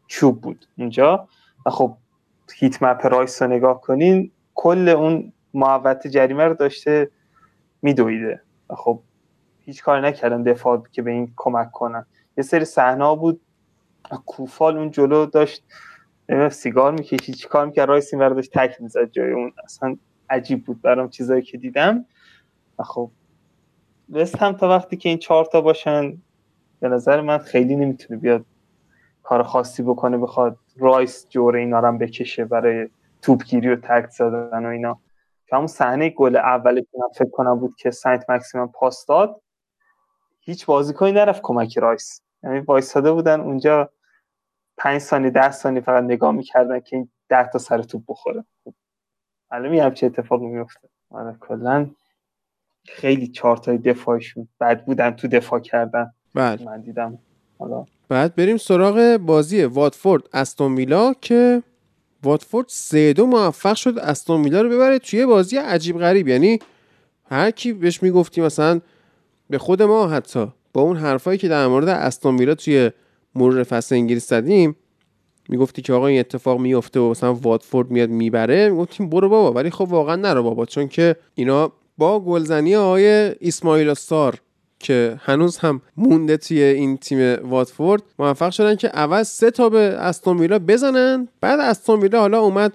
چوب 0.08 0.42
بود 0.42 0.66
اونجا 0.78 1.28
و 1.66 1.70
خب 1.70 1.98
heat 2.56 2.84
map 2.84 3.06
رایس 3.06 3.42
رو 3.42 3.48
نگاه 3.48 3.82
کنین 3.82 4.32
کل 4.56 4.90
اون 4.90 5.34
محوطه 5.54 6.08
جریمه 6.08 6.44
رو 6.44 6.54
داشته. 6.54 7.10
میدویده. 7.82 8.42
خب 8.70 9.00
هیچ 9.60 9.84
کار 9.84 10.02
نکردن 10.02 10.44
دفاع 10.44 10.84
که 10.92 11.02
به 11.02 11.12
این 11.12 11.34
کمک 11.36 11.72
کنن. 11.72 12.06
یه 12.38 12.44
سری 12.44 12.66
صحنه 12.66 13.16
بود. 13.16 13.42
کوفال 14.26 14.78
اون 14.78 14.92
جلو 14.92 15.26
داشت 15.26 15.64
سیگار 16.50 16.92
می‌کشید 16.92 17.36
چی 17.36 17.48
کار 17.48 17.66
می‌کرد. 17.66 17.90
رایس 17.90 18.14
این 18.14 18.30
داشت 18.30 18.58
تکل 18.58 18.82
می‌زد 18.82 19.12
جای 19.12 19.32
اون. 19.32 19.54
اصلا 19.64 19.98
عجیب 20.30 20.66
بود 20.66 20.82
برام 20.82 21.10
چیزایی 21.10 21.42
که 21.42 21.58
دیدم. 21.58 22.06
خب 22.80 23.12
وست 24.10 24.36
هم 24.42 24.54
تا 24.54 24.70
وقتی 24.70 24.98
که 24.98 25.10
این 25.10 25.18
چهار 25.18 25.46
تا 25.46 25.62
باشن 25.62 26.18
به 26.80 26.90
نظر 26.90 27.22
من 27.22 27.38
خیلی 27.38 27.76
نمی‌تونه 27.76 28.20
بیاد 28.20 28.46
کار 29.24 29.44
خاصی 29.44 29.84
بکنه 29.84 30.18
بخواد 30.18 30.58
رایس 30.78 31.30
جور 31.30 31.60
اینا 31.60 31.80
رو 31.80 31.98
بکشه 31.98 32.46
برای 32.46 32.90
توپگیری 33.22 33.70
و 33.70 33.76
تکل 33.76 34.10
زدن 34.10 34.66
و 34.66 34.70
اینا. 34.70 35.00
که 35.52 35.56
همون 35.56 35.68
صحنه 35.68 36.10
گل 36.10 36.36
اول 36.36 36.82
که 36.82 36.88
من 36.94 37.08
فکر 37.16 37.30
کنم 37.30 37.60
بود 37.60 37.76
که 37.78 37.92
سنت 37.92 38.30
مکسیمن 38.30 38.72
پاس 38.72 39.06
داد 39.06 39.42
هیچ 40.40 40.66
بازیکنی 40.66 41.12
نرفت 41.12 41.42
کمک 41.44 41.78
رایس. 41.78 42.22
یعنی 42.44 42.60
وایساده 42.60 43.12
بودن 43.12 43.42
اونجا 43.42 43.90
پنج 44.78 45.02
ثانیه 45.02 45.30
ده 45.30 45.52
ثانیه 45.52 45.82
فقط 45.82 46.04
نگاه 46.04 46.32
می‌کردن 46.32 46.80
که 46.80 46.96
این 46.96 47.10
ده 47.30 47.50
تا 47.50 47.60
سر 47.60 47.82
توپ 47.82 48.04
بخوره. 48.08 48.46
معلومی 49.52 49.80
همچه 49.80 50.06
اتفاقی 50.06 50.46
میفته 50.46 50.90
آره 51.10 51.36
کلا 51.40 51.90
خیلی 52.88 53.28
چارتای 53.28 53.78
دفاعشون 53.78 54.48
بد 54.60 54.86
بودن 54.86 55.12
تو 55.12 55.28
دفاع 55.28 55.60
کردن. 55.60 56.14
بله. 56.36 56.66
من 56.66 56.82
دیدم. 56.82 57.20
حالا 57.60 57.86
بعد 58.10 58.36
بریم 58.36 58.58
سراغ 58.58 59.18
بازی 59.18 59.64
واتفورد 59.64 60.24
استون 60.34 60.76
ویلا 60.76 61.14
که 61.14 61.64
واتفورد 62.24 62.66
سه 62.70 63.14
دو 63.14 63.26
موفق 63.26 63.76
شد 63.76 63.98
استون 63.98 64.52
رو 64.52 64.70
ببره 64.70 65.00
توی 65.00 65.26
بازی 65.26 65.58
عجیب 65.58 66.00
غریب. 66.00 66.28
یعنی 66.28 66.60
هر 67.30 67.52
کی 67.52 67.74
بهش 67.74 68.04
می‌گفتی 68.04 68.42
مثلا 68.42 68.82
به 69.50 69.58
خود 69.58 69.82
ما 69.82 70.08
حتی 70.08 70.48
با 70.74 70.82
اون 70.82 70.98
حرفایی 70.98 71.38
که 71.38 71.48
در 71.48 71.68
مورد 71.68 71.88
استون 71.88 72.38
ویلا 72.38 72.56
توی 72.56 72.92
مرور 73.36 73.64
فصل 73.64 73.96
انگلیس 73.96 74.28
زدیم 74.28 74.76
می‌گفتی 75.50 75.82
که 75.82 75.94
آقا 75.94 76.08
این 76.08 76.20
اتفاق 76.20 76.60
میفته 76.60 77.00
و 77.00 77.10
مثلا 77.10 77.34
واتفورد 77.34 77.92
میاد 77.92 78.10
می‌بره 78.10 78.70
می‌گفتیم 78.70 79.10
برو 79.10 79.30
بابا 79.30 79.54
ولی 79.54 79.70
خب 79.70 79.88
واقعا 79.90 80.16
نرو 80.16 80.44
بابا 80.44 80.66
چون 80.66 80.88
که 80.88 81.16
اینا 81.36 81.72
با 81.98 82.20
گلزنی 82.20 82.76
آقای 82.76 83.36
اسماعیل 83.42 83.94
سار 83.94 84.42
که 84.82 85.18
هنوز 85.22 85.58
هم 85.58 85.82
مونده 85.98 86.38
توی 86.38 86.64
این 86.64 86.98
تیم 86.98 87.50
واتفورد. 87.50 88.04
موفق 88.20 88.52
شدن 88.52 88.76
که 88.76 88.88
اول 88.88 89.24
سه 89.24 89.52
تا 89.52 89.70
به 89.70 89.80
استون 89.80 90.40
ویلا 90.40 90.60
بزنن. 90.60 91.28
بعد 91.42 91.60
استون 91.60 92.00
ویلا 92.00 92.20
حالا 92.20 92.40
اومد 92.40 92.74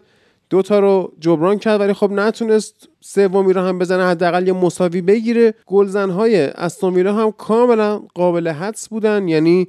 دو 0.51 0.63
تا 0.63 0.79
رو 0.79 1.13
جبران 1.21 1.59
کرد 1.59 1.81
ولی 1.81 1.93
خب 1.93 2.13
نتونست 2.13 2.89
سومی 3.01 3.53
رو 3.53 3.61
هم 3.61 3.79
بزنه 3.79 4.05
حداقل 4.05 4.47
یه 4.47 4.53
مساوی 4.53 5.01
بگیره. 5.01 5.55
گلزنهای 5.67 6.41
استون 6.41 6.95
ویلا 6.95 7.15
هم 7.15 7.33
کاملا 7.33 7.99
قابل 8.15 8.49
حدس 8.49 8.89
بودن 8.89 9.29
یعنی 9.29 9.69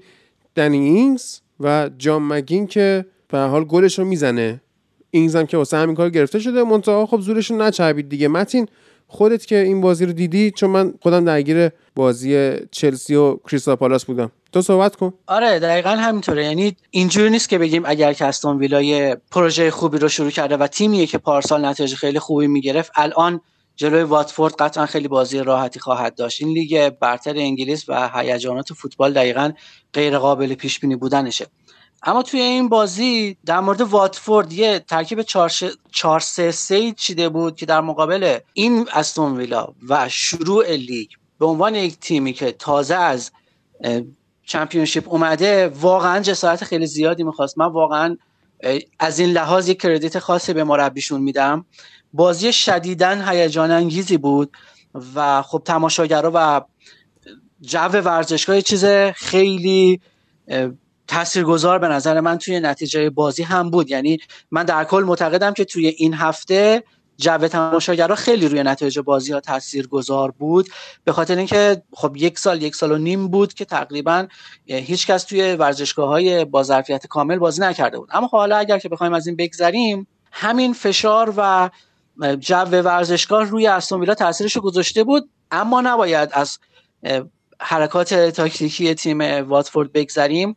دنی 0.56 0.78
اینگز 0.78 1.40
و 1.60 1.90
جان 1.98 2.24
مگین 2.24 2.68
که 2.68 3.06
به 3.30 3.34
هر 3.34 3.38
حال 3.38 3.64
گلش 3.64 4.00
رو 4.00 4.06
می‌زنه. 4.06 4.62
اینگز 5.12 5.36
هم 5.36 5.46
که 5.46 5.58
واسه 5.58 5.78
همین 5.78 5.96
کار 5.96 6.10
گرفته 6.10 6.40
شده 6.40 6.64
منتها 6.64 7.06
خب 7.06 7.20
زورشون 7.20 7.62
نچربید 7.62 8.10
دیگه. 8.10 8.28
متین 8.28 8.68
خودت 9.08 9.46
که 9.46 9.58
این 9.58 9.82
بازی 9.82 10.06
رو 10.06 10.12
دیدی 10.14 10.52
چون 10.52 10.70
من 10.70 10.94
خودم 11.02 11.26
درگیر 11.26 11.70
بازی 11.96 12.54
چلسی 12.72 13.16
و 13.16 13.36
کریستال 13.36 13.76
پالاس 13.76 14.06
بودم. 14.06 14.32
تو 14.52 14.62
صحبت 14.62 14.96
کن. 14.96 15.14
آره 15.28 15.60
دقیقا 15.60 15.90
همینطوره. 15.90 16.46
یعنی 16.46 16.76
اینجوری 16.92 17.30
نیست 17.30 17.50
که 17.50 17.58
بگیم 17.58 17.84
اگر 17.86 18.14
استون 18.14 18.58
ویلا 18.58 18.92
یه 18.92 19.16
پروژه 19.32 19.72
خوبی 19.72 19.98
رو 19.98 20.10
شروع 20.10 20.30
کرده 20.30 20.58
و 20.58 20.68
تیمیه 20.68 21.06
که 21.06 21.18
پارسال 21.18 21.66
نتیجه 21.66 21.96
خیلی 21.96 22.20
خوبی 22.20 22.48
می‌گرفت 22.48 22.92
الان 22.96 23.42
جلوی 23.76 24.04
واتفورد 24.04 24.54
قطعا 24.54 24.86
خیلی 24.86 25.08
بازی 25.08 25.40
راحتی 25.40 25.80
خواهد 25.80 26.16
داشت. 26.16 26.42
این 26.42 26.54
لیگ 26.54 26.90
برتر 26.90 27.38
انگلیس 27.38 27.90
و 27.90 28.10
هیجانات 28.14 28.74
فوتبال 28.74 29.14
دقیقا 29.14 29.52
غیر 29.94 30.18
قابل 30.18 30.54
پیش 30.54 30.80
بینی 30.80 30.96
بودنشه. 30.96 31.46
اما 32.08 32.24
توی 32.24 32.42
این 32.42 32.70
بازی 32.70 33.38
در 33.46 33.60
مورد 33.60 33.82
واتفورد 33.82 34.54
یه 34.54 34.80
ترکیب 34.80 35.22
4 35.22 36.20
3 36.20 36.52
3 36.52 36.92
چیده 36.92 37.30
بود 37.30 37.56
که 37.56 37.66
در 37.66 37.82
مقابل 37.82 38.38
این 38.54 38.88
استون 38.94 39.38
ویلا 39.38 39.68
و 39.90 40.10
شروع 40.10 40.72
لیگ 40.76 41.10
به 41.40 41.46
عنوان 41.46 41.76
یک 41.76 42.00
تیمی 42.00 42.34
که 42.34 42.52
تازه 42.52 42.96
از 42.96 43.32
چمپیونشیپ 44.44 45.10
اومده 45.10 45.68
واقعا 45.68 46.20
جسارت 46.20 46.64
خیلی 46.64 46.86
زیادی 46.88 47.24
می‌خواست. 47.24 47.58
من 47.58 47.66
واقعا 47.66 48.18
از 49.00 49.20
این 49.20 49.30
لحاظ 49.30 49.70
یک 49.70 49.82
کردیت 49.82 50.20
خاصی 50.20 50.54
به 50.54 50.64
مربیشون 50.64 51.22
میدم. 51.22 51.66
بازی 52.14 52.54
شدیدن 52.54 53.30
هیجان 53.30 53.72
انگیزی 53.72 54.18
بود 54.18 54.58
و 55.16 55.42
خب 55.42 55.62
تماشاگرها 55.66 56.32
و 56.34 56.62
جو 57.62 57.80
ورزشگاه 57.80 58.62
چیز 58.62 58.86
خیلی 59.16 60.02
تاثیرگذار 61.08 61.80
به 61.80 61.88
نظر 61.88 62.20
من 62.20 62.38
توی 62.38 62.60
نتیجه 62.60 63.10
بازی 63.10 63.44
هم 63.44 63.70
بود. 63.70 63.92
یعنی 63.92 64.18
من 64.52 64.64
در 64.64 64.84
کل 64.84 65.04
معتقدم 65.04 65.54
که 65.54 65.66
توی 65.66 65.88
این 65.88 66.14
هفته 66.14 66.84
جو 67.18 67.38
تماشاگرها 67.38 68.16
خیلی 68.16 68.48
روی 68.48 68.64
نتیجه 68.64 69.02
بازی 69.02 69.34
ها 69.34 69.40
تاثیر 69.40 69.88
گذار 69.88 70.32
بود. 70.32 70.70
به 71.04 71.12
خاطر 71.12 71.38
اینکه 71.38 71.82
خب 71.94 72.18
یک 72.18 72.40
سال 72.40 72.62
یک 72.62 72.76
سال 72.76 72.92
و 72.92 72.98
نیم 72.98 73.28
بود 73.28 73.54
که 73.54 73.66
تقریبا 73.66 74.28
هیچ 74.66 75.08
کس 75.08 75.24
توی 75.24 75.54
ورزشگاه 75.56 76.10
های 76.10 76.46
با 76.46 76.64
ظرفیت 76.64 77.08
کامل 77.08 77.38
بازی 77.38 77.62
نکرده 77.62 78.00
بود. 78.00 78.10
اما 78.12 78.28
خب 78.28 78.38
حالا 78.38 78.58
اگر 78.58 78.80
که 78.80 78.90
بخوایم 78.90 79.14
از 79.14 79.28
این 79.28 79.36
بگذریم 79.36 80.08
همین 80.32 80.74
فشار 80.74 81.34
و 81.38 81.70
جو 82.40 82.56
ورزشگاه 82.56 83.44
روی 83.44 83.68
استون 83.68 84.00
ویلا 84.00 84.16
تاثیرش 84.16 84.58
گذاشته 84.58 85.04
بود. 85.04 85.30
اما 85.52 85.82
نباید 85.82 86.30
از 86.34 86.60
حرکات 87.60 88.14
تاکتیکی 88.14 88.94
تیم 88.94 89.22
واتفورد 89.22 89.92
بگذریم. 89.92 90.56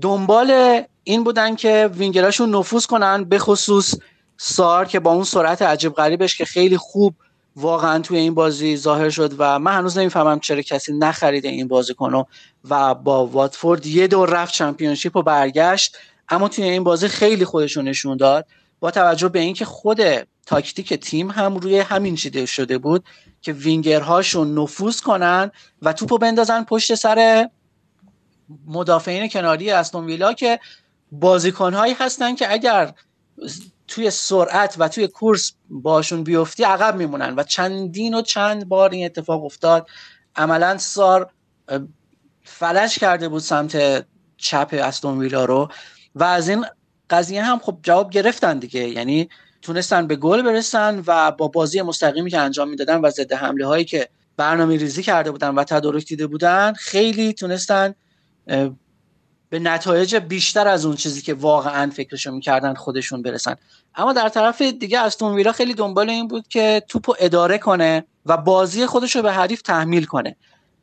دنبال 0.00 0.82
این 1.04 1.24
بودن 1.24 1.56
که 1.56 1.90
وینگراشون 1.96 2.54
نفوذ 2.54 2.86
کنن 2.86 3.24
به 3.24 3.38
خصوص 3.38 3.94
سار 4.36 4.84
که 4.84 5.00
با 5.00 5.12
اون 5.12 5.24
سرعت 5.24 5.62
عجیب 5.62 5.92
غریبش 5.92 6.38
که 6.38 6.44
خیلی 6.44 6.76
خوب 6.76 7.14
واقعا 7.56 7.98
توی 7.98 8.18
این 8.18 8.34
بازی 8.34 8.76
ظاهر 8.76 9.10
شد 9.10 9.34
و 9.38 9.58
من 9.58 9.72
هنوز 9.72 9.98
نمی‌فهمم 9.98 10.40
چرا 10.40 10.62
کسی 10.62 10.92
نخریده 10.92 11.48
این 11.48 11.68
بازیکنو 11.68 12.24
و 12.70 12.94
با 12.94 13.26
واتفورد 13.26 13.86
یه 13.86 14.06
دور 14.06 14.30
رفت 14.30 14.54
چمپیونشیپ 14.54 15.16
و 15.16 15.22
برگشت 15.22 15.96
اما 16.28 16.48
توی 16.48 16.64
این 16.64 16.84
بازی 16.84 17.08
خیلی 17.08 17.44
خودشون 17.44 17.88
نشون 17.88 18.16
داد. 18.16 18.46
با 18.80 18.90
توجه 18.90 19.28
به 19.28 19.38
اینکه 19.38 19.64
خود 19.64 20.00
تاکتیک 20.46 20.94
تیم 20.94 21.30
هم 21.30 21.56
روی 21.56 21.78
همین 21.78 22.14
چیده 22.14 22.46
شده 22.46 22.78
بود 22.78 23.04
که 23.42 23.52
وینگرهاشون 23.52 24.58
نفوذ 24.58 25.00
کنن 25.00 25.50
و 25.82 25.92
توپو 25.92 26.18
بندازن 26.18 26.64
پشت 26.64 26.94
سر 26.94 27.48
مدافعین 28.66 29.28
کناری 29.28 29.70
استون 29.70 30.06
ویلا 30.06 30.32
که 30.32 30.60
بازیکنهایی 31.12 31.94
هستن 31.98 32.34
که 32.34 32.52
اگر 32.52 32.94
توی 33.88 34.10
سرعت 34.10 34.74
و 34.78 34.88
توی 34.88 35.08
کورس 35.08 35.52
باشون 35.70 36.24
بیفتی 36.24 36.64
عقب 36.64 36.96
میمونن 36.96 37.34
و 37.36 37.42
چندین 37.42 38.14
و 38.14 38.22
چند 38.22 38.68
بار 38.68 38.90
این 38.90 39.04
اتفاق 39.04 39.44
افتاد. 39.44 39.88
عملا 40.36 40.78
سار 40.78 41.30
فلش 42.42 42.98
کرده 42.98 43.28
بود 43.28 43.42
سمت 43.42 44.04
چپ 44.36 44.68
استون 44.72 45.18
ویلا 45.18 45.44
رو 45.44 45.68
و 46.14 46.24
از 46.24 46.48
این 46.48 46.66
قضیه 47.10 47.42
هم 47.42 47.58
خب 47.58 47.78
جواب 47.82 48.10
گرفتن 48.10 48.58
دیگه. 48.58 48.88
یعنی 48.88 49.28
تونستن 49.62 50.06
به 50.06 50.16
گل 50.16 50.42
برسن 50.42 51.02
و 51.06 51.30
با 51.30 51.48
بازی 51.48 51.82
مستقیمی 51.82 52.30
که 52.30 52.38
انجام 52.38 52.68
می‌دادن 52.68 53.00
و 53.00 53.10
ضد 53.10 53.32
حمله 53.32 53.66
هایی 53.66 53.84
که 53.84 54.08
برنامه 54.36 54.76
ریزی 54.76 55.02
کرده 55.02 55.30
بودن 55.30 55.54
و 55.54 55.64
تدارک 55.64 56.04
دیده 56.04 56.26
بودن 56.26 56.72
خیلی 56.72 57.32
تونستن 57.32 57.94
به 59.50 59.58
نتایج 59.58 60.16
بیشتر 60.16 60.68
از 60.68 60.86
اون 60.86 60.96
چیزی 60.96 61.22
که 61.22 61.34
واقعا 61.34 61.90
فکرشو 61.90 62.32
می‌کردن 62.32 62.74
خودشون 62.74 63.22
برسن. 63.22 63.56
اما 63.94 64.12
در 64.12 64.28
طرف 64.28 64.62
دیگه 64.62 65.00
استون 65.00 65.34
ویلا 65.34 65.52
خیلی 65.52 65.74
دنبال 65.74 66.10
این 66.10 66.28
بود 66.28 66.48
که 66.48 66.82
توپو 66.88 67.14
اداره 67.18 67.58
کنه 67.58 68.04
و 68.26 68.36
بازی 68.36 68.86
خودش 68.86 69.16
رو 69.16 69.22
به 69.22 69.32
حریف 69.32 69.62
تحمیل 69.62 70.04
کنه. 70.04 70.36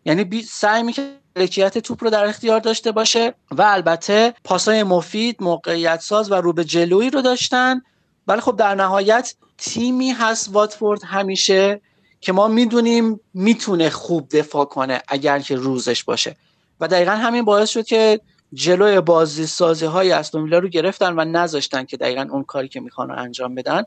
یعنی 0.05 0.41
سعی 0.41 0.83
می‌کنه 0.83 1.11
ملکیت 1.35 1.77
توپ 1.77 2.03
رو 2.03 2.09
در 2.09 2.25
اختیار 2.25 2.59
داشته 2.59 2.91
باشه 2.91 3.33
و 3.51 3.61
البته 3.61 4.33
پاسای 4.43 4.83
مفید 4.83 5.43
موقعیت 5.43 5.99
ساز 6.01 6.31
و 6.31 6.35
رو 6.35 6.53
به 6.53 6.63
جلویی 6.63 7.09
رو 7.09 7.21
داشتن. 7.21 7.81
ولی 8.27 8.41
خب 8.41 8.55
در 8.57 8.75
نهایت 8.75 9.35
تیمی 9.57 10.11
هست 10.11 10.49
واتفورد 10.51 11.03
همیشه 11.03 11.81
که 12.21 12.33
ما 12.33 12.47
می‌دونیم 12.47 13.19
می‌تونه 13.33 13.89
خوب 13.89 14.29
دفاع 14.29 14.65
کنه 14.65 15.01
اگر 15.07 15.39
که 15.39 15.55
روزش 15.55 16.03
باشه. 16.03 16.35
و 16.79 16.87
دقیقا 16.87 17.11
همین 17.11 17.45
باعث 17.45 17.69
شد 17.69 17.85
که 17.85 18.19
جلوی 18.53 19.01
بازی 19.01 19.45
سازی 19.45 19.85
های 19.85 20.11
استون 20.11 20.43
ویلا 20.43 20.59
رو 20.59 20.67
گرفتن 20.67 21.19
و 21.19 21.25
نذاشتن 21.25 21.85
که 21.85 21.97
دقیقا 21.97 22.27
اون 22.31 22.43
کاری 22.43 22.67
که 22.67 22.79
می‌خوان 22.79 23.11
انجام 23.11 23.55
بدن. 23.55 23.83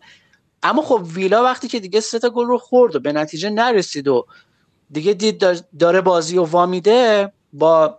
اما 0.62 0.82
خب 0.82 1.02
ویلا 1.14 1.44
وقتی 1.44 1.68
که 1.68 1.80
دیگه 1.80 2.00
سه 2.00 2.18
تا 2.18 2.30
گل 2.30 2.46
رو 2.46 2.58
خورد 2.58 2.96
و 2.96 3.00
به 3.00 3.12
نتیجه 3.12 3.50
نرسید 3.50 4.08
و 4.08 4.26
دیگه 4.90 5.14
دید 5.14 5.44
داره 5.78 6.00
بازی 6.00 6.38
و 6.38 6.44
وامیده 6.44 7.32
با 7.52 7.98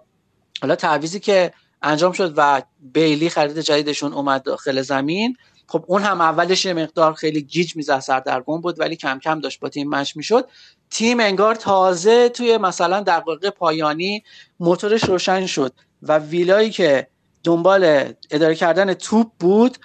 حالا 0.62 0.76
تعویزی 0.76 1.20
که 1.20 1.54
انجام 1.82 2.12
شد 2.12 2.34
و 2.38 2.62
بیلی 2.80 3.30
خرید 3.30 3.60
جدیدشون 3.60 4.14
اومد 4.14 4.44
داخل 4.44 4.82
زمین 4.82 5.38
خب 5.68 5.86
اون 5.88 6.02
هم 6.02 6.22
اولش 6.22 6.66
مقدار 6.66 7.14
خیلی 7.14 7.42
گیج 7.42 7.76
می‌زد 7.76 8.00
سردرگم 8.00 8.62
بود 8.62 8.80
ولی 8.80 8.96
کم 8.96 9.20
کم 9.20 9.40
داشت 9.40 9.60
با 9.60 9.70
تیم 9.70 9.90
مش 9.90 10.16
می‌شد. 10.16 10.48
تیم 10.92 11.20
انگار 11.20 11.56
تازه 11.56 12.30
توی 12.30 12.58
مثلا 12.58 13.02
دقایق 13.02 13.50
پایانی 13.50 14.24
موتورش 14.60 15.04
روشن 15.04 15.46
شد 15.46 15.74
و 16.02 16.18
ویلایی 16.18 16.70
که 16.70 17.08
دنبال 17.44 18.14
اداره 18.32 18.56
کردن 18.56 18.94
توپ 18.94 19.28
بود 19.40 19.78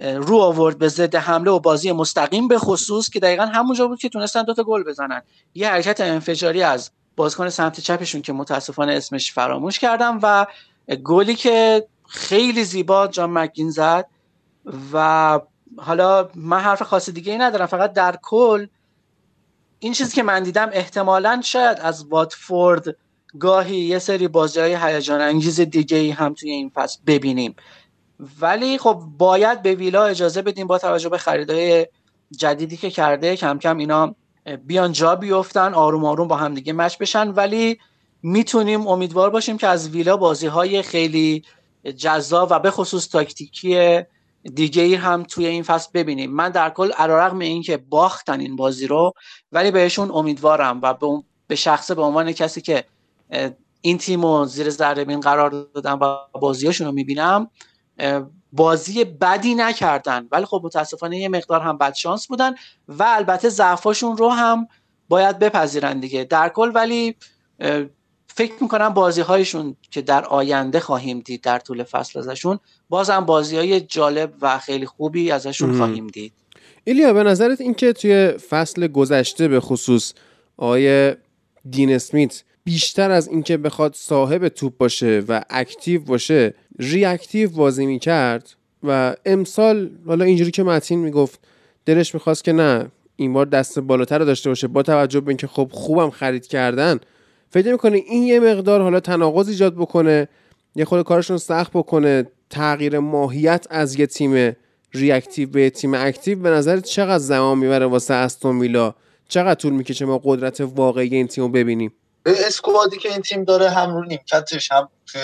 رو 0.00 0.36
آورد 0.36 0.78
به 0.78 0.88
ضد 0.88 1.14
حمله 1.14 1.50
و 1.50 1.58
بازی 1.58 1.92
مستقیم 1.92 2.48
به 2.48 2.58
خصوص 2.58 3.10
که 3.10 3.20
دقیقا 3.20 3.46
همونجا 3.46 3.88
بود 3.88 3.98
که 3.98 4.08
تونستن 4.08 4.42
دوتا 4.42 4.62
گل 4.62 4.82
بزنن. 4.82 5.22
یه 5.54 5.68
حرکت 5.68 6.00
انفجاری 6.00 6.62
از 6.62 6.90
بازیکن 7.16 7.48
سمت 7.48 7.80
چپشون 7.80 8.22
که 8.22 8.32
متاسفانه 8.32 8.92
اسمش 8.92 9.32
فراموش 9.32 9.78
کردم 9.78 10.18
و 10.22 10.46
گلی 11.04 11.34
که 11.34 11.86
خیلی 12.08 12.64
زیبا 12.64 13.06
جان 13.06 13.30
مکین 13.30 13.70
زد 13.70 14.06
و 14.92 15.40
حالا 15.76 16.28
من 16.34 16.60
حرف 16.60 16.82
خاص 16.82 17.10
دیگه 17.10 17.32
ای 17.32 17.38
ندارم 17.38 17.66
فقط 17.66 17.92
در 17.92 18.18
کل 18.22 18.66
این 19.80 19.92
چیزی 19.92 20.16
که 20.16 20.22
من 20.22 20.42
دیدم 20.42 20.70
احتمالا 20.72 21.40
شاید 21.44 21.78
از 21.80 22.06
واتفورد 22.06 22.96
گاهی 23.38 23.76
یه 23.76 23.98
سری 23.98 24.28
بازی 24.28 24.60
های 24.60 24.76
هیجان 24.80 25.20
انگیز 25.20 25.60
دیگه 25.60 25.96
ای 25.96 26.10
هم 26.10 26.34
توی 26.34 26.50
این 26.50 26.70
فصل 26.74 26.98
ببینیم. 27.06 27.56
ولی 28.40 28.78
خب 28.78 29.02
باید 29.18 29.62
به 29.62 29.74
ویلا 29.74 30.04
اجازه 30.04 30.42
بدیم 30.42 30.66
با 30.66 30.78
توجه 30.78 31.08
به 31.08 31.18
خریدهای 31.18 31.86
جدیدی 32.30 32.76
که 32.76 32.90
کرده 32.90 33.36
کم 33.36 33.58
کم 33.58 33.76
اینا 33.76 34.14
بیان 34.66 34.92
جا 34.92 35.16
بیفتن 35.16 35.74
آروم 35.74 36.04
آروم 36.04 36.28
با 36.28 36.36
هم 36.36 36.54
دیگه 36.54 36.72
مچ 36.72 36.98
بشن. 36.98 37.28
ولی 37.28 37.78
می‌تونیم 38.22 38.86
امیدوار 38.86 39.30
باشیم 39.30 39.58
که 39.58 39.66
از 39.66 39.88
ویلا 39.88 40.16
بازی 40.16 40.46
های 40.46 40.82
خیلی 40.82 41.44
جذاب 41.96 42.48
و 42.50 42.58
به 42.58 42.70
خصوص 42.70 43.08
تاکتیکی 43.08 44.00
دیگه 44.54 44.82
ای 44.82 44.94
هم 44.94 45.22
توی 45.22 45.46
این 45.46 45.62
فصل 45.62 45.90
ببینیم. 45.94 46.30
من 46.30 46.48
در 46.48 46.70
کل 46.70 46.92
علیرغم 46.92 47.38
اینکه 47.38 47.76
باختن 47.76 48.40
این 48.40 48.56
بازی 48.56 48.86
رو 48.86 49.12
ولی 49.52 49.70
بهشون 49.70 50.10
امیدوارم 50.10 50.80
و 50.82 50.94
به 51.46 51.54
شخصه 51.54 51.94
به 51.94 52.02
عنوان 52.02 52.32
کسی 52.32 52.60
که 52.60 52.84
این 53.80 53.98
تیم 53.98 54.26
رو 54.26 54.44
زیر 54.44 54.70
ذره 54.70 55.16
قرار 55.16 55.50
دادم 55.50 55.98
و 56.00 56.38
بازیاشون 56.38 56.86
رو 56.86 56.92
می‌بینم 56.92 57.50
بازی 58.52 59.04
بدی 59.04 59.54
نکردن. 59.54 60.28
ولی 60.32 60.44
خب 60.44 60.60
متاسفانه 60.64 61.18
یه 61.18 61.28
مقدار 61.28 61.60
هم 61.60 61.78
بد 61.78 61.94
شانس 61.94 62.26
بودن 62.26 62.54
و 62.88 63.02
البته 63.08 63.48
ضعفاشون 63.48 64.16
رو 64.16 64.28
هم 64.28 64.68
باید 65.08 65.38
بپذیرن 65.38 66.00
دیگه. 66.00 66.24
در 66.24 66.48
کل 66.48 66.72
ولی 66.74 67.16
فکر 68.38 68.52
می‌کنم 68.60 68.88
بازی 68.88 69.20
هایشون 69.20 69.76
که 69.90 70.02
در 70.02 70.24
آینده 70.24 70.80
خواهیم 70.80 71.20
دید 71.20 71.40
در 71.40 71.58
طول 71.58 71.82
فصل 71.82 72.18
ازشون 72.18 72.58
بازم 72.88 73.20
بازی 73.20 73.56
های 73.56 73.80
جالب 73.80 74.32
و 74.40 74.58
خیلی 74.58 74.86
خوبی 74.86 75.30
ازشون 75.30 75.76
خواهیم 75.76 76.06
دید. 76.06 76.32
ایلیا 76.84 77.12
به 77.12 77.22
نظرت 77.22 77.60
اینکه 77.60 77.92
توی 77.92 78.28
فصل 78.28 78.86
گذشته 78.86 79.48
به 79.48 79.60
خصوص 79.60 80.12
آقای 80.56 81.14
دین 81.70 81.94
اسمیت 81.94 82.42
بیشتر 82.64 83.10
از 83.10 83.28
اینکه 83.28 83.56
بخواد 83.56 83.94
صاحب 83.94 84.48
توپ 84.48 84.76
باشه 84.76 85.24
و 85.28 85.42
active 85.50 86.00
باشه 86.00 86.54
reactive 86.78 87.50
بازی 87.50 87.86
می‌کرد 87.86 88.50
و 88.82 89.16
امسال 89.26 89.90
حالا 90.06 90.24
اینجوری 90.24 90.50
که 90.50 90.62
متین 90.62 90.98
می‌گفت 90.98 91.40
دلش 91.86 92.14
می‌خواست 92.14 92.44
که 92.44 92.52
نه 92.52 92.90
این 93.16 93.32
بار 93.32 93.46
دست 93.46 93.78
بالاتر 93.78 94.18
رو 94.18 94.24
داشته 94.24 94.50
باشه. 94.50 94.66
با 94.66 94.82
توجه 94.82 95.20
به 95.20 95.28
اینکه 95.28 95.46
خب 95.46 95.70
خوبم 95.72 96.10
خرید 96.10 96.46
کردن 96.46 97.00
فکر 97.50 97.72
می‌کنه 97.72 97.96
این 97.96 98.22
یه 98.22 98.40
مقدار 98.40 98.82
حالا 98.82 99.00
تناقض 99.00 99.48
ایجاد 99.48 99.74
بکنه 99.74 100.28
یه 100.76 100.84
خورده 100.84 101.02
کارشون 101.02 101.38
سخت 101.38 101.72
بکنه 101.72 102.26
تغییر 102.50 102.98
ماهیت 102.98 103.66
از 103.70 103.98
یه 103.98 104.06
تیم 104.06 104.56
reactive 104.94 105.50
به 105.50 105.70
تیم 105.70 105.94
active؟ 105.94 106.38
به 106.38 106.50
نظر 106.50 106.80
چقدر 106.80 107.18
زمان 107.18 107.58
می‌بره 107.58 107.86
واسه 107.86 108.14
استون 108.14 108.60
ویلا؟ 108.60 108.94
چقدر 109.28 109.54
طول 109.54 109.72
می‌کشه 109.72 110.04
ما 110.04 110.20
قدرت 110.24 110.60
واقعی 110.60 111.14
این 111.14 111.26
تیم 111.26 111.44
رو 111.44 111.50
ببینیم 111.50 111.92
squad 112.26 112.84
ی 112.84 112.96
که 112.96 113.12
این 113.12 113.22
تیم 113.22 113.44
داره 113.44 113.70
هم 113.70 113.94
رو 113.94 114.04
نیمکتش 114.04 114.72
هم 114.72 114.88
توی 115.06 115.20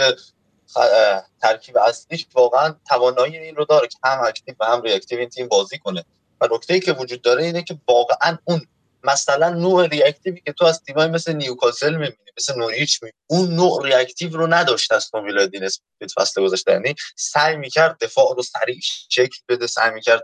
ترکیب 1.43 1.79
اصلیش 1.79 2.27
واقعا 2.35 2.75
توانایی 2.89 3.37
این 3.37 3.57
رو 3.57 3.65
داره 3.65 3.89
که 3.89 3.99
هم 4.05 4.19
active 4.27 4.55
و 4.61 4.65
هم 4.65 4.83
reactive 4.83 5.19
این 5.19 5.29
تیم 5.29 5.49
بازی 5.49 5.79
کنه. 5.79 6.05
و 6.41 6.49
نکته 6.55 6.75
ای 6.75 6.81
که 6.81 6.93
وجود 6.93 7.23
داره 7.23 7.45
اینه 7.45 7.63
که 7.63 7.79
واقعا 7.89 8.39
اون 8.45 8.61
مثلا 9.05 9.49
نوع 9.49 9.87
reactive 9.87 10.35
ی 10.35 10.41
که 10.41 10.53
تو 10.53 10.65
از 10.65 10.83
تیمای 10.83 11.07
مثل 11.07 11.33
نیوکاسل 11.33 11.95
می‌بینی 11.95 12.31
مثل 12.39 12.59
نوریچ 12.59 13.03
می‌بینی 13.03 13.19
اون 13.27 13.55
نوع 13.55 13.85
reactive 13.85 14.37
رو 14.37 14.47
نداشت 14.47 14.93
از 14.93 15.11
ویلای 15.15 15.44
دین 15.44 15.65
اسمیت 15.65 16.13
فصل 16.17 16.43
گذشته 16.43 16.73
یعنی 16.73 16.95
سعی 17.17 17.57
می‌کرد 17.57 17.99
دفاع 18.01 18.35
رو 18.37 18.43
سریع 18.43 18.79
شکل 19.11 19.37
بده 19.49 19.67
سعی 19.67 19.91
می‌کرد 19.91 20.23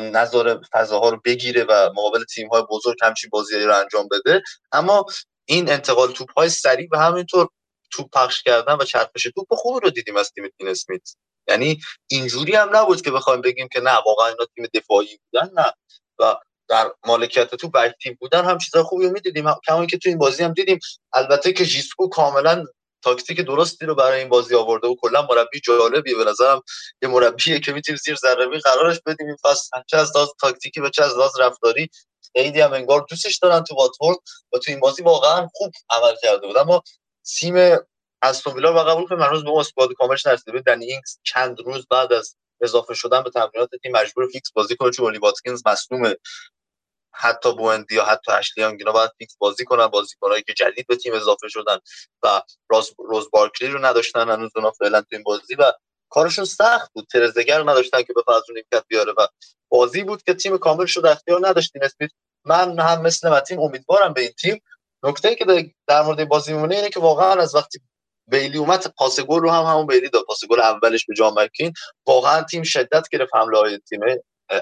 نظر 0.00 0.58
فضاها 0.72 1.08
رو 1.08 1.20
بگیره 1.24 1.64
و 1.64 1.90
مقابل 1.92 2.24
تیم 2.24 2.48
های 2.48 2.62
بزرگ 2.70 2.96
همچین 3.02 3.30
بازی 3.32 3.60
رو 3.60 3.76
انجام 3.76 4.08
بده. 4.10 4.42
اما 4.72 5.04
این 5.44 5.70
انتقال 5.70 6.12
توپ 6.12 6.32
های 6.36 6.48
سریع 6.48 6.88
و 6.92 6.98
همینطور 6.98 7.48
توپ 7.92 8.10
پخش 8.12 8.42
کردن 8.42 8.74
و 8.74 8.84
چرخش 8.84 9.22
توپ 9.34 9.54
خوبی 9.54 9.80
رو 9.84 9.90
دیدیم 9.90 10.16
از 10.16 10.30
تیم 10.30 10.48
دین 10.58 10.68
اسمیت. 10.68 11.14
یعنی 11.48 11.80
اینجوری 12.06 12.54
هم 12.54 12.76
نبود 12.76 13.02
که 13.02 13.10
بخوایم 13.10 13.40
بگیم 13.40 13.68
که 13.72 13.80
نه 13.80 13.98
واقعا 14.06 14.28
اینا 14.28 14.46
تیم 14.54 14.66
دفاعی 14.74 15.18
بودن 15.32 15.50
نه. 15.54 15.72
و 16.18 16.36
در 16.72 16.90
مالکیت 17.06 17.54
تو 17.54 17.68
بک 17.68 17.94
تیم 18.02 18.16
بودن 18.20 18.44
هم 18.44 18.58
چیزای 18.58 18.82
خوبی 18.82 19.06
رو 19.06 19.12
می‌دیدیم. 19.12 19.46
کما 19.68 19.86
اینکه 19.86 19.98
تو 19.98 20.08
این 20.08 20.18
بازی 20.18 20.44
هم 20.44 20.52
دیدیم. 20.52 20.78
البته 21.12 21.52
که 21.52 21.64
ژیسکو 21.64 22.08
کاملا 22.08 22.64
تاکتیک 23.04 23.40
درستی 23.40 23.86
رو 23.86 23.94
برای 23.94 24.18
این 24.18 24.28
بازی 24.28 24.54
آورده 24.54 24.88
و 24.88 24.96
کلا 25.00 25.22
مربی 25.22 25.60
جالبیه. 25.60 26.16
به 26.16 26.24
نظرم 26.24 26.62
یه 27.02 27.08
مربیه 27.08 27.60
که 27.60 27.72
می‌تونیم 27.72 27.98
زیر 28.04 28.14
ذره‌بین 28.14 28.58
قرارش 28.58 29.00
بدیم. 29.06 29.26
این 29.26 29.36
فصل 29.44 29.68
چه 29.86 29.96
از 29.96 30.16
لحاظ 30.16 30.28
تاکتیکی 30.40 30.80
و 30.80 30.88
چه 30.88 31.04
از 31.04 31.16
لحاظ 31.16 31.40
رفتاری. 31.40 31.90
خیلی 32.32 32.60
هم 32.60 32.72
انگار 32.72 33.06
دوستش 33.10 33.38
دارن 33.38 33.64
تو 33.64 33.74
واتفورد 33.74 34.18
و 34.52 34.58
تو 34.58 34.70
این 34.70 34.80
بازی 34.80 35.02
واقعا 35.02 35.48
خوب 35.54 35.72
عمل 35.90 36.14
کرده 36.22 36.46
بود. 36.46 36.58
اما 36.58 36.82
تیم 37.24 37.54
استون 38.22 38.54
ویلا 38.54 38.74
رو 38.74 38.78
قبول 38.78 39.06
کنم 39.06 39.22
هنوز 39.22 39.44
به 39.44 39.50
squad 39.50 39.92
کاملش 39.92 40.26
نرسیده. 40.26 40.52
بود 40.52 40.64
دنی 40.64 40.84
اینگز 40.84 41.18
چند 41.22 41.60
روز 41.60 41.86
بعد 41.90 42.12
از 42.12 42.36
اضافه 42.60 42.94
شدن 42.94 43.22
به 43.22 43.30
تمرینات 43.30 43.70
تیم 43.82 43.92
مجبور 43.92 44.28
فیکس 44.32 44.52
بازی 44.52 44.76
کنه. 44.76 44.90
چون 44.90 45.04
اولی 45.04 45.18
واتکینز 45.18 45.62
مصدومه. 45.66 46.16
حتی 47.14 47.52
بوئندیا 47.52 48.04
حتی 48.04 48.32
اشلی 48.32 48.64
اینا 48.64 48.92
باید 48.92 49.10
فیکس 49.18 49.36
بازی 49.38 49.64
کنن 49.64 49.86
بازیکنایی 49.86 50.42
که 50.42 50.52
جدید 50.54 50.86
به 50.86 50.96
تیم 50.96 51.14
اضافه 51.14 51.48
شدن 51.48 51.78
و 52.22 52.42
راس, 52.70 52.94
راس 52.98 53.28
بارکلی 53.32 53.68
رو 53.68 53.84
نداشتن 53.84 54.30
هنوز 54.30 54.50
اونا 54.56 54.70
فعلا 54.70 55.00
تو 55.00 55.08
این 55.10 55.22
بازی 55.22 55.54
و 55.54 55.72
کارشون 56.08 56.44
سخت 56.44 56.92
بود. 56.92 57.06
ترزگر 57.12 57.60
نداشتن 57.60 58.02
که 58.02 58.12
به 58.12 58.22
اون 58.26 58.42
نیمکت 58.54 58.84
بیاره 58.88 59.12
و 59.12 59.26
بازی 59.68 60.02
بود 60.02 60.22
که 60.22 60.34
تیم 60.34 60.58
کامل 60.58 60.86
شد 60.86 61.06
اختیار 61.06 61.48
نداشت 61.48 61.70
دین 61.70 61.84
اسمیت 61.84 62.10
من 62.44 62.78
هم 62.78 63.02
مثل 63.02 63.28
متین 63.28 63.58
امیدوارم 63.58 64.12
به 64.12 64.20
این 64.20 64.30
تیم. 64.30 64.62
نکته 65.02 65.34
که 65.34 65.72
در 65.86 66.02
مورد 66.02 66.28
بازی 66.28 66.52
میمونه 66.52 66.74
اینه 66.74 66.88
که 66.88 67.00
واقعا 67.00 67.42
از 67.42 67.54
وقتی 67.54 67.80
بیلی 68.30 68.58
اومد 68.58 68.94
پاس 68.96 69.18
رو 69.18 69.50
هم 69.50 69.64
همون 69.64 69.86
بیلی 69.86 70.08
داد. 70.08 70.24
پاس 70.24 70.40
اولش 70.58 71.06
به 71.06 71.14
جان 71.14 71.32
مگین. 71.38 71.72
واقعا 72.06 72.42
تیم 72.42 72.62
شدت 72.62 73.08
گرفت 73.12 73.34
حمله 73.34 73.58
های 73.58 73.78
تیم 73.78 74.00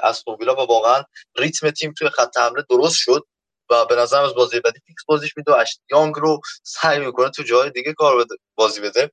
استون 0.03 0.37
و 0.49 0.55
واقعا 0.55 1.05
ریتم 1.37 1.71
تیم 1.71 1.95
توی 1.99 2.09
خط 2.09 2.37
حمله 2.37 2.65
درست 2.71 2.97
شد 2.97 3.27
و 3.71 3.85
به 3.85 3.97
نظر 3.97 4.23
از 4.23 4.35
بازی 4.35 4.61
بعدی 4.61 4.81
فیکس 4.87 5.05
بازیش 5.07 5.37
میده 5.37 5.53
و 5.53 5.65
یانگ 5.91 6.15
رو 6.17 6.41
سعی 6.65 6.99
می‌کنه 6.99 7.31
تو 7.31 7.43
جای 7.43 7.71
دیگه 7.71 7.93
کار 7.93 8.17
بده 8.17 8.35
بازی 8.55 8.81
بده. 8.81 9.11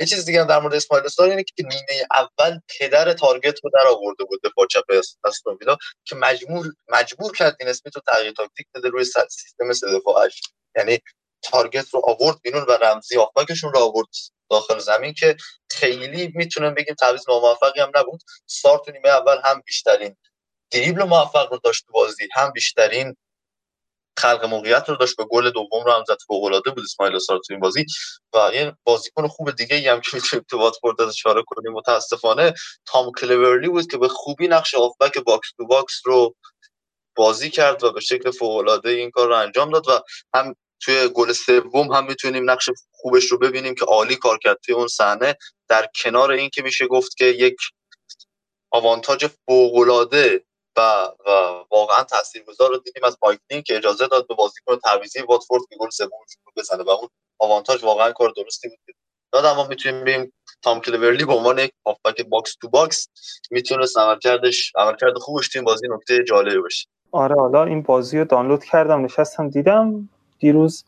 یه 0.00 0.06
چیز 0.06 0.24
دیگه 0.24 0.44
در 0.44 0.58
مورد 0.60 0.74
اسماعیلا 0.74 1.06
سار 1.06 1.30
اینه 1.30 1.44
که 1.44 1.54
نیمه 1.58 2.06
اول 2.10 2.58
پدر 2.78 3.12
تارگت 3.12 3.60
رو 3.64 3.70
در 3.74 3.88
آورده 3.88 4.24
بود 4.24 4.40
دفاع 4.44 4.66
چپ 4.66 4.84
استون 5.24 5.58
ویلا 5.60 5.76
که 6.04 6.16
مجبور 6.16 6.66
مجبور 6.88 7.32
کرد 7.32 7.56
این 7.60 7.68
اسمی 7.68 7.92
تو 7.92 8.00
تغییر 8.06 8.32
تاکتیک 8.32 8.66
بده 8.74 8.88
روی 8.88 9.04
سیستم 9.04 9.72
سه 9.72 9.86
دفاعش 9.98 10.40
یعنی 10.76 10.98
تارگت 11.42 11.94
رو 11.94 12.02
آورد 12.04 12.40
بیرون 12.42 12.62
و 12.62 12.72
رمزی 12.72 13.18
آفاکشون 13.18 13.72
رو 13.72 13.78
آورد 13.78 14.08
داخل 14.50 14.78
زمین 14.78 15.14
که 15.14 15.36
خیلی 15.70 16.32
می‌تونم 16.34 16.74
بگیم 16.74 16.94
تعویض 16.94 17.28
ناموفقی 17.28 17.80
هم 17.80 17.92
نبود. 17.94 18.20
سارت 18.46 18.88
نیمه 18.88 19.08
اول 19.08 19.36
هم 19.44 19.62
بیشترین 19.66 20.16
دریبل 20.70 21.04
موفق 21.04 21.52
رو 21.52 21.60
داشت 21.64 21.84
بازی 21.92 22.28
هم 22.34 22.50
بیشترین 22.52 23.16
خلق 24.18 24.44
موقعیت 24.44 24.88
رو 24.88 24.96
داشت 24.96 25.16
به 25.16 25.24
گل 25.24 25.50
دوم 25.50 25.84
رو 25.84 25.92
هم 25.92 26.04
زد 26.08 26.16
فوق 26.26 26.44
العاده 26.44 26.70
بود 26.70 26.84
اسماعیل 26.84 27.18
سار 27.18 27.38
تو 27.38 27.54
این 27.54 27.60
بازی. 27.60 27.84
و 28.34 28.50
یه 28.54 28.74
بازیکن 28.84 29.28
خوب 29.28 29.50
دیگه 29.50 29.76
ای 29.76 29.88
هم 29.88 30.00
که 30.00 30.10
می‌تونیم 30.14 30.44
تو 30.50 30.58
واتفورد 30.58 31.00
اشاره 31.00 31.42
کنیم 31.46 31.72
متاسفانه 31.72 32.54
تام 32.86 33.12
کلورلی 33.20 33.68
بود 33.68 33.90
که 33.90 33.98
به 33.98 34.08
خوبی 34.08 34.48
نقش 34.48 34.74
هافبک 34.74 35.18
box 35.18 35.52
to 35.56 35.66
box 35.66 36.02
رو 36.04 36.34
بازی 37.16 37.50
کرد 37.50 37.84
و 37.84 37.92
به 37.92 38.00
شکل 38.00 38.30
فوق 38.30 38.56
العاده 38.56 38.90
این 38.90 39.10
کار 39.10 39.28
رو 39.28 39.36
انجام 39.36 39.70
داد 39.70 39.88
و 39.88 40.00
هم 40.34 40.54
توی 40.82 41.08
گل 41.08 41.32
سوم 41.32 41.92
هم 41.92 42.06
می‌تونیم 42.06 42.50
نقش 42.50 42.70
خوبش 42.92 43.24
رو 43.24 43.38
ببینیم 43.38 43.74
که 43.74 43.84
عالی 43.84 44.16
کار 44.16 44.38
کرد 44.38 44.58
توی 44.64 44.74
اون 44.74 44.88
صحنه. 44.88 45.36
در 45.68 45.88
کنار 46.02 46.30
این 46.30 46.50
که 46.54 46.62
میشه 46.62 46.86
گفت 46.86 47.16
که 47.16 47.24
یک 47.24 47.56
آوانتاژ 48.72 49.24
فوق‌العاده 49.46 50.44
و, 50.76 50.80
و 51.26 51.30
واقعا 51.70 52.04
تاثیرگذار 52.04 52.70
رو 52.70 52.76
دیدیم 52.76 53.04
از 53.04 53.18
مایک 53.22 53.45
دین 53.45 53.62
که 53.62 53.76
اجازه 53.76 54.06
داد 54.06 54.26
به 54.26 54.34
بازیکن 54.34 54.76
تعویضی 54.76 55.22
واتفورد 55.22 55.62
که 55.70 55.76
گل 55.76 55.90
سوم 55.90 56.10
بزنه 56.56 56.82
و 56.82 56.90
اون 56.90 57.08
آوانتاژ 57.38 57.84
واقعا 57.84 58.12
کار 58.12 58.32
درستی 58.36 58.68
بود. 58.68 58.96
داد 59.32 59.44
اما 59.44 59.66
می‌تونیم 59.66 60.00
ببینیم 60.00 60.32
تام 60.62 60.80
کلورلی 60.80 61.24
به 61.24 61.32
عنوان 61.32 61.58
یک 61.58 61.72
هافبک 61.86 62.26
box 62.26 62.56
to 62.60 62.68
box 62.68 63.08
می‌تونه 63.50 63.86
عملکردش 63.96 64.72
عملکرد 64.76 65.18
خوبش 65.18 65.48
تو 65.48 65.58
این 65.58 65.64
بازی 65.64 65.86
نکته 65.90 66.24
جالبی 66.24 66.60
باشه. 66.60 66.88
آره 67.12 67.34
حالا 67.34 67.64
این 67.64 67.82
بازی 67.82 68.18
رو 68.18 68.24
دانلود 68.24 68.64
کردم 68.64 69.04
نشستم 69.04 69.48
دیدم 69.48 70.08
دیروز 70.38 70.84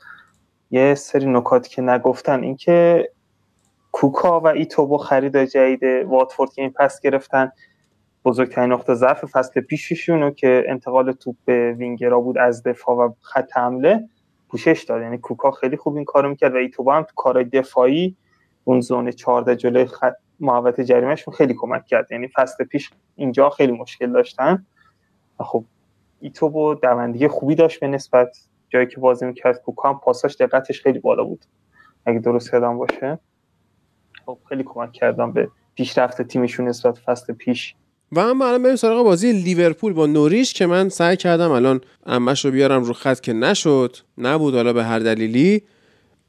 یه 0.70 0.94
سری 0.94 1.26
نکاتی 1.26 1.70
که 1.70 1.82
نگفتن. 1.82 2.42
اینکه 2.42 3.08
کوکا 3.92 4.40
و 4.40 4.46
اتبو 4.46 4.98
خرید 4.98 5.44
جدید 5.44 5.82
واتفورد 6.06 6.52
که 6.52 6.62
این 6.62 6.72
پس 6.72 7.00
گرفتن. 7.00 7.52
بزرگترین 8.24 8.72
نقطه 8.72 8.94
ضعف 8.94 9.24
فصل 9.24 9.60
پیششون 9.60 10.34
که 10.34 10.64
انتقال 10.68 11.12
توپ 11.12 11.36
به 11.44 11.72
وینگرا 11.72 12.20
بود 12.20 12.38
از 12.38 12.62
دفاع 12.62 12.96
و 12.96 13.12
خط 13.20 13.56
حمله 13.56 14.08
پوشش 14.48 14.84
داد 14.88 15.02
یعنی 15.02 15.18
کوکا 15.18 15.50
خیلی 15.50 15.76
خوب 15.76 15.96
این 15.96 16.04
کارو 16.04 16.28
می‌کرد 16.28 16.54
و 16.54 16.56
ایتوبا 16.56 16.94
هم 16.94 17.02
تو 17.02 17.12
کارهای 17.16 17.44
دفاعی 17.44 18.16
اون 18.64 18.80
زون 18.80 19.10
14 19.10 19.56
جلوی 19.56 19.86
خط 19.86 20.14
محوط 20.40 20.80
جریمهشون 20.80 21.34
خیلی 21.34 21.54
کمک 21.54 21.86
کرد. 21.86 22.12
یعنی 22.12 22.28
فصل 22.28 22.64
پیش 22.64 22.90
اینجا 23.16 23.50
خیلی 23.50 23.72
مشکل 23.72 24.12
داشتن. 24.12 24.66
و 25.40 25.44
خب 25.44 25.64
ایتو 26.20 26.46
و 26.46 26.74
دوندگی 26.74 27.28
خوبی 27.28 27.54
داشت 27.54 27.80
به 27.80 27.86
نسبت 27.86 28.38
جایی 28.68 28.86
که 28.86 29.00
بازی 29.00 29.26
می‌کرد. 29.26 29.62
کوکام 29.62 30.00
پاساش 30.00 30.36
دقتش 30.36 30.82
خیلی 30.82 30.98
بالا 30.98 31.24
بود. 31.24 31.44
اگه 32.06 32.18
درست 32.18 32.54
یادم 32.54 32.78
باشه. 32.78 33.18
خب 34.26 34.38
خیلی 34.48 34.62
کمک 34.62 34.92
کردم 34.92 35.32
به 35.32 35.48
پیشرفت 35.74 36.22
تیمشون 36.22 36.68
نسبت 36.68 36.98
فصل 36.98 37.32
پیش. 37.32 37.74
و 38.12 38.18
اما 38.18 38.46
الان 38.46 38.62
بریم 38.62 38.76
سراغ 38.76 39.04
بازی 39.04 39.32
لیورپول 39.32 39.92
با 39.92 40.06
نوریش 40.06 40.52
که 40.52 40.66
من 40.66 40.88
سعی 40.88 41.16
کردم 41.16 41.50
الان 41.50 41.80
امش 42.06 42.44
رو 42.44 42.50
بیارم 42.50 42.84
رو 42.84 42.92
خط 42.92 43.20
که 43.20 43.32
نشد 43.32 43.96
نبود 44.18 44.54
حالا 44.54 44.72
به 44.72 44.84
هر 44.84 44.98
دلیلی. 44.98 45.62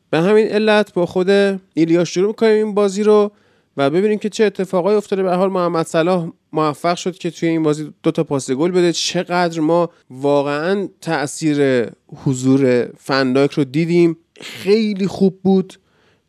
به 0.09 0.19
همین 0.19 0.47
علت 0.47 0.93
با 0.93 1.05
خود 1.05 1.29
ایلیاس 1.73 2.07
شروع 2.07 2.27
می‌کنیم 2.27 2.65
این 2.65 2.73
بازی 2.73 3.03
رو 3.03 3.31
و 3.77 3.89
ببینیم 3.89 4.19
که 4.19 4.29
چه 4.29 4.43
اتفاقایی 4.43 4.97
افتاده. 4.97 5.23
به 5.23 5.35
حال 5.35 5.49
محمد 5.49 5.85
صلاح 5.85 6.29
موفق 6.53 6.95
شد 6.95 7.17
که 7.17 7.31
توی 7.31 7.49
این 7.49 7.63
بازی 7.63 7.93
دو 8.03 8.11
تا 8.11 8.23
پاس 8.23 8.51
گل 8.51 8.71
بده. 8.71 8.93
چقدر 8.93 9.59
ما 9.59 9.89
واقعا 10.09 10.87
تاثیر 11.01 11.89
حضور 12.25 12.89
فنداک 12.97 13.51
رو 13.51 13.63
دیدیم. 13.63 14.17
خیلی 14.41 15.07
خوب 15.07 15.39
بود. 15.43 15.73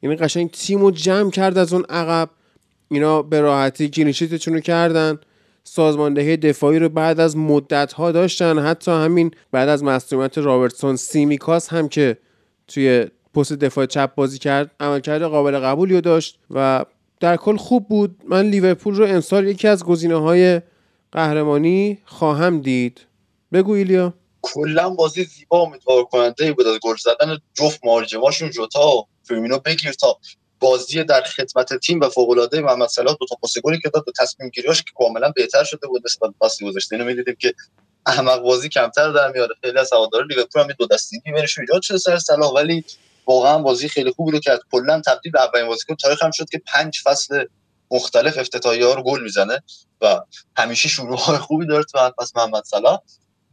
یعنی 0.02 0.16
قشنگ 0.16 0.50
تیم 0.50 0.80
رو 0.80 0.90
جمع 0.90 1.30
کرد 1.30 1.58
از 1.58 1.72
اون 1.72 1.84
عقب. 1.88 2.30
اینا 2.90 3.22
به 3.22 3.40
راحتی 3.40 3.88
کلینشیتشون 3.88 4.54
رو 4.54 4.60
کردن. 4.60 5.18
سازماندهی 5.64 6.36
دفاعی 6.36 6.78
رو 6.78 6.88
بعد 6.88 7.20
از 7.20 7.36
مدت 7.36 7.92
ها 7.92 8.12
داشتن. 8.12 8.58
حتی 8.58 8.90
همین 8.90 9.30
بعد 9.52 9.68
از 9.68 9.84
مصدومیت 9.84 10.38
رابرتسون 10.38 10.96
سیمیکاس 10.96 11.68
هم 11.68 11.88
که 11.88 12.18
توی 12.68 13.06
پست 13.34 13.52
دفاع 13.52 13.86
چپ 13.86 14.14
بازی 14.14 14.38
کرد 14.38 14.70
عملکرد 14.80 15.22
قابل 15.22 15.58
قبولی 15.58 15.94
رو 15.94 16.00
داشت 16.00 16.38
و 16.50 16.84
در 17.20 17.36
کل 17.36 17.56
خوب 17.56 17.88
بود. 17.88 18.16
من 18.28 18.46
لیورپول 18.46 18.94
رو 18.94 19.06
امسال 19.06 19.48
یکی 19.48 19.68
از 19.68 19.84
گزینه 19.84 20.16
های 20.16 20.60
قهرمانی 21.12 21.98
خواهم 22.04 22.60
دید. 22.60 23.00
بگو 23.52 23.72
ایلیا. 23.72 24.14
کلا 24.42 24.90
بازی 24.90 25.24
زیبا 25.24 25.62
امیدوار 25.62 26.04
کننده 26.04 26.52
بود 26.52 26.66
از 26.66 26.78
گل 26.82 26.96
زدن 26.96 27.38
جفت 27.54 27.80
مهاجماشون 27.84 28.50
جوتا 28.50 29.06
فیرمینو 29.22 29.58
بگیر 29.58 29.92
تا 29.92 30.18
بازی 30.60 31.04
در 31.04 31.22
خدمت 31.22 31.74
تیم 31.74 32.00
و 32.00 32.08
فوق 32.08 32.30
العاده 32.30 32.60
محمد 32.60 32.88
صلاح 32.88 33.16
دو 33.20 33.26
تا 33.26 33.36
پاس 33.40 33.58
گلی 33.58 33.80
که 33.80 33.88
داد 33.88 34.04
به 34.04 34.12
تصمیم 34.20 34.48
گیریاش 34.48 34.82
که 34.82 34.90
کاملا 34.98 35.30
بهتر 35.30 35.64
شده 35.64 35.86
بود 35.86 36.02
نسبت 36.04 36.30
به 36.30 36.36
فصل 36.38 36.62
گذشته 36.62 36.96
اینو 36.96 37.06
می‌دیدیم 37.08 37.36
که 37.38 37.54
احمق 38.06 38.40
بازی 38.40 38.68
کمتر 38.68 39.12
در 39.12 39.32
میاره. 39.32 39.54
خیلی 39.64 39.78
از 39.78 39.92
هواداران 39.92 40.26
لیورپول 40.30 40.62
هم 40.62 40.68
دو 40.78 40.86
دستگی 40.86 41.32
بینشون 41.32 41.66
ایجاد 41.68 41.82
شده 41.82 41.98
سر 41.98 42.18
صلاح 42.18 42.52
ولی 42.52 42.84
واقعا 43.26 43.58
بازی 43.58 43.88
خیلی 43.88 44.10
خوبی 44.10 44.32
رو 44.32 44.38
کرد. 44.38 44.60
کلا 44.72 45.02
تبدیل 45.06 45.32
به 45.32 45.42
اولین 45.42 45.66
بازیکن 45.66 45.94
تاریخ 45.94 46.22
هم 46.22 46.30
شد 46.30 46.48
که 46.50 46.62
پنج 46.74 47.00
فصل 47.04 47.44
مختلف 47.90 48.38
افتتاحیه 48.38 48.94
رو 48.94 49.02
گل 49.02 49.22
می‌زنه 49.22 49.62
و 50.00 50.20
همیشه 50.56 50.88
شروع 50.88 51.18
های 51.18 51.38
خوبی 51.38 51.66
داره 51.66 51.84
تو 51.84 52.10
پس 52.18 52.36
محمد 52.36 52.64
صلاح. 52.64 52.98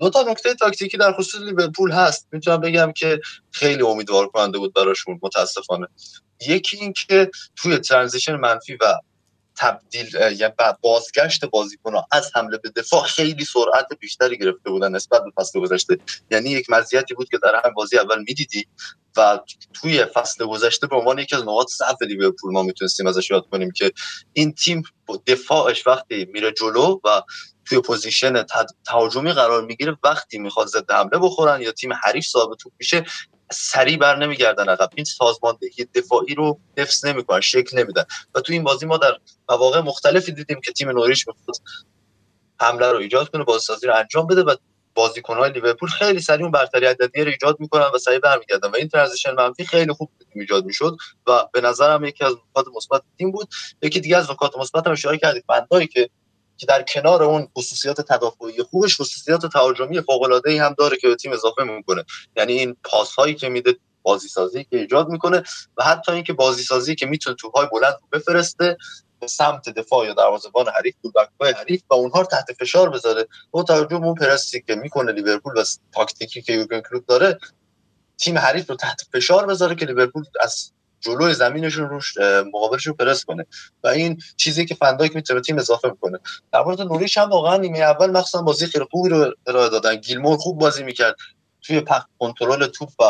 دو 0.02 0.10
تا 0.10 0.22
نکته 0.22 0.53
تاکتیکی 0.53 0.98
در 0.98 1.14
خصوص 1.14 1.41
لیورپول 1.41 1.91
هست. 1.91 2.28
می‌تونم 2.32 2.61
بگم 2.61 2.91
که 2.91 3.22
خیلی 3.52 3.84
امیدوار 3.84 4.28
کننده 4.28 4.57
بود 4.57 4.73
براشون 4.73 5.19
متاسفانه. 5.22 5.88
یکی 6.48 6.78
این 6.78 6.94
که 6.94 7.32
توی 7.56 7.78
ترانزیشن 7.78 8.36
منفی 8.36 8.76
و 8.76 8.94
تبدیل 9.56 10.15
یعنی 10.15 10.53
بازگشت 10.82 11.45
بازیکن 11.45 11.94
از 12.11 12.32
حمله 12.36 12.57
به 12.57 12.69
دفاع 12.69 13.03
خیلی 13.03 13.45
سرعت 13.45 13.88
بیشتری 13.99 14.38
گرفته 14.38 14.69
بودن 14.69 14.91
نسبت 14.91 15.23
به 15.23 15.32
فصل 15.41 15.60
گذشته. 15.60 15.98
یعنی 16.32 16.49
یک 16.49 16.69
مزیتی 16.69 17.14
بود 17.14 17.30
که 17.30 17.40
در 17.44 17.61
هم 17.65 17.73
بازی 17.73 17.98
اول 17.98 18.19
می‌دیدی 18.19 18.68
و 19.18 19.40
توی 19.73 20.06
فصل 20.06 20.45
گذشته 20.45 20.88
به 20.88 20.95
عنوان 20.95 21.19
یکی 21.19 21.36
از 21.36 21.41
نقاط 21.41 21.68
ضعف 21.69 22.02
لیورپول 22.02 22.53
ما 22.53 22.64
می‌تونستیم 22.64 23.07
ازش 23.07 23.32
یاد 23.32 23.48
کنیم 23.52 23.72
که 23.72 23.91
این 24.34 24.53
تیم 24.53 24.84
دفاعش 25.28 25.88
وقتی 25.88 26.26
میره 26.26 26.52
جلو 26.52 26.99
و 27.03 27.22
توی 27.72 27.81
position 27.82 28.45
تهاجمی 28.85 29.34
قرار 29.34 29.65
می‌گیره 29.65 29.98
وقتی 30.03 30.38
می‌خواد 30.38 30.68
ضد 30.68 30.91
حمله 30.91 31.19
بخورن 31.19 31.61
یا 31.61 31.72
تیم 31.72 31.93
حریف 31.93 32.26
صاحب 32.26 32.56
توپ 32.56 32.73
میشه 32.80 33.06
سریع 33.52 33.98
بر 33.98 34.15
نمیگردن 34.15 34.69
عقب. 34.69 34.89
این 34.95 35.06
سازماندهی 35.06 35.85
دفاعی 35.95 36.35
رو 36.35 36.60
حفظ 36.77 37.06
نمی‌کنن 37.06 37.41
شکل 37.41 37.80
نمیدن. 37.80 38.03
و 38.35 38.41
تو 38.41 38.53
این 38.53 38.64
بازی 38.64 38.85
ما 38.85 38.98
در 38.98 39.18
مواقع 39.49 39.80
مختلفی 39.80 40.31
دیدیم 40.31 40.61
که 40.61 40.72
تیم 40.72 40.89
نوریش 40.89 41.27
می‌خواد 41.27 41.56
حمله 42.61 42.91
رو 42.91 42.98
ایجاد 42.98 43.30
کنه 43.30 43.43
بازسازی 43.43 43.88
رو 43.88 43.95
انجام 43.95 44.27
بده 44.27 44.41
و 44.43 44.56
بازیکن‌های 44.93 45.52
لیورپول 45.52 45.89
خیلی 45.89 46.22
سریع 46.22 46.41
اون 46.41 46.52
برتری 46.52 46.85
عددی 46.85 47.23
رو 47.23 47.31
ایجاد 47.31 47.60
می‌کنن 47.60 47.89
و 47.95 47.98
سریع 47.98 48.19
برمیگردن. 48.19 48.69
و 48.69 48.76
این 48.76 48.88
ترانزیشن 48.88 49.31
منفی 49.31 49.65
خیلی 49.65 49.93
خوب 49.93 50.11
ایجاد 50.35 50.65
می‌شد 50.65 50.98
و 51.27 51.45
به 51.53 51.61
نظرم 51.61 52.06
یکی 52.06 52.23
از 52.23 52.34
نکات 52.34 52.65
مثبت 52.76 53.02
تیم 53.18 53.31
بود. 53.31 53.49
یکی 53.81 53.99
دیگه 53.99 54.18
از 54.18 54.31
نکات 54.31 54.57
مثبت 54.57 54.88
هم 54.88 54.93
اشاره 54.93 55.18
کردید 55.18 55.45
بندایی 55.48 55.88
که 55.88 56.10
که 56.62 56.68
در 56.68 56.82
کنار 56.84 57.24
اون 57.24 57.48
خصوصیات 57.58 58.02
تدافعی 58.02 58.64
خوبش 58.64 59.02
خصوصیات 59.02 59.46
تهاجمی 59.46 60.02
فوق 60.02 60.42
ای 60.46 60.58
هم 60.58 60.76
داره 60.78 60.98
که 60.98 61.08
به 61.08 61.16
تیم 61.16 61.34
اضافه 61.34 61.64
می‌کنه. 61.64 62.04
یعنی 62.38 62.54
این 62.54 62.76
پاس 62.84 63.16
هایی 63.16 63.36
که 63.36 63.50
میده 63.50 63.78
بازی 64.04 64.28
سازی 64.28 64.64
که 64.64 64.78
ایجاد 64.78 65.10
می‌کنه 65.10 65.44
و 65.78 65.84
حتی 65.84 66.12
اینکه 66.12 66.34
بازی 66.34 66.64
سازی 66.64 66.96
که 66.96 67.06
می‌تونه 67.06 67.36
توپهای 67.36 67.68
بلند 67.72 67.94
رو 67.94 68.20
بفرسته 68.20 68.78
به 69.20 69.28
سمت 69.28 69.70
دفاع 69.70 70.06
یا 70.06 70.14
دروازه‌بان 70.14 70.66
حریف 70.78 70.96
های 71.42 71.52
حریف 71.52 71.82
و 71.90 71.94
اونها 71.94 72.20
رو 72.22 72.28
تحت 72.28 72.54
فشار 72.60 72.90
بذاره. 72.90 73.28
با 73.52 73.64
توجه 73.64 73.96
اون 73.96 74.16
پرسی 74.16 74.64
که 74.68 74.76
می‌کنه 74.76 75.12
لیورپول 75.12 75.58
و 75.58 75.64
تاکتیکی 75.92 76.42
که 76.42 76.54
یورگن 76.54 76.82
کلوپ 76.82 77.06
داره 77.06 77.40
تیم 78.18 78.38
حریف 78.38 78.70
رو 78.70 78.76
تحت 78.76 79.02
فشار 79.14 79.46
بذاره 79.46 79.76
که 79.76 79.86
لیورپول 79.86 80.24
از 80.42 80.72
جلوی 81.02 81.34
زمینشون 81.34 81.90
روش 81.90 82.14
مقابلشون 82.53 82.94
پرس 82.94 83.26
کنه. 83.26 83.45
و 83.84 83.88
این 83.88 84.22
چیزی 84.38 84.65
که 84.65 84.76
فندایک 84.76 85.15
می‌تونه 85.15 85.41
تیم 85.41 85.57
اضافه 85.57 85.90
می‌کنه 85.90 86.19
در 86.53 86.61
مورد 86.61 86.82
نوریش 86.82 87.18
هم 87.18 87.30
واقعا 87.30 87.57
نیمه 87.57 87.80
اول 87.80 88.11
مخصوصا 88.11 88.41
بازی 88.41 88.65
خیلی 88.65 88.86
خوبی 88.91 89.10
رو 89.10 89.34
ارائه 89.48 89.69
دادن. 89.69 89.95
گیلمور 89.95 90.38
خوب 90.38 90.60
بازی 90.60 90.84
می‌کرد. 90.84 91.15
توی 91.61 91.82
پخ 91.82 92.03
کنترل 92.19 92.68
توپ 92.68 92.90
و 92.99 93.03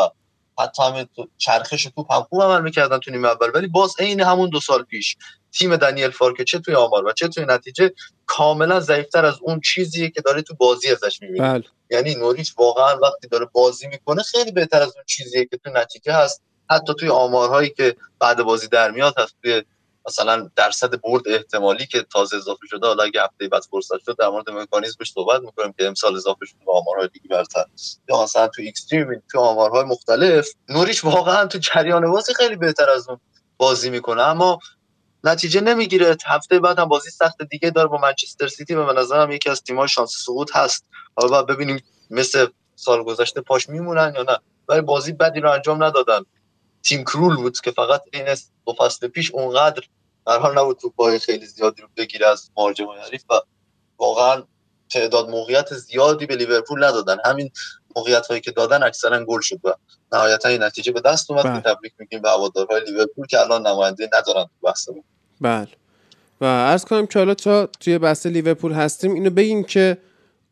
حتی 0.62 0.82
همین 0.82 1.08
چرخش 1.38 1.82
توپ 1.82 2.12
هم 2.12 2.22
خوب 2.22 2.42
عمل 2.42 2.62
می‌کردن 2.62 2.98
تو 2.98 3.10
نیمه 3.10 3.28
اول. 3.28 3.50
ولی 3.54 3.66
باز 3.66 3.94
عین 3.98 4.20
همون 4.20 4.48
دو 4.50 4.60
سال 4.60 4.82
پیش 4.82 5.16
تیم 5.52 5.76
دنیل 5.76 6.10
فارک 6.10 6.42
چه 6.42 6.58
توی 6.58 6.74
آمار 6.74 7.06
و 7.06 7.12
چه 7.12 7.28
توی 7.28 7.44
نتیجه 7.44 7.92
کاملا 8.26 8.80
ضعیفتر 8.80 9.24
از 9.24 9.38
اون 9.42 9.60
چیزیه 9.60 10.10
که 10.10 10.20
داره 10.20 10.42
تو 10.42 10.54
بازی 10.54 10.90
ازش 10.90 11.22
می‌بینی 11.22 11.40
بله. 11.40 11.64
یعنی 11.90 12.14
نوریچ 12.14 12.54
واقعا 12.58 12.98
وقتی 12.98 13.28
داره 13.28 13.46
بازی 13.52 13.86
می‌کنه 13.86 14.22
خیلی 14.22 14.52
بهتر 14.52 14.82
از 14.82 14.92
اون 14.94 15.04
چیزیه 15.06 15.44
که 15.44 15.56
تو 15.56 15.70
نتیجه 15.70 16.12
هست. 16.12 16.42
حتی 16.72 16.94
توی 16.94 17.08
آمارهایی 17.08 17.70
که 17.70 17.96
بعد 18.20 18.42
بازی 18.42 18.68
در 18.68 18.90
میاد 18.90 19.14
هست 19.18 19.34
توی 19.42 19.62
مثلا 20.06 20.50
درصد 20.56 21.00
برد 21.00 21.22
احتمالی 21.28 21.86
که 21.86 22.02
تازه 22.12 22.36
اضافه 22.36 22.66
شده 22.66 22.86
حالا 22.86 23.02
اگه 23.04 23.22
هفته 23.22 23.48
بعد 23.48 23.62
فرصت 23.70 23.98
شد 24.06 24.16
در 24.18 24.28
مورد 24.28 24.50
مکانیزمش 24.50 25.12
صحبت 25.12 25.40
می‌کنیم 25.40 25.74
که 25.78 25.86
امسال 25.86 26.16
اضافه 26.16 26.46
شده 26.46 26.58
به 26.66 26.72
آمارهای 26.72 27.08
دیگه 27.08 27.28
برتر 27.28 27.64
یا 28.08 28.22
مثلا 28.22 28.48
تو 28.48 28.62
extreme 28.62 29.22
تو 29.32 29.40
آمارهای 29.40 29.84
مختلف 29.84 30.48
نوریچ 30.68 31.04
واقعا 31.04 31.46
تو 31.46 31.58
جریان 31.58 32.10
بازی 32.10 32.34
خیلی 32.34 32.56
بهتر 32.56 32.90
از 32.90 33.08
اون 33.08 33.20
بازی 33.56 33.90
می‌کنه. 33.90 34.22
اما 34.22 34.58
نتیجه 35.24 35.60
نمی‌گیره. 35.60 36.16
هفته 36.26 36.60
بعد 36.60 36.78
هم 36.78 36.88
بازی 36.88 37.10
سخت 37.10 37.42
دیگه 37.42 37.70
داره 37.70 37.88
با 37.88 37.98
منچستر 37.98 38.48
سیتی 38.48 38.74
به 38.74 38.92
نظرم 38.92 39.30
یکی 39.30 39.50
از 39.50 39.62
تیم‌های 39.62 39.88
شانس 39.88 40.14
سقوط 40.26 40.56
هست. 40.56 40.86
حالا 41.16 41.42
ببینیم 41.42 41.82
مثل 42.10 42.46
سال 42.74 43.02
گذشته 43.02 43.40
پاش 43.40 43.68
میمونن 43.68 44.12
یا 44.16 44.22
نه. 44.22 44.38
ولی 44.68 44.80
بازی 44.80 45.12
بدی 45.12 45.40
رو 45.40 45.50
انجام 45.50 45.84
ندادن. 45.84 46.20
تیم 46.84 47.04
کرول 47.04 47.36
بود 47.36 47.60
که 47.60 47.70
فقط 47.70 48.02
این 48.12 48.36
دو 48.66 48.74
فصل 48.78 49.08
پیش 49.08 49.30
اونقدر 49.30 49.82
در 50.26 50.38
حال 50.38 50.58
نبود 50.58 50.78
توپای 50.78 51.18
خیلی 51.18 51.46
زیادی 51.46 51.82
رو 51.82 51.88
بگیره 51.96 52.26
از 52.26 52.50
مهاجم 52.56 52.86
حریف 52.88 53.24
و 53.30 53.34
واقعا 53.98 54.42
تعداد 54.90 55.30
موقعیت 55.30 55.74
زیادی 55.74 56.26
به 56.26 56.36
لیورپول 56.36 56.84
ندادن. 56.84 57.16
همین 57.24 57.50
موقعیت 57.96 58.26
هایی 58.26 58.40
که 58.40 58.50
دادن 58.50 58.82
اکثرا 58.82 59.24
گل 59.24 59.40
شد 59.40 59.60
و 59.64 59.74
نهایتا 60.12 60.48
این 60.48 60.62
نتیجه 60.62 60.92
به 60.92 61.00
دست 61.00 61.30
اومد 61.30 61.42
که 61.42 61.48
بله. 61.48 61.60
تبریک 61.60 61.92
میگیم 61.98 62.22
به 62.22 62.30
هوادارهای 62.30 62.84
لیورپول 62.84 63.26
که 63.26 63.40
الان 63.40 63.66
نماینده 63.66 64.10
ندارن 64.18 64.44
تو 64.44 64.66
بحث 64.66 64.88
بله. 65.40 65.68
و 66.40 66.44
عرض 66.44 66.84
کنم 66.84 67.06
که 67.06 67.18
حالا 67.18 67.34
تا 67.34 67.66
توی 67.66 67.98
بحث 67.98 68.26
لیورپول 68.26 68.72
هستیم 68.72 69.14
اینو 69.14 69.30
بگیم 69.30 69.64
که 69.64 69.98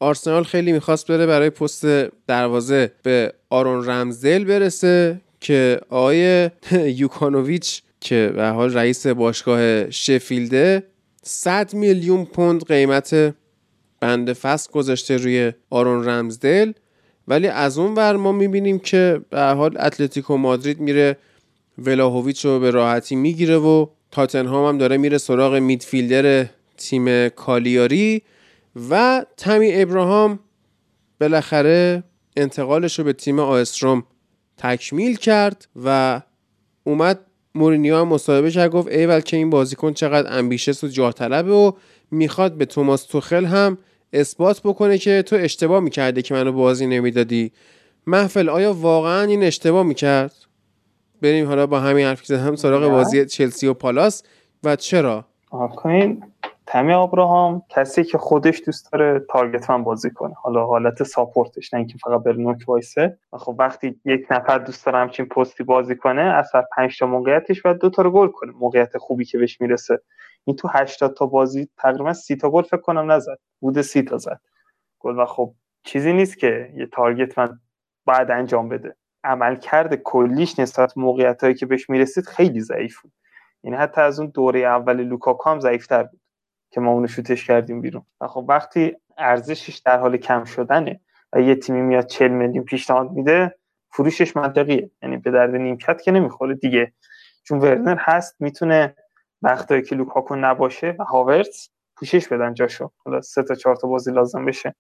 آرسنال 0.01 0.45
خیلی 0.45 0.73
می‌خواست 0.73 1.07
بره 1.07 1.27
برای 1.27 1.51
پست 1.51 1.87
دروازه 2.27 2.93
به 3.03 3.35
آرون 3.51 3.91
رمزل 3.91 4.45
برسه 4.45 5.21
که 5.41 5.81
آقای 5.89 6.51
یوکانوویچ 7.03 7.83
که 8.01 8.33
به 8.37 8.49
حال 8.49 8.75
رئیس 8.75 9.07
باشگاه 9.07 9.91
شفیلده 9.91 10.83
100 11.23 11.75
میلیون 11.75 12.25
پوند 12.25 12.65
قیمت 12.65 13.35
بند 14.01 14.33
فصل 14.33 14.73
گذاشته 14.73 15.17
روی 15.17 15.53
آرون 15.71 16.09
رمزدل. 16.09 16.73
ولی 17.29 17.47
از 17.47 17.79
اون 17.79 17.95
ور 17.95 18.17
ما 18.17 18.33
می‌بینیم 18.33 18.79
که 18.79 19.21
به 19.31 19.41
حال 19.41 19.77
اتلتیکو 19.81 20.37
مادرید 20.37 20.81
میره 20.81 21.17
ولاهویچ 21.79 22.45
رو 22.45 22.61
به 22.61 22.71
راحتی 22.71 23.17
می‌گیره 23.17 23.57
و 23.57 23.87
تاتنهام 24.11 24.69
هم 24.69 24.79
داره 24.79 24.97
میره 24.97 25.19
سراغ 25.19 25.55
میدفیلدر 25.55 26.47
تیم 26.77 27.29
کالیاری. 27.29 28.23
و 28.91 29.25
تمی 29.37 29.73
ابراهام 29.73 30.39
بالاخره 31.21 32.03
انتقالش 32.37 32.99
رو 32.99 33.05
به 33.05 33.13
تیم 33.13 33.39
آستروم 33.39 34.05
تکمیل 34.61 35.17
کرد 35.17 35.69
و 35.85 36.21
اومد 36.85 37.21
مورینیو 37.55 37.97
هم 37.97 38.09
مصاحبه 38.09 38.51
کرد 38.51 38.71
گفت 38.71 38.89
ایول 38.89 39.21
که 39.21 39.37
این 39.37 39.51
بازیکن 39.51 39.93
چقدر 39.93 40.39
ambitious 40.39 40.80
ه 40.80 40.85
و 40.85 40.89
جاه 40.89 41.13
طلبه 41.13 41.53
و 41.53 41.73
می‌خواد 42.11 42.55
به 42.55 42.65
توماس 42.65 43.05
توخل 43.05 43.45
هم 43.45 43.79
اثبات 44.13 44.61
بکنه 44.65 44.99
که 44.99 45.23
تو 45.23 45.37
اشتباه 45.37 45.81
می‌کرده 45.81 46.23
که 46.23 46.35
منو 46.35 46.53
بازی 46.53 46.87
نمی‌دادی. 46.87 47.53
محفل 48.07 48.49
آیا 48.49 48.73
واقعا 48.73 49.23
این 49.23 49.43
اشتباه 49.43 49.83
می‌کرد؟ 49.83 50.35
بریم 51.23 51.47
حالا 51.47 51.67
با 51.67 51.81
همین 51.81 52.07
حرفی 52.07 52.27
که 52.27 52.37
هم 52.37 52.57
سراغ 52.57 52.91
بازی 52.91 53.27
چلسی 53.27 53.67
و 53.67 53.75
پالاس. 53.75 54.23
و 54.65 54.77
چرا؟ 54.77 55.25
آکوین 55.51 56.23
تمی 56.71 56.93
آبراهام 56.93 57.63
کسی 57.69 58.05
که 58.05 58.19
خودش 58.19 58.63
دوست 58.67 58.93
داره 58.93 59.21
target 59.31 59.71
man 59.71 59.85
بازی 59.85 60.11
کنه. 60.11 60.35
حالا 60.35 60.67
حالت 60.67 61.03
support 61.03 61.59
ش 61.59 61.75
نه 61.75 61.79
اینکه 61.79 61.99
فقط 61.99 62.23
بر 62.23 62.33
نوک 62.33 62.59
وایسه. 62.69 63.19
و 63.33 63.39
خب 63.39 63.57
وقتی 63.59 64.01
یک 64.05 64.27
نفر 64.31 64.59
دوست 64.59 64.87
داره 64.87 64.99
همچین 64.99 65.27
پستی 65.27 65.65
بازی 65.65 65.97
کنه 65.97 66.23
از 66.23 66.51
هر 66.55 66.65
5 66.77 66.99
تا 66.99 67.07
موقعیتش 67.07 67.63
باید 67.63 67.79
دو 67.79 67.91
تا 67.91 68.03
رو 68.03 68.11
گل 68.11 68.29
کنه. 68.29 68.53
موقعیت 68.53 68.99
خوبی 68.99 69.25
که 69.25 69.39
بهش 69.39 69.61
می‌رسه. 69.61 70.01
این 70.45 70.57
تو 70.57 70.69
80 70.73 71.15
تا 71.15 71.27
بازی 71.27 71.69
تقریبا 71.79 72.13
30 72.13 72.37
تا 72.37 72.51
گل 72.51 72.63
فکر 72.63 72.81
کنم 72.81 73.13
نزد. 73.13 73.39
بوده 73.61 73.83
30 73.83 74.03
تا 74.03 74.19
زد. 74.19 74.41
گل 74.99 75.19
و 75.19 75.25
خب 75.25 75.55
چیزی 75.85 76.13
نیست 76.13 76.39
که 76.39 76.71
یه 76.77 76.87
تارگت 76.87 77.39
من 77.39 77.59
بعد 78.07 78.31
انجام 78.31 78.69
بده. 78.69 78.97
عملکرد 79.25 79.95
کلیش 79.95 80.59
نسبت 80.59 80.99
موقعیت 80.99 81.43
هایی 81.43 81.55
که 81.55 81.67
بهش 81.67 81.91
می‌رسید 81.91 82.27
خیلی 82.27 82.61
ضعیف 82.61 83.01
بود 83.01 83.13
یعنی 83.65 83.77
حتی 83.77 84.01
از 84.01 84.21
اون 84.21 84.31
دوره 84.35 84.61
اول 84.61 84.97
لوکاکو 85.03 85.51
هم 85.51 85.61
ضعیفتر 85.61 86.03
بود. 86.03 86.20
که 86.71 86.81
ما 86.81 86.91
اونو 86.91 87.07
شوتش 87.07 87.47
کردیم 87.47 87.81
بیرون. 87.81 88.03
و 88.21 88.27
خب 88.27 88.45
وقتی 88.49 88.97
ارزشش 89.19 89.77
در 89.77 89.99
حال 89.99 90.17
کم 90.17 90.45
شدنه 90.45 91.01
و 91.33 91.41
یه 91.41 91.55
تیمی 91.55 91.83
میاد 91.83 92.07
40 92.07 92.31
میلیون 92.31 92.65
پیشنهاد 92.65 93.11
میده 93.11 93.55
فروشش 93.93 94.37
منطقیه. 94.37 94.91
یعنی 95.03 95.17
به 95.17 95.31
درد 95.31 95.55
نیمکت 95.55 96.03
که 96.03 96.11
نمی‌خوره 96.13 96.55
دیگه. 96.55 96.93
چون 97.45 97.59
ورنر 97.59 97.97
هست 97.99 98.37
می‌تونه 98.41 98.95
وقتایی 99.43 99.83
که 99.83 99.97
لوکاکو 99.97 100.37
نباشه 100.37 100.97
و 100.99 101.05
هاورتس 101.05 101.71
پوشش 101.97 102.29
بدن 102.29 102.55
جاشو. 102.55 102.91
حالا 103.05 103.21
سه 103.21 103.43
تا 103.43 103.55
چهار 103.55 103.77
تا 103.77 103.89
بازی 103.89 104.13
لازم 104.13 104.45
بشه. 104.45 104.75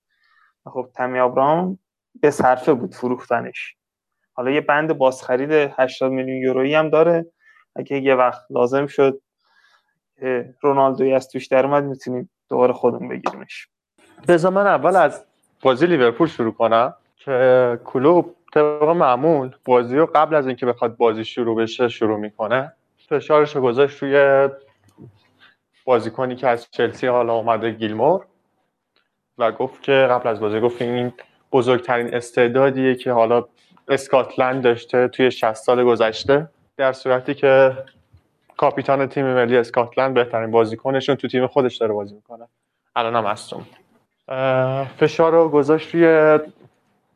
خب 0.67 0.89
تمی 0.95 1.19
آبرام 1.19 1.79
به 2.21 2.31
صرفه 2.31 2.75
بود 2.75 2.95
فروختنش. 2.95 3.77
حالا 4.33 4.51
یه 4.51 4.61
بند 4.61 4.93
بازخرید 4.93 5.51
80 5.53 6.12
میلیون 6.12 6.37
یورویی 6.37 6.75
هم 6.75 6.91
داره. 6.91 7.27
اگه 7.77 7.99
یه 7.99 8.15
وقت 8.15 8.43
لازم 8.51 8.87
شد 8.87 9.21
رونالدوی 10.61 11.15
از 11.15 11.29
توش 11.29 11.47
در 11.47 11.67
اومد 11.67 11.85
می‌تونیم 11.85 12.31
دوباره 12.49 12.73
خودمون 12.73 13.09
بگیریمش. 13.09 13.69
بذار 14.29 14.53
من 14.53 14.67
اول 14.67 14.97
از 14.97 15.25
بازی 15.63 15.87
لیورپول 15.87 16.29
شروع 16.29 16.53
کنم 16.53 16.95
که 17.17 17.79
کلوب 17.85 18.35
طبق 18.55 18.89
معمول 18.89 19.51
بازی 19.65 19.97
رو 19.97 20.07
قبل 20.15 20.35
از 20.35 20.47
اینکه 20.47 20.67
بخواد 20.67 20.97
بازی 20.97 21.25
شروع 21.25 21.57
بشه 21.57 21.89
شروع 21.89 22.19
می‌کنه. 22.19 22.73
فشارش 23.09 23.57
رو 23.57 23.63
گذاشت 23.63 24.03
روی 24.03 24.49
بازیکنی 25.85 26.37
که 26.37 26.49
از 26.49 26.71
چلسی 26.71 27.07
حالا 27.07 27.35
اومده 27.35 27.71
گیلمور. 27.71 28.27
و 29.39 29.53
گفت 29.53 29.83
که 29.83 29.93
قبل 29.93 30.29
از 30.29 30.41
بازی 30.41 30.61
گفت 30.61 30.83
این 30.83 31.13
بزرگترین 31.53 32.15
استعدادیه 32.15 32.95
که 32.95 33.13
حالا 33.13 33.45
اسکاتلند 33.89 34.65
داشته 34.65 35.09
توی 35.09 35.31
60 35.31 35.55
سال 35.55 35.85
گذشته 35.85 36.49
در 36.77 36.93
صورتی 36.93 37.35
که 37.35 37.73
کاپیتان 38.61 39.07
تیم 39.07 39.27
ملی 39.27 39.57
اسکاتلند 39.57 40.15
بهترین 40.15 40.51
بازیکنشون 40.51 41.15
تو 41.15 41.28
تیم 41.28 41.47
خودش 41.47 41.77
داره 41.77 41.93
بازی 41.93 42.15
می‌کنه. 42.15 42.49
الان 42.97 43.16
هم 43.16 43.24
هستم. 43.24 43.66
فشار 44.97 45.32
رو 45.32 45.49
گذاشت 45.49 45.95
روی 45.95 46.39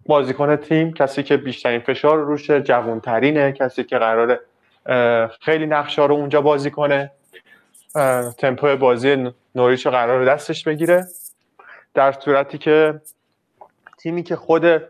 بازیکن 0.07 0.57
تیم. 0.57 0.93
کسی 0.93 1.23
که 1.23 1.37
بیشترین 1.37 1.81
فشار 1.81 2.19
روشه 2.19 2.63
جوانترینه 2.63 3.53
کسی 3.53 3.85
که 3.85 3.99
قراره 3.99 4.41
خیلی 5.41 5.67
نقشا 5.67 6.07
رو 6.07 6.15
اونجا 6.15 6.41
بازی 6.41 6.71
کنه. 6.71 7.11
تمپو 8.39 8.77
بازی 8.77 9.33
نوریچ 9.55 9.87
رو 9.87 9.93
قرار 9.93 10.25
دستش 10.25 10.65
بگیره. 10.65 11.07
در 11.95 12.13
صورتی 12.13 12.59
که 12.59 13.01
تیمی 13.99 14.23
که 14.23 14.37
خود 14.37 14.83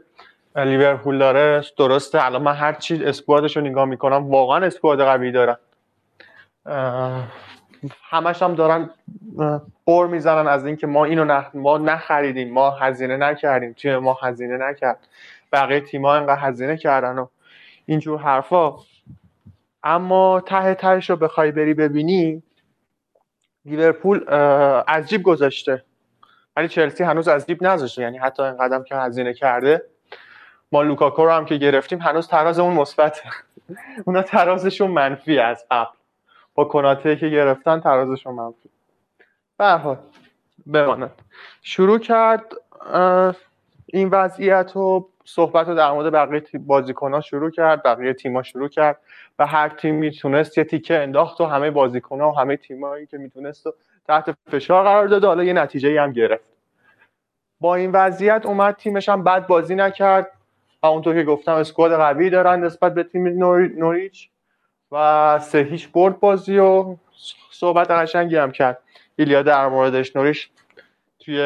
لیورپول 0.57 1.19
داره 1.19 1.65
درسته 1.79 2.25
الان 2.25 2.43
من 2.43 2.55
هر 2.55 2.73
چی 2.73 3.05
اسکوادش 3.05 3.57
رو 3.57 3.63
نگاه 3.63 3.85
می‌کنم 3.85 4.31
واقعا 4.31 4.67
اسکواد 4.67 5.03
قوی 5.03 5.33
دارن. 5.33 5.57
همش 8.03 8.43
هم 8.43 8.55
دارن 8.55 8.91
قور 9.87 10.07
می‌زنن 10.07 10.47
از 10.47 10.67
اینکه 10.67 10.87
ما 10.87 11.05
اینو 11.05 11.25
نخ... 11.25 11.47
ما 11.55 11.79
نخریدیم 11.79 12.53
ما 12.53 12.71
هزینه 12.71 13.17
نکردیم. 13.17 13.73
توی 13.73 13.99
ما 13.99 14.19
هزینه 14.23 14.57
نکرد. 14.57 14.99
بقیه 15.53 15.81
تیم‌ها 15.81 16.15
انقدر 16.17 16.41
هزینه 16.41 16.77
کردن 16.77 17.19
و 17.19 17.27
اینجور 17.87 18.21
حرفا. 18.21 18.75
اما 19.83 20.41
ته 20.41 20.75
تهش 20.75 21.11
رو 21.11 21.17
بخوای 21.17 21.51
بری 21.51 21.75
ببینی 21.75 22.43
لیورپول 23.65 24.25
از 24.87 25.09
جیب 25.09 25.23
گذاشته. 25.23 25.85
ولی 26.57 26.69
چلسی 26.69 27.05
هنوز 27.05 27.29
از 27.29 27.47
جیب 27.47 27.65
نذاشته. 27.65 28.03
یعنی 28.03 28.19
حتی 28.19 28.43
این 28.43 28.57
قدم 28.57 28.85
که 28.85 28.97
هزینه 28.97 29.35
کرده. 29.35 29.83
ما 30.73 30.83
لوکاکو 30.83 31.25
رو 31.25 31.31
هم 31.31 31.45
که 31.45 31.57
گرفتیم 31.57 32.01
هنوز 32.01 32.29
ترازمون 32.29 32.75
مثبت 32.75 33.23
اونا 34.07 34.23
ترازشون 34.23 34.91
منفی 34.91 35.39
از 35.39 35.65
قبل. 35.71 35.97
با 36.55 36.65
کناته 36.65 37.17
که 37.17 37.29
گرفتن 37.29 37.81
ترازشون 37.81 38.35
منفی. 38.35 38.71
به 39.59 39.65
حال 39.65 39.99
بماند. 40.67 41.11
شروع 41.63 41.99
کرد 41.99 42.45
این 43.87 44.09
وضعیت 44.09 44.73
رو 44.75 45.09
صحبت 45.25 45.69
رو 45.69 45.75
در 45.75 45.93
مورد 45.93 46.13
بقیه 46.13 46.43
بازیکن 46.59 47.15
ها 47.15 47.21
شروع 47.21 47.51
کرد 47.51 47.83
بقیه 47.83 48.13
تیما 48.13 48.43
شروع 48.43 48.69
کرد 48.69 48.99
و 49.39 49.47
هر 49.47 49.69
تیم 49.69 49.95
می‌تونست 49.95 50.59
یه 50.59 50.65
تیکه 50.65 50.99
انداخت 50.99 51.41
و 51.41 51.45
همه 51.45 51.71
بازیکن 51.71 52.21
ها 52.21 52.31
و 52.31 52.39
همه 52.39 52.57
تیمایی 52.57 53.07
که 53.07 53.19
می‌تونست 53.19 53.67
تحت 54.07 54.35
فشار 54.51 54.85
قرار 54.85 55.07
داد 55.07 55.25
حالا 55.25 55.45
یه 55.45 55.53
نتیجه 55.53 56.01
هم 56.01 56.13
گرفت. 56.13 56.45
با 57.61 57.75
این 57.75 57.93
وضعیت 57.93 58.47
اومد 58.47 58.77
تیمش 58.77 59.09
هم 59.09 59.25
بد 59.25 59.47
بازی 59.47 59.75
نکرد. 59.75 60.31
و 60.83 60.87
اونطور 60.87 61.15
که 61.15 61.23
گفتم 61.23 61.53
اسکواد 61.53 61.97
قوی 61.97 62.31
دارن 62.31 62.65
نسبت 62.65 62.95
به 62.95 63.03
تیم 63.03 63.29
نوریچ. 63.79 64.31
و 64.95 65.39
سه 65.39 65.59
هیچ 65.59 65.93
برد 65.93 66.21
بازی 66.21 66.59
و 66.59 66.97
صحبت 67.51 67.91
قشنگی 67.91 68.37
هم 68.37 68.53
کرد. 68.53 68.79
ایلیا 69.17 69.43
در 69.43 69.69
موردش 69.69 70.17
نوریش 70.17 70.51
توی 71.19 71.39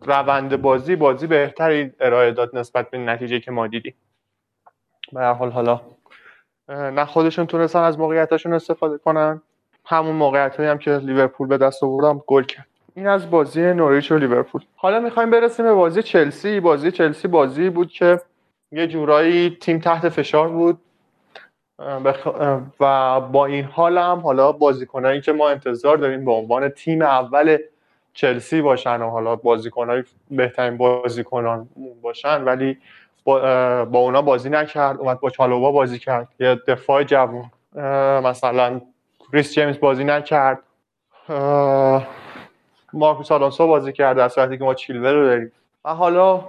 روند 0.00 0.62
بازی 0.62 0.96
بازی 0.96 1.26
بهتری 1.26 1.92
ارائه 2.00 2.30
داد 2.30 2.56
نسبت 2.56 2.90
به 2.90 2.98
نتیجه 2.98 3.40
که 3.40 3.50
ما 3.50 3.66
دیدیم. 3.66 3.94
به 5.12 5.20
هر 5.20 5.32
حال 5.32 5.50
حالا 5.50 5.80
نه 6.68 7.04
خودشون 7.04 7.46
تونستن 7.46 7.80
از 7.80 7.98
موقعیتشون 7.98 8.52
استفاده 8.54 8.98
کنن. 8.98 9.42
همون 9.86 10.16
موقعیت 10.16 10.60
هم 10.60 10.78
که 10.78 10.98
لیورپول 10.98 11.48
به 11.48 11.58
دست 11.58 11.82
آوردم 11.82 12.22
گل 12.26 12.42
کرد. 12.42 12.66
این 12.94 13.06
از 13.06 13.30
بازی 13.30 13.72
نوریچ 13.72 14.12
و 14.12 14.18
لیورپول. 14.18 14.62
حالا 14.76 15.00
می‌خوایم 15.00 15.30
برسیم 15.30 15.66
به 15.66 15.72
بازی 15.72 16.02
چلسی. 16.02 16.60
بازی 16.60 16.90
چلسی 16.90 17.28
بازی 17.28 17.70
بود 17.70 17.88
که 17.88 18.20
یه 18.72 18.86
جورایی 18.86 19.58
تیم 19.60 19.78
تحت 19.78 20.08
فشار 20.08 20.48
بود. 20.48 20.78
و 22.80 23.20
با 23.20 23.46
این 23.46 23.64
حال 23.64 23.98
هم 23.98 24.18
حالا 24.18 24.52
بازیکنایی 24.52 25.20
که 25.20 25.32
ما 25.32 25.48
انتظار 25.48 25.96
داریم 25.96 26.24
به 26.24 26.32
عنوان 26.32 26.68
تیم 26.68 27.02
اول 27.02 27.58
چلسی 28.12 28.62
باشن 28.62 29.02
و 29.02 29.10
حالا 29.10 29.36
بازیکنای 29.36 30.04
بهترین 30.30 30.76
بازیکنان 30.76 31.68
باشن 32.02 32.44
ولی 32.44 32.78
با, 33.24 33.38
با 33.84 33.98
اونا 33.98 34.22
بازی 34.22 34.50
نکرد 34.50 35.00
اومد 35.00 35.20
با 35.20 35.30
چالوبا 35.30 35.72
بازی 35.72 35.98
کرد 35.98 36.28
یه 36.40 36.54
دفاع 36.66 37.02
جوون 37.02 37.50
مثلا 38.24 38.80
ریس 39.32 39.54
جیمز 39.54 39.78
بازی 39.80 40.04
نکرد 40.04 40.58
مارکوس 42.92 43.32
آلونسو 43.32 43.66
بازی 43.66 43.92
کرد 43.92 44.16
در 44.16 44.28
صورتی 44.28 44.58
که 44.58 44.64
ما 44.64 44.74
چیلور 44.74 45.12
رو 45.12 45.24
داریم. 45.24 45.52
و 45.84 45.94
حالا 45.94 46.44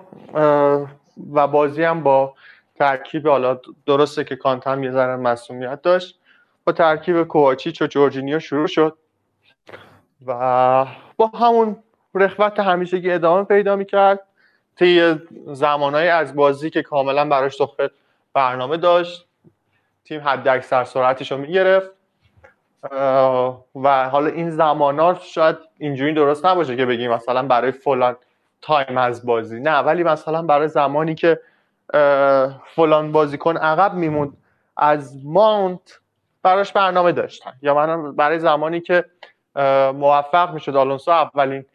و 1.34 1.48
بازی 1.48 1.84
هم 1.84 2.04
با 2.04 2.34
ترکیب 2.76 3.28
حالا 3.28 3.60
درسته 3.86 4.24
که 4.24 4.36
کانتم 4.36 4.84
یه 4.84 4.92
ذره 4.92 5.16
مسئولیت 5.16 5.82
داشت. 5.82 6.20
با 6.66 6.74
ترکیب 6.74 7.24
کوواچیچ 7.24 7.82
و 7.82 7.88
جورجینیو 7.88 8.40
شروع 8.40 8.68
شد. 8.68 8.98
و 10.26 10.86
با 11.18 11.28
همون 11.28 11.76
رخوت 12.16 12.60
همیشگی 12.60 13.12
ادامه 13.12 13.44
پیدا 13.44 13.76
می‌کرد. 13.76 14.20
طی 14.76 15.16
زمانهایی 15.48 16.10
از 16.10 16.36
بازی 16.36 16.70
که 16.70 16.82
کاملا 16.82 17.26
براش 17.30 17.56
صحبت 17.56 17.92
برنامه 18.34 18.78
داشت. 18.78 19.28
تیم 20.06 20.22
حد 20.22 20.48
اکثر 20.48 20.84
سرعتش 20.84 21.32
رو 21.32 21.38
می‌گرفت. 21.38 21.90
و 23.76 24.10
حالا 24.12 24.28
این 24.28 24.50
زمان 24.50 25.00
ها 25.00 25.14
شاید 25.14 25.56
اینجوری 25.78 26.14
درست 26.14 26.45
نباشه 26.45 26.76
که 26.76 26.86
بگیم 26.86 27.12
مثلا 27.12 27.44
برای 27.44 27.72
فلان 27.72 28.16
تایم 28.62 28.98
از 28.98 29.26
بازی. 29.26 29.60
نه 29.60 29.78
ولی 29.78 30.04
مثلا 30.04 30.42
برای 30.42 30.68
زمانی 30.68 31.16
که 31.16 31.40
فلان 32.76 33.12
بازیکن 33.12 33.58
عقب 33.58 33.94
میموند. 33.94 34.38
از 34.78 35.26
ماونت 35.26 36.00
براش 36.44 36.74
برنامه 36.74 37.12
داشتن 37.12 37.54
یا 37.62 37.74
من 37.74 38.16
برای 38.16 38.40
زمانی 38.40 38.82
که 38.82 39.06
موفق 39.94 40.54
می‌شد 40.54 40.76
آلونسو 40.76 41.12
اولین 41.12 41.66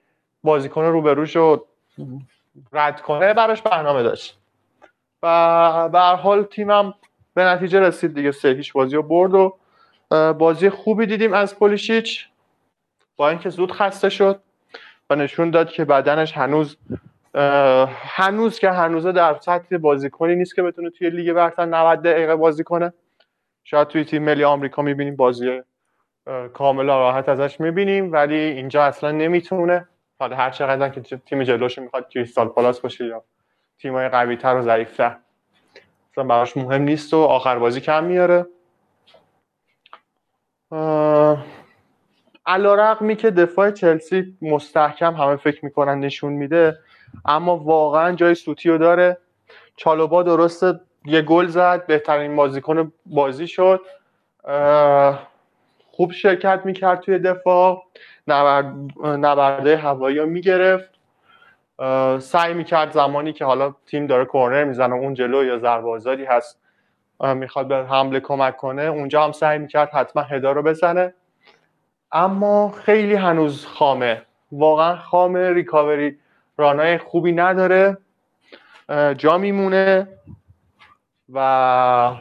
بازیکن 0.42 0.84
رو 0.84 1.66
رد 2.72 3.00
کنه 3.00 3.34
براش 3.34 3.62
برنامه 3.62 4.02
داشت. 4.02 4.38
و 5.22 5.88
به 5.88 5.98
هر 5.98 6.14
حال 6.14 6.42
تیمم 6.42 6.94
به 7.34 7.44
نتیجه 7.44 7.80
رسید 7.80 8.14
دیگه. 8.14 8.32
سه 8.32 8.48
هیچ 8.48 8.72
بازی 8.72 8.96
رو 8.96 9.02
برد 9.02 9.34
و 9.34 9.56
بازی 10.32 10.70
خوبی 10.70 11.06
دیدیم 11.06 11.32
از 11.32 11.58
پولیشیچ. 11.58 12.28
با 13.16 13.28
اینکه 13.28 13.50
زود 13.50 13.72
خسته 13.72 14.08
شد 14.08 14.40
و 15.10 15.14
نشون 15.16 15.50
داد 15.50 15.70
که 15.70 15.84
بدنش 15.84 16.36
هنوز 16.36 16.76
هنوز 18.14 18.58
که 18.58 18.70
هنوزه 18.70 19.12
در 19.12 19.38
سطح 19.40 19.76
بازیکنی 19.76 20.34
نیست 20.34 20.54
که 20.54 20.62
بتونه 20.62 20.90
توی 20.90 21.10
لیگ 21.10 21.32
برتر 21.32 21.66
90 21.66 22.02
دقیقه 22.02 22.36
بازی 22.36 22.64
کنه. 22.64 22.92
شاید 23.64 23.88
توی 23.88 24.04
تیم 24.04 24.22
ملی 24.22 24.44
آمریکا 24.44 24.82
می‌بینیم 24.82 25.16
بازی 25.16 25.62
کاملا 26.52 26.98
راحت 26.98 27.28
ازش 27.28 27.60
می‌بینیم 27.60 28.12
ولی 28.12 28.34
اینجا 28.34 28.84
اصلا 28.84 29.10
نمی‌تونه. 29.10 29.88
حالا 30.18 30.36
هر 30.36 30.50
چقدر 30.50 30.88
که 30.88 31.00
تیم 31.00 31.42
جلوش 31.42 31.78
می‌خواد 31.78 32.08
کریستال 32.08 32.48
پالاس 32.48 32.80
باشه 32.80 33.06
یا 33.06 33.24
تیمای 33.78 34.08
قوی 34.08 34.36
تر 34.36 34.56
و 34.56 34.62
ضعیفتر 34.62 35.16
اصلا 36.12 36.24
براش 36.24 36.56
مهم 36.56 36.82
نیست 36.82 37.14
و 37.14 37.16
آخر 37.16 37.58
بازی 37.58 37.80
کم 37.80 38.04
میاره. 38.04 38.46
علا 42.46 42.74
رقمی 42.74 43.16
که 43.16 43.30
دفاع 43.30 43.70
چلسی 43.70 44.36
مستحکم 44.42 45.14
همه 45.14 45.36
فکر 45.36 45.64
می‌کنن 45.64 46.00
نشون 46.00 46.32
میده 46.32 46.78
اما 47.24 47.56
واقعا 47.56 48.12
جای 48.12 48.34
سوتی 48.34 48.68
رو 48.68 48.78
داره. 48.78 49.18
چالوبا 49.76 50.22
درسته 50.22 50.80
یه 51.04 51.22
گل 51.22 51.46
زد. 51.46 51.86
بهترین 51.86 52.36
بازیکن 52.36 52.92
بازی 53.06 53.46
شد. 53.46 53.80
خوب 55.90 56.12
شرکت 56.12 56.60
می‌کرد 56.64 57.00
توی 57.00 57.18
دفاع. 57.18 57.82
نبرده 59.02 59.76
هوایی 59.76 60.18
رو 60.18 60.26
می‌گرفت. 60.26 60.90
سعی 62.18 62.54
می‌کرد 62.54 62.92
زمانی 62.92 63.32
که 63.32 63.44
حالا 63.44 63.74
تیم 63.86 64.06
داره 64.06 64.24
کورنر 64.24 64.64
می‌زنه 64.64 64.94
اون 64.94 65.14
جلو 65.14 65.44
یا 65.44 65.58
ضربه 65.58 66.26
هست 66.28 66.60
می‌خواد 67.20 67.68
به 67.68 67.76
حمله 67.76 68.20
کمک 68.20 68.56
کنه 68.56 68.82
اونجا 68.82 69.24
هم 69.24 69.32
سعی 69.32 69.58
می‌کرد 69.58 69.90
حتما 69.90 70.22
هدا 70.22 70.52
رو 70.52 70.62
بزنه. 70.62 71.14
اما 72.12 72.68
خیلی 72.70 73.14
هنوز 73.14 73.66
خامه. 73.66 74.22
واقعا 74.52 74.96
خامه. 74.96 75.52
ریکاوری 75.52 76.18
رانای 76.60 76.98
خوبی 76.98 77.32
نداره 77.32 77.98
جا 79.16 79.38
میمونه 79.38 80.08
و 81.32 82.16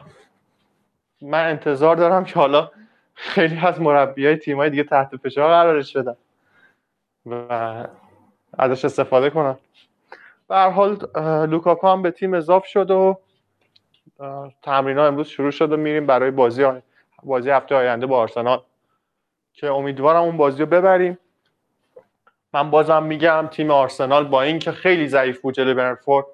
من 1.21 1.49
انتظار 1.49 1.95
دارم 1.95 2.23
که 2.23 2.39
حالا 2.39 2.71
خیلی 3.13 3.57
از 3.57 3.81
مربی 3.81 4.25
های 4.25 4.37
تیم 4.37 4.57
های 4.57 4.69
دیگه 4.69 4.83
تحت 4.83 5.17
فشار 5.17 5.49
قرارش 5.49 5.97
بدن 5.97 6.15
و 7.25 7.87
ازش 8.57 8.85
استفاده 8.85 9.29
کنن. 9.29 9.57
به 10.47 10.55
هر 10.55 10.69
حال 10.69 10.97
لوکاکو 11.49 11.87
هم 11.87 12.01
به 12.01 12.11
تیم 12.11 12.33
اضاف 12.33 12.65
شد 12.65 12.91
و 12.91 13.19
تمرین 14.61 14.97
ها 14.97 15.07
امروز 15.07 15.27
شروع 15.27 15.51
شد 15.51 15.71
و 15.71 15.77
میریم 15.77 16.05
برای 16.05 16.31
بازی 16.31 16.65
بازی 17.23 17.49
هفته 17.49 17.75
آینده 17.75 18.05
با 18.05 18.17
آرسنال 18.17 18.61
که 19.53 19.71
امیدوارم 19.71 20.21
اون 20.21 20.37
بازی 20.37 20.59
رو 20.59 20.65
ببریم. 20.65 21.17
من 22.53 22.69
بازم 22.71 23.03
میگم 23.03 23.47
تیم 23.51 23.71
آرسنال 23.71 24.23
با 24.25 24.41
اینکه 24.41 24.71
خیلی 24.71 25.07
ضعیف 25.07 25.41
بود 25.41 25.53
جلوی 25.53 25.73
برنفورد 25.73 26.25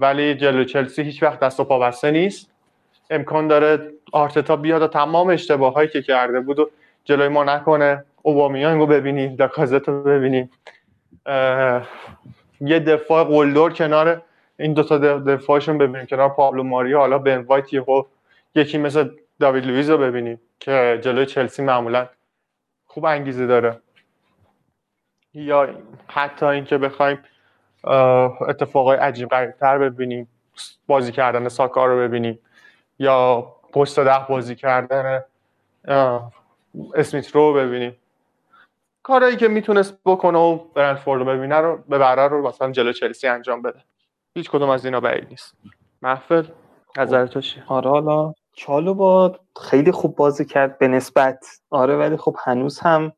ولی 0.00 0.34
جلو 0.34 0.64
چلسی 0.64 1.02
هیچ 1.02 1.22
وقت 1.22 1.40
دست 1.40 1.60
و 1.60 1.64
پا 1.64 1.78
بسته 1.78 2.10
نیست. 2.10 2.50
امکان 3.10 3.48
داره 3.48 3.92
آرتتا 4.12 4.56
بیاد 4.56 4.82
و 4.82 4.86
تمام 4.86 5.30
اشتباهایی 5.30 5.88
که 5.88 6.02
کرده 6.02 6.40
بود 6.40 6.58
و 6.58 6.70
جلوی 7.04 7.28
ما 7.28 7.44
نکنه. 7.44 8.04
اوبامیانگ 8.22 8.80
رو 8.80 8.86
ببینیم 8.86 9.36
داکازت 9.36 9.88
رو 9.88 10.02
ببینیم. 10.02 10.50
یه 12.60 12.78
دفاع 12.78 13.24
قلدر 13.24 13.70
کنار 13.70 14.22
این 14.58 14.72
دوتا 14.72 14.98
دفاعشون 14.98 15.78
ببینیم 15.78 16.06
کنار 16.06 16.28
پابلو 16.28 16.62
ماریا 16.62 16.98
حالا 16.98 17.18
بن 17.18 17.38
وایت 17.38 17.66
یکی 18.54 18.78
مثل 18.78 19.08
داوید 19.40 19.66
لویز 19.66 19.90
رو 19.90 19.98
ببینیم 19.98 20.40
که 20.60 21.00
جلوی 21.02 21.26
چلسی 21.26 21.62
معمولا 21.62 22.08
خوب 22.86 23.04
انگیزه 23.04 23.46
داره. 23.46 23.80
یا 25.34 25.68
حتی 26.08 26.46
اینکه 26.46 26.78
بخوایم 26.78 27.18
اتفاقای 28.48 28.96
عجیب 28.96 29.50
تر 29.60 29.78
ببینیم 29.78 30.28
بازی 30.86 31.12
کردن 31.12 31.48
ساکا 31.48 31.86
رو 31.86 31.98
ببینیم 31.98 32.38
یا 32.98 33.40
پست 33.72 33.98
ده 34.00 34.26
بازی 34.28 34.54
کردن 34.54 35.22
اسمیت 36.94 37.30
رو 37.30 37.52
ببینیم. 37.52 37.96
کارهایی 39.02 39.36
که 39.36 39.48
می‌تونست 39.48 39.98
بکنه 40.04 40.38
و 40.38 40.58
برنفورد 40.74 41.20
رو 41.20 41.26
ببینه 41.26 41.56
رو 41.56 41.76
ببره 41.76 42.28
رو 42.28 42.48
مثلا 42.48 42.72
جلو 42.72 42.92
چلسی 42.92 43.26
انجام 43.26 43.62
بده. 43.62 43.84
هیچ 44.34 44.50
کدوم 44.50 44.68
از 44.68 44.84
اینا 44.84 45.00
بعید 45.00 45.28
نیست. 45.28 45.54
محفل 46.02 46.46
نظر 46.98 47.26
تو 47.26 47.40
آره 47.68 47.90
حالا 47.90 48.34
چالو 48.52 48.94
با 48.94 49.38
خیلی 49.62 49.92
خوب 49.92 50.16
بازی 50.16 50.44
کرد 50.44 50.78
به 50.78 50.88
نسبت. 50.88 51.46
آره 51.70 51.96
ولی 51.96 52.16
خب 52.16 52.36
هنوز 52.44 52.80
هم 52.80 53.12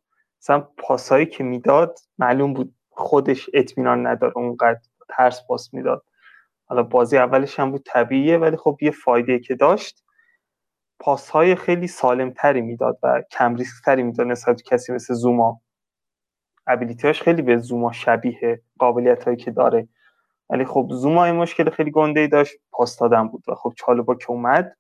مثلا 0.47 0.69
پاسایی 0.79 1.27
که 1.27 1.45
می‌داد 1.45 1.99
معلوم 2.19 2.53
بود 2.55 2.75
خودش 2.91 3.51
اطمینان 3.55 4.07
نداره 4.07 4.33
اونقدر 4.37 4.81
ترس 5.09 5.47
پاس 5.49 5.75
می‌داد. 5.75 6.05
حالا 6.67 6.83
بازی 6.83 7.19
اولش 7.19 7.61
هم 7.61 7.71
بود 7.71 7.83
طبیعیه 7.87 8.39
ولی 8.39 8.57
خب 8.57 8.79
یه 8.81 8.91
فایده 8.91 9.39
که 9.39 9.55
داشت 9.55 10.05
پاس 11.01 11.31
های 11.31 11.55
خیلی 11.55 11.87
سالم 11.87 12.31
تری 12.31 12.61
می‌داد 12.61 12.99
و 13.03 13.23
کم 13.31 13.55
ریسک 13.55 13.85
تری 13.85 14.03
می‌داد 14.03 14.27
نسبت 14.27 14.63
کسی 14.63 14.93
مثل 14.93 15.15
زوما. 15.15 15.61
ابیلیتیاش 16.67 17.23
خیلی 17.23 17.43
به 17.43 17.57
زوما 17.57 17.93
شبیه 17.93 18.63
قابلیت 18.79 19.25
هایی 19.25 19.37
که 19.37 19.51
داره. 19.51 19.89
ولی 20.51 20.65
خب 20.65 20.89
زوما 20.91 21.25
این 21.25 21.35
مشکل 21.35 21.71
خیلی 21.71 21.91
گنده 21.91 22.21
ای 22.21 22.29
داشت 22.29 22.57
پاس 22.73 22.99
دادن 22.99 23.29
بود 23.29 23.45
و 23.49 23.55
خب 23.55 23.73
چالوبا 23.77 24.15
که 24.15 24.31
اومد 24.31 24.77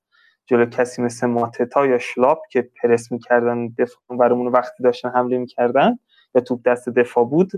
جلو 0.47 0.67
کسی 0.67 1.03
مثل 1.03 1.27
ماتتا 1.27 1.87
یا 1.87 1.99
شلاپ 1.99 2.39
که 2.51 2.71
پرس 2.83 3.13
می‌کردن 3.13 3.69
دفاع 3.69 4.19
برامون 4.19 4.47
وقتی 4.53 4.83
داشتن 4.83 5.11
حمله 5.11 5.39
می‌کردن 5.39 5.99
یا 6.35 6.41
توپ 6.41 6.63
دست 6.67 6.89
دفاع 6.89 7.25
بود 7.25 7.51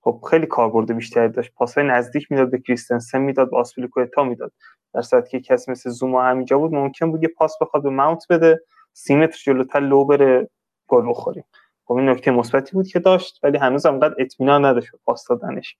خب 0.00 0.20
خیلی 0.30 0.46
کاربرد 0.46 0.92
بیشتری 0.92 1.28
داشت. 1.28 1.54
پاسای 1.54 1.84
نزدیک 1.84 2.32
می‌داد 2.32 2.50
به 2.50 2.58
کریستنسن 2.58 3.20
می‌داد 3.20 3.50
به 3.50 3.56
آسپیلیکوتا 3.56 4.24
می‌داد. 4.24 4.52
در 4.94 5.02
صورتی 5.02 5.30
که 5.30 5.40
کسی 5.40 5.70
مثل 5.70 5.90
زوما 5.90 6.22
همینجا 6.22 6.58
بود 6.58 6.74
ممکن 6.74 7.10
بود 7.10 7.22
یه 7.22 7.28
پاس 7.28 7.56
بخواد 7.60 7.82
به 7.82 7.90
ماونت 7.90 8.26
بده 8.30 8.60
سی 8.92 9.16
متر 9.16 9.38
جلوتر 9.44 9.80
لو 9.80 10.04
بره 10.04 10.48
گل 10.88 11.08
بخوریم. 11.08 11.44
خب 11.84 11.94
این 11.94 12.08
نکته 12.08 12.30
مثبتی 12.30 12.72
بود 12.72 12.86
که 12.86 12.98
داشت 12.98 13.40
ولی 13.42 13.58
هنوز 13.58 13.86
قد 13.86 14.14
اطمینان 14.18 14.64
نداشت 14.64 14.90
پاس 15.04 15.28
دادنش. 15.28 15.76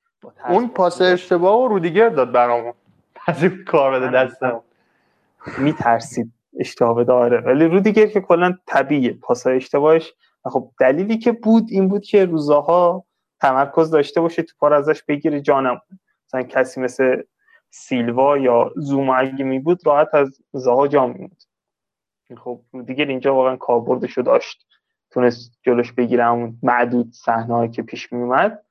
اون 0.49 0.69
پاس 0.69 1.01
اشتباه 1.01 1.61
و 1.65 1.69
رودیگر 1.69 2.09
داد 2.09 2.33
برامون. 2.33 2.73
پذیر 3.27 3.65
کار 3.65 4.01
بده 4.01 4.11
دستم 4.11 4.63
میترسید. 5.59 6.33
اشتباه 6.59 7.05
داره. 7.05 7.41
ولی 7.41 7.65
رودیگر 7.65 8.07
که 8.07 8.21
کلا 8.21 8.59
طبیعیه 8.67 9.13
پاسای 9.13 9.57
اشتباهش. 9.57 10.13
خب 10.45 10.71
دلیلی 10.81 11.19
که 11.19 11.33
بود 11.33 11.67
این 11.71 11.89
بود 11.89 12.05
که 12.05 12.25
روزاها 12.25 13.05
تمرکز 13.41 13.91
داشته 13.91 14.21
باشه 14.21 14.43
تو 14.43 14.55
پار 14.59 14.73
ازش 14.73 15.03
بگیره 15.03 15.41
جانم. 15.41 15.81
مثلا 16.27 16.43
کسی 16.43 16.81
مثل 16.81 17.23
سیلوا 17.71 18.39
یا 18.39 18.73
زوما 18.77 19.17
اگه 19.17 19.45
می 19.45 19.59
بود 19.59 19.87
راحت 19.87 20.15
از 20.15 20.39
زها 20.53 20.89
جا 20.89 21.07
میموند 21.07 21.43
خب 22.37 22.61
دیگه 22.87 23.05
اینجا 23.05 23.35
واقعا 23.35 23.57
کاربردشو 23.57 24.23
داشت. 24.23 24.67
تونست 25.11 25.59
جلوش 25.63 25.93
بگیره 25.93 26.25
همون 26.25 26.59
معدود 26.63 27.13
صحنه 27.13 27.69
که 27.69 27.83
پیش 27.83 28.13
می 28.13 28.23
اومد 28.23 28.65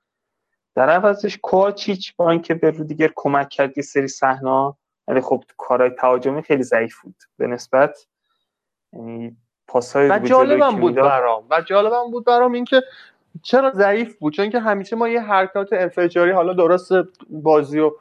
در 0.75 0.89
عوضش 0.89 1.37
کوچیچ 1.41 2.15
با 2.15 2.31
اینکه 2.31 2.53
به 2.53 2.71
دیگر 2.71 3.11
کمک 3.15 3.49
کرد 3.49 3.77
یه 3.77 3.83
سری 3.83 4.07
صحنه 4.07 4.73
ولی 5.09 5.21
خب 5.21 5.43
کارهای 5.57 5.89
تهاجمی 5.89 6.41
خیلی 6.41 6.63
ضعیف 6.63 7.01
بود. 7.01 7.15
به 7.37 7.47
نسبت 7.47 8.07
یعنی 8.93 9.37
پاسای 9.67 10.09
و 10.09 10.19
جالبم 10.19 10.75
بود 10.75 10.95
برام. 10.95 11.45
و 11.49 11.61
جالبم 11.61 12.11
بود 12.11 12.25
برام 12.25 12.53
اینکه 12.53 12.83
چرا 13.43 13.71
ضعیف 13.71 14.17
بود؟ 14.17 14.33
چون 14.33 14.49
که 14.49 14.59
همیشه 14.59 14.95
ما 14.95 15.09
یه 15.09 15.21
حرکات 15.21 15.73
انفجاری 15.73 16.31
حالا 16.31 16.53
درست 16.53 16.91
بازی 17.29 17.79
و 17.79 17.91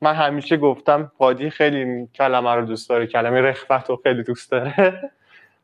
من 0.00 0.14
همیشه 0.14 0.56
گفتم 0.56 1.12
پادی 1.18 1.50
خیلی 1.50 2.08
کلمه 2.14 2.54
رو 2.54 2.64
دوست 2.64 2.88
داره 2.88 3.06
کلمه 3.06 3.40
رخوت 3.40 3.90
رو 3.90 3.96
خیلی 3.96 4.22
دوست 4.22 4.50
داره. 4.50 5.10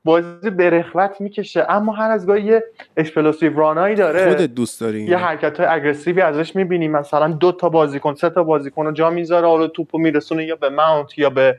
بازی 0.05 0.51
به 0.51 0.71
رخوت 0.71 1.21
می‌کشه. 1.21 1.67
اما 1.69 1.93
هر 1.93 2.11
از 2.11 2.27
گاهی 2.27 2.43
یه 2.43 2.65
explosive 2.97 3.59
run 3.59 3.77
هایی 3.77 3.95
داره. 3.95 4.29
خودت 4.29 4.55
دوست 4.55 4.81
داری 4.81 5.03
یه 5.03 5.17
حرکت 5.17 5.61
های 5.61 5.69
aggressive 5.69 6.16
ی 6.16 6.21
ازش 6.21 6.57
می‌بینی. 6.57 6.89
مثلا 6.89 7.29
دو 7.29 7.53
تا 7.53 7.69
بازیکن 7.69 8.15
سه 8.15 8.31
تا 8.31 8.45
بازیکن 8.45 8.87
رو 8.87 8.93
جا 8.93 9.11
می‌ذاره 9.11 9.47
حالا 9.47 9.67
توپو 9.67 9.99
میرسونه 9.99 10.45
یا 10.45 10.57
به 10.57 10.69
ماونت 10.69 11.19
یا 11.19 11.31
به 11.31 11.59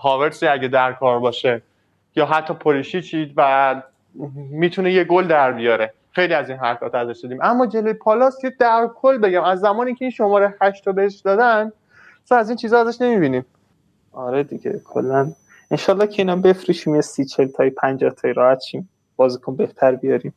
هاورتسی 0.00 0.46
اگه 0.46 0.68
در 0.68 0.92
کار 0.92 1.20
باشه. 1.20 1.62
یا 2.16 2.26
حتی 2.26 2.54
پولیشیچی 2.54 3.32
و 3.36 3.74
می‌تونه 4.50 4.92
یه 4.92 5.04
گل 5.04 5.26
در 5.26 5.52
بیاره. 5.52 5.92
خیلی 6.12 6.34
از 6.34 6.48
این 6.48 6.58
حرکات 6.58 6.94
ازش 6.94 7.20
دیدیم. 7.22 7.38
اما 7.42 7.66
جلوی 7.66 7.92
پالاس 7.92 8.40
که 8.42 8.50
در 8.58 8.88
کل 8.94 9.18
بگم 9.18 9.42
از 9.44 9.60
زمانی 9.60 9.94
که 9.94 10.04
این 10.04 10.12
شماره 10.12 10.54
8 10.60 10.86
رو 10.86 10.92
بهش 10.92 11.14
دادن 11.14 11.72
از 12.30 12.48
این 12.48 12.56
چیزا 12.56 12.80
ازش 12.80 13.00
نمی‌بینیم. 13.00 13.46
آره 14.12 14.42
دیگه 14.42 14.80
کلا 14.84 15.32
انشالله 15.70 16.06
که 16.06 16.22
اینا 16.22 16.36
بفروشیم 16.36 16.94
یه 16.94 17.00
سی 17.00 17.24
چل 17.24 17.46
تای 17.46 17.70
50 17.70 18.10
تای 18.10 18.32
راحت 18.32 18.60
شیم. 18.60 18.88
بازیکن 19.16 19.56
بهتر 19.56 19.94
بیاریم. 19.94 20.34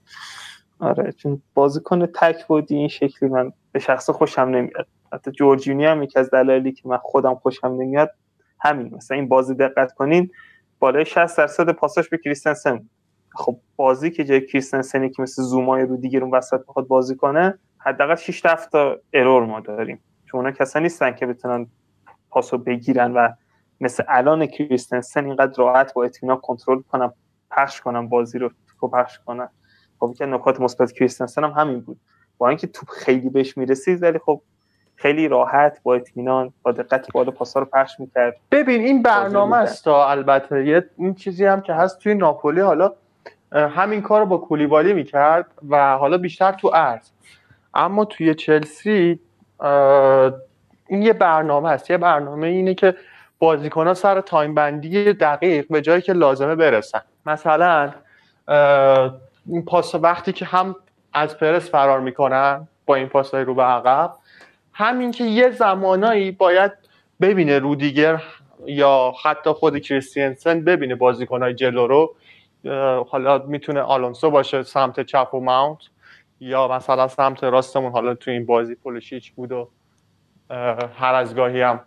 آره 0.80 1.12
چون 1.12 1.42
بازیکن 1.54 2.06
تک 2.06 2.48
بودی 2.48 2.76
این 2.76 2.88
شکلی 2.88 3.30
من 3.30 3.52
به 3.72 3.80
شخص 3.80 4.10
خوشم 4.10 4.42
نمیاد. 4.42 4.88
حتی 5.14 5.32
جورجینی 5.32 5.86
هم 5.86 6.04
یکی 6.04 6.20
از 6.20 6.30
دلایلی 6.30 6.72
که 6.72 6.90
من 6.90 6.98
خودم 6.98 7.36
خوشم 7.36 7.68
نمیاد 7.68 8.12
همین. 8.60 8.96
مثلا 8.96 9.18
این 9.18 9.28
بازی 9.28 9.54
دقت 9.54 9.94
کنین 9.94 10.32
بالای 10.80 11.06
60 11.06 11.38
درصد 11.38 11.70
پاساش 11.70 12.10
به 12.10 12.18
کریستنسن. 12.18 12.90
خب 13.36 13.60
بازی 13.76 14.12
که 14.12 14.24
جای 14.24 14.42
کریستنسنی 14.42 15.10
که 15.10 15.22
مثل 15.22 15.42
زومای 15.44 15.84
رو 15.84 15.98
دیگه 15.98 16.20
اون 16.20 16.32
وسط 16.32 16.60
می‌خواد 16.68 16.88
بازی 16.88 17.16
کنه 17.16 17.60
حداقل 17.78 18.16
6 18.16 18.42
تا 18.72 18.98
ارور 19.14 19.46
ما 19.46 19.60
داریم. 19.60 20.00
چون 20.26 20.40
اونا 20.40 20.52
کسا 20.52 20.80
نیستن 20.80 21.12
که 21.12 21.26
بتونن 21.26 21.68
پاسو 22.30 22.58
بگیرن 22.58 23.12
و 23.14 23.30
مثل 23.82 24.04
الان 24.08 24.46
کریستنسن 24.46 25.26
اینقدر 25.26 25.54
راحت 25.58 25.94
با 25.94 26.04
اطمینان 26.04 26.38
کنترل 26.38 26.82
کنم 26.82 27.14
پخش 27.52 27.82
کنم 27.82 28.10
بازی 28.10 28.40
رو 28.40 28.52
تو 28.80 28.88
پخش 28.88 29.20
کنم. 29.26 29.50
خب 30.00 30.14
که 30.18 30.26
نکات 30.26 30.60
مثبت 30.60 30.92
کریستنسن 30.92 31.44
هم 31.44 31.52
همین 31.52 31.80
بود. 31.80 32.00
با 32.38 32.50
اینکه 32.50 32.68
توپ 32.68 32.90
خیلی 32.90 33.30
بهش 33.30 33.58
می‌رسید 33.58 34.04
ولی 34.04 34.20
خب 34.20 34.42
خیلی 34.96 35.28
راحت 35.28 35.80
با 35.84 35.96
اطمینان 35.96 36.54
با 36.64 36.72
دقت 36.72 37.12
بالا 37.12 37.32
پاسا 37.32 37.60
رو 37.60 37.66
پخش 37.66 38.00
می‌کرد. 38.00 38.36
ببین 38.52 38.82
این 38.82 39.02
برنامه 39.02 39.58
است 39.58 39.88
البته. 39.88 40.66
یه 40.66 40.86
این 40.98 41.16
چیزی 41.16 41.46
هم 41.46 41.62
که 41.62 41.74
هست 41.74 42.00
توی 42.00 42.14
ناپولی 42.14 42.62
حالا 42.62 42.94
همین 43.52 44.02
کار 44.02 44.20
رو 44.20 44.26
با 44.26 44.38
کولیبالی 44.38 44.94
می‌کرد 44.94 45.46
و 45.70 45.98
حالا 45.98 46.18
بیشتر 46.18 46.52
تو 46.52 46.72
ارز. 46.74 47.10
اما 47.74 48.06
توی 48.06 48.36
چلسی 48.36 49.20
این 50.88 51.02
یه 51.02 51.14
برنامه 51.14 51.70
است. 51.70 51.90
یه 51.90 51.98
برنامه 51.98 52.48
اینه 52.48 52.74
که 52.74 52.96
بازیکن 53.40 53.88
ها 53.88 53.94
سر 53.94 54.22
تایم 54.22 54.56
بندی 54.56 55.14
دقیق 55.14 55.66
به 55.70 55.82
جایی 55.82 56.02
که 56.02 56.14
لازمه 56.14 56.56
برسن. 56.56 57.02
مثلا 57.26 57.94
این 59.46 59.66
پاس 59.66 59.96
وقتی 59.96 60.34
که 60.34 60.46
هم 60.46 60.76
از 61.14 61.38
پرس 61.38 61.70
فرار 61.70 62.00
می‌کنن 62.00 62.68
با 62.86 62.96
این 62.96 63.08
پاس 63.08 63.34
رو 63.34 63.56
به 63.56 63.64
عقب 63.64 64.14
همین 64.74 65.12
که 65.12 65.24
یه 65.24 65.50
زمانایی 65.50 66.32
باید 66.32 66.72
ببینه 67.22 67.60
رودیگر 67.60 68.24
یا 68.66 69.14
حتی 69.24 69.52
خود 69.52 69.78
کریستینسن 69.78 70.62
ببینه 70.62 70.96
بازیکنهای 70.96 71.54
جلو 71.54 71.88
رو. 71.88 72.16
حالا 73.10 73.38
می‌تونه 73.38 73.82
آلونسو 73.82 74.32
باشه 74.32 74.64
سمت 74.64 75.00
چپ 75.00 75.34
و 75.34 75.40
ماونت 75.40 75.80
یا 76.40 76.68
مثلا 76.68 77.08
سمت 77.08 77.44
راستمون 77.44 77.92
حالا 77.92 78.16
تو 78.16 78.32
این 78.32 78.46
بازی 78.46 78.76
پولشیچ 78.76 79.32
بود 79.32 79.52
و 79.52 79.70
هر 81.00 81.14
از 81.14 81.36
گاهی 81.36 81.62
هم 81.62 81.80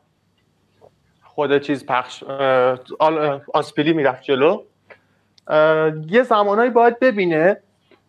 خود 1.35 1.59
چیز 1.59 1.87
پخش 1.87 2.25
آسپیلی 3.55 3.93
می‌رفت 3.93 4.23
جلو. 4.23 4.63
یه 6.09 6.23
زمانایی 6.23 6.71
باید 6.71 6.99
ببینه. 6.99 7.57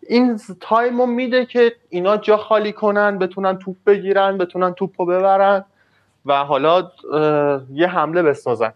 این 0.07 0.39
تایم 0.61 1.01
رو 1.01 1.05
میده 1.05 1.45
که 1.45 1.75
اینا 1.89 2.17
جا 2.17 2.37
خالی 2.37 2.71
کنن 2.71 3.19
بتونن 3.19 3.57
توپ 3.57 3.75
بگیرن 3.85 4.37
بتونن 4.37 4.73
توپ 4.73 5.01
رو 5.01 5.05
ببرن 5.05 5.65
و 6.25 6.33
حالا 6.33 6.91
یه 7.73 7.87
حمله 7.87 8.23
بسازن. 8.23 8.73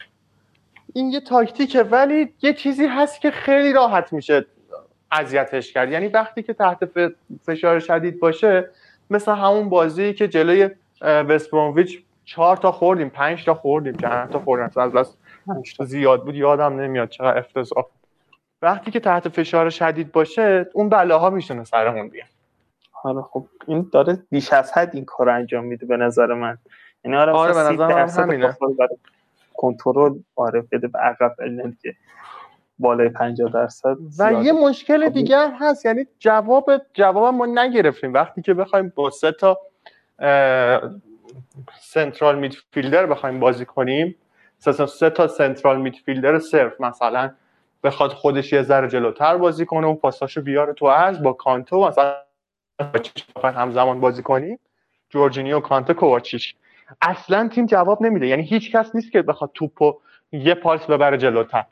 این 0.94 1.12
یه 1.12 1.20
تاکتیکه 1.20 1.84
ولی 1.84 2.34
یه 2.42 2.54
چیزی 2.54 2.86
هست 2.86 3.22
که 3.22 3.32
خیلی 3.32 3.74
راحت 3.74 4.14
میشه 4.14 4.46
اذیتش 5.12 5.74
کرد. 5.74 5.92
یعنی 5.92 6.08
وقتی 6.08 6.44
که 6.44 6.54
تحت 6.54 6.90
فشار 7.46 7.80
شدید 7.80 8.20
باشه 8.20 8.70
مثل 9.10 9.32
همون 9.32 9.70
بازی 9.70 10.14
که 10.14 10.28
جلوی 10.28 10.70
وستبرونویچ 11.02 12.04
چهار 12.28 12.58
تا 12.58 12.72
خوردیم 12.72 13.10
پنج 13.10 13.46
تا 13.46 13.54
خوردیم 13.54 13.94
چند 13.94 14.30
تا 14.30 14.40
خوردیم 14.40 14.84
از 14.84 14.92
بس 14.92 15.16
زیاد 15.80 16.24
بود 16.24 16.36
یادم 16.36 16.80
نمیاد 16.80 17.10
چقدر 17.10 17.38
افتضاح 17.38 17.86
وقتی 18.62 18.92
که 18.92 19.00
تحت 19.00 19.30
فشار 19.30 19.70
شدید 19.70 20.12
باشه 20.12 20.70
اون 20.74 20.90
بلاها 20.90 21.30
میشونه 21.30 21.64
سرمون 21.64 22.10
بیان 22.10 22.28
حالا 22.92 23.22
خب 23.22 23.46
این 23.68 23.90
داره 23.92 24.24
بیش 24.30 24.54
از 24.54 24.74
حد 24.74 24.96
این 24.96 25.06
کار 25.06 25.30
انجام 25.30 25.66
میده 25.66 25.86
به 25.86 25.98
نظر 25.98 26.34
من. 26.34 26.58
یعنی 27.06 27.18
آره, 27.18 27.32
آره 27.32 27.54
به 27.54 27.60
نظر 27.60 27.88
من 27.88 28.10
همینه. 28.10 28.58
کنترل 29.58 30.14
آره 30.36 30.62
بده 30.72 30.88
به 30.88 31.00
عقب 31.00 31.36
که 31.82 31.96
بالای 32.80 33.10
50 33.10 33.52
درصد 33.52 33.96
و 34.20 34.34
یه 34.34 34.52
مشکل 34.52 35.06
خب 35.06 35.14
دیگر 35.14 35.52
هست 35.60 35.86
یعنی 35.86 36.06
جواب 36.20 36.72
جواب 36.94 37.34
ما 37.34 37.46
نگرفتیم. 37.46 38.14
وقتی 38.14 38.42
که 38.42 38.54
بخوایم 38.54 38.94
با 38.96 39.10
سه 39.10 39.32
تا 39.32 39.60
سنترال 41.82 42.40
میدفیلدر 42.40 43.06
بخوایم 43.06 43.40
بازی 43.40 43.66
کنیم. 43.66 44.16
سه 44.88 45.10
تا 45.10 45.28
سنترال 45.28 45.82
میدفیلدر 45.82 46.40
صرف. 46.40 46.82
مثلا 46.82 47.32
بخواد 47.84 48.12
خودش 48.12 48.54
یه 48.54 48.62
ذره 48.62 48.88
جلوتر 48.88 49.38
بازی 49.38 49.66
کنه 49.66 49.88
و 49.88 49.94
پاساشو 49.94 50.42
بیاره 50.42 50.74
تو 50.74 50.86
از 50.86 51.24
با 51.24 51.34
کانتو 51.34 51.88
مثلا 51.88 52.16
همزمان 53.44 54.00
بازی 54.00 54.24
کنیم. 54.24 54.60
جورجینیو 55.10 55.60
کانتو 55.60 55.94
کوواچیش 55.94 56.56
اصلا 57.02 57.48
تیم 57.48 57.66
جواب 57.66 58.02
نمیده. 58.02 58.28
یعنی 58.28 58.44
هیچ 58.44 58.72
کس 58.72 58.96
نیست 58.96 59.12
که 59.12 59.22
بخواد 59.22 59.52
توپو 59.54 60.00
یه 60.32 60.54
پالس 60.54 60.86
ببره 60.86 61.18
جلوتر. 61.18 61.66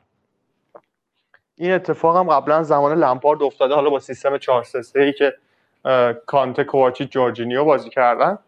این 1.58 1.72
اتفاق 1.72 2.16
هم 2.16 2.28
قبلا 2.28 2.62
زمان 2.62 2.98
لمپارد 2.98 3.42
افتاده. 3.42 3.74
حالا 3.74 3.90
با 3.90 3.98
سیستم 3.98 4.38
4 4.38 4.62
3 4.62 5.00
ای 5.00 5.12
که 5.12 5.34
کانته 6.26 6.64
کوواچی 6.64 7.04
جورجینیو 7.06 7.64
بازی 7.64 7.90
کردن. 7.90 8.38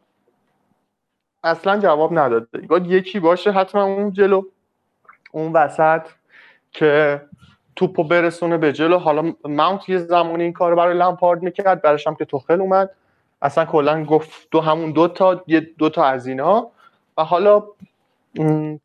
اصلا 1.48 1.78
جواب 1.78 2.18
نداده. 2.18 2.58
باید 2.58 2.86
یکی 2.86 3.20
باشه 3.20 3.52
حتما 3.52 3.84
اون 3.84 4.12
جلو 4.12 4.42
اون 5.32 5.52
وسط 5.52 6.02
که 6.72 7.22
توپو 7.76 8.04
برسونه 8.04 8.58
به 8.58 8.72
جلو. 8.72 8.98
حالا 8.98 9.32
ماونت 9.44 9.88
یه 9.88 9.98
زمانی 9.98 10.42
این 10.42 10.52
کار 10.52 10.74
برای 10.74 10.94
لمپارد 10.98 11.42
می‌کرد 11.42 11.82
برش 11.82 12.06
هم 12.06 12.14
که 12.14 12.24
توخل 12.24 12.60
اومد. 12.60 12.90
اصلا 13.42 13.64
کلا 13.64 14.04
گفت 14.04 14.48
دو 14.50 14.60
همون 14.60 14.92
دو 14.92 15.08
تا 15.08 15.44
یه 15.46 15.60
دو 15.60 15.88
تا 15.88 16.04
از 16.04 16.26
اینا. 16.26 16.70
و 17.16 17.24
حالا 17.24 17.62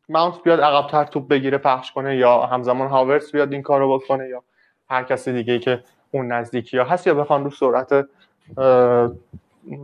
ماونت 0.08 0.42
بیاد 0.42 0.60
عقبتر 0.60 1.04
توپ 1.04 1.28
بگیره 1.28 1.58
پخش 1.58 1.92
کنه 1.92 2.16
یا 2.16 2.40
همزمان 2.40 2.88
هاورس 2.88 3.32
بیاد 3.32 3.52
این 3.52 3.62
کار 3.62 3.80
رو 3.80 3.98
بکنه 3.98 4.28
یا 4.28 4.42
هر 4.90 5.02
کسی 5.02 5.32
دیگه 5.32 5.58
که 5.58 5.82
اون 6.10 6.32
نزدیکی 6.32 6.78
ها 6.78 6.84
هست 6.84 7.06
یا 7.06 7.14
بخوان 7.14 7.44
رو 7.44 7.50
سرعت 7.50 8.06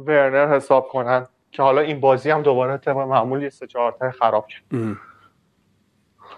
ورنر 0.07 0.55
حساب 0.55 0.89
کنن. 0.89 1.27
که 1.51 1.63
حالا 1.63 1.81
این 1.81 2.01
بازی 2.01 2.31
هم 2.31 2.43
دوباره 2.43 2.77
طبق 2.77 2.97
معمول 2.97 3.43
یه 3.43 3.51
سه 3.51 3.67
چهار 3.67 4.11
خراب 4.11 4.47
کرد. 4.47 4.97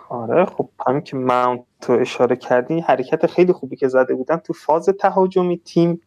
آره 0.08 0.44
خب 0.44 0.68
همین 0.86 1.00
که 1.00 1.16
ماونت 1.16 1.65
تو 1.81 1.92
اشاره 1.92 2.36
کردی 2.36 2.81
حرکت 2.81 3.26
خیلی 3.26 3.52
خوبی 3.52 3.76
که 3.76 3.89
زده 3.89 4.15
بودن 4.15 4.36
تو 4.36 4.52
فاز 4.52 4.89
تهاجمی 4.89 5.58
تیم 5.58 6.00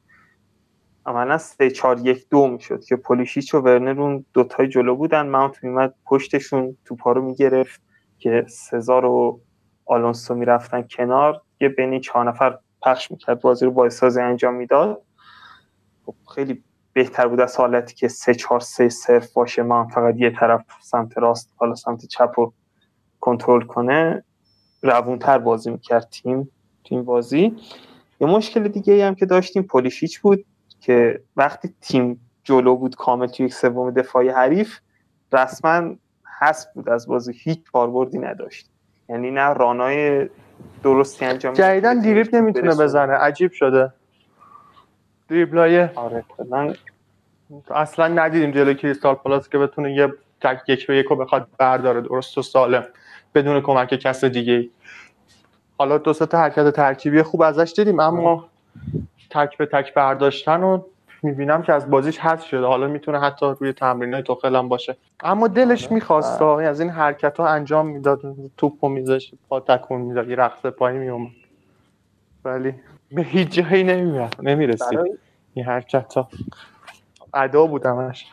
عملا 1.05 1.37
3 1.37 1.71
4 1.71 1.99
1 1.99 2.29
2 2.29 2.47
می‌شد 2.47 2.83
که 2.83 2.95
پولیشیچ 2.95 3.53
و 3.53 3.59
ورنر 3.59 4.01
اون 4.01 4.25
دوتای 4.33 4.67
جلو 4.67 4.95
بودن. 4.95 5.29
ماونت 5.29 5.63
میمد 5.63 5.93
پشتشون 6.05 6.77
توپا 6.85 7.11
رو 7.11 7.21
می‌گرفت 7.21 7.81
که 8.17 8.45
سزار 8.47 9.05
و 9.05 9.39
آلونسو 9.85 10.35
می‌رفتن 10.35 10.81
کنار. 10.81 11.41
یه 11.61 11.69
بین 11.69 12.01
چهار 12.01 12.29
نفر 12.29 12.57
پخش 12.81 13.11
می‌کرد 13.11 13.41
بازی 13.41 13.65
رو 13.65 13.71
با 13.71 13.89
سازی 13.89 14.21
انجام 14.21 14.53
می‌داد. 14.53 15.01
خب 16.05 16.15
خیلی 16.35 16.63
بهتر 16.95 17.27
بود 17.27 17.41
از 17.41 17.57
حالتی 17.57 17.95
که 17.95 18.07
3 18.07 18.33
4 18.33 18.59
3 18.59 18.89
صرف 18.89 19.33
باشه 19.33 19.63
من 19.63 19.87
فقط 19.87 20.15
یه 20.17 20.29
طرف 20.29 20.61
سمت 20.81 21.17
راست 21.17 21.53
حالا 21.55 21.75
سمت 21.75 22.05
چپ 22.05 22.31
رو 22.35 22.53
کنترل 23.19 23.61
کنه 23.61 24.23
روونتر 24.81 25.37
بازی 25.37 25.71
می‌کرد 25.71 26.07
تیم 26.11 26.51
تیم 26.83 27.03
بازی. 27.03 27.55
یه 28.19 28.27
مشکل 28.27 28.67
دیگه 28.67 29.07
هم 29.07 29.15
که 29.15 29.25
داشتیم 29.25 29.63
پولیشیچ 29.63 30.19
بود 30.19 30.45
که 30.81 31.21
وقتی 31.35 31.73
تیم 31.81 32.29
جلو 32.43 32.75
بود 32.75 32.95
کامل 32.95 33.27
توی 33.27 33.45
یک 33.45 33.53
سوم 33.53 33.91
دفاعی 33.91 34.29
حریف 34.29 34.79
رسما 35.33 35.95
حذف 36.39 36.73
بود 36.73 36.89
از 36.89 37.07
بازی 37.07 37.33
هیچ 37.35 37.59
کاربردی 37.73 38.19
نداشت. 38.19 38.69
یعنی 39.09 39.31
نه 39.31 39.53
رانای 39.53 40.29
درستی 40.83 41.25
انجام 41.25 41.53
جدیدن 41.53 41.99
دیریب 41.99 42.35
نمی‌تونه 42.35 42.75
بزنه 42.75 43.13
عجیب 43.13 43.51
شده. 43.51 43.93
دریبلای 45.29 45.87
آره 45.95 46.23
کلا 46.29 46.73
اصلا 47.71 48.07
ندیدیم 48.07 48.51
جلوی 48.51 48.75
کریستال 48.75 49.15
پلاس 49.15 49.49
که 49.49 49.57
بتونه 49.57 49.93
یه 49.93 50.13
تک 50.41 50.61
یک 50.67 50.87
به 50.87 50.97
یکو 50.97 51.15
بخواد 51.15 51.47
برداره. 51.57 52.01
درست 52.01 52.37
و 52.37 52.41
سالم. 52.41 52.85
بدون 53.35 53.61
کمک 53.61 53.89
کس 53.89 54.25
دیگه 54.25 54.69
حالا 55.77 55.97
دو 55.97 56.13
تا 56.13 56.37
حرکت 56.37 56.69
ترکیبی 56.69 57.21
خوب 57.21 57.41
ازش 57.41 57.73
دیدیم 57.75 57.99
اما 57.99 58.49
تک 59.29 59.57
به 59.57 59.65
تک 59.65 59.93
برداشتن 59.93 60.63
و 60.63 60.81
می‌بینم 61.23 61.61
که 61.61 61.73
از 61.73 61.89
بازیش 61.89 62.19
حذف 62.19 62.45
شده. 62.45 62.65
حالا 62.65 62.87
می‌تونه 62.87 63.19
حتی 63.19 63.45
روی 63.59 63.73
تمرین 63.73 64.13
های 64.13 64.23
توخل 64.23 64.61
باشه. 64.67 64.97
اما 65.19 65.47
دلش 65.47 65.85
آره. 65.85 65.93
می‌خواست 65.93 66.41
از 66.41 66.79
این 66.79 66.89
حرکت 66.89 67.37
ها 67.37 67.47
انجام 67.47 67.87
می‌داد. 67.87 68.21
توپ 68.57 68.83
و 68.83 68.89
میذاشت 68.89 69.33
پا 69.49 69.59
تکون 69.59 70.01
می‌داد 70.01 70.29
یه 70.29 70.35
رقص 70.35 70.65
پایی 70.65 70.97
میومد 70.97 71.31
ولی 72.45 72.73
به 73.15 73.21
هیچ 73.21 73.49
جایی 73.49 73.83
نمیرد 73.83 74.35
نمی‌رسید. 74.43 74.99
این 75.53 75.65
حرکت 75.65 76.13
ها 76.13 76.29
ادا 77.33 77.67
بود 77.67 77.85
همش 77.85 78.25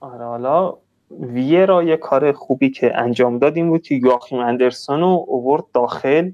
آره 0.00 0.24
حالا 0.24 0.76
ویرا 1.20 1.82
یه 1.82 1.96
کار 1.96 2.32
خوبی 2.32 2.70
که 2.70 2.98
انجام 2.98 3.38
داد 3.38 3.56
این 3.56 3.68
بود 3.68 3.82
که 3.82 3.94
یاخیم 3.94 4.38
اندرسون 4.38 5.00
رو 5.00 5.24
اوورد 5.28 5.64
داخل. 5.74 6.30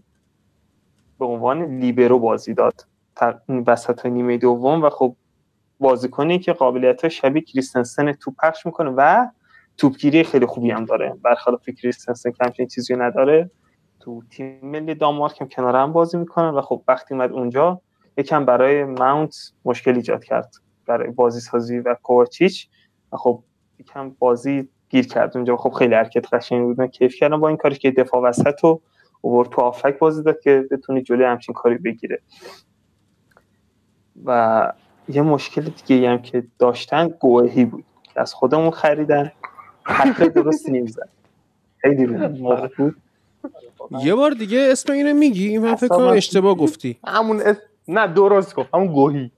به 1.19 1.25
عنوان 1.25 1.79
لیبرو 1.79 2.19
بازی 2.19 2.55
داد. 2.55 2.87
وسط 3.67 4.07
نیمه 4.07 4.39
دوم 4.39 4.83
و 4.83 4.91
خب 4.91 5.17
بازیکنی 5.81 6.39
که 6.39 6.53
قابلیت 6.53 7.09
شبیه 7.09 7.43
کریستنسن 7.43 8.13
توپ 8.13 8.35
پخش 8.43 8.67
می‌کنه 8.67 8.91
و 8.97 9.27
توپگیری 9.77 10.25
خیلی 10.25 10.47
خوبی 10.47 10.71
هم 10.71 10.85
داره. 10.85 11.15
برخلاف 11.23 11.69
کریستنسن 11.83 12.31
که 12.31 12.45
همچین 12.45 12.67
چیزی 12.67 12.97
نداره. 12.97 13.51
تو 14.03 14.23
تیم 14.31 14.59
ملی 14.63 14.95
دانمارک 14.95 15.41
هم 15.41 15.49
کنار 15.49 15.77
هم 15.77 15.93
بازی 15.93 16.19
می‌کنن 16.19 16.49
و 16.49 16.61
خب 16.61 16.83
وقتی 16.89 17.15
اومد 17.15 17.33
اونجا 17.33 17.81
یکم 18.17 18.45
برای 18.45 18.85
ماونت 18.85 19.53
مشکل 19.65 19.95
ایجاد 19.97 20.25
کرد 20.25 20.55
برای 20.87 21.11
بازی 21.11 21.41
سازی 21.41 21.79
و 21.79 21.97
کوواچیچ 22.03 22.69
و 23.13 23.17
خب 23.17 23.43
یکم 23.79 24.11
بازی 24.11 24.69
گیر 24.89 25.07
کرد 25.07 25.37
اونجا. 25.37 25.57
خب 25.57 25.71
خیلی 25.71 25.95
حرکت 25.95 26.35
قشنگی 26.35 26.63
بود. 26.63 26.81
من 26.81 26.87
کیف 26.87 27.15
کردم 27.15 27.41
با 27.41 27.49
این 27.49 27.57
کاری 27.57 27.75
که 27.75 27.91
دفاع 27.91 28.23
وسط 28.23 28.65
رو 28.65 28.81
اوورد 29.21 29.49
تو 29.49 29.61
آفک 29.61 29.99
بازی 29.99 30.23
داد 30.23 30.41
که 30.41 30.65
بتونه 30.71 31.03
جلوی 31.03 31.25
همچین 31.25 31.55
کاری 31.55 31.79
بگیره. 31.79 32.21
و 34.25 34.73
یه 35.09 35.23
مشکل 35.23 35.63
دیگه 35.63 36.11
هم 36.11 36.23
که 36.23 36.45
داشتن 36.59 37.09
گوهی 37.09 37.65
بود. 37.65 37.85
که 38.03 38.21
از 38.21 38.35
خودمون 38.35 38.71
خریدن. 38.71 39.33
حتی 39.83 40.29
درست 40.29 40.69
نمیزن 40.69 41.09
خیلی 41.79 42.07
بود. 42.07 42.97
یه 44.05 44.15
بار 44.15 44.31
دیگه 44.31 44.69
اسم 44.71 44.93
اینو 44.93 45.15
میگی 45.15 45.49
این 45.49 45.63
من 45.63 45.75
فکر 45.75 45.89
کنم 45.89 46.07
اشتباه 46.07 46.55
گفتی. 46.55 46.99
همون 47.07 47.43
نه 47.89 48.07
درست 48.07 48.55
گفت. 48.55 48.75
همون 48.75 48.87
گوهی. 48.87 49.31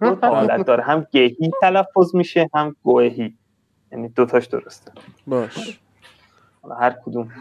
دو 0.00 0.16
حالت 0.22 0.66
داره. 0.66 0.82
هم 0.82 1.06
گهی 1.12 1.50
تلفظ 1.62 2.14
میشه 2.14 2.50
هم 2.54 2.76
گوهی. 2.82 3.34
یعنی 3.92 4.08
دوتاش 4.08 4.46
درسته. 4.46 4.92
باش. 5.26 5.80
هر 6.80 6.96
کدوم. 7.04 7.32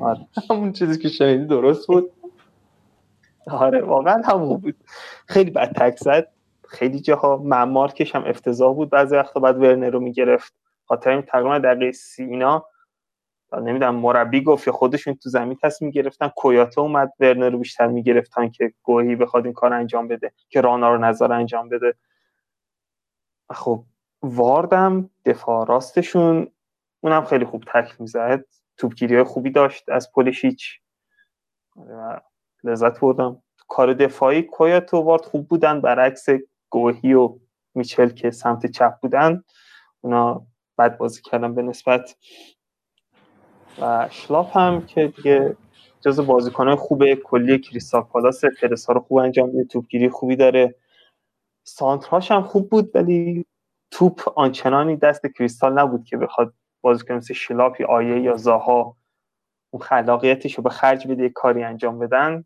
آره. 0.00 0.20
همون 0.50 0.72
چیزی 0.72 0.98
که 0.98 1.08
شنیدی 1.08 1.46
درست 1.46 1.86
بود. 1.86 2.10
آره 3.46 3.82
واقعا 3.82 4.22
همون 4.24 4.56
بود. 4.56 4.76
خیلی 5.26 5.50
بد 5.50 5.72
تک 5.72 5.96
زد. 5.98 6.28
خیلی 6.68 7.00
جاها 7.00 7.36
ممارکش 7.36 8.14
هم 8.14 8.24
افتضاح 8.24 8.74
بود 8.74 8.90
بعضی 8.90 9.16
وقتا. 9.16 9.40
بعد 9.40 9.58
ورنر 9.58 9.90
رو 9.90 10.00
می‌گرفت. 10.00 10.52
خاطر 10.86 11.10
این 11.10 11.22
تقریبا 11.22 11.58
دقیقه 11.58 11.92
سی 11.92 12.24
اینا. 12.24 12.64
نمی‌دونم 13.52 13.94
مربی 13.94 14.42
گفت 14.42 14.66
یا 14.66 14.72
خودشون 14.72 15.14
تو 15.14 15.28
زمین 15.28 15.58
تصمیم 15.62 15.90
گرفتن. 15.90 16.28
کویاتا 16.28 16.82
اومد 16.82 17.12
ورنر 17.20 17.50
رو 17.50 17.58
بیشتر 17.58 17.86
می‌گرفتن 17.86 18.48
که 18.48 18.72
گوهی 18.82 19.16
بخواد 19.16 19.44
این 19.44 19.54
کار 19.54 19.72
انجام 19.72 20.08
بده 20.08 20.32
که 20.48 20.60
رانا 20.60 20.94
رو 20.94 20.98
نظر 20.98 21.32
انجام 21.32 21.68
بده. 21.68 21.94
خب 23.50 23.84
واردم 24.22 25.10
دفاع 25.24 25.66
راستشون. 25.66 26.48
اونم 27.00 27.24
خیلی 27.24 27.44
خوب 27.44 27.64
تکل 27.64 27.94
می‌زد. 27.98 28.44
توپگیری 28.76 29.22
خوبی 29.22 29.50
داشت 29.50 29.88
از 29.88 30.12
پولیشیچ 30.12 30.80
و 31.76 32.20
لذت 32.64 33.00
بردم. 33.00 33.42
کار 33.68 33.94
دفاعی 33.94 34.42
کویات 34.42 34.94
و 34.94 34.96
وارد 34.96 35.24
خوب 35.24 35.48
بودن. 35.48 35.80
برعکس 35.80 36.26
گوهی 36.70 37.14
و 37.14 37.38
میچل 37.74 38.08
که 38.08 38.30
سمت 38.30 38.66
چپ 38.66 39.00
بودن. 39.02 39.44
اونا 40.00 40.46
بد 40.78 40.96
بازی 40.96 41.22
کردن 41.22 41.54
به 41.54 41.62
نسبت. 41.62 42.16
و 43.80 44.08
شلاپ 44.10 44.56
هم 44.56 44.86
که 44.86 45.06
دیگه 45.16 45.56
جز 46.00 46.20
بازیکنهای 46.20 46.76
خوب 46.76 47.14
کلی 47.14 47.58
کریستال 47.58 48.02
پالاس 48.02 48.44
فرسا 48.44 48.92
رو 48.92 49.00
خوب 49.00 49.18
انجام 49.18 49.48
میده 49.48 49.64
توپگیری 49.64 50.08
خوبی 50.08 50.36
داره. 50.36 50.74
سانتراش 51.66 52.30
هم 52.30 52.42
خوب 52.42 52.70
بود 52.70 52.90
ولی 52.96 53.46
توپ 53.90 54.38
آنچنانی 54.38 54.96
دست 54.96 55.26
کریستال 55.26 55.78
نبود 55.78 56.04
که 56.04 56.16
بخواد 56.16 56.54
بازیکن 56.80 57.14
مثل 57.14 57.34
شلاپ 57.34 57.80
یا 57.80 57.86
آیه 57.86 58.20
یا 58.20 58.36
زاها 58.36 58.96
اون 59.70 59.82
خلاقیتش 59.82 60.54
رو 60.54 60.62
به 60.62 60.70
خرج 60.70 61.08
بده 61.08 61.28
کاری 61.28 61.62
انجام 61.62 61.98
بدن. 61.98 62.44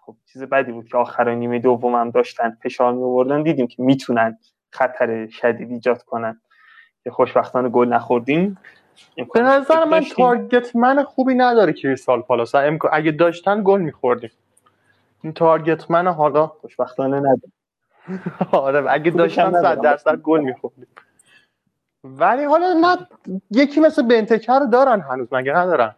خب 0.00 0.16
چیز 0.32 0.42
بدی 0.42 0.72
بود 0.72 0.88
که 0.88 0.96
آخر 0.96 1.34
نیمه 1.34 1.58
دوم 1.58 1.94
هم 1.94 2.10
داشتن 2.10 2.58
فشار 2.62 2.92
می 2.92 3.42
دیدیم 3.42 3.66
که 3.66 3.82
می‌تونن 3.82 4.38
خطر 4.70 5.26
شدید 5.26 5.70
ایجاد 5.70 6.02
کنن. 6.02 6.40
که 7.04 7.10
خوشبختانه 7.10 7.68
گل 7.68 7.88
نخوردیم. 7.88 8.58
به 9.34 9.40
نظر 9.40 9.84
من 9.84 10.04
تارگت 10.16 10.76
من 10.76 11.04
خوبی 11.04 11.34
نداره 11.34 11.72
کریستال 11.72 12.22
پالاس. 12.22 12.54
اگه 12.92 13.10
داشتن 13.10 13.62
گل 13.64 13.80
میخوردیم. 13.80 14.30
این 15.24 15.32
تارگت 15.32 15.90
من 15.90 16.08
حالا 16.08 16.46
خوشبختانه 16.46 17.16
نداره 17.20 17.52
آره 18.52 18.92
اگه 18.92 19.10
داشتن 19.10 19.52
صد 19.62 19.80
درصد 19.80 20.16
گل 20.16 20.40
میخوردیم. 20.40 20.86
ولی 22.04 22.44
حالا 22.44 22.72
نه 22.72 23.06
یکی 23.50 23.80
مثل 23.80 24.02
بنتکر 24.08 24.60
دارن 24.72 25.00
هنوز 25.00 25.32
مگه 25.32 25.52
ندارن؟ 25.56 25.94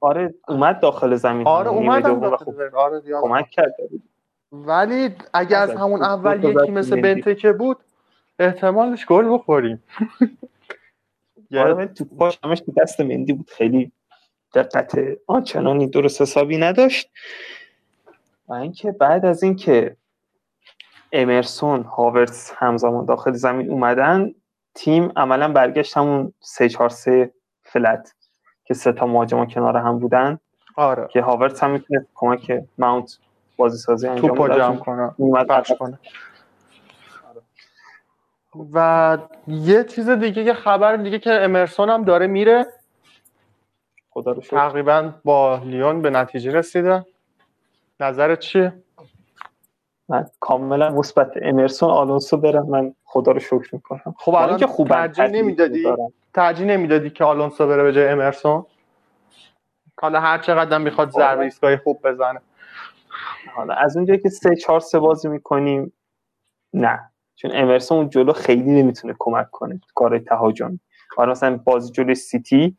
آره 0.00 0.34
اومد 0.48 0.80
داخل 0.80 1.14
زمین. 1.14 1.46
آره 1.46 1.68
اومد 1.68 2.02
داخل 2.02 2.52
زمین. 2.52 2.74
آره 2.74 3.00
کمک 3.22 3.50
کرد. 3.50 3.74
ولی 4.52 5.14
اگه 5.34 5.56
از 5.56 5.70
همون 5.70 6.02
اول 6.02 6.44
یکی 6.44 6.70
مثل 6.70 7.00
بنتکه 7.00 7.52
بود 7.52 7.76
احتمالش 8.38 9.06
گل 9.06 9.34
بخوریم. 9.34 9.82
آره 11.56 11.86
تو 11.86 12.04
پاش 12.04 12.38
همش 12.44 12.60
تو 12.60 12.72
دست 12.82 13.00
مندی 13.00 13.32
بود. 13.32 13.50
خیلی 13.50 13.92
دقت 14.54 14.98
آنچنانی 15.26 15.86
درست 15.86 16.22
حسابی 16.22 16.56
نداشت. 16.58 17.10
و 18.48 18.52
اینکه 18.52 18.92
بعد 18.92 19.24
از 19.24 19.42
اینکه 19.42 19.96
امرسون 21.12 21.82
هاورتس 21.82 22.52
همزمان 22.56 23.04
داخل 23.04 23.32
زمین 23.32 23.70
اومدن 23.70 24.34
تیم 24.74 25.12
عملا 25.16 25.52
برگشت 25.52 25.96
همون 25.96 26.32
3 26.40 26.68
4 26.68 26.88
3 26.88 27.30
فلت 27.62 28.14
که 28.64 28.74
سه 28.74 28.92
تا 28.92 29.06
مهاجم 29.06 29.44
کنار 29.44 29.76
هم 29.76 29.98
بودن. 29.98 30.38
آره. 30.76 31.08
که 31.10 31.22
هاورتس 31.22 31.62
هم 31.62 31.70
می‌تونه 31.70 32.06
کمک 32.14 32.62
ماونت 32.78 33.18
بازی 33.56 33.78
سازی 33.78 34.08
انجام 34.08 34.38
بده. 34.38 34.56
جمع 34.56 34.76
کنه 34.76 35.14
کنه. 35.78 35.98
و 38.72 39.18
یه 39.46 39.84
چیز 39.84 40.08
دیگه 40.10 40.42
یه 40.42 40.52
خبر 40.52 40.96
دیگه 40.96 41.18
که 41.18 41.32
امرسون 41.32 41.90
هم 41.90 42.04
داره 42.04 42.26
میره. 42.26 42.66
خدا 44.10 44.32
رو 44.32 44.40
تقریبا 44.40 45.12
با 45.24 45.56
لیون 45.56 46.02
به 46.02 46.10
نتیجه 46.10 46.52
رسیده. 46.52 47.06
نظرت 48.00 48.38
چیه؟ 48.38 48.72
من 50.08 50.26
کاملا 50.40 50.90
مثبت. 50.90 51.32
امرسون 51.42 51.90
آلونسو 51.90 52.36
برم 52.36 52.66
من 52.66 52.94
خدا 53.04 53.32
رو 53.32 53.40
شکر 53.40 53.68
می‌کنم. 53.72 54.14
خب 54.18 54.34
الان 54.34 54.56
که 54.56 54.66
خوب 54.66 54.88
ترجیح 54.88 55.24
نمی‌دادی؟ 55.24 55.86
ترجیح 56.34 56.66
نمی‌دادی 56.66 57.10
که 57.10 57.24
آلونسو 57.24 57.66
بره 57.66 57.82
به 57.82 57.92
جای 57.92 58.08
امرسون؟ 58.08 58.66
حالا 60.00 60.20
هر 60.20 60.38
چقدر 60.38 60.78
می‌خواد 60.78 61.10
ضربه 61.10 61.44
ایستگاهی 61.44 61.76
خوب 61.76 62.00
بزنه. 62.04 62.40
حالا 63.54 63.74
از 63.74 63.96
اونجایی 63.96 64.20
که 64.20 64.28
سه 64.28 64.56
چهار 64.56 64.80
سه 64.80 64.98
بازی 64.98 65.28
می‌کنیم 65.28 65.92
نه. 66.74 67.09
چون 67.42 67.50
امرسون 67.54 67.98
اون 67.98 68.10
جلو 68.10 68.32
خیلی 68.32 68.70
نمی‌تونه 68.70 69.14
کمک 69.18 69.50
کنه 69.50 69.80
کار 69.94 70.18
تهاجمی. 70.18 70.80
حالا 71.16 71.30
مثلا 71.30 71.56
بازی 71.56 71.92
جلوی 71.92 72.14
سیتی 72.14 72.76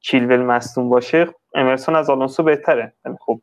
چیلول 0.00 0.40
مصدوم 0.40 0.88
باشه 0.88 1.26
امرسون 1.54 1.96
از 1.96 2.10
آلونسو 2.10 2.42
بهتره. 2.42 2.92
یعنی 3.04 3.18
خب 3.20 3.40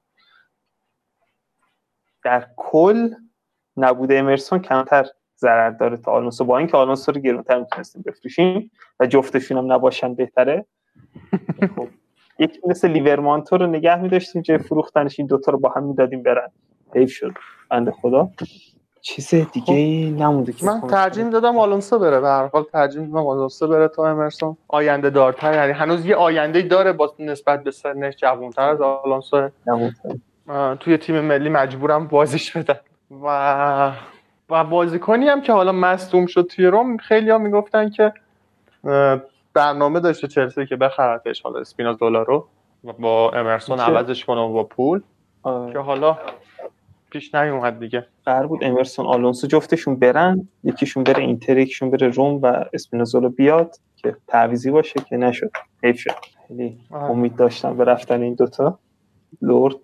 در 2.23 2.47
کل 2.57 3.09
نبوده 3.77 4.17
امرسون 4.19 4.59
کمتر 4.59 5.05
ضرر 5.37 5.69
داره 5.69 5.97
تا 5.97 6.11
آلونسو. 6.11 6.45
با 6.45 6.57
اینکه 6.57 6.77
آلونسو 6.77 7.11
رو 7.11 7.21
گرونتر 7.21 7.59
می‌تونستیم 7.59 8.03
بفروشیم 8.05 8.71
و 8.99 9.05
جفتشون 9.07 9.57
هم 9.57 9.73
نباشن 9.73 10.15
بهتره. 10.15 10.65
خب 11.75 11.87
یکی 12.39 12.59
مثل 12.67 12.87
لیورمانتو 12.87 13.57
رو 13.57 13.67
نگه 13.67 14.01
میداشتیم 14.01 14.41
جای 14.41 14.57
فروختنش 14.57 15.19
این 15.19 15.27
دوتا 15.27 15.51
رو 15.51 15.59
با 15.59 15.69
هم 15.69 15.83
می‌دادیم 15.83 16.23
برن. 16.23 16.51
حیف 16.95 17.11
شد. 17.11 17.33
بنده 17.69 17.91
خدا. 17.91 18.29
چیز 19.01 19.29
دیگه 19.29 19.73
ای 19.73 20.13
خب. 20.15 20.21
نمونده 20.21 20.53
که 20.53 20.65
من 20.65 20.81
ترجیح 20.81 21.23
می‌دادم 21.23 21.57
آلونسو 21.57 21.99
بره. 21.99 22.19
به 22.19 22.27
هر 22.27 22.47
حال 22.47 22.63
ترجیح 22.63 23.01
میدم 23.01 23.27
آلونسو 23.27 23.67
بره 23.67 23.87
تا 23.87 24.07
امرسون. 24.09 24.57
آینده 24.67 25.09
دارتر 25.09 25.53
یعنی 25.53 25.71
هنوز 25.71 26.05
یه 26.05 26.15
آینده 26.15 26.61
داره 26.61 26.93
با 26.93 27.13
نسبت 27.19 27.63
به 27.63 27.71
سنش 27.71 28.15
جوانتر 28.15 28.69
از 28.69 28.81
آلونسو. 28.81 29.49
توی 30.79 30.97
تیم 30.97 31.21
ملی 31.21 31.49
مجبورم 31.49 32.07
بازیش 32.07 32.57
بدن 32.57 32.79
و 33.23 33.91
و 34.49 34.63
بازیکنی 34.63 35.27
هم 35.27 35.41
که 35.41 35.53
حالا 35.53 35.71
مصدوم 35.71 36.25
شد 36.25 36.41
توی 36.55 36.65
روم 36.65 36.97
خیلی 36.97 37.29
ها 37.29 37.37
می‌گفتن 37.37 37.89
که 37.89 38.13
برنامه 39.53 39.99
داشته 39.99 40.27
چلسی 40.27 40.65
که 40.65 40.75
بخرتش 40.75 41.41
حالا 41.41 41.59
اسپینازولا 41.59 42.23
رو 42.23 42.47
با 42.99 43.31
امرسون 43.31 43.79
عوضش 43.79 44.25
کنه 44.25 44.53
با 44.53 44.63
پول. 44.63 45.01
آه. 45.43 45.73
که 45.73 45.79
حالا 45.79 46.17
پیش 47.09 47.35
نیومد 47.35 47.79
دیگه. 47.79 48.05
قرار 48.25 48.47
بود 48.47 48.63
امرسون 48.63 49.05
آلونسو 49.05 49.47
جفتشون 49.47 49.95
برن 49.95 50.47
یکیشون 50.63 51.03
بره 51.03 51.23
اینتر 51.23 51.57
یکیشون 51.57 51.91
بره 51.91 52.07
روم 52.07 52.41
و 52.41 52.65
اسپینازولا 52.73 53.29
بیاد 53.29 53.75
که 53.95 54.15
تعویزی 54.27 54.71
باشه 54.71 54.99
که 55.09 55.17
نشد. 55.17 55.51
حیف 55.83 55.99
شد. 55.99 56.15
خیلی 56.47 56.77
امید 56.91 57.35
داشتم 57.35 57.77
به 57.77 57.83
رفتن 57.83 58.21
این 58.21 58.33
دوتا. 58.33 58.79
لورد 59.41 59.75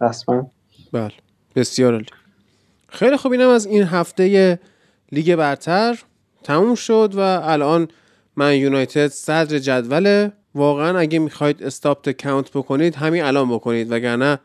رسما. 0.00 0.50
بله. 0.92 1.12
بسیار 1.56 1.92
عالی. 1.92 2.06
خیلی 2.88 3.16
خوب. 3.16 3.32
اینم 3.32 3.48
از 3.48 3.66
این 3.66 3.82
هفته 3.82 4.58
لیگ 5.12 5.36
برتر 5.36 5.98
تموم 6.42 6.74
شد 6.74 7.12
و 7.14 7.20
الان 7.20 7.88
من 8.36 8.56
یونایتد 8.56 9.06
صدر 9.06 9.58
جدول. 9.58 10.28
واقعا 10.54 10.98
اگه 10.98 11.18
می‌خواید 11.18 11.62
استاپت 11.62 12.22
کاونت 12.22 12.50
بکنید 12.50 12.94
همین 12.94 13.22
الان 13.22 13.54
بکنید. 13.54 13.92
وگرنه 13.92 14.38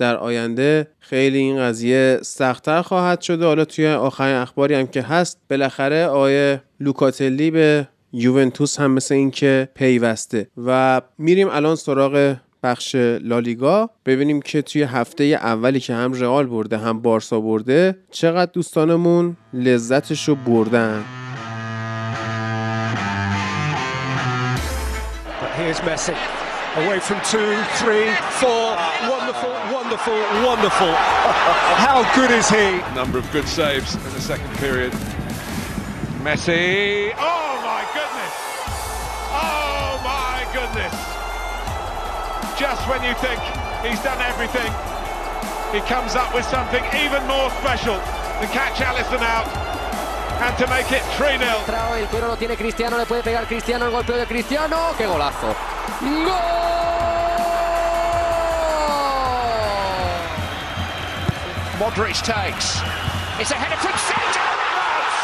در 0.00 0.16
آینده 0.16 0.88
خیلی 1.00 1.38
این 1.38 1.58
قضیه 1.58 2.18
سختتر 2.22 2.82
خواهد 2.82 3.20
شده 3.20 3.44
حالا 3.44 3.64
توی 3.64 3.88
آخرین 3.88 4.36
اخباری 4.36 4.74
هم 4.74 4.86
که 4.86 5.02
هست 5.02 5.38
بالاخره 5.50 6.06
آیه 6.06 6.62
لوکاتلی 6.80 7.50
به 7.50 7.88
یوونتوس 8.12 8.80
هم 8.80 8.90
مثل 8.90 9.14
این 9.14 9.30
که 9.30 9.68
پیوسته. 9.74 10.48
و 10.66 11.00
میریم 11.18 11.48
الان 11.48 11.76
سراغ 11.76 12.36
بخش 12.62 12.94
لالیگا. 13.20 13.90
ببینیم 14.06 14.42
که 14.42 14.62
توی 14.62 14.82
هفته 14.82 15.24
اولی 15.24 15.80
که 15.80 15.94
هم 15.94 16.12
رئال 16.12 16.46
برده 16.46 16.78
هم 16.78 17.02
بارسا 17.02 17.40
برده 17.40 17.96
چقدر 18.10 18.50
دوستانمون 18.52 19.36
لذتش 19.54 20.28
رو 20.28 20.34
بردن 20.34 21.04
away 26.76 27.00
from 27.00 27.20
two, 27.22 27.50
three, 27.80 28.08
four. 28.38 28.76
Wonderful, 29.10 29.49
wonderful, 29.90 30.46
wonderful. 30.46 30.86
How 31.82 32.06
good 32.14 32.30
is 32.30 32.48
he? 32.48 32.78
Number 32.94 33.18
of 33.18 33.28
good 33.32 33.48
saves 33.48 33.96
in 33.96 34.02
the 34.14 34.20
second 34.20 34.48
period. 34.58 34.92
Messi. 36.22 37.12
Oh 37.18 37.58
my 37.66 37.82
goodness. 37.90 38.34
Oh 39.34 39.98
my 40.06 40.46
goodness. 40.54 40.94
Just 42.56 42.86
when 42.86 43.02
you 43.02 43.14
think 43.18 43.40
he's 43.82 44.00
done 44.04 44.20
everything, 44.22 44.70
he 45.74 45.80
comes 45.88 46.14
up 46.14 46.32
with 46.34 46.44
something 46.44 46.84
even 46.94 47.26
more 47.26 47.50
special 47.58 47.96
to 47.96 48.46
catch 48.54 48.80
Allison 48.80 49.18
out 49.18 49.48
and 50.38 50.56
to 50.56 50.68
make 50.68 50.92
it 50.92 51.02
3-0. 51.18 51.98
El 51.98 52.06
cuero 52.06 52.28
lo 52.28 52.36
tiene 52.36 52.56
Cristiano, 52.56 52.96
le 52.96 53.06
puede 53.06 53.24
pegar 53.24 53.44
Cristiano, 53.48 53.86
el 53.86 53.90
golpeo 53.90 54.16
de 54.16 54.26
Cristiano, 54.26 54.94
qué 54.96 55.06
golazo. 55.06 55.52
¡Gol! 56.00 57.09
Modric 61.79 62.17
takes. 62.23 62.79
It's 63.39 63.51
a 63.51 63.59
header 63.59 63.75
from 63.83 63.91
Sergio 63.99 64.45
Ramos. 64.59 65.15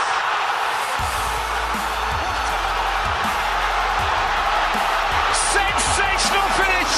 Sensational 5.56 6.48
finish. 6.60 6.96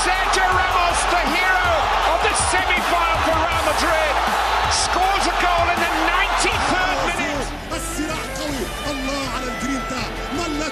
Sergio 0.00 0.46
Ramos, 0.48 0.98
the 1.12 1.22
hero 1.32 1.70
of 2.12 2.18
the 2.24 2.34
semi-final 2.48 3.18
for 3.28 3.36
Real 3.36 3.64
Madrid, 3.68 4.14
scores 4.72 5.24
a 5.28 5.36
goal 5.44 5.66
in 5.72 5.78
the 5.84 5.92
93rd 6.08 6.94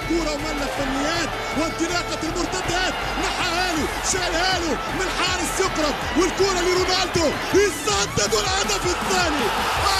كوره 0.09 0.31
وملك 0.31 0.71
فنيات 0.77 1.29
وانطلاقه 1.57 2.21
المرتدات 2.23 2.93
نحاها 3.23 3.26
له 3.26 3.26
شالها 4.12 4.58
له 4.62 4.72
من 4.98 5.08
حارس 5.18 5.54
يقرب 5.60 5.94
والكوره 6.18 6.60
لرونالدو 6.66 7.26
يسدد 7.54 8.32
الهدف 8.42 8.84
الثاني. 8.96 9.46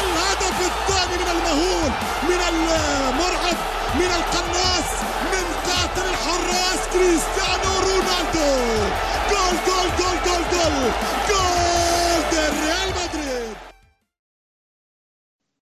الهدف 0.01 0.59
الثاني 0.71 1.17
من 1.23 1.29
المهول 1.37 1.91
من 2.31 2.41
المرعب 2.51 3.59
من 4.01 4.11
القناص 4.19 4.89
من 5.33 5.45
قاتل 5.67 6.07
الحراس 6.13 6.81
كريستيانو 6.93 7.73
رونالدو. 7.87 8.51
جول 9.31 9.57
جول 9.67 9.89
جول 9.99 10.17
جول 10.27 10.43
جول. 10.53 10.93
جول 11.29 12.53
ريال 12.63 12.89
مدريد. 12.91 13.57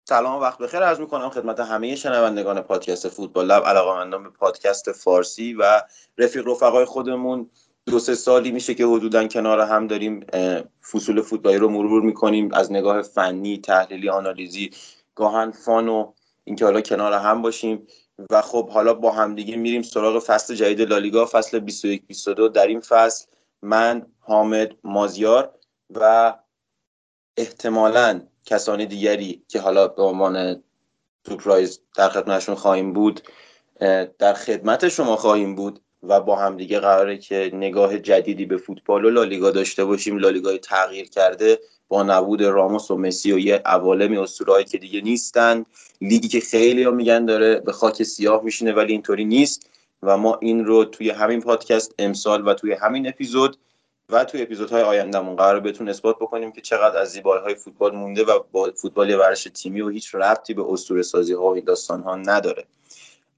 سلام 0.09 0.41
وقت 0.41 0.59
بخیر. 0.59 0.83
عرض 0.83 0.99
می‌کنم 0.99 1.29
خدمت 1.29 1.59
همه 1.59 1.95
شنوندگان 1.95 2.61
پادکست 2.61 3.09
فوتبال 3.09 3.45
لب 3.45 3.65
علاقمندان 3.65 4.23
به 4.23 4.29
پادکست 4.29 4.91
فارسی 4.91 5.53
و 5.53 5.81
رفیق 6.17 6.47
رفقای 6.47 6.85
خودمون 6.85 7.49
دو 7.89 7.99
سه 7.99 8.15
سالی 8.15 8.51
میشه 8.51 8.73
که 8.73 8.85
حدودا 8.85 9.27
کنار 9.27 9.59
هم 9.59 9.87
داریم 9.87 10.25
فصول 10.91 11.21
فوتبالی 11.21 11.57
رو 11.57 11.69
مرور 11.69 12.01
می‌کنیم. 12.01 12.53
از 12.53 12.71
نگاه 12.71 13.01
فنی 13.01 13.57
تحلیلی 13.57 14.09
آنالیزی 14.09 14.71
گاهن 15.15 15.51
فان 15.51 15.89
و 15.89 16.13
اینکه 16.43 16.65
حالا 16.65 16.81
کنار 16.81 17.13
هم 17.13 17.41
باشیم. 17.41 17.87
و 18.29 18.41
خب 18.41 18.69
حالا 18.69 18.93
با 18.93 19.11
همدیگه 19.11 19.55
میریم 19.55 19.81
سراغ 19.81 20.19
فصل 20.19 20.55
جدید 20.55 20.81
لالیگا 20.81 21.29
فصل 21.31 21.59
21 21.59 22.07
22 22.07 22.47
در 22.47 22.67
این 22.67 22.79
فصل 22.79 23.25
من 23.61 24.05
حامد 24.19 24.75
مازیار 24.83 25.53
و 25.89 26.33
احتمالاً 27.37 28.21
کسانی 28.45 28.85
دیگری 28.85 29.43
که 29.47 29.59
حالا 29.59 29.87
به 29.87 30.03
عنوان 30.03 30.63
سورپرایز 31.27 31.81
در 31.95 32.09
خدمتشون 32.09 32.55
خواهیم 32.55 32.93
بود 32.93 33.21
در 34.19 34.33
خدمت 34.33 34.89
شما 34.89 35.15
خواهیم 35.15 35.55
بود. 35.55 35.79
و 36.03 36.19
با 36.21 36.35
هم 36.35 36.57
دیگه 36.57 36.79
قراره 36.79 37.17
که 37.17 37.51
نگاه 37.53 37.99
جدیدی 37.99 38.45
به 38.45 38.57
فوتبال 38.57 39.05
و 39.05 39.09
لالیگا 39.09 39.51
داشته 39.51 39.85
باشیم. 39.85 40.17
لالیگای 40.17 40.57
تغییر 40.57 41.09
کرده 41.09 41.59
با 41.87 42.03
نبود 42.03 42.43
راموس 42.43 42.91
و 42.91 42.97
مسی 42.97 43.31
و 43.31 43.39
یه 43.39 43.61
عوالمی 43.65 44.17
اسطورهایی 44.17 44.65
که 44.65 44.77
دیگه 44.77 45.01
نیستن. 45.01 45.65
لیگی 46.01 46.27
که 46.27 46.39
خیلی 46.39 46.83
ها 46.83 46.91
میگن 46.91 47.25
داره 47.25 47.55
به 47.55 47.71
خاک 47.71 48.03
سیاه 48.03 48.43
میشینه 48.43 48.73
ولی 48.73 48.91
اینطوری 48.91 49.25
نیست. 49.25 49.69
و 50.03 50.17
ما 50.17 50.37
این 50.41 50.65
رو 50.65 50.85
توی 50.85 51.09
همین 51.09 51.41
پادکست 51.41 51.95
امسال 51.99 52.47
و 52.47 52.53
توی 52.53 52.73
همین 52.73 53.07
اپیزود 53.07 53.57
و 54.09 54.25
توی 54.25 54.41
اپیزودهای 54.41 54.81
آیندهمون 54.81 55.35
قرار 55.35 55.59
بهتون 55.59 55.89
اثبات 55.89 56.15
بکنیم 56.15 56.51
که 56.51 56.61
چقدر 56.61 56.97
از 56.97 57.11
زیبایی 57.11 57.43
های 57.43 57.55
فوتبال 57.55 57.95
مونده 57.95 58.23
و 58.23 58.39
با 58.51 58.71
فوتبال 58.75 59.19
ورزش 59.19 59.47
تیمی 59.53 59.81
و 59.81 59.89
هیچ 59.89 60.15
ربطی 60.15 60.53
به 60.53 60.65
اسطوره 60.69 61.01
سازی 61.01 61.33
ها 61.33 61.41
و 61.41 61.55
این 61.55 61.63
داستان 61.63 62.01
ها 62.01 62.15
نداره. 62.15 62.65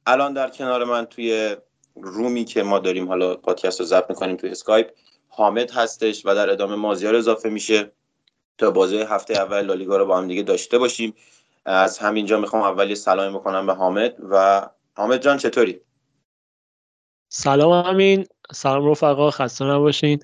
الان 0.05 0.33
در 0.33 0.49
کنار 0.49 0.83
من 0.83 1.05
توی 1.05 1.55
room 1.95 2.35
ی 2.35 2.45
که 2.45 2.63
ما 2.63 2.79
داریم 2.79 3.07
حالا 3.07 3.35
پادکست 3.35 3.79
رو 3.79 3.85
ضبط 3.85 4.09
می‌کنیم 4.09 4.35
توی 4.35 4.49
اسکایپ 4.49 4.91
حامد 5.27 5.71
هستش 5.71 6.25
و 6.25 6.35
در 6.35 6.49
ادامه 6.49 6.75
مازیار 6.75 7.15
اضافه 7.15 7.49
میشه 7.49 7.91
تا 8.57 8.71
بازی 8.71 8.97
هفته 8.97 9.33
اول 9.33 9.61
لالیگا 9.61 9.97
رو 9.97 10.05
با 10.05 10.17
هم 10.17 10.27
دیگه 10.27 10.43
داشته 10.43 10.77
باشیم. 10.77 11.13
از 11.65 11.99
همینجا 11.99 12.39
می‌خوام 12.39 12.63
اولی 12.63 12.95
سلام 12.95 13.33
بکنم 13.33 13.65
به 13.65 13.73
حامد 13.73 14.15
و 14.29 14.67
حامد 14.95 15.21
جان 15.21 15.37
چطوری؟ 15.37 15.81
سلام 17.29 17.85
همین 17.85 18.25
سلام 18.53 18.91
رفقا 18.91 19.31
خسته 19.31 19.65
نباشین. 19.65 20.19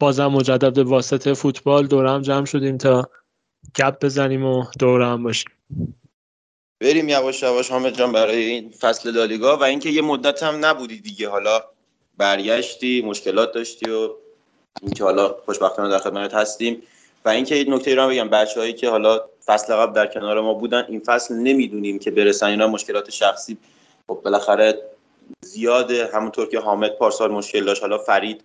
بازم 0.00 0.26
مجدد 0.26 0.78
واسطه 0.78 1.34
فوتبال 1.34 1.86
دورم 1.86 2.22
جمع 2.22 2.44
شدیم 2.44 2.78
تا 2.78 3.10
گپ 3.76 4.04
بزنیم 4.04 4.44
و 4.44 4.64
دورم 4.78 5.22
باشیم. 5.22 5.52
بریم 6.80 7.08
یواش 7.08 7.42
یواش 7.42 7.70
حامد 7.70 7.98
جان 7.98 8.12
برای 8.12 8.44
این 8.44 8.70
فصل 8.80 9.10
لالیگا. 9.10 9.56
و 9.56 9.62
اینکه 9.62 9.90
یه 9.90 10.02
مدت 10.02 10.42
هم 10.42 10.64
نبودی 10.64 11.00
دیگه. 11.00 11.28
حالا 11.28 11.64
برگشتی 12.16 13.02
مشکلات 13.02 13.52
داشتی 13.52 13.90
و 13.90 14.10
اینکه 14.82 15.04
حالا 15.04 15.36
خوشبختانه 15.44 15.90
در 15.90 15.98
خدمت 15.98 16.34
هستیم. 16.34 16.82
و 17.24 17.28
اینکه 17.28 17.56
یه 17.56 17.70
نکته 17.70 17.94
رو 17.94 18.08
بگم. 18.08 18.28
بچه‌هایی 18.28 18.72
که 18.72 18.88
حالا 18.88 19.20
فصل 19.46 19.74
قبل 19.74 19.92
در 19.92 20.06
کنار 20.06 20.40
ما 20.40 20.54
بودن 20.54 20.84
این 20.88 21.00
فصل 21.00 21.34
نمی‌دونیم 21.34 21.98
که 21.98 22.10
برسن 22.10 22.46
اینا 22.46 22.66
مشکلات 22.66 23.10
شخصی 23.10 23.56
خب 24.06 24.20
بالاخره 24.24 24.82
زیاده. 25.40 26.10
همونطور 26.14 26.48
که 26.48 26.58
حامد 26.58 26.90
پارسال 26.90 27.30
مشکل 27.30 27.64
داشت. 27.64 27.82
حالا 27.82 27.98
فرید 27.98 28.40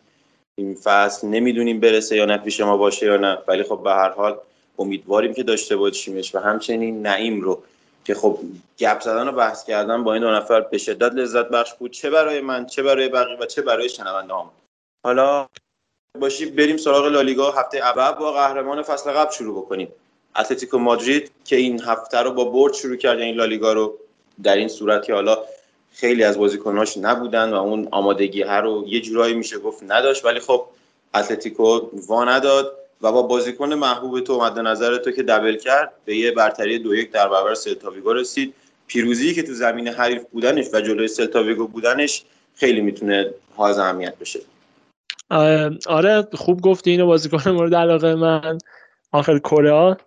این 0.55 0.75
فصل 0.75 1.27
نمی‌دونیم 1.27 1.79
برسه 1.79 2.15
یا 2.15 2.25
نه 2.25 2.37
پیش 2.37 2.59
ما 2.59 2.77
باشه 2.77 3.05
یا 3.05 3.17
نه. 3.17 3.37
ولی 3.47 3.63
خب 3.63 3.81
به 3.83 3.91
هر 3.91 4.09
حال 4.09 4.37
امیدواریم 4.79 5.33
که 5.33 5.43
داشته 5.43 5.75
باشیمش. 5.75 6.35
و 6.35 6.39
همچنین 6.39 7.01
نعیم 7.01 7.41
رو 7.41 7.63
که 8.05 8.15
خب 8.15 8.39
گپ 8.79 9.01
زدن 9.01 9.27
و 9.27 9.31
بحث 9.31 9.63
کردن 9.63 10.03
با 10.03 10.13
این 10.13 10.23
دو 10.23 10.31
نفر 10.31 10.61
به 10.61 10.77
شدت 10.77 11.13
لذت 11.13 11.49
بخش 11.49 11.73
بود. 11.73 11.91
چه 11.91 12.09
برای 12.09 12.41
من 12.41 12.65
چه 12.65 12.83
برای 12.83 13.09
بقیه 13.09 13.37
و 13.37 13.45
چه 13.45 13.61
برای 13.61 13.89
شنونده 13.89 14.33
هم 14.33 14.49
حالا 15.05 15.47
باشی 16.19 16.45
بریم 16.45 16.77
سراغ 16.77 17.05
لالیگا. 17.05 17.51
هفته 17.51 17.77
اول 17.77 18.11
با 18.11 18.31
قهرمان 18.31 18.81
فصل 18.81 19.11
قبل 19.11 19.31
شروع 19.31 19.63
بکنیم. 19.63 19.87
اتلتیکو 20.35 20.77
مادرید 20.77 21.31
که 21.45 21.55
این 21.55 21.81
هفته 21.81 22.17
رو 22.17 22.31
با 22.31 22.45
برد 22.45 22.73
شروع 22.73 22.95
کرد 22.95 23.19
این 23.19 23.35
لالیگا 23.35 23.73
رو 23.73 23.97
در 24.43 24.55
این 24.55 24.67
صورت 24.67 25.05
که 25.05 25.13
حالا 25.13 25.37
خیلی 25.93 26.23
از 26.23 26.37
بازیکناش 26.37 26.97
نبودن 26.97 27.49
و 27.53 27.55
اون 27.55 27.87
آمادگی 27.91 28.41
هر 28.41 28.61
رو 28.61 28.83
یه 28.87 29.01
جورایی 29.01 29.33
میشه 29.33 29.59
گفت 29.59 29.83
نداشت. 29.87 30.25
ولی 30.25 30.39
خب 30.39 30.65
اتلتیکو 31.13 31.89
وا 31.93 32.25
نداد. 32.25 32.78
و 33.01 33.11
با 33.11 33.21
بازیکن 33.21 33.73
محبوب 33.73 34.19
تو 34.19 34.41
مد 34.41 34.59
نظر 34.59 34.97
تو 34.97 35.11
که 35.11 35.23
دبل 35.23 35.57
کرد 35.57 35.91
به 36.05 36.15
یه 36.15 36.31
برتری 36.31 36.79
دو 36.79 36.95
یک 36.95 37.11
در 37.11 37.29
برابر 37.29 37.53
سلتاویگو 37.53 38.13
رسید. 38.13 38.53
پیروزی 38.87 39.33
که 39.33 39.43
تو 39.43 39.53
زمین 39.53 39.87
حریف 39.87 40.23
بودنش 40.31 40.65
و 40.73 40.81
جلوی 40.81 41.07
سلتاویگو 41.07 41.67
بودنش 41.67 42.23
خیلی 42.55 42.81
می‌تونه 42.81 43.29
حائز 43.55 43.77
اهمیت 43.77 44.17
بشه. 44.17 44.39
آره 45.87 46.27
خوب 46.33 46.61
گفتی 46.61 46.91
اینو 46.91 47.05
بازیکن 47.05 47.51
مورد 47.51 47.75
علاقه 47.75 48.15
من. 48.15 48.57
آخر 49.11 49.39
کره 49.39 49.97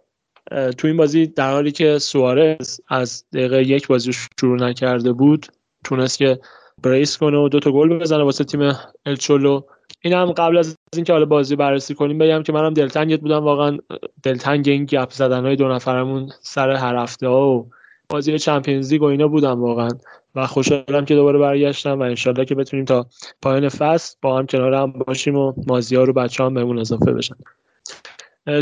تو 0.50 0.86
این 0.86 0.96
بازی 0.96 1.26
در 1.26 1.52
حالی 1.52 1.72
که 1.72 1.98
سوارز 1.98 2.80
از 2.88 3.24
دقیقه 3.32 3.62
یک 3.62 3.86
بازی 3.86 4.12
شروع 4.40 4.58
نکرده 4.58 5.12
بود 5.12 5.46
تونست 5.84 6.18
که 6.18 6.40
بریس 6.82 7.18
کنه 7.18 7.38
و 7.38 7.48
دو 7.48 7.60
تا 7.60 7.72
گل 7.72 7.98
بزنه 7.98 8.22
واسه 8.22 8.44
تیم 8.44 8.72
الچولو 9.06 9.60
این 10.00 10.14
هم 10.14 10.32
قبل 10.32 10.58
از 10.58 10.76
اینکه 10.94 11.12
حالا 11.12 11.24
بازی 11.24 11.56
بررسی 11.56 11.94
کنیم 11.94 12.18
بگم 12.18 12.42
که 12.42 12.52
منم 12.52 12.74
دلتنگت 12.74 13.20
بودم. 13.20 13.44
واقعا 13.44 13.78
دلتنگ 14.22 14.68
این 14.68 14.84
گپ 14.84 15.10
زدن 15.10 15.44
های 15.44 15.56
دو 15.56 15.68
نفرمون 15.68 16.30
سر 16.40 16.70
هر 16.70 16.96
هفته 16.96 17.28
ها 17.28 17.50
و 17.50 17.70
بازی 18.08 18.38
چمپیونز 18.38 18.92
لیگ 18.92 19.02
و 19.02 19.04
اینا 19.04 19.28
بودم 19.28 19.60
واقعا. 19.62 19.88
و 20.34 20.46
خوشحالم 20.46 21.04
که 21.04 21.14
دوباره 21.14 21.38
برگشتم 21.38 21.98
و 21.98 22.02
انشالله 22.02 22.44
که 22.44 22.54
بتونیم 22.54 22.84
تا 22.84 23.06
پایان 23.42 23.68
فصل 23.68 24.16
با 24.22 24.38
هم 24.38 24.46
کنار 24.46 24.74
هم 24.74 24.92
باشیم 24.92 25.36
و 25.36 25.52
مازیار 25.66 26.10
و 26.10 26.12
بچه 26.12 26.44
هم 26.44 26.54
بهمون 26.54 26.78
اضافه 26.78 27.12
بشن. 27.12 27.34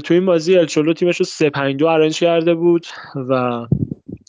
تو 0.05 0.15
این 0.15 0.27
بازی 0.27 0.59
ال 0.59 0.64
چولو 0.64 0.93
تیمش 0.93 1.17
رو 1.17 1.25
3 1.25 1.51
5 1.51 1.77
2 1.77 1.87
ارنج 1.87 2.19
کرده 2.19 2.55
بود 2.55 2.87
و 3.29 3.67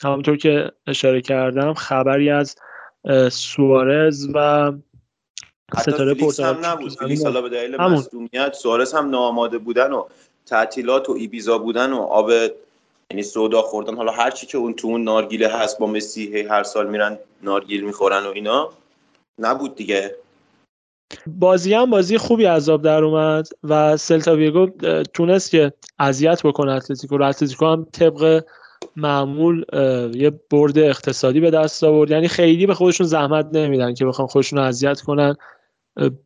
همونطور 0.04 0.38
که 0.38 0.72
اشاره 0.88 1.22
کردم 1.22 1.74
خبری 1.74 2.30
از 2.30 2.56
سوارز 3.32 4.28
و 4.34 4.72
ستاره 5.80 6.14
پرتغال. 6.14 6.66
نبود. 6.66 6.92
فلیکس 6.92 7.24
حالا 7.24 7.42
به 7.42 7.50
دلیل 7.50 7.78
مصدومیت 7.78 8.54
سوارز 8.54 8.94
هم 8.94 9.10
ناآماده 9.10 9.58
بودن 9.58 9.92
و 9.92 10.06
تعطیلات 10.46 11.10
و 11.10 11.12
ایبیزا 11.12 11.58
بودن 11.58 11.94
و 11.94 12.02
آب 12.02 12.32
یعنی 13.12 13.24
سودا 13.24 13.62
خوردن. 13.62 13.96
حالا 13.96 14.12
هر 14.12 14.32
چی 14.32 14.46
که 14.46 14.58
اون 14.58 14.74
تو 14.74 14.88
اون 14.88 15.04
نارگیله 15.04 15.48
هست 15.48 15.80
با 15.80 15.88
مسی 15.88 16.42
هر 16.42 16.64
سال 16.64 16.90
میرن 16.90 17.18
نارگیل 17.44 17.86
می‌خورن 17.86 18.26
و 18.26 18.30
اینا 18.30 18.70
نبود 19.40 19.76
دیگه. 19.76 20.16
بازی 21.28 21.74
هم 21.74 21.90
بازی 21.90 22.18
خوبی 22.18 22.46
عذاب 22.46 22.82
در 22.82 23.04
اومد 23.04 23.48
و 23.64 23.98
سلتا 23.98 24.36
ویگو 24.36 24.68
تونست 25.14 25.52
که 25.52 25.74
اذیت 26.00 26.44
بکنه 26.44 26.72
اتلتیکو 26.72 27.18
رو. 27.18 27.26
اتلتیکو 27.26 27.66
هم 27.66 27.88
طبق 27.92 28.44
معمول 28.96 29.66
یه 30.14 30.32
برد 30.52 30.78
اقتصادی 30.78 31.40
به 31.40 31.52
دست 31.52 31.84
آورد. 31.84 32.12
یعنی 32.12 32.28
خیلی 32.28 32.66
به 32.66 32.74
خودشون 32.74 33.08
زحمت 33.08 33.50
نمیدن 33.54 33.94
که 33.94 34.06
بخوان 34.06 34.28
خودشون 34.28 34.60
رو 34.60 34.66
اذیت 34.66 35.02
کنن. 35.02 35.36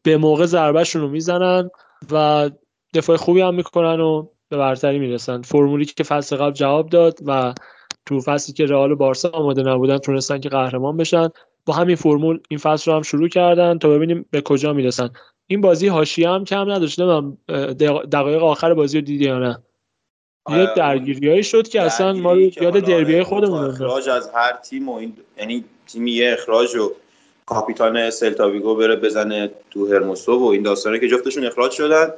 به 0.03 0.17
موقع 0.17 0.45
ضربهشون 0.45 1.01
رو 1.01 1.07
می‌زنن 1.07 1.69
و 2.11 2.49
دفاع 2.93 3.17
خوبی 3.17 3.41
هم 3.41 3.55
می‌کنن 3.55 3.99
و 3.99 4.27
به 4.49 4.57
برتری 4.57 4.99
می‌رسن. 4.99 5.41
فرمولی 5.41 5.85
که 5.85 6.03
فصل 6.03 6.35
قبل 6.35 6.51
جواب 6.51 6.89
داد 6.89 7.19
و 7.25 7.53
تو 8.05 8.21
فصلی 8.21 8.53
که 8.53 8.65
رئال 8.65 8.91
و 8.91 8.95
بارسا 8.95 9.29
آماده 9.29 9.63
نبودن 9.63 9.97
تونستن 9.97 10.39
که 10.39 10.49
قهرمان 10.49 10.97
بشن 10.97 11.29
با 11.65 11.73
همین 11.73 11.95
فرمول 11.95 12.39
این 12.49 12.59
فصل 12.59 12.91
رو 12.91 12.97
هم 12.97 13.03
شروع 13.03 13.27
کردن 13.27 13.77
تا 13.77 13.89
ببینیم 13.89 14.25
به 14.31 14.41
کجا 14.41 14.73
می‌رسن. 14.73 15.09
این 15.47 15.61
بازی 15.61 15.87
حاشیه 15.87 16.29
هم 16.29 16.43
کم 16.43 16.71
نداشت 16.71 16.99
من 16.99 17.37
دقایق 18.11 18.43
آخر 18.43 18.73
بازی 18.73 18.97
رو 18.97 19.05
دیدی 19.05 19.25
یا 19.25 19.39
نه؟ 19.39 19.57
یه 20.49 20.55
آره، 20.55 20.73
درگیریایی 20.75 21.43
شد 21.43 21.67
که 21.67 21.81
اصلا 21.81 22.13
ما 22.13 22.33
رو 22.33 22.39
یاد 22.39 22.79
دربی 22.79 23.23
خودمون 23.23 23.65
اخراج 23.65 24.09
از 24.09 24.29
هر 24.33 24.53
تیم 24.53 24.89
و 24.89 24.95
این 24.95 25.13
یعنی 25.37 25.65
تیمی 25.87 26.11
یه 26.11 26.33
اخراج 26.33 26.75
و 26.75 26.91
کاپیتان 27.45 28.09
سلتاویگو 28.09 28.75
بره 28.75 28.95
بزنه 28.95 29.51
تو 29.71 29.87
هرموسو 29.87 30.39
و 30.39 30.43
این 30.45 30.63
داستانه 30.63 30.99
که 30.99 31.07
جفتشون 31.07 31.45
اخراج 31.45 31.71
شدن. 31.71 32.13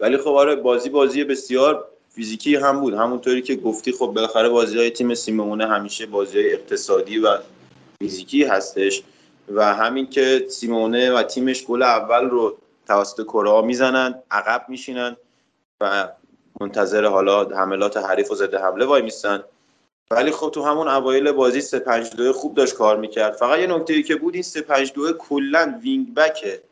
ولی 0.00 0.16
خب 0.16 0.28
آره 0.28 0.56
بازی 0.56 0.88
بازی 0.88 1.24
بسیار 1.24 1.84
فیزیکی 2.10 2.56
هم 2.56 2.80
بود. 2.80 2.94
همونطوری 2.94 3.42
که 3.42 3.56
گفتی 3.56 3.92
خب 3.92 4.06
بالاخره 4.06 4.48
بازی 4.48 4.78
های 4.78 4.90
تیم 4.90 5.14
سیمونه 5.14 5.66
همیشه 5.66 6.06
بازی 6.06 6.38
های 6.38 6.52
اقتصادی 6.52 7.18
و 7.18 7.38
فیزیکی 7.98 8.44
هستش 8.44 9.02
و 9.54 9.74
همین 9.74 10.10
که 10.10 10.44
سیمونه 10.48 11.12
و 11.12 11.22
تیمش 11.22 11.64
گل 11.64 11.82
اول 11.82 12.24
رو 12.24 12.56
توسط 12.86 13.22
کره 13.22 13.60
می‌زنن 13.60 14.14
عقب 14.30 14.64
میشینن 14.68 15.16
و 15.80 16.08
منتظر 16.60 17.04
حالا 17.04 17.44
حملات 17.44 17.96
حریف 17.96 18.30
و 18.30 18.34
ضد 18.34 18.54
حمله 18.54 18.84
وای 18.84 19.02
میستن. 19.02 19.44
ولی 20.10 20.30
خب 20.30 20.50
تو 20.50 20.62
همون 20.62 20.88
اوایل 20.88 21.32
بازی 21.32 21.60
3 21.60 21.78
5 21.78 22.10
2 22.10 22.32
خوب 22.32 22.54
داشت 22.54 22.74
کار 22.74 22.96
می‌کرد. 22.96 23.32
فقط 23.32 23.58
یه 23.58 23.66
نکته 23.66 23.94
ای 23.94 24.02
که 24.02 24.16
بود 24.16 24.34
این 24.34 24.42
3 24.42 24.60
5 24.60 24.92
2 24.92 25.12
کلا 25.12 25.78
wing 25.82 26.14
back 26.14 26.52
ه 26.52 26.62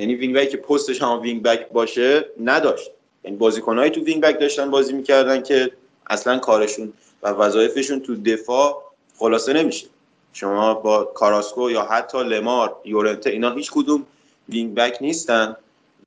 یعنی 0.00 0.14
wing 0.14 0.36
back 0.36 0.50
که 0.50 0.56
پستش 0.56 1.02
هم 1.02 1.20
wing 1.20 1.42
back 1.42 1.68
باشه 1.68 2.26
نداشت. 2.44 2.90
یعنی 3.24 3.36
بازیکنایی 3.36 3.90
تو 3.90 4.00
wing 4.00 4.22
back 4.22 4.40
داشتن 4.40 4.70
بازی 4.70 4.92
می‌کردن 4.92 5.42
که 5.42 5.70
اصلا 6.10 6.38
کارشون 6.38 6.92
و 7.22 7.28
وظایفشون 7.28 8.00
تو 8.00 8.22
دفاع 8.22 8.82
خلاصه 9.18 9.52
نمیشه. 9.52 9.86
شما 10.32 10.74
با 10.74 11.04
کاراسکو 11.04 11.70
یا 11.70 11.82
حتی 11.82 12.18
لمار 12.18 12.76
یورنته 12.84 13.30
اینا 13.30 13.50
هیچ 13.50 13.70
کدوم 13.70 14.06
wing 14.48 14.74
back 14.74 14.98
نیستن. 15.00 15.56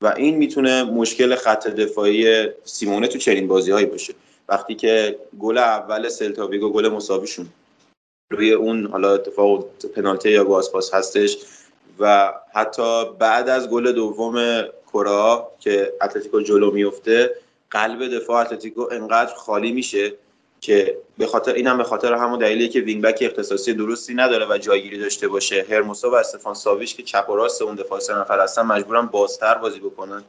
و 0.02 0.14
این 0.18 0.38
می‌تونه 0.38 0.84
مشکل 0.84 1.36
خط 1.36 1.68
دفاعی 1.68 2.48
سیمونه 2.64 3.08
تو 3.08 3.18
چنین 3.18 3.48
بازی 3.48 3.72
هایی 3.72 3.86
باشه. 3.86 4.14
وقتی 4.50 4.76
که 4.76 5.20
گل 5.40 5.58
اول 5.58 6.10
سلتاویگو 6.10 6.70
گل 6.70 6.90
مساویشون 6.90 7.50
روی 8.32 8.52
اون 8.54 8.86
حالا 8.86 9.14
اتفاق 9.14 9.66
پنالتی 9.96 10.32
یا 10.32 10.44
بازپاس 10.44 10.94
هستش 10.94 11.38
و 12.00 12.34
حتی 12.54 13.06
بعد 13.20 13.50
از 13.50 13.70
گل 13.70 13.92
دوم 13.92 14.64
کوررا 14.94 15.52
که 15.60 15.94
اتلتیکو 16.02 16.42
جلو 16.42 16.72
میفته 16.72 17.36
قلب 17.72 18.16
دفاع 18.16 18.42
اتلتیکو 18.42 18.88
انقدر 18.92 19.34
خالی 19.34 19.72
میشه 19.72 20.14
که 20.62 20.98
به 21.18 21.28
خاطر 21.28 21.54
اینم 21.54 21.78
به 21.78 21.84
خاطر 21.84 22.14
همون 22.14 22.40
دلیلی 22.40 22.70
که 22.70 22.80
wing 22.80 23.02
back 23.02 23.20
اختصاصی 23.22 23.74
درستی 23.74 24.14
نداره 24.14 24.46
و 24.50 24.58
جایگیری 24.58 25.00
داشته 25.00 25.28
باشه. 25.28 25.66
هرموسو 25.70 26.12
و 26.12 26.16
استفان 26.16 26.54
ساویش 26.54 26.96
که 26.96 27.04
چپ 27.04 27.30
و 27.30 27.36
راست 27.36 27.62
اون 27.62 27.76
دفاع 27.76 28.00
سه 28.00 28.16
نفر 28.16 28.40
هستن 28.40 28.62
مجبورن 28.62 29.06
بازتر 29.06 29.56
بازی 29.56 29.80
بکنن. 29.80 30.24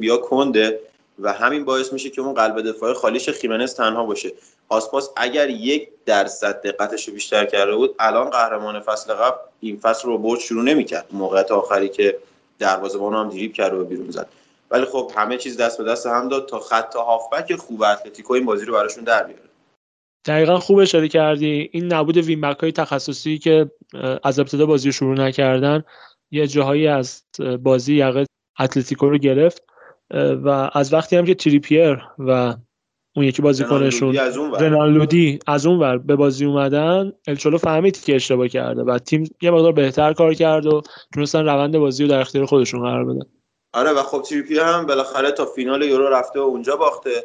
بیا 0.00 0.16
کنده 0.16 0.80
و 1.18 1.32
همین 1.32 1.64
باعث 1.64 1.92
میشه 1.92 2.10
که 2.10 2.20
اون 2.20 2.34
قلب 2.34 2.62
دفاع 2.62 2.92
خالیش 2.92 3.28
خیمنز 3.28 3.74
تنها 3.74 4.04
باشه. 4.04 4.32
آسپاس 4.68 5.10
اگر 5.16 5.50
یک 5.50 5.88
درصد 6.06 6.62
دقتش 6.62 7.08
رو 7.08 7.14
بیشتر 7.14 7.44
کرده 7.44 7.76
بود 7.76 7.94
الان 7.98 8.30
قهرمان 8.30 8.80
فصل 8.80 9.14
قبل 9.14 9.36
این 9.60 9.80
فصل 9.80 10.08
رو 10.08 10.18
برد 10.18 10.40
شروع 10.40 10.64
نمی‌کرد. 10.64 11.06
موقعیت 11.12 11.50
آخری 11.50 11.88
که 11.88 12.18
دروازه‌بان 12.58 13.14
هم 13.14 13.28
دریب 13.28 13.52
کرد 13.52 13.74
و 13.74 13.84
بیرون 13.84 14.10
زد. 14.10 14.28
ولی 14.74 14.84
خب 14.84 15.12
همه 15.16 15.36
چیز 15.36 15.60
دست 15.60 15.78
به 15.78 15.84
دست 15.84 16.06
هم 16.06 16.28
داد 16.28 16.48
تا 16.48 16.58
خط 16.58 16.96
هافبک 16.96 17.56
خوب 17.56 17.82
اتلتیکو 17.82 18.32
این 18.32 18.44
بازی 18.44 18.64
رو 18.64 18.72
براشون 18.72 19.04
در 19.04 19.22
بیاره. 19.22 19.42
دقیقا 20.26 20.58
خوب 20.58 20.78
اشاره 20.78 21.08
کردی. 21.08 21.68
این 21.72 21.92
نبود 21.92 22.16
وینبک 22.16 22.58
های 22.58 22.72
تخصصی 22.72 23.38
که 23.38 23.70
از 24.22 24.38
ابتدا 24.38 24.66
بازی 24.66 24.92
شروع 24.92 25.14
نکردن 25.14 25.84
یه 26.30 26.46
جاهایی 26.46 26.86
از 26.86 27.22
بازی 27.62 27.94
یقه 27.94 28.26
اتلتیکو 28.60 29.10
رو 29.10 29.18
گرفت 29.18 29.62
و 30.44 30.70
از 30.72 30.92
وقتی 30.92 31.16
هم 31.16 31.24
که 31.24 31.34
تریپیر 31.34 32.02
و 32.18 32.54
اون 33.16 33.26
یکی 33.26 33.42
بازیکنشون 33.42 34.16
رنال 34.60 34.92
لودی 34.92 35.38
از 35.46 35.66
اون 35.66 35.78
ور. 35.78 35.98
به 35.98 36.16
بازی 36.16 36.44
اومدن 36.44 37.12
الچولو 37.26 37.58
فهمید 37.58 38.04
که 38.04 38.14
اشتباه 38.14 38.48
کرده 38.48 38.82
و 38.82 38.98
تیم 38.98 39.24
یه 39.42 39.50
مقدار 39.50 39.72
بهتر 39.72 40.12
کار 40.12 40.34
کرد 40.34 40.66
و 40.66 40.82
تونستن 41.14 41.44
روند 41.44 41.78
بازی 41.78 42.02
رو 42.02 42.08
در 42.08 42.20
اختیار 42.20 42.46
خودشون 42.46 42.80
قرار 42.80 43.04
بدن. 43.04 43.26
آره 43.74 43.90
و 43.90 44.02
خب 44.02 44.22
تریپیر 44.22 44.60
هم 44.60 44.86
بالاخره 44.86 45.30
تا 45.30 45.44
فینال 45.44 45.82
یورو 45.82 46.08
رفته 46.08 46.40
و 46.40 46.42
اونجا 46.42 46.76
باخته. 46.76 47.24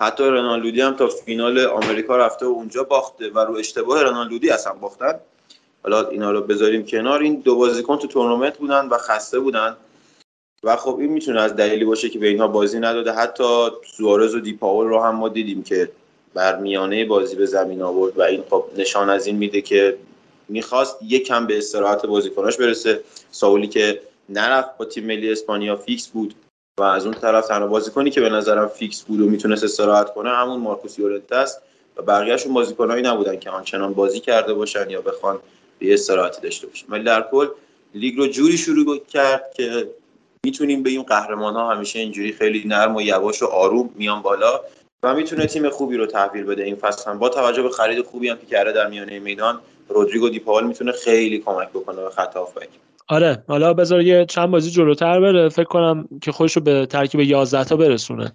حتی 0.00 0.24
رنالدودی 0.24 0.80
هم 0.80 0.96
تا 0.96 1.06
فینال 1.06 1.58
آمریکا 1.58 2.16
رفته 2.16 2.46
و 2.46 2.48
اونجا 2.48 2.84
باخته 2.84 3.30
و 3.30 3.38
رو 3.38 3.56
اشتباه 3.56 4.02
رنالدودی 4.02 4.50
اصلا 4.50 4.72
باختن. 4.72 5.20
حالا 5.82 6.08
اینا 6.08 6.30
رو 6.30 6.40
بذاریم 6.40 6.86
کنار. 6.86 7.20
این 7.20 7.34
دو 7.34 7.56
بازیکن 7.56 7.98
تو 7.98 8.06
تورنمنت 8.06 8.58
بودن 8.58 8.88
و 8.88 8.98
خسته 8.98 9.38
بودن. 9.38 9.76
و 10.62 10.76
خب 10.76 10.98
این 10.98 11.12
می‌تونه 11.12 11.40
از 11.40 11.56
دلیلی 11.56 11.84
باشه 11.84 12.08
که 12.08 12.18
به 12.18 12.26
اینها 12.26 12.48
بازی 12.48 12.78
نداده. 12.78 13.12
حتی 13.12 13.68
سوارز 13.96 14.34
و 14.34 14.40
دیپاول 14.40 14.86
رو 14.86 15.00
هم 15.00 15.14
ما 15.16 15.28
دیدیم 15.28 15.62
که 15.62 15.90
بر 16.34 16.56
میانه 16.56 17.04
بازی 17.04 17.36
به 17.36 17.46
زمین 17.46 17.82
آورد 17.82 18.18
و 18.18 18.22
این 18.22 18.44
خب 18.50 18.64
نشان 18.76 19.10
از 19.10 19.26
این 19.26 19.36
میده 19.36 19.60
که 19.60 19.96
می‌خواست 20.48 20.96
یکم 21.02 21.46
به 21.46 21.58
استراحت 21.58 22.06
بازیکناش 22.06 22.56
برسه. 22.56 23.00
ساولی 23.30 23.66
که 23.66 24.00
نرفت 24.28 24.76
با 24.78 24.84
تیم 24.84 25.06
ملی 25.06 25.32
اسپانیا 25.32 25.76
فیکس 25.76 26.08
بود 26.08 26.34
و 26.78 26.82
از 26.82 27.06
اون 27.06 27.14
طرف 27.14 27.46
تنها 27.46 27.66
بازیکنی 27.66 28.10
که 28.10 28.20
به 28.20 28.28
نظرم 28.28 28.68
فیکس 28.68 29.02
بود 29.02 29.20
و 29.20 29.26
می‌تونست 29.26 29.64
استراحت 29.64 30.14
کنه 30.14 30.30
همون 30.30 30.60
مارکوس 30.60 30.98
یورنته 30.98 31.36
است 31.36 31.62
و 31.96 32.02
بقیهشون 32.02 32.54
بازیکنهایی 32.54 33.02
نبودن 33.02 33.38
که 33.38 33.50
آنچنان 33.50 33.94
بازی 33.94 34.20
کرده 34.20 34.54
باشن 34.54 34.90
یا 34.90 35.00
بخوان 35.00 35.38
به 35.78 35.94
استراحتی 35.94 36.42
داشته 36.42 36.66
باشن. 36.66 36.86
ولی 36.88 37.04
در 37.04 37.22
کل 37.30 37.48
لیگ 37.94 38.16
رو 38.16 38.26
جوری 38.26 38.58
شروع 38.58 38.98
کرد 38.98 39.52
که 39.56 39.88
می‌تونیم 40.44 40.84
این 40.84 41.02
قهرمان 41.02 41.54
ها 41.54 41.74
همیشه 41.74 41.98
اینجوری 41.98 42.32
خیلی 42.32 42.62
نرم 42.66 42.96
و 42.96 43.02
یواش 43.02 43.42
و 43.42 43.46
آروم 43.46 43.90
میان 43.94 44.22
بالا 44.22 44.60
و 45.02 45.14
می‌تونه 45.14 45.46
تیم 45.46 45.68
خوبی 45.68 45.96
رو 45.96 46.06
تحویل 46.06 46.44
بده. 46.44 46.62
این 46.62 46.76
فصل 46.76 47.10
هم 47.10 47.18
با 47.18 47.28
توجه 47.28 47.62
به 47.62 47.70
خرید 47.70 48.04
خوبی 48.04 48.28
هم 48.28 48.36
که 48.36 48.46
کرده 48.46 48.72
در 48.72 48.86
میانه 48.86 49.18
میدان 49.18 49.60
رودریگو 49.88 50.28
دیپاول 50.28 50.64
می‌تونه 50.64 50.92
خیلی 50.92 51.38
کمک 51.38 51.68
بکنه 51.68 52.02
به 52.02 52.10
خط 52.10 52.36
آره 53.08 53.44
حالا 53.48 53.74
بذار 53.74 54.02
یه 54.02 54.26
چند 54.26 54.50
بازی 54.50 54.70
جلوتر 54.70 55.20
بره. 55.20 55.48
فکر 55.48 55.64
کنم 55.64 56.08
که 56.22 56.32
خودش 56.32 56.56
رو 56.56 56.62
به 56.62 56.86
ترکیب 56.86 57.20
11 57.20 57.64
تا 57.64 57.76
برسونه 57.76 58.32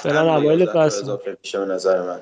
فعلا 0.00 0.36
اوایل 0.36 0.66
فصل 0.66 1.16
میشه 1.42 1.58
نظر 1.58 2.02
من. 2.02 2.20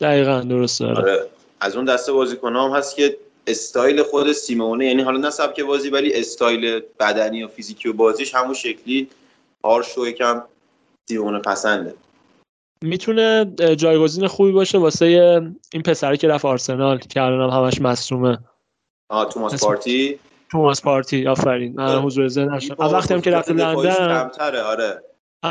دقیقاً 0.00 0.40
درسته 0.40 0.86
آره. 0.86 1.26
از 1.60 1.76
اون 1.76 1.84
دسته 1.84 2.12
بازیکن 2.12 2.56
هم 2.56 2.70
هست 2.70 2.96
که 2.96 3.16
استایل 3.46 4.02
خود 4.02 4.32
سیمونه 4.32 4.86
یعنی 4.86 5.02
حالا 5.02 5.18
نه 5.18 5.30
سبک 5.30 5.60
بازی 5.60 5.90
ولی 5.90 6.14
استایل 6.14 6.80
بدنی 7.00 7.42
و 7.42 7.48
فیزیکی 7.48 7.88
و 7.88 7.92
بازیش 7.92 8.34
همون 8.34 8.54
شکلی 8.54 9.08
هارش 9.64 9.98
و 9.98 10.06
یکم 10.06 10.42
سیمونه 11.08 11.38
پسنده. 11.38 11.94
می‌تونه 12.82 13.44
جایگزین 13.76 14.26
خوبی 14.26 14.52
باشه 14.52 14.78
واسه 14.78 15.04
این 15.72 15.82
پسری 15.82 16.16
که 16.16 16.28
رفت 16.28 16.44
آرسنال 16.44 16.98
که 16.98 17.22
الان 17.22 17.50
هم 17.50 17.64
همش 17.64 17.80
مصومه 17.80 18.38
آه 19.10 19.28
توماس 19.28 19.64
پارتی. 19.64 20.18
توماس 20.50 20.82
پارتی 20.82 21.26
آفرین. 21.26 21.74
من 21.76 21.84
آره. 21.84 22.00
حضور 22.00 22.28
ذهن 22.28 22.54
نشم 22.54 22.74
وقتی 22.78 23.14
هم 23.14 23.20
که 23.20 23.30
رفت 23.30 23.50
لندن 23.50 24.30
آره. 24.40 25.02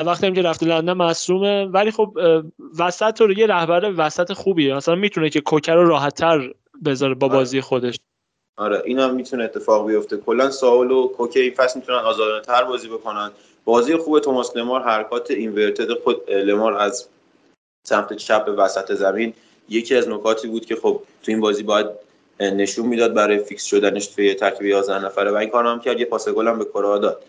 وقتی 0.06 0.28
هم 0.28 0.34
که 0.34 0.42
رفت 0.42 0.64
لندن 0.64 0.94
مصومه 0.94 1.66
ولی 1.66 1.92
خب 1.92 2.18
وسط 2.80 3.22
رو 3.22 3.32
یه 3.32 3.48
رهبر 3.48 3.94
وسط 3.98 4.34
خوبیه. 4.34 4.76
مثلا 4.76 4.96
می‌تونه 4.96 5.30
که 5.30 5.42
کوکر 5.42 5.76
رو 5.76 5.88
راحتتر 5.88 6.54
بذاره 6.86 7.14
با 7.14 7.28
آره. 7.28 7.38
بازی 7.38 7.62
خودش. 7.62 8.00
آره 8.58 8.82
این 8.86 9.00
هم 9.00 9.16
می‌تونه 9.16 9.44
اتفاق 9.44 9.88
بیفته. 9.88 10.18
کلا 10.18 10.50
ساول 10.50 10.92
و 10.92 11.08
کوکه 11.08 11.40
این 11.40 11.54
فصل 11.54 11.80
می‌تونن 11.80 11.98
آزادانه 11.98 12.42
تر 12.42 12.64
بازی 12.64 12.88
بکنن. 12.88 13.32
بازی 13.66 13.98
خوب 13.98 14.20
توماس 14.20 14.58
لمار 14.58 14.84
حرکات 14.84 15.32
اینورتد 15.32 15.94
خود 16.04 16.32
لمار 16.32 16.74
از 16.74 17.08
سمت 17.84 18.14
چپ 18.14 18.54
وسط 18.58 18.94
زمین 18.94 19.34
یکی 19.70 19.96
از 19.96 20.10
نکاتی 20.10 20.48
بود 20.48 20.66
که 20.66 20.76
خب 20.76 21.02
تو 21.24 21.32
این 21.32 21.40
بازی 21.42 21.64
باید 21.64 21.88
نشون 22.40 22.86
می‌داد 22.86 23.14
برای 23.14 23.40
فیکس 23.40 23.64
شدنش 23.64 24.08
توی 24.08 24.34
ترکیب 24.34 24.66
11 24.66 25.06
نفره. 25.06 25.32
و 25.32 25.36
این 25.36 25.50
کارو 25.50 25.70
هم 25.70 25.80
کرد 25.80 26.00
یه 26.00 26.06
پاس 26.06 26.30
گل 26.30 26.48
هم 26.48 26.60
به 26.60 26.66
کرا 26.66 26.98
داد. 26.98 27.24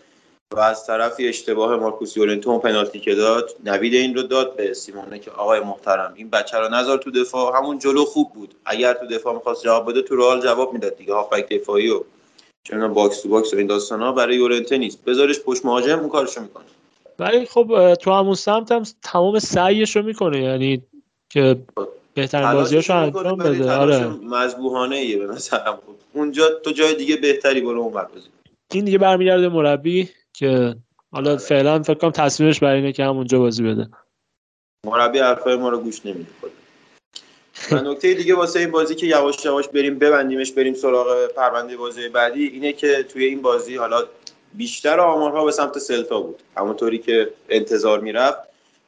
و 0.53 0.59
از 0.59 0.87
طرفی 0.87 1.27
اشتباه 1.27 1.75
مارکوس 1.75 2.17
یورنته 2.17 2.59
پنالتی 2.59 2.99
که 2.99 3.15
داد 3.15 3.49
نوید 3.65 3.93
این 3.93 4.15
رو 4.15 4.23
داد 4.23 4.55
به 4.55 4.73
سیمونه 4.73 5.19
که 5.19 5.31
آقای 5.31 5.59
محترم 5.59 6.13
این 6.15 6.29
بچه 6.29 6.57
رو 6.57 6.69
نذار 6.69 6.97
تو 6.97 7.11
دفاع. 7.11 7.57
همون 7.57 7.79
جلو 7.79 8.05
خوب 8.05 8.33
بود. 8.33 8.55
اگر 8.65 8.93
تو 8.93 9.07
دفاع 9.07 9.33
می‌خواست 9.33 9.63
جواب 9.63 9.89
بده 9.89 10.01
تو 10.01 10.15
رئال 10.15 10.41
جواب 10.41 10.73
می‌داد 10.73 10.97
دیگه. 10.97 11.13
هافبک 11.13 11.49
دفاعی 11.49 11.89
و 11.89 12.03
چون 12.63 12.93
box 12.93 13.21
to 13.21 13.29
box 13.29 13.53
و 13.53 13.57
این 13.57 13.67
داستانا 13.67 14.11
برای 14.11 14.35
یورنته 14.35 14.77
نیست. 14.77 15.05
بذارش 15.05 15.39
پشت 15.39 15.65
مهاجم 15.65 15.99
اون 15.99 16.09
کارشو 16.09 16.41
می‌کنه. 16.41 16.65
ولی 17.19 17.45
خب 17.45 17.93
تو 17.93 18.11
همون 18.11 18.35
سمت 18.35 18.71
هم 18.71 18.83
تمام 19.03 19.39
سعیش 19.39 19.95
رو 19.95 20.01
می‌کنه. 20.01 20.41
یعنی 20.43 20.83
که 21.29 21.55
بهترین 22.19 22.51
بازیاشو 22.51 22.95
انجام 22.95 23.37
بده 23.37 23.71
آره. 23.71 24.07
مذبوحانه 24.07 24.95
ایه 24.95 25.17
به 25.17 25.27
مثلا 25.27 25.79
اونجا 26.13 26.49
تو 26.49 26.71
جای 26.71 26.95
دیگه 26.95 27.15
بهتری 27.15 27.61
برو 27.61 27.81
اون 27.81 27.93
بازی 27.93 28.27
این 28.73 28.85
دیگه 28.85 28.97
برمیگرده 28.97 29.49
مربی 29.49 30.09
که 30.33 30.75
حالا 31.11 31.29
آره. 31.29 31.39
فعلا 31.39 31.83
فکر 31.83 31.97
کنم 31.97 32.11
تصمیمش 32.11 32.59
برای 32.59 32.77
اینه 32.77 32.91
که 32.91 33.03
همونجا 33.03 33.39
بازی 33.39 33.63
بده. 33.63 33.89
مربی 34.85 35.19
حرفای 35.19 35.55
ما 35.55 35.69
رو 35.69 35.79
گوش 35.79 36.05
نمیده. 36.05 36.29
و 37.71 37.75
نکته 37.75 38.13
دیگه 38.13 38.35
واسه 38.35 38.59
این 38.59 38.71
بازی 38.71 38.95
که 38.95 39.07
یواش 39.07 39.45
یواش 39.45 39.67
بریم 39.67 39.99
ببندیمش 39.99 40.51
بریم 40.51 40.73
سراغ 40.73 41.27
پرونده 41.27 41.77
بازی 41.77 42.09
بعدی 42.09 42.47
اینه 42.47 42.73
که 42.73 43.03
توی 43.03 43.25
این 43.25 43.41
بازی 43.41 43.75
حالا 43.75 44.03
بیشتر 44.53 44.99
آمارها 44.99 45.45
به 45.45 45.51
سمت 45.51 45.79
سلتا 45.79 46.21
بود. 46.21 46.39
همونطوری 46.57 46.97
که 46.97 47.29
انتظار 47.49 47.99
می‌رفت 47.99 48.39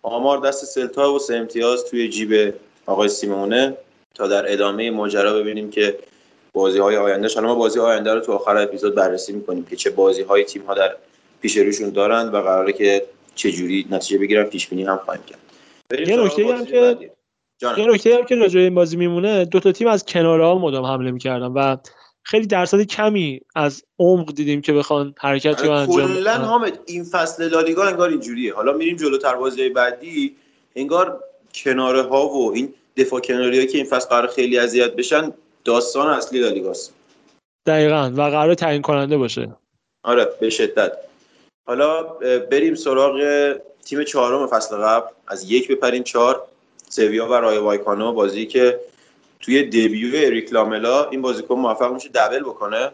آمار 0.01 0.39
دست 0.39 0.65
سلتا 0.65 1.13
و 1.13 1.19
سه 1.19 1.35
امتیاز 1.35 1.85
توی 1.85 2.09
جیب 2.09 2.53
آقای 2.85 3.09
سیمونه 3.09 3.77
تا 4.15 4.27
در 4.27 4.53
ادامه 4.53 4.91
ماجرا 4.91 5.33
ببینیم 5.33 5.69
که 5.69 5.97
بازی 6.53 6.79
های 6.79 6.97
آینده 6.97 7.27
حالا 7.35 7.47
ما 7.47 7.55
بازی 7.55 7.79
آینده 7.79 8.13
رو 8.13 8.19
تو 8.19 8.31
آخر 8.31 8.57
اپیزود 8.57 8.95
بررسی 8.95 9.33
می‌کنیم 9.33 9.65
که 9.65 9.75
چه 9.75 9.89
بازی 9.89 10.21
های 10.21 10.43
تیم 10.43 10.61
ها 10.61 10.73
در 10.73 10.95
پیش 11.41 11.57
روشون 11.57 11.89
دارن 11.89 12.29
و 12.29 12.41
قراره 12.41 12.73
که 12.73 13.05
چه 13.35 13.51
جوری 13.51 13.87
نتیجه 13.91 14.17
بگیرن 14.17 14.43
پیش 14.43 14.67
بینی 14.67 14.83
هم 14.83 14.99
خواهیم 15.05 15.23
کرد. 15.23 15.39
یه 16.09 16.15
نکته 16.17 16.55
هم 16.55 16.65
که 16.65 16.97
یه 17.77 17.85
نکته 17.87 18.15
هم 18.15 18.25
که 18.25 18.35
راجع 18.35 18.59
این 18.59 18.75
بازی 18.75 18.97
میمونه 18.97 19.45
دو 19.45 19.59
تا 19.59 19.71
تیم 19.71 19.87
از 19.87 20.05
کناره 20.05 20.45
ها 20.45 20.57
مدام 20.57 20.85
حمله 20.85 21.11
می‌کردن 21.11 21.47
و 21.47 21.77
خیلی 22.23 22.47
درصد 22.47 22.81
کمی 22.81 23.41
از 23.55 23.83
عمق 23.99 24.33
دیدیم 24.33 24.61
که 24.61 24.73
بخوان 24.73 25.13
حرکت 25.19 25.63
رو 25.65 25.71
انجام 25.71 26.15
کلا 26.15 26.33
حامد 26.33 26.79
این 26.85 27.03
فصل 27.03 27.49
لالیگا 27.49 27.83
انگار 27.83 28.09
اینجوریه. 28.09 28.53
حالا 28.53 28.73
میریم 28.73 28.95
جلوتر 28.95 29.35
بازی 29.35 29.69
بعدی 29.69 30.35
انگار 30.75 31.23
کناره 31.55 32.01
ها 32.01 32.27
و 32.27 32.53
این 32.53 32.73
دفاع 32.97 33.19
کناری 33.19 33.67
که 33.67 33.77
این 33.77 33.87
فصل 33.87 34.09
قرار 34.09 34.27
خیلی 34.27 34.59
اذیت 34.59 34.95
بشن 34.95 35.33
داستان 35.65 36.07
اصلی 36.07 36.39
لالیگاست 36.39 36.93
دقیقا. 37.65 38.11
و 38.15 38.21
قرار 38.21 38.53
تعیین 38.53 38.81
کننده 38.81 39.17
باشه. 39.17 39.55
آره 40.03 40.29
به 40.39 40.49
شدت. 40.49 40.91
حالا 41.67 42.03
بریم 42.51 42.75
سراغ 42.75 43.21
تیم 43.85 44.03
چهارم 44.03 44.47
فصل 44.47 44.75
قبل. 44.75 45.07
از 45.27 45.51
یک 45.51 45.71
بپریم 45.71 46.03
چهار. 46.03 46.43
سویا 46.89 47.27
و 47.27 47.33
رای 47.33 47.57
وایکانو 47.57 48.13
بازی 48.13 48.45
که 48.45 48.79
توی 49.39 49.63
دبیو 49.63 50.25
اریک 50.25 50.53
لاملا 50.53 51.09
این 51.09 51.21
بازیکن 51.21 51.55
موفق 51.55 51.93
میشه 51.93 52.09
دبل 52.09 52.39
بکنه. 52.39 52.91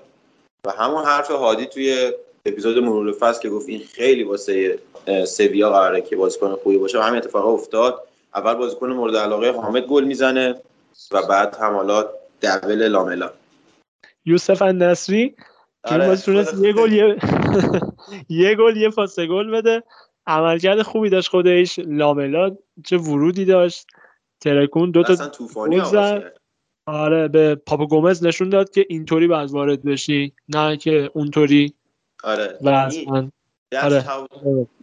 و 0.66 0.72
همون 0.72 1.03
حرف 1.03 1.32
هادی 1.32 1.66
توی 1.66 2.11
اپیزود 2.45 2.77
مرور 2.77 3.11
فصل 3.11 3.42
که 3.42 3.50
گفت 3.50 3.69
این 3.69 3.80
خیلی 3.80 4.24
واسه 4.24 4.80
سویا 5.27 5.69
قراره 5.69 6.02
که 6.02 6.16
بازیکن 6.16 6.56
خوبی 6.56 6.77
باشه. 6.77 7.00
و 7.00 7.02
همین 7.02 7.18
اتفاق 7.18 7.48
افتاد. 7.48 8.07
اول 8.38 8.54
بازیکن 8.54 8.90
مورد 8.92 9.16
علاقه 9.16 9.52
حامد 9.52 9.84
گل 9.84 10.04
می‌زنه 10.04 10.56
و 11.12 11.22
بعد 11.22 11.56
هم 11.56 11.74
حالا 11.74 12.10
دبل 12.42 12.88
لاملا. 12.88 13.30
یوسف 14.26 14.62
النصری 14.62 15.36
که 15.88 15.94
آره. 15.94 16.16
تونست 16.16 16.54
یه 16.64 16.74
گل 16.74 16.94
یه 16.94 17.18
یه 18.42 18.56
گل 18.56 18.78
یه 18.78 18.90
پاس 18.90 19.20
گل 19.20 19.52
بده. 19.52 19.84
عملکرد 20.28 20.82
خوبی 20.82 21.10
داشت 21.10 21.30
خودش. 21.30 21.80
لاملا 21.80 22.56
چه 22.86 22.98
ورودی 22.98 23.46
داشت. 23.46 23.88
ترکون 24.42 24.92
دو 24.92 25.04
تا 25.04 25.32
آره 26.86 27.28
به 27.28 27.56
پاپا 27.56 27.86
گومز 27.86 28.24
نشون 28.24 28.50
داد 28.50 28.70
که 28.70 28.86
اینطوری 28.90 29.28
باید 29.28 29.52
وارد 29.52 29.84
بشی. 29.84 30.34
نه 30.50 30.78
که 30.78 31.12
اونطوری. 31.14 31.74
آره. 32.24 32.58
و 32.62 32.70
اصلا 32.70 33.30
آره. 33.82 34.02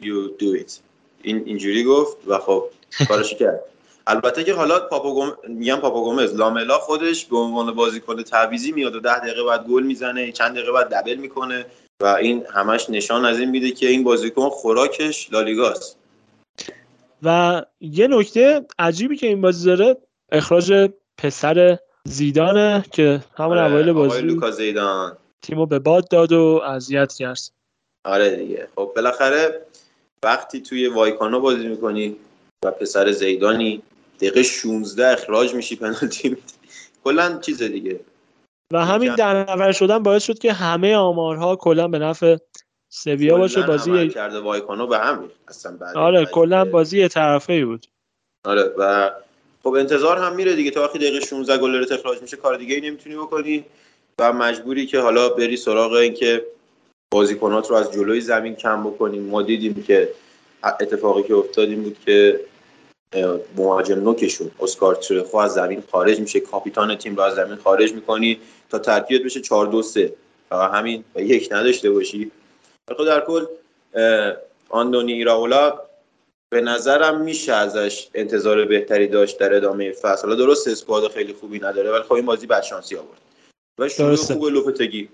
you 0.01 0.41
do 0.41 0.63
it. 0.63 0.73
این 1.23 1.43
اینجوری 1.47 1.85
گفت 1.85 2.17
و 2.29 2.39
خب 2.39 2.65
کارش 3.09 3.35
کرد. 3.35 3.61
البته 4.07 4.45
که 4.45 4.55
حالا 4.55 4.81
پاپا 4.81 5.15
گوم... 5.15 5.37
میگم 5.49 5.77
پاپا 5.77 6.05
گومز 6.05 6.35
لاملا 6.35 6.79
خودش 6.79 7.25
به 7.25 7.37
عنوان 7.37 7.75
بازیکن 7.75 8.23
تعویزی 8.23 8.73
میاد 8.73 8.95
و 8.95 9.01
ده 9.01 9.19
دقیقه 9.19 9.45
بعد 9.45 9.67
گل 9.67 9.83
می‌زنه 9.83 10.33
چند 10.33 10.55
دقیقه 10.55 10.73
بعد 10.73 10.95
دبل 10.95 11.15
می‌کنه 11.15 11.67
و 12.01 12.07
این 12.07 12.47
همش 12.55 12.91
نشان 12.91 13.25
از 13.25 13.39
این 13.39 13.51
میده 13.51 13.71
که 13.71 13.89
این 13.89 14.05
بازیکن 14.05 14.49
خوراکش 14.49 15.33
لالیگاست. 15.33 15.97
و 17.23 17.63
یه 17.81 18.07
نکته 18.07 18.67
عجیبی 18.79 19.17
که 19.17 19.27
این 19.27 19.41
بازی 19.41 19.67
داره 19.67 19.97
اخراج 20.33 20.91
پسر 21.19 21.79
زیدانه 22.05 22.85
که 22.93 23.21
همون 23.37 23.59
آره، 23.59 23.71
اوایل 23.71 23.93
بازی 23.93 24.21
لوکا 24.21 24.51
زیدان. 24.51 25.17
تیمو 25.43 25.67
به 25.67 25.79
باد 25.79 26.09
داد 26.09 26.33
و 26.33 26.63
اذیت 26.67 27.13
کرد. 27.13 27.41
آره 28.05 28.37
دیگه. 28.37 28.69
خب 28.75 28.93
بالاخره 28.97 29.61
وقتی 30.23 30.61
توی 30.61 30.89
وایکانو 30.89 31.41
بازی 31.41 31.69
می‌کنی 31.69 32.17
و 32.65 32.71
پسر 32.71 33.13
زیدانی. 33.13 33.83
دقیقه 34.17 34.43
16 34.43 35.07
اخراج 35.09 35.55
میشی 35.55 35.77
پنالتی 35.77 36.29
میدی. 36.29 36.43
کلا 37.05 37.39
چیز 37.39 37.63
دیگه. 37.63 38.01
و 38.73 38.85
همین 38.85 39.15
در 39.15 39.53
نظر 39.53 39.73
شدن 39.73 39.99
باعث 39.99 40.25
شد 40.25 40.39
که 40.39 40.53
همه 40.53 40.97
آمارها 40.97 41.57
کلا 41.57 41.89
به 41.89 41.99
نفع 41.99 42.37
سویا 42.89 43.37
باشه. 43.37 43.63
بازی 43.63 44.09
کرده 44.09 44.41
وایکانو 44.41 44.87
به 44.87 44.99
هم 44.99 45.31
اصلا 45.49 45.77
بعد 45.77 45.97
آره 45.97 46.27
کلا 46.27 46.65
بازی. 46.65 47.09
طرفه 47.09 47.53
ای 47.53 47.65
بود. 47.65 47.87
آره 48.45 48.63
و 48.79 49.11
خب 49.63 49.75
انتظار 49.75 50.19
هم 50.19 50.35
میره 50.35 50.57
دیگه. 50.57 50.71
تا 50.71 50.83
وقتی 50.83 50.99
دقیقه 50.99 51.21
16 51.21 51.59
گل 51.59 51.87
اخراج 51.93 52.23
میشه 52.23 52.37
کار 52.37 52.57
دیگه 52.57 52.75
ای 52.75 52.81
نمی‌تونی 52.81 53.17
بکنی. 53.17 53.65
و 54.19 54.33
مجبوری 54.33 54.87
که 54.87 55.01
حالا 55.01 55.29
بری 55.29 55.57
سراغ 55.57 55.93
اینکه 55.93 56.45
بازیکنات 57.15 57.71
رو 57.71 57.77
از 57.77 57.93
جلوی 57.93 58.21
زمین 58.21 58.55
کم 58.55 58.83
بکنیم. 58.83 59.23
ما 59.23 59.43
دیدیم 59.43 59.83
که 59.87 60.09
اتفاقی 60.65 61.23
که 61.23 61.35
افتاد 61.35 61.69
این 61.69 61.83
بود 61.83 61.97
که 62.07 62.41
مهاجم 63.57 64.01
نوکشون. 64.01 64.51
اسکار 64.61 64.95
ترخو 64.95 65.37
از 65.37 65.55
زمین 65.55 65.83
خارج 65.93 66.21
میشه. 66.21 66.41
کاپیتان 66.41 66.97
تیم 66.97 67.17
رو 67.17 67.23
از 67.23 67.35
زمین 67.35 67.57
خارج 67.57 67.93
می‌کنی 67.93 68.39
تا 68.71 68.79
ترکیب 68.79 69.25
بشه 69.25 69.41
4 69.41 69.67
2 69.67 69.83
3 69.83 70.13
فقط 70.49 70.71
همین 70.75 71.05
و 71.15 71.23
یک 71.23 71.49
نداشته 71.53 71.91
باشی. 71.91 72.31
خب 72.99 73.05
در 73.05 73.21
کل 73.21 73.45
آندونی 74.69 75.13
ایراولا 75.13 75.79
به 76.53 76.61
نظرم 76.61 77.21
میشه 77.21 77.53
ازش 77.53 78.09
انتظار 78.15 78.65
بهتری 78.65 79.07
داشت 79.07 79.39
در 79.39 79.55
ادامه 79.55 79.93
فصل. 79.93 80.23
حالا 80.23 80.35
درست 80.35 80.69
اسکواد 80.69 81.11
خیلی 81.11 81.33
خوبی 81.33 81.59
نداره 81.59 81.91
ولی 81.91 82.03
خب 82.03 82.13
این 82.13 82.27
بازی 82.27 82.47
شانسی 82.69 82.97
آورد. 82.97 83.21
و 83.79 83.89
شروع 83.89 84.17
خوب 84.17 84.45
لوپتگی. 84.45 85.09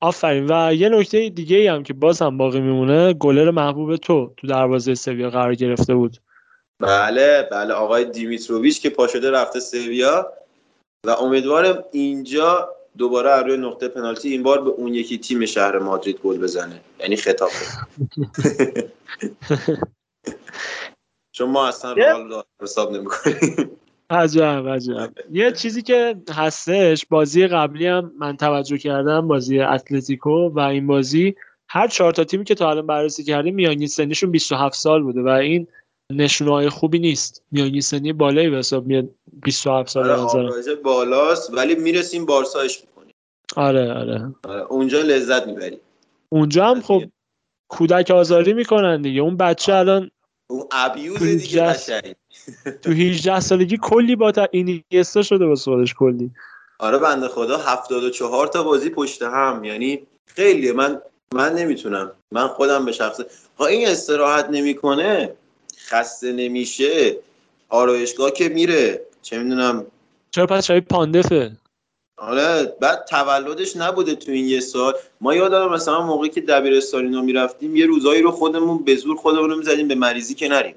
آفرین. 0.00 0.46
و 0.50 0.74
یه 0.74 0.88
نکته 0.88 1.28
دیگه 1.28 1.56
ای 1.56 1.66
هم 1.66 1.82
که 1.82 1.92
باز 1.94 2.22
هم 2.22 2.36
باقی 2.36 2.60
میمونه 2.60 3.12
گلر 3.12 3.50
محبوب 3.50 3.96
تو 3.96 4.32
تو 4.36 4.46
دروازه 4.46 4.94
سویا 4.94 5.30
قرار 5.30 5.54
گرفته 5.54 5.94
بود. 5.94 6.16
بله 6.82 7.48
بله 7.50 7.74
آقای 7.74 8.04
دیمیتروویچ 8.04 8.80
که 8.80 8.90
پاشده 8.90 9.30
رفته 9.30 9.60
سویا. 9.60 10.32
و 11.06 11.10
امیدوارم 11.10 11.84
اینجا 11.92 12.68
دوباره 12.98 13.42
روی 13.42 13.56
نقطه 13.56 13.88
پنالتی 13.88 14.28
این 14.28 14.42
بار 14.42 14.60
به 14.60 14.70
اون 14.70 14.94
یکی 14.94 15.18
تیم 15.18 15.46
شهر 15.46 15.78
مادرید 15.78 16.18
گل 16.18 16.38
بزنه. 16.38 16.80
یعنی 17.00 17.16
خطاب. 17.16 17.50
چون 21.36 21.50
ما 21.50 21.68
اصلا 21.68 21.92
رئال 21.92 22.42
حساب 22.62 22.92
نمی‌کنیم. 22.92 23.70
عجب 24.10 24.68
عجب. 24.68 25.12
یه 25.30 25.52
چیزی 25.52 25.82
که 25.82 26.16
هستش 26.30 27.06
بازی 27.06 27.46
قبلی 27.46 27.86
هم 27.86 28.12
من 28.18 28.36
توجه 28.36 28.78
کردم 28.78 29.28
بازی 29.28 29.60
اتلتیکو 29.60 30.48
و 30.48 30.58
این 30.58 30.86
بازی 30.86 31.34
هر 31.68 31.88
چهار 31.88 32.12
تا 32.12 32.24
تیمی 32.24 32.44
که 32.44 32.54
تا 32.54 32.70
الان 32.70 32.86
بررسی 32.86 33.24
کردیم 33.24 33.54
میانی 33.54 33.86
سنیشون 33.86 34.30
27 34.30 34.74
سال 34.74 35.02
بوده 35.02 35.22
و 35.22 35.28
این 35.28 35.66
نشونه 36.16 36.70
خوبی 36.70 36.98
نیست. 36.98 37.42
میانی 37.50 37.80
سنی 37.80 38.12
بالایی 38.12 38.50
به 38.50 38.56
حساب 38.56 38.86
میاد 38.86 39.08
27 39.42 39.88
سال 39.88 40.10
آره 40.10 40.74
بالاست 40.74 41.54
ولی 41.54 41.74
می‌رسیم 41.74 42.26
بارساش 42.26 42.80
می‌کنیم. 42.80 43.14
آره 43.56 43.92
آره. 43.92 44.34
آره 44.44 44.60
اونجا 44.60 45.00
لذت 45.00 45.46
می‌بری 45.46 45.78
اونجا 46.28 46.66
هم 46.66 46.80
خب 46.80 47.02
کودک 47.68 48.10
آزاری 48.10 48.52
می‌کنن 48.52 49.02
دیگه. 49.02 49.20
اون 49.20 49.36
بچه 49.36 49.74
الان 49.74 50.10
اون 50.50 50.64
ابیوز 50.72 51.22
دیگه 51.22 51.76
تو 52.82 52.90
18 52.90 53.40
سالگی 53.40 53.78
کلی 53.82 54.16
با 54.16 54.32
تا 54.32 54.48
اینیستا 54.50 55.22
شده 55.22 55.46
با 55.46 55.54
خودش 55.54 55.94
کلی. 55.94 56.30
آره 56.78 56.98
بنده 56.98 57.28
خدا 57.28 57.56
74 57.56 58.46
تا 58.46 58.62
بازی 58.62 58.90
پشت 58.90 59.22
هم. 59.22 59.64
یعنی 59.64 60.06
خیلی 60.26 60.72
من 60.72 61.00
من 61.34 61.54
نمی‌تونم. 61.54 62.12
من 62.32 62.48
خودم 62.48 62.84
به 62.84 62.92
شخصه 62.92 63.26
ها 63.58 63.66
این 63.66 63.88
استراحت 63.88 64.50
نمی‌کنه؟ 64.50 65.32
خسته 65.92 66.32
نمیشه 66.32 67.16
آرایشگاه 67.68 68.30
که 68.30 68.48
میره. 68.48 69.00
چه 69.22 69.38
می‌دونم. 69.38 69.86
چرا 70.30 70.46
پس 70.46 70.66
شبیه 70.66 70.80
پاندفه؟ 70.80 71.52
آره 72.18 72.76
بعد 72.80 73.04
تولدش 73.04 73.76
نبوده 73.76 74.14
تو 74.14 74.32
این 74.32 74.46
یه 74.46 74.60
سال. 74.60 74.94
ما 75.20 75.34
یادم 75.34 75.68
مثلا 75.68 76.06
موقعی 76.06 76.30
که 76.30 76.40
دبیرستان 76.40 77.04
اینا 77.04 77.20
می‌رفتیم 77.20 77.76
یه 77.76 77.86
روزایی 77.86 78.22
رو 78.22 78.30
خودمون 78.30 78.84
به 78.84 78.96
زور 78.96 79.16
خودمون 79.16 79.50
رو 79.50 79.56
می‌زدیم 79.56 79.88
به 79.88 79.94
مریضی 79.94 80.34
که 80.34 80.48
نریم. 80.48 80.74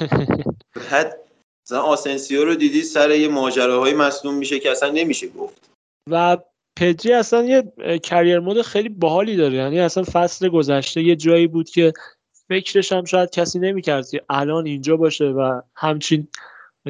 بعد 0.90 1.18
مثلا 1.66 1.82
آسنسیو 1.82 2.44
رو 2.44 2.54
دیدی 2.54 2.82
سر 2.82 3.10
یه 3.10 3.28
ماجراهای 3.28 3.94
مصدوم 3.94 4.34
میشه 4.34 4.58
که 4.58 4.70
اصلا 4.70 4.90
نمیشه 4.90 5.28
گفت. 5.28 5.70
و 6.10 6.38
پدری 6.78 7.12
اصلا 7.12 7.44
یه 7.44 7.72
کریر 8.02 8.38
مود 8.38 8.62
خیلی 8.62 8.88
باحالی 8.88 9.36
داره. 9.36 9.54
یعنی 9.54 9.80
اصلا 9.80 10.04
فصل 10.12 10.48
گذشته 10.48 11.02
یه 11.02 11.16
جایی 11.16 11.46
بود 11.46 11.70
که 11.70 11.92
فکرش 12.50 12.92
هم 12.92 13.04
شاید 13.04 13.30
کسی 13.30 13.58
نمی‌کرد 13.58 14.08
که 14.08 14.22
الان 14.30 14.66
اینجا 14.66 14.96
باشه 14.96 15.24
و 15.24 15.60
همچین 15.74 16.28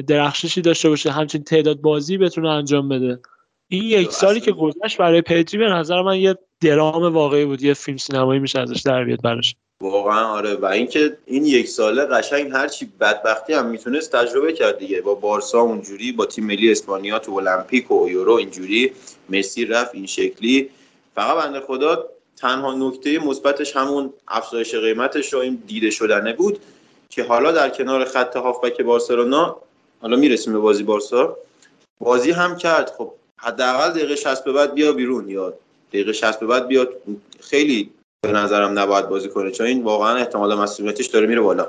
درخششی 0.07 0.61
داشته 0.61 0.89
باشه 0.89 1.11
همچین 1.11 1.43
تعداد 1.43 1.81
بازی 1.81 2.17
بتونه 2.17 2.49
انجام 2.49 2.89
بده. 2.89 3.19
این 3.67 3.83
یک 3.83 4.11
سالی 4.11 4.39
که 4.39 4.51
گذشت 4.51 4.97
برای 4.97 5.21
پدری 5.21 5.57
به 5.57 5.65
نظر 5.65 6.01
من 6.01 6.19
یه 6.19 6.35
درام 6.61 7.13
واقعی 7.13 7.45
بود 7.45 7.63
یه 7.63 7.73
فیلم 7.73 7.97
سینمایی 7.97 8.39
میشه 8.39 8.59
ازش 8.59 8.81
در 8.81 9.03
بیاد 9.03 9.21
براش. 9.21 9.55
واقعا 9.81 10.25
آره. 10.25 10.55
و 10.55 10.65
اینکه 10.65 11.17
این 11.25 11.45
یک 11.45 11.67
ساله 11.67 12.05
قشنگ 12.05 12.51
هرچی 12.51 12.89
بدبختی 12.99 13.53
هم 13.53 13.65
می‌تونست 13.65 14.11
تجربه 14.15 14.53
کرد 14.53 14.77
دیگه. 14.77 15.01
با 15.01 15.15
بارسا 15.15 15.59
اونجوری 15.59 16.11
با 16.11 16.25
تیم 16.25 16.45
ملی 16.45 16.71
اسپانیا 16.71 17.19
تو 17.19 17.33
المپیک 17.33 17.91
و 17.91 18.09
یورو 18.09 18.33
اینجوری 18.33 18.91
مسی 19.29 19.65
رفت 19.65 19.95
این 19.95 20.05
شکلی. 20.05 20.69
فقط 21.15 21.43
بنده 21.43 21.59
خدا 21.59 22.05
تنها 22.37 22.73
نکته 22.73 23.19
مثبتش 23.19 23.75
همون 23.75 24.13
افزایش 24.27 24.75
قیمتش 24.75 25.33
و 25.33 25.37
این 25.37 25.63
دیده 25.67 25.89
شدنه 25.89 26.33
بود 26.33 26.59
که 27.09 27.23
حالا 27.23 27.51
در 27.51 27.69
کنار 27.69 28.05
خط 28.05 28.35
هافبک 28.35 28.81
بارسلونا 28.81 29.57
حالا 30.01 30.17
می‌رسیم 30.17 30.53
به 30.53 30.59
بازی 30.59 30.83
بارسا 30.83 31.37
بازی 31.99 32.31
هم 32.31 32.57
کرد. 32.57 32.93
خب 32.97 33.11
حداقل 33.37 33.89
دقیقه 33.89 34.15
60 34.15 34.43
به 34.43 34.51
بعد 34.51 34.73
بیا 34.73 34.93
بیرون 34.93 35.29
یا 35.29 35.53
دقیقه 35.89 36.13
60 36.13 36.39
به 36.39 36.45
بعد 36.45 36.67
بیاد 36.67 36.93
خیلی 37.39 37.89
به 38.21 38.31
نظرم 38.31 38.79
نباید 38.79 39.09
بازی 39.09 39.29
کنه 39.29 39.51
چون 39.51 39.67
این 39.67 39.83
واقعا 39.83 40.15
احتمال 40.15 40.55
مسئولیتش 40.55 41.07
داره 41.07 41.27
میره 41.27 41.41
بالا. 41.41 41.67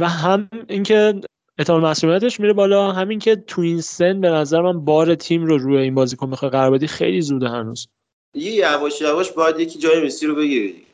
و 0.00 0.08
هم 0.08 0.48
اینکه 0.68 1.20
احتمال 1.58 1.80
مسئولیتش 1.80 2.40
میره 2.40 2.52
بالا 2.52 2.92
همین 2.92 3.18
که 3.18 3.36
تو 3.36 3.60
این 3.60 3.80
سن 3.80 4.20
به 4.20 4.30
نظر 4.30 4.60
من 4.60 4.84
بار 4.84 5.14
تیم 5.14 5.46
رو 5.46 5.58
روی 5.58 5.76
این 5.76 5.94
بازیکن 5.94 6.28
می‌خواد 6.28 6.52
قرار 6.52 6.70
بدی 6.70 6.86
خیلی 6.86 7.20
زوده 7.20 7.48
هنوز. 7.48 7.88
یه 8.34 8.52
یواش 8.52 9.00
یواش 9.00 9.32
باید 9.32 9.60
یکی 9.60 9.78
جای 9.78 10.06
مسی 10.06 10.26
رو 10.26 10.34
بگیری 10.34 10.86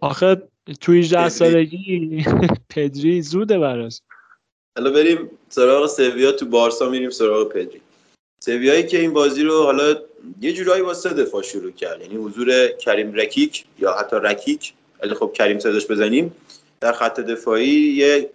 آخه 0.00 0.42
تو 0.80 0.92
18 0.92 1.28
سالگی 1.28 2.24
پدری 2.74 3.22
زوده 3.22 3.58
براش 3.58 4.00
حالا 4.78 4.90
بریم 4.90 5.30
سراغ 5.48 5.86
سویا 5.86 6.32
تو 6.32 6.46
بارسا 6.46 6.88
میریم 6.88 7.10
سراغ 7.10 7.48
پدری. 7.48 7.80
سویایی 8.44 8.86
که 8.86 9.00
این 9.00 9.12
بازی 9.12 9.42
رو 9.42 9.62
حالا 9.62 9.96
یه 10.40 10.52
جورایی 10.52 10.82
با 10.82 10.94
سه 10.94 11.08
دفاع 11.08 11.42
شروع 11.42 11.70
کرد. 11.70 12.00
یعنی 12.00 12.16
حضور 12.16 12.68
کریم 12.68 13.14
رکیک 13.14 13.64
یا 13.78 13.92
حتی 13.92 14.16
رکیک. 14.16 14.74
ولی 15.02 15.14
خب 15.14 15.32
کریم 15.32 15.58
صداش 15.58 15.86
بزنیم. 15.86 16.36
در 16.80 16.92
خط 16.92 17.20
دفاعی 17.20 17.70
یه 17.70 18.30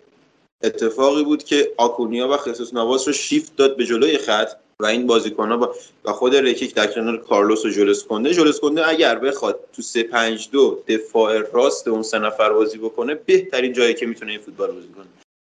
اتفاقی 0.63 1.23
بود 1.23 1.43
که 1.43 1.73
آکونیا 1.77 2.27
و 2.27 2.37
خصوص 2.37 2.73
نواس 2.73 3.07
رو 3.07 3.13
شیفت 3.13 3.55
داد 3.55 3.77
به 3.77 3.85
جلوی 3.85 4.17
خط. 4.17 4.49
و 4.80 4.85
این 4.85 5.07
بازیکن‌ها 5.07 5.57
با 5.57 5.75
و 6.06 6.11
خود 6.11 6.35
رکیک 6.35 6.73
در 6.75 6.88
کنار 6.88 7.17
کارلوس 7.17 7.65
و 7.65 7.69
جولس 7.69 8.03
کنده 8.03 8.33
جولس 8.33 8.59
کنده 8.59 8.88
اگر 8.88 9.19
بخواد 9.19 9.59
تو 9.73 9.81
3 9.81 10.03
5 10.03 10.49
2 10.51 10.83
دفاع 10.88 11.39
راست 11.39 11.88
اون 11.88 12.03
سه 12.03 12.19
نفر 12.19 12.53
بازی 12.53 12.77
بکنه 12.77 13.15
بهترین 13.15 13.73
جایی 13.73 13.93
که 13.93 14.06
می‌تونه 14.06 14.31
این 14.31 14.41
فوتبال 14.41 14.72
بازی 14.72 14.88
کنه. 14.88 15.06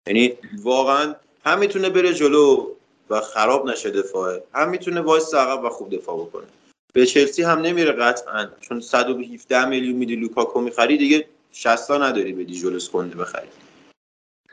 یعنی 0.07 0.33
واقعا 0.63 1.15
هم 1.45 1.59
می‌تونه 1.59 1.91
بره 1.91 2.15
جلو 2.15 2.71
و 3.11 3.21
خراب 3.21 3.67
نشه 3.71 3.91
دفاعه 3.91 4.43
هم 4.55 4.71
می‌تونه 4.71 5.01
وایس 5.01 5.35
عقب 5.35 5.65
و 5.65 5.69
خوب 5.69 5.97
دفاع 5.97 6.17
بکنه. 6.17 6.47
به 6.93 7.07
چلسی 7.07 7.43
هم 7.43 7.59
نمیره 7.59 7.93
قطعا 7.93 8.49
چون 8.61 8.81
117 8.81 9.65
میلیون 9.65 9.97
میدی 9.97 10.17
لوکاکو 10.17 10.61
می‌خری 10.61 10.99
دیگه 10.99 11.27
60 11.53 11.91
نداری 11.91 12.33
بدی 12.33 12.55
جولس 12.55 12.89
کنده 12.89 13.17
بخری. 13.17 13.49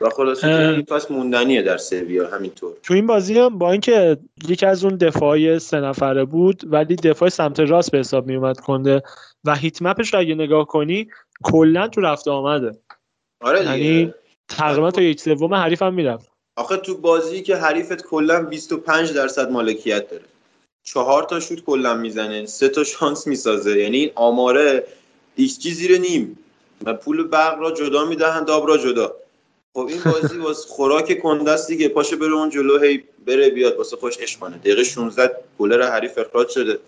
و 0.02 0.10
خلاصه 0.10 0.46
این 0.46 0.82
پس 0.82 1.10
موندنیه 1.10 1.62
در 1.62 1.76
سویا 1.76 2.28
همینطور. 2.28 2.72
تو 2.82 2.94
این 2.94 3.06
بازی 3.06 3.38
هم 3.38 3.58
با 3.58 3.72
اینکه 3.72 4.16
یکی 4.48 4.66
از 4.66 4.84
اون 4.84 4.96
دفاعی 4.96 5.58
سه 5.58 5.80
نفره 5.80 6.24
بود 6.24 6.62
ولی 6.66 6.96
دفاع 6.96 7.28
سمت 7.28 7.60
راست 7.60 7.90
به 7.90 7.98
حساب 7.98 8.26
می 8.26 8.36
اومد 8.36 8.60
کنده 8.60 9.02
و 9.44 9.54
heat 9.54 9.82
map 9.82 10.01
ش 10.01 10.14
رو 10.14 10.20
اگه 10.20 10.34
نگاه 10.34 10.66
کنی 10.66 11.08
کلا 11.44 11.88
تو 11.88 12.00
رفت 12.00 12.22
و 12.22 12.30
آمده. 12.30 12.78
آره 13.40 13.64
یعنی 13.64 14.14
تقریبا 14.48 14.90
تا 14.90 15.02
یک 15.02 15.20
سوم 15.20 15.54
حریف 15.54 15.82
هم 15.82 15.94
می‌رفت. 15.94 16.30
آخه 16.56 16.76
تو 16.76 16.96
بازی 16.96 17.42
که 17.42 17.56
حریفت 17.56 18.02
کلا 18.02 18.42
25 18.42 19.12
درصد 19.12 19.50
مالکیت 19.50 20.10
داره. 20.10 20.24
چهار 20.84 21.22
تا 21.22 21.40
شوت 21.40 21.64
کلا 21.64 21.94
می‌زنه 21.94 22.46
سه 22.46 22.68
تا 22.68 22.84
شانس 22.84 23.26
می‌سازه. 23.26 23.78
یعنی 23.78 23.96
این 23.96 24.10
آماره 24.14 24.84
ایکس 25.36 25.60
زیر 25.60 25.98
نیم. 25.98 26.38
و 26.84 26.94
پول 26.94 27.28
برق 27.28 27.58
را 27.60 27.70
جدا 27.70 28.04
می‌دهند 28.04 28.50
آب 28.50 28.68
را 28.68 28.78
جدا. 28.78 29.14
خب 29.74 29.86
این 29.88 30.02
بازی 30.02 30.38
واسه 30.38 30.68
خوراک 30.68 31.20
کندست 31.22 31.68
دیگه. 31.68 31.88
پاشه 31.88 32.16
بره 32.16 32.32
اون 32.32 32.50
جلو 32.50 32.78
هی 32.78 33.04
بره 33.26 33.50
بیاد 33.50 33.76
واسه 33.76 33.96
خودش 33.96 34.18
عشق 34.18 34.40
کنه. 34.40 34.58
دقیقه 34.58 34.84
16 34.84 35.30
گلر 35.58 35.90
حریف 35.90 36.18
اخراج 36.18 36.48
شده. 36.48 36.78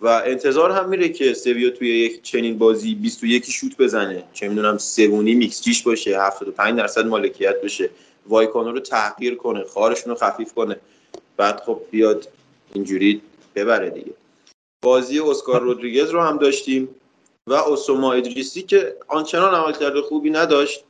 و 0.00 0.22
انتظار 0.26 0.70
هم 0.70 0.88
میره 0.88 1.08
که 1.08 1.34
سویا 1.34 1.70
توی 1.70 1.88
یک 1.88 2.22
چنین 2.22 2.58
بازی 2.58 2.94
21 2.94 3.50
شوت 3.50 3.76
بزنه. 3.76 4.24
چه 4.32 4.48
می‌دونم 4.48 4.78
سه 4.78 4.97
و 4.97 5.06
نیم 5.06 5.34
xG 5.34 5.60
ش 5.60 5.82
باشه 5.82 6.20
75 6.20 6.78
درصد 6.78 7.06
مالکیت 7.06 7.60
بشه. 7.60 7.90
وایکانو 8.28 8.72
رو 8.72 8.80
تحقیر 8.80 9.34
کنه 9.34 9.64
خوارشون 9.64 10.10
و 10.10 10.18
خفیف 10.18 10.52
کنه. 10.54 10.76
بعد 11.36 11.60
خب 11.60 11.80
بیاد 11.90 12.28
اینجوری 12.72 13.22
ببره 13.54 13.90
دیگه. 13.90 14.12
بازی 14.82 15.20
اسکار 15.20 15.60
رودریگز 15.60 16.10
رو 16.10 16.20
هم 16.20 16.38
داشتیم. 16.38 16.88
و 17.46 17.54
اوساما 17.54 18.12
ادریسی 18.12 18.62
که 18.62 18.96
آنچنان 19.08 19.54
عملکرد 19.54 20.00
خوبی 20.00 20.30
نداشت. 20.30 20.84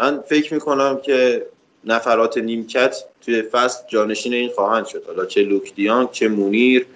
من 0.00 0.20
فکر 0.20 0.54
می‌کنم 0.54 1.00
که 1.02 1.46
نفرات 1.84 2.38
نیمکت 2.38 3.04
توی 3.24 3.42
فصل 3.42 3.82
جانشین 3.88 4.34
این 4.34 4.50
خواهند 4.50 4.86
شد. 4.86 5.04
حالا 5.06 5.26
چه 5.26 5.42
لوک 5.42 5.74
دیانگ 5.74 6.10
چه 6.10 6.28
مونیر 6.28 6.86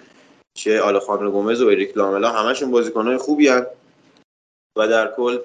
چه 0.53 0.81
آلخاندرو 0.81 1.31
گومز 1.31 1.61
و 1.61 1.67
اریک 1.67 1.97
لاملا 1.97 2.31
همشون 2.31 2.71
بازیکنهای 2.71 3.17
خوبی 3.17 3.47
هن. 3.47 3.65
و 4.77 4.87
در 4.87 5.11
کل 5.17 5.37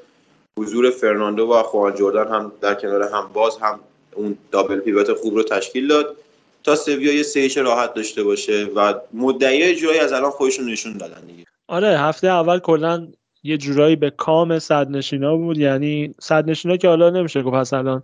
حضور 0.58 0.90
فرناندو 0.90 1.52
و 1.52 1.62
خوان 1.62 1.94
جردن 1.94 2.34
هم 2.34 2.52
در 2.60 2.74
کنار 2.74 3.02
هم 3.02 3.30
باز 3.32 3.58
هم 3.58 3.80
اون 4.14 4.38
double 4.50 4.80
pivot 4.80 5.12
خوب 5.12 5.34
رو 5.34 5.42
تشکیل 5.42 5.88
داد. 5.88 6.16
تا 6.64 6.76
سویا 6.76 7.14
یه 7.14 7.22
سهمیه‌ش 7.22 7.56
راحت 7.56 7.94
داشته 7.94 8.22
باشه 8.22 8.64
و 8.64 8.94
مدعی 9.12 9.74
جورایی 9.74 10.00
از 10.00 10.12
الان 10.12 10.30
خودشون 10.30 10.70
نشون 10.70 10.96
دادن 10.96 11.20
دیگه. 11.26 11.44
آره 11.68 11.88
هفته 11.88 12.26
اول 12.26 12.58
کلا 12.58 13.08
یه 13.44 13.56
جورایی 13.56 13.96
به 13.96 14.10
کام 14.10 14.58
صدرنشینا 14.58 15.36
بود. 15.36 15.58
یعنی 15.58 16.14
صدرنشینا 16.20 16.76
که 16.76 16.88
حالا 16.88 17.10
نمیشه 17.10 17.42
گفت 17.42 17.56
پس 17.56 17.72
الان 17.72 18.02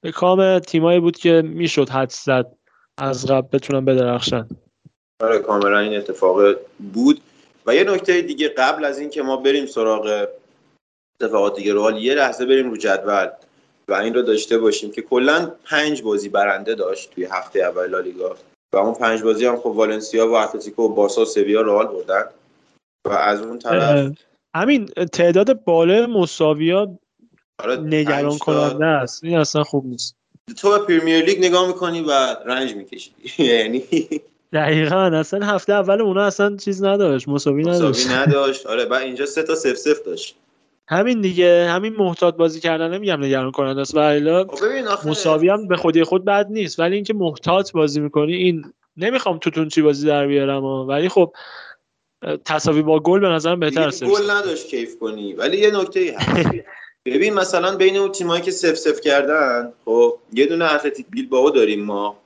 به 0.00 0.12
کام 0.12 0.58
تیمایی 0.58 1.00
بود 1.00 1.16
که 1.16 1.42
می‌شد 1.44 1.88
حدس 1.88 2.10
زد 2.10 2.46
از 2.98 3.26
قبل 3.26 3.48
بتونن 3.52 3.84
بدرخشن. 3.84 4.48
آره 5.22 5.38
کاملا 5.38 5.78
این 5.78 5.96
اتفاق 5.96 6.40
بود. 6.94 7.20
و 7.66 7.74
یه 7.74 7.84
نکته 7.84 8.22
دیگه 8.22 8.48
قبل 8.48 8.84
از 8.84 8.98
اینکه 8.98 9.22
ما 9.22 9.36
بریم 9.36 9.66
سراغ 9.66 10.28
اتفاقات 11.20 11.56
دیگه 11.56 11.72
رو 11.72 11.98
یه 11.98 12.14
لحظه 12.14 12.46
بریم 12.46 12.70
رو 12.70 12.76
جدول 12.76 13.28
و 13.88 13.94
این 13.94 14.14
رو 14.14 14.22
داشته 14.22 14.58
باشیم 14.58 14.90
که 14.90 15.02
کلا 15.02 15.52
پنج 15.64 16.02
بازی 16.02 16.28
برنده 16.28 16.74
داشت 16.74 17.10
توی 17.10 17.24
هفته 17.24 17.60
اول 17.60 17.86
لالیگا. 17.86 18.36
و 18.72 18.76
اون 18.76 18.94
پنج 18.94 19.22
بازی 19.22 19.46
هم 19.46 19.56
خب 19.56 19.66
والنسیا 19.66 20.28
و 20.28 20.34
اتلتیکو 20.34 20.82
و 20.82 20.88
بارسا 20.88 21.22
و 21.22 21.24
سویا 21.24 21.60
رئال 21.60 21.86
بردن. 21.86 22.24
و 23.06 23.12
از 23.12 23.42
اون 23.42 23.58
طرف 23.58 24.12
همین 24.60 24.86
تعداد 24.86 25.64
بالا 25.64 26.06
مساویا 26.06 26.98
آره 27.58 27.76
نگران 27.76 28.38
کننده 28.38 28.86
است. 28.86 29.24
این 29.24 29.38
اصلا 29.38 29.62
خوب 29.62 29.86
نیست. 29.86 30.16
تو 30.56 30.70
به 30.70 30.78
پریمیر 30.78 31.24
لیگ 31.24 31.38
نگاه 31.38 31.66
می‌کنی 31.66 32.00
و 32.00 32.36
رنج 32.46 32.74
می‌کشی. 32.74 33.10
یعنی 33.42 33.82
دقیقا. 34.52 34.96
اصلا 34.96 35.46
هفته 35.46 35.72
اول 35.72 36.00
اونا 36.00 36.24
اصلا 36.24 36.56
چیز 36.56 36.84
نداشت 36.84 37.28
مساوی 37.28 37.62
نداشت 37.62 38.06
مساوی 38.06 38.20
نداشت. 38.20 38.66
آره 38.66 38.84
بعد 38.84 39.02
اینجا 39.02 39.26
سه 39.26 39.42
تا 39.42 39.54
سف 39.54 39.74
سف 39.74 40.02
داشت. 40.06 40.36
همین 40.88 41.20
دیگه 41.20 41.68
همین 41.70 41.94
محتاط 41.98 42.36
بازی 42.36 42.60
کردن 42.60 42.94
نمیگم 42.94 43.24
نگران 43.24 43.50
کننده 43.50 43.80
است. 43.80 43.94
و 43.94 43.98
الا 43.98 44.44
خب 44.44 45.08
مساوی 45.08 45.48
هم 45.48 45.68
به 45.68 45.76
خودی 45.76 46.04
خود 46.04 46.24
بد 46.24 46.46
نیست. 46.50 46.80
ولی 46.80 46.94
اینکه 46.94 47.14
محتاط 47.14 47.72
بازی 47.72 48.00
می‌کنی 48.00 48.34
این 48.34 48.64
نمی‌خوام 48.96 49.38
توتون 49.38 49.68
چی 49.68 49.82
بازی 49.82 50.06
در 50.06 50.26
بیارم 50.26 50.64
ولی 50.64 51.08
خب 51.08 51.32
تساوی 52.44 52.82
با 52.82 53.00
گل 53.00 53.20
به 53.20 53.28
نظرم 53.28 53.60
بهتر 53.60 53.88
است 53.88 54.04
گل 54.04 54.30
نداشت 54.30 54.66
کیف 54.66 54.98
کنی. 54.98 55.32
ولی 55.32 55.58
یه 55.58 55.70
نکته 55.70 56.16
هست. 56.18 56.50
ببین 57.06 57.34
مثلا 57.34 57.76
بین 57.76 57.96
اون 57.96 58.12
تیمایی 58.12 58.42
که 58.42 58.50
سف 58.50 58.74
سف 58.74 59.00
کردن 59.00 59.72
خب 59.84 60.18
یه 60.32 60.46
دونه 60.46 60.74
اتلتیک 60.74 61.06
بیلبائو 61.10 61.50
داریم 61.50 61.84
ما. 61.84 62.16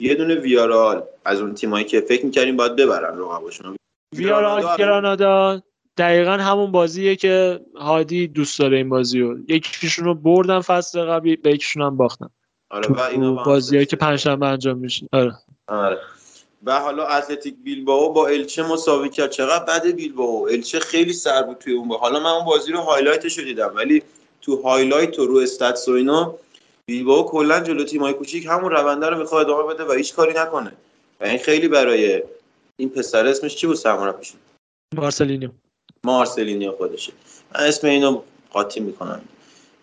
یه 0.00 0.14
دونه 0.14 0.34
ویارال 0.34 1.02
از 1.24 1.40
اون 1.40 1.54
تیمایی 1.54 1.84
که 1.84 2.00
فکر 2.00 2.26
می‌کردیم 2.26 2.56
باید 2.56 2.76
ببرن 2.76 3.18
رقباشون 3.18 3.76
ویارال 4.16 4.76
گرانادا 4.78 5.62
دقیقا 5.96 6.32
همون 6.32 6.72
بازیه 6.72 7.16
که 7.16 7.60
هادی 7.76 8.28
دوست 8.28 8.58
داره 8.58 8.76
این 8.76 8.88
بازی 8.88 9.20
رو. 9.20 9.38
یکیشون 9.48 10.04
رو 10.04 10.14
بردن 10.14 10.60
فصل 10.60 11.00
قبلی 11.00 11.36
به 11.36 11.50
یکیشون 11.50 11.82
هم 11.82 11.96
باختن. 11.96 12.28
آره 12.70 12.88
و 12.88 13.00
اینا 13.00 13.32
بازیایی 13.32 13.86
که 13.86 13.96
پنجشنبه 13.96 14.46
انجام 14.46 14.78
میشه. 14.78 15.08
آره. 15.12 15.32
آره. 15.66 15.98
و 16.64 16.80
حالا 16.80 17.06
اتلتیک 17.06 17.54
بیلبائو 17.64 18.08
با 18.08 18.26
الچه 18.26 18.62
مساوی 18.62 19.08
کرد. 19.08 19.30
چقدر 19.30 19.64
بد 19.64 19.86
بیلبائو. 19.86 20.48
الچه 20.50 20.80
خیلی 20.80 21.12
سر 21.12 21.42
بود 21.42 21.58
توی 21.58 21.72
اون 21.72 21.88
با. 21.88 21.98
حالا 21.98 22.20
من 22.20 22.30
اون 22.30 22.44
بازی 22.44 22.72
رو 22.72 22.80
highlight 22.80 23.27
ش 23.27 23.38
رو 23.38 23.44
دیدم 23.44 23.72
ولی 23.74 24.02
تو 24.42 24.62
highlight 24.62 25.18
و 25.18 25.26
رو 25.26 25.36
stats 25.36 25.88
و 25.88 25.92
اینا 25.92 26.34
بیلبائو 26.86 27.22
کلا 27.22 27.60
جلو 27.60 27.84
تیمای 27.84 28.12
کوچیک 28.12 28.46
همون 28.46 28.70
رونده 28.70 29.06
رو 29.06 29.18
می‌خواد 29.18 29.50
ادامه 29.50 29.74
بده 29.74 29.84
و 29.84 29.92
هیچ 29.92 30.14
کاری 30.14 30.32
نکنه. 30.32 30.72
و 31.20 31.24
این 31.24 31.38
خیلی 31.38 31.68
برای 31.68 32.22
این 32.76 32.88
پسر 32.88 33.26
اسمش 33.26 33.56
چی 33.56 33.66
بود؟ 33.66 33.76
سرمربیش 33.76 34.32
مارسلینیو. 34.94 35.50
مارسلینیو 36.04 36.72
خودشه. 36.72 37.12
من 37.54 37.60
اسم 37.64 37.86
اینو 37.86 38.22
قاطی 38.50 38.80
می‌کنم. 38.80 39.20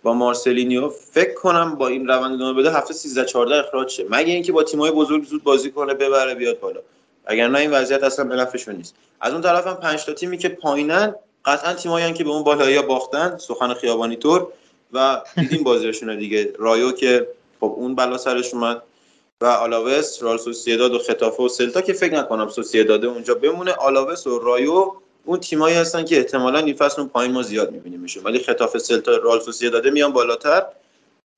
با 0.04 0.14
مارسلینیو 0.14 0.90
فکر 0.90 1.34
کنم 1.34 1.76
با 1.76 1.88
این 1.88 2.08
روند 2.08 2.34
ادامه 2.34 2.60
بده 2.60 2.72
هفته 2.72 2.94
13 2.94 3.26
14 3.26 3.56
اخراج 3.56 3.90
شه. 3.90 4.06
مگه 4.10 4.34
اینکه 4.34 4.52
با 4.52 4.64
تیمای 4.64 4.92
بزرگ 4.92 5.24
زود 5.24 5.44
بازی 5.44 5.72
کنه 5.72 5.94
ببره 5.94 6.36
بیاد 6.36 6.60
بالا. 6.60 6.80
اگر 7.26 7.48
نه 7.48 7.60
این 7.60 7.72
وضعیت 7.72 8.04
اصلا 8.04 8.26
به 8.26 8.36
نفعشون 8.36 8.76
نیست. 8.76 8.96
از 9.22 9.34
اون 9.34 9.42
طرف 9.42 9.68
هم 9.68 9.76
5 9.76 10.06
تا 10.06 10.14
تیمی 10.14 10.38
که 10.38 10.50
پایینن 10.50 11.16
قطعا 11.46 11.74
تیمایی 11.74 12.14
که 12.14 12.24
به 12.24 12.30
اون 12.30 12.44
بالایی 12.44 12.82
باختن 12.82 13.38
سخن 13.38 13.74
خیابانی 13.74 14.16
طور 14.16 14.48
و 14.94 15.22
دیدیم 15.38 15.64
بازیشون 15.64 16.20
دیگه. 16.20 16.54
رایو 16.58 16.92
که 16.92 17.28
خب 17.60 17.74
اون 17.78 17.96
بلا 17.96 18.18
سرش 18.18 18.54
اومد 18.54 18.82
و 19.42 19.46
آلاوس 19.46 20.24
رال 20.24 20.38
سوسیداد 20.38 20.94
و 20.94 21.00
خطافه 21.00 21.44
و 21.44 21.50
سلتا 21.50 21.82
که 21.82 21.94
فکر 21.94 22.14
نکنم 22.14 22.50
سوسیداد 22.50 23.06
اونجا 23.06 23.34
بمونه. 23.34 23.72
آلاوس 23.72 24.28
و 24.28 24.40
رایو 24.40 24.94
اون 25.28 25.40
تیمایی 25.40 25.76
هستن 25.76 26.06
که 26.06 26.18
احتمالا 26.18 26.60
این 26.60 26.76
فصل 26.76 27.02
اون 27.02 27.10
پایین 27.10 27.32
ما 27.32 27.42
زیاد 27.42 27.72
میبینیمشون. 27.72 28.24
ولی 28.24 28.40
خطاف 28.40 28.78
سلتا 28.78 29.18
رال 29.18 29.42
داده 29.72 29.92
میان 29.92 30.14
بالاتر 30.14 30.66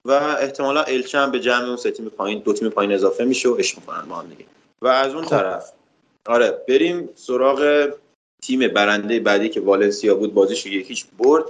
و 0.05 0.11
احتمالا 0.11 0.83
الچه 0.83 1.17
هم 1.17 1.31
به 1.31 1.39
جمع 1.39 1.65
اون 1.65 1.77
سه 1.77 1.91
تیم 1.91 2.09
پایین 2.09 2.39
دو 2.39 2.53
تیم 2.53 2.69
پایین 2.69 2.91
اضافه 2.91 3.23
میشه 3.23 3.49
و 3.49 3.55
اش 3.59 3.77
می‌کنن 3.77 4.01
ما 4.01 4.19
هم 4.19 4.29
دیگه. 4.29 4.45
و 4.81 4.87
از 4.87 5.13
اون 5.13 5.23
خب. 5.23 5.29
طرف 5.29 5.71
آره 6.25 6.61
بریم 6.67 7.09
سراغ 7.15 7.89
تیم 8.41 8.67
برنده 8.67 9.19
بعدی 9.19 9.49
که 9.49 9.61
والنسیا 9.61 10.15
بود. 10.15 10.33
بازیش 10.33 10.65
یکیش 10.65 11.05
برد 11.17 11.43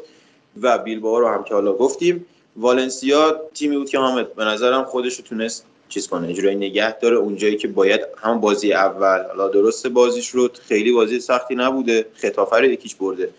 و 0.61 0.77
بیلبائو 0.77 1.19
رو 1.19 1.27
هم 1.27 1.43
که 1.43 1.53
حالا 1.53 1.73
گفتیم. 1.73 2.25
والنسیا 2.57 3.41
تیمی 3.53 3.77
بود 3.77 3.89
که 3.89 3.97
حامد 3.99 4.35
به 4.35 4.45
نظرم 4.45 4.83
خودش 4.83 5.15
رو 5.15 5.23
تونست 5.23 5.65
چیز 5.89 6.07
کنه 6.07 6.29
اجرای 6.29 6.55
نگه 6.55 6.99
داره. 6.99 7.15
اونجایی 7.15 7.57
که 7.57 7.67
باید 7.67 8.01
هم 8.17 8.39
بازی 8.39 8.73
اول 8.73 9.23
حالا 9.23 9.47
درست 9.47 9.87
بازیش 9.87 10.29
رو 10.29 10.49
خیلی 10.67 10.91
بازی 10.91 11.19
سختی 11.19 11.55
نبوده 11.55 12.05
خطافه 12.13 12.55
رو 12.55 12.65
یکیش 12.65 12.95
برده. 12.95 13.29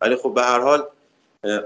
ولی 0.00 0.16
خب 0.16 0.34
به 0.34 0.42
هر 0.42 0.60
حال 0.60 0.82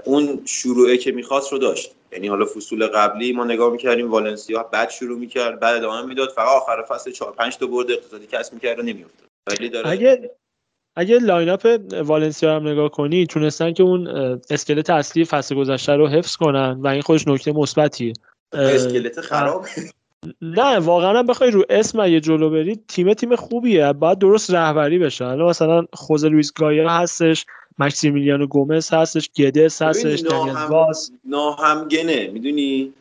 اون 0.03 0.41
شروعه 0.45 0.97
که 0.97 1.11
می‌خواست 1.11 1.51
رو 1.51 1.57
داشت. 1.57 1.91
یعنی 2.11 2.27
حالا 2.27 2.45
فصول 2.45 2.87
قبلی 2.87 3.33
ما 3.33 3.45
نگاه 3.45 3.71
می‌کردیم 3.71 4.11
والنسیا 4.11 4.63
بعد 4.63 4.89
شروع 4.89 5.19
می‌کرد 5.19 5.59
بعد 5.59 5.75
ادامه 5.75 6.07
می‌داد. 6.07 6.29
فقط 6.29 6.47
آخر 6.47 6.83
فصل 6.89 7.11
4 7.11 7.31
5 7.31 7.57
تا 7.57 7.67
برد 7.67 7.91
اقتصادی 7.91 8.27
کسب 8.27 8.53
می‌کرد 8.53 8.79
و 8.79 8.81
نمیافتاد. 8.81 9.27
ولی 9.47 9.69
داره 9.69 9.89
اگه 9.89 10.31
اگه 10.95 11.19
lineup 11.19 11.79
والنسیا 12.05 12.55
هم 12.55 12.67
نگاه 12.67 12.89
کنی 12.89 13.25
تونستن 13.25 13.73
که 13.73 13.83
اون 13.83 14.07
اسکلت 14.49 14.89
اصلی 14.89 15.25
فصل 15.25 15.55
گذشته 15.55 15.93
رو 15.93 16.07
حفظ 16.07 16.35
کنن 16.35 16.79
و 16.81 16.87
این 16.87 17.01
خودش 17.01 17.27
نکته 17.27 17.51
مثبتیه. 17.51 18.13
اسکلت 18.53 19.21
خراب 19.21 19.65
نه 20.41 20.79
واقعا 20.79 21.23
بخوای 21.23 21.51
رو 21.51 21.65
اسم 21.69 22.05
یه 22.05 22.19
جلو 22.19 22.49
بری 22.49 22.79
تیم 22.87 23.13
تیم 23.13 23.35
خوبیه. 23.35 23.93
باید 23.93 24.19
درست 24.19 24.51
رهبری 24.51 24.99
بشه 24.99 25.25
الان 25.25 25.49
مثلا 25.49 25.85
خوزه 25.93 26.29
لوئیس 26.29 26.53
گایا 26.53 26.89
هستش 26.89 27.45
مکسیمیلیانو 27.79 28.47
گومز 28.47 28.89
هستش 28.93 29.29
گدس 29.37 29.81
هستش 29.81 30.21
دنیل 30.21 30.53
واس 30.69 31.11
ناهمگنه 31.25 32.27
می‌دونی؟ 32.27 32.93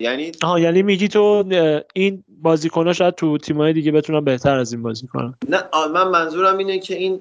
یعنی 0.00 0.32
آها 0.42 0.60
یعنی 0.60 0.82
میگی 0.82 1.08
تو 1.08 1.44
این 1.94 2.24
بازیکن‌ها 2.28 2.92
شاید 2.92 3.14
تو 3.14 3.38
تیم‌های 3.38 3.72
دیگه 3.72 3.92
بتونن 3.92 4.24
بهتر 4.24 4.58
از 4.58 4.72
این 4.72 4.82
بازی 4.82 5.06
کنن. 5.06 5.34
نه 5.48 5.62
من 5.94 6.08
منظورم 6.08 6.58
اینه 6.58 6.78
که 6.78 6.94
این 6.94 7.20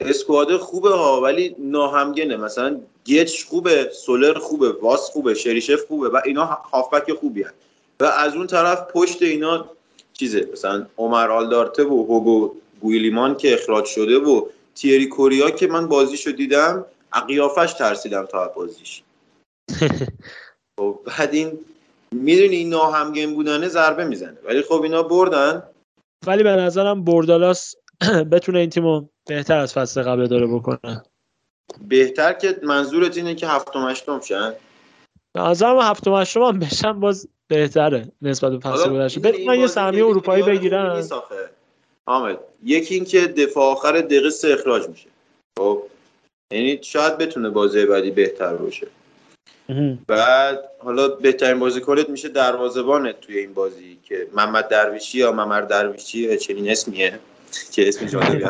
اسکواد 0.00 0.56
خوبه 0.56 0.90
ها 0.90 1.20
ولی 1.20 1.56
ناهمگنه. 1.58 2.36
مثلا 2.36 2.80
گیچ 3.04 3.46
خوبه 3.46 3.90
سولر 3.92 4.38
خوبه 4.38 4.72
واس 4.82 5.10
خوبه 5.10 5.34
شریشف 5.34 5.86
خوبه 5.88 6.08
و 6.08 6.20
اینا 6.24 6.44
هافبک 6.44 7.12
خوبی 7.12 7.42
هست. 7.42 7.54
و 8.00 8.04
از 8.04 8.34
اون 8.34 8.46
طرف 8.46 8.92
پشت 8.92 9.22
اینا 9.22 9.70
چیزه 10.12 10.48
مثلا 10.52 10.86
عمر 10.98 11.30
آلدارته 11.30 11.84
و 11.84 12.04
هوگو 12.04 12.54
گویلیمان 12.80 13.36
که 13.36 13.54
اخراج 13.54 13.84
شده 13.84 14.18
و 14.18 14.46
تیری 14.74 15.06
کوریا 15.06 15.50
که 15.50 15.66
من 15.66 15.88
بازیشو 15.88 16.30
دیدم 16.30 16.84
اقیافش 17.12 17.72
ترسیدم 17.72 18.26
تا 18.26 18.48
بازیش. 18.48 19.02
خب 20.80 21.00
بعد 21.04 21.34
این 21.34 21.58
می‌دونی 22.12 22.56
این 22.56 22.68
ناهمگن 22.68 23.34
بودنه 23.34 23.68
ضربه 23.68 24.04
می‌زنه. 24.04 24.36
ولی 24.44 24.62
خب 24.62 24.82
اینا 24.82 25.02
بردن. 25.02 25.62
ولی 26.26 26.42
به 26.42 26.50
نظرم 26.50 27.04
بردالاس 27.04 27.74
بتونه 28.32 28.58
این 28.58 28.70
تیمو 28.70 29.08
بهتر 29.28 29.58
از 29.58 29.74
فصل 29.74 30.02
قبل 30.02 30.26
داره 30.26 30.46
بکنه. 30.46 31.02
بهتر 31.88 32.32
که 32.32 32.60
منظورت 32.62 33.16
اینه 33.16 33.34
که 33.34 33.46
هفتم 33.46 33.88
هشتم 33.88 34.20
شن؟ 34.20 34.54
به 35.32 35.40
نظرم 35.40 35.78
هفتم 35.78 36.14
هشتم 36.14 36.42
هم 36.42 36.58
بشن 36.58 37.00
باز 37.00 37.28
بهتره 37.48 38.08
نسبت 38.22 38.52
به 38.52 38.58
فصل 38.58 38.90
گذشته 38.90 39.20
بتونن 39.20 39.60
یه 39.60 39.66
سهمیه 39.66 40.06
اروپایی 40.06 40.42
بگیرن 40.42 41.08
حامد 42.06 42.38
یکی 42.64 42.94
اینکه 42.94 43.26
دفاع 43.26 43.64
آخر 43.64 43.92
دقیقه 43.92 44.30
سه 44.30 44.48
اخراج 44.48 44.88
میشه. 44.88 45.06
خب؟ 45.58 45.82
یعنی 46.52 46.78
شاید 46.82 47.18
بتونه 47.18 47.50
بازی 47.50 47.86
بعدی 47.86 48.10
بهتر 48.10 48.54
باشه. 48.54 48.86
بعد 50.06 50.70
حالا 50.78 51.08
بهترین 51.08 51.58
بازیکنت 51.58 52.08
میشه 52.08 52.28
دروازه‌بانت 52.28 53.20
توی 53.20 53.38
این 53.38 53.54
بازی 53.54 53.98
که 54.04 54.26
محمد 54.34 54.68
درویشی 54.68 55.18
یا 55.18 55.32
ممر 55.32 55.60
درویشی 55.60 56.36
چنین 56.36 56.70
اسمیه 56.70 57.18
که 57.72 57.88
اسم 57.88 58.06
جالبی 58.06 58.44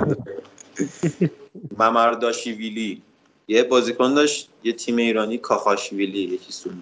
ممر 1.80 2.10
داشیویلی. 2.10 3.02
یه 3.50 3.62
بازیکن 3.62 4.14
داشت 4.14 4.48
یه 4.62 4.72
تیم 4.72 4.96
ایرانی 4.96 5.38
کاخاشویلی 5.38 6.18
یکی 6.18 6.52
سونه 6.52 6.76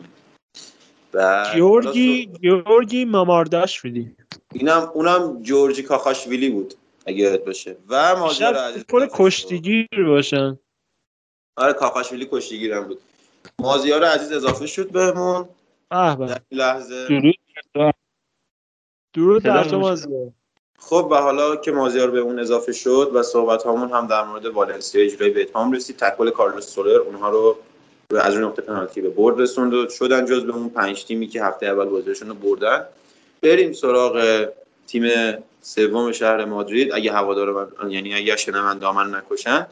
گیورگی 1.55 2.27
گیورگی 2.27 3.05
مامارداشویلی 3.05 4.17
اینم 4.53 4.91
اونم 4.95 5.43
جورجی 5.43 5.83
کاخاشویلی 5.83 6.51
بود 6.51 6.75
اگه 7.07 7.19
یاد 7.19 7.45
باشه. 7.45 7.77
و 7.89 8.17
مازیار 8.17 8.55
عزیز 8.55 8.85
پر 8.85 9.09
کشتیگیر 9.13 10.05
باشن. 10.07 10.59
آره 11.57 11.73
کاخاشویلی 11.73 12.29
کشتیگیر 12.33 12.73
هم 12.73 12.85
بود. 12.89 13.01
مازیار 13.59 14.05
عزیز 14.05 14.33
اضافه 14.33 14.67
شد 14.67 14.91
بهمون. 14.91 15.49
به 15.91 16.41
لحظه. 16.51 17.09
درود. 17.09 17.95
درود 19.15 19.43
در 19.43 19.65
تو 19.65 19.79
مازیار. 19.79 20.33
خب 20.81 21.09
و 21.11 21.15
حالا 21.15 21.57
که 21.57 21.73
مازیار 21.73 22.11
به 22.11 22.19
اون 22.19 22.39
اضافه 22.39 22.73
شد 22.73 23.11
و 23.15 23.23
صحبت 23.23 23.63
هامون 23.63 23.91
هم 23.91 24.07
در 24.07 24.25
مورد 24.25 24.47
والنسیا 24.47 25.05
اجرای 25.05 25.31
به 25.31 25.43
اتمام 25.43 25.73
رسید 25.73 25.97
تکل 25.97 26.31
کارلوس 26.31 26.67
سولر 26.67 26.99
اونها 26.99 27.31
رو 27.31 27.57
از 28.21 28.35
روی 28.35 28.45
نقطه 28.45 28.63
پنالتی 28.63 29.01
به 29.01 29.09
برد 29.09 29.41
رسوند 29.41 29.75
و 29.75 29.89
شدن 29.89 30.27
جز 30.27 30.45
به 30.45 30.53
اون 30.53 30.69
پنج 30.69 31.05
تیمی 31.05 31.27
که 31.27 31.45
هفته 31.45 31.67
اول 31.67 31.85
بازیشون 31.85 32.29
رو 32.29 32.35
بردن. 32.35 32.85
بریم 33.43 33.73
سراغ 33.73 34.49
تیم 34.87 35.11
سوم 35.63 36.13
شهر 36.13 36.45
مادرید. 36.45 36.93
اگه 36.93 37.13
هوادار 37.13 37.53
من 37.53 37.91
یعنی 37.91 38.15
اگه 38.15 38.37
شنونده 38.37 38.93
من 38.93 39.15
نکشن. 39.15 39.67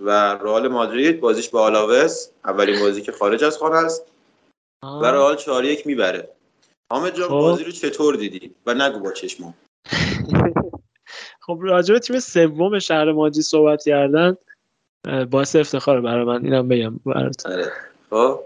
و 0.00 0.10
رئال 0.34 0.68
مادرید 0.68 1.20
بازیش 1.20 1.48
با 1.48 1.62
آلاوس. 1.62 2.28
اولین 2.44 2.80
بازی 2.80 3.02
که 3.02 3.12
خارج 3.12 3.44
از 3.44 3.58
خانه 3.58 3.76
است. 3.76 4.02
و 4.84 5.04
رئال 5.04 5.36
4 5.36 5.64
1 5.64 5.86
می‌بره. 5.86 6.28
حامد 6.92 7.14
جان 7.14 7.28
خب. 7.28 7.34
بازی 7.34 7.64
رو 7.64 7.72
چطور 7.72 8.16
دیدی؟ 8.16 8.54
و 8.66 8.74
نگو 8.74 8.98
با 8.98 9.12
چشمم 9.12 9.54
خب 11.46 11.58
راجع 11.60 11.98
تیم 11.98 12.18
سوم 12.18 12.78
شهر 12.78 13.12
مادرید 13.12 13.42
صحبت 13.42 13.84
کردن 13.84 14.36
باعث 15.30 15.56
افتخار 15.56 16.00
برای 16.00 16.24
من. 16.24 16.44
اینم 16.44 16.68
بگم. 16.68 17.00
برات 17.06 17.46
آره. 17.46 17.72
خب. 18.10 18.40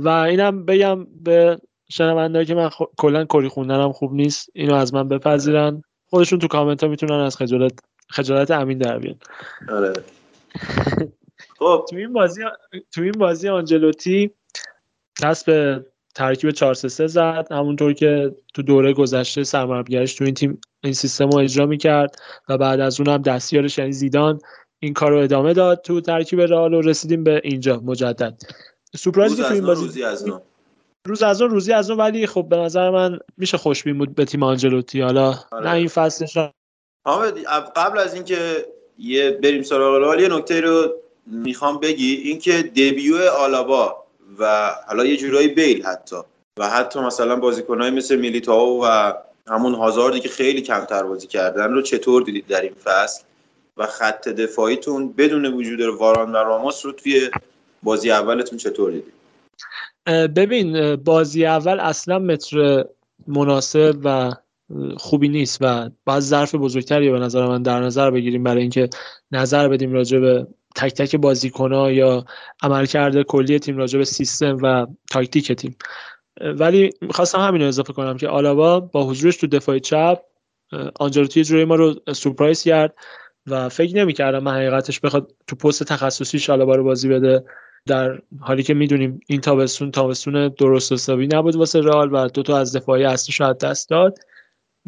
و 0.00 0.08
اینم 0.08 0.64
بگم 0.64 1.04
به 1.04 1.58
شنوندهایی 1.88 2.46
که 2.46 2.54
من 2.54 2.70
کلا 2.96 3.24
کری 3.24 3.48
خوندنم 3.48 3.92
خوب 3.92 4.12
نیست. 4.12 4.50
اینو 4.54 4.74
از 4.74 4.94
من 4.94 5.08
بپذیرن. 5.08 5.82
خودشون 6.06 6.38
تو 6.38 6.48
کامنت 6.48 6.82
ها 6.84 6.90
می‌تونن 6.90 7.20
از 7.20 7.36
خجالت 7.36 7.72
خجالت 8.08 8.50
امین 8.50 8.78
در 8.78 8.98
بیان. 8.98 9.18
آره. 9.68 9.92
خب. 11.58 11.86
تو 11.90 11.96
این 11.96 12.12
بازی 12.12 12.42
تو 12.94 13.02
این 13.02 13.12
بازی 13.12 13.48
آنجلوتی 13.48 14.30
دست 15.22 15.46
به 15.46 15.86
ترکیب 16.14 16.50
4 16.50 16.74
3 16.74 17.06
زد. 17.06 17.46
همونطور 17.50 17.92
که 17.92 18.34
تو 18.54 18.62
دوره 18.62 18.92
گذشته 18.92 19.44
سرمربیگریش 19.44 20.14
تو 20.14 20.24
این 20.24 20.34
تیم 20.34 20.60
این 20.84 20.92
سیستم 20.92 21.28
رو 21.28 21.38
اجرا 21.38 21.66
می‌کرد 21.66 22.16
و 22.48 22.58
بعد 22.58 22.80
از 22.80 23.00
اون 23.00 23.08
هم 23.08 23.22
دستیارش 23.22 23.78
یعنی 23.78 23.92
زیدان 23.92 24.40
این 24.80 24.94
کار 24.94 25.10
رو 25.10 25.18
ادامه 25.18 25.52
داد 25.52 25.80
تو 25.80 26.00
ترکیب 26.00 26.40
رئال 26.40 26.74
و 26.74 26.80
رسیدیم 26.80 27.24
به 27.24 27.40
اینجا 27.44 27.80
مجدد 27.84 28.42
سورپرایزی 28.96 29.36
که 29.36 29.42
تو 29.42 29.54
این 29.54 29.66
بازی 29.66 29.84
روزی 29.84 30.04
از 30.04 30.26
نو. 30.26 30.40
روز 31.06 31.22
از 31.22 31.42
اون 31.42 31.50
روزی 31.50 31.72
از 31.72 31.90
اون 31.90 32.00
ولی 32.00 32.26
خب 32.26 32.46
به 32.50 32.56
نظر 32.56 32.90
من 32.90 33.18
میشه 33.36 33.58
خوشبین 33.58 33.98
بود 33.98 34.14
به 34.14 34.24
تیم 34.24 34.42
آنجلوتی 34.42 35.00
حالا 35.00 35.34
آره. 35.52 35.68
نه 35.68 35.74
این 35.74 35.88
فصلش 35.88 36.38
قبل 37.76 37.98
از 37.98 38.14
اینکه 38.14 38.66
یه 38.98 39.30
بریم 39.30 39.62
سراغ 39.62 40.02
رئال 40.02 40.20
یه 40.20 40.28
نکته 40.28 40.60
رو 40.60 40.94
می‌خوام 41.26 41.80
بگی 41.80 42.14
اینکه 42.14 42.62
دبیو 42.62 43.16
آلابا 43.16 44.04
و 44.38 44.70
حالا 44.88 45.04
یه 45.04 45.16
جورایی 45.16 45.48
بیل 45.48 45.86
حتی 45.86 46.16
و 46.58 46.68
حتی 46.70 47.00
مثلا 47.00 47.36
بازیکنهای 47.36 47.90
مثل 47.90 48.16
میلیتاو 48.16 48.84
و 48.84 49.12
همون 49.50 49.74
هازاردی 49.74 50.20
که 50.20 50.28
خیلی 50.28 50.62
کمتر 50.62 51.02
بازی 51.02 51.26
کردن 51.26 51.72
رو 51.72 51.82
چطور 51.82 52.22
دیدید 52.22 52.46
در 52.46 52.60
این 52.60 52.74
فصل؟ 52.84 53.22
و 53.76 53.86
خط 53.86 54.28
دفاعیتون 54.28 55.12
بدون 55.12 55.46
وجود 55.46 55.80
واران 55.80 56.32
و 56.32 56.36
راموس 56.36 56.86
رو 56.86 56.92
توی 56.92 57.30
بازی 57.82 58.10
اولتون 58.10 58.58
چطور 58.58 58.90
دیدید؟ 58.90 59.14
ببین 60.34 60.96
بازی 60.96 61.46
اول 61.46 61.80
اصلا 61.80 62.18
متر 62.18 62.84
مناسب 63.26 63.94
و 64.04 64.32
خوبی 64.96 65.28
نیست 65.28 65.58
و 65.60 65.90
بعض 66.04 66.28
ظرف 66.28 66.54
بزرگتری 66.54 67.10
به 67.10 67.18
نظر 67.18 67.46
من 67.46 67.62
در 67.62 67.80
نظر 67.80 68.10
بگیریم 68.10 68.42
برای 68.42 68.60
اینکه 68.60 68.88
نظر 69.32 69.68
بدیم 69.68 69.92
راجع 69.92 70.18
به 70.18 70.46
تک 70.76 70.94
تک 70.94 71.16
بازیکنها 71.16 71.90
یا 71.92 72.24
عملکرد 72.62 73.22
کلی 73.22 73.58
تیم 73.58 73.76
راجع 73.76 73.98
به 73.98 74.04
سیستم 74.04 74.58
و 74.62 74.86
تاکتیک 75.10 75.52
تیم. 75.52 75.76
ولی 76.40 76.90
می‌خواستم 77.00 77.38
همین 77.38 77.62
رو 77.62 77.68
اضافه 77.68 77.92
کنم 77.92 78.16
که 78.16 78.28
آلابا 78.28 78.80
با 78.80 79.04
حضورش 79.04 79.36
تو 79.36 79.46
دفاع 79.46 79.78
چپ 79.78 80.20
آنجلوتی 81.00 81.44
جوری 81.44 81.64
ما 81.64 81.74
رو 81.74 81.94
سورپرایز 82.12 82.62
کرد 82.62 82.94
و 83.46 83.68
فکر 83.68 83.96
نمی‌کردم 83.96 84.38
من 84.38 84.52
حقیقتش 84.52 85.00
بخواد 85.00 85.34
تو 85.46 85.56
پست 85.56 85.82
تخصصی 85.82 86.52
آلابا 86.52 86.76
رو 86.76 86.84
بازی 86.84 87.08
بده 87.08 87.44
در 87.86 88.18
حالی 88.40 88.62
که 88.62 88.74
می‌دونیم 88.74 89.20
این 89.26 89.40
تابستون 89.40 89.90
تابستون 89.90 90.48
درست 90.48 90.92
حسابی 90.92 91.26
نبود 91.26 91.56
واسه 91.56 91.80
رئال 91.80 92.14
و 92.14 92.28
دو 92.28 92.42
تا 92.42 92.58
از 92.58 92.76
دفاعی 92.76 93.04
اصلی 93.04 93.32
شاید 93.32 93.58
دست 93.58 93.88
داد. 93.88 94.18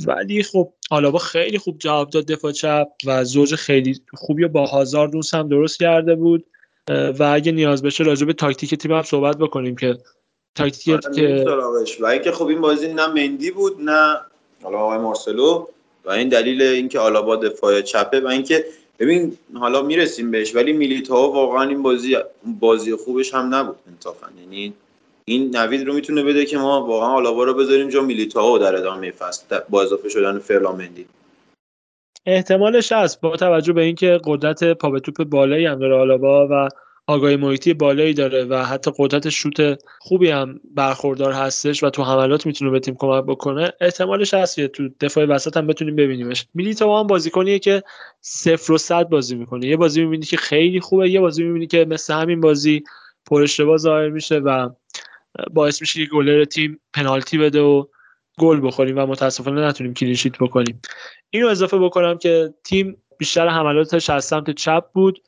ولی 0.06 0.42
خب 0.42 0.72
آلابا 0.90 1.18
خیلی 1.18 1.58
خوب 1.58 1.78
جواب 1.78 2.10
داد 2.10 2.26
دفاع 2.26 2.52
چپ 2.52 2.88
و 3.06 3.24
زوج 3.24 3.54
خیلی 3.54 4.00
خوبی 4.14 4.46
با 4.46 4.66
هازار 4.66 5.08
دوست 5.08 5.34
هم 5.34 5.48
درست 5.48 5.78
کرده 5.78 6.14
بود. 6.14 6.46
و 6.88 7.22
اگه 7.34 7.52
نیاز 7.52 7.82
بشه 7.82 8.04
راجع 8.04 8.26
به 8.26 8.32
تاکتیک 8.32 8.74
تیم 8.74 8.92
هم 8.92 9.02
صحبت 9.02 9.38
بکنیم 9.38 9.76
که 9.76 9.98
تاکتیک 10.54 11.06
آره، 11.06 11.14
که 11.14 11.44
و 12.00 12.06
اینکه 12.06 12.32
خب 12.32 12.46
این 12.46 12.60
بازی 12.60 12.92
نه 12.92 13.06
مندی 13.06 13.50
بود 13.50 13.80
نه 13.80 14.20
حالا 14.62 14.78
آقای 14.78 14.98
مارسلو. 14.98 15.66
و 16.04 16.10
این 16.10 16.28
دلیل 16.28 16.62
اینکه 16.62 16.98
آلابا 16.98 17.36
دفاع 17.36 17.80
چپه 17.80 18.20
و 18.20 18.26
اینکه 18.26 18.64
ببین 18.98 19.38
حالا 19.54 19.82
می‌رسیم 19.82 20.30
بهش 20.30 20.54
ولی 20.54 20.72
میلیتائو 20.72 21.32
واقعا 21.32 21.62
این 21.62 21.82
بازی 21.82 22.16
بازی 22.44 22.94
خوبش 22.94 23.34
هم 23.34 23.54
نبود 23.54 23.76
انصافا 23.88 24.26
یعنی 24.40 24.74
این 25.24 25.56
نوید 25.56 25.86
رو 25.86 25.94
می‌تونه 25.94 26.22
بده 26.22 26.44
که 26.44 26.58
ما 26.58 26.86
واقعا 26.86 27.08
آلابا 27.08 27.44
رو 27.44 27.54
بذاریم 27.54 27.88
جا 27.88 28.02
میلیتائو 28.02 28.58
در 28.58 28.76
ادامه 28.76 29.10
فصل 29.10 29.58
با 29.68 29.82
اضافه 29.82 30.08
شدن 30.08 30.38
فرلامندی 30.38 31.06
احتمالش 32.26 32.92
هست 32.92 33.20
با 33.20 33.36
توجه 33.36 33.72
به 33.72 33.82
اینکه 33.82 34.20
قدرت 34.24 34.64
پا 34.64 34.90
به 34.90 35.00
توپ 35.00 35.24
بالایی 35.24 35.66
هم 35.66 35.78
داره 35.78 35.94
آلابا 35.94 36.48
و 36.50 36.68
آگاهی 37.06 37.36
محیطی 37.36 37.74
بالایی 37.74 38.14
داره 38.14 38.44
و 38.44 38.64
حتی 38.64 38.90
قدرت 38.98 39.28
شوت 39.28 39.78
خوبی 39.98 40.30
هم 40.30 40.60
برخوردار 40.74 41.32
هستش 41.32 41.82
و 41.82 41.90
تو 41.90 42.02
حملات 42.02 42.46
می‌تونه 42.46 42.70
به 42.70 42.80
تیم 42.80 42.94
کمک 42.98 43.24
بکنه 43.24 43.72
احتمالش 43.80 44.34
هست 44.34 44.66
تو 44.66 44.88
دفاع 45.00 45.24
وسط 45.24 45.56
هم 45.56 45.66
بتونیم 45.66 45.96
ببینیمش. 45.96 46.46
میلیتائو 46.54 46.98
هم 46.98 47.06
بازیکنیه 47.06 47.58
که 47.58 47.82
صفر 48.20 48.72
و 48.72 48.78
صد 48.78 49.08
بازی 49.08 49.34
می‌کنه. 49.34 49.66
یه 49.66 49.76
بازی 49.76 50.04
می‌بینی 50.04 50.26
که 50.26 50.36
خیلی 50.36 50.80
خوبه 50.80 51.10
یه 51.10 51.20
بازی 51.20 51.44
می‌بینی 51.44 51.66
که 51.66 51.84
مثل 51.84 52.14
همین 52.14 52.40
بازی 52.40 52.82
پر 53.26 53.42
اشتباه 53.42 53.76
ظاهر 53.76 54.08
میشه 54.08 54.38
و 54.38 54.68
باعث 55.50 55.80
میشه 55.80 56.04
که 56.04 56.10
گلر 56.10 56.44
تیم 56.44 56.80
پنالتی 56.94 57.38
بده 57.38 57.60
و 57.60 57.84
گل 58.38 58.66
بخوریم 58.66 58.98
و 58.98 59.06
متاسفانه 59.06 59.60
نتونیم 59.60 59.94
کلینشیت 59.94 60.38
بکنیم. 60.38 60.82
اینو 61.30 61.46
اضافه 61.46 61.78
بکنم 61.78 62.18
که 62.18 62.54
تیم 62.64 62.96
بیشتر 63.18 63.48
حملاتش 63.48 64.10
از 64.10 64.24
سمت 64.24 64.50
چپ 64.50 64.84
بود. 64.92 65.22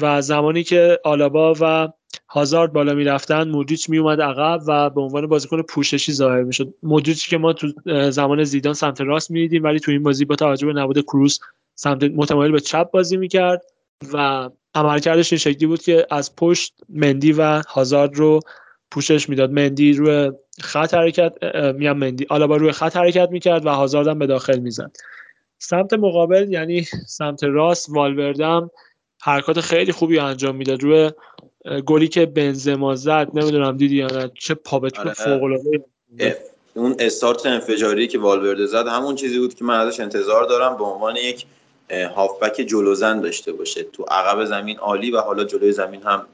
و 0.00 0.22
زمانی 0.22 0.64
که 0.64 1.00
آلابا 1.04 1.54
و 1.60 1.88
هازارد 2.28 2.72
بالا 2.72 2.94
می‌رفتن 2.94 3.48
مودریچ 3.48 3.90
میومد 3.90 4.20
عقب 4.20 4.60
و 4.66 4.90
به 4.90 5.00
عنوان 5.00 5.26
بازیکن 5.26 5.62
پوششی 5.62 6.12
ظاهر 6.12 6.42
می‌شد. 6.42 6.74
مودریچ 6.82 7.28
که 7.28 7.38
ما 7.38 7.52
تو 7.52 7.72
زمان 8.10 8.44
زیدان 8.44 8.74
سمت 8.74 9.00
راست 9.00 9.30
می‌دیدیم 9.30 9.62
ولی 9.62 9.80
تو 9.80 9.90
این 9.90 10.02
بازی 10.02 10.24
با 10.24 10.36
توجه 10.36 10.66
به 10.66 10.72
نبود 10.72 11.00
کروس 11.00 11.38
سمت 11.74 12.02
متمایل 12.02 12.52
به 12.52 12.60
چپ 12.60 12.90
بازی 12.90 13.16
می‌کرد 13.16 13.62
و 14.12 14.50
عملکردش 14.74 15.32
این 15.32 15.38
شکلی 15.38 15.66
بود 15.66 15.82
که 15.82 16.06
از 16.10 16.36
پشت 16.36 16.74
مندی 16.88 17.32
و 17.32 17.62
هازارد 17.68 18.14
رو 18.14 18.40
پوشش 18.90 19.28
می‌داد. 19.28 19.50
مندی 19.50 19.92
روی 19.92 20.32
خط 20.60 20.94
حرکت 20.94 21.32
میام 21.74 21.98
مندی 21.98 22.26
آلابا 22.30 22.56
روی 22.56 22.72
خط 22.72 22.96
حرکت 22.96 23.28
می‌کرد 23.30 23.66
و 23.66 23.68
هازارد 23.68 24.08
هم 24.08 24.18
به 24.18 24.26
داخل 24.26 24.58
می‌زد. 24.58 24.92
سمت 25.58 25.92
مقابل 25.92 26.46
یعنی 26.52 26.82
سمت 27.06 27.44
راست 27.44 27.88
والوردم 27.90 28.70
حرکات 29.22 29.60
خیلی 29.60 29.92
خوبی 29.92 30.18
انجام 30.18 30.56
می‌داد. 30.56 30.82
روی 30.82 31.10
گلی 31.86 32.08
که 32.08 32.26
بنزما 32.26 32.94
زد 32.94 33.28
نمی‌دونم 33.34 33.76
دیدی 33.76 33.96
یا 33.96 34.06
نه 34.06 34.30
چه 34.34 34.54
پا 34.54 34.78
به 34.78 34.90
آره. 34.98 35.12
فوق 35.12 35.42
العاده 35.42 35.84
اون 36.74 36.96
استارت 36.98 37.46
انفجاری 37.46 38.08
که 38.08 38.18
والورده 38.18 38.66
زد 38.66 38.86
همون 38.86 39.14
چیزی 39.14 39.38
بود 39.38 39.54
که 39.54 39.64
من 39.64 39.80
ازش 39.80 40.00
انتظار 40.00 40.44
دارم 40.44 40.76
به 40.76 40.84
عنوان 40.84 41.16
یک 41.16 41.46
هافبک 41.90 42.54
جلوزن 42.56 43.20
داشته 43.20 43.52
باشه. 43.52 43.82
تو 43.82 44.02
عقب 44.02 44.44
زمین 44.44 44.78
عالی 44.78 45.10
و 45.10 45.20
حالا 45.20 45.44
جلوی 45.44 45.72
زمین 45.72 46.02
هم 46.02 46.26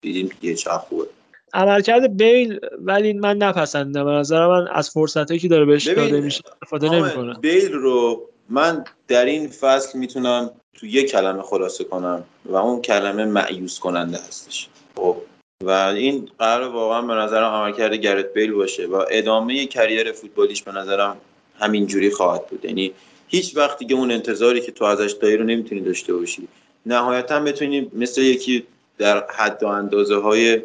دیدیم 0.00 0.30
یه 0.42 0.54
چه 0.54 0.70
خوبه. 0.70 1.06
عملکرد 1.52 2.16
بیل 2.16 2.60
ولی 2.78 3.12
من 3.12 3.36
نپسندم. 3.36 4.04
به 4.04 4.10
نظر 4.10 4.46
من 4.46 4.68
از 4.68 4.90
فرصتایی 4.90 5.40
که 5.40 5.48
داره 5.48 5.64
بهش 5.64 5.86
داده 5.86 6.20
میشه 6.20 6.42
استفاده 6.62 6.88
نمی‌کنه. 6.88 7.34
بیل 7.40 7.72
رو 7.72 8.29
من 8.50 8.84
در 9.08 9.24
این 9.24 9.48
فصل 9.48 9.98
می‌تونم 9.98 10.50
تو 10.74 10.86
یک 10.86 11.10
کلمه 11.10 11.42
خلاصه 11.42 11.84
کنم 11.84 12.24
و 12.44 12.56
اون 12.56 12.82
کلمه 12.82 13.24
معیوس 13.24 13.78
کننده 13.78 14.18
هستش. 14.28 14.68
خب. 14.96 15.16
و 15.64 15.70
این 15.70 16.28
قرار 16.38 16.70
واقعا 16.70 17.02
به 17.02 17.14
نظرم 17.14 17.52
عملکرد 17.52 17.94
گرت 17.94 18.34
بیل 18.34 18.52
باشه 18.52 18.86
و 18.86 19.04
ادامه 19.10 19.66
کریر 19.66 20.12
فوتبالیش 20.12 20.62
به 20.62 20.72
نظرم 20.72 21.16
همین 21.58 21.86
جوری 21.86 22.10
خواهد 22.10 22.46
بود. 22.46 22.64
یعنی 22.64 22.92
هیچ 23.28 23.56
وقت 23.56 23.78
دیگه 23.78 23.94
اون 23.94 24.10
انتظاری 24.10 24.60
که 24.60 24.72
تو 24.72 24.84
ازش 24.84 25.12
داری 25.12 25.36
رو 25.36 25.44
نمی‌تونی 25.44 25.80
داشته 25.80 26.14
باشی. 26.14 26.48
نهایتا 26.86 27.40
بتونی 27.40 27.90
مثل 27.94 28.20
یکی 28.20 28.66
در 28.98 29.24
حد 29.30 29.62
و 29.62 29.66
اندازه 29.66 30.16
های 30.16 30.62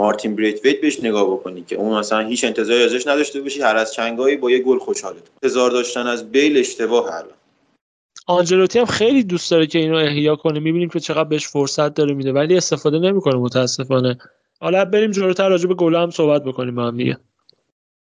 مارتین 0.00 0.36
بریتویت 0.36 0.80
بهش 0.80 1.00
نگاه 1.00 1.30
بکنی 1.30 1.62
که 1.62 1.76
اون 1.76 1.98
مثلا 1.98 2.20
هیچ 2.20 2.44
انتظاری 2.44 2.82
ازش 2.82 3.06
نداشته 3.06 3.40
باشی 3.40 3.62
هر 3.62 3.76
از 3.76 3.92
چنگایی 3.92 4.36
با 4.36 4.50
یه 4.50 4.58
گل 4.58 4.78
خوشحالت 4.78 5.22
انتظار 5.42 5.70
داشتن 5.70 6.06
از 6.06 6.32
بیل 6.32 6.58
اشتباه 6.58 7.12
هر 7.12 7.24
آنجلوتی 8.26 8.78
هم 8.78 8.84
خیلی 8.84 9.22
دوست 9.22 9.50
داره 9.50 9.66
که 9.66 9.78
اینو 9.78 9.96
احیا 9.96 10.36
کنه. 10.36 10.60
می‌بینیم 10.60 10.88
که 10.88 11.00
چقدر 11.00 11.24
بهش 11.24 11.48
فرصت 11.48 11.94
داره 11.94 12.14
میده 12.14 12.32
ولی 12.32 12.56
استفاده 12.56 12.98
نمی‌کنه 12.98 13.34
متاسفانه. 13.34 14.18
حالا 14.60 14.84
بریم 14.84 15.10
جلوتر 15.10 15.48
راجع 15.48 15.68
به 15.68 15.74
گل 15.74 15.94
هم 15.94 16.10
صحبت 16.10 16.44
بکنیم 16.44 16.74
با 16.74 16.86
هم 16.86 16.96
دیگه. 16.96 17.16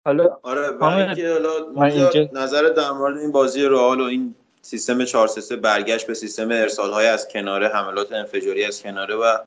حالا 0.04 0.38
آره 0.42 1.06
اینکه 1.06 1.32
حالا 1.32 2.30
نظر 2.32 2.62
در 2.62 2.90
مورد 2.90 3.18
این 3.18 3.32
بازی 3.32 3.62
رئال 3.62 4.00
و 4.00 4.04
این 4.04 4.34
سیستم 4.62 5.04
4 5.04 5.28
3 5.28 5.56
برگشت 5.56 6.06
به 6.06 6.14
سیستم 6.14 6.50
ارسال 6.50 6.90
های 6.90 7.06
از 7.06 7.28
کناره 7.28 7.68
حملات 7.68 8.12
انفجاری 8.12 8.64
از 8.64 8.82
کناره 8.82 9.14
و 9.14 9.38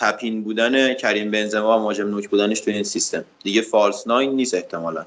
تپین 0.00 0.44
بودن 0.44 0.94
کریم 0.94 1.30
بنزما 1.30 1.78
و 1.78 1.82
مهاجم 1.82 2.08
نوک 2.08 2.28
بودنش 2.28 2.60
تو 2.60 2.70
این 2.70 2.82
سیستم. 2.82 3.24
دیگه 3.42 3.62
فالس 3.62 4.06
ناین 4.06 4.30
نیست 4.30 4.54
احتمالا. 4.54 5.06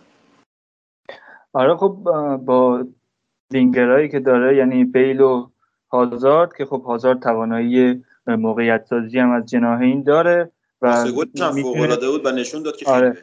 آره 1.54 1.76
خب 1.76 1.98
با 2.46 2.86
وینگرهایی 3.52 4.10
که 4.10 4.20
داره 4.20 4.58
یعنی 4.58 4.84
بیل 4.84 5.22
و 5.22 5.50
هازارد 5.92 6.54
که 6.58 6.66
خب 6.66 6.84
هازارد 6.84 7.22
توانایی 7.22 8.04
موقعیت 8.28 8.86
سازی 8.86 9.20
هم 9.20 9.32
از 9.32 9.46
جناهین 9.46 10.04
داره 10.04 10.52
و 10.82 11.06
می‌تونه... 11.06 11.96
بود 11.96 12.26
و 12.26 12.32
نشون 12.32 12.64
داد 12.64 12.76
که 12.76 12.90
آره. 12.90 13.18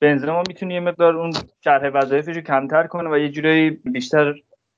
بنزما 0.00 0.42
می‌تونه 0.48 0.74
یه 0.74 0.80
مقدار 0.80 1.16
اون 1.16 1.32
شرح 1.64 1.90
وظایفش 1.94 2.36
رو 2.36 2.42
کمتر 2.42 2.86
کنه 2.86 3.10
و 3.10 3.18
یه 3.18 3.28
جورایی 3.28 3.70
بیشتر 3.70 4.34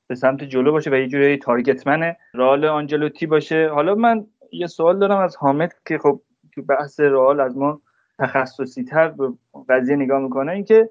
به 0.07 0.15
سمت 0.15 0.45
جلو 0.45 0.73
باشه 0.73 0.91
و 0.91 0.95
یه 0.95 1.09
جورایی 1.09 1.37
تارگتمن 1.37 2.17
رال 2.35 2.65
آنجلوتی 2.65 3.27
باشه. 3.27 3.69
حالا 3.69 3.95
من 3.95 4.27
یه 4.53 4.67
سوال 4.67 4.99
دارم 4.99 5.19
از 5.19 5.37
حامد 5.37 5.75
که 5.87 5.99
خب 5.99 6.21
تو 6.55 6.63
بحث 6.63 7.01
رئال 7.01 7.41
از 7.41 7.57
ما 7.57 7.81
تخصصی 8.19 8.85
تر 8.85 9.09
به 9.09 9.33
قضیه 9.69 9.97
نگاه 9.97 10.21
می‌کنه 10.21 10.53
اینکه 10.53 10.91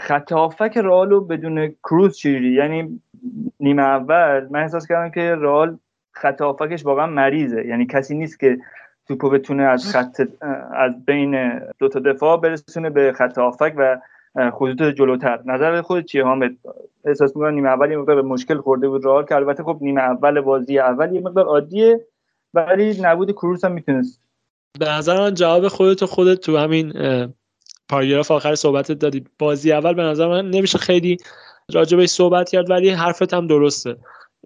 خط 0.00 0.32
هافک 0.32 0.76
رئال 0.76 1.10
رو 1.10 1.20
بدون 1.20 1.68
کروز 1.68 2.16
چیری 2.16 2.52
یعنی 2.52 3.00
نیمه 3.60 3.82
اول 3.82 4.48
من 4.50 4.60
احساس 4.60 4.86
کردم 4.86 5.10
که 5.10 5.34
رئال 5.34 5.78
خط 6.12 6.40
هافکش 6.40 6.86
واقعا 6.86 7.06
مریضه. 7.06 7.66
یعنی 7.66 7.86
کسی 7.86 8.14
نیست 8.14 8.40
که 8.40 8.58
توپو 9.08 9.30
بتونه 9.30 9.62
از 9.62 9.92
خط 9.92 10.20
از 10.74 11.04
بین 11.04 11.60
دو 11.78 11.88
تا 11.88 12.00
دفاع 12.00 12.40
برسونه 12.40 12.90
به 12.90 13.12
خط 13.12 13.38
هافک 13.38 13.74
و 13.76 13.98
خطوط 14.52 14.82
جلوتر. 14.82 15.40
نظر 15.44 15.82
خود 15.82 16.04
چیه 16.04 16.24
حامد؟ 16.24 16.50
احساس 17.04 17.36
می‌کنم 17.36 17.54
نیمه 17.54 17.68
اول 17.68 17.90
یه 17.90 17.96
مقدار 17.96 18.22
مشکل 18.22 18.58
خورده 18.58 18.88
بود 18.88 19.04
رئال 19.04 19.24
که 19.24 19.34
البته 19.34 19.62
خب 19.62 19.78
نیمه 19.80 20.00
اول 20.00 20.40
بازی 20.40 20.78
اول 20.78 21.14
یه 21.14 21.20
مقدار 21.20 21.46
عادیه. 21.46 22.00
ولی 22.54 23.00
نبود 23.00 23.30
کروس 23.30 23.64
هم 23.64 23.72
می‌تونست. 23.72 24.20
به 24.78 24.88
نظر 24.88 25.20
من 25.20 25.34
جواب 25.34 25.68
خودت 25.68 26.04
خودت 26.04 26.40
تو 26.40 26.56
همین 26.56 26.92
پاراگراف 27.88 28.30
آخر 28.30 28.54
صحبتت 28.54 28.92
دادی. 28.98 29.24
بازی 29.38 29.72
اول 29.72 29.94
به 29.94 30.02
نظر 30.02 30.28
من 30.28 30.50
نمیشه 30.50 30.78
خیلی 30.78 31.16
راجبش 31.72 32.08
صحبت 32.08 32.50
کرد 32.50 32.70
ولی 32.70 32.90
حرفت 32.90 33.34
هم 33.34 33.46
درسته. 33.46 33.96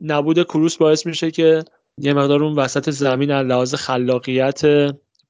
نبود 0.00 0.42
کروس 0.42 0.76
باعث 0.76 1.06
میشه 1.06 1.30
که 1.30 1.64
یه 1.98 2.12
مقدار 2.12 2.42
اون 2.42 2.54
وسط 2.54 2.90
زمین 2.90 3.30
از 3.30 3.46
لحاظ 3.46 3.74
خلاقیت 3.74 4.62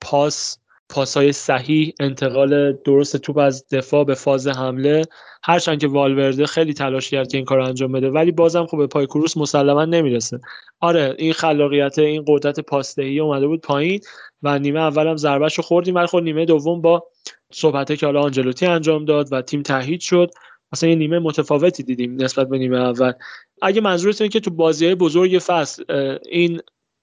پاس 0.01 0.59
پاسهای 0.89 1.33
صحیح 1.33 1.95
انتقال 2.01 2.73
درست 2.73 3.17
توپ 3.17 3.39
از 3.39 3.69
دفاع 3.69 4.05
به 4.05 4.15
فاز 4.15 4.49
حمله. 4.49 5.03
هرچند 5.43 5.81
که 5.81 5.89
والورده 5.89 6.47
خیلی 6.47 6.75
تلاش 6.75 7.11
کرد 7.11 7.29
که 7.29 7.37
این 7.37 7.45
کار 7.45 7.61
انجام 7.61 7.93
بده 7.93 8.11
ولی 8.11 8.33
بازم 8.33 8.67
خب 8.67 8.79
به 8.79 8.87
پای 8.87 9.07
کروس 9.07 9.37
مسلما 9.37 9.85
نمی‌رسه. 9.85 10.41
آره 10.81 11.15
این 11.19 11.33
خلاقیت 11.33 11.99
این 11.99 12.25
قدرت 12.29 12.61
پاسدهی 12.61 13.21
اومده 13.21 13.47
بود 13.47 13.61
پایین 13.61 14.01
و 14.43 14.59
نیمه 14.59 14.81
اولم 14.81 15.17
ضربهش 15.17 15.55
رو 15.55 15.63
خوردیم. 15.63 15.95
ولی 15.95 16.07
خب 16.07 16.19
نیمه 16.19 16.45
دوم 16.45 16.81
با 16.81 17.07
صحبته 17.53 17.97
که 17.97 18.07
حالا 18.07 18.23
آنجلوتی 18.23 18.67
انجام 18.67 19.05
داد 19.05 19.29
و 19.33 19.43
تیم 19.43 19.63
تهیید 19.63 20.01
شد. 20.01 20.31
مثلا 20.73 20.91
یه 20.91 20.97
نیمه 20.97 21.19
متفاوتی 21.19 21.83
دیدیم 21.83 22.23
نسبت 22.23 22.49
به 22.49 22.59
نیمه 22.59 22.79
اول. 22.79 23.13
اگه 23.63 23.81
منظورتون 23.81 24.29
که 24.29 24.41
تو 24.41 24.51
بازی 24.51 24.95
بزرگ 24.95 25.39
فصل 25.47 25.85
این 26.31 26.61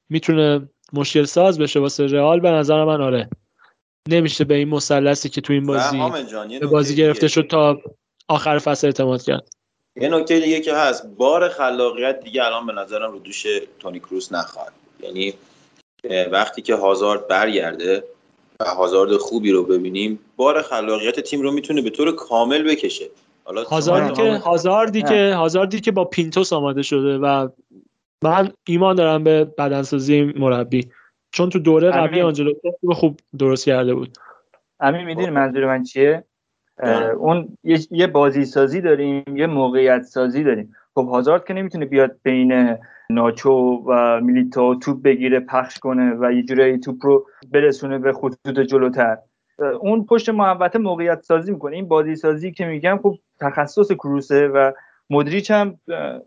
می‌تونه 0.09 0.69
مشکل 0.93 1.23
ساز 1.23 1.59
بشه 1.59 1.79
واسه 1.79 2.05
رئال؟ 2.05 2.39
به 2.39 2.51
نظر 2.51 2.85
من 2.85 3.01
آره. 3.01 3.29
نمیشه 4.09 4.43
به 4.43 4.55
این 4.55 4.69
مثلثی 4.69 5.29
که 5.29 5.41
تو 5.41 5.53
این 5.53 5.65
بازی 5.65 6.01
به 6.59 6.67
بازی 6.67 6.95
گرفته 6.95 7.27
شد 7.27 7.47
تا 7.47 7.81
آخر 8.27 8.57
فصل 8.57 8.87
اعتماد 8.87 9.21
کرد. 9.21 9.49
یه 9.95 10.09
نکته 10.09 10.39
دیگه 10.39 10.59
که 10.59 10.75
هست 10.75 11.07
بار 11.17 11.49
خلاقیت 11.49 12.19
دیگه 12.19 12.45
الان 12.45 12.65
به 12.65 12.73
نظرم 12.73 13.11
رو 13.11 13.19
دوش 13.19 13.45
تونی 13.79 13.99
کروس 13.99 14.31
نخواهد 14.31 14.73
یعنی 15.03 15.33
وقتی 16.31 16.61
که 16.61 16.75
هازارد 16.75 17.27
برگرده 17.27 18.03
و 18.59 18.65
هازارد 18.65 19.17
خوبی 19.17 19.51
رو 19.51 19.63
ببینیم 19.63 20.19
بار 20.35 20.61
خلاقیت 20.61 21.19
تیم 21.19 21.41
رو 21.41 21.51
می‌تونه 21.51 21.81
به 21.81 21.89
طور 21.89 22.15
کامل 22.15 22.63
بکشه. 22.63 23.05
حالا 23.43 23.63
هازاردی 23.63 24.13
که 24.13 24.33
هازاردی 24.33 25.01
که 25.01 25.33
هازاردی 25.33 25.79
که 25.79 25.91
با 25.91 26.05
پینتوس 26.05 26.53
آماده 26.53 26.81
شده 26.81 27.17
و 27.17 27.49
من 28.23 28.51
ایمان 28.67 28.95
دارم 28.95 29.23
به 29.23 29.45
بدنسازی 29.45 30.21
مربی. 30.21 30.91
چون 31.31 31.49
تو 31.49 31.59
دوره 31.59 31.91
قبلی 31.91 32.21
آنجلوتی 32.21 32.69
خوب 32.91 33.19
درست 33.39 33.65
کرده 33.65 33.93
بود. 33.93 34.17
همین 34.81 35.05
می‌دونی 35.05 35.29
منظور 35.29 35.65
من 35.65 35.83
چیه؟ 35.83 36.23
اون 37.17 37.57
یه 37.91 38.07
بازی 38.07 38.45
سازی 38.45 38.81
داریم 38.81 39.23
یه 39.35 39.47
موقعیت 39.47 40.01
سازی 40.01 40.43
داریم. 40.43 40.75
خب 40.95 41.07
هازارد 41.07 41.45
که 41.45 41.53
نمی‌تونه 41.53 41.85
بیاد 41.85 42.15
بین 42.23 42.77
ناچو 43.09 43.51
و 43.87 44.21
میلیتو 44.21 44.75
توپ 44.75 45.03
بگیره 45.03 45.39
پخش 45.39 45.79
کنه 45.79 46.15
و 46.19 46.31
یه 46.33 46.43
جورایی 46.43 46.77
توپ 46.77 47.05
رو 47.05 47.27
برسونه 47.51 47.99
به 47.99 48.13
خطوط 48.13 48.59
جلوتر. 48.59 49.17
اون 49.79 50.05
پشت 50.05 50.29
محوطه 50.29 50.79
موقعیت 50.79 51.21
سازی 51.21 51.51
می‌کنه. 51.51 51.75
این 51.75 51.87
بازی 51.87 52.15
سازی 52.15 52.51
که 52.51 52.65
میگم 52.65 52.99
خب 53.03 53.15
تخصص 53.39 53.91
کروسه 53.91 54.47
و 54.47 54.71
مدریچ 55.11 55.51
هم 55.51 55.79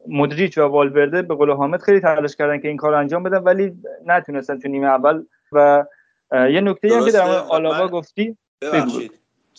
مدریچ 0.09 0.59
و 0.59 0.63
والورده 0.63 1.23
به 1.23 1.35
قول 1.35 1.51
حامد 1.51 1.81
خیلی 1.81 2.01
تلاش 2.01 2.37
کردن 2.37 2.61
که 2.61 2.69
این 2.69 2.77
کار 2.77 2.95
انجام 2.95 3.23
بدن 3.23 3.39
ولی 3.39 3.73
نتونستن 4.07 4.59
تو 4.59 4.69
نیمه 4.69 4.87
اول 4.87 5.23
و 5.53 5.85
یه 6.33 6.61
نکته 6.61 6.97
هم 6.97 7.05
که 7.05 7.11
در 7.11 7.39
آلابا 7.39 7.89
گفتی 7.89 8.37
ببخشید. 8.61 9.13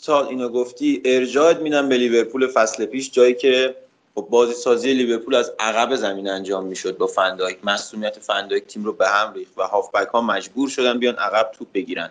تا 0.05 0.27
اینو 0.27 0.49
گفتی 0.49 1.01
ارجاعت 1.05 1.59
میدم 1.59 1.89
به 1.89 1.97
لیورپول 1.97 2.47
فصل 2.47 2.85
پیش 2.85 3.11
جایی 3.11 3.33
که 3.33 3.75
خب 4.15 4.27
بازی 4.29 4.53
سازی 4.53 4.93
لیورپول 4.93 5.35
از 5.35 5.53
عقب 5.59 5.95
زمین 5.95 6.29
انجام 6.29 6.65
می‌شد 6.65 6.97
با 6.97 7.07
فندایک 7.07 7.57
مسئولیت 7.63 8.19
فندایک 8.19 8.65
تیم 8.67 8.83
رو 8.83 8.93
به 8.93 9.07
هم 9.07 9.33
ریخت 9.33 9.57
و 9.57 9.63
هافبک 9.63 10.07
ها 10.07 10.21
مجبور 10.21 10.69
شدن 10.69 10.99
بیان 10.99 11.15
عقب 11.15 11.51
توپ 11.51 11.67
بگیرن. 11.73 12.09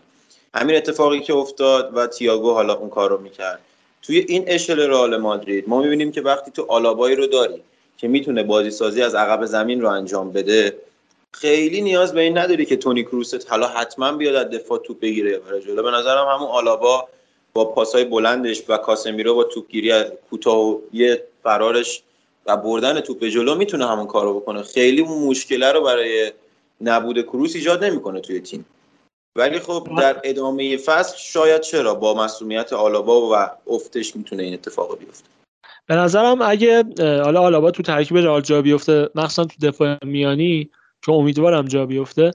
همین 0.55 0.77
اتفاقی 0.77 1.21
که 1.21 1.35
افتاد 1.35 1.97
و 1.97 2.07
تییاگو 2.07 2.53
حالا 2.53 2.75
اون 2.75 2.91
کار 2.91 3.11
رو 3.11 3.21
می‌کرد. 3.21 3.61
توی 4.07 4.19
این 4.19 4.45
اشل 4.47 4.81
رئال 4.81 5.17
مادرید 5.17 5.69
ما 5.69 5.83
می‌بینیم 5.83 6.13
که 6.13 6.21
وقتی 6.21 6.51
تو 6.51 6.67
آلابایی 6.69 7.17
رو 7.17 7.27
داری 7.27 7.63
که 7.97 8.09
می‌تونه 8.09 8.43
بازی 8.43 8.71
سازی 8.71 9.03
از 9.03 9.15
عقب 9.15 9.45
زمین 9.45 9.81
رو 9.81 9.89
انجام 9.89 10.33
بده 10.33 10.77
خیلی 11.33 11.83
نیاز 11.83 12.13
به 12.13 12.21
این 12.21 12.39
نداری 12.39 12.67
که 12.67 12.77
تونی 12.77 13.05
کروست 13.05 13.51
حالا 13.51 13.67
حتما 13.69 14.13
بیاد 14.13 14.35
از 14.35 14.51
دفاع 14.51 14.79
توپ 14.79 15.01
بگیره 15.01 15.39
برای 15.39 15.63
جلو. 15.63 15.83
به 15.83 15.91
نظرم 15.91 16.27
همون 16.29 16.49
آلابا 16.49 17.09
با 17.53 17.65
پاسای 17.65 18.05
بلندش 18.05 18.63
و 18.69 18.77
کاسمیرو 18.77 19.35
با 19.35 19.45
توپگیری 19.45 19.93
کوتاه 20.31 20.59
و 20.59 20.81
یه 20.93 21.25
فرارش 21.43 22.03
و 22.47 22.57
بردن 22.57 23.01
توپ 23.01 23.19
به 23.19 23.31
جلو 23.31 23.55
می‌تونه 23.55 23.87
همون 23.87 24.07
کارو 24.07 24.41
بکنه. 24.41 24.63
خیلی 24.63 25.01
اون 25.01 25.29
مشکله 25.29 25.73
رو 25.73 25.83
برای 25.83 26.33
نبود 26.81 27.23
کروس 27.23 27.55
ایجاد 27.55 27.85
نمی‌کنه 27.85 28.21
توی 28.21 28.41
تیم. 28.41 28.65
ولی 29.37 29.59
خب 29.59 29.89
در 29.99 30.21
ادامه 30.25 30.77
فصل 30.77 31.17
شاید 31.17 31.61
چرا 31.61 31.95
با 31.95 32.15
مسئولیت 32.15 32.73
آلابا 32.73 33.31
و 33.31 33.51
افتش 33.73 34.17
می‌تونه 34.17 34.43
این 34.43 34.55
اتفاق 34.55 34.99
بیفته؟ 34.99 35.29
به 35.87 35.95
نظرم 35.95 36.43
اگه 36.43 36.85
حالا 36.99 37.41
آلابا 37.41 37.71
تو 37.71 37.83
ترکیب 37.83 38.17
رئال 38.17 38.41
جا 38.41 38.63
بیفته 38.63 39.09
مخصوصا 39.15 39.45
تو 39.45 39.55
دفاع 39.63 40.05
میانی 40.05 40.71
که 41.03 41.13
امیدوارم 41.13 41.65
جا 41.65 41.87
بیفته 41.87 42.31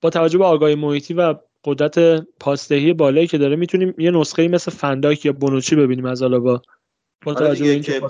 با 0.00 0.10
توجه 0.10 0.38
به 0.38 0.44
آگاهی 0.44 0.74
محیطی 0.74 1.14
و 1.14 1.34
قدرت 1.64 2.26
پاسدهی 2.40 2.92
بالایی 2.92 3.26
که 3.26 3.38
داره 3.38 3.56
می‌تونیم 3.56 3.94
یه 3.98 4.10
نسخه 4.10 4.48
مثل 4.48 4.70
فنداک 4.70 5.26
یا 5.26 5.32
بونوچی 5.32 5.76
ببینیم 5.76 6.06
از 6.06 6.22
آلابا. 6.22 6.62
با 7.24 7.32
آره 7.32 7.46
توجه 7.46 7.64
به 7.64 7.70
اینکه 7.70 8.00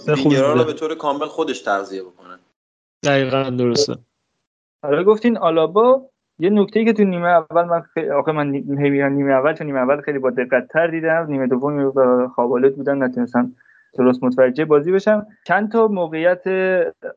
رو 0.41 0.65
به 0.65 0.73
طور 0.73 0.95
کامل 0.95 1.27
خودش 1.27 1.61
تغذیه 1.61 2.03
بکنه. 2.03 2.39
دقیقا 3.05 3.43
درسته. 3.43 3.97
حالا 4.83 5.05
گفتین 5.05 5.39
آلابا 5.39 6.11
یه 6.39 6.51
نکته 6.51 6.85
که 6.85 6.93
تو 6.93 7.05
نیمه 7.05 7.29
اول 7.29 7.65
من 7.65 7.81
خیلی 7.81 8.11
آخه 8.11 8.33
من 8.33 8.51
نیمه 8.51 9.33
اول 9.33 9.53
تو 9.53 9.65
نیمه 9.65 9.79
اول 9.79 10.01
خیلی 10.01 10.19
با 10.19 10.31
دقت 10.31 10.69
تر 10.69 10.87
دیدم. 10.87 11.27
نیمه 11.29 11.47
دوم 11.47 12.29
خوابالود 12.29 12.77
بودن 12.77 13.03
نتونستم 13.03 13.53
درست 13.99 14.25
متوجه 14.25 14.65
بازی 14.65 14.93
بشم. 14.93 15.27
چند 15.45 15.73
تا 15.73 15.89
موقعیت 15.89 16.43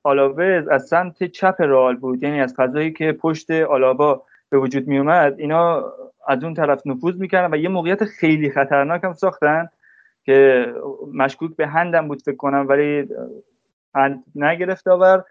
آلاوز 0.03 0.67
از 0.67 0.87
سمت 0.87 1.23
چپ 1.23 1.55
رئال 1.59 1.95
بود. 1.95 2.23
یعنی 2.23 2.41
از 2.41 2.53
فضایی 2.57 2.93
که 2.93 3.11
پشت 3.11 3.51
آلابا 3.51 4.23
به 4.49 4.57
وجود 4.57 4.87
می 4.87 4.97
اومد 4.97 5.35
اینا 5.37 5.83
از 6.27 6.43
اون 6.43 6.53
طرف 6.53 6.81
نفوذ 6.85 7.19
می‌کردن 7.19 7.53
و 7.53 7.57
یه 7.57 7.69
موقعیت 7.69 8.03
خیلی 8.03 8.49
خطرناک 8.49 9.03
هم 9.03 9.13
ساختن 9.13 9.69
که 10.23 10.65
مشکوک 11.13 11.55
به 11.55 11.67
هندم 11.67 12.07
بود 12.07 12.21
فکر 12.21 12.35
کنم 12.35 12.65
ولی 12.69 13.09
هند 13.95 14.23
نگرفت 14.35 14.87
آور. 14.87 15.23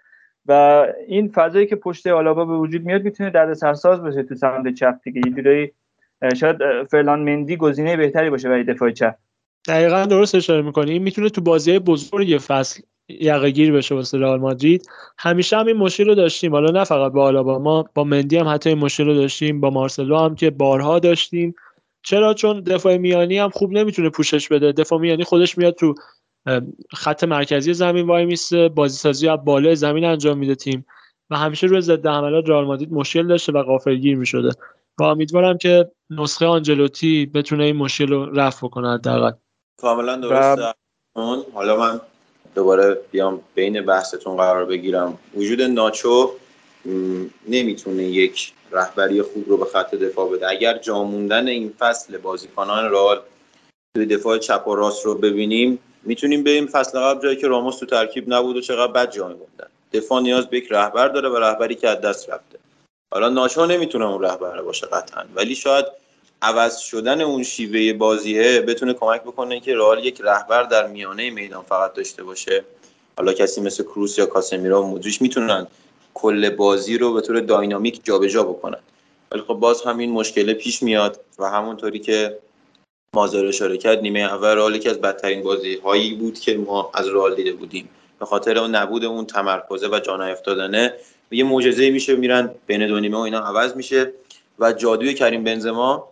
و 0.49 0.87
این 1.09 1.29
فضایی 1.29 1.67
که 1.67 1.77
پشت 1.77 2.07
آلابا 2.07 2.45
به 2.45 2.57
وجود 2.57 2.85
میاد 2.85 3.03
می‌تونه 3.03 3.31
درد 3.31 3.55
سرساز 3.55 4.03
باشه 4.03 4.23
تو 4.23 4.35
سمت 4.35 4.75
چپ 4.75 4.95
دیگه. 5.05 5.21
یه 5.27 5.33
جورایی 5.33 5.71
شاید 6.37 6.57
فرلان 6.91 7.21
مندی 7.21 7.57
گزینه 7.57 7.97
بهتری 7.97 8.31
باشه 8.31 8.49
برای 8.49 8.65
دفاع 8.65 8.91
چپ. 8.91 9.15
دقیقا 9.69 10.05
درست 10.05 10.35
اشاره 10.35 10.63
می‌کنی. 10.63 10.91
این 10.91 11.03
می‌تونه 11.03 11.29
تو 11.29 11.41
بازی 11.41 11.79
بزرگ 11.79 12.41
فصل 12.47 12.83
یقه 13.09 13.51
گیر 13.51 13.73
بشه 13.73 13.95
واسه 13.95 14.19
رئال 14.19 14.41
مادرید. 14.41 14.89
همیشه 15.19 15.57
هم 15.57 15.67
این 15.67 15.77
مشکل 15.77 16.07
رو 16.07 16.15
داشتیم. 16.15 16.53
حالا 16.53 16.79
نه 16.79 16.85
فقط 16.85 17.13
با 17.13 17.25
آلابا 17.25 17.59
ما 17.59 17.85
با 17.95 18.05
مندی 18.05 18.37
هم 18.37 18.49
حتی 18.49 18.71
این 18.71 18.79
مشکل 18.79 19.05
رو 19.05 19.15
داشتیم. 19.15 19.61
با 19.61 19.71
مارسلو 19.71 20.17
هم 20.17 20.35
که 20.35 20.51
بارها 20.51 20.99
داشتیم. 20.99 21.55
چرا؟ 22.03 22.35
چون 22.35 22.61
دفاع 22.61 22.97
میانی 22.97 23.39
هم 23.39 23.51
خوب 23.51 23.73
نمی‌تونه 23.73 24.11
پوشش 24.11 24.49
بده. 24.49 24.73
دفاع 24.73 25.01
میانی 25.01 25.25
خودش 25.25 25.59
میاد 25.59 25.75
تو 25.75 25.95
خط 26.95 27.25
مرکزی 27.25 27.75
زمین 27.75 28.07
وای 28.07 28.25
میسته 28.25 28.69
بازی 28.69 28.97
سازی 28.97 29.29
از 29.29 29.45
بالای 29.45 29.77
زمین 29.77 30.05
انجام 30.05 30.39
میده 30.39 30.55
تیم 30.55 30.87
و 31.31 31.37
همیشه 31.37 31.67
روی 31.67 31.81
ضد 31.81 32.07
حملات 32.07 32.49
رئال 32.49 32.65
مادرید 32.65 32.93
مشکل 32.93 33.27
داشته 33.27 33.53
و 33.53 33.63
غافلگیر 33.63 34.17
می‌شده. 34.17 34.51
و 34.99 35.03
امیدوارم 35.03 35.59
که 35.59 35.91
نسخه 36.11 36.47
آنجلوتی 36.47 37.27
بتونه 37.27 37.65
این 37.65 37.77
مشکل 37.77 38.09
رو 38.09 38.27
رفع 38.41 38.67
بکنه 38.67 38.95
حداقل. 38.95 39.31
کاملا 39.81 40.17
درسته. 40.17 40.75
حالا 41.55 41.77
من 41.77 42.01
دوباره 42.55 42.99
بیام 43.11 43.41
بین 43.55 43.81
بحثتون 43.81 44.37
قرار 44.37 44.65
بگیرم. 44.65 45.19
وجود 45.37 45.63
ناچو 45.63 46.31
نمی‌تونه 47.49 48.03
یک 48.03 48.53
رهبری 48.73 49.23
خوب 49.23 49.49
رو 49.49 49.57
به 49.57 49.65
خط 49.65 49.95
دفاع 49.95 50.31
بده. 50.31 50.51
اگر 50.51 50.79
جا 50.79 51.03
موندن 51.03 51.49
این 51.49 51.73
فصل 51.79 52.19
بازیکنان 52.19 52.91
رئال 52.91 53.21
توی 53.95 54.07
دفاع 54.07 54.39
چپ 54.39 54.69
و 54.69 54.75
راست 54.75 55.07
رو 55.07 55.15
ببینیم 55.15 55.79
می‌تونیم 56.07 56.45
بریم 56.45 56.67
فصل 56.67 56.99
قبل 56.99 57.23
جایی 57.23 57.37
که 57.37 57.47
راموس 57.49 57.79
تو 57.79 57.87
ترکیب 57.87 58.35
نبود 58.35 58.57
و 58.57 58.61
چقدر 58.61 58.93
بد 58.93 59.11
جا 59.11 59.29
موندن 59.29 59.69
دفاع 59.93 60.21
نیاز 60.21 60.47
به 60.47 60.57
یک 60.59 60.67
رهبر 60.71 61.09
داره 61.09 61.29
و 61.29 61.37
رهبری 61.37 61.75
که 61.75 61.89
از 61.89 62.01
دست 62.01 62.31
رفته. 62.31 62.59
حالا 63.15 63.29
ناچو 63.29 63.67
نمی‌تونه 63.67 64.07
اون 64.07 64.23
رهبر 64.23 64.63
باشه 64.63 64.87
قطعا 64.87 65.25
ولی 65.35 65.55
شاید 65.55 65.87
عوض 66.43 66.79
شدن 66.79 67.21
اون 67.21 67.43
شیوه 67.43 67.93
بازیه 67.93 68.61
بتونه 68.61 68.93
کمک 68.93 69.23
بکنه 69.23 69.61
که 69.61 69.75
رئال 69.75 70.05
یک 70.05 70.21
رهبر 70.21 70.63
در 70.63 70.87
میانه 70.87 71.31
میدان 71.31 71.63
فقط 71.63 71.95
داشته 71.95 72.23
باشه. 72.23 72.65
حالا 73.17 73.33
کسی 73.33 73.61
مثل 73.61 73.83
کروس 73.83 74.19
یا 74.19 74.27
کاسمیرو 74.27 74.83
مودریچ 74.83 75.23
می‌تونن 75.23 75.67
کل 76.15 76.51
بازی 76.51 76.99
رو 76.99 77.13
به 77.13 77.21
طور 77.21 77.41
داینامیک 77.41 78.01
جابجا 78.05 78.43
بکنن. 78.43 78.79
ولی 79.33 79.43
خب 79.43 79.55
باز 79.55 79.83
همین 79.83 80.11
مشکل 80.11 80.53
پیش 80.53 80.83
میاد 80.83 81.21
و 81.39 81.51
همونطوری 81.51 81.99
که 81.99 82.39
مازر 83.17 83.47
اشاره 83.47 83.77
کرد 83.79 84.01
نیمه 84.01 84.21
اول 84.21 84.49
رئال 84.49 84.75
یکی 84.75 84.89
از 84.89 85.01
بدترین 85.01 85.43
بازی 85.43 85.75
هایی 85.75 86.15
بود 86.15 86.41
که 86.41 86.57
ما 86.57 86.91
از 86.95 87.09
رئال 87.09 87.35
دیده 87.35 87.53
بودیم. 87.53 87.89
به 88.21 88.27
خاطر 88.27 88.59
اون 88.59 88.75
نبود 88.75 89.05
اون 89.05 89.27
تمرکزه 89.27 89.89
و 89.89 90.01
جان 90.01 90.23
افتادنه. 90.23 90.95
یه 91.31 91.45
معجزه 91.45 91.91
میشه 91.91 92.17
میرن 92.17 92.55
بین 92.67 92.87
دو 92.87 93.01
نیمه 93.01 93.17
و 93.17 93.21
اینا 93.21 93.41
عوض 93.41 93.77
میشه. 93.77 94.13
و 94.59 94.73
جادوی 94.73 95.15
کریم 95.15 95.45
بنزما 95.45 96.09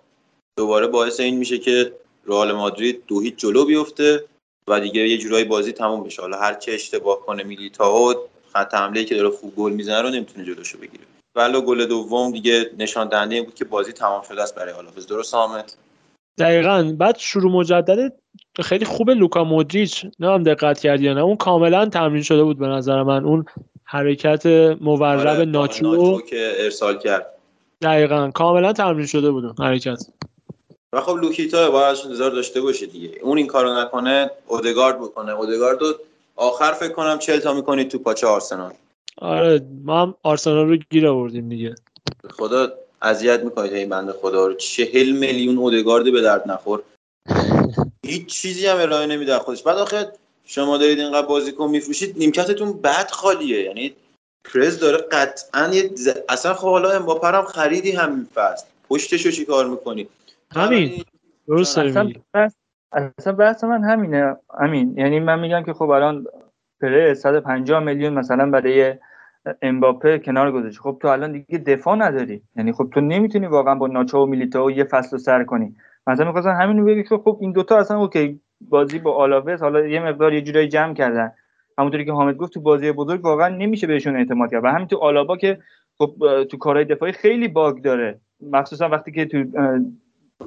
دوباره 0.57 0.87
باعث 0.87 1.21
این 1.21 1.37
میشه 1.37 1.59
که 1.59 1.93
رئال 2.27 2.53
مادرید 2.53 3.03
دو 3.07 3.21
هیچ 3.21 3.35
جلو 3.37 3.65
بیفته 3.65 4.25
و 4.69 4.81
دیگه 4.81 5.09
یه 5.09 5.19
جورایی 5.19 5.45
بازی 5.45 5.73
تموم 5.73 6.05
بشه. 6.05 6.23
حالا 6.23 6.39
هر 6.39 6.55
چه 6.55 6.73
اشتباه 6.73 7.21
کنه 7.21 7.43
میلیتائو 7.43 8.15
خط 8.53 8.75
حمله 8.75 9.05
که 9.05 9.15
داره 9.15 9.31
خوب 9.31 9.57
گل 9.57 9.73
می‌زنه 9.73 10.03
رو 10.03 10.09
نمی‌تونه 10.11 10.45
جلوشو 10.47 10.79
بگیره. 10.79 11.05
ولی 11.37 11.61
گل 11.61 11.85
دوم 11.87 12.33
دیگه 12.33 12.71
نشان 12.79 13.09
دهنده 13.09 13.43
بود 13.43 13.55
که 13.55 13.65
بازی 13.65 13.93
تمام 13.93 14.23
شده 14.23 14.43
است 14.43 14.55
برای 14.55 14.73
آلاوز 14.73 15.07
درست 15.07 15.35
حامد؟ 15.35 15.73
دقیقا. 16.39 16.95
بعد 16.99 17.17
شروع 17.19 17.53
مجدد 17.53 18.13
خیلی 18.63 18.85
خوب 18.85 19.11
لوکا 19.11 19.45
مودریچ. 19.45 20.07
نه 20.21 20.33
هم 20.33 20.43
دقت 20.43 20.81
کردی 20.81 21.15
نه. 21.15 21.21
اون 21.21 21.37
کاملا 21.37 21.87
تمرین 21.87 22.23
شده 22.23 22.45
بود 22.45 22.59
به 22.59 22.67
نظر 22.67 23.03
من. 23.03 23.25
اون 23.25 23.45
حرکت 23.85 24.47
مورب 24.81 25.03
آره 25.03 25.45
ناچو 25.45 26.21
که 26.21 26.53
ارسال 26.59 26.99
کرد. 26.99 27.27
دقیقا. 27.83 28.31
کاملا 28.31 28.73
تمرین 28.73 29.07
شده 29.07 29.31
بود 29.31 29.61
حرکت. 29.61 30.07
و 30.93 31.01
خب 31.01 31.17
لوکیتا 31.17 31.71
باید 31.71 31.97
انتظار 32.05 32.31
داشته 32.31 32.61
باشه 32.61 32.87
دیگه. 32.87 33.11
اون 33.23 33.39
این 33.39 33.47
کارو 33.47 33.81
نکنه 33.81 34.31
اودگارد 34.47 34.99
بکنه. 34.99 35.33
اودگارد 35.33 35.81
رو 35.81 35.95
آخر 36.37 36.73
فکر 36.73 36.93
کنم 36.93 37.19
چل 37.19 37.39
تا 37.39 37.55
می‌کنید 37.55 37.89
تو 37.89 37.99
پاچه 37.99 38.27
آرسنال. 38.27 38.73
آره 39.19 39.61
ما 39.85 40.03
هم 40.03 40.15
آرسنال 40.23 40.69
رو 40.69 40.77
گیر 40.77 41.09
آوردیم 41.09 41.49
دیگه. 41.49 41.75
خدا 42.31 42.73
اذیت 43.05 43.41
می‌کنید 43.45 43.73
این 43.73 43.89
بنده 43.89 44.13
خدا 44.13 44.47
رو. 44.47 44.55
چهل 44.55 45.11
میلیون 45.11 45.59
اودگارد 45.59 46.13
به 46.13 46.21
درد 46.21 46.51
نخور. 46.51 46.83
هیچ 48.07 48.27
چیزی 48.27 48.67
هم 48.67 48.81
ارائه 48.81 49.07
نمیده 49.07 49.39
خودش. 49.39 49.63
بعد 49.63 49.77
آخه 49.77 50.13
شما 50.45 50.79
دارید 50.79 50.99
اینقدر 50.99 51.27
بازیکن 51.27 51.71
میفروشید 51.71 52.19
نیمکتتون 52.19 52.73
بد 52.73 53.11
خالیه. 53.11 53.63
یعنی 53.63 53.95
کرز 54.55 54.79
داره 54.79 54.99
قطعا 54.99 55.73
اصلا 56.29 56.55
خب 56.55 56.69
حالا 56.69 56.91
امباپر 56.91 57.35
هم 57.35 57.45
خریدی 57.45 57.93
همین 57.93 58.27
فصل 58.35 58.67
پشتشو 58.89 59.31
چی 59.31 59.45
کار 59.45 59.69
می‌کنی؟ 59.69 60.09
همین. 60.57 61.05
درست 61.49 61.79
اصلا 61.79 62.13
بحث 62.35 62.55
اصلا 62.93 63.33
بحث 63.33 63.65
من 63.65 63.85
همینه 63.85 64.37
همین 64.61 64.99
یعنی 64.99 65.21
من 65.21 65.41
میگم 65.41 65.63
که 65.63 65.73
خب 65.73 65.91
الان 65.91 66.27
پره 66.81 67.15
150 67.15 67.81
میلیون 67.81 68.13
مثلا 68.13 68.51
برای 68.51 68.95
امباپه 69.63 70.19
کنار 70.19 70.53
گذاشت 70.53 70.79
خب 70.79 70.99
تو 71.01 71.09
الان 71.09 71.33
دیگه 71.33 71.59
دفاع 71.59 71.97
نداری. 71.97 72.43
یعنی 72.57 72.73
خب 72.73 72.89
تو 72.95 73.01
نمی‌تونی 73.01 73.47
واقعا 73.47 73.75
با 73.75 73.87
ناچو 73.87 74.19
و 74.19 74.27
میلیتائو 74.27 74.71
یه 74.71 74.85
فصل 74.85 75.11
رو 75.11 75.19
سر 75.19 75.45
کنی. 75.45 75.75
مثلا 76.07 76.27
می‌خواستن 76.27 76.55
همین 76.55 76.79
رو 76.79 77.03
که 77.03 77.17
خب 77.17 77.39
این 77.41 77.53
دوتا 77.53 77.79
اصلا 77.79 77.99
اوکی 77.99 78.41
بازی 78.61 78.99
با 78.99 79.15
آلاوز 79.15 79.63
حالا 79.63 79.87
یه 79.87 80.01
مقدار 80.01 80.33
یه 80.33 80.43
جورایی 80.43 80.69
جمع 80.69 80.95
کردن. 80.95 81.33
همونطوری 81.79 82.05
که 82.05 82.13
حامد 82.13 82.37
گفت 82.37 82.53
تو 82.53 82.61
بازی 82.61 82.93
بزرگ 82.93 83.25
واقعا 83.25 83.49
نمیشه 83.49 83.87
بهشون 83.87 84.17
اعتماد 84.17 84.51
کرد. 84.51 84.65
و 84.65 84.69
همین 84.69 84.87
تو 84.87 84.97
آلابا 84.97 85.37
که 85.37 85.59
خب 85.99 86.45
تو 86.51 86.57
کارهای 86.57 86.85
دفاعی 86.85 87.13
خیلی 87.13 87.49
باگ 87.49 87.83
داره. 87.83 88.21
مخصوصا 88.51 88.89
وقتی 88.89 89.13
که 89.13 89.25
تو 89.25 89.45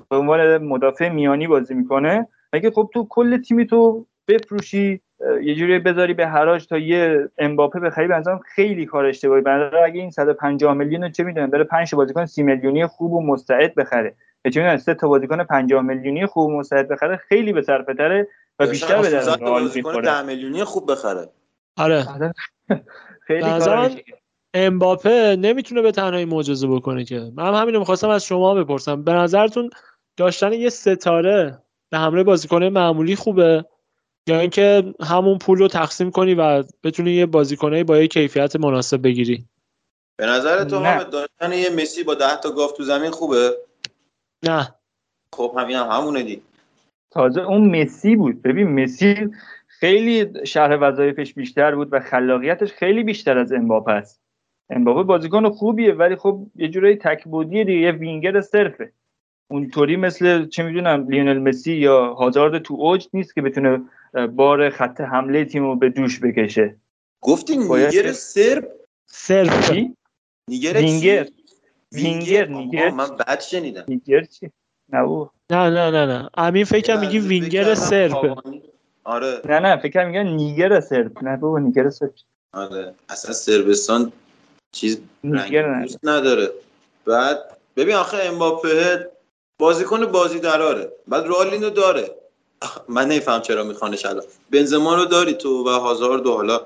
به 0.09 0.17
عنوان 0.17 0.58
مدافع 0.58 1.09
میانی 1.09 1.48
بازی 1.48 1.74
می‌کنه 1.74 2.27
اگه 2.53 2.72
خب 2.72 2.90
تو 2.93 3.08
کل 3.09 3.38
تیمی 3.38 3.66
تو 3.66 4.06
بفروشی 4.27 5.01
یه 5.43 5.55
جوری 5.55 5.79
بذاری 5.79 6.13
به 6.13 6.27
حراج 6.27 6.67
تا 6.67 6.77
یه 6.77 7.29
امباپه 7.37 7.79
بخری 7.79 8.07
بنظرم 8.07 8.39
خیلی 8.55 8.85
کار 8.85 9.05
اشتباهی. 9.05 9.41
بنظرم 9.41 9.83
اگه 9.83 10.01
این 10.01 10.11
150 10.11 10.73
میلیون 10.73 11.11
چه 11.11 11.23
می‌دونم 11.23 11.49
بره 11.49 11.63
5 11.63 11.95
بازیکن 11.95 12.25
30 12.25 12.43
میلیونی 12.43 12.87
خوب 12.87 13.13
و 13.13 13.21
مستعد 13.21 13.75
بخره. 13.75 14.15
چه 14.53 14.59
می‌دونم 14.59 14.77
سه 14.77 14.93
تا 14.93 15.07
بازیکن 15.07 15.43
50 15.43 15.81
میلیونی 15.81 16.25
خوب 16.25 16.49
و 16.49 16.59
مستعد 16.59 16.87
بخره 16.87 17.17
خیلی 17.17 17.53
به 17.53 17.61
صرفه 17.61 17.93
تره 17.93 18.27
و 18.59 18.67
بیشتر 18.67 19.01
به 19.01 19.09
درد 19.09 19.39
بازیکن 19.39 20.01
10 20.01 20.21
میلیونی 20.21 20.63
خوب 20.63 20.91
بخره. 20.91 21.29
آره, 21.77 22.05
آره. 22.13 22.33
خیلی 23.27 23.41
کار 23.41 23.91
امباپه 24.53 25.35
نمی‌تونه 25.39 25.81
به 25.81 25.91
تنهایی 25.91 26.25
معجزه 26.25 26.67
بکنه 26.67 27.03
که. 27.03 27.31
من 27.35 27.61
همین 27.61 27.73
رو 27.73 27.79
می‌خواستم 27.79 28.09
از 28.09 28.25
شما 28.25 28.53
بپرسم. 28.53 29.03
به 29.03 29.13
نظرتون 29.13 29.69
داشتن 30.17 30.53
یه 30.53 30.69
ستاره 30.69 31.57
به 31.89 31.97
همراه 31.97 32.23
بازیکن 32.23 32.63
معمولی 32.63 33.15
خوبه؟ 33.15 33.65
یا 34.27 34.39
اینکه 34.39 34.93
همون 35.01 35.38
پول 35.38 35.57
رو 35.57 35.67
تقسیم 35.67 36.11
کنی 36.11 36.33
و 36.33 36.64
بتونی 36.83 37.11
یه 37.11 37.25
بازیکنه 37.25 37.83
با 37.83 37.97
یه 37.97 38.07
کیفیت 38.07 38.56
مناسب 38.56 39.03
بگیری. 39.03 39.45
به 40.17 40.25
نظر 40.25 40.64
تو 40.64 40.80
هم 40.80 41.03
داشتن 41.03 41.53
یه 41.53 41.69
مسی 41.69 42.03
با 42.03 42.15
10 42.15 42.41
تا 42.43 42.51
گاف 42.51 42.72
تو 42.72 42.83
زمین 42.83 43.11
خوبه؟ 43.11 43.57
نه. 44.43 44.75
خب 45.33 45.56
همین 45.57 45.75
هم 45.75 45.88
همونه 45.88 46.23
دی. 46.23 46.41
تازه 47.11 47.41
اون 47.41 47.81
مسی 47.81 48.15
بود. 48.15 48.41
ببین 48.41 48.83
مسی 48.83 49.30
خیلی 49.67 50.45
شرح 50.45 50.75
وظایفش 50.75 51.33
بیشتر 51.33 51.75
بود 51.75 51.88
و 51.91 51.99
خلاقیتش 51.99 52.72
خیلی 52.72 53.03
بیشتر 53.03 53.38
از 53.38 53.51
امباپه 53.53 53.91
است. 53.91 54.22
امباپه 54.69 55.03
بازیکن 55.03 55.49
خوبیه 55.49 55.93
ولی 55.93 56.15
خب 56.15 56.47
یه 56.56 56.67
جورایی 56.67 56.95
تکبودیه 56.95 57.64
دیگه 57.64 57.80
یه 57.80 57.91
وینگر 57.91 58.41
صرفه. 58.41 58.91
اونطوری 59.51 59.95
مثل 59.95 60.48
چه 60.48 60.64
می‌دونم 60.64 61.09
لیونل 61.09 61.38
مسی 61.38 61.74
یا 61.74 62.14
هازارد 62.14 62.61
تو 62.61 62.74
اوج 62.74 63.08
نیست 63.14 63.35
که 63.35 63.42
بتونه 63.42 63.82
بار 64.35 64.69
خط 64.69 65.01
حمله 65.01 65.45
تیم 65.45 65.64
رو 65.64 65.76
به 65.76 65.90
دوش 65.90 66.19
بکشه. 66.19 66.76
گفتی 67.22 67.58
نیگر 67.58 68.11
سرب؟ 68.11 68.67
سرب. 69.06 69.50
نیگر 70.50 70.74
وینگر 70.74 71.27
وینگر 71.92 72.48
نیگر. 72.48 72.90
من 72.90 73.16
بد 73.16 73.40
شنیدم. 73.40 73.84
نیگر 73.88 74.24
چی؟ 74.24 74.51
نه 74.93 75.30
نه 75.51 75.69
نه 75.69 75.92
نه 75.92 76.06
نه. 76.06 76.30
امین 76.38 76.66
فکر 76.66 77.00
میگی 77.00 77.19
وینگر 77.19 77.76
سرب. 77.76 78.38
آره. 79.03 79.42
نه 79.45 79.59
نه 79.59 79.77
فکر 79.77 80.06
میگن 80.06 80.27
نیگر 80.27 80.80
سرب. 80.80 81.24
نه 81.24 81.38
بابا 81.38 81.59
نیگر 81.59 81.90
سرب. 81.90 82.14
آره. 82.53 82.93
اصلا 83.09 83.34
سربستان 83.34 84.11
چیز 84.72 85.01
نیگر 85.24 85.88
نداره. 86.03 86.50
بعد 87.06 87.38
ببین 87.76 87.95
آخه 87.95 88.17
امباپه 88.17 89.09
بازیکن 89.60 90.06
بازی 90.06 90.40
دراره 90.40 90.92
بعد 91.08 91.26
رالینو 91.27 91.69
داره. 91.69 92.16
من 92.88 93.08
نمیفهم 93.08 93.42
چرا 93.42 93.64
میخوانش 93.64 94.06
الان 94.06 94.24
بنزما 94.52 94.95
رو 94.95 95.06
داری 95.06 95.34
تو 95.34 95.64
و 95.64 95.69
هازارد 95.69 96.26
و 96.26 96.34
حالا 96.34 96.61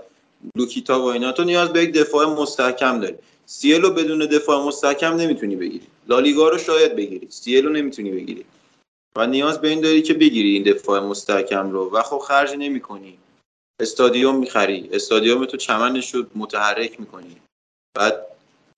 لوکیتا 0.56 1.02
و 1.02 1.06
اینا. 1.06 1.32
تو 1.32 1.44
نیاز 1.44 1.74
به 1.74 1.84
یک 1.84 1.94
دفاع 1.94 2.26
مستحکم 2.26 3.00
داری. 3.00 3.16
سیلو 3.46 3.90
بدون 3.90 4.20
دفاع 4.20 4.68
مستحکم 4.68 5.16
نمی‌تونی 5.16 5.56
بگیری. 5.56 5.88
لالیگا 6.08 6.50
رو 6.50 6.58
شاید 6.58 6.96
بگیری. 6.96 7.28
سیلو 7.30 7.70
نمی‌تونی 7.70 8.12
بگیری. 8.12 8.46
و 9.16 9.28
نیاز 9.28 9.62
به 9.62 9.68
این 9.68 9.82
داری 9.82 10.02
که 10.02 10.14
بگیری 10.14 10.54
این 10.54 10.64
دفاع 10.64 11.00
مستحکم 11.00 11.72
رو. 11.72 11.90
و 11.94 12.02
خب 12.02 12.18
خرج 12.18 12.56
نمی‌کنی. 12.58 13.18
استادیوم 13.80 14.36
می‌خری. 14.36 14.90
استادیوم 14.94 15.46
تو 15.46 15.58
چمنش 15.58 16.16
رو 16.16 16.26
متحرک 16.36 17.00
می‌کنی. 17.00 17.38
بعد 17.98 18.26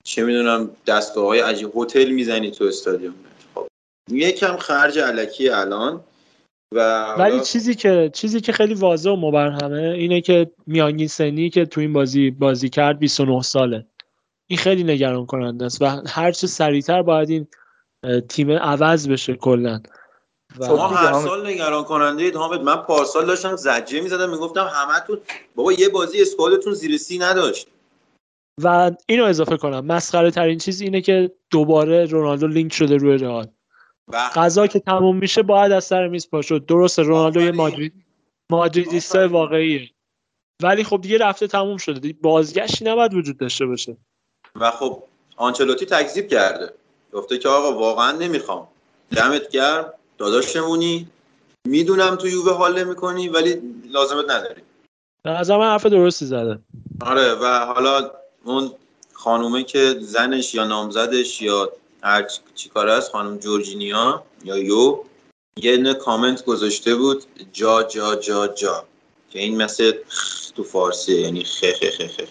چه 0.03 0.24
می‌دونم 0.24 0.69
دستگاه 0.88 1.25
های 1.25 1.40
عجیب 1.40 1.77
هتل 1.77 2.09
می‌زنی 2.09 2.51
تو 2.51 2.64
استادیوم. 2.64 3.16
یکم 4.11 4.57
خرج 4.57 4.99
علکی 4.99 5.49
الان 5.49 6.03
و 6.75 7.06
ولی 7.15 7.40
چیزی 7.40 7.75
که 7.75 8.11
چیزی 8.14 8.41
که 8.41 8.51
خیلی 8.51 8.73
واضح 8.73 9.09
و 9.09 9.15
مبرهمه 9.15 9.82
اینه 9.82 10.22
که 10.22 10.51
میانگین 10.67 11.07
سنی 11.07 11.49
که 11.49 11.65
تو 11.65 11.82
این 11.82 11.93
بازی 11.93 12.32
بازی 12.32 12.69
کرد 12.69 12.99
29 12.99 13.41
ساله. 13.41 13.85
این 14.48 14.59
خیلی 14.59 14.83
نگران 14.83 15.25
کننده 15.25 15.65
است 15.65 15.82
و 15.82 15.85
هر 16.07 16.32
چه 16.32 16.48
سریعتر 16.48 17.01
باید 17.01 17.30
این 17.30 17.48
تیم 18.30 18.51
عوض 18.51 19.09
بشه 19.09 19.33
کلا. 19.33 19.82
و 20.59 20.65
شما 20.65 20.88
هر 20.88 21.14
سال 21.14 21.48
نگران 21.48 21.83
کننده 21.83 22.23
اید 22.23 22.35
حامد. 22.35 22.61
من 22.61 22.75
پارسال 22.75 23.25
داشتم 23.25 23.56
زجه 23.56 24.01
می‌زدم 24.01 24.30
می‌گفتم 24.30 24.69
همتون 24.73 25.19
بابا 25.56 25.73
یه 25.73 25.90
بازی 25.90 26.22
اسکوادتون 26.22 26.73
زیر 26.73 26.98
سی 26.98 27.17
نداشت. 27.17 27.67
و 28.64 28.91
اینو 29.07 29.25
اضافه 29.25 29.57
کنم. 29.57 29.85
مسخره 29.85 30.32
ترین 30.32 30.57
چیز 30.57 30.82
اینه 30.82 31.01
که 31.01 31.32
دوباره 31.49 32.06
رونالدو 32.06 32.48
لینک 32.48 32.73
شده 32.73 32.98
روی 32.98 33.17
رئال. 33.17 33.48
قضا 34.11 34.67
که 34.67 34.80
تموم 34.80 35.17
میشه 35.17 35.41
باید 35.41 35.72
از 35.72 35.83
سر 35.83 36.07
میز 36.07 36.30
پا 36.30 36.41
شد. 36.41 36.65
درست 36.65 36.99
رونالدو 36.99 37.41
یه 37.41 37.51
مادرید 37.51 37.93
مادریدیست 38.51 39.15
واقعیه. 39.15 39.90
ولی 40.64 40.83
خب 40.83 41.01
دیگه 41.01 41.17
رفته 41.17 41.48
تموم 41.48 41.77
شده. 41.77 42.14
بازگشتی 42.22 42.85
نباید 42.85 43.14
وجود 43.14 43.38
داشته 43.38 43.65
باشه. 43.65 43.98
و 44.56 44.72
خب 44.72 45.03
آنچلوتی 45.35 45.85
تکذیب 45.85 46.27
کرده. 46.27 46.73
گفته 47.14 47.38
که 47.38 47.49
آقا 47.49 47.80
واقعا 47.80 48.11
نمی‌خوام. 48.11 48.67
دمت 49.15 49.49
گرم. 49.49 49.93
داداشمونی. 50.17 51.07
می‌دونم 51.67 52.15
تو 52.15 52.27
یووه 52.27 52.53
حال 52.53 52.83
نمی‌کنی 52.83 53.30
ولی 53.30 53.61
لازمت 53.90 54.30
نداری. 54.30 54.61
نظر 55.25 55.57
من 55.57 55.65
حرف 55.65 55.85
درستی 55.85 56.25
زده. 56.25 56.59
آره 57.01 57.33
و 57.33 57.45
حالا 57.65 58.11
اون 58.43 58.72
خانومه 59.14 59.64
که 59.64 59.95
زنش 59.99 60.56
یا 60.56 60.67
نامزدش 60.67 61.41
یا 61.41 61.72
هر 62.03 62.27
چی 62.56 62.69
کار 62.69 62.88
است 62.88 63.11
خانم 63.11 63.38
جورجینیا 63.38 64.23
یا 64.43 64.57
یو 64.57 65.03
یه 65.57 65.77
نه 65.77 65.93
کامنت 65.93 66.45
گذاشته 66.45 66.95
بود 66.95 67.23
جا 67.53 67.83
جا 67.83 68.15
جا 68.15 68.48
جا. 68.48 68.85
که 69.30 69.40
این 69.40 69.61
مثل 69.61 69.91
تو 70.56 70.64
فارسی 70.64 71.22
یعنی 71.22 71.43
خه 71.43 71.73
خه 71.73 71.91
خه 71.91 72.07
خه 72.07 72.27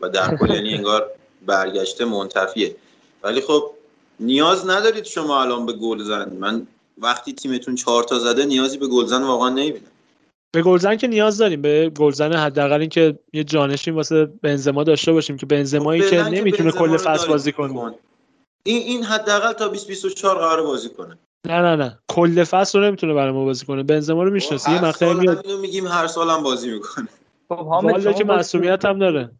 و 0.00 0.08
در 0.08 0.36
کل 0.36 0.50
یعنی 0.50 0.74
انگار 0.78 1.10
برگشته 1.46 2.04
منتفیه. 2.04 2.76
ولی 3.22 3.40
خب 3.40 3.70
نیاز 4.20 4.68
ندارید 4.68 5.04
شما 5.04 5.42
الان 5.42 5.66
به 5.66 5.72
گل 5.72 6.02
زن. 6.02 6.36
من 6.40 6.66
وقتی 6.98 7.32
تیمتون 7.32 7.74
چهار 7.74 8.04
تا 8.04 8.18
زده 8.18 8.44
نیازی 8.44 8.78
به 8.78 8.86
گلزن 8.86 9.22
واقعا 9.22 9.48
نمی‌بینم. 9.48 9.90
به 10.52 10.62
گلزن 10.62 10.96
که 10.96 11.06
نیاز 11.06 11.38
داریم. 11.38 11.62
به 11.62 11.90
گلزن 11.98 12.32
حداقل 12.32 12.80
اینکه 12.80 13.18
یه 13.32 13.44
جانشین 13.44 13.94
واسه 13.94 14.26
بنزما 14.42 14.84
داشته 14.84 15.12
باشیم 15.12 15.36
که 15.36 15.46
بنزمایی 15.46 16.02
خب 16.02 16.10
که 16.10 16.22
نمی‌تونه 16.22 16.72
کل 16.72 16.96
فصل 16.96 17.28
بازی 17.28 17.52
کنه. 17.52 17.94
این 18.62 18.82
این 18.82 19.02
حداقل 19.04 19.52
تا 19.52 19.68
20 19.68 19.88
24 19.88 20.36
قرار 20.38 20.62
بازی 20.62 20.88
کنه. 20.88 21.18
نه 21.46 21.60
نه 21.60 21.76
نه. 21.76 21.98
کل 22.08 22.44
فصل 22.44 22.78
رو 22.78 22.84
نمی‌تونه 22.84 23.14
برای 23.14 23.32
ما 23.32 23.44
بازی 23.44 23.66
کنه. 23.66 23.82
بنزما 23.82 24.22
رو 24.22 24.30
می‌شناسی؟ 24.30 24.72
یه 24.72 24.84
مقطعی 24.84 25.14
میاد. 25.14 25.46
میگیم 25.46 25.86
هر 25.86 26.06
سالم 26.06 26.42
بازی 26.42 26.70
می‌کنه. 26.72 27.08
خب 27.48 27.66
حامد 27.66 28.14
که 28.14 28.24
مسئولیت 28.24 28.84
هم 28.84 28.98
داره. 28.98 29.30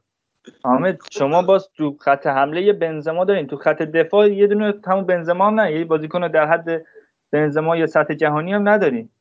حامد 0.63 0.99
شما 1.11 1.43
باز 1.43 1.69
تو 1.77 1.97
خط 2.01 2.27
حمله 2.27 2.63
یه 2.63 2.73
بنزما 2.73 3.25
دارین. 3.25 3.47
تو 3.47 3.57
خط 3.57 3.83
دفاع 3.83 4.33
یه 4.33 4.47
دونه 4.47 4.75
همون 4.87 5.05
بنزما 5.05 5.47
هم 5.47 5.61
نه. 5.61 5.73
یه 5.73 5.85
بازیکن 5.85 6.29
در 6.29 6.47
حد 6.47 6.87
بنزما 7.33 7.77
یا 7.77 7.87
سطح 7.87 8.15
جهانی 8.15 8.53
هم 8.53 8.69
نداریم 8.69 9.13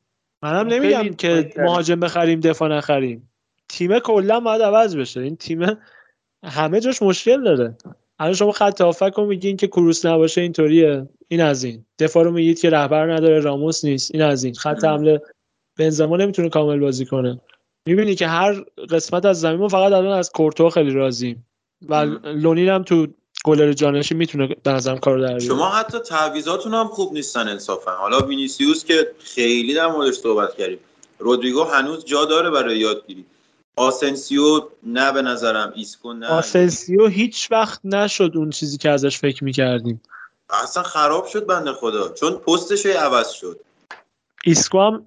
منم 0.42 0.66
نمیگم 0.66 1.14
که 1.14 1.52
مهاجم 1.56 2.00
بخریم 2.00 2.40
دفاع 2.40 2.68
نخریم. 2.68 3.30
تیم 3.68 3.98
کلا 3.98 4.40
باید 4.40 4.62
عوض 4.62 4.96
بشه. 4.96 5.20
این 5.20 5.36
تیم 5.36 5.78
همه 6.44 6.80
جاش 6.80 7.02
مشکل 7.02 7.44
داره. 7.44 7.76
الان 8.20 8.34
شما 8.34 8.52
خط 8.52 8.80
هافک 8.80 9.12
رو 9.16 9.26
میگین 9.26 9.56
که 9.56 9.66
کروس 9.66 10.06
نباشه 10.06 10.40
اینطوریه. 10.40 11.08
این 11.28 11.40
از 11.40 11.64
این. 11.64 11.84
دفاع 11.98 12.24
رو 12.24 12.30
میگید 12.30 12.60
که 12.60 12.70
رهبر 12.70 13.12
نداره 13.12 13.40
راموس 13.40 13.84
نیست. 13.84 14.10
این 14.14 14.22
از 14.22 14.44
این. 14.44 14.54
خط 14.54 14.84
حمله 14.84 15.22
بنزما 15.78 16.16
نمی‌تونه 16.16 16.48
کامل 16.48 16.78
بازی 16.78 17.06
کنه. 17.06 17.40
می‌بینی 17.86 18.14
که 18.14 18.26
هر 18.26 18.64
قسمت 18.90 19.24
از 19.24 19.40
زمین 19.40 19.58
ما 19.58 19.68
فقط 19.68 19.92
الان 19.92 20.18
از 20.18 20.30
کورتو 20.30 20.70
خیلی 20.70 20.90
راضیم. 20.90 21.46
و 21.88 21.94
لونین 22.24 22.68
هم 22.68 22.82
تو 22.82 23.06
گلر 23.44 23.72
جانشی 23.72 24.14
می‌تونه 24.14 24.56
به 24.62 24.70
نظرم 24.70 24.98
کار 24.98 25.18
در 25.18 25.38
شما 25.38 25.68
حتی 25.68 25.98
تعویضاتون 25.98 26.74
هم 26.74 26.88
خوب 26.88 27.12
نیستن 27.12 27.48
انصافا. 27.48 27.90
حالا 27.90 28.18
وینیسیوس 28.18 28.84
که 28.84 29.10
خیلی 29.18 29.74
در 29.74 29.86
موردش 29.86 30.14
صحبت 30.14 30.56
کردیم. 30.56 30.78
رودریگو 31.18 31.62
هنوز 31.62 32.04
جا 32.04 32.24
داره 32.24 32.50
برای 32.50 32.78
یادگیری. 32.78 33.24
آسنسیو 33.80 34.68
نه 34.82 35.12
به 35.12 35.22
نظرم 35.22 35.72
ایسکو 35.76 36.12
نه. 36.12 36.26
آسنسیو 36.26 37.06
هیچ 37.06 37.48
وقت 37.50 37.80
نشد 37.84 38.32
اون 38.34 38.50
چیزی 38.50 38.78
که 38.78 38.90
ازش 38.90 39.18
فکر 39.18 39.44
می‌کردیم. 39.44 40.02
اصلا 40.50 40.82
خراب 40.82 41.26
شد 41.26 41.46
بنده 41.46 41.72
خدا 41.72 42.12
چون 42.12 42.32
پستش 42.32 42.86
عوض 42.86 43.30
شد. 43.30 43.60
ایسکو 44.44 44.80
هم 44.80 45.06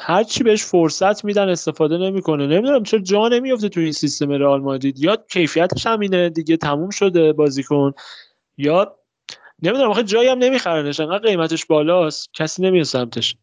هر 0.00 0.24
چی 0.24 0.44
بهش 0.44 0.64
فرصت 0.64 1.24
میدن 1.24 1.48
استفاده 1.48 1.98
نمی‌کنه. 1.98 2.46
نمی‌دونم 2.46 2.82
چرا 2.82 3.00
جا 3.00 3.28
نمیفته 3.28 3.68
تو 3.68 3.80
این 3.80 3.92
سیستم 3.92 4.30
رئال 4.30 4.60
مادرید. 4.60 4.98
یا 4.98 5.16
کیفیتش 5.16 5.86
همینه 5.86 6.28
دیگه 6.28 6.56
تموم 6.56 6.90
شده 6.90 7.32
بازیکن. 7.32 7.92
یا 8.58 8.96
نمی‌دونم 9.62 9.90
آخه 9.90 10.02
جایی 10.02 10.28
هم 10.28 10.38
نمیخرنش. 10.38 11.00
انقدر 11.00 11.28
قیمتش 11.28 11.66
بالاست. 11.66 12.34
کسی 12.34 12.62
نمیاد 12.62 12.84
سمتش. 12.84 13.36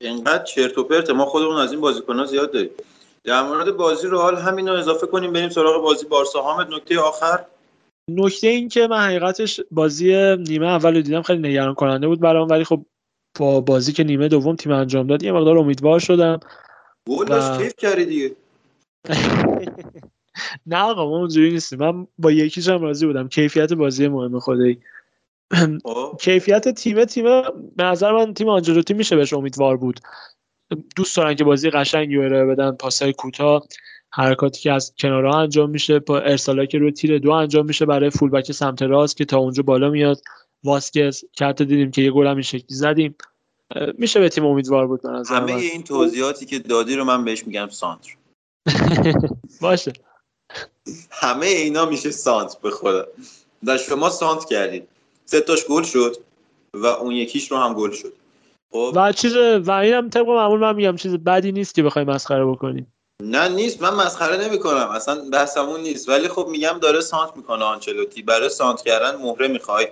اینقدر 0.00 0.44
چرت 0.44 0.78
و 0.78 0.84
پرت 0.84 1.10
ما 1.10 1.26
خودمون 1.26 1.56
از 1.56 1.72
این 1.72 1.80
بازیکن‌ها 1.80 2.24
زیاد 2.24 2.52
داریم. 2.52 2.70
در 3.26 3.42
مورد 3.42 3.76
بازی 3.76 4.08
رئال 4.08 4.36
همین 4.36 4.68
رو 4.68 4.74
اضافه 4.74 5.06
کنیم 5.06 5.32
بریم 5.32 5.48
سراغ 5.48 5.82
بازی 5.82 6.06
بارسا. 6.06 6.42
حامد 6.42 6.74
نکته 6.74 7.00
آخر؟ 7.00 7.44
نکته 8.10 8.48
این 8.48 8.68
که 8.68 8.86
من 8.86 8.98
حقیقتش 8.98 9.60
بازی 9.70 10.36
نیمه 10.36 10.66
اول 10.66 10.94
رو 10.94 11.02
دیدم 11.02 11.22
خیلی 11.22 11.48
نگران 11.48 11.74
کننده 11.74 12.08
بود 12.08 12.20
برام 12.20 12.48
ولی 12.48 12.64
خب 12.64 12.86
با 13.38 13.60
بازی 13.60 13.92
که 13.92 14.04
نیمه 14.04 14.28
دوم 14.28 14.56
تیم 14.56 14.72
انجام 14.72 15.06
داد 15.06 15.22
یه 15.22 15.32
مقدار 15.32 15.58
امیدوار 15.58 15.98
شدم. 15.98 16.40
گل 17.08 17.26
و... 17.30 17.58
کیف 17.58 17.72
کردی 17.78 18.04
دیگه. 18.04 18.36
نه 20.66 20.78
آقا 20.78 21.10
ما 21.10 21.16
اونجوری 21.16 21.50
نیستیم. 21.50 21.78
من 21.78 22.06
با 22.18 22.30
یکیش 22.30 22.68
هم 22.68 22.82
راضی 22.82 23.06
بودم. 23.06 23.28
کیفیت 23.28 23.72
بازی 23.72 24.08
مهم 24.08 24.40
خدایی. 24.40 24.78
خب. 25.84 26.18
کیفیت 26.20 26.68
تیم 26.68 27.04
تیم 27.04 27.24
به 27.76 27.84
نظر 27.84 28.12
من 28.12 28.34
تیم 28.34 28.48
آنجلوتی 28.48 28.94
میشه 28.94 29.16
بهش 29.16 29.32
امیدوار 29.32 29.76
بود. 29.76 30.00
دوست 30.96 31.16
دارن 31.16 31.34
که 31.34 31.44
بازی 31.44 31.70
قشنگی 31.70 32.18
ارائه 32.18 32.44
بدن 32.44 32.70
پاسای 32.70 33.12
کوتاه. 33.12 33.66
حرکاتی 34.10 34.60
که 34.60 34.72
از 34.72 34.94
کنارها 34.98 35.40
انجام 35.40 35.70
میشه 35.70 35.98
با 35.98 36.18
ارسالایی 36.18 36.68
که 36.68 36.78
روی 36.78 36.92
تیر 36.92 37.18
دو 37.18 37.30
انجام 37.30 37.66
میشه 37.66 37.86
برای 37.86 38.10
فولبک 38.10 38.52
سمت 38.52 38.82
راست 38.82 39.16
که 39.16 39.24
تا 39.24 39.38
اونجا 39.38 39.62
بالا 39.62 39.90
میاد. 39.90 40.20
واسکز 40.64 41.24
که 41.32 41.52
دیدیم 41.52 41.90
که 41.90 42.02
یه 42.02 42.10
گل 42.10 42.26
هم 42.26 42.32
این 42.32 42.42
شکلی 42.42 42.64
زدیم. 42.68 43.16
میشه 43.98 44.20
به 44.20 44.28
تیم 44.28 44.46
امیدوار 44.46 44.86
بود 44.86 45.06
من 45.06 45.24
همه 45.28 45.52
این 45.52 45.82
توضیحاتی 45.82 46.46
که 46.46 46.58
دادی 46.58 46.96
رو 46.96 47.04
من 47.04 47.24
بهش 47.24 47.46
میگم 47.46 47.68
سانتر. 47.68 48.16
باشه. 49.60 49.92
همه 51.10 51.46
اینا 51.46 51.86
میشه 51.86 52.10
سانت 52.10 52.60
به 52.62 52.70
خدا. 52.70 53.06
در 53.64 53.76
شما 53.76 54.10
سانت 54.10 54.44
کردید. 54.44 54.88
سه 55.24 55.40
تاش 55.40 55.64
گل 55.66 55.82
شد 55.82 56.16
و 56.74 56.86
اون 56.86 57.12
یکیش 57.12 57.50
رو 57.50 57.56
هم 57.56 57.74
گل 57.74 57.90
شد. 57.90 58.12
و 58.72 59.12
چیز 59.12 59.36
و 59.36 59.70
اینم 59.70 60.10
طبق 60.10 60.28
معمول 60.28 60.60
من 60.60 60.74
میگم 60.76 60.96
چیز 60.96 61.14
بدی 61.14 61.52
نیست 61.52 61.74
که 61.74 61.82
بخوای 61.82 62.04
مسخره 62.04 62.44
بکنی 62.44 62.86
نه 63.22 63.48
نیست. 63.48 63.82
من 63.82 63.94
مسخره 63.94 64.48
نمی‌کنم. 64.48 64.88
اصلا 64.88 65.30
بحثمون 65.32 65.80
نیست. 65.80 66.08
ولی 66.08 66.28
خب 66.28 66.46
میگم 66.50 66.78
داره 66.82 67.00
سانت 67.00 67.36
می‌کنه 67.36 67.64
آنچلوتی. 67.64 68.22
برای 68.22 68.48
سانت 68.48 68.82
کردن 68.82 69.16
مهره 69.16 69.48
می‌خوای 69.48 69.88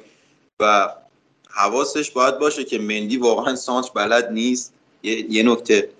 و 0.61 0.95
حواسش 1.51 2.11
باید 2.11 2.39
باشه 2.39 2.65
که 2.65 2.79
مندی 2.79 3.17
واقعا 3.17 3.57
سانت 3.57 3.93
بلد 3.95 4.33
نیست. 4.33 4.75
یه, 5.03 5.33
یه 5.33 5.43
نکته. 5.43 5.91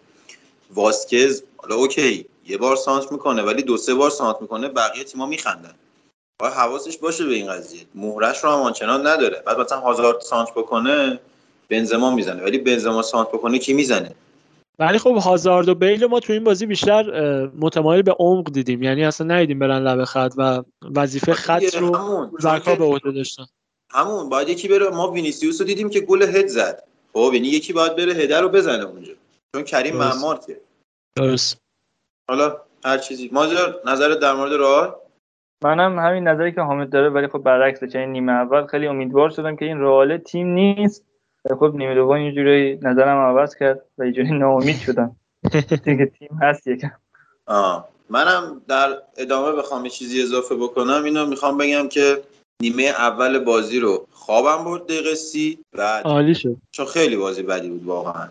واسکز 0.75 1.43
حالا 1.57 1.75
okay 1.75 2.27
یه 2.47 2.57
بار 2.57 2.77
سانتر 2.77 3.13
می‌کنه 3.13 3.43
ولی 3.43 3.63
دو 3.63 3.77
سه 3.77 3.95
بار 3.95 4.11
سانتر 4.11 4.37
می‌کنه 4.41 4.69
بقیه 4.69 5.05
تیما 5.05 5.27
میخندن. 5.27 5.75
باید 6.39 6.55
حواسش 6.55 6.97
باشه 6.99 7.25
به 7.25 7.35
این 7.35 7.53
قضیه. 7.53 7.81
مهرش 7.95 8.45
رو 8.45 8.51
هم 8.51 8.59
آنچنان 8.59 9.07
نداره. 9.07 9.43
بعد 9.47 9.61
مثلا 9.61 9.81
هازارد 9.81 10.21
سانتر 10.21 10.51
بکنه 10.51 11.21
بنزما 11.69 12.15
می‌زنه. 12.15 12.43
ولی 12.43 12.59
بنزما 12.59 13.03
سانتر 13.03 13.29
بکنه 13.29 13.59
کی 13.59 13.73
می‌زنه؟ 13.73 14.11
ولی 14.79 14.99
خب 14.99 15.17
هازارد 15.17 15.69
و 15.69 15.75
بیل 15.75 16.07
ما 16.07 16.21
تو 16.21 16.33
این 16.33 16.45
بازی 16.45 16.67
بیشتر 16.67 17.05
متمایل 17.59 18.03
به 18.03 18.13
عمق 18.19 18.53
دیدیم. 18.53 18.83
یعنی 18.83 19.05
اصلا 19.05 19.27
ندیدیم 19.27 19.59
برن 19.59 19.83
لب 19.83 20.05
خط 20.05 20.33
و 20.37 20.63
وظیفه 20.95 21.33
خط 21.33 21.75
رو 21.75 22.31
زرکا 22.39 22.75
به 22.75 22.85
عهده 22.85 23.13
داشتن. 23.13 23.45
همون 23.91 24.29
باید 24.29 24.49
یکی 24.49 24.69
بره. 24.69 24.91
ما 24.91 25.11
وینیسیوس 25.11 25.61
رو 25.61 25.67
دیدیم 25.67 25.91
که 25.91 26.01
گل 26.01 26.23
هد 26.23 26.47
زد. 26.47 26.83
خب 27.13 27.31
یعنی 27.35 27.49
یکی 27.49 27.73
باید 27.73 27.97
بره 27.97 28.13
هدر 28.13 28.41
رو 28.41 28.49
بزنه 28.49 28.85
اونجا. 28.85 29.13
چون 29.55 29.65
کریم 29.65 29.97
معمار 29.97 30.41
که 30.47 30.61
درست. 31.17 31.59
حالا 32.29 32.57
هر 32.85 32.99
چیزی. 32.99 33.31
ماجر 33.33 33.75
نظر 33.87 34.09
در 34.09 34.33
مورد 34.33 34.53
رئال؟ 34.53 34.95
منم 35.65 35.99
همین 35.99 36.29
نظری 36.29 36.53
که 36.53 36.61
حامد 36.61 36.91
داره 36.91 37.09
ولی 37.09 37.29
خب 37.29 37.39
برعکس 37.39 37.85
چه 37.85 38.07
نیمه 38.07 38.33
اول 38.33 38.67
خیلی 38.67 38.87
امیدوار 38.87 39.31
شدم 39.31 39.57
که 39.57 39.65
این 39.65 39.81
رئال 39.81 40.19
تیم 40.19 40.47
نیست. 40.47 41.05
خب 41.49 41.73
نیمه 41.75 41.95
دوم 41.95 42.17
یه 42.17 42.33
جوری 42.33 42.77
نظرم 42.83 43.19
عوض 43.19 43.55
کرد 43.57 43.83
و 43.99 44.07
یه 44.07 44.13
جوری 44.13 44.39
ناامید 44.39 44.77
شدم. 44.77 45.17
دیگه 45.85 46.07
تیم 46.07 46.39
هست 46.43 46.67
یکم. 46.67 46.93
آه. 47.47 47.89
منم 48.11 48.63
در 48.69 48.99
ادامه 49.17 49.53
بخوام 49.53 49.85
یه 49.85 49.91
چیزی 49.91 50.23
اضافه 50.23 50.55
بکنم. 50.55 51.05
اینو 51.05 51.27
می‌خوام 51.27 51.59
بگم 51.59 51.89
که 51.89 52.23
نیمه 52.63 52.83
اول 52.83 53.39
بازی 53.39 53.81
رو 53.81 54.07
خوابم 54.13 54.65
برد 54.65 54.87
دقیقه 54.87 55.15
سی 55.15 55.59
بعد 55.73 56.05
عالی 56.05 56.35
شد. 56.35 56.57
چون 56.71 56.87
خیلی 56.87 57.17
بازی 57.17 57.43
بدی 57.43 57.69
بود 57.69 57.85
واقعا. 57.85 58.29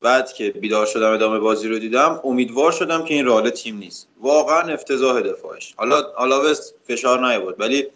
بعد 0.00 0.32
که 0.32 0.50
بیدار 0.50 0.86
شدم 0.86 1.12
ادامه 1.12 1.38
بازی 1.38 1.68
رو 1.68 1.78
دیدم 1.78 2.20
امیدوار 2.24 2.72
شدم 2.72 3.04
که 3.04 3.14
این 3.14 3.26
رال 3.26 3.50
تیم 3.50 3.78
نیست. 3.78 4.08
واقعا 4.20 4.72
افتضاح 4.72 5.20
دفاعش. 5.20 5.74
حالا 5.76 6.02
آلاوس 6.16 6.72
فشار 6.86 7.28
نیاورد 7.28 7.60
ولی 7.60 7.86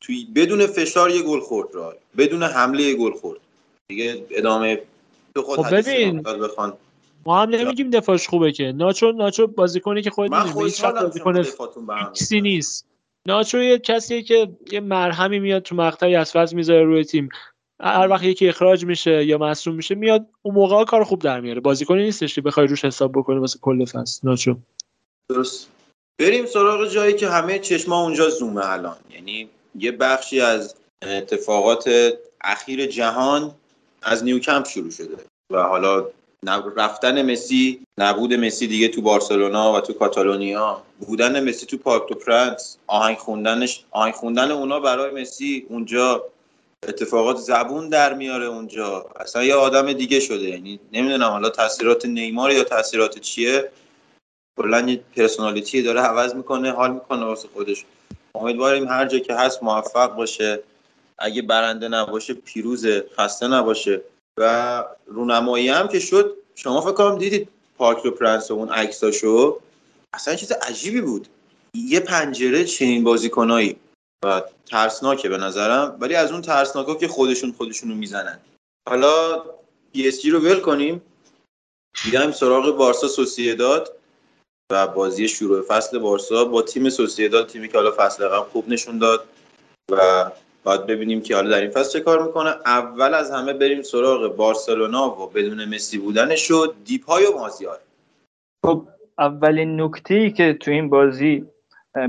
توی 0.00 0.26
بدون 0.34 0.66
فشار 0.66 1.10
یه 1.10 1.22
گل 1.22 1.40
خورد 1.40 1.74
رال 1.74 1.94
بدون 2.18 2.42
حمله 2.42 2.82
یه 2.82 2.94
گل 2.94 3.12
خورد. 3.12 3.40
دیگه 3.88 4.26
ادامه 4.30 4.82
تو 5.34 5.42
خود 5.42 5.62
خب 5.62 5.74
ببین 5.74 6.22
بخوان. 6.22 6.72
ما 7.26 7.42
هم 7.42 7.48
نمیگیم 7.48 7.90
دفاعش 7.90 8.28
خوبه 8.28 8.52
که. 8.52 8.72
ناچو 8.72 9.12
ناچو 9.12 9.46
بازیکنی 9.46 10.02
که 10.02 10.10
می‌دونی 10.18 10.64
هیچ 10.64 10.84
بازیکن 10.84 11.44
نیست. 12.40 12.86
ناچو 13.26 13.58
یه 13.58 13.78
کسیه 13.78 14.22
که 14.22 14.48
یه 14.72 14.80
مرهمی 14.80 15.38
میاد 15.38 15.62
تو 15.62 15.76
مقطعی 15.76 16.16
از 16.16 16.54
می‌ذاره 16.54 16.84
روی 16.84 17.04
تیم. 17.04 17.28
هر 17.80 18.08
وقت 18.08 18.22
یکی 18.22 18.48
اخراج 18.48 18.84
میشه 18.84 19.24
یا 19.24 19.38
مصروم 19.38 19.76
میشه 19.76 19.94
میاد 19.94 20.26
اون 20.42 20.54
موقع 20.54 20.84
کار 20.84 21.04
خوب 21.04 21.22
در 21.22 21.40
میاره. 21.40 21.60
بازیکنی 21.60 22.02
نیستش 22.02 22.34
که 22.34 22.40
بخوای 22.40 22.66
روش 22.66 22.84
حساب 22.84 23.12
بکنه 23.12 23.40
واسه 23.40 23.58
کل 23.62 23.84
فصل. 23.84 24.28
ناچو. 24.28 24.56
درست. 25.28 25.70
بریم 26.20 26.46
سراغ 26.46 26.88
جایی 26.88 27.14
که 27.14 27.28
همه 27.28 27.58
چشما 27.58 28.02
اونجا 28.02 28.28
زومه 28.28 28.70
الان. 28.70 28.96
یعنی 29.10 29.48
یه 29.78 29.92
بخشی 29.92 30.40
از 30.40 30.74
اتفاقات 31.02 31.90
اخیر 32.40 32.86
جهان 32.86 33.54
از 34.06 34.24
نیوکمپ 34.24 34.68
شروع 34.68 34.90
شده 34.90 35.16
و 35.52 35.62
حالا 35.62 36.06
رفتن 36.76 37.32
مسی 37.32 37.80
نبود 37.98 38.34
مسی 38.34 38.66
دیگه 38.66 38.88
تو 38.88 39.02
بارسلونا 39.02 39.72
و 39.72 39.80
تو 39.80 39.92
کاتالونیا. 39.92 40.82
بودن 41.00 41.48
مسی 41.48 41.66
تو 41.66 41.76
پارک 41.76 42.08
تو 42.08 42.14
پرنس. 42.14 42.76
آهنگ 42.86 43.16
خوندنش 43.16 43.84
آهنگ 43.90 44.14
خوندن 44.14 44.50
اونا 44.50 44.80
برای 44.80 45.22
مسی 45.22 45.66
اونجا 45.68 46.24
اتفاقات 46.88 47.36
زبون 47.36 47.88
در 47.88 48.14
میاره 48.14 48.46
اونجا. 48.46 49.06
اصلا 49.20 49.44
یه 49.44 49.54
آدم 49.54 49.92
دیگه 49.92 50.20
شده. 50.20 50.48
یعنی 50.48 50.80
نمی‌دونم 50.92 51.30
حالا 51.30 51.50
تاثیرات 51.50 52.06
نیمار 52.06 52.52
یا 52.52 52.64
تاثیرات 52.64 53.18
چیه. 53.18 53.70
کلا 54.58 54.80
یه 54.80 55.00
personality 55.16 55.82
داره 55.82 56.00
عوض 56.00 56.34
می‌کنه 56.34 56.72
حال 56.72 56.92
می‌کنه 56.92 57.24
واسه 57.24 57.48
خودش. 57.54 57.84
امیدواریم 58.34 58.88
هر 58.88 59.06
جا 59.06 59.18
که 59.18 59.34
هست 59.34 59.62
موفق 59.62 60.14
باشه. 60.14 60.60
اگه 61.18 61.42
برنده 61.42 61.88
نباشه 61.88 62.34
پیروز 62.34 62.86
خسته 63.18 63.48
نباشه. 63.48 64.02
و 64.38 64.84
رونمایی 65.06 65.68
هم 65.68 65.88
که 65.88 66.00
شد 66.00 66.36
شما 66.54 66.80
فکر 66.80 66.92
کنم 66.92 67.18
دیدید 67.18 67.48
پارک 67.78 67.98
دو 67.98 68.10
پرنس 68.10 68.50
اون 68.50 68.68
عکساشو. 68.68 69.60
اصلا 70.14 70.34
چیز 70.34 70.52
عجیبی 70.52 71.00
بود. 71.00 71.28
یه 71.74 72.00
پنجره 72.00 72.64
چنین 72.64 73.04
بازیکنایی. 73.04 73.76
و 74.24 74.42
ترسناکه 74.66 75.28
به 75.28 75.36
نظرم. 75.36 75.96
ولی 76.00 76.14
از 76.14 76.32
اون 76.32 76.42
ترسناکا 76.42 76.94
که 76.94 77.08
خودشون 77.08 77.52
خودشونو 77.52 77.94
می‌زنن. 77.94 78.40
حالا 78.88 79.44
پی 79.92 80.08
اس 80.08 80.22
جی 80.22 80.30
رو 80.30 80.38
ول 80.38 80.60
کنیم. 80.60 81.02
بیایم 82.04 82.32
سراغ 82.32 82.76
بارسا 82.76 83.08
سوسیداد. 83.08 83.92
و 84.72 84.86
بازی 84.86 85.28
شروع 85.28 85.62
فصل 85.62 85.98
بارسا 85.98 86.44
با 86.44 86.62
تیم 86.62 86.90
سوسیداد 86.90 87.46
تیمی 87.46 87.68
که 87.68 87.78
حالا 87.78 87.94
فصل 87.96 88.28
قبل 88.28 88.48
خوب 88.48 88.68
نشون 88.68 88.98
داد. 88.98 89.26
و 89.92 90.30
باید 90.66 90.86
ببینیم 90.86 91.20
که 91.20 91.34
حالا 91.34 91.50
در 91.50 91.60
این 91.60 91.70
فصل 91.70 91.98
چه 91.98 92.04
کار 92.04 92.26
می‌کنه. 92.26 92.50
اول 92.66 93.14
از 93.14 93.30
همه 93.30 93.52
بریم 93.52 93.82
سراغ 93.82 94.36
بارسلونا 94.36 95.10
و 95.10 95.30
بدون 95.30 95.64
مسی 95.64 95.98
بودنش 95.98 96.50
و 96.50 96.66
دیپای 96.84 97.26
و 97.26 97.38
مازیار. 97.38 97.78
خب 98.66 98.88
اولین 99.18 99.80
نکته 99.80 100.14
ای 100.14 100.30
که 100.30 100.54
تو 100.54 100.70
این 100.70 100.88
بازی 100.88 101.46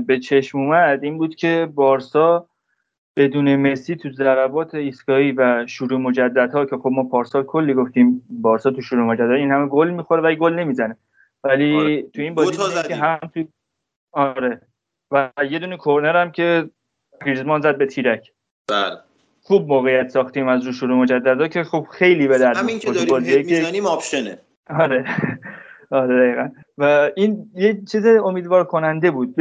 به 0.06 0.18
چشم 0.18 0.58
اومد 0.58 1.04
این 1.04 1.18
بود 1.18 1.34
که 1.34 1.68
بارسا 1.74 2.48
بدون 3.16 3.56
مسی 3.56 3.96
تو 3.96 4.10
ضربات 4.10 4.74
ایستگاهی 4.74 5.32
و 5.32 5.66
شروع 5.66 6.00
مجددها 6.00 6.64
که 6.64 6.76
خب 6.76 6.88
ما 6.92 7.04
پارسال 7.04 7.42
کلی 7.42 7.74
گفتیم 7.74 8.26
بارسا 8.30 8.70
تو 8.70 8.80
شروع 8.80 9.02
مجدد 9.02 9.30
این 9.30 9.50
همه 9.50 9.66
گل 9.66 9.90
می‌خوره 9.90 10.22
ولی 10.22 10.36
گل 10.36 10.54
نمی‌زنه. 10.54 10.96
ولی 11.44 11.76
آره. 11.76 12.02
تو 12.02 12.22
این 12.22 12.34
بازی 12.34 12.88
که 12.88 12.94
هم 12.94 13.18
تو 13.34 13.44
آره. 14.12 14.60
و 15.10 15.30
یه 15.50 15.58
دونه 15.58 15.76
کورنر 15.76 16.16
هم 16.22 16.30
که 16.32 16.70
گریزمان 17.26 17.60
زد 17.60 17.78
به 17.78 17.86
تیرک. 17.86 18.32
بله. 18.68 18.96
خوب 19.42 19.68
موقعیت 19.68 20.08
ساختیم 20.08 20.48
از 20.48 20.66
رو 20.66 20.72
شروع 20.72 20.96
مجددا 20.96 21.48
که 21.48 21.64
خب 21.64 21.86
خیلی 21.90 22.28
به 22.28 22.38
درد 22.38 22.56
همین 22.56 22.78
که 22.78 22.92
داریم 22.92 23.46
می‌زنیم 23.46 23.86
آپشنه. 23.86 24.38
آره. 24.70 25.04
آره 25.90 26.18
دقیقا. 26.18 26.48
و 26.78 27.10
این 27.16 27.50
یه 27.54 27.80
چیز 27.92 28.06
امیدوار 28.06 28.64
کننده 28.64 29.10
بود. 29.10 29.40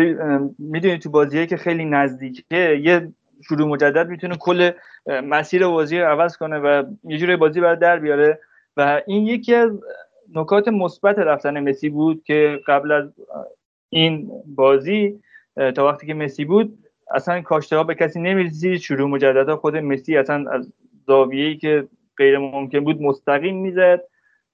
می‌دونی 0.59 0.99
تو 0.99 1.09
بازیه 1.09 1.45
که 1.45 1.57
خیلی 1.57 1.85
نزدیکه 1.85 2.79
یه 2.83 3.11
شروع 3.47 3.67
مجدد 3.67 4.07
می‌تونه 4.07 4.37
کل 4.37 4.71
مسیر 5.23 5.67
بازی 5.67 5.99
رو 5.99 6.07
عوض 6.07 6.37
کنه 6.37 6.57
و 6.57 6.83
یه 7.03 7.17
جوری 7.17 7.35
بازی 7.35 7.61
برای 7.61 7.75
در 7.75 7.99
بیاره. 7.99 8.39
و 8.77 9.01
این 9.07 9.27
یکی 9.27 9.55
از 9.55 9.71
نکات 10.35 10.67
مثبت 10.67 11.19
رفتن 11.19 11.69
مسی 11.69 11.89
بود 11.89 12.23
که 12.23 12.59
قبل 12.67 12.91
از 12.91 13.09
این 13.89 14.31
بازی 14.45 15.19
تا 15.75 15.87
وقتی 15.87 16.07
که 16.07 16.13
مسی 16.13 16.45
بود 16.45 16.77
اصلا 17.15 17.41
کاشته 17.41 17.77
ها 17.77 17.83
به 17.83 17.95
کسی 17.95 18.19
نمی‌رسید 18.19 18.77
شروع 18.77 19.09
مجدد 19.09 19.49
ها 19.49 19.55
خود 19.57 19.75
مسی 19.77 20.17
اصلا 20.17 20.51
از 20.51 20.73
زاویه‌ای 21.07 21.57
که 21.57 21.87
غیر 22.17 22.37
ممکن 22.37 22.79
بود 22.79 23.01
مستقیم 23.01 23.57
می‌زد 23.57 24.03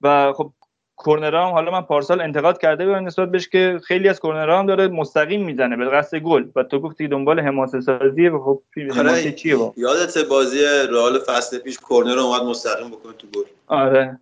و 0.00 0.32
خب 0.32 0.50
کورنرها 0.96 1.46
هم 1.46 1.52
حالا 1.52 1.70
من 1.70 1.80
پارسال 1.80 2.20
انتقاد 2.20 2.60
کرده 2.60 2.86
بودم 2.86 3.06
نسبت 3.06 3.30
بهش 3.30 3.48
که 3.48 3.80
خیلی 3.84 4.08
از 4.08 4.20
کورنرها 4.20 4.58
هم 4.58 4.66
داره 4.66 4.88
مستقیم 4.88 5.44
می‌زنه 5.44 5.76
به 5.76 5.90
قصد 5.90 6.18
گل. 6.18 6.44
و 6.56 6.62
تو 6.62 6.80
گفتی 6.80 7.08
دنبال 7.08 7.40
حماسه 7.40 7.80
سازیه 7.80 8.30
و 8.30 8.44
خب 8.44 8.62
آره 8.98 9.32
چیه 9.32 9.56
با؟ 9.56 9.74
یادت 9.76 10.18
بازی 10.18 10.58
رئال 10.90 11.18
فصل 11.18 11.58
پیش 11.58 11.78
کورنر 11.78 12.18
اومد 12.18 12.42
مستقیم 12.42 12.88
بکنه 12.88 13.12
تو 13.12 13.26
گل. 13.26 13.44
آره. 13.66 14.18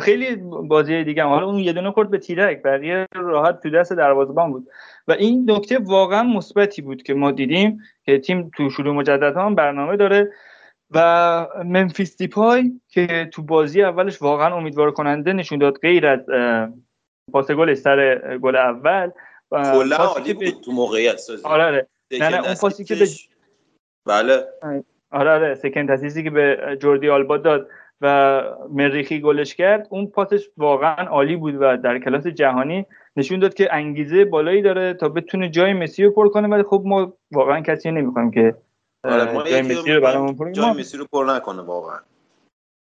خیلی 0.00 0.36
بازی 0.68 1.04
دیگه. 1.04 1.24
حالا 1.24 1.46
اون 1.46 1.58
یه 1.58 1.72
دونه 1.72 1.90
خورد 1.90 2.10
به 2.10 2.18
تیرک 2.18 2.62
بقیه 2.62 3.06
راحت 3.14 3.60
تو 3.62 3.70
دست 3.70 3.92
دروازه‌بان 3.92 4.52
بود. 4.52 4.68
و 5.08 5.12
این 5.12 5.50
نکته 5.50 5.78
واقعا 5.78 6.22
مثبتی 6.22 6.82
بود 6.82 7.02
که 7.02 7.14
ما 7.14 7.30
دیدیم 7.30 7.82
که 8.04 8.18
تیم 8.18 8.50
تو 8.56 8.70
شروع 8.70 8.94
مجدد 8.94 9.36
هم 9.36 9.54
برنامه 9.54 9.96
داره 9.96 10.32
و 10.90 11.46
منفیس 11.64 12.16
دیپای 12.16 12.72
که 12.88 13.28
تو 13.32 13.42
بازی 13.42 13.82
اولش 13.82 14.22
واقعا 14.22 14.56
امیدوار 14.56 14.90
کننده 14.90 15.32
نشون 15.32 15.58
داد 15.58 15.78
غیر 15.78 16.06
از 16.06 16.20
پاس 17.32 17.50
گل 17.50 17.74
سر 17.74 18.38
گل 18.38 18.56
اول 18.56 19.10
کلا 19.50 19.96
عالی 19.96 20.34
بود 20.34 20.60
تو 20.64 20.72
موقعیت 20.72 21.16
سازی. 21.16 21.44
آره 21.44 21.64
آره. 21.64 21.86
نه 22.20 22.28
نه 22.28 22.46
اون 22.46 22.54
پاسی 22.54 22.84
که 22.84 22.94
به 22.94 23.06
بله. 24.06 24.44
آره 25.10 25.30
آره 25.30 25.54
سکند 25.54 26.22
که 26.24 26.30
به 26.30 26.76
جوردی 26.80 27.10
آلبا 27.10 27.36
داد. 27.36 27.68
و 28.02 28.42
مریخی 28.70 29.20
گلش 29.20 29.54
کرد 29.54 29.86
اون 29.90 30.06
پاسش 30.06 30.48
واقعا 30.56 31.06
عالی 31.06 31.36
بود 31.36 31.54
و 31.60 31.76
در 31.76 31.98
کلاس 31.98 32.26
جهانی 32.26 32.86
نشون 33.16 33.38
داد 33.38 33.54
که 33.54 33.74
انگیزه 33.74 34.24
بالایی 34.24 34.62
داره 34.62 34.94
تا 34.94 35.08
بتونه 35.08 35.48
جای 35.48 35.72
مسی 35.72 36.04
رو 36.04 36.10
پر 36.10 36.28
کنه 36.28 36.48
ولی 36.48 36.62
خب 36.62 36.82
ما 36.86 37.12
واقعا 37.32 37.60
کسی 37.60 37.90
نمی‌خوایم 37.90 38.30
که 38.30 38.54
آره 39.04 39.50
جای 39.50 39.62
مسی 39.62 39.92
رو 39.92 40.32
پر 40.32 40.52
جای 40.52 40.72
مسی 40.72 40.96
رو 40.96 41.06
پر 41.12 41.24
نکنه 41.24 41.62
واقعا. 41.62 41.98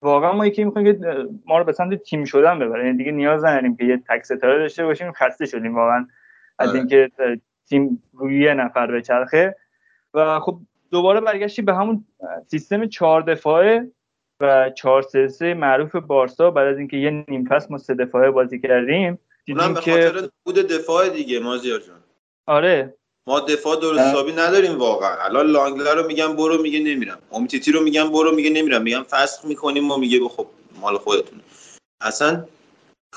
واقعا 0.03 0.33
ما 0.33 0.47
یکی 0.47 0.65
می‌خوایم 0.65 0.93
که 0.93 0.99
ما 1.47 1.59
رو 1.59 1.65
به 1.65 1.73
سمت 1.73 1.95
تیم 1.95 2.25
شدن 2.25 2.59
ببره. 2.59 2.87
یعنی 2.87 2.99
دیگه 2.99 3.13
نیاز 3.13 3.45
نداریم 3.45 3.77
که 3.77 3.85
یه 3.85 4.03
تک 4.09 4.25
ستاره 4.25 4.59
داشته 4.59 4.85
باشیم 4.85 5.13
خسته 5.13 5.47
شدیم 5.47 5.75
واقعا 5.75 6.07
از 6.59 6.69
آره. 6.69 6.79
اینکه 6.79 7.11
تیم 7.69 8.03
روی 8.13 8.41
یه 8.41 8.55
نفر 8.55 8.87
به 8.87 9.03
چرخه 9.03 9.57
و 10.15 10.41
خب 10.41 10.59
دوباره 10.91 11.21
برگشتی 11.21 11.63
به 11.63 11.75
همون 11.75 12.05
سیستم 12.47 12.87
چهار 12.87 13.23
دفاعه. 13.23 13.91
و 14.41 14.71
4 14.71 15.03
3 15.29 15.55
معروف 15.55 15.97
بارسا 15.97 16.51
بعد 16.51 16.69
از 16.69 16.79
اینکه 16.79 16.97
یه 16.97 17.25
نیم 17.29 17.47
فصل 17.51 17.67
ما 17.71 17.79
سه 17.79 17.95
دفاعه 17.95 18.31
بازی 18.31 18.61
کردیم 18.61 19.19
دیدیم 19.45 19.75
به 19.75 19.81
خاطر 19.81 20.29
بود 20.45 20.55
دفاع 20.55 21.09
دیگه 21.09 21.41
مازیار 21.41 21.79
جان. 21.79 21.97
آره. 22.47 22.95
ما 23.27 23.41
دفاع 23.41 23.81
درست 23.81 24.01
حسابی 24.01 24.33
نداریم 24.33 24.79
واقعا. 24.79 25.17
الان 25.25 25.47
لانگلر 25.47 25.95
رو 25.95 26.07
میگم 26.07 26.37
برو 26.37 26.63
میگه 26.63 26.79
نمیرم. 26.79 27.19
امیتیتی 27.33 27.73
رو 27.73 27.81
میگم 27.81 28.11
برو 28.11 28.35
میگه 28.35 28.51
نمیرم. 28.51 28.83
میگم 28.83 29.03
فسخ 29.03 29.45
می‌کنیم 29.45 29.91
و 29.91 29.97
میگه 29.97 30.29
خب 30.29 30.47
مال 30.81 30.99
خودتون 30.99 31.41
اصلا 32.01 32.45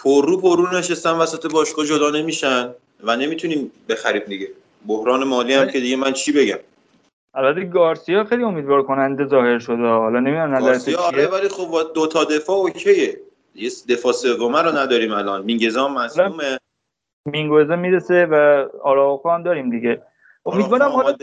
پررو 0.03 0.41
پررو 0.41 0.77
نشستن 0.77 1.11
وسط 1.11 1.51
باشگاه 1.51 1.85
جدا 1.85 2.09
نمیشن 2.09 2.69
و 3.03 3.15
نمی‌تونیم 3.15 3.72
بخریم 3.89 4.23
دیگه. 4.27 4.48
بحران 4.88 5.23
مالی 5.23 5.53
هم 5.53 5.67
که 5.67 5.80
دیگه 5.80 5.95
من 5.95 6.14
چی 6.14 6.31
بگم؟ 6.31 6.59
البته 7.33 7.66
گارسیا 7.66 8.24
خیلی 8.24 8.43
امیدوار 8.43 8.83
کننده 8.83 9.25
ظاهر 9.25 9.59
شده. 9.59 9.88
حالا 9.88 10.19
نمی‌دونم 10.19 10.56
نظرت 10.56 10.85
چیه؟ 10.85 10.98
آره 10.98 11.27
ولی 11.27 11.48
خب 11.48 11.93
دو 11.95 12.08
تا 12.08 12.24
دفاع 12.24 12.56
اوکیه. 12.56 13.17
یه 13.56 13.69
دفاع 13.90 14.11
سومه 14.11 14.61
رو 14.61 14.72
نداریم 14.72 15.11
الان. 15.11 15.43
مینگزا 15.43 15.88
مصدومه 15.88 16.58
مینگوزا 17.25 17.75
می‌رسه 17.75 18.25
و 18.25 18.66
آراوخو 18.83 19.30
هم 19.30 19.43
داریم 19.43 19.69
دیگه. 19.69 20.01
امیدوارم 20.45 20.91
حالا 20.91 21.16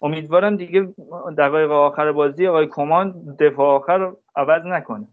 امیدوارم 0.00 0.56
دیگه 0.56 0.94
دقایق 1.38 1.70
آخر 1.70 2.12
بازی 2.12 2.46
آقای 2.46 2.66
کمان 2.66 3.36
دفاع 3.40 3.76
آخر 3.76 4.12
عوض 4.36 4.62
نکنه. 4.66 5.08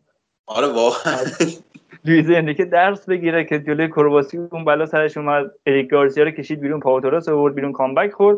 آره 0.48 0.68
واقعا. 0.68 1.18
لویز 2.06 2.56
که 2.58 2.66
درس 2.66 3.10
بگیره 3.10 3.44
که 3.44 3.60
جلوی 3.60 3.88
کرواسی 3.88 4.38
اون 4.38 4.66
بلا 4.66 4.86
سرش 4.86 5.18
اومد. 5.18 5.52
اریک 5.66 5.90
گارسیا 5.90 6.24
رو 6.24 6.32
کشید 6.32 6.60
بیرون 6.60 6.80
پائو 6.80 7.05
تورس 7.05 7.30
آورد 7.30 7.56
بیرون 7.56 7.72
comeback 7.72 8.12
خورد. 8.12 8.38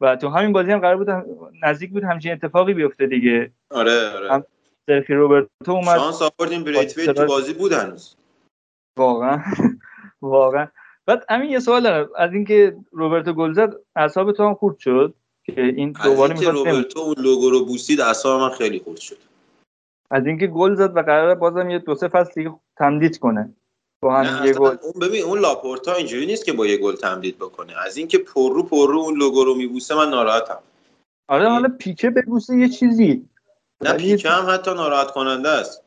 و 0.00 0.16
تو 0.16 0.28
همین 0.28 0.52
بازی 0.52 0.70
هم 0.70 0.78
قرار 0.78 0.96
بود 0.96 1.08
هم 1.08 1.24
نزدیک 1.62 1.90
بود 1.90 2.04
همچین 2.04 2.32
اتفاقی 2.32 2.74
بیفته 2.74 3.06
دیگه. 3.06 3.52
آره 3.70 4.10
آره. 4.16 4.32
هم 4.32 4.44
سرخی 4.86 5.14
روبرتو 5.14 5.72
اومد. 5.72 5.96
شانس 5.96 6.22
آوردیم 6.22 6.64
بریتویت 6.64 7.10
تو 7.10 7.26
بازی 7.26 7.54
بود 7.54 7.72
هنوز. 7.72 8.16
واقعا 8.98 9.42
واقعا. 10.22 10.66
بعد 11.06 11.24
همین 11.28 11.50
یه 11.50 11.60
سوال 11.60 11.82
دارم. 11.82 12.08
از 12.16 12.32
اینکه 12.32 12.76
روبرتو 12.90 13.32
گل 13.32 13.52
زد 13.52 13.74
اعصاب 13.96 14.32
تو 14.32 14.44
هم 14.46 14.54
خورد 14.54 14.78
شد؟ 14.78 15.14
که 15.44 15.62
این 15.62 15.92
دوباره 16.04 16.34
می‌خواد 16.34 16.54
روبرتو 16.54 17.00
اون 17.00 17.14
لوگو 17.18 17.50
رو 17.50 17.64
بوسید 17.64 18.00
اعصاب 18.00 18.40
من 18.40 18.48
خیلی 18.48 18.78
خورد 18.78 18.98
شد. 18.98 19.16
از 20.10 20.26
اینکه 20.26 20.46
گل 20.46 20.74
زد 20.74 20.96
و 20.96 21.02
قرار 21.02 21.34
بازم 21.34 21.70
یه 21.70 21.78
دو 21.78 21.94
سه 21.94 22.08
فصل 22.08 22.32
دیگه 22.34 22.54
تمدید 22.76 23.18
کنه. 23.18 23.54
با 24.02 24.16
هم 24.16 24.46
یه 24.46 24.52
گل. 24.52 24.76
اون 24.82 24.92
ببین 25.00 25.24
اون 25.24 25.38
لاپورتا 25.38 25.94
اینجوری 25.94 26.26
نیست 26.26 26.44
که 26.44 26.52
با 26.52 26.66
یه 26.66 26.76
گل 26.76 26.96
تمدید 26.96 27.36
بکنه. 27.36 27.72
از 27.86 27.96
اینکه 27.96 28.18
پر 28.18 28.54
رو 28.54 28.62
پر 28.62 28.90
رو 28.90 28.98
اون 28.98 29.16
لوگو 29.16 29.44
رو 29.44 29.54
میبوسه 29.54 29.94
من 29.94 30.10
ناراحتم. 30.10 30.62
آره 31.28 31.48
حالا 31.48 31.68
پیکه 31.78 32.10
ببوسه 32.10 32.56
یه 32.56 32.68
چیزی. 32.68 33.28
نه 33.80 33.92
پیکه 33.92 34.28
هم 34.28 34.54
حتی 34.54 34.74
ناراحت 34.74 35.10
کننده 35.10 35.48
است. 35.48 35.82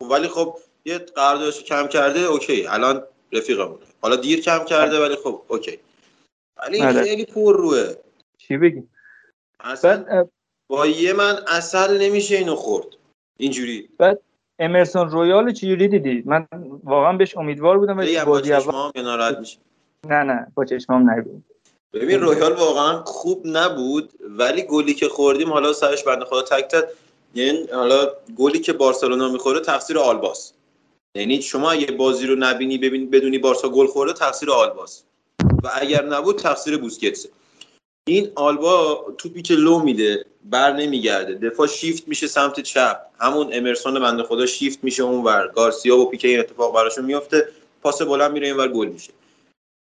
ولی 0.00 0.28
خب 0.28 0.58
یه 0.84 0.98
قراردادش 0.98 1.64
کم 1.64 1.86
کرده 1.86 2.20
okay. 2.20 2.66
الان 2.66 3.02
رفیقمونه. 3.32 3.86
حالا 4.00 4.16
دیر 4.16 4.40
کم 4.40 4.64
کرده 4.64 5.00
ولی 5.00 5.16
خب 5.16 5.42
okay. 5.48 5.78
ولی 6.62 6.82
آره. 6.82 7.02
خیلی 7.02 7.24
پر 7.24 7.56
روه 7.56 7.94
چی 8.38 8.56
بگی 8.56 8.88
اصلا 9.60 10.28
با 10.70 10.86
یه 10.86 11.12
من 11.12 11.38
عسل 11.46 11.98
نمیشه 12.02 12.36
اینو 12.36 12.54
خورد. 12.54 12.86
اینجوری. 13.36 13.88
بعد 13.98 14.20
امرسون 14.58 15.10
رویال 15.10 15.52
چجوری 15.52 15.88
دیدی؟ 15.88 16.22
من 16.26 16.46
واقعا 16.84 17.12
بهش 17.12 17.36
امیدوار 17.36 17.78
بودم 17.78 17.98
ولی 17.98 18.16
ناراحت 19.02 19.38
میشه 19.38 19.58
نه 20.08 20.22
نه 20.22 20.52
با 20.54 20.64
چشمام 20.64 21.10
نبود 21.10 21.44
ببین 21.92 22.20
رویال 22.20 22.52
واقعا 22.52 23.02
خوب 23.04 23.42
نبود 23.44 24.12
ولی 24.38 24.62
گلی 24.62 24.94
که 24.94 25.08
خوردیم 25.08 25.52
حالا 25.52 25.72
سرش 25.72 26.04
بنده 26.04 26.24
خدا 26.24 26.42
تک 26.42 26.74
یعنی 27.34 27.66
حالا 27.72 28.06
گلی 28.36 28.58
که 28.58 28.72
بارسلونا 28.72 29.28
می‌خوره 29.28 29.60
تقصیر 29.60 29.98
آلباس. 29.98 30.52
یعنی 31.14 31.42
شما 31.42 31.70
اگه 31.70 31.92
بازی 31.92 32.26
رو 32.26 32.36
نبینی 32.38 32.78
ببین 32.78 33.10
بدونی 33.10 33.38
بارسا 33.38 33.68
گل 33.68 33.86
خورده 33.86 34.12
تقصیر 34.12 34.50
آلباس. 34.50 35.04
و 35.64 35.68
اگر 35.74 36.04
نبود 36.04 36.38
تقصیر 36.38 36.76
بوسکتسه. 36.76 37.28
این 38.08 38.30
آلبا 38.34 39.06
توپی 39.18 39.42
که 39.42 39.54
لو 39.54 39.78
میده. 39.78 40.24
بر 40.50 40.72
نمیگرده. 40.72 41.34
دفاع 41.34 41.66
شیفت 41.66 42.08
میشه 42.08 42.26
سمت 42.26 42.60
چپ. 42.60 43.00
همون 43.20 43.48
امرسون 43.52 44.00
بنده 44.00 44.22
خدا 44.22 44.46
شیفت 44.46 44.84
میشه 44.84 45.02
اون 45.02 45.24
ور. 45.24 45.48
گارسیا 45.48 45.98
و 45.98 46.10
پیکه 46.10 46.28
این 46.28 46.40
اتفاق 46.40 46.74
براشون 46.74 47.04
میفته. 47.04 47.48
پاس 47.82 48.02
بلند 48.02 48.32
میره 48.32 48.54
ور 48.54 48.68
گل 48.68 48.88
میشه. 48.88 49.12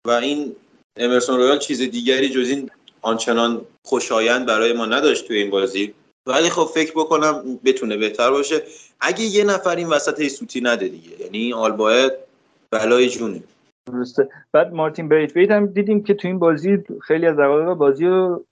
و 0.06 0.10
این 0.10 0.56
امرسون 0.96 1.36
رویال 1.36 1.58
چیز 1.58 1.82
دیگری 1.82 2.28
جز 2.28 2.48
این 2.48 2.70
آنچنان 3.02 3.60
خوشایند 3.84 4.46
برای 4.46 4.72
ما 4.72 4.86
نداشت 4.86 5.26
توی 5.26 5.38
این 5.38 5.50
بازی. 5.50 5.94
ولی 6.26 6.50
خب 6.50 6.64
فکر 6.74 6.92
بکنم 6.92 7.60
بتونه 7.64 7.96
بهتر 7.96 8.30
باشه. 8.30 8.62
اگه 9.00 9.24
یه 9.24 9.44
نفر 9.44 9.76
این 9.76 9.88
وسط 9.88 10.20
هی 10.20 10.28
سوتی 10.28 10.60
نده 10.60 10.88
دیگه. 10.88 11.20
یعنی 11.20 11.52
آلبا 11.52 12.10
بلای 12.70 13.08
جونه 13.08 13.42
درسته. 13.86 14.28
بعد 14.52 14.72
مارتین 14.72 15.08
بریتویت 15.08 15.50
هم 15.50 15.66
دیدیم 15.66 16.02
که 16.02 16.14
تو 16.14 16.28
این 16.28 16.38
بازی 16.38 16.78
خیلی 17.02 17.26
از 17.26 17.36
دقایق 17.36 17.68
بازی 17.74 18.06
رو 18.06 18.44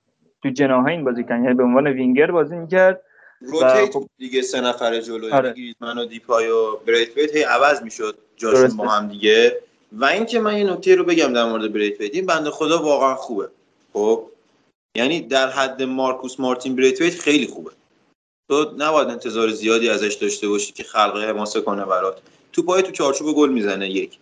تو 0.45 0.51
جناح 0.51 0.87
این 0.87 1.05
بازی 1.05 1.25
کرد 1.25 1.43
یعنی 1.43 1.55
به 1.55 1.63
عنوان 1.63 1.87
وینگر 1.87 2.31
بازی 2.31 2.57
می‌کرد 2.57 3.01
rotate 3.41 3.93
خب 3.93 4.09
دیگه 4.19 4.43
سه 4.43 4.61
نفر 4.61 5.01
جلو 5.01 5.35
آره. 5.35 5.53
گریزمن 5.53 5.99
و 5.99 6.05
دیپای 6.05 6.49
و 6.49 6.77
بریت 6.77 7.37
هی 7.37 7.43
عوض 7.43 7.83
می‌شد 7.83 8.19
جاشون 8.37 8.77
با 8.77 8.89
هم 8.89 9.09
دیگه. 9.09 9.59
و 9.93 10.05
اینکه 10.05 10.41
من 10.41 10.59
یه 10.59 10.65
نکته 10.65 10.95
رو 10.95 11.05
بگم 11.05 11.33
در 11.33 11.45
مورد 11.45 11.73
بریت 11.73 12.01
این 12.01 12.27
بنده 12.27 12.51
خدا 12.51 12.83
واقعا 12.83 13.15
خوبه. 13.15 13.49
خب؟ 13.93 14.25
یعنی 14.97 15.21
در 15.21 15.51
حد 15.51 15.83
مارکوس 15.83 16.41
مارتین 16.41 16.77
بریت 16.77 17.21
خیلی 17.21 17.47
خوبه. 17.47 17.71
تو 18.51 18.71
نباید 18.79 19.09
انتظار 19.09 19.51
زیادی 19.51 19.89
ازش 19.89 20.15
داشته 20.15 20.49
باشی 20.49 20.73
که 20.73 20.83
خلقه 20.83 21.29
حماسه 21.29 21.61
کنه 21.61 21.85
برات. 21.85 22.19
تو 22.53 22.63
پای 22.63 22.83
تو 22.83 22.93
چارچوب 22.93 23.37
گل 23.37 23.49
می‌زنه 23.49 23.91
یک. 23.91 24.19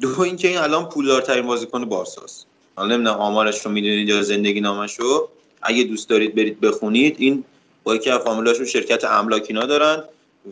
دو 0.00 0.20
اینکه 0.20 0.48
این 0.48 0.58
الان 0.58 0.88
پولدارترین 0.88 1.46
بازیکن 1.46 1.84
بارساست. 1.84 2.46
حالا 2.76 2.96
نمی‌دونم 2.96 3.16
آمارش 3.16 3.66
رو 3.66 3.72
می‌دونید 3.72 4.08
یا 4.08 4.22
زندگی 4.22 4.60
نامش 4.60 5.00
رو. 5.00 5.28
اگه 5.62 5.84
دوست 5.84 6.08
دارید 6.08 6.34
برید 6.34 6.60
بخونید 6.60 7.16
این 7.18 7.44
با 7.84 7.94
یکی 7.94 8.10
از 8.10 8.20
فامیلاشون 8.20 8.66
شرکت 8.66 9.04
املاکینا 9.04 9.66
دارن 9.66 10.04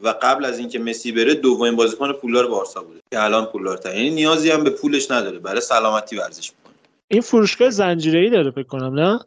و 0.03 0.09
قبل 0.09 0.45
از 0.45 0.59
اینکه 0.59 0.79
مسی 0.79 1.13
بره 1.13 1.35
دومین 1.35 1.77
بازیکن 1.77 2.13
پولدار 2.13 2.47
بارسا 2.47 2.83
بوده 2.83 3.01
که 3.11 3.23
الان 3.23 3.47
پولدارتر 3.47 3.97
یعنی 3.97 4.11
نیازی 4.11 4.51
هم 4.51 4.65
به 4.65 4.71
پولش 4.71 5.11
نداره 5.11 5.39
برای 5.39 5.61
سلامتی 5.61 6.17
ورزش 6.17 6.51
می‌کنه. 6.51 6.75
این 7.09 7.21
فروشگاه 7.21 7.71
زنجیره‌ای 7.71 8.31
داره 8.31 8.51
فکر 8.51 8.67
کنم 8.67 8.95
نه؟ 8.95 9.21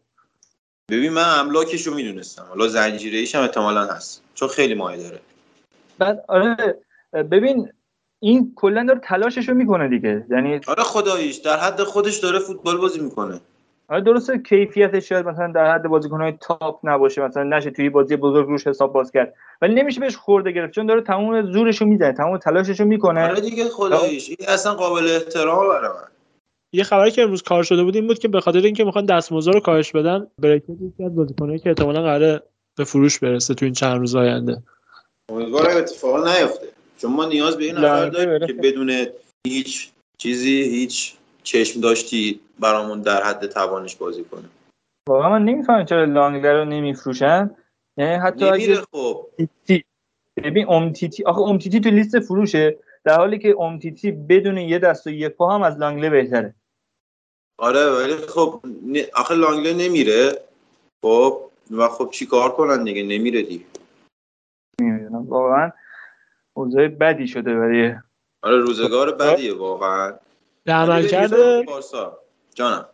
ببین 0.90 1.14
من 1.14 1.40
املاکش 1.40 1.88
رو 1.88 1.94
می‌دونستم. 1.94 2.46
حالا 2.50 2.68
زنجیره‌ایش 2.68 3.36
هم 3.36 3.42
احتمالاً 3.42 3.86
هست 3.86 4.24
چون 4.36 4.48
خیلی 4.48 4.74
مایه 4.74 5.04
داره. 5.04 5.20
بعد 6.00 6.26
آره 6.28 6.78
ببین 7.14 7.70
این 8.20 8.54
کلا 8.56 8.86
داره 8.88 9.00
تلاشش 9.04 9.50
رو 9.50 9.56
می‌کنه 9.56 9.88
دیگه. 9.88 10.26
یعنی 10.30 10.60
آره 10.68 10.84
خداییش 10.84 11.36
در 11.36 11.60
حد 11.60 11.84
خودش 11.84 12.18
داره 12.18 12.40
فوتبال 12.40 12.78
بازی 12.78 13.00
می‌کنه. 13.00 13.42
آره 13.92 14.02
درسته 14.02 14.38
کیفیتش 14.38 15.10
شاید 15.10 15.26
مثلا 15.26 15.52
در 15.52 15.74
حد 15.74 15.84
بازیکنهای 15.84 16.34
تاپ 16.42 16.80
نباشه 16.84 17.22
مثلا 17.22 17.44
نشه 17.44 17.72
توی 17.72 17.90
بازی 17.90 18.16
بزرگ 18.16 18.48
روش 18.48 18.68
حساب 18.68 18.94
باز 18.94 19.12
کرد 19.12 19.34
ولی 19.62 19.74
نمیشه 19.74 20.00
بهش 20.00 20.16
خورده 20.16 20.52
گرفت 20.52 20.74
چون 20.74 20.86
داره 20.86 21.02
تمام 21.02 21.52
زورش 21.52 21.82
رو 21.82 21.88
می‌زنه 21.88 22.14
تمام 22.14 22.38
تلاشش 22.38 22.80
رو 22.80 22.86
می‌کنه. 22.86 23.30
آره 23.30 23.42
دیگه 23.42 23.66
خداییش 23.70 24.30
این 24.30 24.38
اصلا 24.48 24.74
قابل 24.74 25.08
احترام 25.08 25.70
برای 25.70 25.88
من. 25.88 26.08
یه 26.74 26.84
خبری 26.84 27.12
که 27.12 27.22
امروز 27.22 27.42
کار 27.42 27.64
شده 27.64 27.84
بود 27.84 27.96
این 27.96 28.08
بود 28.08 28.20
که 28.20 28.28
به 28.28 28.42
خاطر 28.42 28.60
اینکه 28.60 28.84
می‌خوان 28.84 29.06
دستمزد 29.06 29.54
رو 29.54 29.60
کاهش 29.60 29.92
بدن 29.92 30.28
بریکت 30.40 30.70
یکی 30.70 31.04
از 31.04 31.16
بازیکنایی 31.16 31.60
که 31.60 31.70
احتمالاً 31.70 32.02
قراره 32.02 32.44
به 32.78 32.84
فروش 32.84 33.20
برسه 33.20 33.54
تو 33.54 33.66
این 33.66 33.74
چند 33.74 34.00
روز 34.00 34.16
آینده. 34.16 34.58
امیدوارم 35.30 35.78
اتفاق 35.78 36.28
نیفته 36.28 36.68
چون 36.98 37.12
ما 37.12 37.26
نیاز 37.26 37.58
به 37.58 37.64
این 37.64 37.76
نفر 37.76 38.10
داریم 38.10 38.48
که 38.48 38.54
بدون 38.54 38.94
هیچ 39.48 39.92
چیزی 40.18 40.62
هیچ 40.62 41.14
چشم 41.44 41.82
داشتی 41.82 42.40
برامون 42.60 43.02
در 43.02 43.24
حد 43.24 43.48
توانش 43.48 43.96
بازی 43.96 44.24
کنه؟ 44.24 44.50
واقعا 45.10 45.30
من 45.30 45.46
نمی‌فهمم 45.46 45.86
چرا 45.86 46.06
لانگلر 46.06 46.54
رو 46.54 46.66
نمیفروشن. 46.66 47.56
یعنی 47.98 48.16
حتی 48.16 48.46
اگه 48.46 48.82
خب. 48.92 49.28
ببین 50.44 50.70
امتیتی 50.70 51.24
آخه 51.24 51.42
امتیتی 51.42 51.80
تو 51.80 51.90
لیست 51.90 52.20
فروشه 52.20 52.78
در 53.04 53.18
حالی 53.18 53.40
که 53.40 53.56
امتیتی 53.60 54.12
بدون 54.12 54.58
یه 54.58 54.80
دست 54.80 55.08
و 55.08 55.10
یه 55.10 55.30
پا 55.30 55.56
هم 55.56 55.62
از 55.64 55.78
لانگله 55.78 56.10
بهتره. 56.10 56.56
آره 57.60 57.86
ولی 57.86 58.14
خب 58.14 58.62
آخه 59.14 59.36
لانگله 59.36 59.74
نمیره. 59.74 60.42
خب 61.06 61.42
و 61.72 61.88
خب 61.88 62.10
چیکار 62.12 62.52
کنن 62.52 62.84
دیگه؟ 62.84 63.04
نمیره 63.04 63.42
دیگه. 63.42 63.66
نمی‌دونم. 64.82 65.30
واقعا 65.30 65.72
اوضاع 66.54 66.88
بدی 66.88 67.28
شده 67.28 67.56
برای 67.56 67.96
آره 68.44 68.58
روزگار 68.58 69.16
بدیه 69.16 69.54
واقعا. 69.54 70.14
به 70.64 70.74
عملکرد 70.74 71.34
جانم. 72.56 72.86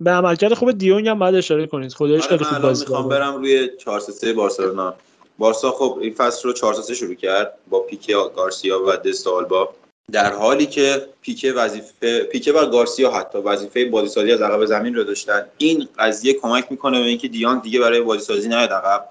به 0.00 0.10
عملکرد 0.10 0.54
خوب 0.54 0.72
دیونگ 0.72 1.08
هم 1.08 1.18
باید 1.18 1.34
اشاره 1.34 1.66
کنید. 1.66 1.92
خودش 1.92 2.26
آره 2.26 2.36
خیلی 2.36 2.44
خوب 2.44 2.58
بازی 2.58 2.84
می‌خوام 2.84 3.08
برم 3.08 3.36
روی 3.36 3.70
4 3.78 4.00
3 4.00 4.32
بارسلونا. 4.32 4.94
بارسا 5.38 5.70
خب 5.70 5.98
این 6.00 6.14
فصل 6.14 6.48
رو 6.48 6.54
4 6.54 6.74
3 6.74 6.94
شروع 6.94 7.14
کرد 7.14 7.54
با 7.70 7.80
پیکه 7.80 8.14
گارسیا 8.36 8.84
و 8.86 8.96
دست 8.96 9.29
و 9.29 9.41
آلبا 9.41 9.74
در 10.12 10.32
حالی 10.32 10.66
که 10.66 11.06
پیکه 11.20 11.52
وظیفه 11.52 12.24
پیکه 12.24 12.52
و 12.52 12.66
گارسیا 12.66 13.10
حتی 13.10 13.38
وظیفه 13.38 13.84
بازیسازی 13.84 14.32
از 14.32 14.42
عقب 14.42 14.64
زمین 14.64 14.94
رو 14.94 15.04
داشتن. 15.04 15.46
این 15.58 15.88
قضیه 15.98 16.32
کمک 16.32 16.66
می‌کنه 16.70 17.00
به 17.00 17.06
اینکه 17.06 17.28
دیانگ 17.28 17.62
دیگه 17.62 17.80
برای 17.80 18.00
بازیسازی 18.00 18.48
نیاد 18.48 18.72
عقب 18.72 19.08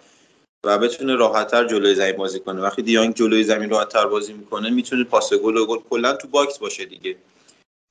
و 0.63 0.77
بتونه 0.77 1.15
راحتتر 1.15 1.67
جلوی 1.67 1.95
زمین 1.95 2.15
بازی 2.15 2.39
کنه. 2.39 2.61
وقتی 2.61 2.81
دیانگ 2.81 3.15
جلوی 3.15 3.43
زمین 3.43 3.69
راحتتر 3.69 4.05
بازی 4.05 4.33
می‌کنه 4.33 4.69
می‌تونه 4.69 5.03
پاس 5.03 5.33
گل 5.33 5.57
و 5.57 5.65
گل 5.65 5.77
کلا 5.89 6.13
تو 6.13 6.27
box 6.27 6.59
باشه 6.59 6.85
دیگه. 6.85 7.15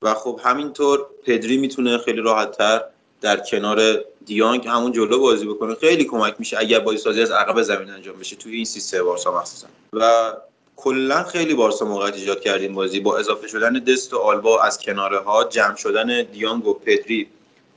و 0.03 0.13
خب 0.13 0.39
همینطور 0.43 1.05
پدری 1.25 1.57
می‌تونه 1.57 1.97
خیلی 1.97 2.21
راحتتر 2.21 2.81
در 3.21 3.37
کنار 3.37 4.03
دیانگ 4.25 4.67
همون 4.67 4.91
جلو 4.91 5.19
بازی 5.19 5.45
بکنه. 5.45 5.75
خیلی 5.75 6.03
کمک 6.03 6.35
میشه 6.39 6.57
اگر 6.59 6.79
بازی 6.79 6.97
سازی 6.97 7.21
از 7.21 7.31
عقب 7.31 7.61
زمین 7.61 7.89
انجام 7.89 8.19
بشه 8.19 8.35
توی 8.35 8.55
این 8.55 8.65
سیستم 8.65 9.03
بارسا 9.03 9.37
مخصوصا. 9.37 9.67
و 9.93 10.33
کلا 10.75 11.23
خیلی 11.23 11.53
بارسا 11.53 11.85
موقعیت 11.85 12.15
ایجاد 12.15 12.41
کردیم 12.41 12.73
بازی. 12.73 12.99
با 12.99 13.17
اضافه 13.17 13.47
شدن 13.47 13.73
دست 13.73 14.13
و 14.13 14.17
آلبا 14.17 14.61
از 14.61 14.79
کناره 14.79 15.19
ها 15.19 15.43
جمع 15.43 15.75
شدن 15.75 16.23
دیانگ 16.23 16.67
و 16.67 16.73
پدری 16.73 17.27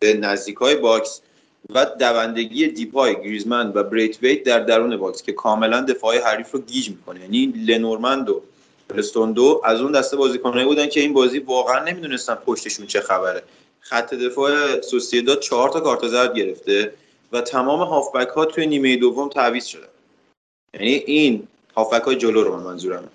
به 0.01 0.15
نزدیک 0.15 0.57
های 0.57 0.77
box 0.77 1.21
و 1.75 1.87
دوندگی 1.99 2.67
دیپای 2.67 3.17
گریزمن 3.17 3.73
و 3.75 3.83
بریت 3.83 4.23
ویت 4.23 4.43
در 4.43 4.61
درون 4.61 4.97
box 4.97 5.23
که 5.23 5.33
کاملا 5.33 5.81
دفاع 5.81 6.19
حریف 6.19 6.51
رو 6.51 6.61
گیج 6.61 6.91
می‌کنه. 6.91 7.21
یعنی 7.21 7.47
لنورمند 7.47 8.31
و 8.31 8.43
دو. 9.35 9.61
از 9.65 9.81
اون 9.81 9.93
دسته 9.93 10.17
بازیکنایی 10.17 10.67
بودن 10.67 10.87
که 10.89 11.01
این 11.01 11.13
بازی 11.13 11.39
واقعا 11.39 11.85
نمی‌دونستن 11.85 12.35
پشتشون 12.35 12.87
چه 12.87 13.01
خبره. 13.01 13.43
خط 13.81 14.15
دفاع 14.15 14.81
سوسیداد 14.81 15.41
چهار 15.41 15.69
تا 15.69 15.81
کارت 15.81 16.09
زرد 16.09 16.35
گرفته 16.35 16.93
و 17.33 17.41
تمام 17.41 17.81
هافبک 17.81 18.29
ها 18.29 18.45
توی 18.45 18.67
نیمه 18.67 18.97
دوم 18.97 19.29
تعویض 19.29 19.65
شدن. 19.65 19.89
یعنی 20.75 20.93
این 20.93 21.49
هافبک 21.77 22.03
های 22.03 22.17
جلو 22.17 22.43
رو 22.43 22.57
من 22.57 22.63
منظورم. 22.63 23.11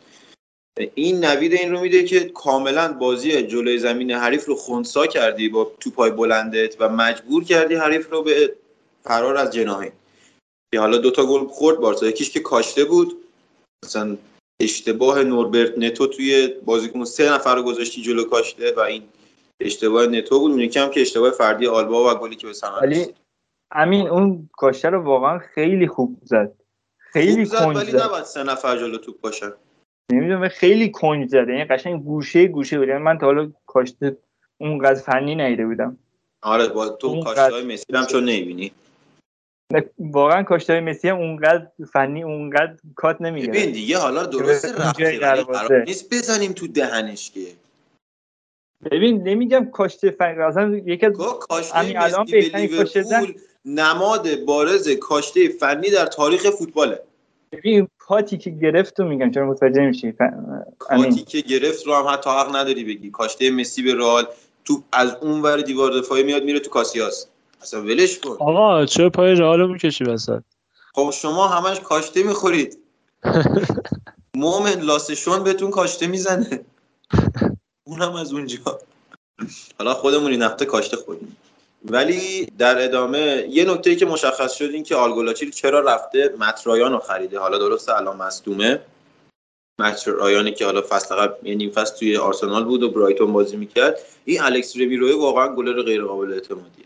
این 0.96 1.26
نوید 1.26 1.54
این 1.54 1.72
رو 1.72 1.80
میده 1.80 2.04
که 2.04 2.20
کاملا 2.20 2.94
بازی 2.94 3.42
جلوی 3.42 3.78
زمین 3.78 4.12
حریف 4.12 4.46
رو 4.46 4.56
خونسا 4.56 5.08
کردی 5.08 5.50
با 5.50 5.72
توپای 5.80 6.12
بلندت 6.12 6.76
و 6.80 6.90
مجبور 6.90 7.44
کردی 7.44 7.76
حریف 7.76 8.12
رو 8.12 8.24
به 8.24 8.56
فرار 9.04 9.38
از 9.38 9.52
جناهی 9.52 9.92
که 10.74 10.80
حالا 10.80 10.98
دوتا 10.98 11.26
گل 11.26 11.48
خورد 11.48 11.78
بارسا. 11.78 12.08
یکیش 12.08 12.30
که 12.30 12.40
کاشته 12.40 12.86
بود. 12.86 13.18
مثلا 13.86 14.18
اشتباه 14.64 15.24
نوربرت 15.24 15.78
نتو 15.78 16.08
توی 16.08 16.48
بازیکن 16.66 17.04
سه 17.04 17.34
نفر 17.34 17.56
رو 17.56 17.64
گذاشتی 17.64 18.02
جلو 18.02 18.24
کاشته 18.24 18.74
و 18.78 18.80
این 18.80 19.04
اشتباه 19.60 20.06
نتو 20.06 20.40
بود. 20.40 20.52
اون 20.52 20.62
هم 20.62 20.90
که 20.90 21.02
اشتباه 21.02 21.32
فردی 21.32 21.68
آلبا 21.68 22.12
و 22.12 22.18
گلی 22.18 22.36
که 22.36 22.48
به 22.48 22.54
ثمر 22.54 23.06
امین 23.72 24.08
اون 24.08 24.50
کاشته 24.54 24.90
رو 24.90 25.04
واقعا 25.04 25.40
خیلی 25.40 25.88
خوب 25.88 26.18
زد. 26.24 26.54
خیلی 26.98 27.46
خوب 27.46 27.74
زد 27.74 27.76
ولی 27.76 27.92
نباید 27.92 28.24
سه 28.24 28.44
نفر 28.44 28.78
جلو 28.78 28.98
توپ 28.98 29.22
باشن. 29.22 29.52
نمی‌دونم 30.12 30.48
خیلی 30.48 30.92
کنج 30.92 31.30
زد. 31.30 31.50
یعنی 31.50 31.66
قشنگ 31.66 32.04
گوشه 32.04 32.48
گوشه 32.48 32.78
بود. 32.78 32.88
یعنی 32.88 33.00
من 33.00 33.18
تا 33.18 33.26
حالا 33.26 33.52
کاشته 33.66 34.18
اونقدر 34.58 35.02
فنی 35.02 35.36
نیده 35.36 35.66
بودم. 35.66 35.98
آره 36.42 36.68
با 36.68 36.90
تو 36.90 37.24
کاشته 37.24 37.52
های 37.52 37.64
مسی 37.64 37.86
هم 37.94 38.06
چون 38.06 38.24
نمی‌بینی. 38.24 38.72
واقعا 40.00 40.44
کاشته 40.44 40.80
مسی 40.80 41.10
هم 41.10 41.18
اونقدر 41.18 41.68
فنی 41.94 42.24
اونقدر 42.24 42.78
کات 42.96 43.22
نمی‌گیره. 43.22 43.54
ببین 43.54 43.72
دیگه 43.72 43.98
حالا 43.98 44.26
درست 44.26 44.66
رفته 44.66 45.84
نیست 45.88 46.14
بزنیم 46.14 46.52
تو 46.52 46.68
دهنش 46.68 47.32
که. 47.32 47.48
ببین 48.92 49.24
نمیگم 49.24 49.66
کاشته 49.66 50.12
فنی 50.12 50.42
اصلا 50.42 50.78
یکی 50.78 51.06
از 51.06 51.14
کاشته 51.18 51.78
الان 51.78 52.26
بهترین 52.32 53.36
نماد 53.66 54.40
بارز 54.46 54.90
کاشته 54.90 55.50
فنی 55.50 55.90
در 55.90 56.06
تاریخ 56.06 56.50
فوتباله. 56.50 57.00
ببین 57.52 57.88
کاتی 57.98 58.38
که 58.38 58.50
گرفت 58.50 59.00
رو 59.00 59.08
میگم 59.08 59.32
چرا 59.32 59.50
متوجه 59.50 59.86
میشی 59.86 60.14
کاتی 60.80 61.24
که 61.24 61.42
گرفت 61.42 61.88
رو 61.88 61.94
هم 61.94 62.14
حتی 62.14 62.30
حق 62.30 62.56
نداری 62.56 62.84
بگی. 62.84 63.12
کاشته 63.12 63.52
مسی 63.52 63.84
به 63.84 63.96
رئال 63.96 64.28
تو 64.66 64.84
از 64.94 65.16
اون 65.22 65.42
ور 65.42 65.62
دیوار 65.62 65.92
دفاعی 65.92 66.24
میاد 66.24 66.44
میره 66.44 66.60
تو 66.60 66.70
کاسیاس. 66.70 67.28
اصلا 67.62 67.82
ولش 67.82 68.20
کن. 68.20 68.38
آقا 68.40 68.86
چه 68.86 69.10
پای 69.10 69.36
رئالو 69.36 69.68
می‌کشی 69.68 70.04
وسط؟ 70.04 70.42
خب 70.96 71.12
شما 71.14 71.48
همش 71.48 71.80
کاشته 71.80 72.24
می‌خورید. 72.24 72.78
مومن 74.36 74.82
لاسشون 74.82 75.44
بهتون 75.44 75.72
کاشته 75.72 76.08
می‌زنه. 76.08 76.66
اونم 77.84 78.16
از 78.16 78.34
اونجا. 78.34 78.58
حالا 79.78 79.94
خودمون 79.94 80.32
این 80.32 80.42
هفته 80.42 80.66
کاشته 80.66 80.98
خودیم 80.98 81.38
ولی 81.86 82.46
در 82.46 82.84
ادامه 82.84 83.48
یه 83.50 83.66
نکته 83.66 83.96
که 83.96 84.06
مشخص 84.06 84.54
شد 84.54 84.70
این 84.74 84.84
که 84.84 84.96
آلگولاچیل 84.96 85.52
چرا 85.52 85.80
رفته؟ 85.80 86.36
مترایان 86.40 86.92
رو 86.92 87.00
خریده. 87.00 87.40
حالا 87.40 87.58
درسته 87.58 87.96
الان 87.96 88.18
مصدومه. 88.18 88.80
مترایانی 89.80 90.52
که 90.52 90.66
حالا 90.66 90.82
فصل 90.82 91.16
قبل 91.16 91.52
نیم 91.56 91.72
فصل 91.72 91.98
توی 91.98 92.18
آرسنال 92.18 92.64
بود 92.64 92.84
و 92.84 92.92
برایتون 92.92 93.34
بازی 93.34 93.58
می‌کرد. 93.58 94.00
این 94.26 94.42
الکس 94.42 94.78
رمیروی 94.78 95.12
واقعا 95.12 95.56
گلر 95.56 95.82
غیر 95.82 96.04
قابل 96.04 96.34
اعتمادیه. 96.34 96.86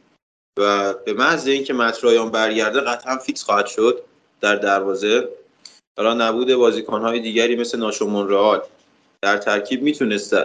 و 0.59 0.93
به 0.93 1.13
محض 1.13 1.47
اینکه 1.47 1.73
مترایان 1.73 2.31
برگرده 2.31 2.81
قطعا 2.81 3.17
فیکس 3.17 3.43
خواهد 3.43 3.65
شد 3.65 4.01
در 4.41 4.55
دروازه 4.55 5.29
حالا 5.97 6.13
نبود 6.13 6.53
بازیکنهای 6.53 7.19
دیگری 7.19 7.55
مثل 7.55 7.79
ناشو 7.79 8.07
مونرال 8.07 8.61
در 9.21 9.37
ترکیب 9.37 9.81
می‌تونست 9.81 10.35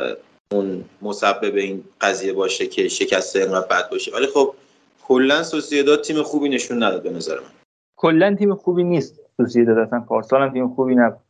اون 0.53 0.85
مسبب 1.03 1.55
این 1.55 1.85
قضیه 2.01 2.33
باشه 2.33 2.67
که 2.67 2.89
شکسته 2.89 3.39
اینقدر 3.39 3.67
بد 3.67 3.91
باشه. 3.91 4.13
ولی 4.15 4.27
خب 4.27 4.55
کلا 5.03 5.43
سوسییداد 5.43 6.03
تیم 6.03 6.23
خوبی 6.23 6.49
نشون 6.49 6.83
نداد 6.83 7.03
به 7.03 7.11
نظر 7.11 7.35
من. 7.35 7.51
کلا 7.97 8.37
تیم 8.39 8.55
خوبی 8.55 8.83
نیست 8.83 9.21
سوسییداد 9.37 9.79
اصلا 9.79 10.01
پارسال 10.01 10.43
هم 10.43 10.53
تیم 10.53 10.69
خوبی 10.69 10.95
نبود. 10.95 11.21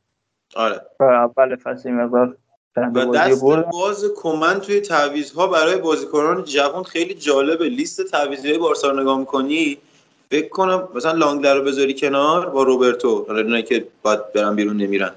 آره. 0.55 0.81
اول 1.01 1.57
فصل 1.57 1.91
مقدار 1.91 2.37
و 2.77 3.05
دست 3.05 3.45
باز 3.73 4.05
کمن 4.17 4.61
توی 4.61 4.81
تعویض 4.81 5.33
برای 5.33 5.77
بازیکنان 5.77 6.45
جوان 6.45 6.83
خیلی 6.83 7.15
جالبه. 7.15 7.69
لیست 7.69 8.03
تعویض 8.03 8.59
بارسا 8.59 8.93
نگاه 8.93 9.19
می‌کنی؟ 9.19 9.79
فکر 10.31 10.49
کنم 10.49 10.89
مثلا 10.95 11.13
لانگلر 11.13 11.55
رو 11.55 11.65
بذاری 11.65 11.95
کنار 11.95 12.51
با 12.51 12.63
روبرتو. 12.63 13.25
حالا 13.29 13.61
که 13.61 13.87
باید 14.03 14.33
برن 14.33 14.57
بیرون 14.57 14.77
نمیرن. 14.77 15.13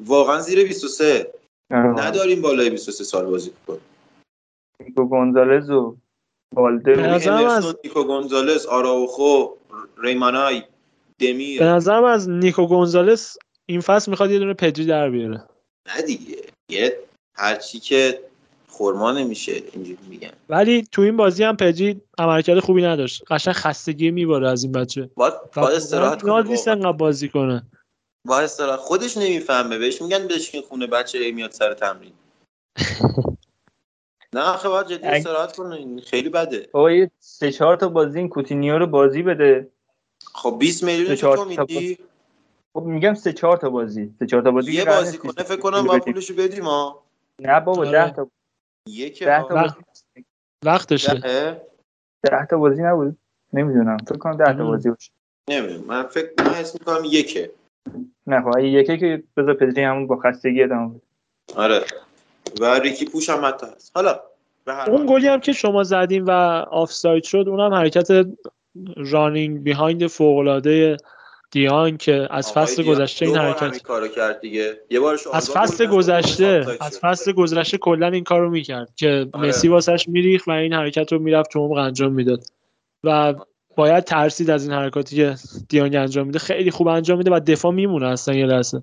واقعا 0.00 0.40
زیر 0.40 0.68
23 0.68 1.32
نداریم 1.70 2.42
بالای 2.42 2.70
23 2.70 3.04
سال 3.04 3.26
بازی 3.26 3.52
کن 3.66 3.78
نیکو 4.80 5.04
گونزالز 5.04 5.70
و 5.70 5.96
بالده 6.54 7.08
از 7.50 7.74
نیکو 7.84 8.04
گونزالز 8.04 8.66
آراوخو 8.66 9.46
ریمانای 9.98 10.62
دمیر. 11.18 11.58
به 11.58 11.64
نظرم 11.64 12.04
از 12.04 12.28
نیکو 12.28 12.66
گونزالز 12.66 13.36
این 13.66 13.80
فصل 13.80 14.10
می‌خواد 14.10 14.30
یه 14.30 14.38
دونه 14.38 14.54
پدری 14.54 14.86
در 14.86 15.10
بیاره. 15.10 15.44
نه 15.96 16.02
دیگه. 16.02 16.36
یه 16.68 16.98
هرچی 17.34 17.80
که 17.80 18.20
خورما 18.68 19.12
نمیشه 19.12 19.62
اینجوری 19.72 19.98
میگن. 20.08 20.32
ولی 20.48 20.88
تو 20.92 21.02
این 21.02 21.16
بازی 21.16 21.44
هم 21.44 21.56
پجی 21.56 22.00
عملکرد 22.18 22.60
خوبی 22.60 22.82
نداشت. 22.82 23.24
قشنگ 23.30 23.54
خستگی 23.54 24.10
میباره 24.10 24.48
از 24.48 24.64
این 24.64 24.72
بچه. 24.72 25.10
باید, 25.14 25.34
باید 25.56 25.76
استراحت 25.76 26.22
کنه 26.22 26.48
نیست 26.48 26.68
انقدر 26.68 26.92
بازی 26.92 27.28
کنه. 27.28 27.62
با 28.24 28.40
استراحت 28.40 28.78
خودش 28.80 29.16
نمی‌فهمه. 29.16 29.78
بهش 29.78 30.02
میگن 30.02 30.28
بشین 30.28 30.62
خونه 30.62 30.86
بچه 30.86 31.32
میاد 31.32 31.50
سر 31.50 31.74
تمرین. 31.74 32.12
نه 34.32 34.40
آخه 34.40 34.68
باید 34.68 34.86
جدی 34.86 35.06
استراحت 35.06 35.56
کنه. 35.56 36.00
خیلی 36.00 36.28
بده. 36.28 36.68
بابا 36.72 36.92
یه 36.92 37.10
سه 37.18 37.52
چهار 37.52 37.76
تا 37.76 37.88
بازی 37.88 38.18
این 38.18 38.28
کوتینیو 38.28 38.78
رو 38.78 38.86
بازی 38.86 39.22
بده. 39.22 39.70
خب 40.34 40.56
20 40.60 40.84
میلیون 40.84 41.16
تو 41.16 41.44
میدی؟ 41.44 41.98
خب 42.76 42.82
میگم 42.82 43.14
سه 43.14 43.32
چهار 43.32 43.56
تا 43.56 43.70
بازی. 43.70 44.14
سه 44.18 44.26
چهار 44.26 44.42
تا 44.42 44.50
بازی 44.50 44.72
یه 44.72 44.84
بازی 44.84 45.18
کنه 45.18 45.32
فکر 45.32 45.60
کنم 45.60 45.82
با 45.82 45.98
پولشو 45.98 46.34
بدیم 46.34 46.64
ما 46.64 47.02
نه 47.40 47.60
بابا 47.60 47.84
10 47.84 48.02
آره. 48.02 48.10
تا 48.10 48.28
یک 48.88 49.24
ده 49.24 49.48
تا 49.48 49.54
بازی. 49.54 49.74
وقتشه. 50.64 51.14
ده 52.22 52.46
تا 52.50 52.58
بازی 52.58 52.82
نبود. 52.82 53.16
نمی‌دونم. 53.52 53.96
فکر 53.96 54.18
کنم 54.18 54.36
ده 54.36 54.56
تا 54.56 54.64
بازی 54.64 54.90
باشه. 54.90 55.12
نمی‌دونم. 55.50 55.84
من 55.84 56.02
فکر 56.02 56.30
من 56.38 56.54
حس 56.54 56.74
می‌کنم 56.74 57.04
یکه. 57.04 57.50
نه 58.26 58.42
خب 58.42 58.58
یکه 58.58 58.96
که 58.96 59.22
بذار 59.36 59.54
پدری 59.54 59.84
همون 59.84 60.06
با 60.06 60.16
خستگی 60.16 60.62
ادامه 60.62 60.88
بده. 60.88 61.00
آره. 61.54 61.84
و 62.60 62.78
ریکی 62.78 63.04
پوش 63.04 63.30
هم 63.30 63.44
حتی 63.44 63.66
هست. 63.66 63.92
حالا 63.94 64.20
اون 64.86 65.06
گلی 65.06 65.28
هم 65.28 65.40
که 65.40 65.52
شما 65.52 65.82
زدیم 65.82 66.26
و 66.26 66.30
آفساید 66.70 67.24
شد 67.24 67.44
اونم 67.48 67.74
حرکت 67.74 68.26
رانینگ 68.96 69.62
بیهایند 69.62 70.06
فوق 70.06 70.38
العاده 70.38 70.96
دیان 71.56 71.96
که 71.96 72.28
از 72.30 72.52
فصل 72.52 72.82
گذشته 72.82 73.26
این 73.26 73.36
حرکت 73.36 73.82
کارو 73.82 74.08
کرد 74.08 74.40
دیگه. 74.40 74.80
یه 74.90 75.00
بارش 75.00 75.26
از 75.26 75.50
فصل 75.50 75.86
گذشته 75.86 76.66
از 76.80 76.98
فصل 76.98 77.32
گذشته 77.32 77.78
کلا 77.78 78.06
این 78.06 78.24
کارو 78.24 78.50
می‌کرد 78.50 78.88
که 78.96 79.26
آره. 79.32 79.48
مسی 79.48 79.68
واسش 79.68 80.08
میریخ 80.08 80.46
و 80.46 80.50
این 80.50 80.72
حرکت 80.72 81.12
رو 81.12 81.18
می‌رفت 81.18 81.50
تو 81.50 81.58
عمق 81.58 81.76
انجام 81.76 82.12
می‌داد. 82.12 82.44
و 83.04 83.34
باید 83.76 84.04
ترسید 84.04 84.50
از 84.50 84.64
این 84.64 84.72
حرکاتی 84.72 85.16
که 85.16 85.34
دیانگ 85.68 85.96
انجام 85.96 86.26
میده. 86.26 86.38
خیلی 86.38 86.70
خوب 86.70 86.88
انجام 86.88 87.18
میده 87.18 87.30
و 87.30 87.40
دفاع 87.40 87.72
میمونه 87.72 88.06
اصلا 88.06 88.34
یه 88.34 88.46
لحظه. 88.46 88.82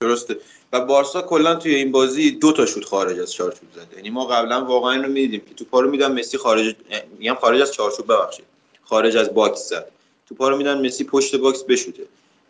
درسته. 0.00 0.36
و 0.72 0.80
بارسا 0.80 1.22
کلا 1.22 1.54
توی 1.54 1.74
این 1.74 1.92
بازی 1.92 2.30
دو 2.30 2.52
تا 2.52 2.66
شوت 2.66 2.84
خارج 2.84 3.18
از 3.18 3.32
چارچوب 3.32 3.68
زده 3.74 3.96
یعنی 3.96 4.10
ما 4.10 4.26
قبلا 4.26 4.64
واقعا 4.64 4.92
اینو 4.92 5.08
می‌دیدیم 5.08 5.40
که 5.40 5.64
تو 5.64 5.82
رو 5.82 5.90
میدن 5.90 6.12
مسی 6.12 6.38
خارج 6.38 6.74
میگم 7.18 7.34
خارج 7.34 7.60
از 7.60 7.72
چارچوب 7.72 8.12
ببخشید. 8.12 8.46
خارج 8.84 9.16
از 9.16 9.34
box 9.34 9.68
زد. 9.68 9.95
توپا 10.26 10.48
رو 10.48 10.56
میدن 10.56 10.86
مسی 10.86 11.04
پشت 11.04 11.36
box 11.36 11.64
بشوته. 11.64 12.02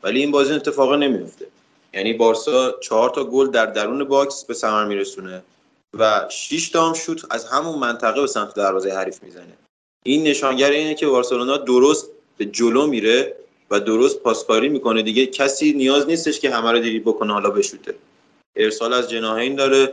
ولی 0.02 0.20
این 0.20 0.30
بازی 0.30 0.52
اتفاق 0.52 0.92
نمیفته 0.94 1.46
یعنی 1.94 2.12
بارسا 2.12 2.74
چهار 2.80 3.10
تا 3.10 3.24
گل 3.24 3.50
در 3.50 3.66
درون 3.66 4.04
box 4.04 4.44
به 4.44 4.54
ثمر 4.54 4.84
میرسونه 4.84 5.42
و 5.98 6.26
6 6.30 6.68
تا 6.68 6.86
هم 6.88 6.94
شوت 6.94 7.24
از 7.30 7.44
همون 7.44 7.78
منطقه 7.78 8.20
به 8.20 8.26
سمت 8.26 8.54
دروازه 8.54 8.90
حریف 8.90 9.22
می‌زنه. 9.22 9.52
این 10.02 10.22
نشانگر 10.22 10.70
اینه 10.70 10.94
که 10.94 11.06
بارسلونا 11.06 11.56
درست 11.56 12.10
به 12.36 12.44
جلو 12.44 12.86
میره 12.86 13.36
و 13.70 13.80
درست 13.80 14.20
پاسکاری 14.20 14.68
می‌کنه 14.68 15.02
دیگه. 15.02 15.26
کسی 15.26 15.72
نیاز 15.72 16.06
نیستش 16.06 16.40
که 16.40 16.50
همه 16.50 16.72
رو 16.72 16.78
دیگه 16.78 17.00
بکنه 17.00 17.32
حالا 17.32 17.50
بشوته. 17.50 17.94
ارسال 18.56 18.92
از 18.92 19.10
جناحین 19.10 19.54
داره 19.54 19.92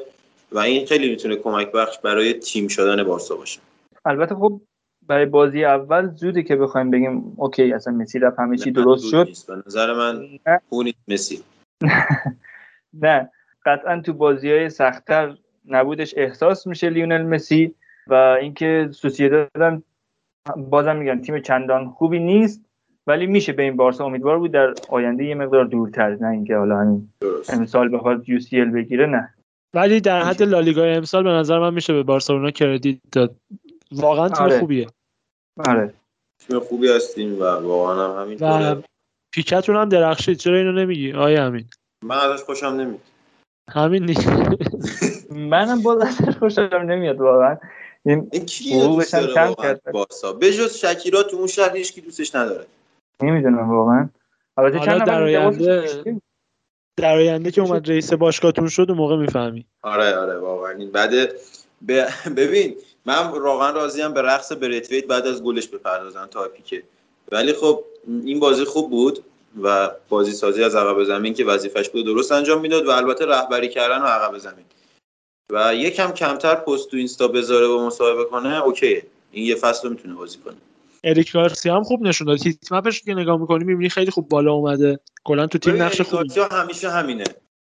و 0.52 0.60
این 0.60 0.86
خیلی 0.86 1.10
می‌تونه 1.10 1.36
کمک 1.36 1.72
بخش 1.72 1.98
برای 1.98 2.34
تیم 2.34 2.68
شدن 2.68 3.04
بارسا 3.04 3.36
باشه. 3.36 3.60
البته 4.06 4.36
خب 4.36 4.62
برای 5.08 5.26
بازی 5.26 5.66
اول 5.66 6.10
زودی 6.10 6.44
که 6.44 6.56
بخوایم 6.56 6.92
بگیم 6.92 7.34
اوکی 7.36 7.74
اصلا 7.74 7.94
مسی 7.94 8.20
رفت 8.20 8.40
همه 8.40 8.58
چی 8.58 8.72
درست 8.72 9.06
شد. 9.06 9.30
به 9.48 9.64
نظر 9.68 9.94
من 9.94 10.28
پونی 10.70 10.94
مسی. 11.08 11.44
نه. 13.04 13.30
قطعا 13.66 14.02
تو 14.02 14.14
بازی 14.14 14.52
های 14.52 14.70
سختتر 14.70 15.38
نبودش 15.68 16.14
احساس 16.18 16.68
میشه 16.68 16.90
لیونل 16.90 17.22
مسی 17.22 17.76
و 18.08 18.14
اینکه 18.14 18.90
سوسییداد 18.92 19.84
بازم 20.58 20.96
میگن 20.96 21.22
تیم 21.22 21.40
چندان 21.40 21.90
خوبی 21.90 22.20
نیست 22.20 22.62
ولی 23.08 23.28
میشه 23.28 23.54
به 23.54 23.64
این 23.64 23.76
بارسا 23.76 24.06
امیدوار 24.06 24.40
بود. 24.40 24.52
در 24.52 24.74
آینده 24.90 25.26
یه 25.26 25.36
مقدار 25.36 25.66
دورتر 25.66 26.16
نه 26.16 26.28
اینکه 26.28 26.56
حالا 26.56 26.80
همین 26.80 27.10
امسال 27.50 27.96
بخواد 27.96 28.30
یو 28.30 28.40
سی 28.40 28.62
ال 28.62 28.70
بگیره 28.70 29.06
نه. 29.06 29.30
ولی 29.74 30.02
در 30.02 30.22
حد 30.22 30.44
لالیگا 30.44 30.84
امسال 30.84 31.24
به 31.24 31.30
نظر 31.30 31.60
من 31.60 31.74
میشه 31.74 31.94
به 31.94 32.04
بارسلونا 32.04 32.52
کردیت 32.52 33.00
داد. 33.12 33.36
واقعا 33.94 34.30
تیم 34.30 34.44
آره. 34.44 34.60
خوبیه. 34.60 34.88
آره. 35.68 35.94
تیم 36.48 36.60
خوبی 36.60 36.90
هستیم 36.90 37.40
و 37.40 37.44
واقعا 37.44 38.16
هم 38.16 38.22
همینطوره. 38.22 38.74
و 38.74 38.82
پیکتون 39.34 39.76
هم 39.76 39.90
درخشید. 39.90 40.38
چرا 40.38 40.58
اینو 40.58 40.72
نمیگی؟ 40.72 41.14
آیا 41.14 41.46
همین 41.46 41.66
من 42.04 42.18
ازش 42.18 42.44
خوشم 42.44 42.68
نمیاد. 42.68 43.00
همین 43.70 44.06
نیست. 44.06 44.28
منم 45.32 45.82
باز 45.82 46.02
ازش 46.02 46.38
خوشم 46.38 46.62
نمیاد 46.62 47.22
واقعا. 47.22 47.58
این 48.06 48.30
حقوقش 48.74 49.14
هم 49.14 49.28
کم 49.28 49.54
کرد 49.54 49.92
باسا؟ 49.92 50.34
به 50.34 50.54
جز 50.54 50.76
شکیرا 50.76 51.24
تو 51.24 51.38
اون 51.38 51.48
شهر 51.48 51.76
هیچ 51.76 51.94
کی 51.94 52.02
دوستش 52.02 52.36
نداره. 52.36 52.66
نمی‌دونم 53.22 53.70
واقعا. 53.70 54.10
البته 54.58 54.86
چند 54.86 55.06
در 55.06 55.24
آینده 55.24 55.86
در 56.98 57.16
آینده 57.16 57.52
که 57.52 57.62
اومد 57.62 57.90
رئیس 57.90 58.14
باشگاهتون 58.14 58.68
شد 58.68 58.86
اون 58.90 58.98
موقع 58.98 59.18
می‌فهمی. 59.18 59.66
آره 59.82 60.16
آره 60.16 60.38
واقعا. 60.38 60.72
این 60.72 60.92
بعد 60.92 61.12
ببین 62.38 62.76
من 63.06 63.28
واقعا 63.28 63.70
راضیم 63.70 64.14
به 64.14 64.22
رقص 64.22 64.52
بریتویت 64.52 65.08
بعد 65.08 65.28
از 65.28 65.44
گلش 65.44 65.68
بپردازن 65.68 66.26
تا 66.26 66.48
پیکه. 66.48 66.84
ولی 67.32 67.54
خب 67.54 67.84
این 68.08 68.40
بازی 68.40 68.64
خوب 68.64 68.90
بود 68.90 69.24
و 69.64 69.92
بازی 70.10 70.32
سازی 70.32 70.64
از 70.64 70.76
عقب 70.76 71.04
زمین 71.04 71.34
که 71.34 71.46
وظیفش 71.46 71.90
بود 71.90 72.06
درست 72.06 72.32
انجام 72.32 72.62
می‌داد 72.62 72.88
و 72.88 72.90
البته 72.90 73.26
رهبری 73.26 73.70
کردن 73.70 74.02
و 74.02 74.06
عقب 74.06 74.38
زمین. 74.38 74.66
و 75.50 75.76
یکم 75.76 76.12
کمتر 76.12 76.56
پست 76.56 76.90
تو 76.90 76.98
اینستا 76.98 77.28
بذاره 77.28 77.68
و 77.68 77.86
مصاحبه 77.86 78.26
کنه 78.26 78.64
اوکیه. 78.64 79.06
این 79.32 79.46
یه 79.46 79.56
فصل 79.56 79.90
می‌تونه 79.90 80.14
بازی 80.14 80.38
کنه. 80.38 80.56
اریک 81.04 81.32
گارسیا 81.32 81.76
هم 81.76 81.84
خوب 81.84 82.02
نشون 82.02 82.28
داد. 82.28 82.44
هیت 82.44 82.72
مپش 82.72 83.02
که 83.02 83.14
نگاه 83.14 83.38
می‌کنی 83.38 83.64
می‌بینی 83.64 83.90
خیلی 83.90 84.12
خوب 84.12 84.30
بالا 84.30 84.54
اومده. 84.54 85.00
کلا 85.24 85.48
تو 85.48 85.58
تیم 85.58 85.82
نقش 85.82 86.02
خوب 86.02 86.20
همیشه 86.52 86.90
همینه. 86.90 87.24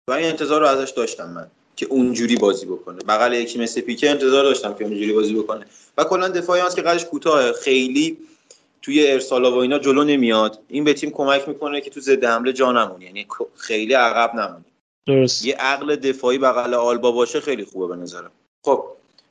و 0.09 0.13
این 0.13 0.27
انتظار 0.27 0.61
رو 0.61 0.67
ازش 0.67 0.91
داشتم 0.91 1.31
من. 1.31 1.47
که 1.79 1.87
اونجوری 1.87 2.37
بازی 2.37 2.67
بکنه. 2.67 2.99
بغل 2.99 3.33
یکی 3.33 3.59
مثل 3.59 3.81
پیکه 3.81 4.11
انتظار 4.11 4.45
داشتم 4.45 4.75
که 4.75 4.85
اونجوری 4.85 5.13
بازی 5.13 5.35
بکنه. 5.35 5.67
و 5.99 6.05
کلا 6.05 6.29
دفاعی 6.29 6.61
هست 6.61 6.77
که 6.77 6.83
قدش 6.83 7.05
کوتاه 7.05 7.53
خیلی 7.53 8.19
توی 8.83 9.11
ارسالا 9.11 9.53
و 9.53 9.55
اینا 9.55 9.79
جلو 9.79 10.05
نمیاد. 10.05 10.59
این 10.69 10.85
به 10.85 10.95
تیم 10.95 11.11
کمک 11.11 11.49
می‌کنه 11.49 11.81
که 11.81 11.91
تو 11.91 12.01
ضد 12.01 12.25
حمله 12.25 12.53
جا 12.53 12.73
نمونی 12.73 13.05
یعنی 13.05 13.27
خیلی 13.57 13.95
عقب 13.95 14.35
نمونی 14.35 14.65
درست. 15.07 15.45
یه 15.45 15.55
عقل 15.55 15.97
دفاعی 15.97 16.39
بغل 16.39 16.75
آلبا 16.75 17.13
باشه 17.13 17.41
خیلی 17.41 17.65
خوبه 17.65 17.87
به 17.87 18.03
نظرم. 18.03 18.31
خب 18.65 18.85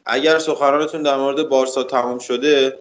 اگر 0.06 0.40
سخنرانتون 0.40 1.03
در 1.03 1.17
مورد 1.17 1.50
بارسا 1.50 1.84
تموم 1.84 2.19
شده 2.19 2.80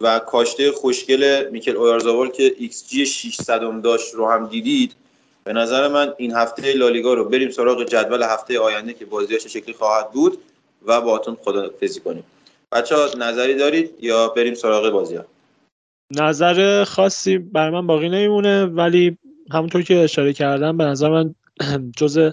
و 0.00 0.18
کاشته 0.18 0.72
خوشگل 0.72 1.48
میکل 1.50 1.76
اویارزاوال 1.76 2.28
که 2.28 2.54
ایکس 2.58 2.88
جی 2.88 3.06
600 3.06 3.82
داشت 3.82 4.14
رو 4.14 4.30
هم 4.30 4.46
دیدید 4.46 4.92
به 5.46 5.52
نظر 5.52 5.88
من 5.88 6.14
این 6.16 6.32
هفته 6.34 6.72
لالیگا 6.72 7.14
رو 7.14 7.24
بریم 7.24 7.50
سراغ 7.50 7.84
جدول 7.84 8.22
هفته 8.22 8.60
آینده 8.60 8.92
که 8.94 9.04
بازیاش 9.04 9.46
شکلی 9.46 9.74
خواهد 9.74 10.10
بود 10.10 10.38
و 10.86 11.00
باهاتون 11.00 11.36
خدافظی 11.44 12.00
کنیم. 12.00 12.24
بچه 12.72 12.96
ها 12.96 13.08
نظری 13.18 13.54
دارید 13.54 13.94
یا 14.00 14.28
بریم 14.28 14.54
سراغ 14.54 14.90
بازی 14.90 15.16
ها 15.16 15.24
نظر 16.10 16.84
خاصی 16.84 17.38
بر 17.38 17.70
من 17.70 17.86
باقی 17.86 18.08
نمیمونه 18.08 18.64
ولی 18.64 19.18
همونطور 19.52 19.82
که 19.82 19.98
اشاره 19.98 20.32
کردم 20.32 20.76
به 20.76 20.84
نظر 20.84 21.10
من 21.10 21.34
جز 21.98 22.30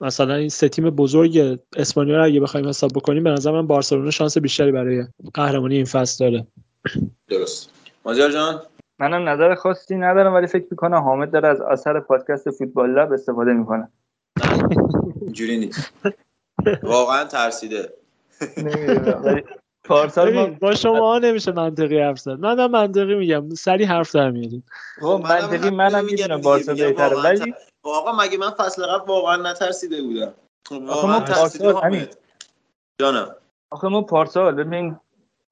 مثلا 0.00 0.34
این 0.34 0.48
سه 0.48 0.68
تیم 0.68 0.90
بزرگ 0.90 1.58
اسپانیا 1.76 2.16
رو 2.16 2.24
اگه 2.24 2.40
بخوایم 2.40 2.68
حساب 2.68 2.90
بکنیم 2.94 3.24
به 3.24 3.30
نظر 3.30 3.50
من 3.52 3.66
بارسلونا 3.66 4.10
شانس 4.10 4.38
بیشتری 4.38 4.72
برای 4.72 5.04
قهرمانی 5.34 5.76
این 5.76 5.84
فصل 5.84 6.24
داره. 6.24 6.46
درست. 7.28 7.70
مازیار 8.04 8.30
جان؟ 8.30 8.62
منم 8.98 9.28
نظر 9.28 9.54
خاصی 9.54 9.96
ندارم 9.96 10.34
ولی 10.34 10.46
فکر 10.46 10.66
می‌کنم 10.70 10.98
حامد 10.98 11.30
داره 11.30 11.48
از 11.48 11.60
اثر 11.60 12.00
پادکست 12.00 12.50
فوتبال 12.50 12.90
لب 12.90 13.12
استفاده 13.12 13.52
می‌کنه. 13.52 13.88
اینجوری 15.20 15.58
نیست. 15.58 15.92
واقعا 16.82 17.24
ترسیده. 17.24 17.92
پارسال 19.84 20.50
با 20.50 20.74
شما 20.74 21.18
نمیشه 21.18 21.52
منطقی 21.52 22.00
حرف 22.00 22.18
زد. 22.18 22.30
من 22.30 22.66
منطقی 22.66 23.14
میگم. 23.14 23.48
سری 23.48 23.84
حرف 23.84 24.14
در 24.14 24.30
میاریم 24.30 24.64
منطقی 25.02 25.70
منم 25.70 26.04
می‌دونم 26.04 26.40
بارسا 26.40 26.74
بهتره 26.74 27.22
ولی 27.22 27.54
آقا 27.82 28.12
مگه 28.12 28.38
من 28.38 28.50
فصل 28.50 28.86
قبل 28.86 29.08
واقعا 29.08 29.50
نترسیده 29.50 30.02
بودم؟ 30.02 30.34
آخه 30.88 31.06
ما 31.06 31.20
پارسال 31.20 32.06
جانم. 33.00 33.34
آخه 33.70 33.88
ما 33.88 34.02
پارسال 34.02 34.54
ببین 34.54 34.96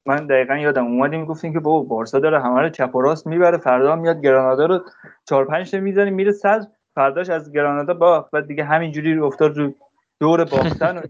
من 0.06 0.26
دقیقا 0.26 0.56
یادم 0.56 0.86
اومدیم 0.86 1.24
گفتیم 1.24 1.52
که 1.52 1.60
بابا 1.60 1.82
بارسا 1.82 2.18
داره 2.18 2.40
همه 2.40 2.60
رو 2.60 2.68
چپ 2.68 2.94
و 2.94 3.00
راست 3.00 3.26
می‌بره 3.26 3.58
فردا 3.58 3.96
میاد 3.96 4.22
گرانادا 4.22 4.66
رو 4.66 4.84
چهار 5.28 5.44
پنج 5.44 5.70
تا 5.70 5.78
می‌زنه 5.78 6.10
میره 6.10 6.32
صد 6.32 6.72
فرداش 6.94 7.30
از 7.30 7.52
گرانادا 7.52 7.94
با 7.94 8.28
بعد 8.32 8.46
دیگه 8.46 8.64
همینجوری 8.64 9.18
افتاد 9.18 9.56
رو 9.58 9.74
دور 10.20 10.44
باختن 10.44 11.02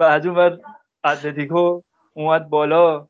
و 0.00 0.04
از 0.04 0.26
اون 0.26 0.36
ور 0.36 0.58
اتلتیکو 1.04 1.80
اومد 2.14 2.48
بالا. 2.48 3.06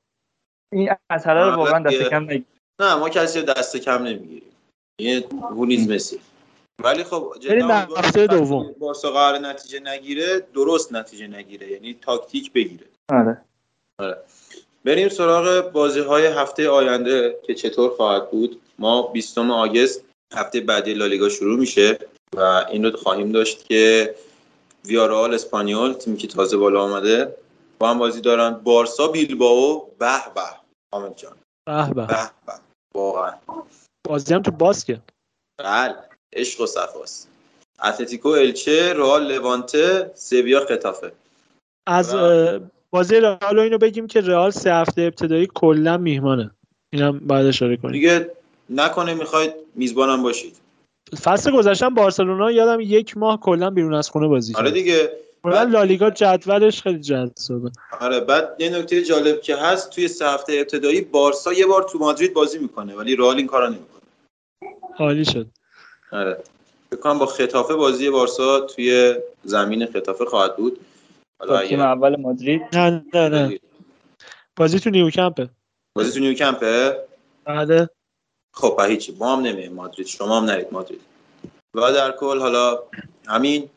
این 0.73 0.91
اثر 1.11 1.51
رو 1.51 1.57
واقعا 1.57 1.83
دست 1.83 2.03
کم 2.03 2.25
نگیر. 2.25 2.45
نه 2.81 2.95
ما 2.95 3.09
کسی 3.09 3.43
دست 3.43 3.77
کم 3.77 4.03
نمی‌گیریم. 4.03 4.53
یه 4.99 5.25
مسی. 5.89 6.21
ولی 6.85 7.05
خب 7.05 7.35
هفته 7.97 8.27
دوم. 8.27 8.75
بارسا 8.79 9.11
قرار 9.11 9.39
نتیجه 9.39 9.81
نگیره 9.81 10.41
درست 10.55 10.93
نتیجه 10.93 11.27
نگیره. 11.27 11.71
یعنی 11.71 11.95
تاکتیک 12.03 12.53
بگیره. 12.53 12.87
آره. 13.13 13.41
آره. 13.99 14.17
بریم 14.85 15.09
سراغ 15.09 15.73
بازی 15.73 16.01
های 16.01 16.27
هفته 16.27 16.69
آینده 16.69 17.39
که 17.47 17.55
چطور 17.55 17.91
خواهد 17.91 18.31
بود. 18.31 18.61
ما 18.79 19.03
20 19.03 19.39
آگست 19.39 20.05
هفته 20.35 20.61
بعدی 20.61 20.95
لالیگا 20.95 21.29
شروع 21.29 21.59
میشه 21.59 21.99
و 22.37 22.41
این 22.71 22.85
رو 22.85 22.97
خواهیم 22.97 23.33
داشت 23.33 23.65
که 23.65 24.15
ویارال 24.85 25.35
اسپانیول 25.35 25.93
تیمی 25.93 26.17
که 26.17 26.27
تازه 26.27 26.57
بالا 26.57 26.83
آمده 26.83 27.37
با 27.79 27.91
هم 27.91 27.99
بازی 27.99 28.21
دارن. 28.21 28.51
بارسا 28.51 29.09
بیلباو 29.09 29.91
به 29.99 30.33
به. 30.35 30.43
حامد 30.95 31.17
جان. 31.17 31.37
به 31.67 31.95
به. 31.95 32.07
به 32.47 32.53
واقعا. 32.95 33.33
بازی 34.09 34.35
هم 34.35 34.43
تو 34.43 34.51
باسکه. 34.51 35.01
بله. 35.59 35.97
عشق 36.33 36.61
و 36.61 36.67
صفاست. 36.67 37.29
اتلتیکو 37.85 38.29
الچه 38.29 38.93
رئال 38.93 39.33
لوانته 39.33 40.11
سویا 40.15 40.67
خطافه 40.67 41.13
از 41.87 42.15
بازی 42.95 43.21
رئال 43.21 43.59
اینو 43.59 43.79
بگیم 43.79 44.07
که 44.07 44.21
رئال 44.21 44.51
سه 44.51 44.75
هفته 44.75 45.03
ابتدایی 45.03 45.49
کلا 45.55 45.97
میهمانه. 45.97 46.51
اینم 46.93 47.19
بعد 47.19 47.47
اشاره 47.47 47.77
کنیم. 47.77 47.93
دیگه 47.93 48.31
نکنه 48.71 49.15
می‌خواید 49.15 49.53
میزبانم 49.75 50.23
باشید. 50.23 50.57
فصل 51.23 51.51
گذشتم 51.51 51.95
بارسلونا 51.95 52.51
یادم 52.51 52.81
یک 52.81 53.17
ماه 53.17 53.41
کلا 53.41 53.71
بیرون 53.71 53.95
از 53.95 54.11
خونه 54.11 54.29
بازی 54.29 54.55
آره 54.55 54.71
دیگه. 54.71 55.13
بعد 55.45 55.71
لالیگا 55.71 56.11
جدولش 56.11 56.83
خیلی 56.83 57.01
جذابه. 57.01 57.71
آره 58.01 58.21
بعد 58.21 58.57
یه 58.59 58.79
نکته 58.79 59.03
جالب 59.03 59.41
که 59.41 59.57
هست 59.57 59.91
توی 59.91 60.09
سه 60.09 60.27
هفته 60.27 60.53
ابتدایی 60.53 61.01
بارسا 61.01 61.53
یه 61.53 61.67
بار 61.67 61.83
تو 61.83 61.99
مادرید 61.99 62.35
بازی 62.35 62.59
می‌کنه 62.59 62.95
ولی 62.95 63.17
رئال 63.17 63.37
این 63.37 63.47
کارا 63.47 63.69
نمی‌کنه. 63.69 64.01
عالی 64.99 65.25
شد. 65.25 65.47
آره. 66.13 66.39
فکر 66.91 67.15
با 67.15 67.27
خطافه 67.27 67.75
بازی 67.75 68.11
بارسا 68.11 68.61
توی 68.61 69.15
زمین 69.45 69.87
خطافه 69.87 70.25
خواهد 70.25 70.57
بود. 70.57 70.79
حالا 71.41 71.67
تیم 71.67 71.81
اول 71.81 72.21
مادرید. 72.21 72.63
نه 72.73 73.05
نه 73.15 73.29
نه. 73.29 73.59
بازی 74.57 74.81
تو 74.81 74.91
نیوکمپه 74.91 75.49
بازی 75.97 76.13
تو 76.13 76.21
نیوکمپه 76.21 76.97
بله. 77.45 77.89
خب 78.55 78.81
هیچی. 78.89 79.17
ما 79.19 79.37
هم 79.37 79.43
نمیه 79.43 79.69
مادرید. 79.69 80.07
شما 80.07 80.41
هم 80.41 80.45
نرید 80.45 80.73
مادرید. 80.73 81.01
و 81.75 81.81
در 81.93 82.13
کل 82.13 82.39
حالا 82.41 82.79
همین 83.27 83.71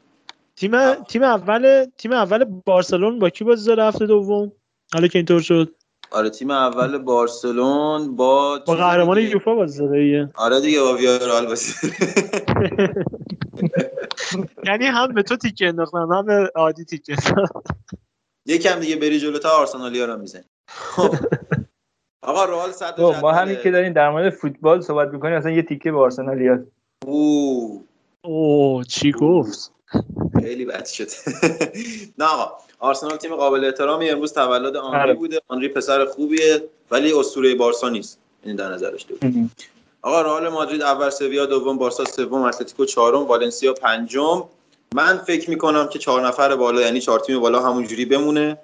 تیم 0.56 0.94
تیم 0.94 1.24
اول 1.24 1.86
تیم 1.98 2.12
اول 2.12 2.44
بارسلون 2.44 3.20
با 3.20 3.30
کی 3.30 3.44
بازی 3.44 3.68
داره 3.68 3.84
هفته 3.84 4.06
دوم؟ 4.06 4.52
حالا 4.94 5.08
که 5.08 5.20
اینطور 5.20 5.42
شد. 5.42 5.76
آره 6.12 6.30
تیم 6.30 6.52
اول 6.52 6.98
بارسلون 6.98 8.16
با 8.16 8.60
با 8.60 8.76
قهرمان 8.76 9.18
یوفا 9.18 9.56
بازی 9.56 9.80
داره 9.80 10.30
آره 10.36 10.62
دیگه 10.62 10.80
با 10.80 10.96
ویارال 10.96 11.46
بازی 11.48 11.74
یعنی 14.66 14.86
هم 14.86 15.14
به 15.14 15.24
تو 15.24 15.36
تیکه 15.36 15.68
انداختم 15.68 16.12
هم 16.12 16.26
به 16.26 16.52
عادی 16.56 16.86
تیکه 16.86 17.16
یکم 18.46 18.80
دیگه 18.80 18.96
بری 18.96 19.20
جلوتر 19.20 19.48
آرسنالیا 19.48 20.06
رو 20.06 20.18
می‌زنی. 20.18 20.44
خب. 20.68 21.16
آقا 22.22 22.46
رئال 22.46 22.72
صد 22.72 23.02
ما 23.02 23.32
همین 23.32 23.56
که 23.64 23.72
داریم 23.72 23.94
در 23.94 24.10
مورد 24.10 24.30
فوتبال 24.30 24.82
صحبت 24.82 25.08
می‌کنیم 25.14 25.34
اصلا 25.34 25.52
یه 25.52 25.62
تیکه 25.62 25.92
به 25.92 26.00
آرسنالیا 26.00 26.60
اوه. 27.06 27.82
اوه 28.24 28.84
چی 28.84 29.12
گفت؟ 29.12 29.72
خیلی 30.42 30.66
بد 30.66 30.86
شد. 30.86 31.08
نه 32.20 32.26
آقا 32.26 32.58
آرسنال 32.80 33.18
تیم 33.18 33.36
قابل 33.36 33.66
احترامی 33.66 34.10
امروز 34.10 34.34
تولد 34.34 34.76
آنری 34.76 35.02
آره. 35.02 35.14
بوده. 35.14 35.42
آنری 35.48 35.68
پسر 35.68 36.06
خوبیه 36.06 36.64
ولی 36.92 37.14
اسطوره 37.14 37.56
بارسا 37.56 37.90
نیست. 37.90 38.20
این 38.44 38.56
در 38.56 38.70
نظرش 38.70 39.06
آقا 40.08 40.22
رئال 40.22 40.50
مادرید 40.50 40.82
اول 40.82 41.10
سویا 41.10 41.46
دوم 41.46 41.78
بارسا 41.78 42.06
سوم 42.06 42.42
اتلتیکو 42.42 42.86
چهارم 42.86 43.24
والنسیا 43.24 43.74
پنجم. 43.74 44.44
من 44.96 45.18
فکر 45.18 45.50
می‌کنم 45.50 45.88
که 45.88 46.00
چهار 46.00 46.28
نفر 46.28 46.56
بالا 46.56 46.82
یعنی 46.82 47.02
چهار 47.02 47.20
تیم 47.20 47.40
بالا 47.40 47.60
همونجوری 47.60 48.06
بمونه 48.06 48.58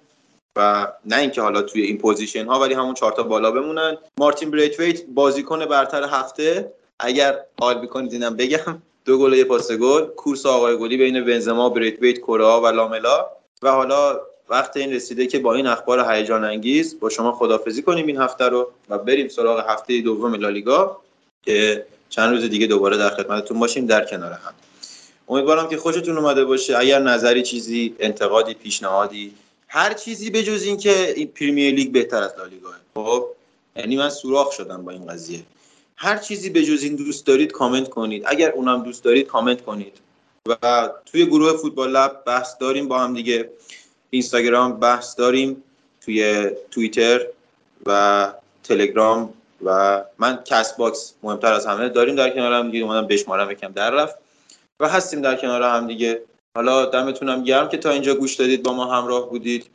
و 0.55 0.87
نه 1.05 1.17
اینکه 1.17 1.41
حالا 1.41 1.61
توی 1.61 1.81
این 1.81 1.97
position 1.97 2.45
ها 2.45 2.59
ولی 2.59 2.73
همون 2.73 2.93
چهار 2.93 3.11
تا 3.11 3.23
بالا 3.23 3.51
بمونن. 3.51 3.97
مارتین 4.17 4.51
بریتویت 4.51 5.05
بازیکن 5.05 5.65
برتر 5.65 6.03
هفته. 6.03 6.73
اگر 6.99 7.39
حال 7.61 7.81
می‌کنید 7.81 8.13
اینم 8.13 8.35
بگم 8.35 8.81
دو 9.05 9.17
گل 9.17 9.33
یه 9.33 9.43
پاس 9.43 9.71
گل. 9.71 10.05
کورس 10.05 10.45
آقای 10.45 10.77
گلی 10.77 10.97
بین 10.97 11.25
بنزما 11.25 11.69
بریتویت 11.69 12.19
کورا 12.19 12.61
و 12.61 12.67
لاملا. 12.67 13.25
و 13.61 13.71
حالا 13.71 14.19
وقت 14.49 14.77
این 14.77 14.93
رسیده 14.93 15.27
که 15.27 15.39
با 15.39 15.53
این 15.53 15.67
اخبار 15.67 16.13
هیجان 16.13 16.43
انگیز 16.43 16.99
با 16.99 17.09
شما 17.09 17.31
خدافزی 17.31 17.81
کنیم 17.81 18.07
این 18.07 18.17
هفته 18.17 18.45
رو 18.45 18.71
و 18.89 18.97
بریم 18.97 19.27
سراغ 19.27 19.69
هفته 19.69 20.01
دوم 20.01 20.35
لالیگا. 20.35 20.99
که 21.45 21.85
چند 22.09 22.31
روز 22.31 22.43
دیگه 22.49 22.67
دوباره 22.67 22.97
در 22.97 23.09
خدمتتون 23.09 23.59
باشیم 23.59 23.85
در 23.85 24.05
کنار 24.05 24.31
هم. 24.31 24.53
امیدوارم 25.29 25.69
که 25.69 25.77
خوشتون 25.77 26.17
اومده 26.17 26.45
باشه. 26.45 26.77
اگر 26.77 26.99
نظری 26.99 27.41
چیزی 27.41 27.95
انتقادی 27.99 28.53
پیشنهادی 28.53 29.33
هر 29.67 29.93
چیزی 29.93 30.29
بجز 30.29 30.63
این 30.63 30.77
که 30.77 31.13
این 31.15 31.27
پریمیر 31.27 31.73
لیگ 31.73 31.91
بهتر 31.91 32.23
از 32.23 32.33
لالیگا 32.37 32.69
خب 32.93 33.27
یعنی 33.75 33.97
من 33.97 34.09
سوراخ 34.09 34.51
شدم 34.51 34.85
با 34.85 34.91
این 34.91 35.07
قضیه. 35.07 35.43
هر 35.95 36.17
چیزی 36.17 36.49
بجز 36.49 36.83
این 36.83 36.95
دوست 36.95 37.25
دارید 37.25 37.51
کامنت 37.51 37.89
کنید. 37.89 38.23
اگر 38.25 38.51
اونم 38.51 38.83
دوست 38.83 39.03
دارید 39.03 39.27
کامنت 39.27 39.61
کنید. 39.61 39.93
و 40.45 40.89
توی 41.05 41.25
گروه 41.25 41.53
فوتبال 41.53 41.91
لب 41.91 42.23
بحث 42.25 42.53
داریم. 42.59 42.87
با 42.87 42.99
هم 42.99 43.13
دیگه 43.13 43.49
اینستاگرام 44.09 44.79
بحث 44.79 45.17
داریم 45.17 45.63
توی 46.01 46.49
توییتر 46.71 47.27
و 47.85 48.33
تلگرام 48.63 49.33
و 49.65 50.01
من 50.19 50.39
کست 50.45 50.73
باکس 50.73 51.13
مهمتر 51.23 51.53
از 51.53 51.65
همه 51.65 51.89
داریم 51.89 52.15
در 52.15 52.29
کنار 52.29 52.53
هم 52.53 52.71
دیگه 52.71 52.85
اومدم 52.85 53.07
بشمارم 53.07 53.51
یکم 53.51 53.71
در 53.71 53.91
رفت 53.91 54.15
و 54.79 54.89
هستیم 54.89 55.21
در 55.21 55.35
کنار 55.35 55.63
هم 55.63 55.87
دیگه. 55.87 56.21
حالا 56.57 56.85
دمتونم 56.85 57.43
گرم 57.43 57.69
که 57.69 57.77
تا 57.77 57.89
اینجا 57.89 58.15
گوش 58.15 58.35
دادید 58.35 58.63
با 58.63 58.73
ما 58.73 58.85
همراه 58.85 59.29
بودید. 59.29 59.69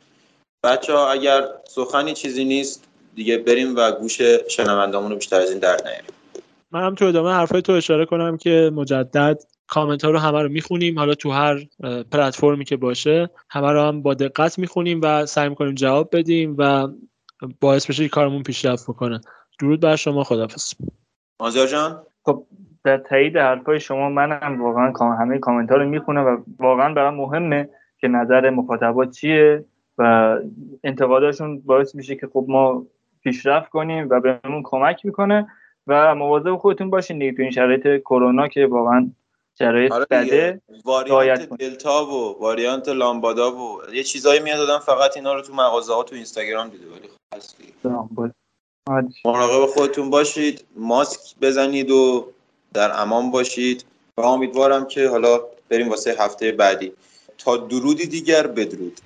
بچه 0.63 0.93
ها 0.93 1.11
اگر 1.11 1.47
سخنی 1.67 2.13
چیزی 2.13 2.45
نیست 2.45 2.83
دیگه 3.15 3.37
بریم 3.37 3.75
و 3.75 3.91
گوش 3.91 4.21
شنوندامون 4.47 5.11
رو 5.11 5.15
بیشتر 5.15 5.41
از 5.41 5.49
این 5.49 5.59
در 5.59 5.77
نیاریم. 5.85 6.13
من 6.71 6.85
هم 6.85 6.95
تو 6.95 7.05
ادامه 7.05 7.31
حرفای 7.31 7.61
تو 7.61 7.71
اشاره 7.71 8.05
کنم 8.05 8.37
که 8.37 8.71
مجدد 8.73 9.43
کامنت 9.67 10.05
ها 10.05 10.11
رو 10.11 10.19
همه 10.19 10.41
رو 10.41 10.49
می‌خونیم. 10.49 10.99
حالا 10.99 11.13
تو 11.15 11.31
هر 11.31 11.65
پلتفرمی 12.11 12.65
که 12.65 12.77
باشه 12.77 13.29
همه 13.49 13.71
رو 13.71 13.81
هم 13.81 14.01
با 14.01 14.13
دقت 14.13 14.59
می‌خونیم 14.59 15.01
و 15.03 15.25
سعی 15.25 15.49
می‌کنیم 15.49 15.75
جواب 15.75 16.09
بدیم 16.15 16.55
و 16.57 16.87
باعث 17.61 17.85
بشه 17.85 18.07
کارمون 18.07 18.43
پیشرفت 18.43 18.83
بکنه. 18.83 19.21
درود 19.59 19.81
بر 19.81 19.95
شما 19.95 20.23
خدافظ 20.23 20.73
مازیار 21.39 21.67
جان. 21.67 22.01
خب 22.25 22.45
در 22.83 22.97
تایید 22.97 23.37
حرفای 23.37 23.79
شما 23.79 24.09
منم 24.09 24.61
واقعا 24.61 25.15
همه 25.15 25.39
کامنت 25.39 25.71
ها 25.71 25.77
رو 25.77 25.89
می‌خونم 25.89 26.25
و 26.25 26.37
واقعا 26.59 26.93
برام 26.93 27.15
مهمه 27.15 27.69
که 27.97 28.07
نظر 28.07 28.49
مخاطبات 28.49 29.11
چیه 29.11 29.65
و 29.97 30.35
انتقاداشون 30.83 31.59
باعث 31.59 31.95
میشه 31.95 32.15
که 32.15 32.27
خب 32.33 32.45
ما 32.47 32.85
پیشرفت 33.23 33.69
کنیم 33.69 34.07
و 34.09 34.19
بهمون 34.19 34.61
کمک 34.63 35.05
می‌کنه 35.05 35.47
و 35.87 36.15
مواظب 36.15 36.55
خودتون 36.55 36.89
باشین 36.89 37.19
دیگه 37.19 37.31
تو 37.31 37.41
این 37.41 37.51
شرایط 37.51 38.01
کرونا 38.01 38.47
که 38.47 38.65
واقعا 38.65 39.11
شرایط 39.59 39.91
آره 39.91 40.05
بده. 40.11 40.61
واریانت 40.85 41.49
دلتا 41.49 42.05
و 42.05 42.41
واریانت 42.41 42.89
لامبادا 42.89 43.51
و 43.51 43.81
یه 43.93 44.03
چیزایی 44.03 44.39
میاد 44.39 44.79
فقط 44.79 45.17
اینا 45.17 45.33
رو 45.33 45.41
تو 45.41 45.53
مغازه 45.53 45.93
ها 45.93 46.03
تو 46.03 46.15
اینستاگرام 46.15 46.69
دیده 46.69 46.85
ولی 46.85 47.09
خب 47.83 48.29
مراقب 49.25 49.65
خودتون 49.65 50.09
باشید 50.09 50.65
ماسک 50.75 51.19
بزنید 51.41 51.91
و 51.91 52.27
در 52.73 53.01
امان 53.01 53.31
باشید 53.31 53.85
و 54.17 54.21
امیدوارم 54.21 54.87
که 54.87 55.07
حالا 55.07 55.41
بریم 55.69 55.89
واسه 55.89 56.15
هفته 56.19 56.51
بعدی. 56.51 56.93
تا 57.37 57.57
درودی 57.57 58.07
دیگر 58.07 58.47
بدرود. 58.47 58.99